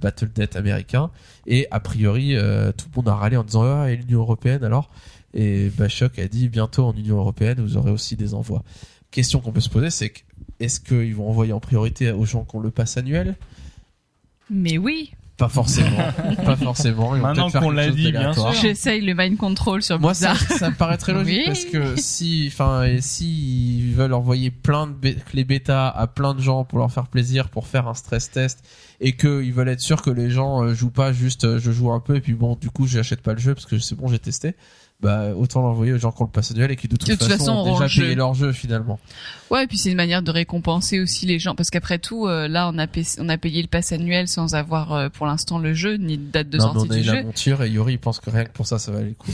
Battle.net 0.00 0.56
américains. 0.56 1.10
Et 1.46 1.66
a 1.70 1.80
priori, 1.80 2.34
tout 2.76 2.86
le 2.92 2.96
monde 2.96 3.08
a 3.08 3.14
râlé 3.14 3.36
en 3.36 3.44
disant 3.44 3.62
ah 3.62 3.90
et 3.90 3.96
l'Union 3.96 4.20
européenne 4.20 4.64
alors? 4.64 4.90
Et 5.34 5.68
Bashok 5.70 6.18
a 6.18 6.28
dit 6.28 6.48
bientôt 6.48 6.84
en 6.84 6.94
Union 6.94 7.18
européenne 7.18 7.60
vous 7.60 7.76
aurez 7.76 7.90
aussi 7.90 8.16
des 8.16 8.34
envois. 8.34 8.62
Question 9.10 9.40
qu'on 9.40 9.52
peut 9.52 9.60
se 9.60 9.68
poser, 9.68 9.90
c'est 9.90 10.10
que 10.10 10.20
est-ce 10.60 10.80
qu'ils 10.80 11.14
vont 11.14 11.28
envoyer 11.28 11.52
en 11.52 11.60
priorité 11.60 12.10
aux 12.12 12.24
gens 12.24 12.44
qui 12.44 12.56
ont 12.56 12.60
le 12.60 12.70
pass 12.70 12.96
annuel? 12.96 13.36
Mais 14.50 14.78
oui, 14.78 15.12
Pas 15.36 15.48
forcément, 15.48 15.96
pas 16.44 16.56
forcément. 16.56 17.14
Ils 17.16 17.20
vont 17.20 17.26
Maintenant 17.26 17.50
qu'on 17.50 17.70
l'a 17.70 17.90
dit, 17.90 18.10
bien 18.12 18.32
sûr. 18.32 18.52
j'essaye 18.52 19.00
le 19.02 19.12
mind 19.14 19.36
control 19.36 19.82
sur 19.82 19.98
Moi, 20.00 20.14
ça, 20.14 20.32
Blizzard. 20.34 20.58
ça 20.58 20.70
me 20.70 20.76
paraît 20.76 20.96
très 20.98 21.12
logique 21.12 21.38
Oui. 21.40 21.44
parce 21.46 21.64
que 21.64 21.96
si, 22.00 22.44
enfin, 22.50 22.86
si 23.00 23.78
ils 23.88 23.92
veulent 23.92 24.14
envoyer 24.14 24.50
plein 24.50 24.86
de 24.86 24.92
bé- 24.92 25.16
clés 25.16 25.44
bêta 25.44 25.88
à 25.88 26.06
plein 26.06 26.32
de 26.32 26.40
gens 26.40 26.64
pour 26.64 26.78
leur 26.78 26.90
faire 26.92 27.08
plaisir, 27.08 27.48
pour 27.50 27.66
faire 27.66 27.88
un 27.88 27.94
stress 27.94 28.30
test, 28.30 28.64
et 29.00 29.12
que 29.12 29.42
ils 29.42 29.52
veulent 29.52 29.68
être 29.68 29.80
sûrs 29.80 30.00
que 30.00 30.10
les 30.10 30.30
gens 30.30 30.62
euh, 30.62 30.72
jouent 30.74 30.90
pas 30.90 31.12
juste, 31.12 31.44
euh, 31.44 31.58
je 31.58 31.70
joue 31.72 31.90
un 31.92 32.00
peu 32.00 32.16
et 32.16 32.20
puis 32.20 32.32
bon, 32.34 32.54
du 32.58 32.70
coup, 32.70 32.86
j'achète 32.86 33.20
pas 33.20 33.32
le 33.34 33.38
jeu 33.40 33.52
parce 33.54 33.66
que 33.66 33.78
c'est 33.78 33.94
bon, 33.96 34.08
j'ai 34.08 34.18
testé. 34.20 34.54
Bah, 35.02 35.28
autant 35.36 35.60
l'envoyer 35.60 35.92
aux 35.92 35.98
gens 35.98 36.10
qui 36.10 36.22
ont 36.22 36.24
le 36.24 36.30
pass 36.30 36.52
annuel 36.52 36.70
et 36.70 36.76
qui 36.76 36.88
de 36.88 36.96
toute, 36.96 37.06
De 37.06 37.14
toute 37.14 37.28
façon, 37.28 37.38
façon, 37.38 37.52
ont 37.52 37.72
déjà 37.74 37.86
jeu. 37.86 38.02
payé 38.04 38.14
leur 38.14 38.32
jeu 38.32 38.52
finalement. 38.52 38.98
Ouais, 39.50 39.64
et 39.64 39.66
puis 39.66 39.76
c'est 39.76 39.90
une 39.90 39.96
manière 39.96 40.22
de 40.22 40.30
récompenser 40.30 41.00
aussi 41.00 41.26
les 41.26 41.38
gens, 41.38 41.54
parce 41.54 41.68
qu'après 41.68 41.98
tout, 41.98 42.26
euh, 42.26 42.48
là, 42.48 42.70
on 42.72 42.78
a, 42.78 42.86
payé, 42.86 43.06
on 43.20 43.28
a 43.28 43.36
payé 43.36 43.60
le 43.60 43.68
pass 43.68 43.92
annuel 43.92 44.26
sans 44.26 44.54
avoir 44.54 44.92
euh, 44.94 45.08
pour 45.10 45.26
l'instant 45.26 45.58
le 45.58 45.74
jeu 45.74 45.96
ni 45.98 46.16
de 46.16 46.30
date 46.32 46.48
de 46.48 46.56
non, 46.58 46.68
mais 46.68 46.72
sortie 46.80 46.88
on 46.88 46.92
a 46.94 46.96
eu 46.98 47.00
du 47.02 47.06
la 47.08 47.14
jeu. 47.16 47.22
monture 47.24 47.62
et 47.62 47.70
Yori 47.70 47.92
il 47.92 47.98
pense 47.98 48.20
que 48.20 48.30
rien 48.30 48.44
que 48.44 48.52
pour 48.52 48.66
ça, 48.66 48.78
ça 48.78 48.90
va 48.90 48.98
aller 49.00 49.10
le 49.10 49.14
coup. 49.14 49.30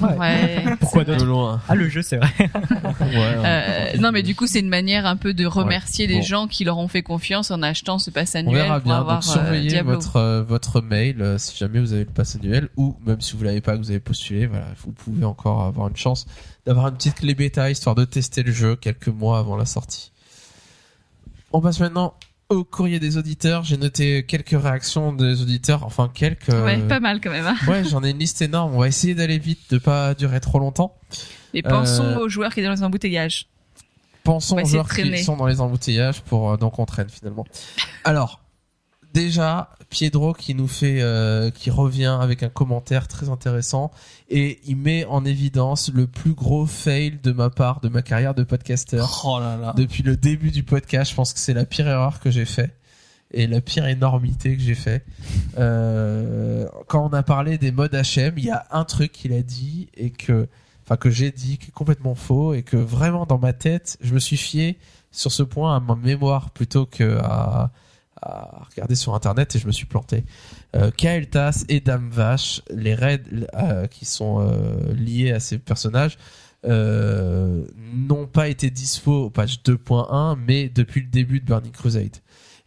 Ouais. 0.18 0.64
Pourquoi 0.80 1.04
De 1.04 1.14
loin. 1.24 1.60
Ah, 1.68 1.74
le 1.74 1.88
jeu, 1.88 2.02
c'est 2.02 2.18
vrai. 2.18 2.28
Ouais, 3.00 3.36
Euh, 3.44 3.96
non, 3.98 4.12
mais 4.12 4.22
du 4.22 4.34
coup, 4.34 4.46
c'est 4.46 4.60
une 4.60 4.68
manière 4.68 5.06
un 5.06 5.16
peu 5.16 5.32
de 5.34 5.46
remercier 5.46 6.06
les 6.06 6.16
bon. 6.16 6.22
gens 6.22 6.46
qui 6.46 6.64
leur 6.64 6.76
ont 6.78 6.88
fait 6.88 7.02
confiance 7.02 7.50
en 7.50 7.62
achetant 7.62 7.98
ce 7.98 8.10
pass 8.10 8.34
On 8.34 8.40
annuel 8.40 8.54
verra 8.62 8.80
pour 8.80 8.84
bien. 8.90 8.98
avoir 8.98 9.14
Donc 9.20 9.24
surveillez 9.24 9.80
votre 9.82 10.16
euh, 10.16 10.42
votre 10.42 10.80
mail 10.82 11.22
euh, 11.22 11.38
si 11.38 11.56
jamais 11.56 11.80
vous 11.80 11.92
avez 11.94 12.04
le 12.04 12.10
pass 12.10 12.36
annuel 12.36 12.68
ou 12.76 12.96
même 13.06 13.20
si 13.20 13.34
vous 13.36 13.44
l'avez 13.44 13.60
pas 13.62 13.72
que 13.72 13.78
vous 13.78 13.90
avez 13.90 14.00
postulé, 14.00 14.46
voilà, 14.46 14.66
vous 14.84 14.92
pouvez 14.92 15.05
encore 15.24 15.62
avoir 15.64 15.88
une 15.88 15.96
chance 15.96 16.26
d'avoir 16.66 16.88
une 16.88 16.94
petite 16.94 17.16
clé 17.16 17.34
bêta 17.34 17.70
histoire 17.70 17.94
de 17.94 18.04
tester 18.04 18.42
le 18.42 18.52
jeu 18.52 18.76
quelques 18.76 19.08
mois 19.08 19.38
avant 19.38 19.56
la 19.56 19.66
sortie. 19.66 20.12
On 21.52 21.60
passe 21.60 21.80
maintenant 21.80 22.14
au 22.48 22.64
courrier 22.64 23.00
des 23.00 23.16
auditeurs. 23.16 23.64
J'ai 23.64 23.76
noté 23.76 24.24
quelques 24.24 24.60
réactions 24.60 25.12
des 25.12 25.42
auditeurs, 25.42 25.84
enfin 25.84 26.10
quelques. 26.12 26.48
Ouais, 26.48 26.78
pas 26.78 27.00
mal 27.00 27.20
quand 27.20 27.30
même. 27.30 27.46
Hein. 27.46 27.56
Ouais, 27.68 27.84
j'en 27.84 28.04
ai 28.04 28.10
une 28.10 28.18
liste 28.18 28.42
énorme. 28.42 28.74
On 28.74 28.78
va 28.78 28.88
essayer 28.88 29.14
d'aller 29.14 29.38
vite, 29.38 29.60
de 29.70 29.78
pas 29.78 30.14
durer 30.14 30.40
trop 30.40 30.58
longtemps. 30.58 30.94
Et 31.54 31.62
pensons 31.62 32.04
Euh, 32.04 32.18
aux 32.18 32.28
joueurs 32.28 32.52
qui 32.52 32.60
étaient 32.60 32.68
dans 32.68 32.74
les 32.74 32.82
embouteillages. 32.82 33.48
Pensons 34.22 34.56
aux 34.60 34.64
joueurs 34.64 34.88
qui 34.88 35.22
sont 35.22 35.36
dans 35.36 35.46
les 35.46 35.60
embouteillages 35.60 36.20
pour 36.22 36.50
euh, 36.52 36.56
donc 36.56 36.78
on 36.78 36.84
traîne 36.84 37.08
finalement. 37.08 37.46
Alors 38.04 38.40
déjà 39.16 39.70
Piedro 39.88 40.34
qui 40.34 40.54
nous 40.54 40.68
fait 40.68 41.00
euh, 41.00 41.50
qui 41.50 41.70
revient 41.70 42.18
avec 42.20 42.42
un 42.42 42.50
commentaire 42.50 43.08
très 43.08 43.30
intéressant 43.30 43.90
et 44.28 44.60
il 44.66 44.76
met 44.76 45.06
en 45.06 45.24
évidence 45.24 45.90
le 45.90 46.06
plus 46.06 46.34
gros 46.34 46.66
fail 46.66 47.18
de 47.22 47.32
ma 47.32 47.48
part 47.48 47.80
de 47.80 47.88
ma 47.88 48.02
carrière 48.02 48.34
de 48.34 48.42
podcasteur 48.42 49.22
Oh 49.24 49.40
là 49.40 49.56
là. 49.56 49.72
depuis 49.74 50.02
le 50.02 50.18
début 50.18 50.50
du 50.50 50.64
podcast. 50.64 51.10
Je 51.10 51.16
pense 51.16 51.32
que 51.32 51.38
c'est 51.38 51.54
la 51.54 51.64
pire 51.64 51.88
erreur 51.88 52.20
que 52.20 52.30
j'ai 52.30 52.44
fait 52.44 52.76
et 53.32 53.46
la 53.46 53.62
pire 53.62 53.86
énormité 53.86 54.54
que 54.54 54.62
j'ai 54.62 54.74
fait. 54.74 55.04
Euh, 55.58 56.66
quand 56.86 57.08
on 57.08 57.12
a 57.12 57.22
parlé 57.22 57.56
des 57.56 57.72
modes 57.72 57.94
HM, 57.94 58.34
il 58.36 58.44
y 58.44 58.50
a 58.50 58.66
un 58.70 58.84
truc 58.84 59.12
qu'il 59.12 59.32
a 59.32 59.42
dit 59.42 59.88
et 59.96 60.10
que, 60.10 60.46
enfin 60.84 60.96
que 60.96 61.10
j'ai 61.10 61.32
dit 61.32 61.56
qui 61.56 61.68
est 61.68 61.74
complètement 61.74 62.14
faux 62.14 62.52
et 62.52 62.62
que 62.62 62.76
vraiment 62.76 63.24
dans 63.24 63.38
ma 63.38 63.54
tête, 63.54 63.96
je 64.02 64.12
me 64.12 64.20
suis 64.20 64.36
fié 64.36 64.78
sur 65.10 65.32
ce 65.32 65.42
point 65.42 65.74
à 65.74 65.80
ma 65.80 65.96
mémoire 65.96 66.50
plutôt 66.50 66.84
que 66.84 67.18
à, 67.22 67.72
à 68.22 68.66
regarder 68.70 68.94
sur 68.94 69.14
internet 69.14 69.54
et 69.54 69.58
je 69.58 69.66
me 69.66 69.72
suis 69.72 69.86
planté. 69.86 70.24
Euh, 70.74 70.90
Kael'thas 70.90 71.64
et 71.68 71.80
Dame 71.80 72.10
Vache, 72.10 72.62
les 72.70 72.94
raids 72.94 73.22
euh, 73.54 73.86
qui 73.86 74.04
sont 74.04 74.40
euh, 74.40 74.92
liés 74.94 75.32
à 75.32 75.40
ces 75.40 75.58
personnages, 75.58 76.18
euh, 76.64 77.64
n'ont 77.76 78.26
pas 78.26 78.48
été 78.48 78.70
dispo 78.70 79.24
au 79.24 79.30
patch 79.30 79.62
2.1, 79.62 80.36
mais 80.46 80.68
depuis 80.68 81.00
le 81.00 81.08
début 81.08 81.40
de 81.40 81.46
Burning 81.46 81.72
Crusade. 81.72 82.16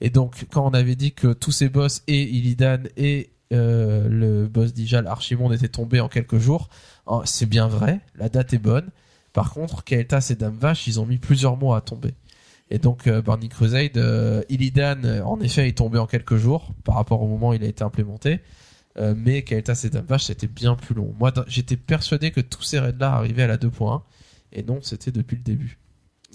Et 0.01 0.09
donc, 0.09 0.45
quand 0.51 0.65
on 0.65 0.73
avait 0.73 0.95
dit 0.95 1.13
que 1.13 1.33
tous 1.33 1.51
ces 1.51 1.67
boss 1.67 2.03
et 2.07 2.21
Illidan 2.21 2.83
et 2.95 3.31
le 3.51 4.45
boss 4.45 4.73
d'Ijal 4.73 5.07
Archimonde 5.07 5.53
étaient 5.53 5.67
tombés 5.67 5.99
en 5.99 6.07
quelques 6.07 6.37
jours, 6.37 6.69
oh, 7.07 7.21
c'est 7.25 7.47
bien 7.47 7.67
vrai, 7.67 7.99
la 8.15 8.29
date 8.29 8.53
est 8.53 8.59
bonne. 8.59 8.89
Par 9.33 9.51
contre, 9.51 9.83
Kael'thas 9.83 10.29
et 10.29 10.35
Dame 10.35 10.57
Vache, 10.57 10.87
ils 10.87 10.99
ont 10.99 11.05
mis 11.05 11.17
plusieurs 11.17 11.57
mois 11.57 11.77
à 11.77 11.81
tomber. 11.81 12.13
Et 12.71 12.77
donc, 12.77 13.07
euh, 13.07 13.21
Burning 13.21 13.49
Crusade, 13.49 13.97
euh, 13.97 14.43
Illidan, 14.49 15.03
euh, 15.03 15.21
en 15.23 15.39
effet, 15.41 15.67
est 15.67 15.77
tombé 15.77 15.97
en 15.97 16.05
quelques 16.05 16.35
jours 16.35 16.71
par 16.83 16.95
rapport 16.95 17.21
au 17.21 17.27
moment 17.27 17.49
où 17.49 17.53
il 17.53 17.63
a 17.63 17.67
été 17.67 17.83
implémenté. 17.83 18.41
Euh, 18.97 19.13
mais 19.17 19.43
Kael'thas 19.43 19.81
et 19.85 19.89
Dame 19.89 20.05
Vache, 20.05 20.25
c'était 20.25 20.47
bien 20.47 20.75
plus 20.75 20.93
long. 20.93 21.13
Moi, 21.19 21.31
j'étais 21.47 21.77
persuadé 21.77 22.31
que 22.31 22.41
tous 22.41 22.63
ces 22.63 22.79
raids-là 22.79 23.13
arrivaient 23.13 23.43
à 23.43 23.47
la 23.47 23.57
2.1. 23.57 24.01
Et 24.51 24.63
non, 24.63 24.79
c'était 24.81 25.11
depuis 25.11 25.37
le 25.37 25.43
début. 25.43 25.79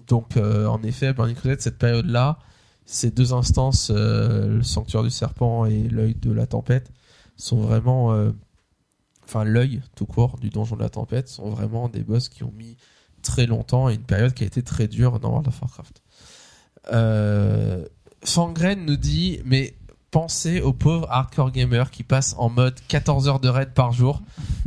Donc, 0.09 0.37
euh, 0.37 0.67
en 0.67 0.83
effet, 0.83 1.13
Burning 1.13 1.37
Crusade, 1.37 1.61
cette 1.61 1.79
période-là, 1.79 2.39
ces 2.85 3.11
deux 3.11 3.33
instances, 3.33 3.91
euh, 3.95 4.57
le 4.57 4.63
sanctuaire 4.63 5.03
du 5.03 5.11
serpent 5.11 5.67
et 5.67 5.89
l'œil 5.89 6.15
de 6.15 6.33
la 6.33 6.47
tempête, 6.47 6.91
sont 7.37 7.61
vraiment, 7.61 8.17
enfin 9.25 9.43
l'œil 9.43 9.83
tout 9.97 10.07
court 10.07 10.39
du 10.39 10.51
donjon 10.51 10.77
de 10.77 10.83
la 10.83 10.89
tempête, 10.89 11.29
sont 11.29 11.51
vraiment 11.51 11.89
des 11.89 12.05
boss 12.05 12.29
qui 12.29 12.45
ont 12.45 12.53
mis 12.53 12.77
très 13.23 13.47
longtemps 13.47 13.89
et 13.89 13.95
une 13.95 14.05
période 14.05 14.35
qui 14.35 14.45
a 14.45 14.47
été 14.47 14.63
très 14.63 14.87
dure 14.87 15.19
dans 15.19 15.31
World 15.31 15.49
of 15.49 15.61
Warcraft. 15.61 16.04
Euh, 16.93 17.85
Fangren 18.25 18.85
nous 18.85 18.97
dit, 18.97 19.41
mais 19.45 19.75
pensez 20.11 20.61
aux 20.61 20.73
pauvres 20.73 21.09
hardcore 21.11 21.51
gamers 21.51 21.91
qui 21.91 22.05
passent 22.05 22.37
en 22.39 22.49
mode 22.49 22.77
14 22.87 23.27
heures 23.29 23.41
de 23.41 23.49
raid 23.49 23.71
par 23.75 23.93
jour 23.93 24.23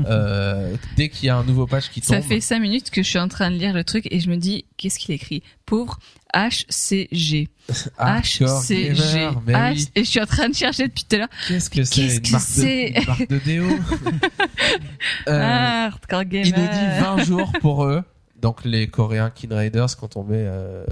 euh, 0.05 0.75
dès 0.97 1.07
qu'il 1.07 1.27
y 1.27 1.29
a 1.29 1.37
un 1.37 1.43
nouveau 1.45 1.65
patch 1.65 1.89
qui 1.89 2.01
tombe. 2.01 2.15
Ça 2.17 2.21
fait 2.21 2.41
cinq 2.41 2.59
minutes 2.59 2.89
que 2.89 3.01
je 3.01 3.07
suis 3.09 3.17
en 3.19 3.29
train 3.29 3.49
de 3.49 3.55
lire 3.55 3.73
le 3.73 3.83
truc 3.85 4.07
et 4.11 4.19
je 4.19 4.29
me 4.29 4.35
dis, 4.35 4.65
qu'est-ce 4.75 4.99
qu'il 4.99 5.15
écrit? 5.15 5.43
Pauvre 5.65 5.99
HCG. 6.35 7.47
Hardcore 7.97 8.61
HCG. 8.61 8.93
gamer, 8.93 9.41
mais 9.45 9.53
H- 9.53 9.71
oui. 9.75 9.89
Et 9.95 10.03
je 10.03 10.09
suis 10.09 10.21
en 10.21 10.25
train 10.25 10.49
de 10.49 10.53
chercher 10.55 10.89
depuis 10.89 11.05
tout 11.05 11.15
à 11.15 11.19
l'heure. 11.19 11.29
Qu'est-ce 11.47 11.69
que 11.69 11.83
c'est 11.85 11.95
Qu'est-ce 12.01 12.15
une, 12.17 12.21
que 12.23 12.31
marque 12.31 12.43
c'est 12.43 12.89
de, 12.91 12.99
une 12.99 13.05
marque 13.07 13.29
de 13.29 13.37
déo 13.39 13.65
Euh, 15.29 15.85
Hardcore 15.87 16.25
gamer. 16.25 16.45
Il 16.47 16.53
nous 16.61 16.67
dit 16.67 17.01
20 17.01 17.23
jours 17.23 17.51
pour 17.61 17.85
eux. 17.85 18.03
Donc 18.41 18.63
les 18.65 18.87
Coréens 18.87 19.29
Kin 19.29 19.55
Raiders 19.55 19.97
quand 19.97 20.15
on 20.15 20.23
met 20.23 20.45
euh, 20.45 20.85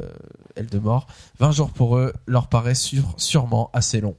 Eldemort, 0.56 1.08
20 1.40 1.52
jours 1.52 1.72
pour 1.72 1.98
eux 1.98 2.14
leur 2.28 2.48
paraît 2.48 2.76
sûr, 2.76 3.14
sûrement 3.18 3.70
assez 3.74 4.02
long. 4.02 4.16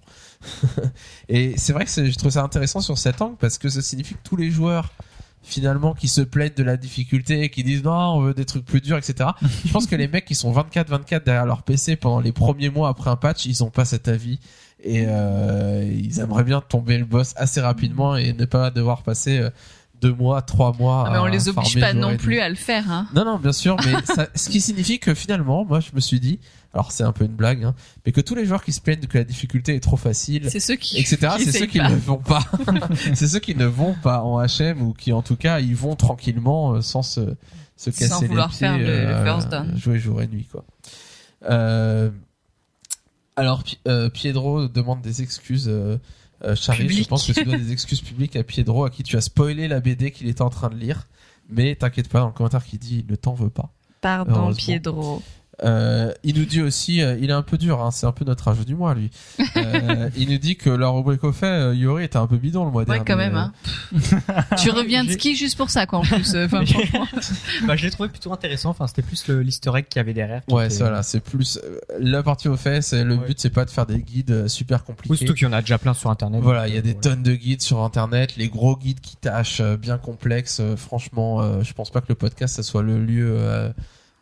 et 1.29 1.57
c'est 1.57 1.73
vrai 1.73 1.85
que 1.85 1.91
je 1.91 2.17
trouve 2.17 2.31
ça 2.31 2.43
intéressant 2.43 2.81
sur 2.81 2.99
cet 2.99 3.21
angle 3.23 3.37
parce 3.37 3.59
que 3.59 3.69
ça 3.69 3.83
signifie 3.83 4.15
que 4.15 4.23
tous 4.23 4.37
les 4.37 4.51
joueurs 4.51 4.93
finalement 5.43 5.95
qui 5.95 6.09
se 6.09 6.21
plaignent 6.21 6.55
de 6.55 6.63
la 6.65 6.77
difficulté 6.77 7.43
et 7.43 7.51
qui 7.51 7.63
disent 7.63 7.85
non 7.85 7.93
on 7.93 8.21
veut 8.21 8.35
des 8.35 8.45
trucs 8.45 8.65
plus 8.65 8.81
durs 8.81 8.97
etc. 8.97 9.31
Je 9.65 9.73
pense 9.73 9.87
que 9.87 9.95
les 9.95 10.09
mecs 10.09 10.25
qui 10.25 10.35
sont 10.35 10.53
24-24 10.53 11.25
derrière 11.25 11.47
leur 11.47 11.63
PC 11.63 11.97
pendant 11.97 12.21
les 12.21 12.33
premiers 12.33 12.69
mois 12.69 12.89
après 12.89 13.11
un 13.11 13.17
patch 13.17 13.47
ils 13.47 13.63
ont 13.63 13.71
pas 13.71 13.85
cet 13.85 14.09
avis 14.09 14.41
et 14.83 15.05
euh, 15.07 15.89
ils 15.89 16.19
aimeraient 16.19 16.45
bien 16.45 16.61
tomber 16.61 16.99
le 16.99 17.05
boss 17.05 17.33
assez 17.37 17.61
rapidement 17.61 18.17
et 18.17 18.33
ne 18.33 18.45
pas 18.45 18.71
devoir 18.71 19.03
passer 19.03 19.39
euh, 19.39 19.51
deux 20.01 20.13
mois, 20.13 20.43
trois 20.43 20.73
mois. 20.79 21.05
Ah, 21.07 21.11
mais 21.13 21.19
on 21.19 21.27
les 21.27 21.49
oblige 21.49 21.81
pas 21.81 21.93
non 21.93 22.17
plus 22.17 22.41
à 22.41 22.49
le 22.49 22.55
faire. 22.55 22.91
Hein. 22.91 23.07
Non, 23.15 23.25
non, 23.25 23.39
bien 23.39 23.53
sûr, 23.53 23.77
mais 23.85 23.95
ça, 24.05 24.29
ce 24.35 24.49
qui 24.49 24.61
signifie 24.61 24.99
que 24.99 25.15
finalement, 25.15 25.65
moi, 25.65 25.81
je 25.81 25.91
me 25.95 26.01
suis 26.01 26.21
dit, 26.21 26.39
alors 26.75 26.93
c'est 26.93 27.05
un 27.05 27.13
peu 27.13 27.25
une 27.25 27.35
blague, 27.35 27.65
hein, 27.65 27.75
mais 28.05 28.13
que 28.13 28.21
tous 28.21 28.35
les 28.35 28.45
joueurs 28.47 28.63
qui 28.63 28.73
se 28.73 28.81
plaignent 28.81 29.01
que 29.07 29.19
la 29.19 29.25
difficulté 29.25 29.75
est 29.75 29.81
trop 29.81 29.97
facile, 29.97 30.51
C'est 30.51 30.61
ceux 30.61 30.77
qui. 30.77 30.99
etc., 30.99 31.35
c'est 31.39 31.53
ceux 31.53 31.67
qui 31.67 31.79
pas. 31.79 31.89
ne 31.89 31.97
vont 31.97 32.19
pas. 32.19 32.45
c'est 33.15 33.27
ceux 33.29 33.39
qui 33.39 33.55
ne 33.55 33.67
vont 33.67 33.95
pas 34.03 34.21
en 34.23 34.41
HM 34.45 34.83
ou 34.83 34.93
qui, 34.93 35.13
en 35.13 35.23
tout 35.23 35.37
cas, 35.37 35.61
ils 35.61 35.77
vont 35.77 35.97
tranquillement 35.97 36.75
euh, 36.75 36.81
sans 36.83 37.03
se, 37.03 37.35
se 37.77 37.91
casser 37.91 38.09
Sans 38.09 38.21
les 38.21 38.29
vouloir 38.29 38.49
pieds, 38.51 38.59
faire 38.59 38.77
le- 38.79 38.85
le 38.85 38.91
euh, 38.91 39.25
first 39.25 39.49
down. 39.49 39.77
jouer 39.79 39.99
jour 39.99 40.21
et 40.23 40.27
nuit, 40.27 40.47
quoi. 40.51 40.65
Euh, 41.51 42.11
Alors, 43.37 43.63
Pi- 43.65 43.79
euh, 43.89 44.09
Piedro 44.09 44.69
demande 44.69 45.01
des 45.03 45.23
excuses. 45.23 45.71
Euh, 46.45 46.55
Charlie, 46.55 47.03
je 47.03 47.09
pense 47.09 47.27
que 47.27 47.33
tu 47.33 47.45
dois 47.45 47.57
des 47.57 47.73
excuses 47.73 48.01
publiques 48.03 48.37
à 48.37 48.43
Piedro, 48.43 48.85
à 48.85 48.91
qui 48.91 49.03
tu 49.03 49.17
as 49.17 49.21
spoilé 49.21 49.69
la 49.69 49.81
BD 49.81 50.11
qu'il 50.11 50.29
était 50.29 50.43
en 50.43 50.51
train 50.51 50.69
de 50.69 50.77
lire. 50.77 51.07
Mais 51.49 51.75
t'inquiète 51.77 52.09
pas, 52.09 52.21
dans 52.21 52.27
le 52.27 52.33
commentaire 52.33 52.65
qui 52.65 52.79
dit 52.79 53.05
il 53.07 53.11
ne 53.11 53.17
t'en 53.17 53.35
veut 53.35 53.51
pas. 53.51 53.73
Pardon. 54.01 54.53
Piedro. 54.55 55.23
Euh, 55.65 56.13
il 56.23 56.39
nous 56.39 56.45
dit 56.45 56.61
aussi, 56.61 57.01
euh, 57.01 57.17
il 57.19 57.31
est 57.31 57.33
un 57.33 57.41
peu 57.43 57.57
dur, 57.57 57.81
hein, 57.83 57.91
c'est 57.91 58.05
un 58.07 58.13
peu 58.13 58.27
notre 58.27 58.47
âge 58.49 58.59
du 58.67 58.75
mois 58.75 58.95
lui. 58.95 59.11
Euh, 59.57 60.11
il 60.17 60.29
nous 60.31 60.37
dit 60.37 60.57
que 60.57 60.69
la 60.69 60.89
rubrique 60.89 61.25
au 61.25 61.33
fait, 61.33 61.47
euh, 61.47 61.75
Yori 61.75 62.05
était 62.05 62.19
un 62.19 62.27
peu 62.27 62.37
bidon 62.37 62.67
le 62.67 62.71
mois 62.71 62.83
Ouais, 62.83 62.87
dernier. 62.87 63.05
quand 63.07 63.17
même. 63.17 63.35
Hein. 63.37 63.53
tu 64.59 64.71
reviens 64.71 65.05
de 65.05 65.11
ski 65.13 65.35
juste 65.35 65.57
pour 65.57 65.71
ça, 65.71 65.87
quoi, 65.87 66.01
en 66.01 66.03
plus. 66.03 66.35
euh, 66.35 66.45
Enfin, 66.45 66.63
bah, 67.67 67.75
je 67.77 67.85
l'ai 67.85 67.91
trouvé 67.91 68.09
plutôt 68.11 68.33
intéressant. 68.33 68.71
Enfin, 68.71 68.87
c'était 68.87 69.03
plus 69.03 69.27
le 69.29 69.41
l'easter 69.43 69.71
egg 69.75 69.87
qu'il 69.89 69.99
y 69.99 70.01
avait 70.01 70.13
derrière. 70.15 70.43
Ouais, 70.51 70.67
était- 70.67 70.75
c'est 70.75 70.83
voilà, 70.83 71.03
c'est 71.03 71.21
plus 71.21 71.59
la 71.99 72.23
partie 72.23 72.49
au 72.49 72.57
fait. 72.57 72.83
C'est 72.83 73.03
le 73.05 73.17
Ouais. 73.17 73.27
but, 73.29 73.41
c'est 73.41 73.49
pas 73.51 73.65
de 73.65 73.71
faire 73.71 73.87
des 73.87 74.01
guides 74.01 74.49
super 74.49 74.81
Oui, 74.81 74.87
compliqués. 74.87 75.17
surtout 75.17 75.35
qu'il 75.35 75.47
y 75.47 75.51
en 75.51 75.55
a 75.55 75.63
déjà 75.63 75.79
plein 75.79 75.95
sur 75.95 76.11
internet. 76.11 76.43
Voilà, 76.43 76.69
il 76.69 76.75
y 76.75 76.79
a 76.79 76.83
des 76.83 76.93
voilà. 76.93 77.01
tonnes 77.17 77.23
de 77.23 77.35
guides 77.35 77.63
sur 77.63 77.81
internet, 77.83 78.37
les 78.37 78.49
gros 78.49 78.77
guides 78.77 79.01
qui 79.01 79.17
tâchent 79.17 79.63
bien 79.81 79.97
complexes. 79.97 80.61
franchement, 80.77 81.41
euh, 81.41 81.63
je 81.63 81.73
pense 81.73 81.91
pas 81.91 82.01
que 82.03 82.07
le 82.11 82.15
podcast 82.15 82.57
ça 82.57 82.63
soit 82.63 82.83
le 82.83 83.03
lieu 83.03 83.37
euh, 83.39 83.71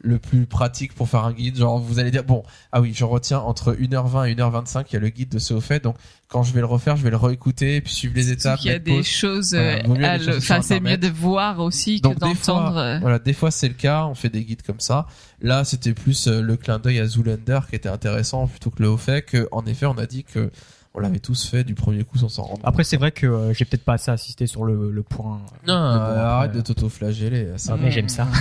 le 0.04 0.18
plus 0.18 0.46
pratique 0.46 0.94
pour 0.94 1.08
faire 1.08 1.24
un 1.24 1.32
guide. 1.32 1.56
Genre, 1.56 1.78
vous 1.78 1.98
allez 1.98 2.10
dire 2.10 2.24
bon, 2.24 2.42
ah 2.72 2.80
oui, 2.80 2.92
je 2.94 3.04
retiens 3.04 3.38
entre 3.40 3.72
1h20 3.72 4.28
et 4.30 4.34
1h25, 4.34 4.84
il 4.90 4.92
y 4.94 4.96
a 4.96 5.00
le 5.00 5.08
guide 5.08 5.30
de 5.30 5.38
ce 5.38 5.54
au 5.54 5.60
fait. 5.60 5.82
Donc, 5.82 5.96
quand 6.28 6.42
je 6.42 6.52
vais 6.52 6.60
le 6.60 6.66
refaire, 6.66 6.96
je 6.96 7.02
vais 7.02 7.10
le 7.10 7.16
réécouter 7.16 7.80
puis 7.80 7.92
suivre 7.92 8.14
les 8.14 8.30
étapes. 8.30 8.58
Il 8.62 8.66
y 8.66 8.70
a 8.70 8.78
des 8.78 8.96
pause. 8.96 9.06
choses, 9.06 9.50
Voilà, 9.54 10.14
euh, 10.14 10.18
le- 10.18 10.36
enfin, 10.38 10.62
c'est 10.62 10.80
mieux 10.80 10.96
de 10.98 11.08
voir 11.08 11.60
aussi 11.60 11.98
que 12.00 12.02
Donc, 12.02 12.14
des 12.14 12.20
d'entendre. 12.20 12.76
euh, 12.76 12.98
Voilà, 13.00 13.18
des 13.18 13.32
fois 13.32 13.50
c'est 13.50 13.68
le 13.68 13.74
cas, 13.74 14.04
on 14.06 14.14
fait 14.14 14.28
des 14.30 14.44
guides 14.44 14.62
comme 14.62 14.80
ça. 14.80 15.06
Là, 15.40 15.64
c'était 15.64 15.94
plus 15.94 16.26
euh, 16.28 16.40
le 16.42 16.56
clin 16.56 16.78
d'œil 16.78 16.98
à 17.00 17.06
Zoolander 17.06 17.60
qui 17.70 17.76
était 17.76 17.88
intéressant 17.88 18.46
plutôt 18.46 18.70
que 18.70 18.82
le 18.82 18.88
haut 18.88 18.96
fait 18.96 19.22
que, 19.22 19.48
en 19.52 19.64
effet, 19.66 19.86
on 19.86 19.98
a 19.98 20.06
dit 20.06 20.24
que 20.24 20.50
on 20.96 21.00
l'avait 21.00 21.18
tous 21.18 21.46
fait 21.48 21.64
du 21.64 21.74
premier 21.74 22.04
coup 22.04 22.18
sans 22.18 22.28
s'en 22.28 22.42
rendre 22.42 22.54
compte. 22.56 22.68
Après, 22.68 22.84
c'est 22.84 22.96
vrai 22.96 23.10
que 23.10 23.26
euh, 23.26 23.52
j'ai 23.52 23.64
peut-être 23.64 23.84
pas 23.84 23.94
assez 23.94 24.10
assisté 24.12 24.46
sur 24.46 24.64
le, 24.64 24.90
le 24.92 25.02
point. 25.02 25.40
Non, 25.66 25.74
bon, 25.74 25.74
euh, 25.74 25.96
après, 25.96 26.20
arrête 26.20 26.50
euh, 26.52 26.54
de 26.54 26.60
t'auto-flageller. 26.60 27.48
c'est 27.56 27.72
ah, 27.72 27.76
mais 27.80 27.90
j'aime 27.90 28.08
ça. 28.08 28.28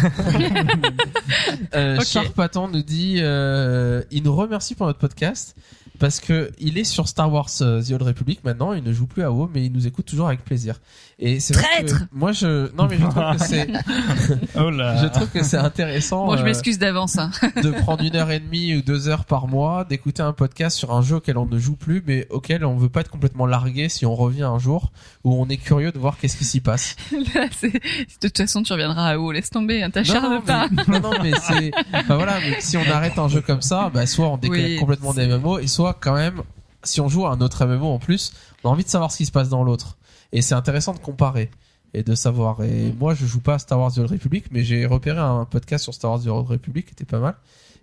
Euh, 1.76 1.98
Ok. 1.98 2.06
Charpatan 2.06 2.68
nous 2.68 2.84
dit, 2.84 3.18
euh, 3.20 4.04
il 4.12 4.24
nous 4.24 4.36
remercie 4.36 4.76
pour 4.76 4.86
notre 4.86 5.00
podcast 5.00 5.56
parce 6.04 6.20
que 6.20 6.52
il 6.60 6.78
est 6.78 6.84
sur 6.84 7.08
Star 7.08 7.32
Wars 7.32 7.48
euh, 7.62 7.82
The 7.82 7.92
Old 7.92 8.02
Republic 8.02 8.44
maintenant. 8.44 8.74
Il 8.74 8.84
ne 8.84 8.92
joue 8.92 9.08
plus 9.08 9.24
à 9.24 9.32
WoW, 9.32 9.50
mais 9.54 9.64
il 9.64 9.72
nous 9.72 9.88
écoute 9.88 10.06
toujours 10.06 10.28
avec 10.28 10.44
plaisir. 10.44 10.82
Et 11.18 11.40
c'est 11.40 11.54
vrai 11.54 11.64
que 11.64 11.86
Traître 11.86 12.06
moi 12.12 12.34
je, 12.34 12.70
non 12.76 12.88
mais 12.90 12.98
je 12.98 13.06
trouve 13.06 13.38
que 13.38 13.46
c'est, 13.46 13.70
Oh 14.60 14.70
là. 14.70 15.02
je 15.02 15.08
trouve 15.08 15.30
que 15.30 15.44
c'est 15.44 15.56
intéressant. 15.56 16.26
Bon, 16.26 16.36
je 16.36 16.42
euh, 16.42 16.44
m'excuse 16.44 16.78
d'avance. 16.78 17.18
Hein. 17.18 17.32
de 17.64 17.72
prendre 17.72 18.04
une 18.04 18.18
heure 18.18 18.32
et 18.32 18.42
demie 18.42 18.76
ou 18.76 18.82
deux 18.82 19.08
heures 19.08 19.24
par 19.24 19.48
mois, 19.48 19.86
d'écouter 19.86 20.22
un 20.22 20.34
podcast 20.34 20.78
sur 20.78 20.94
un 20.94 21.02
jeu 21.02 21.16
auquel 21.16 21.38
on 21.38 21.46
ne 21.46 21.58
joue 21.58 21.78
plus, 21.78 22.04
mais 22.06 22.28
auquel 22.32 22.66
on 22.66 22.76
veut 22.76 22.90
pas 22.90 23.00
être 23.00 23.10
complètement 23.12 23.46
largué 23.46 23.88
si 23.88 24.06
on 24.06 24.14
revient 24.14 24.44
un 24.44 24.60
jour 24.60 24.92
où 25.24 25.42
on 25.42 25.48
est 25.48 25.56
curieux 25.56 25.94
de 25.94 26.00
voir 26.00 26.18
qu'est-ce 26.18 26.36
qui 26.36 26.44
s'y 26.44 26.60
passe. 26.60 26.98
Là, 27.34 27.48
c'est- 27.58 27.72
de 27.72 28.28
toute 28.28 28.38
façon, 28.38 28.62
tu 28.62 28.74
reviendras 28.74 29.12
à 29.12 29.18
haut. 29.18 29.32
Laisse 29.32 29.50
tomber, 29.50 29.82
hein, 29.82 29.86
non, 29.88 29.92
t'acharne 29.92 30.42
pas. 30.44 30.68
mais, 30.70 31.00
non, 31.00 31.12
non, 31.12 31.18
mais 31.24 31.32
c'est, 31.42 31.72
enfin 31.94 32.16
voilà, 32.18 32.40
mais 32.42 32.60
si 32.60 32.76
on 32.76 32.92
arrête 32.92 33.18
un 33.18 33.30
jeu 33.30 33.40
comme 33.40 33.62
ça, 33.62 33.90
bah, 33.94 34.06
soit 34.06 34.28
on 34.28 34.36
déconnecte 34.36 34.68
Oui, 34.72 34.80
complètement 34.80 35.14
des 35.14 35.28
MMO, 35.28 35.60
et 35.60 35.68
soit 35.68 35.93
quand 36.00 36.16
même, 36.16 36.44
si 36.84 37.02
on 37.02 37.10
joue 37.10 37.26
à 37.26 37.32
un 37.32 37.42
autre 37.42 37.66
MMO 37.66 37.88
en 37.88 38.00
plus, 38.00 38.34
on 38.64 38.70
a 38.70 38.72
envie 38.72 38.84
de 38.84 38.90
savoir 38.90 39.12
ce 39.12 39.18
qui 39.18 39.26
se 39.26 39.32
passe 39.32 39.50
dans 39.50 39.64
l'autre. 39.64 39.98
Et 40.32 40.42
c'est 40.42 40.56
intéressant 40.56 40.94
de 40.94 41.00
comparer 41.00 41.52
et 41.94 42.04
de 42.04 42.16
savoir. 42.16 42.64
Et 42.64 42.92
moi, 43.00 43.14
je 43.14 43.26
joue 43.26 43.40
pas 43.40 43.56
à 43.56 43.60
Star 43.60 43.80
Wars 43.80 43.94
The 43.94 44.00
Old 44.00 44.12
Republic, 44.12 44.46
mais 44.52 44.64
j'ai 44.64 44.86
repéré 44.86 45.20
un 45.20 45.46
podcast 45.46 45.84
sur 45.84 45.94
Star 45.94 46.12
Wars 46.12 46.22
The 46.22 46.28
Old 46.28 46.48
Republic 46.48 46.88
qui 46.88 46.94
était 46.94 47.06
pas 47.06 47.20
mal. 47.20 47.36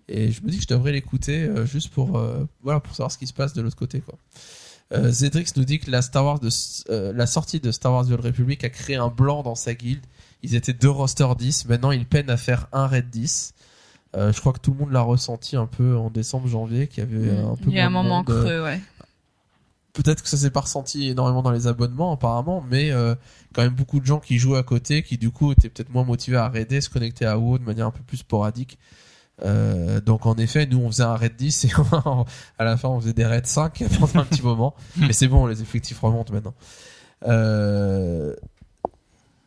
Et 0.08 0.32
je 0.32 0.42
me 0.42 0.50
dis 0.50 0.56
que 0.56 0.64
je 0.64 0.68
devrais 0.68 0.92
l'écouter 0.92 1.44
euh, 1.44 1.64
juste 1.64 1.90
pour, 1.90 2.18
euh, 2.18 2.44
voilà, 2.62 2.80
pour 2.80 2.94
savoir 2.94 3.12
ce 3.12 3.18
qui 3.18 3.28
se 3.28 3.32
passe 3.32 3.52
de 3.52 3.62
l'autre 3.62 3.76
côté, 3.76 4.00
quoi. 4.00 4.18
Euh, 4.92 5.12
Zedrix 5.12 5.52
nous 5.54 5.64
dit 5.64 5.78
que 5.78 5.88
la 5.88 6.02
Star 6.02 6.24
Wars 6.24 6.40
de, 6.40 6.50
la 7.12 7.26
sortie 7.28 7.60
de 7.60 7.70
Star 7.70 7.92
Wars 7.92 8.06
The 8.06 8.10
Old 8.10 8.24
Republic 8.24 8.64
a 8.64 8.70
créé 8.70 8.96
un 8.96 9.06
blanc 9.06 9.44
dans 9.44 9.54
sa 9.54 9.74
guilde. 9.74 10.04
Ils 10.42 10.56
étaient 10.56 10.72
deux 10.72 10.90
rosters 10.90 11.36
10. 11.36 11.66
Maintenant, 11.66 11.92
ils 11.92 12.06
peinent 12.06 12.30
à 12.30 12.36
faire 12.36 12.66
un 12.72 12.88
raid 12.88 13.08
10. 13.08 13.54
Euh, 14.16 14.32
je 14.32 14.40
crois 14.40 14.52
que 14.52 14.58
tout 14.58 14.72
le 14.72 14.78
monde 14.78 14.92
l'a 14.92 15.02
ressenti 15.02 15.56
un 15.56 15.66
peu 15.66 15.96
en 15.96 16.10
décembre, 16.10 16.48
janvier, 16.48 16.88
qu'il 16.88 17.04
y 17.04 17.06
avait 17.06 17.28
euh, 17.28 17.52
un 17.52 17.56
peu 17.56 17.68
Il 17.68 17.74
y 17.74 17.80
a 17.80 17.86
un 17.86 17.90
moment 17.90 18.24
creux, 18.24 18.62
ouais. 18.62 18.80
Peut-être 19.92 20.22
que 20.22 20.28
ça 20.28 20.36
s'est 20.36 20.50
pas 20.50 20.60
ressenti 20.60 21.08
énormément 21.08 21.42
dans 21.42 21.50
les 21.50 21.66
abonnements 21.66 22.12
apparemment, 22.12 22.64
mais 22.68 22.92
euh, 22.92 23.16
quand 23.52 23.62
même 23.62 23.74
beaucoup 23.74 23.98
de 23.98 24.06
gens 24.06 24.20
qui 24.20 24.38
jouent 24.38 24.54
à 24.54 24.62
côté, 24.62 25.02
qui 25.02 25.18
du 25.18 25.30
coup 25.30 25.50
étaient 25.50 25.68
peut-être 25.68 25.90
moins 25.90 26.04
motivés 26.04 26.36
à 26.36 26.48
raider, 26.48 26.80
se 26.80 26.88
connecter 26.88 27.26
à 27.26 27.38
WoW 27.38 27.58
de 27.58 27.64
manière 27.64 27.86
un 27.86 27.90
peu 27.90 28.02
plus 28.02 28.18
sporadique. 28.18 28.78
Euh, 29.42 30.00
donc 30.00 30.26
en 30.26 30.36
effet, 30.36 30.66
nous 30.66 30.78
on 30.78 30.88
faisait 30.88 31.02
un 31.02 31.16
raid 31.16 31.34
10 31.34 31.64
et 31.64 31.70
à 32.58 32.64
la 32.64 32.76
fin 32.76 32.88
on 32.88 33.00
faisait 33.00 33.14
des 33.14 33.24
raids 33.24 33.42
5 33.44 33.82
pendant 33.98 34.20
un 34.20 34.24
petit 34.24 34.42
moment, 34.42 34.74
mais 34.96 35.12
c'est 35.12 35.28
bon, 35.28 35.46
les 35.46 35.60
effectifs 35.60 35.98
remontent 35.98 36.32
maintenant. 36.32 36.54
Euh... 37.26 38.36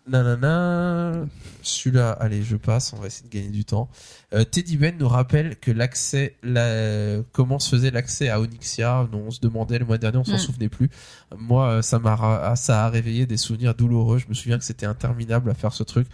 Nanana, 0.07 1.13
celui-là, 1.61 2.11
allez, 2.11 2.43
je 2.43 2.55
passe, 2.57 2.91
on 2.93 2.97
va 2.99 3.07
essayer 3.07 3.27
de 3.29 3.33
gagner 3.33 3.49
du 3.49 3.63
temps. 3.63 3.89
Euh, 4.33 4.43
Teddy 4.43 4.75
Ben 4.77 4.95
nous 4.99 5.07
rappelle 5.07 5.55
que 5.57 5.71
l'accès, 5.71 6.35
la, 6.43 7.21
comment 7.31 7.57
se 7.59 7.69
faisait 7.69 7.91
l'accès 7.91 8.29
à 8.29 8.39
Onyxia. 8.41 9.07
On 9.13 9.31
se 9.31 9.39
demandait 9.39 9.79
le 9.79 9.85
mois 9.85 9.97
dernier, 9.97 10.17
on 10.17 10.23
s'en 10.25 10.33
Mm. 10.35 10.39
souvenait 10.39 10.69
plus. 10.69 10.89
Moi, 11.37 11.67
euh, 11.67 11.81
ça 11.81 11.99
m'a, 11.99 12.15
ra- 12.15 12.55
ça 12.55 12.85
a 12.85 12.89
réveillé 12.89 13.25
des 13.25 13.37
souvenirs 13.37 13.75
douloureux. 13.75 14.17
Je 14.17 14.27
me 14.27 14.33
souviens 14.33 14.57
que 14.57 14.65
c'était 14.65 14.85
interminable 14.85 15.49
à 15.49 15.53
faire 15.53 15.73
ce 15.73 15.83
truc. 15.83 16.07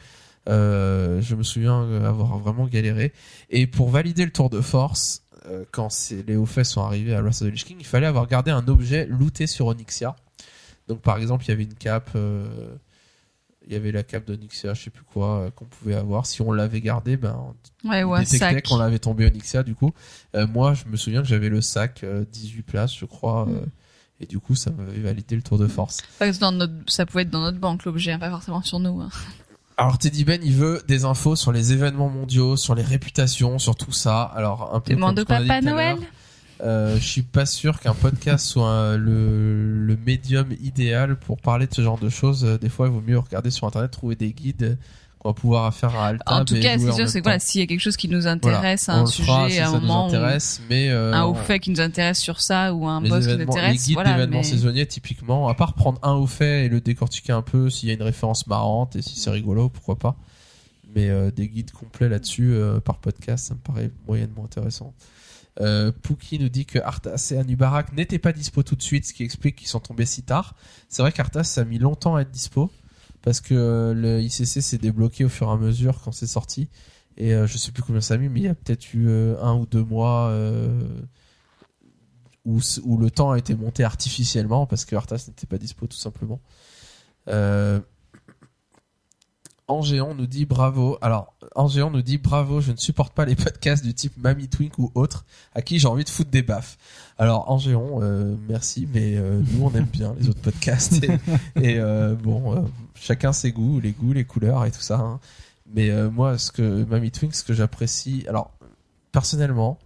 Euh, 0.48 1.20
je 1.22 1.36
me 1.36 1.44
souviens 1.44 1.82
avoir 2.06 2.38
vraiment 2.38 2.68
galéré. 2.68 3.12
Et 3.50 3.68
pour 3.68 3.90
valider 3.90 4.24
le 4.26 4.32
tour 4.32 4.50
de 4.50 4.62
force, 4.62 5.24
euh, 5.48 5.66
quand 5.72 5.90
les 6.28 6.36
hauts 6.36 6.46
faits 6.46 6.66
sont 6.66 6.82
arrivés 6.84 7.16
à 7.16 7.22
Wrath 7.22 7.42
of 7.42 7.48
the 7.48 7.52
Lich 7.52 7.66
King, 7.66 7.78
il 7.80 7.86
fallait 7.86 8.08
avoir 8.08 8.28
gardé 8.28 8.52
un 8.52 8.68
objet 8.68 9.06
looté 9.08 9.48
sur 9.48 9.66
Onyxia. 9.68 10.16
Donc 10.88 11.02
par 11.02 11.18
exemple, 11.18 11.46
il 11.46 11.50
y 11.50 11.52
avait 11.52 11.64
une 11.64 11.74
cape, 11.76 12.12
euh, 12.16 12.48
il 13.70 13.74
y 13.74 13.76
avait 13.78 13.92
la 13.92 14.02
cape 14.04 14.26
d'Onyxia, 14.26 14.74
je 14.74 14.84
sais 14.84 14.90
plus 14.90 15.04
quoi, 15.04 15.42
euh, 15.42 15.52
qu'on 15.52 15.66
pouvait 15.66 15.94
avoir. 15.96 16.26
Si 16.26 16.42
on 16.42 16.52
l'avait 16.52 16.82
gardé, 16.82 17.16
ben 17.18 17.54
Ouais, 17.86 18.00
il 18.00 18.04
ou 18.06 18.14
un 18.16 18.20
détectait 18.22 18.38
sac. 18.56 18.66
qu'on 18.68 18.78
l'avait 18.78 18.98
tombé 19.00 19.26
Onyxia 19.28 19.62
du 19.64 19.76
coup. 19.76 19.92
Euh, 20.36 20.48
moi, 20.48 20.74
je 20.74 20.86
me 20.86 20.98
souviens 20.98 21.22
que 21.22 21.28
j'avais 21.28 21.50
le 21.50 21.62
sac 21.62 22.04
euh, 22.04 22.26
18 22.32 22.64
places, 22.64 22.96
je 22.98 23.06
crois. 23.06 23.46
Mm. 23.46 23.50
euh, 23.56 23.66
et 24.22 24.26
du 24.26 24.40
coup, 24.40 24.56
ça 24.56 24.72
m'avait 24.72 25.00
validé 25.00 25.36
le 25.36 25.42
tour 25.42 25.58
de 25.58 25.68
force. 25.68 26.00
Dans 26.42 26.52
notre, 26.52 26.74
ça 26.88 27.06
pouvait 27.06 27.22
être 27.24 27.30
dans 27.30 27.40
notre 27.42 27.60
banque, 27.60 27.86
l'objet, 27.86 28.12
hein, 28.12 28.20
pas 28.20 28.30
forcément 28.30 28.62
sur 28.62 28.80
nous. 28.80 29.00
hein. 29.00 29.10
Alors 29.78 29.98
Teddy 29.98 30.26
Ben, 30.26 30.42
il 30.44 30.54
veut 30.54 30.82
des 30.90 31.06
infos 31.06 31.38
sur 31.38 31.54
les 31.54 31.72
événements 31.72 32.10
mondiaux, 32.10 32.58
sur 32.58 32.76
les 32.76 32.84
réputations, 32.84 33.60
sur 33.60 33.76
tout 33.78 33.94
ça. 33.94 34.24
Alors 34.24 34.76
un 34.76 34.82
peu 34.82 34.94
Demande 34.94 35.20
au 35.20 35.24
Papa 35.26 35.62
Noël. 35.62 35.96
Euh, 36.62 36.98
je 36.98 37.04
suis 37.08 37.22
pas 37.22 37.46
sûr 37.46 37.80
qu'un 37.80 37.94
podcast 37.94 38.46
soit 38.46 38.68
un- 38.70 38.98
le, 38.98 39.86
le 39.86 39.98
médium 40.06 40.48
idéal 40.62 41.16
pour 41.18 41.38
parler 41.38 41.68
de 41.68 41.74
ce 41.74 41.82
genre 41.82 41.98
de 42.00 42.10
choses. 42.10 42.44
Euh, 42.44 42.58
Des 42.58 42.70
fois, 42.70 42.88
il 42.88 42.94
vaut 42.94 43.02
mieux 43.06 43.18
regarder 43.20 43.50
sur 43.50 43.66
internet, 43.68 43.92
trouver 43.92 44.16
des 44.16 44.34
guides 44.34 44.78
qu'on 45.20 45.30
va 45.30 45.34
pouvoir 45.34 45.74
faire 45.74 45.96
à 45.96 46.08
Alta. 46.08 46.24
En 46.28 46.46
tout 46.46 46.56
cas, 46.60 46.78
c'est 46.78 46.92
sûr, 46.94 47.08
c'est 47.10 47.20
que 47.20 47.24
voilà, 47.24 47.40
s'il 47.40 47.60
y 47.60 47.64
a 47.64 47.68
quelque 47.68 47.80
chose 47.82 47.98
qui 47.98 48.08
nous 48.08 48.26
intéresse, 48.28 48.88
un 48.90 49.06
sujet, 49.06 49.26
fera 49.26 49.50
si 49.50 49.60
à 49.60 49.68
un 49.70 49.74
nous 49.74 49.80
moment, 49.82 50.08
intéresse, 50.08 50.62
mais 50.70 50.90
euh, 50.90 51.14
un 51.14 51.24
haut 51.26 51.34
fait 51.34 51.60
qui 51.60 51.72
nous 51.72 51.82
intéresse 51.82 52.20
sur 52.20 52.40
ça, 52.42 52.74
ou 52.74 52.88
un 52.88 53.02
boss 53.02 53.10
qui 53.10 53.16
nous 53.28 53.34
événements, 53.36 53.54
les 53.56 53.60
intéresse, 53.60 53.86
guides 53.86 53.94
voilà. 53.96 54.12
d'événements 54.14 54.38
mais- 54.38 54.44
saisonniers 54.44 54.86
typiquement, 54.86 55.50
à 55.50 55.56
part 55.56 55.74
prendre 55.74 56.00
un 56.04 56.14
au 56.14 56.26
fait 56.28 56.66
et 56.66 56.70
le 56.70 56.80
décortiquer 56.82 57.34
un 57.34 57.42
peu 57.42 57.70
s'il 57.70 57.90
y 57.90 57.92
a 57.92 57.96
une 57.96 58.04
référence 58.04 58.48
marrante 58.48 58.96
et 58.96 59.02
si 59.02 59.20
c'est 59.20 59.30
rigolo, 59.30 59.68
pourquoi 59.70 59.98
pas. 59.98 60.16
Mais 60.96 61.10
euh, 61.10 61.32
des 61.32 61.48
guides 61.50 61.72
complets 61.72 62.08
là-dessus 62.10 62.52
euh, 62.54 62.80
par 62.80 62.98
podcast, 62.98 63.48
ça 63.48 63.54
me 63.56 63.60
paraît 63.60 63.92
moyennement 64.08 64.46
intéressant. 64.46 64.94
Euh, 65.62 65.92
Pookie 65.92 66.40
nous 66.40 66.50
dit 66.50 66.66
que 66.66 66.80
Arthas 66.80 67.32
et 67.32 67.38
Anubarak 67.38 67.94
n'étaient 67.94 68.20
pas 68.20 68.32
dispo 68.32 68.64
tout 68.64 68.76
de 68.76 68.82
suite, 68.82 69.06
ce 69.06 69.14
qui 69.14 69.24
explique 69.24 69.58
qu'ils 69.58 69.68
sont 69.68 69.80
tombés 69.80 70.06
si 70.06 70.24
tard. 70.24 70.56
C'est 70.88 71.02
vrai 71.02 71.12
qu'Arthas 71.12 71.56
a 71.58 71.66
mis 71.66 71.80
longtemps 71.80 72.16
à 72.16 72.22
être 72.22 72.32
dispo 72.32 72.72
parce 73.22 73.42
que 73.42 73.54
euh, 73.54 73.94
le 73.94 74.22
ICC 74.22 74.62
s'est 74.62 74.78
débloqué 74.78 75.26
au 75.26 75.30
fur 75.30 75.48
et 75.50 75.52
à 75.52 75.58
mesure 75.58 76.02
quand 76.02 76.12
c'est 76.12 76.28
sorti. 76.28 76.70
Et 77.18 77.34
euh, 77.34 77.48
je 77.48 77.58
sais 77.58 77.72
plus 77.72 77.84
combien 77.84 78.02
ça 78.02 78.14
a 78.14 78.18
mis, 78.18 78.30
mais 78.30 78.40
il 78.40 78.44
y 78.44 78.50
a 78.50 78.56
peut-être 78.56 78.94
eu 78.94 79.08
euh, 79.10 79.36
un 79.42 79.56
ou 79.56 79.66
deux 79.66 79.84
mois 79.84 80.34
où, 82.46 82.98
le 82.98 83.12
temps 83.12 83.32
a 83.32 83.38
été 83.38 83.56
monté 83.56 83.84
artificiellement 83.84 84.66
parce 84.66 84.86
que 84.86 84.96
Arthas 84.96 85.26
n'était 85.28 85.46
pas 85.46 85.58
dispo 85.58 85.88
tout 85.88 85.98
simplement. 85.98 86.40
Angéon 89.68 90.16
nous 90.16 90.26
dit 90.26 90.46
bravo. 90.46 90.98
Alors, 91.02 91.36
Angéon 91.56 91.90
nous 91.92 92.02
dit 92.02 92.18
bravo, 92.18 92.62
je 92.62 92.72
ne 92.72 92.78
supporte 92.78 93.14
pas 93.14 93.26
les 93.26 93.36
podcasts 93.36 93.84
du 93.84 93.94
type 93.94 94.14
Mamie 94.18 94.48
Twink 94.48 94.78
ou 94.78 94.92
autres 94.96 95.26
à 95.54 95.62
qui 95.62 95.80
j'ai 95.80 95.88
envie 95.88 96.04
de 96.04 96.10
foutre 96.10 96.30
des 96.30 96.42
baffes. 96.42 96.78
Alors, 97.18 97.50
Angéon, 97.52 98.00
euh, 98.02 98.36
merci, 98.48 98.88
mais 98.94 99.16
euh, 99.18 99.42
nous 99.52 99.66
on 99.66 99.74
aime 99.74 99.86
bien 99.86 100.16
les 100.20 100.30
autres 100.30 100.42
podcasts. 100.42 101.04
Et, 101.04 101.10
et, 101.62 101.80
euh, 101.80 102.16
bon, 102.16 102.70
chacun 102.96 103.34
ses 103.34 103.52
goûts, 103.52 103.80
les 103.80 103.92
goûts, 103.92 104.14
les 104.14 104.26
couleurs 104.26 104.66
et 104.66 104.72
tout 104.72 104.82
ça. 104.82 105.00
hein. 105.00 105.20
Mais 105.74 105.92
moi, 106.10 106.38
ce 106.38 106.52
que 106.52 106.84
Mamie 106.86 107.12
Twink, 107.12 107.36
ce 107.36 107.44
que 107.44 107.54
j'apprécie, 107.54 108.26
alors 108.28 108.52
personnellement, 109.12 109.78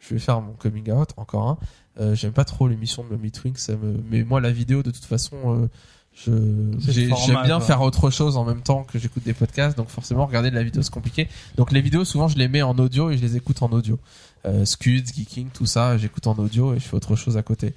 je 0.00 0.14
vais 0.14 0.20
faire 0.20 0.40
mon 0.40 0.52
coming 0.54 0.90
out 0.90 1.10
encore 1.16 1.58
un. 2.00 2.14
J'aime 2.14 2.32
pas 2.32 2.44
trop 2.44 2.66
l'émission 2.66 3.04
de 3.04 3.10
Mamie 3.10 3.30
Twink, 3.30 3.58
ça 3.58 3.76
me. 3.76 4.02
Mais 4.10 4.24
moi, 4.24 4.40
la 4.40 4.50
vidéo, 4.50 4.82
de 4.82 4.90
toute 4.90 5.04
façon, 5.04 5.68
j'aime 6.26 7.42
bien 7.44 7.58
quoi. 7.58 7.60
faire 7.60 7.82
autre 7.82 8.10
chose 8.10 8.36
en 8.36 8.44
même 8.44 8.62
temps 8.62 8.84
que 8.84 8.98
j'écoute 8.98 9.22
des 9.24 9.34
podcasts, 9.34 9.76
donc 9.76 9.88
forcément 9.88 10.26
regarder 10.26 10.50
de 10.50 10.54
la 10.54 10.62
vidéo 10.62 10.82
c'est 10.82 10.92
compliqué. 10.92 11.28
Donc 11.56 11.72
les 11.72 11.80
vidéos 11.80 12.04
souvent 12.04 12.28
je 12.28 12.36
les 12.36 12.48
mets 12.48 12.62
en 12.62 12.76
audio 12.78 13.10
et 13.10 13.16
je 13.16 13.22
les 13.22 13.36
écoute 13.36 13.62
en 13.62 13.70
audio. 13.70 13.98
Euh, 14.46 14.64
Scuds, 14.64 15.06
Geeking, 15.14 15.48
tout 15.50 15.66
ça, 15.66 15.98
j'écoute 15.98 16.26
en 16.26 16.34
audio 16.34 16.74
et 16.74 16.78
je 16.78 16.84
fais 16.84 16.94
autre 16.94 17.16
chose 17.16 17.36
à 17.36 17.42
côté. 17.42 17.74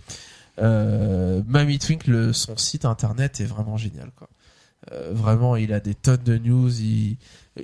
Euh, 0.60 1.42
Mamie 1.48 1.80
Twink, 1.80 2.08
le, 2.08 2.34
son 2.34 2.58
site 2.58 2.86
internet 2.86 3.40
est 3.42 3.46
vraiment 3.46 3.78
génial 3.78 4.12
quoi. 4.16 4.28
Euh, 4.92 5.12
vraiment, 5.14 5.56
il 5.56 5.74
a 5.74 5.80
des 5.80 5.94
tonnes 5.94 6.24
de 6.24 6.38
news. 6.38 6.72
Il, 6.82 7.18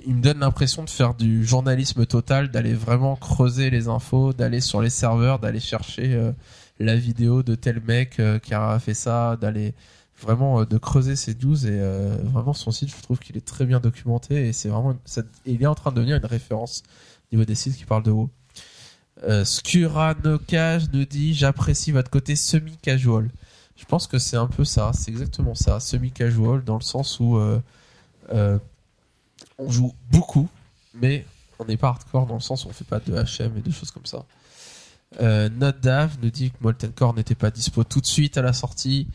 il 0.06 0.14
me 0.14 0.22
donne 0.22 0.38
l'impression 0.38 0.84
de 0.84 0.90
faire 0.90 1.14
du 1.14 1.44
journalisme 1.44 2.06
total, 2.06 2.50
d'aller 2.50 2.74
vraiment 2.74 3.16
creuser 3.16 3.70
les 3.70 3.88
infos, 3.88 4.32
d'aller 4.32 4.60
sur 4.60 4.80
les 4.80 4.90
serveurs, 4.90 5.38
d'aller 5.38 5.60
chercher 5.60 6.14
euh, 6.14 6.32
la 6.78 6.96
vidéo 6.96 7.42
de 7.42 7.54
tel 7.54 7.80
mec 7.80 8.20
euh, 8.20 8.38
qui 8.38 8.54
a 8.54 8.78
fait 8.78 8.94
ça, 8.94 9.36
d'aller 9.40 9.74
vraiment 10.20 10.60
euh, 10.60 10.64
de 10.64 10.78
creuser 10.78 11.16
ces 11.16 11.34
news 11.34 11.66
et 11.66 11.70
euh, 11.70 12.16
vraiment 12.24 12.52
son 12.52 12.70
site, 12.70 12.94
je 12.94 13.02
trouve 13.02 13.18
qu'il 13.18 13.36
est 13.36 13.46
très 13.46 13.64
bien 13.64 13.80
documenté 13.80 14.48
et 14.48 14.52
c'est 14.52 14.68
vraiment, 14.68 14.96
il 15.46 15.62
est 15.62 15.66
en 15.66 15.74
train 15.74 15.90
de 15.90 15.96
devenir 15.96 16.16
une 16.16 16.26
référence 16.26 16.82
au 17.30 17.36
niveau 17.36 17.44
des 17.44 17.54
sites 17.54 17.76
qui 17.76 17.84
parlent 17.84 18.02
de 18.02 18.10
WoW. 18.10 18.30
Euh, 19.24 19.44
Skuranokage 19.44 20.90
nous 20.92 21.04
dit 21.04 21.34
j'apprécie 21.34 21.92
votre 21.92 22.10
côté 22.10 22.36
semi-casual. 22.36 23.30
Je 23.76 23.84
pense 23.84 24.06
que 24.06 24.18
c'est 24.18 24.36
un 24.36 24.46
peu 24.46 24.64
ça, 24.64 24.90
c'est 24.92 25.10
exactement 25.10 25.54
ça, 25.54 25.80
semi-casual 25.80 26.64
dans 26.64 26.76
le 26.76 26.82
sens 26.82 27.20
où 27.20 27.36
euh, 27.36 28.58
on 29.58 29.70
joue 29.70 29.94
beaucoup, 30.10 30.48
mais 30.94 31.24
on 31.58 31.64
n'est 31.64 31.76
pas 31.76 31.88
hardcore 31.88 32.26
dans 32.26 32.34
le 32.34 32.40
sens 32.40 32.64
où 32.64 32.68
on 32.68 32.72
fait 32.72 32.84
pas 32.84 33.00
de 33.00 33.12
HM 33.12 33.56
et 33.56 33.60
de 33.60 33.70
choses 33.70 33.90
comme 33.90 34.06
ça. 34.06 34.24
Euh, 35.20 35.48
nous 36.22 36.30
dit 36.30 36.50
que 36.50 36.56
Molten 36.60 36.92
Core 36.92 37.14
n'était 37.14 37.34
pas 37.34 37.50
dispo 37.50 37.84
tout 37.84 38.00
de 38.00 38.06
suite 38.06 38.36
à 38.36 38.42
la 38.42 38.52
sortie 38.52 39.08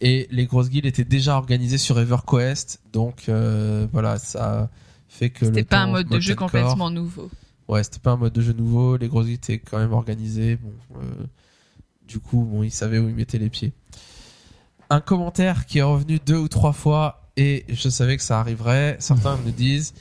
et 0.00 0.28
les 0.30 0.46
grosses 0.46 0.68
guildes 0.70 0.86
étaient 0.86 1.04
déjà 1.04 1.36
organisées 1.36 1.78
sur 1.78 1.98
EverQuest, 1.98 2.80
donc 2.92 3.28
euh, 3.28 3.86
voilà, 3.92 4.18
ça 4.18 4.70
fait 5.08 5.30
que 5.30 5.46
C'était 5.46 5.64
pas 5.64 5.80
un 5.80 5.86
mode 5.88 6.08
de 6.08 6.20
jeu 6.20 6.34
Core- 6.34 6.50
complètement 6.50 6.90
nouveau. 6.90 7.30
Ouais, 7.68 7.82
c'était 7.84 7.98
pas 7.98 8.12
un 8.12 8.16
mode 8.16 8.32
de 8.32 8.40
jeu 8.40 8.52
nouveau. 8.52 8.96
Les 8.96 9.08
grosses 9.08 9.26
guildes 9.26 9.38
étaient 9.44 9.58
quand 9.58 9.78
même 9.78 9.92
organisées. 9.92 10.56
Bon, 10.56 10.72
euh, 10.96 11.24
du 12.06 12.18
coup, 12.18 12.42
bon, 12.42 12.62
ils 12.62 12.70
savaient 12.70 12.98
où 12.98 13.08
ils 13.08 13.14
mettaient 13.14 13.38
les 13.38 13.50
pieds. 13.50 13.72
Un 14.90 15.00
commentaire 15.00 15.66
qui 15.66 15.78
est 15.78 15.82
revenu 15.82 16.18
deux 16.24 16.38
ou 16.38 16.48
trois 16.48 16.72
fois 16.72 17.28
et 17.36 17.66
je 17.68 17.88
savais 17.90 18.16
que 18.16 18.22
ça 18.22 18.40
arriverait. 18.40 18.96
Certains 19.00 19.36
me 19.36 19.50
disent 19.50 19.92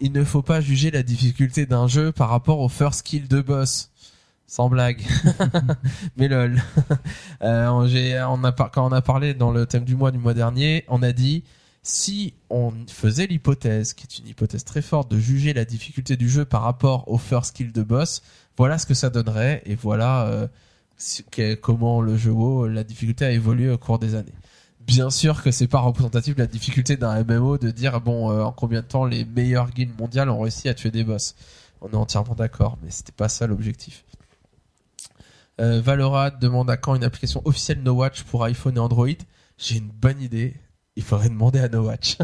il 0.00 0.12
ne 0.12 0.22
faut 0.24 0.42
pas 0.42 0.60
juger 0.60 0.90
la 0.90 1.02
difficulté 1.02 1.64
d'un 1.66 1.86
jeu 1.88 2.12
par 2.12 2.28
rapport 2.28 2.58
au 2.60 2.68
first 2.68 3.02
kill 3.06 3.26
de 3.28 3.40
boss. 3.40 3.90
Sans 4.46 4.68
blague. 4.68 5.02
Mais 6.16 6.28
lol. 6.28 6.62
Euh, 7.42 7.68
on- 7.68 7.86
j'ai- 7.86 8.18
on 8.26 8.42
a 8.44 8.52
par- 8.52 8.70
quand 8.70 8.86
on 8.88 8.92
a 8.92 9.02
parlé 9.02 9.34
dans 9.34 9.50
le 9.50 9.66
thème 9.66 9.84
du 9.84 9.96
mois 9.96 10.10
du 10.10 10.18
mois 10.18 10.32
dernier, 10.32 10.84
on 10.88 11.02
a 11.02 11.12
dit 11.12 11.44
si 11.82 12.32
on 12.48 12.72
faisait 12.88 13.26
l'hypothèse, 13.26 13.92
qui 13.92 14.04
est 14.06 14.18
une 14.18 14.28
hypothèse 14.28 14.64
très 14.64 14.80
forte, 14.80 15.10
de 15.10 15.18
juger 15.18 15.52
la 15.52 15.66
difficulté 15.66 16.16
du 16.16 16.30
jeu 16.30 16.46
par 16.46 16.62
rapport 16.62 17.06
au 17.10 17.18
first 17.18 17.54
kill 17.54 17.70
de 17.72 17.82
boss, 17.82 18.22
voilà 18.56 18.78
ce 18.78 18.86
que 18.86 18.94
ça 18.94 19.10
donnerait 19.10 19.62
et 19.66 19.74
voilà 19.74 20.26
euh, 20.28 20.46
comment 21.60 22.00
le 22.00 22.16
jeu 22.16 22.30
WoW, 22.30 22.66
la 22.68 22.84
difficulté 22.84 23.26
a 23.26 23.30
évolué 23.30 23.68
au 23.70 23.76
cours 23.78 23.98
des 23.98 24.14
années. 24.14 24.32
Bien 24.86 25.10
sûr 25.10 25.42
que 25.42 25.50
c'est 25.50 25.66
pas 25.68 25.80
représentatif 25.80 26.34
de 26.34 26.40
la 26.40 26.46
difficulté 26.46 26.96
d'un 26.96 27.22
MMO 27.24 27.58
de 27.58 27.70
dire 27.70 28.00
bon 28.00 28.30
euh, 28.30 28.42
en 28.42 28.52
combien 28.52 28.80
de 28.80 28.86
temps 28.86 29.04
les 29.04 29.24
meilleures 29.26 29.70
guildes 29.70 29.98
mondiales 29.98 30.30
ont 30.30 30.40
réussi 30.40 30.68
à 30.70 30.74
tuer 30.74 30.90
des 30.90 31.04
boss. 31.04 31.34
On 31.82 31.88
est 31.90 31.94
entièrement 31.96 32.34
d'accord, 32.34 32.78
mais 32.82 32.90
c'était 32.90 33.12
pas 33.12 33.28
ça 33.28 33.46
l'objectif. 33.46 34.03
Euh, 35.60 35.80
Valorant 35.80 36.30
demande 36.40 36.70
à 36.70 36.76
quand 36.76 36.94
une 36.94 37.04
application 37.04 37.40
officielle 37.44 37.82
No 37.82 37.92
Watch 37.92 38.22
pour 38.24 38.44
iPhone 38.44 38.76
et 38.76 38.80
Android. 38.80 39.08
J'ai 39.56 39.76
une 39.76 39.90
bonne 39.90 40.20
idée. 40.20 40.54
Il 40.96 41.02
faudrait 41.02 41.28
demander 41.28 41.58
à 41.60 41.68
No 41.68 41.86
Watch. 41.86 42.18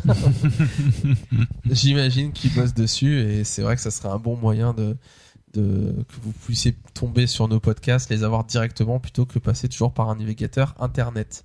J'imagine 1.71 2.33
qu'ils 2.33 2.55
bossent 2.55 2.75
dessus 2.75 3.21
et 3.21 3.45
c'est 3.45 3.63
vrai 3.63 3.77
que 3.77 3.83
ça 3.83 3.91
serait 3.91 4.09
un 4.09 4.19
bon 4.19 4.37
moyen 4.37 4.73
de, 4.73 4.97
de 5.55 6.05
que 6.09 6.15
vous 6.23 6.33
puissiez 6.33 6.77
tomber 6.95 7.27
sur 7.27 7.49
nos 7.49 7.61
podcasts, 7.61 8.11
les 8.11 8.23
avoir 8.23 8.45
directement 8.45 9.01
plutôt 9.01 9.27
que 9.27 9.39
passer 9.39 9.69
toujours 9.69 9.93
par 9.93 10.09
un 10.09 10.17
navigateur 10.17 10.75
internet. 10.79 11.45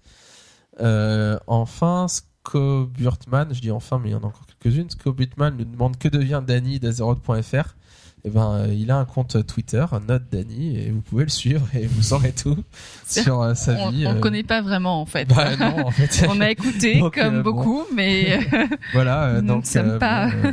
Euh, 0.82 1.40
enfin, 1.48 2.08
Scoburtman, 2.08 3.54
je 3.54 3.62
dis 3.62 3.72
enfin, 3.72 4.00
mais 4.00 4.10
il 4.10 4.12
y 4.12 4.16
en 4.16 4.24
a 4.24 4.28
encore 4.28 4.46
quelques-unes. 4.46 4.90
Scoburtman 4.90 5.56
nous 5.58 5.66
demande 5.66 5.98
que 5.98 6.08
devient 6.08 6.44
Danny 6.46 6.80
d'Azeroth.fr. 6.80 7.76
Eh 8.28 8.32
ben, 8.32 8.54
euh, 8.54 8.74
il 8.74 8.90
a 8.90 8.98
un 8.98 9.06
compte 9.06 9.46
Twitter, 9.46 9.86
Note 10.08 10.24
Danny, 10.32 10.78
et 10.80 10.90
vous 10.90 11.02
pouvez 11.02 11.26
le 11.26 11.30
suivre 11.30 11.68
et 11.76 11.86
vous 11.86 12.02
saurez 12.02 12.32
tout 12.32 12.58
sur 13.08 13.40
euh, 13.44 13.54
sa 13.54 13.74
On, 13.74 13.92
vie. 13.92 14.08
on 14.08 14.12
euh. 14.12 14.14
le 14.16 14.20
connaît 14.20 14.42
pas 14.44 14.64
vraiment 14.64 15.00
en 15.00 15.06
fait. 15.06 15.26
Bah 15.30 15.56
non, 15.56 15.86
en 15.86 15.92
fait. 15.92 16.26
on 16.30 16.42
a 16.42 16.50
écouté 16.50 16.98
Donc, 17.00 17.14
comme 17.16 17.36
euh, 17.36 17.44
bon. 17.44 17.52
beaucoup, 17.52 17.84
mais 17.94 18.40
Voilà, 18.94 19.26
euh, 19.26 19.36
Nous 19.36 19.42
ne 19.44 19.48
donc 19.48 19.66
sommes 19.68 19.90
euh, 19.92 20.00
pas- 20.00 20.32
bon, 20.32 20.38
euh, 20.48 20.52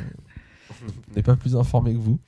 on 1.10 1.16
n'est 1.16 1.22
pas 1.22 1.36
plus 1.36 1.56
informé 1.56 1.94
que 1.94 1.98
vous. 1.98 2.18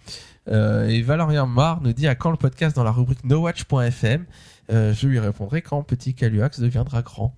Euh, 0.49 0.89
et 0.89 1.03
Valérien 1.03 1.45
Mar 1.47 1.83
nous 1.83 1.93
dit 1.93 2.07
à 2.09 2.15
quand 2.15 2.31
le 2.31 2.37
podcast 2.39 2.75
dans 2.77 2.85
la 2.85 2.91
rubrique 2.93 3.23
nowatch.fm 3.25 4.25
euh, 4.73 4.95
Je 4.95 5.07
lui 5.09 5.19
répondrai 5.19 5.61
quand 5.61 5.83
Petit 5.83 6.15
Caluax 6.15 6.59
deviendra 6.61 7.03
grand. 7.03 7.35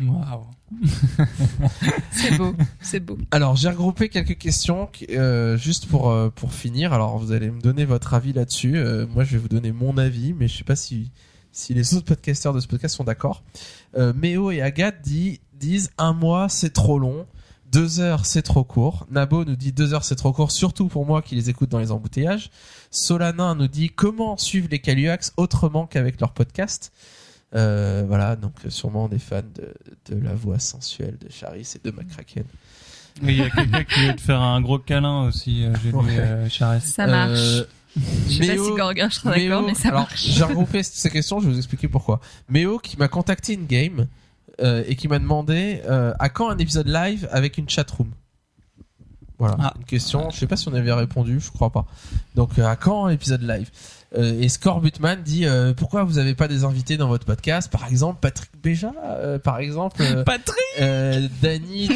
Waouh. 0.00 0.46
c'est 2.10 2.36
beau, 2.36 2.54
c'est 2.80 3.00
beau. 3.00 3.16
Alors 3.30 3.56
j'ai 3.56 3.68
regroupé 3.68 4.08
quelques 4.08 4.36
questions 4.36 4.88
euh, 5.10 5.56
juste 5.56 5.86
pour 5.86 6.10
euh, 6.10 6.28
pour 6.28 6.52
finir. 6.52 6.92
Alors 6.92 7.18
vous 7.18 7.32
allez 7.32 7.50
me 7.50 7.60
donner 7.60 7.84
votre 7.84 8.14
avis 8.14 8.32
là-dessus. 8.32 8.76
Euh, 8.76 9.06
moi 9.06 9.24
je 9.24 9.32
vais 9.32 9.38
vous 9.38 9.48
donner 9.48 9.72
mon 9.72 9.96
avis, 9.96 10.32
mais 10.32 10.48
je 10.48 10.58
sais 10.58 10.64
pas 10.64 10.76
si 10.76 11.12
si 11.52 11.72
les 11.72 11.94
autres 11.94 12.06
podcasteurs 12.06 12.52
de 12.52 12.60
ce 12.60 12.66
podcast 12.66 12.96
sont 12.96 13.04
d'accord. 13.04 13.42
Méo 13.96 14.50
et 14.50 14.60
Agathe 14.60 15.00
disent 15.00 15.90
un 15.96 16.12
mois 16.12 16.50
c'est 16.50 16.72
trop 16.72 16.98
long, 16.98 17.26
deux 17.72 18.00
heures 18.00 18.26
c'est 18.26 18.42
trop 18.42 18.64
court. 18.64 19.06
Nabo 19.10 19.44
nous 19.44 19.56
dit 19.56 19.72
deux 19.72 19.94
heures 19.94 20.04
c'est 20.04 20.16
trop 20.16 20.32
court, 20.32 20.50
surtout 20.50 20.88
pour 20.88 21.06
moi 21.06 21.22
qui 21.22 21.34
les 21.34 21.48
écoute 21.48 21.70
dans 21.70 21.78
les 21.78 21.92
embouteillages. 21.92 22.50
Solanin 22.90 23.54
nous 23.54 23.68
dit 23.68 23.88
comment 23.88 24.36
suivre 24.36 24.68
les 24.70 24.80
Caluax 24.80 25.32
autrement 25.36 25.86
qu'avec 25.86 26.20
leur 26.20 26.32
podcast? 26.32 26.92
Euh, 27.56 28.04
voilà, 28.06 28.36
donc 28.36 28.52
euh, 28.64 28.70
sûrement 28.70 29.08
des 29.08 29.18
fans 29.18 29.40
de, 29.54 29.74
de 30.14 30.22
la 30.22 30.34
voix 30.34 30.58
sensuelle 30.58 31.16
de 31.18 31.30
Charis 31.30 31.66
et 31.74 31.78
de 31.88 31.90
McCracken. 31.90 32.44
Oui, 33.22 33.32
il 33.32 33.36
y 33.38 33.42
a 33.42 33.50
quelqu'un 33.50 33.84
qui 33.84 34.06
veut 34.06 34.14
te 34.14 34.20
faire 34.20 34.42
un 34.42 34.60
gros 34.60 34.78
câlin 34.78 35.22
aussi, 35.24 35.64
euh, 35.64 35.72
j'ai 35.82 35.90
vu, 35.90 35.96
Ouais. 35.96 36.18
euh, 36.18 36.48
Charest. 36.50 36.88
Ça 36.88 37.06
marche. 37.06 37.38
Euh, 37.38 37.64
je 38.28 38.34
sais 38.34 38.46
pas 38.46 38.52
Méo- 38.54 38.64
si 38.66 38.76
Gorgon 38.76 39.08
sera 39.10 39.30
d'accord, 39.34 39.62
mais 39.62 39.72
ça 39.74 39.88
alors, 39.88 40.00
marche. 40.02 40.22
J'ai 40.26 40.44
regroupé 40.44 40.82
ces 40.82 41.08
questions, 41.08 41.40
je 41.40 41.46
vais 41.46 41.52
vous 41.52 41.58
expliquer 41.58 41.88
pourquoi. 41.88 42.20
Méo 42.50 42.78
qui 42.78 42.98
m'a 42.98 43.08
contacté 43.08 43.54
in 43.54 43.62
game 43.66 44.06
euh, 44.60 44.84
et 44.86 44.96
qui 44.96 45.08
m'a 45.08 45.18
demandé 45.18 45.80
euh, 45.86 46.12
à 46.18 46.28
quand 46.28 46.50
un 46.50 46.58
épisode 46.58 46.88
live 46.88 47.26
avec 47.32 47.56
une 47.56 47.70
chatroom. 47.70 48.10
Voilà, 49.38 49.56
Ah. 49.60 49.74
une 49.78 49.84
question. 49.84 50.28
Je 50.30 50.38
sais 50.38 50.46
pas 50.46 50.56
si 50.56 50.68
on 50.68 50.74
avait 50.74 50.92
répondu, 50.92 51.40
je 51.40 51.50
crois 51.50 51.70
pas. 51.70 51.86
Donc 52.34 52.58
euh, 52.58 52.66
à 52.66 52.76
quand 52.76 53.06
un 53.06 53.10
épisode 53.10 53.42
live? 53.42 53.70
Euh, 54.16 54.40
Et 54.40 54.48
Scorbutman 54.48 55.20
dit 55.22 55.46
euh, 55.46 55.74
pourquoi 55.74 56.04
vous 56.04 56.18
avez 56.18 56.34
pas 56.34 56.46
des 56.46 56.64
invités 56.64 56.96
dans 56.96 57.08
votre 57.08 57.26
podcast, 57.26 57.70
par 57.70 57.86
exemple 57.88 58.18
Patrick 58.20 58.50
Béja, 58.62 58.92
euh, 59.04 59.38
par 59.38 59.58
exemple 59.58 60.00
euh, 60.00 60.22
Patrick 60.22 60.56
euh, 60.80 61.26
Dany 61.42 61.88
de 61.88 61.94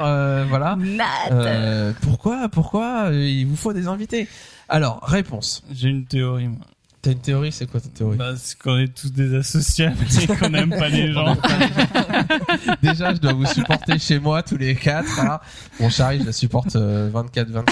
euh, 0.00 0.46
voilà. 0.48 0.76
Nat 0.78 1.04
Euh, 1.32 1.92
pourquoi, 2.02 2.48
pourquoi 2.48 3.06
euh, 3.06 3.26
il 3.28 3.46
vous 3.46 3.56
faut 3.56 3.72
des 3.72 3.88
invités? 3.88 4.28
Alors, 4.68 5.02
réponse. 5.02 5.62
J'ai 5.72 5.88
une 5.88 6.04
théorie, 6.04 6.48
moi. 6.48 6.58
T'as 7.02 7.10
une 7.10 7.18
théorie? 7.18 7.50
C'est 7.50 7.66
quoi 7.68 7.80
ta 7.80 7.88
théorie? 7.88 8.16
Bah, 8.16 8.34
c'est 8.36 8.56
qu'on 8.56 8.78
est 8.78 8.94
tous 8.94 9.12
des 9.12 9.34
associables 9.34 9.96
et 10.22 10.26
qu'on 10.28 10.50
n'aime 10.50 10.70
pas 10.70 10.88
les 10.88 11.12
gens. 11.12 11.36
Déjà, 12.82 13.14
je 13.14 13.20
dois 13.20 13.32
vous 13.32 13.46
supporter 13.46 13.98
chez 13.98 14.18
moi 14.18 14.42
tous 14.42 14.56
les 14.56 14.74
quatre. 14.74 15.20
Hein. 15.20 15.40
Bon, 15.80 15.90
Charlie, 15.90 16.20
je 16.20 16.26
la 16.26 16.32
supporte 16.32 16.74
24-24. 16.74 17.64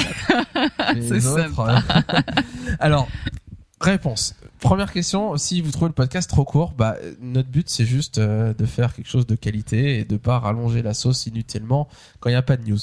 C'est 1.09 1.27
autres. 1.27 1.61
euh, 1.61 2.21
Alors, 2.81 3.09
réponse. 3.81 4.35
Première 4.61 4.93
question, 4.93 5.39
si 5.39 5.63
vous 5.63 5.71
trouvez 5.71 5.89
le 5.89 5.95
podcast 5.95 6.29
trop 6.29 6.45
court, 6.45 6.75
bah, 6.77 6.97
euh, 7.03 7.15
notre 7.23 7.49
but 7.49 7.69
c'est 7.71 7.87
juste 7.87 8.19
euh, 8.19 8.53
de 8.53 8.67
faire 8.67 8.95
quelque 8.95 9.09
chose 9.09 9.27
de 9.27 9.35
qualité 9.35 9.99
et 9.99 10.05
de 10.05 10.19
pas 10.19 10.39
rallonger 10.39 10.83
la 10.83 10.93
sauce 10.93 11.27
inutilement 11.27 11.89
quand 12.21 12.29
il 12.29 12.33
n'y 12.35 12.37
a 12.37 12.43
pas 12.43 12.59
de 12.59 12.69
news. 12.69 12.79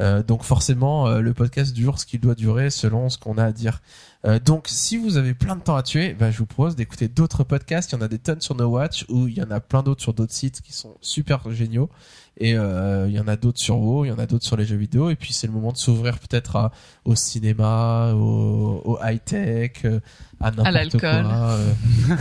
Euh, 0.00 0.22
donc 0.22 0.42
forcément, 0.42 1.06
euh, 1.06 1.20
le 1.20 1.34
podcast 1.34 1.72
dure 1.72 1.98
ce 2.00 2.06
qu'il 2.06 2.20
doit 2.20 2.34
durer 2.34 2.70
selon 2.70 3.08
ce 3.08 3.18
qu'on 3.18 3.38
a 3.38 3.44
à 3.44 3.52
dire. 3.52 3.80
Euh, 4.26 4.40
donc 4.40 4.66
si 4.68 4.96
vous 4.96 5.16
avez 5.18 5.34
plein 5.34 5.54
de 5.54 5.60
temps 5.60 5.76
à 5.76 5.82
tuer, 5.82 6.14
bah, 6.14 6.30
je 6.30 6.38
vous 6.38 6.46
propose 6.46 6.74
d'écouter 6.76 7.08
d'autres 7.08 7.44
podcasts. 7.44 7.92
Il 7.92 7.96
y 7.96 7.98
en 7.98 8.02
a 8.02 8.08
des 8.08 8.18
tonnes 8.18 8.40
sur 8.40 8.54
No 8.56 8.66
Watch 8.66 9.04
ou 9.08 9.28
il 9.28 9.36
y 9.36 9.42
en 9.42 9.50
a 9.50 9.60
plein 9.60 9.82
d'autres 9.82 10.02
sur 10.02 10.14
d'autres 10.14 10.32
sites 10.32 10.62
qui 10.62 10.72
sont 10.72 10.96
super 11.00 11.50
géniaux. 11.52 11.90
Et 12.38 12.56
euh, 12.56 13.06
il 13.08 13.14
y 13.14 13.20
en 13.20 13.28
a 13.28 13.36
d'autres 13.36 13.60
sur 13.60 13.78
WoW, 13.78 14.06
il 14.06 14.08
y 14.08 14.12
en 14.12 14.18
a 14.18 14.26
d'autres 14.26 14.44
sur 14.44 14.56
les 14.56 14.64
jeux 14.64 14.76
vidéo. 14.76 15.10
Et 15.10 15.14
puis 15.14 15.32
c'est 15.32 15.46
le 15.46 15.52
moment 15.52 15.70
de 15.70 15.76
s'ouvrir 15.76 16.18
peut-être 16.18 16.70
au 17.04 17.14
cinéma, 17.14 18.12
au, 18.14 18.82
au 18.84 18.98
high-tech, 19.04 19.84
euh, 19.84 20.00
à 20.40 20.50
n'importe 20.50 20.98
quoi. 20.98 21.12
l'alcool. 21.12 21.26
euh. 21.30 21.72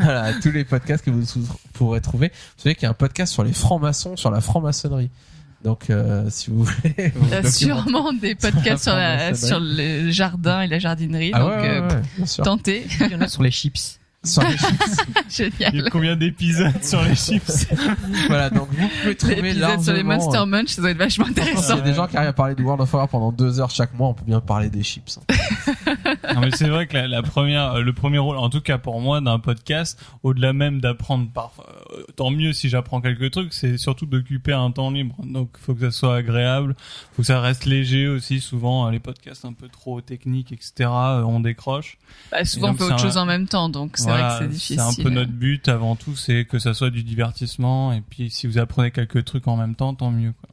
voilà, 0.00 0.22
à 0.24 0.32
tous 0.34 0.50
les 0.50 0.64
podcasts 0.64 1.04
que 1.04 1.10
vous 1.10 1.24
pourrez 1.72 2.00
trouver. 2.02 2.28
Vous 2.28 2.62
savez 2.62 2.74
qu'il 2.74 2.82
y 2.82 2.86
a 2.86 2.90
un 2.90 2.94
podcast 2.94 3.32
sur 3.32 3.42
les 3.42 3.52
francs-maçons, 3.54 4.16
sur 4.16 4.30
la 4.30 4.42
franc-maçonnerie. 4.42 5.10
Donc 5.64 5.90
euh, 5.90 6.24
si 6.28 6.50
vous 6.50 6.64
voulez... 6.64 7.12
vous 7.14 7.26
Il 7.26 7.30
y 7.30 7.34
a 7.34 7.44
sûrement 7.50 8.12
des 8.12 8.34
podcasts 8.34 8.82
sur, 8.84 8.94
la, 8.94 9.34
Sur 9.34 9.60
le 9.60 10.10
jardin 10.10 10.62
et 10.62 10.66
la 10.66 10.78
jardinerie, 10.78 11.30
Ah 11.34 11.38
donc 11.40 11.50
ouais, 11.50 11.56
ouais, 11.60 11.68
euh, 11.68 11.88
ouais, 11.88 12.02
bien 12.16 12.26
sûr. 12.26 12.44
tentez. 12.44 12.86
Il 13.00 13.12
y 13.12 13.14
en 13.14 13.20
a 13.20 13.28
sur 13.28 13.42
les 13.44 13.50
chips. 13.52 13.98
sur 14.24 14.42
les 14.42 14.56
chips. 14.56 14.96
Il 15.38 15.46
y 15.46 15.50
Génial. 15.70 15.86
a 15.86 15.90
combien 15.90 16.16
d'épisodes 16.16 16.82
sur 16.82 17.02
les 17.04 17.14
chips 17.14 17.66
voilà, 18.28 18.50
donc 18.50 18.68
vous 18.72 18.88
pouvez 19.02 19.14
trouver 19.14 19.36
L'épisode 19.40 19.82
sur 19.82 19.92
les 19.94 20.02
Monster 20.02 20.44
Munch, 20.46 20.68
ça 20.68 20.82
doit 20.82 20.90
être 20.90 20.96
vachement 20.98 21.26
S'il 21.26 21.36
y 21.36 21.40
intéressant. 21.40 21.78
a 21.78 21.80
des 21.80 21.94
gens 21.94 22.06
qui 22.08 22.16
arrivent 22.16 22.28
à 22.30 22.32
parler 22.32 22.54
de 22.54 22.62
World 22.62 22.80
of 22.82 22.92
Warcraft 22.92 23.12
pendant 23.12 23.32
deux 23.32 23.60
heures 23.60 23.70
chaque 23.70 23.94
mois, 23.94 24.08
on 24.08 24.14
peut 24.14 24.24
bien 24.26 24.40
parler 24.40 24.68
des 24.68 24.82
chips. 24.82 25.18
hein. 25.30 26.11
Non 26.34 26.40
mais 26.40 26.50
c'est 26.52 26.68
vrai 26.68 26.86
que 26.86 26.94
la, 26.96 27.08
la 27.08 27.22
première, 27.22 27.72
euh, 27.74 27.80
le 27.82 27.92
premier 27.92 28.18
rôle, 28.18 28.36
en 28.36 28.48
tout 28.50 28.60
cas 28.60 28.78
pour 28.78 29.00
moi, 29.00 29.20
d'un 29.20 29.38
podcast, 29.38 29.98
au-delà 30.22 30.52
même 30.52 30.80
d'apprendre 30.80 31.28
par, 31.32 31.52
euh, 31.92 32.02
tant 32.16 32.30
mieux 32.30 32.52
si 32.52 32.68
j'apprends 32.68 33.00
quelques 33.00 33.30
trucs, 33.30 33.52
c'est 33.52 33.76
surtout 33.78 34.06
d'occuper 34.06 34.52
un 34.52 34.70
temps 34.70 34.90
libre. 34.90 35.16
Donc 35.24 35.50
faut 35.58 35.74
que 35.74 35.80
ça 35.80 35.90
soit 35.90 36.16
agréable, 36.16 36.76
faut 37.14 37.22
que 37.22 37.26
ça 37.26 37.40
reste 37.40 37.64
léger 37.64 38.08
aussi. 38.08 38.40
Souvent 38.40 38.86
euh, 38.86 38.90
les 38.90 39.00
podcasts 39.00 39.44
un 39.44 39.52
peu 39.52 39.68
trop 39.68 40.00
techniques, 40.00 40.52
etc. 40.52 40.88
on 40.90 41.40
décroche. 41.40 41.98
Bah, 42.30 42.44
souvent, 42.44 42.68
Et 42.68 42.70
on 42.70 42.72
donc, 42.72 42.78
fait 42.78 42.84
autre 42.84 42.98
c'est 42.98 43.04
un- 43.04 43.08
chose 43.08 43.16
en 43.18 43.26
même 43.26 43.48
temps, 43.48 43.68
donc 43.68 43.96
c'est 43.96 44.04
Voilà, 44.04 44.28
vrai 44.28 44.38
que 44.38 44.44
c'est 44.44 44.50
difficile. 44.50 44.80
un 44.80 44.94
peu 45.02 45.10
notre 45.10 45.32
but 45.32 45.68
avant 45.68 45.96
tout, 45.96 46.14
c'est 46.16 46.44
que 46.44 46.58
ça 46.58 46.74
soit 46.74 46.90
du 46.90 47.02
divertissement. 47.02 47.92
Et 47.92 48.00
puis 48.00 48.30
si 48.30 48.46
vous 48.46 48.58
apprenez 48.58 48.90
quelques 48.90 49.24
trucs 49.24 49.48
en 49.48 49.56
même 49.56 49.74
temps, 49.74 49.94
tant 49.94 50.10
mieux. 50.10 50.32
Quoi. 50.40 50.48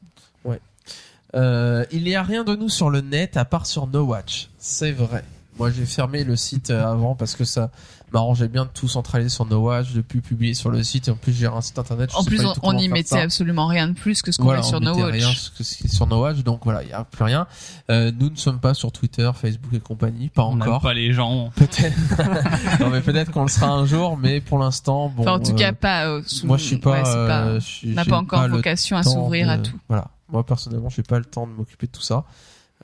Euh, 1.35 1.85
il 1.91 2.05
n'y 2.05 2.15
a 2.15 2.23
rien 2.23 2.43
de 2.43 2.55
nous 2.55 2.69
sur 2.69 2.89
le 2.89 3.01
net 3.01 3.37
à 3.37 3.45
part 3.45 3.67
sur 3.67 3.85
No 3.85 4.01
Watch. 4.03 4.49
C'est 4.57 4.91
vrai. 4.91 5.23
Moi, 5.59 5.71
j'ai 5.71 5.85
fermé 5.85 6.23
le 6.23 6.35
site 6.35 6.69
euh, 6.71 6.85
avant 6.89 7.15
parce 7.15 7.35
que 7.35 7.43
ça 7.43 7.69
m'arrangeait 8.11 8.47
bien 8.47 8.65
de 8.65 8.69
tout 8.73 8.87
centraliser 8.87 9.29
sur 9.29 9.45
No 9.45 9.59
Watch, 9.59 9.93
de 9.93 10.01
plus 10.01 10.21
publier 10.21 10.53
sur 10.55 10.71
le 10.71 10.81
site. 10.83 11.09
Et 11.09 11.11
en 11.11 11.15
plus, 11.15 11.33
j'ai 11.33 11.45
un 11.45 11.61
site 11.61 11.77
internet. 11.77 12.09
je 12.11 12.15
En 12.17 12.21
sais 12.23 12.29
plus, 12.29 12.37
pas 12.37 12.43
on, 12.49 12.53
tout 12.53 12.59
on 12.63 12.67
comment 12.69 12.79
y 12.79 12.85
faire 12.85 12.93
mettait 12.93 13.09
ça. 13.09 13.21
absolument 13.21 13.67
rien 13.67 13.89
de 13.89 13.93
plus 13.93 14.21
que 14.23 14.31
ce 14.31 14.37
qu'on 14.37 14.45
Voilà, 14.45 14.61
met 14.61 14.65
sur 14.65 14.77
on 14.77 14.79
No 14.81 14.91
mettait 14.95 15.03
Watch. 15.03 15.13
rien 15.13 15.27
sur 15.33 15.51
ce 15.65 15.75
qui 15.77 15.85
est 15.85 15.93
sur 15.93 16.07
No 16.07 16.21
Watch, 16.21 16.37
donc 16.43 16.61
voilà, 16.63 16.81
il 16.83 16.87
n'y 16.87 16.93
a 16.93 17.03
plus 17.03 17.23
rien. 17.23 17.45
Euh, 17.91 18.11
nous 18.17 18.29
ne 18.29 18.35
sommes 18.35 18.59
pas 18.59 18.73
sur 18.73 18.91
Twitter, 18.91 19.29
Facebook 19.35 19.73
et 19.73 19.79
compagnie, 19.79 20.29
pas 20.29 20.43
On 20.45 20.59
encore. 20.59 20.81
pas 20.81 20.93
les 20.95 21.13
gens. 21.13 21.51
Peut-être. 21.55 21.95
non, 22.79 22.89
mais 22.89 23.01
peut-être 23.01 23.31
qu'on 23.31 23.43
le 23.43 23.49
sera 23.49 23.67
un 23.67 23.85
jour, 23.85 24.17
mais 24.17 24.41
pour 24.41 24.57
l'instant, 24.59 25.09
bon. 25.09 25.23
Enfin, 25.23 25.33
en 25.33 25.39
tout 25.39 25.51
euh, 25.51 25.55
cas, 25.55 25.73
pas. 25.73 26.07
euh, 26.07 26.21
sous- 26.25 26.47
moi, 26.47 26.57
je 26.57 26.63
suis 26.63 26.77
pas. 26.77 26.91
ouais, 26.91 27.03
pas- 27.03 27.43
euh, 27.47 27.59
n'a 27.85 28.05
pas 28.05 28.17
encore 28.17 28.47
le 28.47 28.53
vocation 28.55 28.97
à 28.97 29.03
s'ouvrir 29.03 29.49
à 29.49 29.57
tout. 29.57 29.77
Voilà. 29.87 30.07
Moi 30.31 30.45
personnellement, 30.45 30.89
j'ai 30.89 31.01
pas 31.03 31.17
le 31.17 31.25
temps 31.25 31.47
de 31.47 31.51
m'occuper 31.53 31.87
de 31.87 31.91
tout 31.91 32.03
ça, 32.03 32.23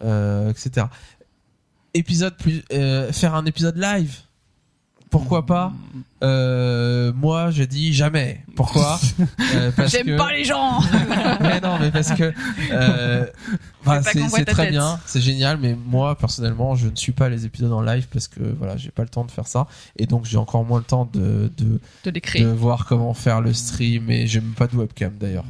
euh, 0.04 0.50
etc. 0.50 0.88
Épisode 1.96 2.36
plus, 2.38 2.64
euh, 2.74 3.12
faire 3.12 3.34
un 3.36 3.46
épisode 3.46 3.78
live. 3.78 4.18
Pourquoi 5.10 5.46
pas? 5.46 5.72
Euh, 6.24 7.14
Moi, 7.14 7.50
je 7.52 7.64
dis 7.64 7.94
jamais. 7.94 8.44
Pourquoi? 8.56 9.00
Euh, 9.56 9.72
J'aime 9.88 10.08
que- 10.08 10.18
pas 10.18 10.34
les 10.34 10.44
gens. 10.44 10.82
mais 11.40 11.62
non, 11.62 11.78
mais 11.80 11.90
parce 11.92 12.12
que 12.12 12.34
euh, 12.72 13.26
bah, 13.86 14.02
c'est 14.04 14.44
très 14.46 14.64
tête. 14.66 14.72
bien, 14.72 15.00
c'est 15.06 15.22
génial, 15.22 15.58
mais 15.58 15.76
moi 15.76 16.18
personnellement, 16.18 16.76
je 16.76 16.88
ne 16.90 16.96
suis 16.96 17.14
pas 17.14 17.30
les 17.30 17.46
épisodes 17.46 17.72
en 17.72 17.82
live 17.82 18.08
parce 18.12 18.28
que 18.28 18.42
voilà, 18.58 18.76
j'ai 18.76 18.92
pas 18.92 19.04
le 19.04 19.08
temps 19.10 19.24
de 19.24 19.32
faire 19.32 19.48
ça, 19.48 19.68
et 19.98 20.06
donc 20.08 20.26
j'ai 20.26 20.38
encore 20.38 20.66
moins 20.66 20.80
le 20.80 20.84
temps 20.86 21.08
de 21.14 21.50
de, 21.58 21.80
De 22.04 22.12
les 22.12 22.20
créer. 22.22 22.44
de 22.44 22.48
voir 22.50 22.86
comment 22.86 23.14
faire 23.14 23.40
le 23.40 23.54
stream, 23.54 24.10
et 24.10 24.28
j'ai 24.28 24.42
même 24.42 24.54
pas 24.56 24.68
de 24.68 24.76
webcam 24.76 25.14
d'ailleurs. 25.18 25.46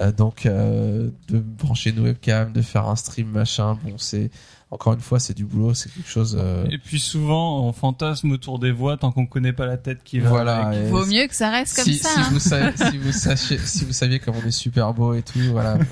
Euh, 0.00 0.12
donc 0.12 0.46
euh, 0.46 1.10
de 1.28 1.38
brancher 1.38 1.90
une 1.90 2.00
webcam, 2.00 2.52
de 2.52 2.62
faire 2.62 2.86
un 2.86 2.96
stream 2.96 3.28
machin, 3.28 3.76
bon 3.82 3.94
c'est 3.96 4.30
encore 4.72 4.94
une 4.94 5.00
fois 5.00 5.20
c'est 5.20 5.34
du 5.34 5.44
boulot, 5.44 5.74
c'est 5.74 5.92
quelque 5.92 6.08
chose. 6.08 6.34
euh, 6.40 6.64
Et 6.70 6.78
puis 6.78 6.98
souvent, 6.98 7.66
on 7.66 7.72
fantasme 7.72 8.32
autour 8.32 8.58
des 8.58 8.72
voix 8.72 8.96
tant 8.96 9.12
qu'on 9.12 9.26
connaît 9.26 9.52
pas 9.52 9.66
la 9.66 9.76
tête 9.76 9.98
qui 10.02 10.18
va. 10.18 10.30
voilà. 10.30 10.66
avec. 10.66 10.88
Vaut 10.88 11.04
mieux 11.04 11.26
que 11.26 11.34
ça 11.36 11.50
reste 11.50 11.76
comme 11.76 11.84
si, 11.84 11.98
ça. 11.98 12.08
si 12.08 12.20
hein. 12.20 12.28
vous 12.32 12.38
savez, 12.40 12.72
si 12.76 12.96
vous 12.96 13.12
sachiez, 13.12 13.58
si 13.58 13.84
vous 13.84 13.92
saviez 13.92 14.18
comme 14.18 14.34
on 14.42 14.46
est 14.48 14.50
super 14.50 14.94
beau 14.94 15.12
et 15.12 15.22
tout, 15.22 15.38
voilà. 15.50 15.76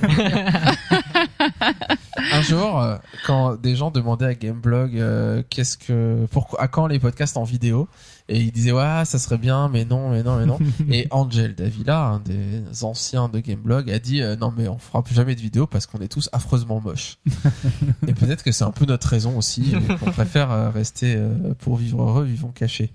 Un 2.32 2.43
jour, 2.43 2.81
euh, 2.81 2.97
quand 3.27 3.57
des 3.57 3.77
gens 3.77 3.90
demandaient 3.90 4.27
à 4.27 4.35
Gameblog, 4.35 4.97
euh, 4.98 5.43
qu'est-ce 5.48 5.77
que, 5.77 6.27
pourquoi, 6.31 6.61
à 6.61 6.69
quand 6.69 6.86
les 6.86 6.98
podcasts 6.98 7.36
en 7.36 7.44
vidéo, 7.44 7.89
et 8.28 8.39
ils 8.39 8.52
disaient 8.52 8.73
ouais, 8.73 9.05
ça 9.05 9.19
serait 9.19 9.39
bien, 9.39 9.69
mais 9.69 9.85
non, 9.85 10.11
mais 10.11 10.23
non, 10.23 10.39
mais 10.39 10.47
non. 10.47 10.59
et 10.90 11.09
Angel 11.11 11.55
Davila, 11.55 12.01
un 12.01 12.20
des 12.20 12.85
anciens 12.85 13.28
de 13.28 13.40
Gameblog, 13.40 13.90
a 13.90 13.98
dit 13.98 14.23
euh, 14.23 14.36
non 14.36 14.52
mais 14.57 14.69
on 14.69 14.78
fera 14.78 15.02
plus 15.02 15.15
jamais 15.15 15.35
de 15.35 15.40
vidéo 15.40 15.66
parce 15.66 15.86
qu'on 15.86 15.98
est 15.98 16.09
tous 16.09 16.28
affreusement 16.32 16.81
moches. 16.81 17.19
et 18.07 18.12
peut-être 18.12 18.44
que 18.44 18.52
c'est 18.52 18.65
un 18.65 18.70
peu 18.70 18.85
notre 18.86 19.09
raison 19.09 19.36
aussi, 19.36 19.74
qu'on 19.98 20.11
préfère 20.12 20.51
euh, 20.52 20.70
rester 20.70 21.16
euh, 21.16 21.55
pour 21.59 21.77
vivre 21.77 22.02
heureux, 22.02 22.24
vivons 22.24 22.52
cachés. 22.52 22.93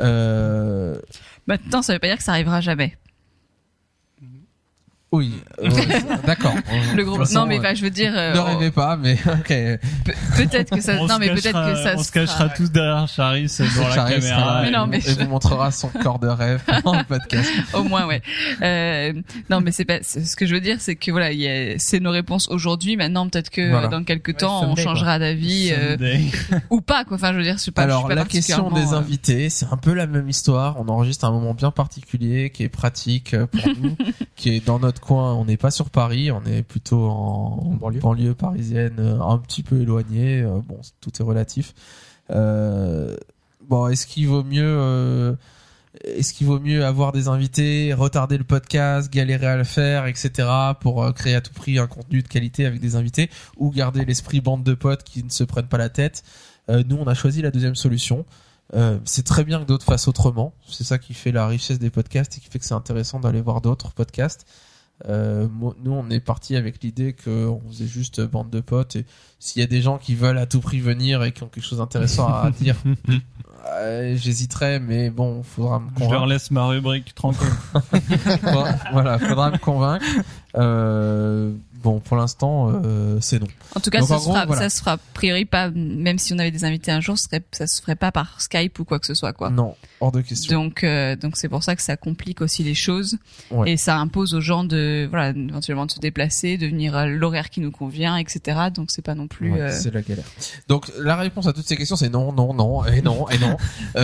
Euh, 0.00 0.96
Maintenant, 1.46 1.82
ça 1.82 1.92
veut 1.92 1.98
pas 1.98 2.06
dire 2.06 2.16
que 2.16 2.22
ça 2.22 2.32
arrivera 2.32 2.60
jamais. 2.60 2.96
Oui, 5.12 5.34
euh, 5.62 5.68
d'accord. 6.26 6.54
Le 6.96 7.04
façon, 7.04 7.40
Non, 7.40 7.46
mais 7.46 7.58
euh, 7.58 7.62
bah, 7.62 7.74
je 7.74 7.82
veux 7.82 7.90
dire. 7.90 8.12
euh, 8.16 8.32
ne 8.32 8.38
on- 8.38 8.44
rêvez 8.44 8.70
pas, 8.70 8.96
mais 8.96 9.12
ok. 9.26 9.46
pe- 9.46 9.78
Peut-être 10.36 10.74
que 10.74 10.80
ça. 10.80 10.94
On 11.00 11.06
Non, 11.06 11.16
se 11.16 11.20
mais 11.20 11.28
peut-être 11.28 11.42
cachera- 11.52 11.72
que 11.72 11.76
ça. 11.82 11.94
On 11.96 11.98
se 12.02 12.04
sera- 12.04 12.20
cachera 12.20 12.48
tous 12.48 12.70
derrière 12.72 13.06
Charis 13.08 13.42
devant 13.58 13.88
la 13.88 13.94
sera 13.94 14.08
caméra. 14.10 14.62
Mais 14.62 14.68
et 14.68 14.70
non, 14.70 14.80
vous- 14.84 14.86
mais 14.90 14.96
et 14.98 15.00
je- 15.02 15.10
vous 15.20 15.28
montrera 15.28 15.70
son 15.70 15.88
corps 15.88 16.18
de 16.18 16.28
rêve 16.28 16.62
dans 16.84 16.96
le 16.96 17.04
podcast. 17.04 17.50
Au 17.74 17.82
moins, 17.84 18.06
ouais. 18.06 18.22
Euh, 18.62 19.12
non, 19.50 19.60
mais 19.60 19.70
c'est 19.70 19.84
pas. 19.84 19.98
Ce 20.02 20.34
que 20.34 20.46
je 20.46 20.54
veux 20.54 20.60
dire, 20.62 20.76
c'est 20.80 20.96
que 20.96 21.10
voilà, 21.10 21.26
a- 21.26 21.74
c'est 21.78 22.00
nos 22.00 22.10
réponses 22.10 22.48
aujourd'hui. 22.48 22.96
Maintenant, 22.96 23.28
peut-être 23.28 23.50
que 23.50 23.68
Voilà. 23.70 23.88
euh, 23.88 23.90
dans 23.90 24.04
quelques 24.04 24.28
Ouais, 24.28 24.34
temps, 24.34 24.64
on 24.66 24.76
changera 24.76 25.18
d'avis 25.18 25.72
euh, 25.76 25.96
ou 26.70 26.80
pas, 26.80 27.04
quoi. 27.04 27.16
Enfin, 27.16 27.32
je 27.32 27.36
veux 27.36 27.42
dire, 27.44 27.58
je 27.58 27.64
sais 27.64 27.70
pas. 27.70 27.82
je 27.82 27.88
Alors 27.88 28.00
suis 28.00 28.08
pas 28.08 28.14
la 28.14 28.24
question 28.24 28.70
des 28.70 28.94
euh, 28.94 28.96
invités, 28.96 29.50
c'est 29.50 29.66
un 29.70 29.76
peu 29.76 29.92
la 29.92 30.06
même 30.06 30.30
histoire. 30.30 30.76
On 30.80 30.88
enregistre 30.88 31.26
un 31.26 31.32
moment 31.32 31.52
bien 31.52 31.70
particulier, 31.70 32.48
qui 32.48 32.62
est 32.62 32.70
pratique 32.70 33.34
euh, 33.34 33.46
pour 33.46 33.60
nous, 33.82 33.96
qui 34.36 34.56
est 34.56 34.64
dans 34.66 34.78
notre 34.78 35.01
coin. 35.02 35.34
On 35.34 35.44
n'est 35.44 35.56
pas 35.56 35.70
sur 35.70 35.90
Paris, 35.90 36.30
on 36.30 36.44
est 36.44 36.62
plutôt 36.62 37.04
en 37.04 37.76
banlieue. 38.00 38.34
parisienne, 38.34 38.96
euh, 38.98 39.20
un 39.20 39.38
petit 39.38 39.62
peu 39.62 39.80
éloigné. 39.82 40.40
Euh, 40.42 40.60
Bon, 40.66 40.80
tout 41.00 41.10
est 41.18 41.22
relatif. 41.22 41.74
Euh, 42.30 43.16
bon, 43.68 43.88
est-ce 43.88 44.06
qu'il 44.06 44.28
vaut 44.28 44.44
mieux 44.44 44.62
euh, 44.64 45.34
est-ce 46.04 46.32
qu'il 46.32 46.46
vaut 46.46 46.58
mieux 46.58 46.84
avoir 46.86 47.12
des 47.12 47.28
invités, 47.28 47.92
retarder 47.92 48.38
le 48.38 48.44
podcast, 48.44 49.12
galérer 49.12 49.46
à 49.46 49.56
le 49.56 49.64
faire, 49.64 50.06
etc. 50.06 50.48
pour 50.80 51.12
créer 51.12 51.34
à 51.34 51.42
tout 51.42 51.52
prix 51.52 51.78
un 51.78 51.86
contenu 51.86 52.22
de 52.22 52.28
qualité 52.28 52.64
avec 52.64 52.80
des 52.80 52.96
invités 52.96 53.28
ou 53.58 53.70
garder 53.70 54.04
l'esprit 54.06 54.40
bande 54.40 54.64
de 54.64 54.72
potes 54.74 55.04
qui 55.04 55.22
ne 55.22 55.28
se 55.28 55.44
prennent 55.44 55.66
pas 55.66 55.76
la 55.78 55.90
tête? 55.90 56.24
Euh, 56.70 56.82
Nous, 56.86 56.96
on 56.96 57.06
a 57.06 57.14
choisi 57.14 57.42
la 57.42 57.50
deuxième 57.50 57.74
solution. 57.74 58.24
Euh, 58.74 58.98
c'est 59.04 59.24
très 59.24 59.44
bien 59.44 59.60
que 59.60 59.64
d'autres 59.66 59.84
fassent 59.84 60.08
autrement. 60.08 60.54
C'est 60.66 60.84
ça 60.84 60.98
qui 60.98 61.12
fait 61.12 61.32
la 61.32 61.46
richesse 61.46 61.78
des 61.78 61.90
podcasts 61.90 62.38
et 62.38 62.40
qui 62.40 62.48
fait 62.48 62.58
que 62.58 62.64
c'est 62.64 62.74
intéressant 62.74 63.20
d'aller 63.20 63.40
voir 63.40 63.60
d'autres 63.60 63.92
podcasts. 63.92 64.46
Euh, 65.08 65.48
nous, 65.84 65.92
on 65.92 66.08
est 66.10 66.20
parti 66.20 66.56
avec 66.56 66.82
l'idée 66.82 67.14
qu'on 67.24 67.60
faisait 67.68 67.86
juste 67.86 68.20
bande 68.20 68.50
de 68.50 68.60
potes 68.60 68.96
et 68.96 69.04
s'il 69.38 69.60
y 69.60 69.64
a 69.64 69.66
des 69.68 69.82
gens 69.82 69.98
qui 69.98 70.14
veulent 70.14 70.38
à 70.38 70.46
tout 70.46 70.60
prix 70.60 70.80
venir 70.80 71.22
et 71.24 71.32
qui 71.32 71.42
ont 71.42 71.48
quelque 71.48 71.64
chose 71.64 71.78
d'intéressant 71.78 72.28
à 72.28 72.50
dire, 72.60 72.76
euh, 73.80 74.16
j'hésiterais, 74.16 74.78
mais 74.80 75.10
bon, 75.10 75.42
faudra 75.42 75.80
me 75.80 75.86
Je 75.96 76.00
leur 76.00 76.08
convaincre. 76.10 76.26
laisse 76.26 76.50
ma 76.50 76.66
rubrique 76.66 77.14
tranquille. 77.14 77.48
Voilà, 78.92 79.18
faudra 79.18 79.50
me 79.50 79.58
convaincre. 79.58 80.04
Euh, 80.56 81.52
bon, 81.82 82.00
pour 82.00 82.16
l'instant, 82.16 82.70
euh, 82.84 83.18
c'est 83.20 83.40
non. 83.40 83.46
En 83.74 83.80
tout 83.80 83.90
cas, 83.90 83.98
Donc, 84.00 84.08
ça, 84.08 84.14
en 84.16 84.18
se 84.18 84.24
gros, 84.24 84.34
fera, 84.34 84.46
voilà. 84.46 84.62
ça 84.62 84.68
se 84.70 84.78
fera 84.80 84.92
a 84.92 84.96
priori 85.14 85.44
pas, 85.44 85.70
même 85.70 86.18
si 86.18 86.32
on 86.32 86.38
avait 86.38 86.50
des 86.50 86.64
invités 86.64 86.90
un 86.90 87.00
jour, 87.00 87.18
ce 87.18 87.24
serait, 87.24 87.42
ça 87.52 87.66
se 87.66 87.80
ferait 87.80 87.96
pas 87.96 88.12
par 88.12 88.40
Skype 88.40 88.78
ou 88.78 88.84
quoi 88.84 88.98
que 88.98 89.06
ce 89.06 89.14
soit, 89.14 89.32
quoi. 89.32 89.50
Non, 89.50 89.74
hors 90.00 90.12
de 90.12 90.20
question. 90.20 90.62
Donc, 90.64 90.84
euh, 90.84 91.16
donc 91.16 91.36
c'est 91.36 91.48
pour 91.48 91.62
ça 91.62 91.76
que 91.76 91.82
ça 91.82 91.96
complique 91.96 92.40
aussi 92.40 92.62
les 92.64 92.74
choses 92.74 93.16
Ouais. 93.50 93.72
et 93.72 93.76
ça 93.76 93.98
impose 93.98 94.34
aux 94.34 94.40
gens 94.40 94.64
de, 94.64 95.06
voilà, 95.10 95.30
éventuellement 95.30 95.86
de 95.86 95.90
se 95.90 96.00
déplacer, 96.00 96.56
de 96.58 96.66
venir 96.66 96.94
à 96.96 97.06
l'horaire 97.06 97.50
qui 97.50 97.60
nous 97.60 97.70
convient, 97.70 98.16
etc. 98.16 98.58
Donc 98.74 98.90
c'est 98.90 99.02
pas 99.02 99.14
non 99.14 99.26
plus. 99.28 99.52
Ouais, 99.52 99.60
euh, 99.60 99.70
C'est 99.70 99.92
la 99.92 100.02
galère. 100.02 100.24
Donc 100.68 100.90
la 100.98 101.16
réponse 101.16 101.46
à 101.46 101.52
toutes 101.52 101.66
ces 101.66 101.76
questions, 101.76 101.96
c'est 101.96 102.08
non, 102.08 102.32
non, 102.32 102.54
non, 102.54 102.84
et 102.86 103.02
non, 103.02 103.28
et 103.28 103.38
non. 103.38 103.56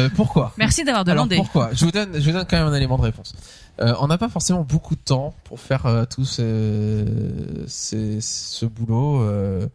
Pourquoi? 0.16 0.52
Merci 0.58 0.84
d'avoir 0.84 1.02
Alors 1.08 1.14
demandé. 1.26 1.36
pourquoi? 1.36 1.70
Je 1.72 1.84
vous 1.84 1.90
donne, 1.90 2.10
je 2.14 2.20
vous 2.20 2.32
donne 2.32 2.46
quand 2.48 2.56
même 2.58 2.66
un 2.66 2.74
élément 2.74 2.96
de 2.98 3.02
réponse. 3.02 3.34
Euh, 3.80 3.94
on 4.00 4.08
n'a 4.08 4.18
pas 4.18 4.28
forcément 4.28 4.62
beaucoup 4.62 4.94
de 4.96 5.00
temps 5.00 5.34
pour 5.44 5.60
faire 5.60 5.86
euh, 5.86 6.04
tout 6.04 6.24
ce, 6.24 7.04
ce, 7.66 8.18
ce 8.20 8.66
boulot. 8.66 9.22
euh, 9.22 9.66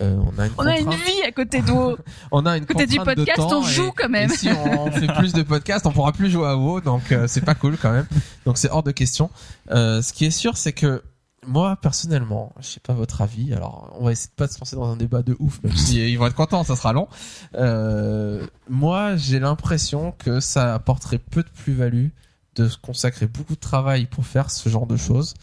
euh, 0.00 0.16
on 0.24 0.38
a 0.38 0.46
une 0.46 0.52
On 0.56 0.66
a 0.66 0.78
une 0.78 0.90
vie 0.90 1.22
à 1.26 1.32
côté 1.32 1.60
de 1.62 1.70
WoW. 1.72 1.96
on 2.30 2.46
a 2.46 2.56
une 2.56 2.64
côté 2.64 2.86
du 2.86 2.96
de 2.98 3.02
podcast, 3.02 3.36
temps 3.38 3.60
on 3.60 3.66
et- 3.66 3.70
joue 3.72 3.90
quand 3.96 4.08
même. 4.08 4.30
Et 4.30 4.36
si 4.36 4.48
on 4.48 4.90
fait 4.92 5.08
plus 5.14 5.32
de 5.32 5.42
podcasts, 5.42 5.84
on 5.86 5.90
pourra 5.90 6.12
plus 6.12 6.30
jouer 6.30 6.46
à 6.46 6.56
WoW, 6.56 6.80
donc 6.80 7.10
euh, 7.10 7.26
c'est 7.26 7.40
pas 7.44 7.56
cool 7.56 7.76
quand 7.76 7.90
même. 7.92 8.06
Donc 8.46 8.56
c'est 8.56 8.70
hors 8.70 8.84
de 8.84 8.92
question. 8.92 9.30
Euh, 9.72 10.00
ce 10.00 10.12
qui 10.12 10.26
est 10.26 10.30
sûr, 10.30 10.56
c'est 10.56 10.72
que 10.72 11.02
moi 11.44 11.76
personnellement, 11.82 12.52
je 12.60 12.66
sais 12.68 12.80
pas 12.80 12.92
votre 12.92 13.20
avis. 13.20 13.52
Alors 13.52 13.96
on 13.98 14.04
va 14.04 14.12
essayer 14.12 14.30
de 14.30 14.36
pas 14.36 14.46
se 14.46 14.60
lancer 14.60 14.76
dans 14.76 14.92
un 14.92 14.96
débat 14.96 15.22
de 15.22 15.36
ouf, 15.40 15.60
même 15.64 15.74
si 15.76 15.96
ils 16.12 16.16
vont 16.16 16.26
être 16.28 16.36
contents, 16.36 16.62
ça 16.62 16.76
sera 16.76 16.92
long. 16.92 17.08
Euh, 17.56 18.46
moi, 18.68 19.16
j'ai 19.16 19.40
l'impression 19.40 20.12
que 20.18 20.38
ça 20.38 20.72
apporterait 20.74 21.18
peu 21.18 21.42
de 21.42 21.48
plus-value 21.48 22.08
de 22.56 22.68
consacrer 22.82 23.26
beaucoup 23.26 23.54
de 23.54 23.60
travail 23.60 24.06
pour 24.06 24.26
faire 24.26 24.50
ce 24.50 24.68
genre 24.68 24.86
de 24.86 24.96
choses. 24.96 25.34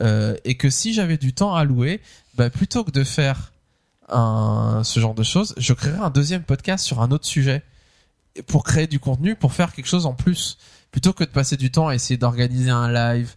Euh, 0.00 0.36
et 0.44 0.56
que 0.56 0.70
si 0.70 0.94
j'avais 0.94 1.18
du 1.18 1.32
temps 1.32 1.54
à 1.54 1.64
louer, 1.64 2.00
bah, 2.34 2.50
plutôt 2.50 2.84
que 2.84 2.90
de 2.90 3.04
faire 3.04 3.52
un, 4.08 4.82
ce 4.84 5.00
genre 5.00 5.14
de 5.14 5.22
choses, 5.22 5.54
je 5.56 5.72
créerais 5.72 5.98
un 5.98 6.10
deuxième 6.10 6.42
podcast 6.42 6.84
sur 6.84 7.00
un 7.00 7.10
autre 7.10 7.26
sujet 7.26 7.62
Et 8.36 8.42
pour 8.42 8.64
créer 8.64 8.86
du 8.86 9.00
contenu, 9.00 9.34
pour 9.34 9.52
faire 9.52 9.72
quelque 9.72 9.88
chose 9.88 10.06
en 10.06 10.14
plus, 10.14 10.58
plutôt 10.90 11.12
que 11.12 11.24
de 11.24 11.30
passer 11.30 11.56
du 11.56 11.70
temps 11.70 11.88
à 11.88 11.94
essayer 11.94 12.16
d'organiser 12.16 12.70
un 12.70 12.90
live 12.90 13.34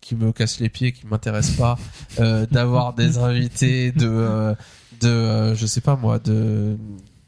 qui 0.00 0.16
me 0.16 0.32
casse 0.32 0.60
les 0.60 0.68
pieds, 0.68 0.92
qui 0.92 1.06
m'intéresse 1.06 1.52
pas, 1.52 1.78
euh, 2.18 2.44
d'avoir 2.50 2.92
des 2.92 3.18
invités, 3.18 3.92
de, 3.92 4.08
euh, 4.08 4.54
de, 5.00 5.08
euh, 5.08 5.54
je 5.54 5.64
sais 5.64 5.80
pas 5.80 5.96
moi, 5.96 6.18
de 6.18 6.76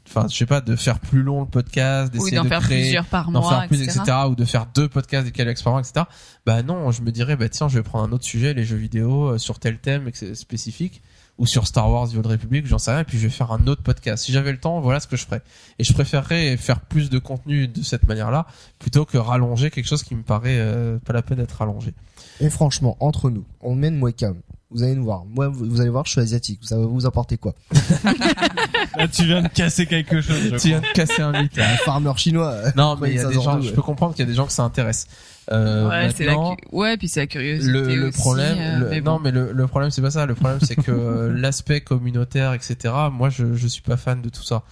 enfin, 0.07 0.27
je 0.29 0.35
sais 0.35 0.45
pas, 0.45 0.61
de 0.61 0.75
faire 0.75 0.99
plus 0.99 1.23
long 1.23 1.41
le 1.41 1.47
podcast, 1.47 2.13
Ou 2.13 2.17
d'essayer 2.17 2.37
d'en 2.37 2.43
de 2.43 2.49
faire 2.49 2.61
créer, 2.61 2.81
plusieurs 2.81 3.05
par 3.05 3.31
d'en 3.31 3.41
mois, 3.41 3.59
faire 3.59 3.67
plus, 3.67 3.81
etc. 3.81 3.99
etc., 4.01 4.17
ou 4.29 4.35
de 4.35 4.45
faire 4.45 4.67
deux 4.73 4.87
podcasts 4.87 5.25
des 5.25 5.31
Caliax 5.31 5.61
par 5.61 5.73
mois, 5.73 5.81
etc. 5.81 6.05
Bah 6.45 6.63
non, 6.63 6.91
je 6.91 7.01
me 7.01 7.11
dirais, 7.11 7.35
bah 7.35 7.49
tiens, 7.49 7.67
je 7.67 7.77
vais 7.77 7.83
prendre 7.83 8.07
un 8.07 8.11
autre 8.11 8.23
sujet, 8.23 8.53
les 8.53 8.65
jeux 8.65 8.77
vidéo, 8.77 9.31
euh, 9.31 9.37
sur 9.37 9.59
tel 9.59 9.79
thème 9.79 10.11
spécifique, 10.33 11.01
ou 11.37 11.45
sur 11.45 11.67
Star 11.67 11.89
Wars, 11.91 12.09
The 12.09 12.15
Old 12.15 12.27
Republic, 12.27 12.65
j'en 12.65 12.77
sais 12.77 12.91
rien, 12.91 13.01
et 13.01 13.03
puis 13.03 13.17
je 13.17 13.23
vais 13.23 13.29
faire 13.29 13.51
un 13.51 13.67
autre 13.67 13.83
podcast. 13.83 14.23
Si 14.23 14.31
j'avais 14.31 14.51
le 14.51 14.59
temps, 14.59 14.79
voilà 14.79 14.99
ce 14.99 15.07
que 15.07 15.17
je 15.17 15.25
ferais. 15.25 15.41
Et 15.79 15.83
je 15.83 15.93
préférerais 15.93 16.55
faire 16.57 16.79
plus 16.79 17.09
de 17.09 17.19
contenu 17.19 17.67
de 17.67 17.83
cette 17.83 18.07
manière-là, 18.07 18.45
plutôt 18.79 19.05
que 19.05 19.17
rallonger 19.17 19.69
quelque 19.69 19.87
chose 19.87 20.03
qui 20.03 20.15
me 20.15 20.23
paraît 20.23 20.57
euh, 20.57 20.97
pas 20.99 21.13
la 21.13 21.21
peine 21.21 21.37
d'être 21.37 21.53
rallongé. 21.53 21.93
Et 22.39 22.49
franchement, 22.49 22.95
entre 22.99 23.29
nous, 23.29 23.45
on 23.61 23.75
mène 23.75 24.01
webcam. 24.01 24.35
Vous 24.71 24.83
allez 24.83 24.95
nous 24.95 25.03
voir. 25.05 25.23
Moi, 25.25 25.47
vous 25.47 25.65
vous 25.65 25.79
allez 25.81 25.89
voir, 25.89 26.05
je 26.05 26.11
suis 26.11 26.21
asiatique. 26.21 26.59
Ça 26.63 26.77
va 26.77 26.85
vous 26.85 27.05
apporter 27.05 27.37
quoi 27.37 27.53
Là, 28.97 29.07
tu 29.07 29.25
viens 29.25 29.41
de 29.41 29.47
casser 29.47 29.85
quelque 29.85 30.21
chose. 30.21 30.37
je 30.51 30.55
Tu 30.57 30.67
viens 30.69 30.81
de 30.81 30.85
casser 30.93 31.21
un 31.21 31.31
mythe. 31.41 31.57
Un 31.59 31.77
farmer 31.77 32.11
chinois. 32.17 32.49
euh, 32.51 32.71
Non, 32.75 32.97
mais 32.99 33.11
il 33.11 33.15
y 33.15 33.19
a 33.19 33.25
des 33.27 33.33
gens, 33.35 33.61
je 33.61 33.71
peux 33.71 33.81
comprendre 33.81 34.15
qu'il 34.15 34.23
y 34.25 34.27
a 34.27 34.29
des 34.29 34.35
gens 34.35 34.45
que 34.45 34.51
ça 34.53 34.63
intéresse. 34.63 35.07
Euh, 35.51 35.87
ouais, 35.87 36.09
c'est 36.15 36.25
la 36.25 36.35
ouais, 36.71 36.97
puis 36.97 37.07
c'est 37.07 37.19
la 37.19 37.27
curiosité 37.27 37.71
le, 37.71 37.95
le 37.95 38.07
aussi, 38.07 38.17
problème, 38.17 38.57
euh, 38.59 38.79
le- 38.79 38.89
mais 38.89 39.01
non, 39.01 39.19
mais 39.19 39.29
le, 39.29 39.51
le 39.51 39.67
problème 39.67 39.91
c'est 39.91 40.01
pas 40.01 40.09
ça. 40.09 40.25
Le 40.25 40.33
problème 40.33 40.57
c'est 40.63 40.75
que 40.75 40.91
l'aspect 41.35 41.81
communautaire, 41.81 42.53
etc. 42.53 42.91
Moi, 43.11 43.29
je 43.29 43.53
je 43.53 43.67
suis 43.67 43.83
pas 43.83 43.95
fan 43.97 44.23
de 44.23 44.29
tout 44.29 44.41
ça. 44.43 44.63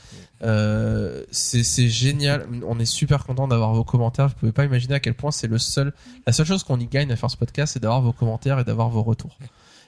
Euh, 0.41 1.21
c'est 1.29 1.63
c'est 1.63 1.89
génial. 1.89 2.47
On 2.67 2.79
est 2.79 2.85
super 2.85 3.23
content 3.25 3.47
d'avoir 3.47 3.73
vos 3.73 3.83
commentaires. 3.83 4.29
Vous 4.29 4.33
pouvez 4.33 4.51
pas 4.51 4.65
imaginer 4.65 4.95
à 4.95 4.99
quel 4.99 5.13
point 5.13 5.29
c'est 5.29 5.47
le 5.47 5.59
seul, 5.59 5.93
la 6.25 6.33
seule 6.33 6.47
chose 6.47 6.63
qu'on 6.63 6.79
y 6.79 6.87
gagne 6.87 7.11
à 7.11 7.15
faire 7.17 7.29
ce 7.29 7.37
podcast, 7.37 7.73
c'est 7.73 7.79
d'avoir 7.79 8.01
vos 8.01 8.11
commentaires 8.13 8.57
et 8.57 8.63
d'avoir 8.63 8.89
vos 8.89 9.03
retours. 9.03 9.37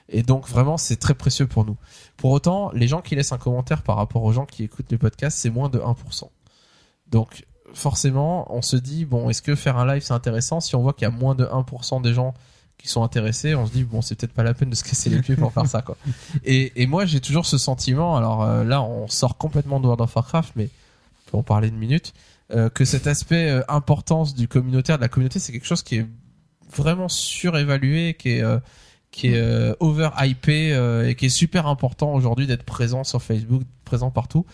Et 0.08 0.22
donc 0.22 0.48
vraiment, 0.48 0.76
c'est 0.76 0.96
très 0.96 1.14
précieux 1.14 1.46
pour 1.46 1.64
nous. 1.64 1.76
Pour 2.16 2.30
autant, 2.30 2.70
les 2.72 2.86
gens 2.88 3.00
qui 3.02 3.16
laissent 3.16 3.32
un 3.32 3.38
commentaire 3.38 3.82
par 3.82 3.96
rapport 3.96 4.22
aux 4.22 4.32
gens 4.32 4.46
qui 4.46 4.62
écoutent 4.64 4.90
le 4.92 4.98
podcast, 4.98 5.36
c'est 5.38 5.50
moins 5.50 5.68
de 5.68 5.78
1%. 5.78 5.94
Donc 7.10 7.44
forcément, 7.74 8.46
on 8.54 8.62
se 8.62 8.76
dit 8.76 9.04
bon, 9.04 9.28
est-ce 9.30 9.42
que 9.42 9.54
faire 9.54 9.76
un 9.78 9.86
live 9.92 10.02
c'est 10.02 10.14
intéressant? 10.14 10.60
Si 10.60 10.76
on 10.76 10.82
voit 10.82 10.92
qu'il 10.92 11.02
y 11.02 11.10
a 11.10 11.10
moins 11.10 11.34
de 11.34 11.44
1% 11.44 12.02
des 12.02 12.14
gens 12.14 12.34
qui 12.78 12.88
sont 12.88 13.02
intéressés, 13.02 13.54
on 13.54 13.66
se 13.66 13.72
dit 13.72 13.84
bon, 13.84 14.02
c'est 14.02 14.14
peut-être 14.14 14.32
pas 14.34 14.42
la 14.44 14.54
peine 14.54 14.70
de 14.70 14.74
se 14.74 14.84
casser 14.84 15.10
les 15.10 15.20
pieds 15.22 15.34
pour 15.36 15.52
faire 15.52 15.66
ça 15.66 15.82
quoi. 15.82 15.96
Et, 16.44 16.72
et 16.80 16.86
moi, 16.86 17.04
j'ai 17.06 17.20
toujours 17.20 17.46
ce 17.46 17.58
sentiment. 17.58 18.16
Alors 18.16 18.42
euh, 18.44 18.64
là, 18.64 18.82
on 18.82 19.08
sort 19.08 19.36
complètement 19.38 19.80
de 19.80 19.86
World 19.86 20.02
of 20.02 20.14
Warcraft, 20.14 20.52
mais 20.56 20.68
on 21.26 21.30
peut 21.30 21.36
en 21.38 21.42
parler 21.42 21.68
une 21.68 21.78
minute. 21.78 22.12
euh, 22.52 22.68
que 22.68 22.84
cet 22.84 23.06
aspect 23.08 23.50
euh, 23.50 23.62
importance 23.68 24.34
du 24.34 24.46
communautaire, 24.46 24.98
de 24.98 25.02
la 25.02 25.08
communauté, 25.08 25.40
c'est 25.40 25.52
quelque 25.52 25.66
chose 25.66 25.82
qui 25.82 25.96
est 25.96 26.06
vraiment 26.76 27.08
surévalué, 27.08 28.14
qui 28.14 28.30
est 28.30 28.44
qui 29.16 29.28
est 29.28 29.36
euh, 29.36 29.74
over 29.80 30.10
hypé 30.18 30.70
et 31.08 31.14
qui 31.14 31.26
est 31.26 31.30
super 31.30 31.66
important 31.66 32.12
aujourd'hui 32.12 32.46
d'être 32.46 32.64
présent 32.64 33.02
sur 33.02 33.22
Facebook, 33.22 33.62
présent 33.84 34.10
partout. 34.10 34.44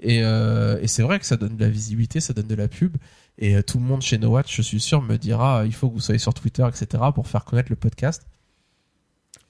Et, 0.00 0.22
euh, 0.22 0.78
et 0.80 0.88
c'est 0.88 1.02
vrai 1.02 1.18
que 1.18 1.26
ça 1.26 1.36
donne 1.36 1.56
de 1.56 1.64
la 1.64 1.70
visibilité, 1.70 2.20
ça 2.20 2.32
donne 2.32 2.46
de 2.46 2.54
la 2.54 2.68
pub. 2.68 2.96
Et 3.38 3.56
euh, 3.56 3.62
tout 3.62 3.78
le 3.78 3.84
monde 3.84 4.02
chez 4.02 4.18
No 4.18 4.30
Watch, 4.30 4.54
je 4.54 4.62
suis 4.62 4.80
sûr, 4.80 5.02
me 5.02 5.16
dira 5.16 5.64
il 5.66 5.74
faut 5.74 5.88
que 5.88 5.94
vous 5.94 6.00
soyez 6.00 6.18
sur 6.18 6.34
Twitter, 6.34 6.66
etc. 6.66 7.02
pour 7.14 7.28
faire 7.28 7.44
connaître 7.44 7.70
le 7.70 7.76
podcast. 7.76 8.26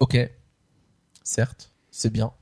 Ok, 0.01 0.17
certes, 1.23 1.73
c'est 1.91 2.13
bien. 2.13 2.33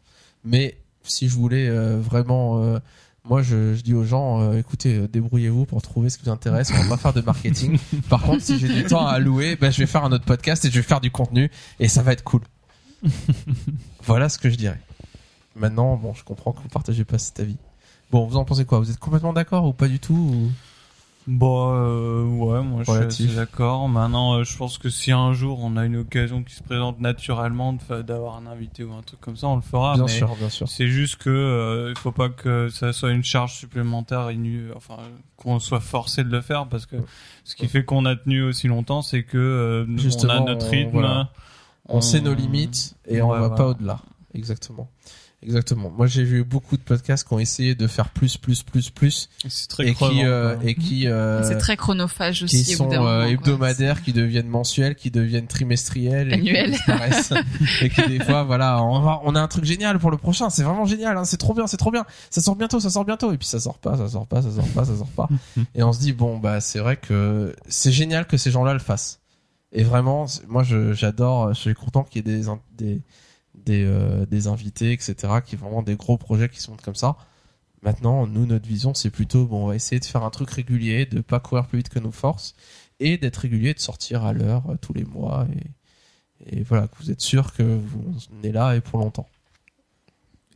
Mais 0.44 0.78
si 1.02 1.28
je 1.28 1.34
voulais 1.34 1.68
euh, 1.68 1.98
vraiment, 1.98 2.62
euh, 2.62 2.78
moi 3.24 3.42
je, 3.42 3.74
je 3.74 3.82
dis 3.82 3.94
aux 3.94 4.04
gens, 4.04 4.40
euh, 4.40 4.58
écoutez, 4.58 4.96
euh, 4.96 5.08
débrouillez-vous 5.08 5.66
pour 5.66 5.82
trouver 5.82 6.08
ce 6.10 6.18
qui 6.18 6.24
vous 6.24 6.30
intéresse. 6.30 6.70
On 6.74 6.82
va 6.84 6.88
pas 6.90 6.96
faire 6.96 7.12
de 7.12 7.20
marketing. 7.20 7.78
Par 8.08 8.22
contre, 8.22 8.42
si 8.42 8.58
j'ai 8.58 8.68
du 8.68 8.84
temps 8.84 9.06
à 9.06 9.12
allouer, 9.12 9.56
ben, 9.56 9.70
je 9.70 9.78
vais 9.78 9.86
faire 9.86 10.04
un 10.04 10.12
autre 10.12 10.24
podcast 10.24 10.64
et 10.64 10.70
je 10.70 10.76
vais 10.76 10.82
faire 10.82 11.00
du 11.00 11.10
contenu 11.10 11.50
et 11.80 11.88
ça 11.88 12.02
va 12.02 12.12
être 12.12 12.24
cool. 12.24 12.40
voilà 14.04 14.28
ce 14.28 14.38
que 14.38 14.50
je 14.50 14.56
dirais. 14.56 14.80
Maintenant, 15.56 15.96
bon, 15.96 16.14
je 16.14 16.24
comprends 16.24 16.52
que 16.52 16.60
vous 16.62 16.68
partagez 16.68 17.04
pas 17.04 17.18
cet 17.18 17.40
avis. 17.40 17.56
Bon, 18.10 18.26
vous 18.26 18.36
en 18.36 18.44
pensez 18.44 18.64
quoi? 18.64 18.78
Vous 18.78 18.90
êtes 18.90 18.98
complètement 18.98 19.32
d'accord 19.32 19.66
ou 19.66 19.72
pas 19.72 19.88
du 19.88 19.98
tout 19.98 20.14
ou- 20.14 20.50
Bon, 21.30 21.74
euh, 21.74 22.24
ouais, 22.24 22.62
moi 22.62 22.84
je 22.86 23.10
suis 23.10 23.26
d'accord. 23.34 23.86
Maintenant, 23.86 24.38
euh, 24.38 24.44
je 24.44 24.56
pense 24.56 24.78
que 24.78 24.88
si 24.88 25.12
un 25.12 25.34
jour 25.34 25.60
on 25.62 25.76
a 25.76 25.84
une 25.84 25.96
occasion 25.96 26.42
qui 26.42 26.54
se 26.54 26.62
présente 26.62 27.00
naturellement 27.00 27.76
d'avoir 28.06 28.36
un 28.38 28.46
invité 28.46 28.82
ou 28.82 28.94
un 28.94 29.02
truc 29.02 29.20
comme 29.20 29.36
ça, 29.36 29.46
on 29.48 29.56
le 29.56 29.60
fera. 29.60 29.92
Bien 29.96 30.04
mais 30.06 30.10
sûr, 30.10 30.34
bien 30.36 30.48
sûr. 30.48 30.66
C'est 30.70 30.88
juste 30.88 31.16
que 31.16 31.28
euh, 31.28 31.92
il 31.94 31.98
faut 31.98 32.12
pas 32.12 32.30
que 32.30 32.70
ça 32.70 32.94
soit 32.94 33.10
une 33.10 33.24
charge 33.24 33.52
supplémentaire, 33.56 34.30
inu- 34.30 34.70
enfin 34.74 34.96
qu'on 35.36 35.58
soit 35.58 35.80
forcé 35.80 36.24
de 36.24 36.30
le 36.30 36.40
faire 36.40 36.66
parce 36.66 36.86
que 36.86 36.96
ce 37.44 37.54
qui 37.56 37.68
fait 37.68 37.84
qu'on 37.84 38.06
a 38.06 38.16
tenu 38.16 38.42
aussi 38.42 38.66
longtemps, 38.66 39.02
c'est 39.02 39.22
que 39.22 39.36
euh, 39.36 39.84
on 39.86 40.28
a 40.30 40.40
notre 40.40 40.66
on- 40.66 40.70
rythme. 40.70 40.90
voilà. 40.92 41.28
On 41.90 42.00
sait 42.00 42.22
nos 42.22 42.32
limites 42.34 42.96
et 43.06 43.20
on 43.20 43.26
Ouais, 43.28 43.34
va 43.38 43.48
voilà. 43.48 43.54
pas 43.54 43.66
au-delà. 43.68 43.98
Exactement. 44.32 44.88
Exactement. 45.40 45.90
Moi, 45.90 46.08
j'ai 46.08 46.24
vu 46.24 46.42
beaucoup 46.42 46.76
de 46.76 46.82
podcasts 46.82 47.26
qui 47.26 47.32
ont 47.32 47.38
essayé 47.38 47.76
de 47.76 47.86
faire 47.86 48.08
plus, 48.08 48.36
plus, 48.36 48.64
plus, 48.64 48.90
plus, 48.90 49.28
C'est 49.48 49.68
très 49.68 49.86
et 49.86 49.94
crevant, 49.94 50.12
qui, 50.12 50.24
euh, 50.24 50.56
et 50.62 50.74
qui, 50.74 51.06
euh, 51.06 51.44
c'est 51.44 51.58
très 51.58 51.76
chronophage 51.76 52.38
qui 52.38 52.44
aussi. 52.44 52.74
au 52.74 52.84
bout 52.84 52.92
sont 52.92 53.04
euh, 53.06 53.22
quoi. 53.22 53.28
hebdomadaires, 53.28 54.02
qui 54.02 54.12
deviennent 54.12 54.48
mensuels, 54.48 54.96
qui 54.96 55.12
deviennent 55.12 55.46
trimestriels, 55.46 56.28
qui 56.28 56.34
Annuels. 56.34 56.74
et 57.82 57.88
qui 57.88 58.08
des 58.08 58.18
fois, 58.18 58.42
voilà, 58.42 58.82
on, 58.82 59.00
va, 59.00 59.20
on 59.22 59.36
a 59.36 59.40
un 59.40 59.46
truc 59.46 59.64
génial 59.64 60.00
pour 60.00 60.10
le 60.10 60.16
prochain. 60.16 60.50
C'est 60.50 60.64
vraiment 60.64 60.86
génial. 60.86 61.16
Hein, 61.16 61.24
c'est 61.24 61.36
trop 61.36 61.54
bien, 61.54 61.68
c'est 61.68 61.76
trop 61.76 61.92
bien. 61.92 62.04
Ça 62.30 62.40
sort 62.40 62.56
bientôt, 62.56 62.80
ça 62.80 62.90
sort 62.90 63.04
bientôt. 63.04 63.32
Et 63.32 63.38
puis 63.38 63.46
ça 63.46 63.60
sort 63.60 63.78
pas, 63.78 63.96
ça 63.96 64.08
sort 64.08 64.26
pas, 64.26 64.42
ça 64.42 64.50
sort 64.50 64.68
pas, 64.68 64.84
ça 64.84 64.96
sort 64.96 65.10
pas. 65.10 65.28
et 65.76 65.84
on 65.84 65.92
se 65.92 66.00
dit 66.00 66.12
bon, 66.12 66.38
bah 66.38 66.60
c'est 66.60 66.80
vrai 66.80 66.96
que 66.96 67.54
c'est 67.68 67.92
génial 67.92 68.26
que 68.26 68.36
ces 68.36 68.50
gens-là 68.50 68.72
le 68.72 68.80
fassent. 68.80 69.20
Et 69.70 69.84
vraiment, 69.84 70.26
moi, 70.48 70.64
j'adore. 70.64 71.54
Je 71.54 71.60
suis 71.60 71.74
content 71.74 72.02
qu'il 72.02 72.26
y 72.26 72.34
ait 72.34 72.38
des 72.76 73.00
des, 73.64 73.84
euh, 73.84 74.26
des 74.26 74.46
invités, 74.46 74.92
etc. 74.92 75.14
Qui 75.44 75.56
vraiment 75.56 75.82
des 75.82 75.96
gros 75.96 76.16
projets 76.18 76.48
qui 76.48 76.60
sont 76.60 76.76
comme 76.76 76.94
ça. 76.94 77.16
Maintenant, 77.82 78.26
nous, 78.26 78.44
notre 78.46 78.66
vision, 78.66 78.92
c'est 78.94 79.10
plutôt 79.10 79.46
bon, 79.46 79.64
on 79.64 79.66
va 79.68 79.76
essayer 79.76 80.00
de 80.00 80.04
faire 80.04 80.24
un 80.24 80.30
truc 80.30 80.50
régulier, 80.50 81.06
de 81.06 81.20
pas 81.20 81.38
courir 81.40 81.66
plus 81.66 81.78
vite 81.78 81.88
que 81.90 82.00
nos 82.00 82.10
forces, 82.10 82.54
et 82.98 83.18
d'être 83.18 83.36
régulier, 83.36 83.72
de 83.74 83.78
sortir 83.78 84.24
à 84.24 84.32
l'heure 84.32 84.68
euh, 84.68 84.76
tous 84.80 84.92
les 84.94 85.04
mois, 85.04 85.46
et, 86.44 86.58
et 86.58 86.62
voilà, 86.64 86.88
que 86.88 86.96
vous 87.00 87.10
êtes 87.12 87.20
sûr 87.20 87.52
que 87.54 87.62
vous 87.62 88.16
on 88.32 88.42
est 88.42 88.50
là 88.50 88.74
et 88.74 88.80
pour 88.80 88.98
longtemps. 88.98 89.28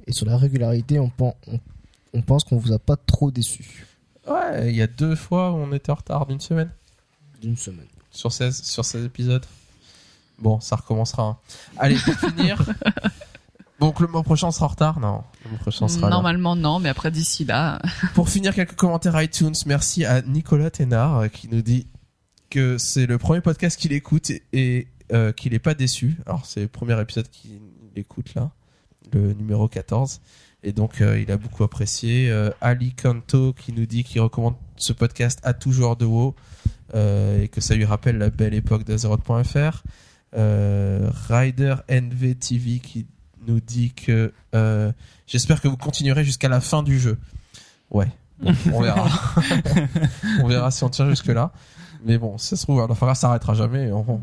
Et 0.08 0.12
sur 0.12 0.26
la 0.26 0.36
régularité, 0.36 0.98
on, 0.98 1.10
pen- 1.10 1.34
on, 1.46 1.60
on 2.12 2.22
pense 2.22 2.42
qu'on 2.42 2.56
vous 2.56 2.72
a 2.72 2.78
pas 2.80 2.96
trop 2.96 3.30
déçu 3.30 3.86
Ouais, 4.28 4.70
il 4.70 4.76
y 4.76 4.82
a 4.82 4.86
deux 4.88 5.14
fois 5.14 5.52
où 5.52 5.56
on 5.56 5.72
était 5.72 5.90
en 5.92 5.96
retard 5.96 6.26
d'une 6.26 6.40
semaine 6.40 6.70
d'une 7.40 7.56
semaine. 7.56 7.86
sur 8.12 8.32
16 8.32 8.62
sur 8.62 8.84
16 8.84 9.04
épisodes. 9.04 9.44
Bon, 10.38 10.60
ça 10.60 10.76
recommencera. 10.76 11.22
hein. 11.22 11.36
Allez, 11.78 11.96
pour 11.96 12.14
finir. 12.30 12.62
Donc 13.80 13.98
le 14.00 14.06
mois 14.06 14.22
prochain 14.22 14.46
on 14.46 14.50
sera 14.52 14.66
en 14.66 14.68
retard? 14.68 15.00
Non, 15.00 15.22
le 15.44 15.50
mois 15.50 15.58
prochain 15.58 15.84
on 15.86 15.88
sera. 15.88 16.08
Normalement 16.08 16.54
non, 16.56 16.78
mais 16.78 16.88
après 16.88 17.10
d'ici 17.10 17.44
là, 17.44 17.80
Pour 18.14 18.28
finir, 18.28 18.54
quelques 18.54 18.76
commentaires 18.76 19.20
iTunes. 19.20 19.54
Merci 19.66 20.04
à 20.04 20.22
Nicolas 20.22 20.70
Ténard 20.70 21.18
euh, 21.18 21.28
qui 21.28 21.48
nous 21.48 21.62
dit 21.62 21.86
que 22.50 22.78
c'est 22.78 23.06
le 23.06 23.18
premier 23.18 23.40
podcast 23.40 23.78
qu'il 23.80 23.92
écoute 23.92 24.30
et, 24.30 24.42
et, 24.52 24.88
euh, 25.12 25.32
qu'il 25.32 25.52
est 25.54 25.58
pas 25.58 25.74
déçu. 25.74 26.16
Alors 26.26 26.46
c'est 26.46 26.60
le 26.60 26.68
premier 26.68 27.00
épisode 27.00 27.28
qu'il 27.28 27.60
écoute 27.96 28.34
là, 28.34 28.50
le 29.12 29.32
numéro 29.32 29.66
14. 29.68 30.20
Et 30.62 30.72
donc 30.72 31.00
euh, 31.00 31.18
il 31.20 31.32
a 31.32 31.36
beaucoup 31.36 31.64
apprécié. 31.64 32.30
Euh, 32.30 32.50
Ali 32.60 32.94
Kanto 32.94 33.52
qui 33.52 33.72
nous 33.72 33.86
dit 33.86 34.04
qu'il 34.04 34.20
recommande 34.20 34.54
ce 34.76 34.92
podcast 34.92 35.40
à 35.42 35.54
tout 35.54 35.72
joueur 35.72 35.96
de 35.96 36.04
WoW 36.04 36.36
euh, 36.94 37.42
et 37.42 37.48
que 37.48 37.60
ça 37.60 37.74
lui 37.74 37.84
rappelle 37.84 38.18
la 38.18 38.30
belle 38.30 38.54
époque 38.54 38.84
d'Azeroth.fr. 38.84 39.82
Euh, 40.36 41.10
Rider 41.28 41.74
NV 41.90 42.34
TV 42.36 42.78
qui 42.78 43.06
nous 43.46 43.60
dit 43.60 43.92
que 43.92 44.32
euh, 44.54 44.90
j'espère 45.26 45.60
que 45.60 45.68
vous 45.68 45.76
continuerez 45.76 46.24
jusqu'à 46.24 46.48
la 46.48 46.60
fin 46.60 46.82
du 46.82 46.98
jeu. 46.98 47.18
Ouais, 47.90 48.08
bon, 48.40 48.54
on 48.72 48.80
verra. 48.80 49.08
on 50.42 50.46
verra 50.48 50.70
si 50.70 50.84
on 50.84 50.88
tient 50.88 51.08
jusque 51.08 51.26
là. 51.26 51.52
Mais 52.04 52.18
bon, 52.18 52.38
ça 52.38 52.56
se 52.56 52.62
trouve, 52.64 52.80
alors 52.80 52.96
ça 52.96 53.14
s'arrêtera 53.14 53.54
jamais. 53.54 53.90
On, 53.92 54.04
on- 54.08 54.20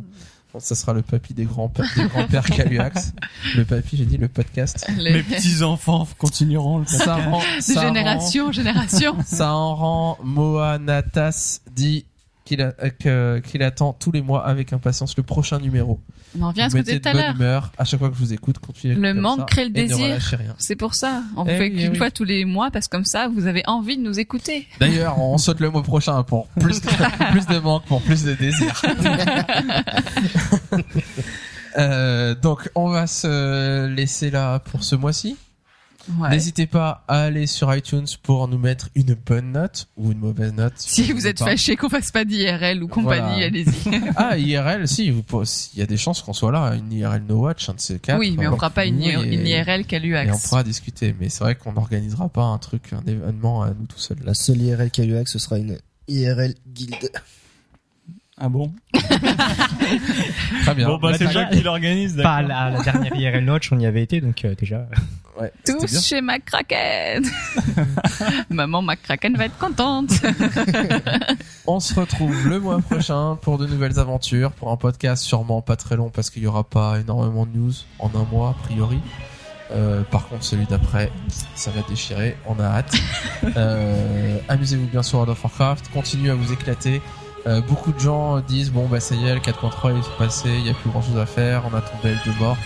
ça 0.58 0.74
sera 0.74 0.94
le 0.94 1.04
papy 1.04 1.36
des 1.36 1.46
grands 1.46 1.72
des 1.96 2.06
grands-pères 2.08 2.44
Caluax. 2.44 3.14
Le 3.56 3.66
papy, 3.66 3.98
j'ai 3.98 4.06
dit 4.06 4.18
le 4.18 4.28
podcast. 4.28 4.88
les, 4.98 5.14
Mes 5.14 5.22
petits 5.24 5.62
enfants 5.62 6.08
continueront 6.18 6.80
le 6.80 6.88
Ça 6.88 7.18
rend, 7.18 7.38
de 7.40 7.62
ça 7.62 7.82
rend- 7.82 7.88
génération 7.88 8.48
en 8.48 8.52
génération. 8.52 9.16
ça 9.28 9.54
en 9.54 9.76
rend 9.76 10.18
Moanatas 10.24 11.60
dit 11.76 12.06
qu'il 12.58 12.74
euh, 13.06 13.40
qu'il 13.42 13.62
attend 13.64 13.94
tous 13.94 14.12
les 14.12 14.22
mois 14.22 14.46
avec 14.46 14.74
impatience 14.74 15.16
le 15.16 15.24
prochain 15.24 15.60
numéro. 15.60 16.00
On 16.38 16.44
en 16.44 16.48
revient 16.50 16.62
à 16.64 16.70
ce 16.70 16.76
que 16.78 16.82
tu 16.82 17.00
tout 17.00 17.10
à 17.10 17.14
l'heure. 17.14 17.36
humeur 17.36 17.72
à 17.78 17.86
chaque 17.86 18.00
fois 18.00 18.10
que 18.10 18.16
je 18.16 18.20
vous 18.20 18.34
écoute. 18.34 18.58
Continuez 18.60 18.96
Le 18.96 19.14
comme 19.14 19.22
manque 19.22 19.40
ça 19.40 19.46
crée 19.46 19.64
le 19.66 19.70
désir. 19.72 20.18
C'est 20.58 20.76
pour 20.76 20.96
ça. 20.96 21.24
On 21.38 21.46
Eh 21.46 21.50
fait 21.58 21.60
oui, 21.62 21.70
qu'une 21.72 21.80
eh 21.80 21.90
oui. 21.90 21.98
fois 21.98 22.12
tous 22.12 22.24
les 22.24 22.46
mois 22.46 22.72
parce 22.72 22.88
que 22.88 22.96
comme 22.98 23.06
ça, 23.06 23.28
vous 23.28 23.46
avez 23.48 23.64
envie 23.68 23.98
de 23.98 24.02
nous 24.04 24.20
écouter. 24.20 24.68
D'ailleurs, 24.80 25.20
on 25.20 25.38
saute 25.40 25.60
le 25.60 25.70
mois 25.70 25.84
prochain 25.84 26.22
pour 26.24 26.48
plus 26.60 26.82
de, 26.82 26.88
plus 27.32 27.46
de 27.48 27.60
manque, 27.60 27.86
pour 27.86 28.02
plus 28.02 28.24
de 28.24 28.34
désir. 28.34 28.82
Euh, 31.78 32.34
donc, 32.34 32.68
on 32.74 32.90
va 32.90 33.06
se 33.06 33.86
laisser 33.86 34.32
là 34.32 34.58
pour 34.58 34.84
ce 34.84 34.96
mois-ci. 34.96 35.38
Ouais. 36.18 36.30
N'hésitez 36.30 36.66
pas 36.66 37.04
à 37.08 37.24
aller 37.24 37.46
sur 37.46 37.74
iTunes 37.76 38.08
pour 38.24 38.48
nous 38.48 38.58
mettre 38.58 38.90
une 38.96 39.14
bonne 39.14 39.52
note 39.52 39.88
ou 39.98 40.12
une 40.12 40.20
mauvaise 40.20 40.54
note. 40.54 40.74
Si 40.78 41.12
vous 41.12 41.28
êtes 41.28 41.40
pas. 41.40 41.46
fâché 41.46 41.76
qu'on 41.76 41.90
fasse 41.90 42.12
pas 42.12 42.26
d'IRL 42.26 42.82
ou 42.82 42.88
compagnie, 42.88 43.22
Voilà. 43.42 43.46
allez-y. 43.46 44.02
Ah, 44.16 44.38
IRL, 44.38 44.88
si, 44.88 45.12
vous, 45.12 45.24
il 45.74 45.80
y 45.80 45.82
a 45.82 45.86
des 45.86 45.98
chances 45.98 46.22
qu'on 46.22 46.34
soit 46.34 46.52
là, 46.52 46.74
une 46.76 46.92
IRL 46.92 47.24
No 47.28 47.42
Watch, 47.42 47.70
un 47.70 47.74
de 47.74 47.80
ces 47.80 48.00
quatre. 48.00 48.18
oui, 48.20 48.36
mais 48.38 48.48
on 48.48 48.56
fera 48.56 48.70
pas 48.70 48.86
une, 48.86 48.98
oui, 48.98 49.10
et- 49.10 49.34
une 49.36 49.46
IRL 49.46 49.86
Et 49.92 50.32
on 50.32 50.38
pourra 50.38 50.64
discuter, 50.64 51.14
mais 51.20 51.30
c'est 51.30 51.44
vrai 51.44 51.56
qu'on 51.56 51.74
n'organisera 51.74 52.30
pas 52.30 52.44
un 52.44 52.58
truc, 52.58 52.94
un 52.94 53.06
événement 53.06 53.62
à 53.62 53.70
nous 53.70 53.86
tout 53.86 54.00
seuls. 54.00 54.18
La 54.24 54.34
seule 54.34 54.62
IRL 54.62 54.90
KUX, 54.92 55.26
ce 55.26 55.38
sera 55.40 55.58
une 55.60 55.78
IRL 56.08 56.56
Guild. 56.68 57.12
Ah 58.40 58.50
bon 58.50 58.72
Très 60.64 60.76
bien. 60.76 60.88
Bon, 60.88 60.98
bah, 60.98 61.12
c'est 61.18 61.30
Jacques 61.32 61.52
qui 61.52 61.62
l'organise, 61.62 62.16
Pas 62.22 62.42
la, 62.42 62.70
la 62.70 62.82
dernière 62.84 63.16
IRL 63.16 63.44
Notch, 63.44 63.72
on 63.72 63.80
y 63.80 63.86
avait 63.86 64.04
été, 64.04 64.22
donc 64.22 64.46
euh, 64.46 64.56
déjà. 64.56 64.88
Ouais. 65.40 65.52
Tous 65.66 66.02
chez 66.06 66.22
McCracken. 66.22 67.24
Maman 68.50 68.82
McCracken 68.82 69.36
va 69.38 69.46
être 69.46 69.58
contente. 69.58 70.12
On 71.68 71.80
se 71.80 71.94
retrouve 71.94 72.48
le 72.48 72.60
mois 72.60 72.80
prochain 72.80 73.38
pour 73.42 73.58
de 73.58 73.66
nouvelles 73.66 74.00
aventures, 74.00 74.52
pour 74.52 74.72
un 74.72 74.78
podcast 74.78 75.24
sûrement 75.24 75.62
pas 75.62 75.76
très 75.78 75.96
long 75.96 76.10
parce 76.10 76.30
qu'il 76.30 76.44
y 76.44 76.48
aura 76.48 76.64
pas 76.64 77.00
énormément 77.00 77.46
de 77.46 77.58
news 77.58 77.74
en 78.00 78.10
un 78.16 78.26
mois 78.32 78.50
a 78.50 78.64
priori. 78.64 79.00
Euh, 79.72 80.02
par 80.04 80.28
contre, 80.28 80.44
celui 80.44 80.66
d'après, 80.66 81.12
ça 81.56 81.72
va 81.72 81.82
déchirer. 81.88 82.36
On 82.48 82.60
a 82.60 82.66
hâte. 82.66 82.96
Euh, 83.56 84.38
Amusez-vous 84.50 84.88
bien 84.88 85.04
sur 85.04 85.20
World 85.20 85.32
of 85.32 85.44
Warcraft. 85.44 85.90
Continuez 85.94 86.32
à 86.32 86.36
vous 86.36 86.52
éclater. 86.52 87.02
Euh, 87.48 87.62
beaucoup 87.62 87.92
de 87.92 88.00
gens 88.00 88.40
disent 88.42 88.72
bon 88.72 88.88
bah 88.88 89.00
ça 89.00 89.16
y 89.16 89.26
est, 89.26 89.34
le 89.34 89.40
4.3 89.40 89.98
est 89.98 90.18
passé, 90.18 90.50
il 90.50 90.68
y 90.68 90.70
a 90.70 90.74
plus 90.74 90.90
grand 90.90 91.02
chose 91.02 91.18
à 91.18 91.26
faire, 91.26 91.64
on 91.72 91.76
attend 91.76 91.94
Belle 92.04 92.20
de 92.26 92.32
mort. 92.40 92.58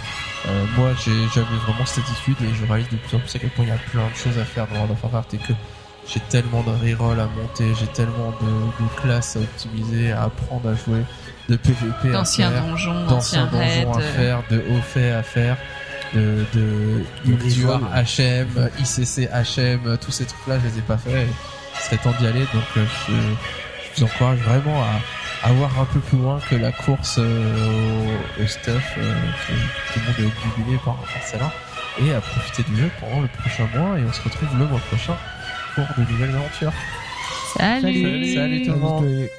Euh, 0.48 0.66
moi, 0.76 0.90
j'ai 1.06 1.12
jamais 1.34 1.58
vraiment 1.66 1.86
cette 1.86 2.04
attitude 2.04 2.36
et 2.42 2.54
je 2.54 2.66
réalise 2.66 2.90
de 2.90 2.98
plus 2.98 3.16
en 3.16 3.20
plus 3.20 3.36
à 3.36 3.40
quel 3.40 3.50
point 3.52 3.66
il 3.66 3.70
y 3.70 3.72
a 3.72 3.78
plein 3.78 4.10
de 4.10 4.16
choses 4.16 4.38
à 4.38 4.44
faire 4.44 4.68
dans 4.68 4.76
World 4.76 4.92
of 4.92 5.04
Warcraft 5.04 5.34
et 5.36 5.38
que 5.38 5.54
j'ai 6.06 6.20
tellement 6.30 6.64
de 6.64 6.72
reroll 6.72 7.20
à 7.20 7.28
monter, 7.28 7.66
j'ai 7.80 7.88
tellement 7.88 8.34
de, 8.42 8.84
de 8.84 9.02
classes 9.02 9.38
à 9.38 9.40
optimiser, 9.40 10.12
à 10.12 10.24
apprendre 10.24 10.70
à 10.70 10.76
jouer, 10.76 11.04
de 11.48 11.56
PVP 11.56 12.10
à 12.10 12.12
D'anciens 12.12 12.52
faire, 12.52 12.66
donjons, 12.66 13.06
d'anciens 13.08 13.46
donjons 13.46 13.94
à 13.94 14.02
faire, 14.02 14.44
de 14.50 14.58
hauts 14.58 14.82
faits 14.82 15.14
à 15.14 15.24
faire, 15.24 15.58
de, 16.14 16.44
de, 16.54 17.04
Ulduar. 17.26 17.80
HM, 17.96 18.70
ICC 18.80 19.30
HM, 19.32 19.98
tous 19.98 20.12
ces 20.12 20.26
trucs-là, 20.26 20.60
je 20.60 20.68
les 20.70 20.80
ai 20.80 20.82
pas 20.82 20.98
faits. 20.98 21.28
Il 21.76 21.82
serait 21.82 21.98
temps 21.98 22.14
d'y 22.20 22.28
aller, 22.28 22.42
donc 22.54 22.64
euh, 22.78 22.86
je, 23.08 23.14
je 23.96 24.00
vous 24.00 24.06
encourage 24.06 24.40
vraiment 24.40 24.82
à, 24.82 25.48
à 25.48 25.52
voir 25.54 25.72
un 25.80 25.86
peu 25.86 26.00
plus 26.00 26.18
loin 26.18 26.40
que 26.50 26.56
la 26.56 26.72
course 26.72 27.18
euh, 27.20 28.06
au, 28.40 28.44
au 28.44 28.48
stuff 28.48 28.84
euh, 28.98 29.14
que 29.48 29.94
tout 29.94 30.00
le 30.00 30.06
monde 30.06 30.16
est 30.34 30.48
obnubilé 30.56 30.78
par, 30.84 30.96
par 30.96 31.22
celle-là 31.24 31.52
et 32.04 32.14
à 32.14 32.22
profiter 32.22 32.64
du 32.64 32.76
jeu 32.78 32.90
pendant 33.00 33.22
le 33.22 33.28
prochain 33.28 33.68
mois 33.76 34.00
et 34.00 34.04
on 34.04 34.12
se 34.14 34.22
retrouve 34.24 34.50
le 34.58 34.66
mois 34.66 34.80
prochain 34.90 35.16
pour 35.76 35.86
de 35.98 36.12
nouvelles 36.12 36.36
aventures. 36.36 36.74
Salut. 37.58 38.34
Salut 38.34 38.64
tout 38.66 38.72
le 38.72 38.78
monde. 38.78 39.04
Salut. 39.04 39.30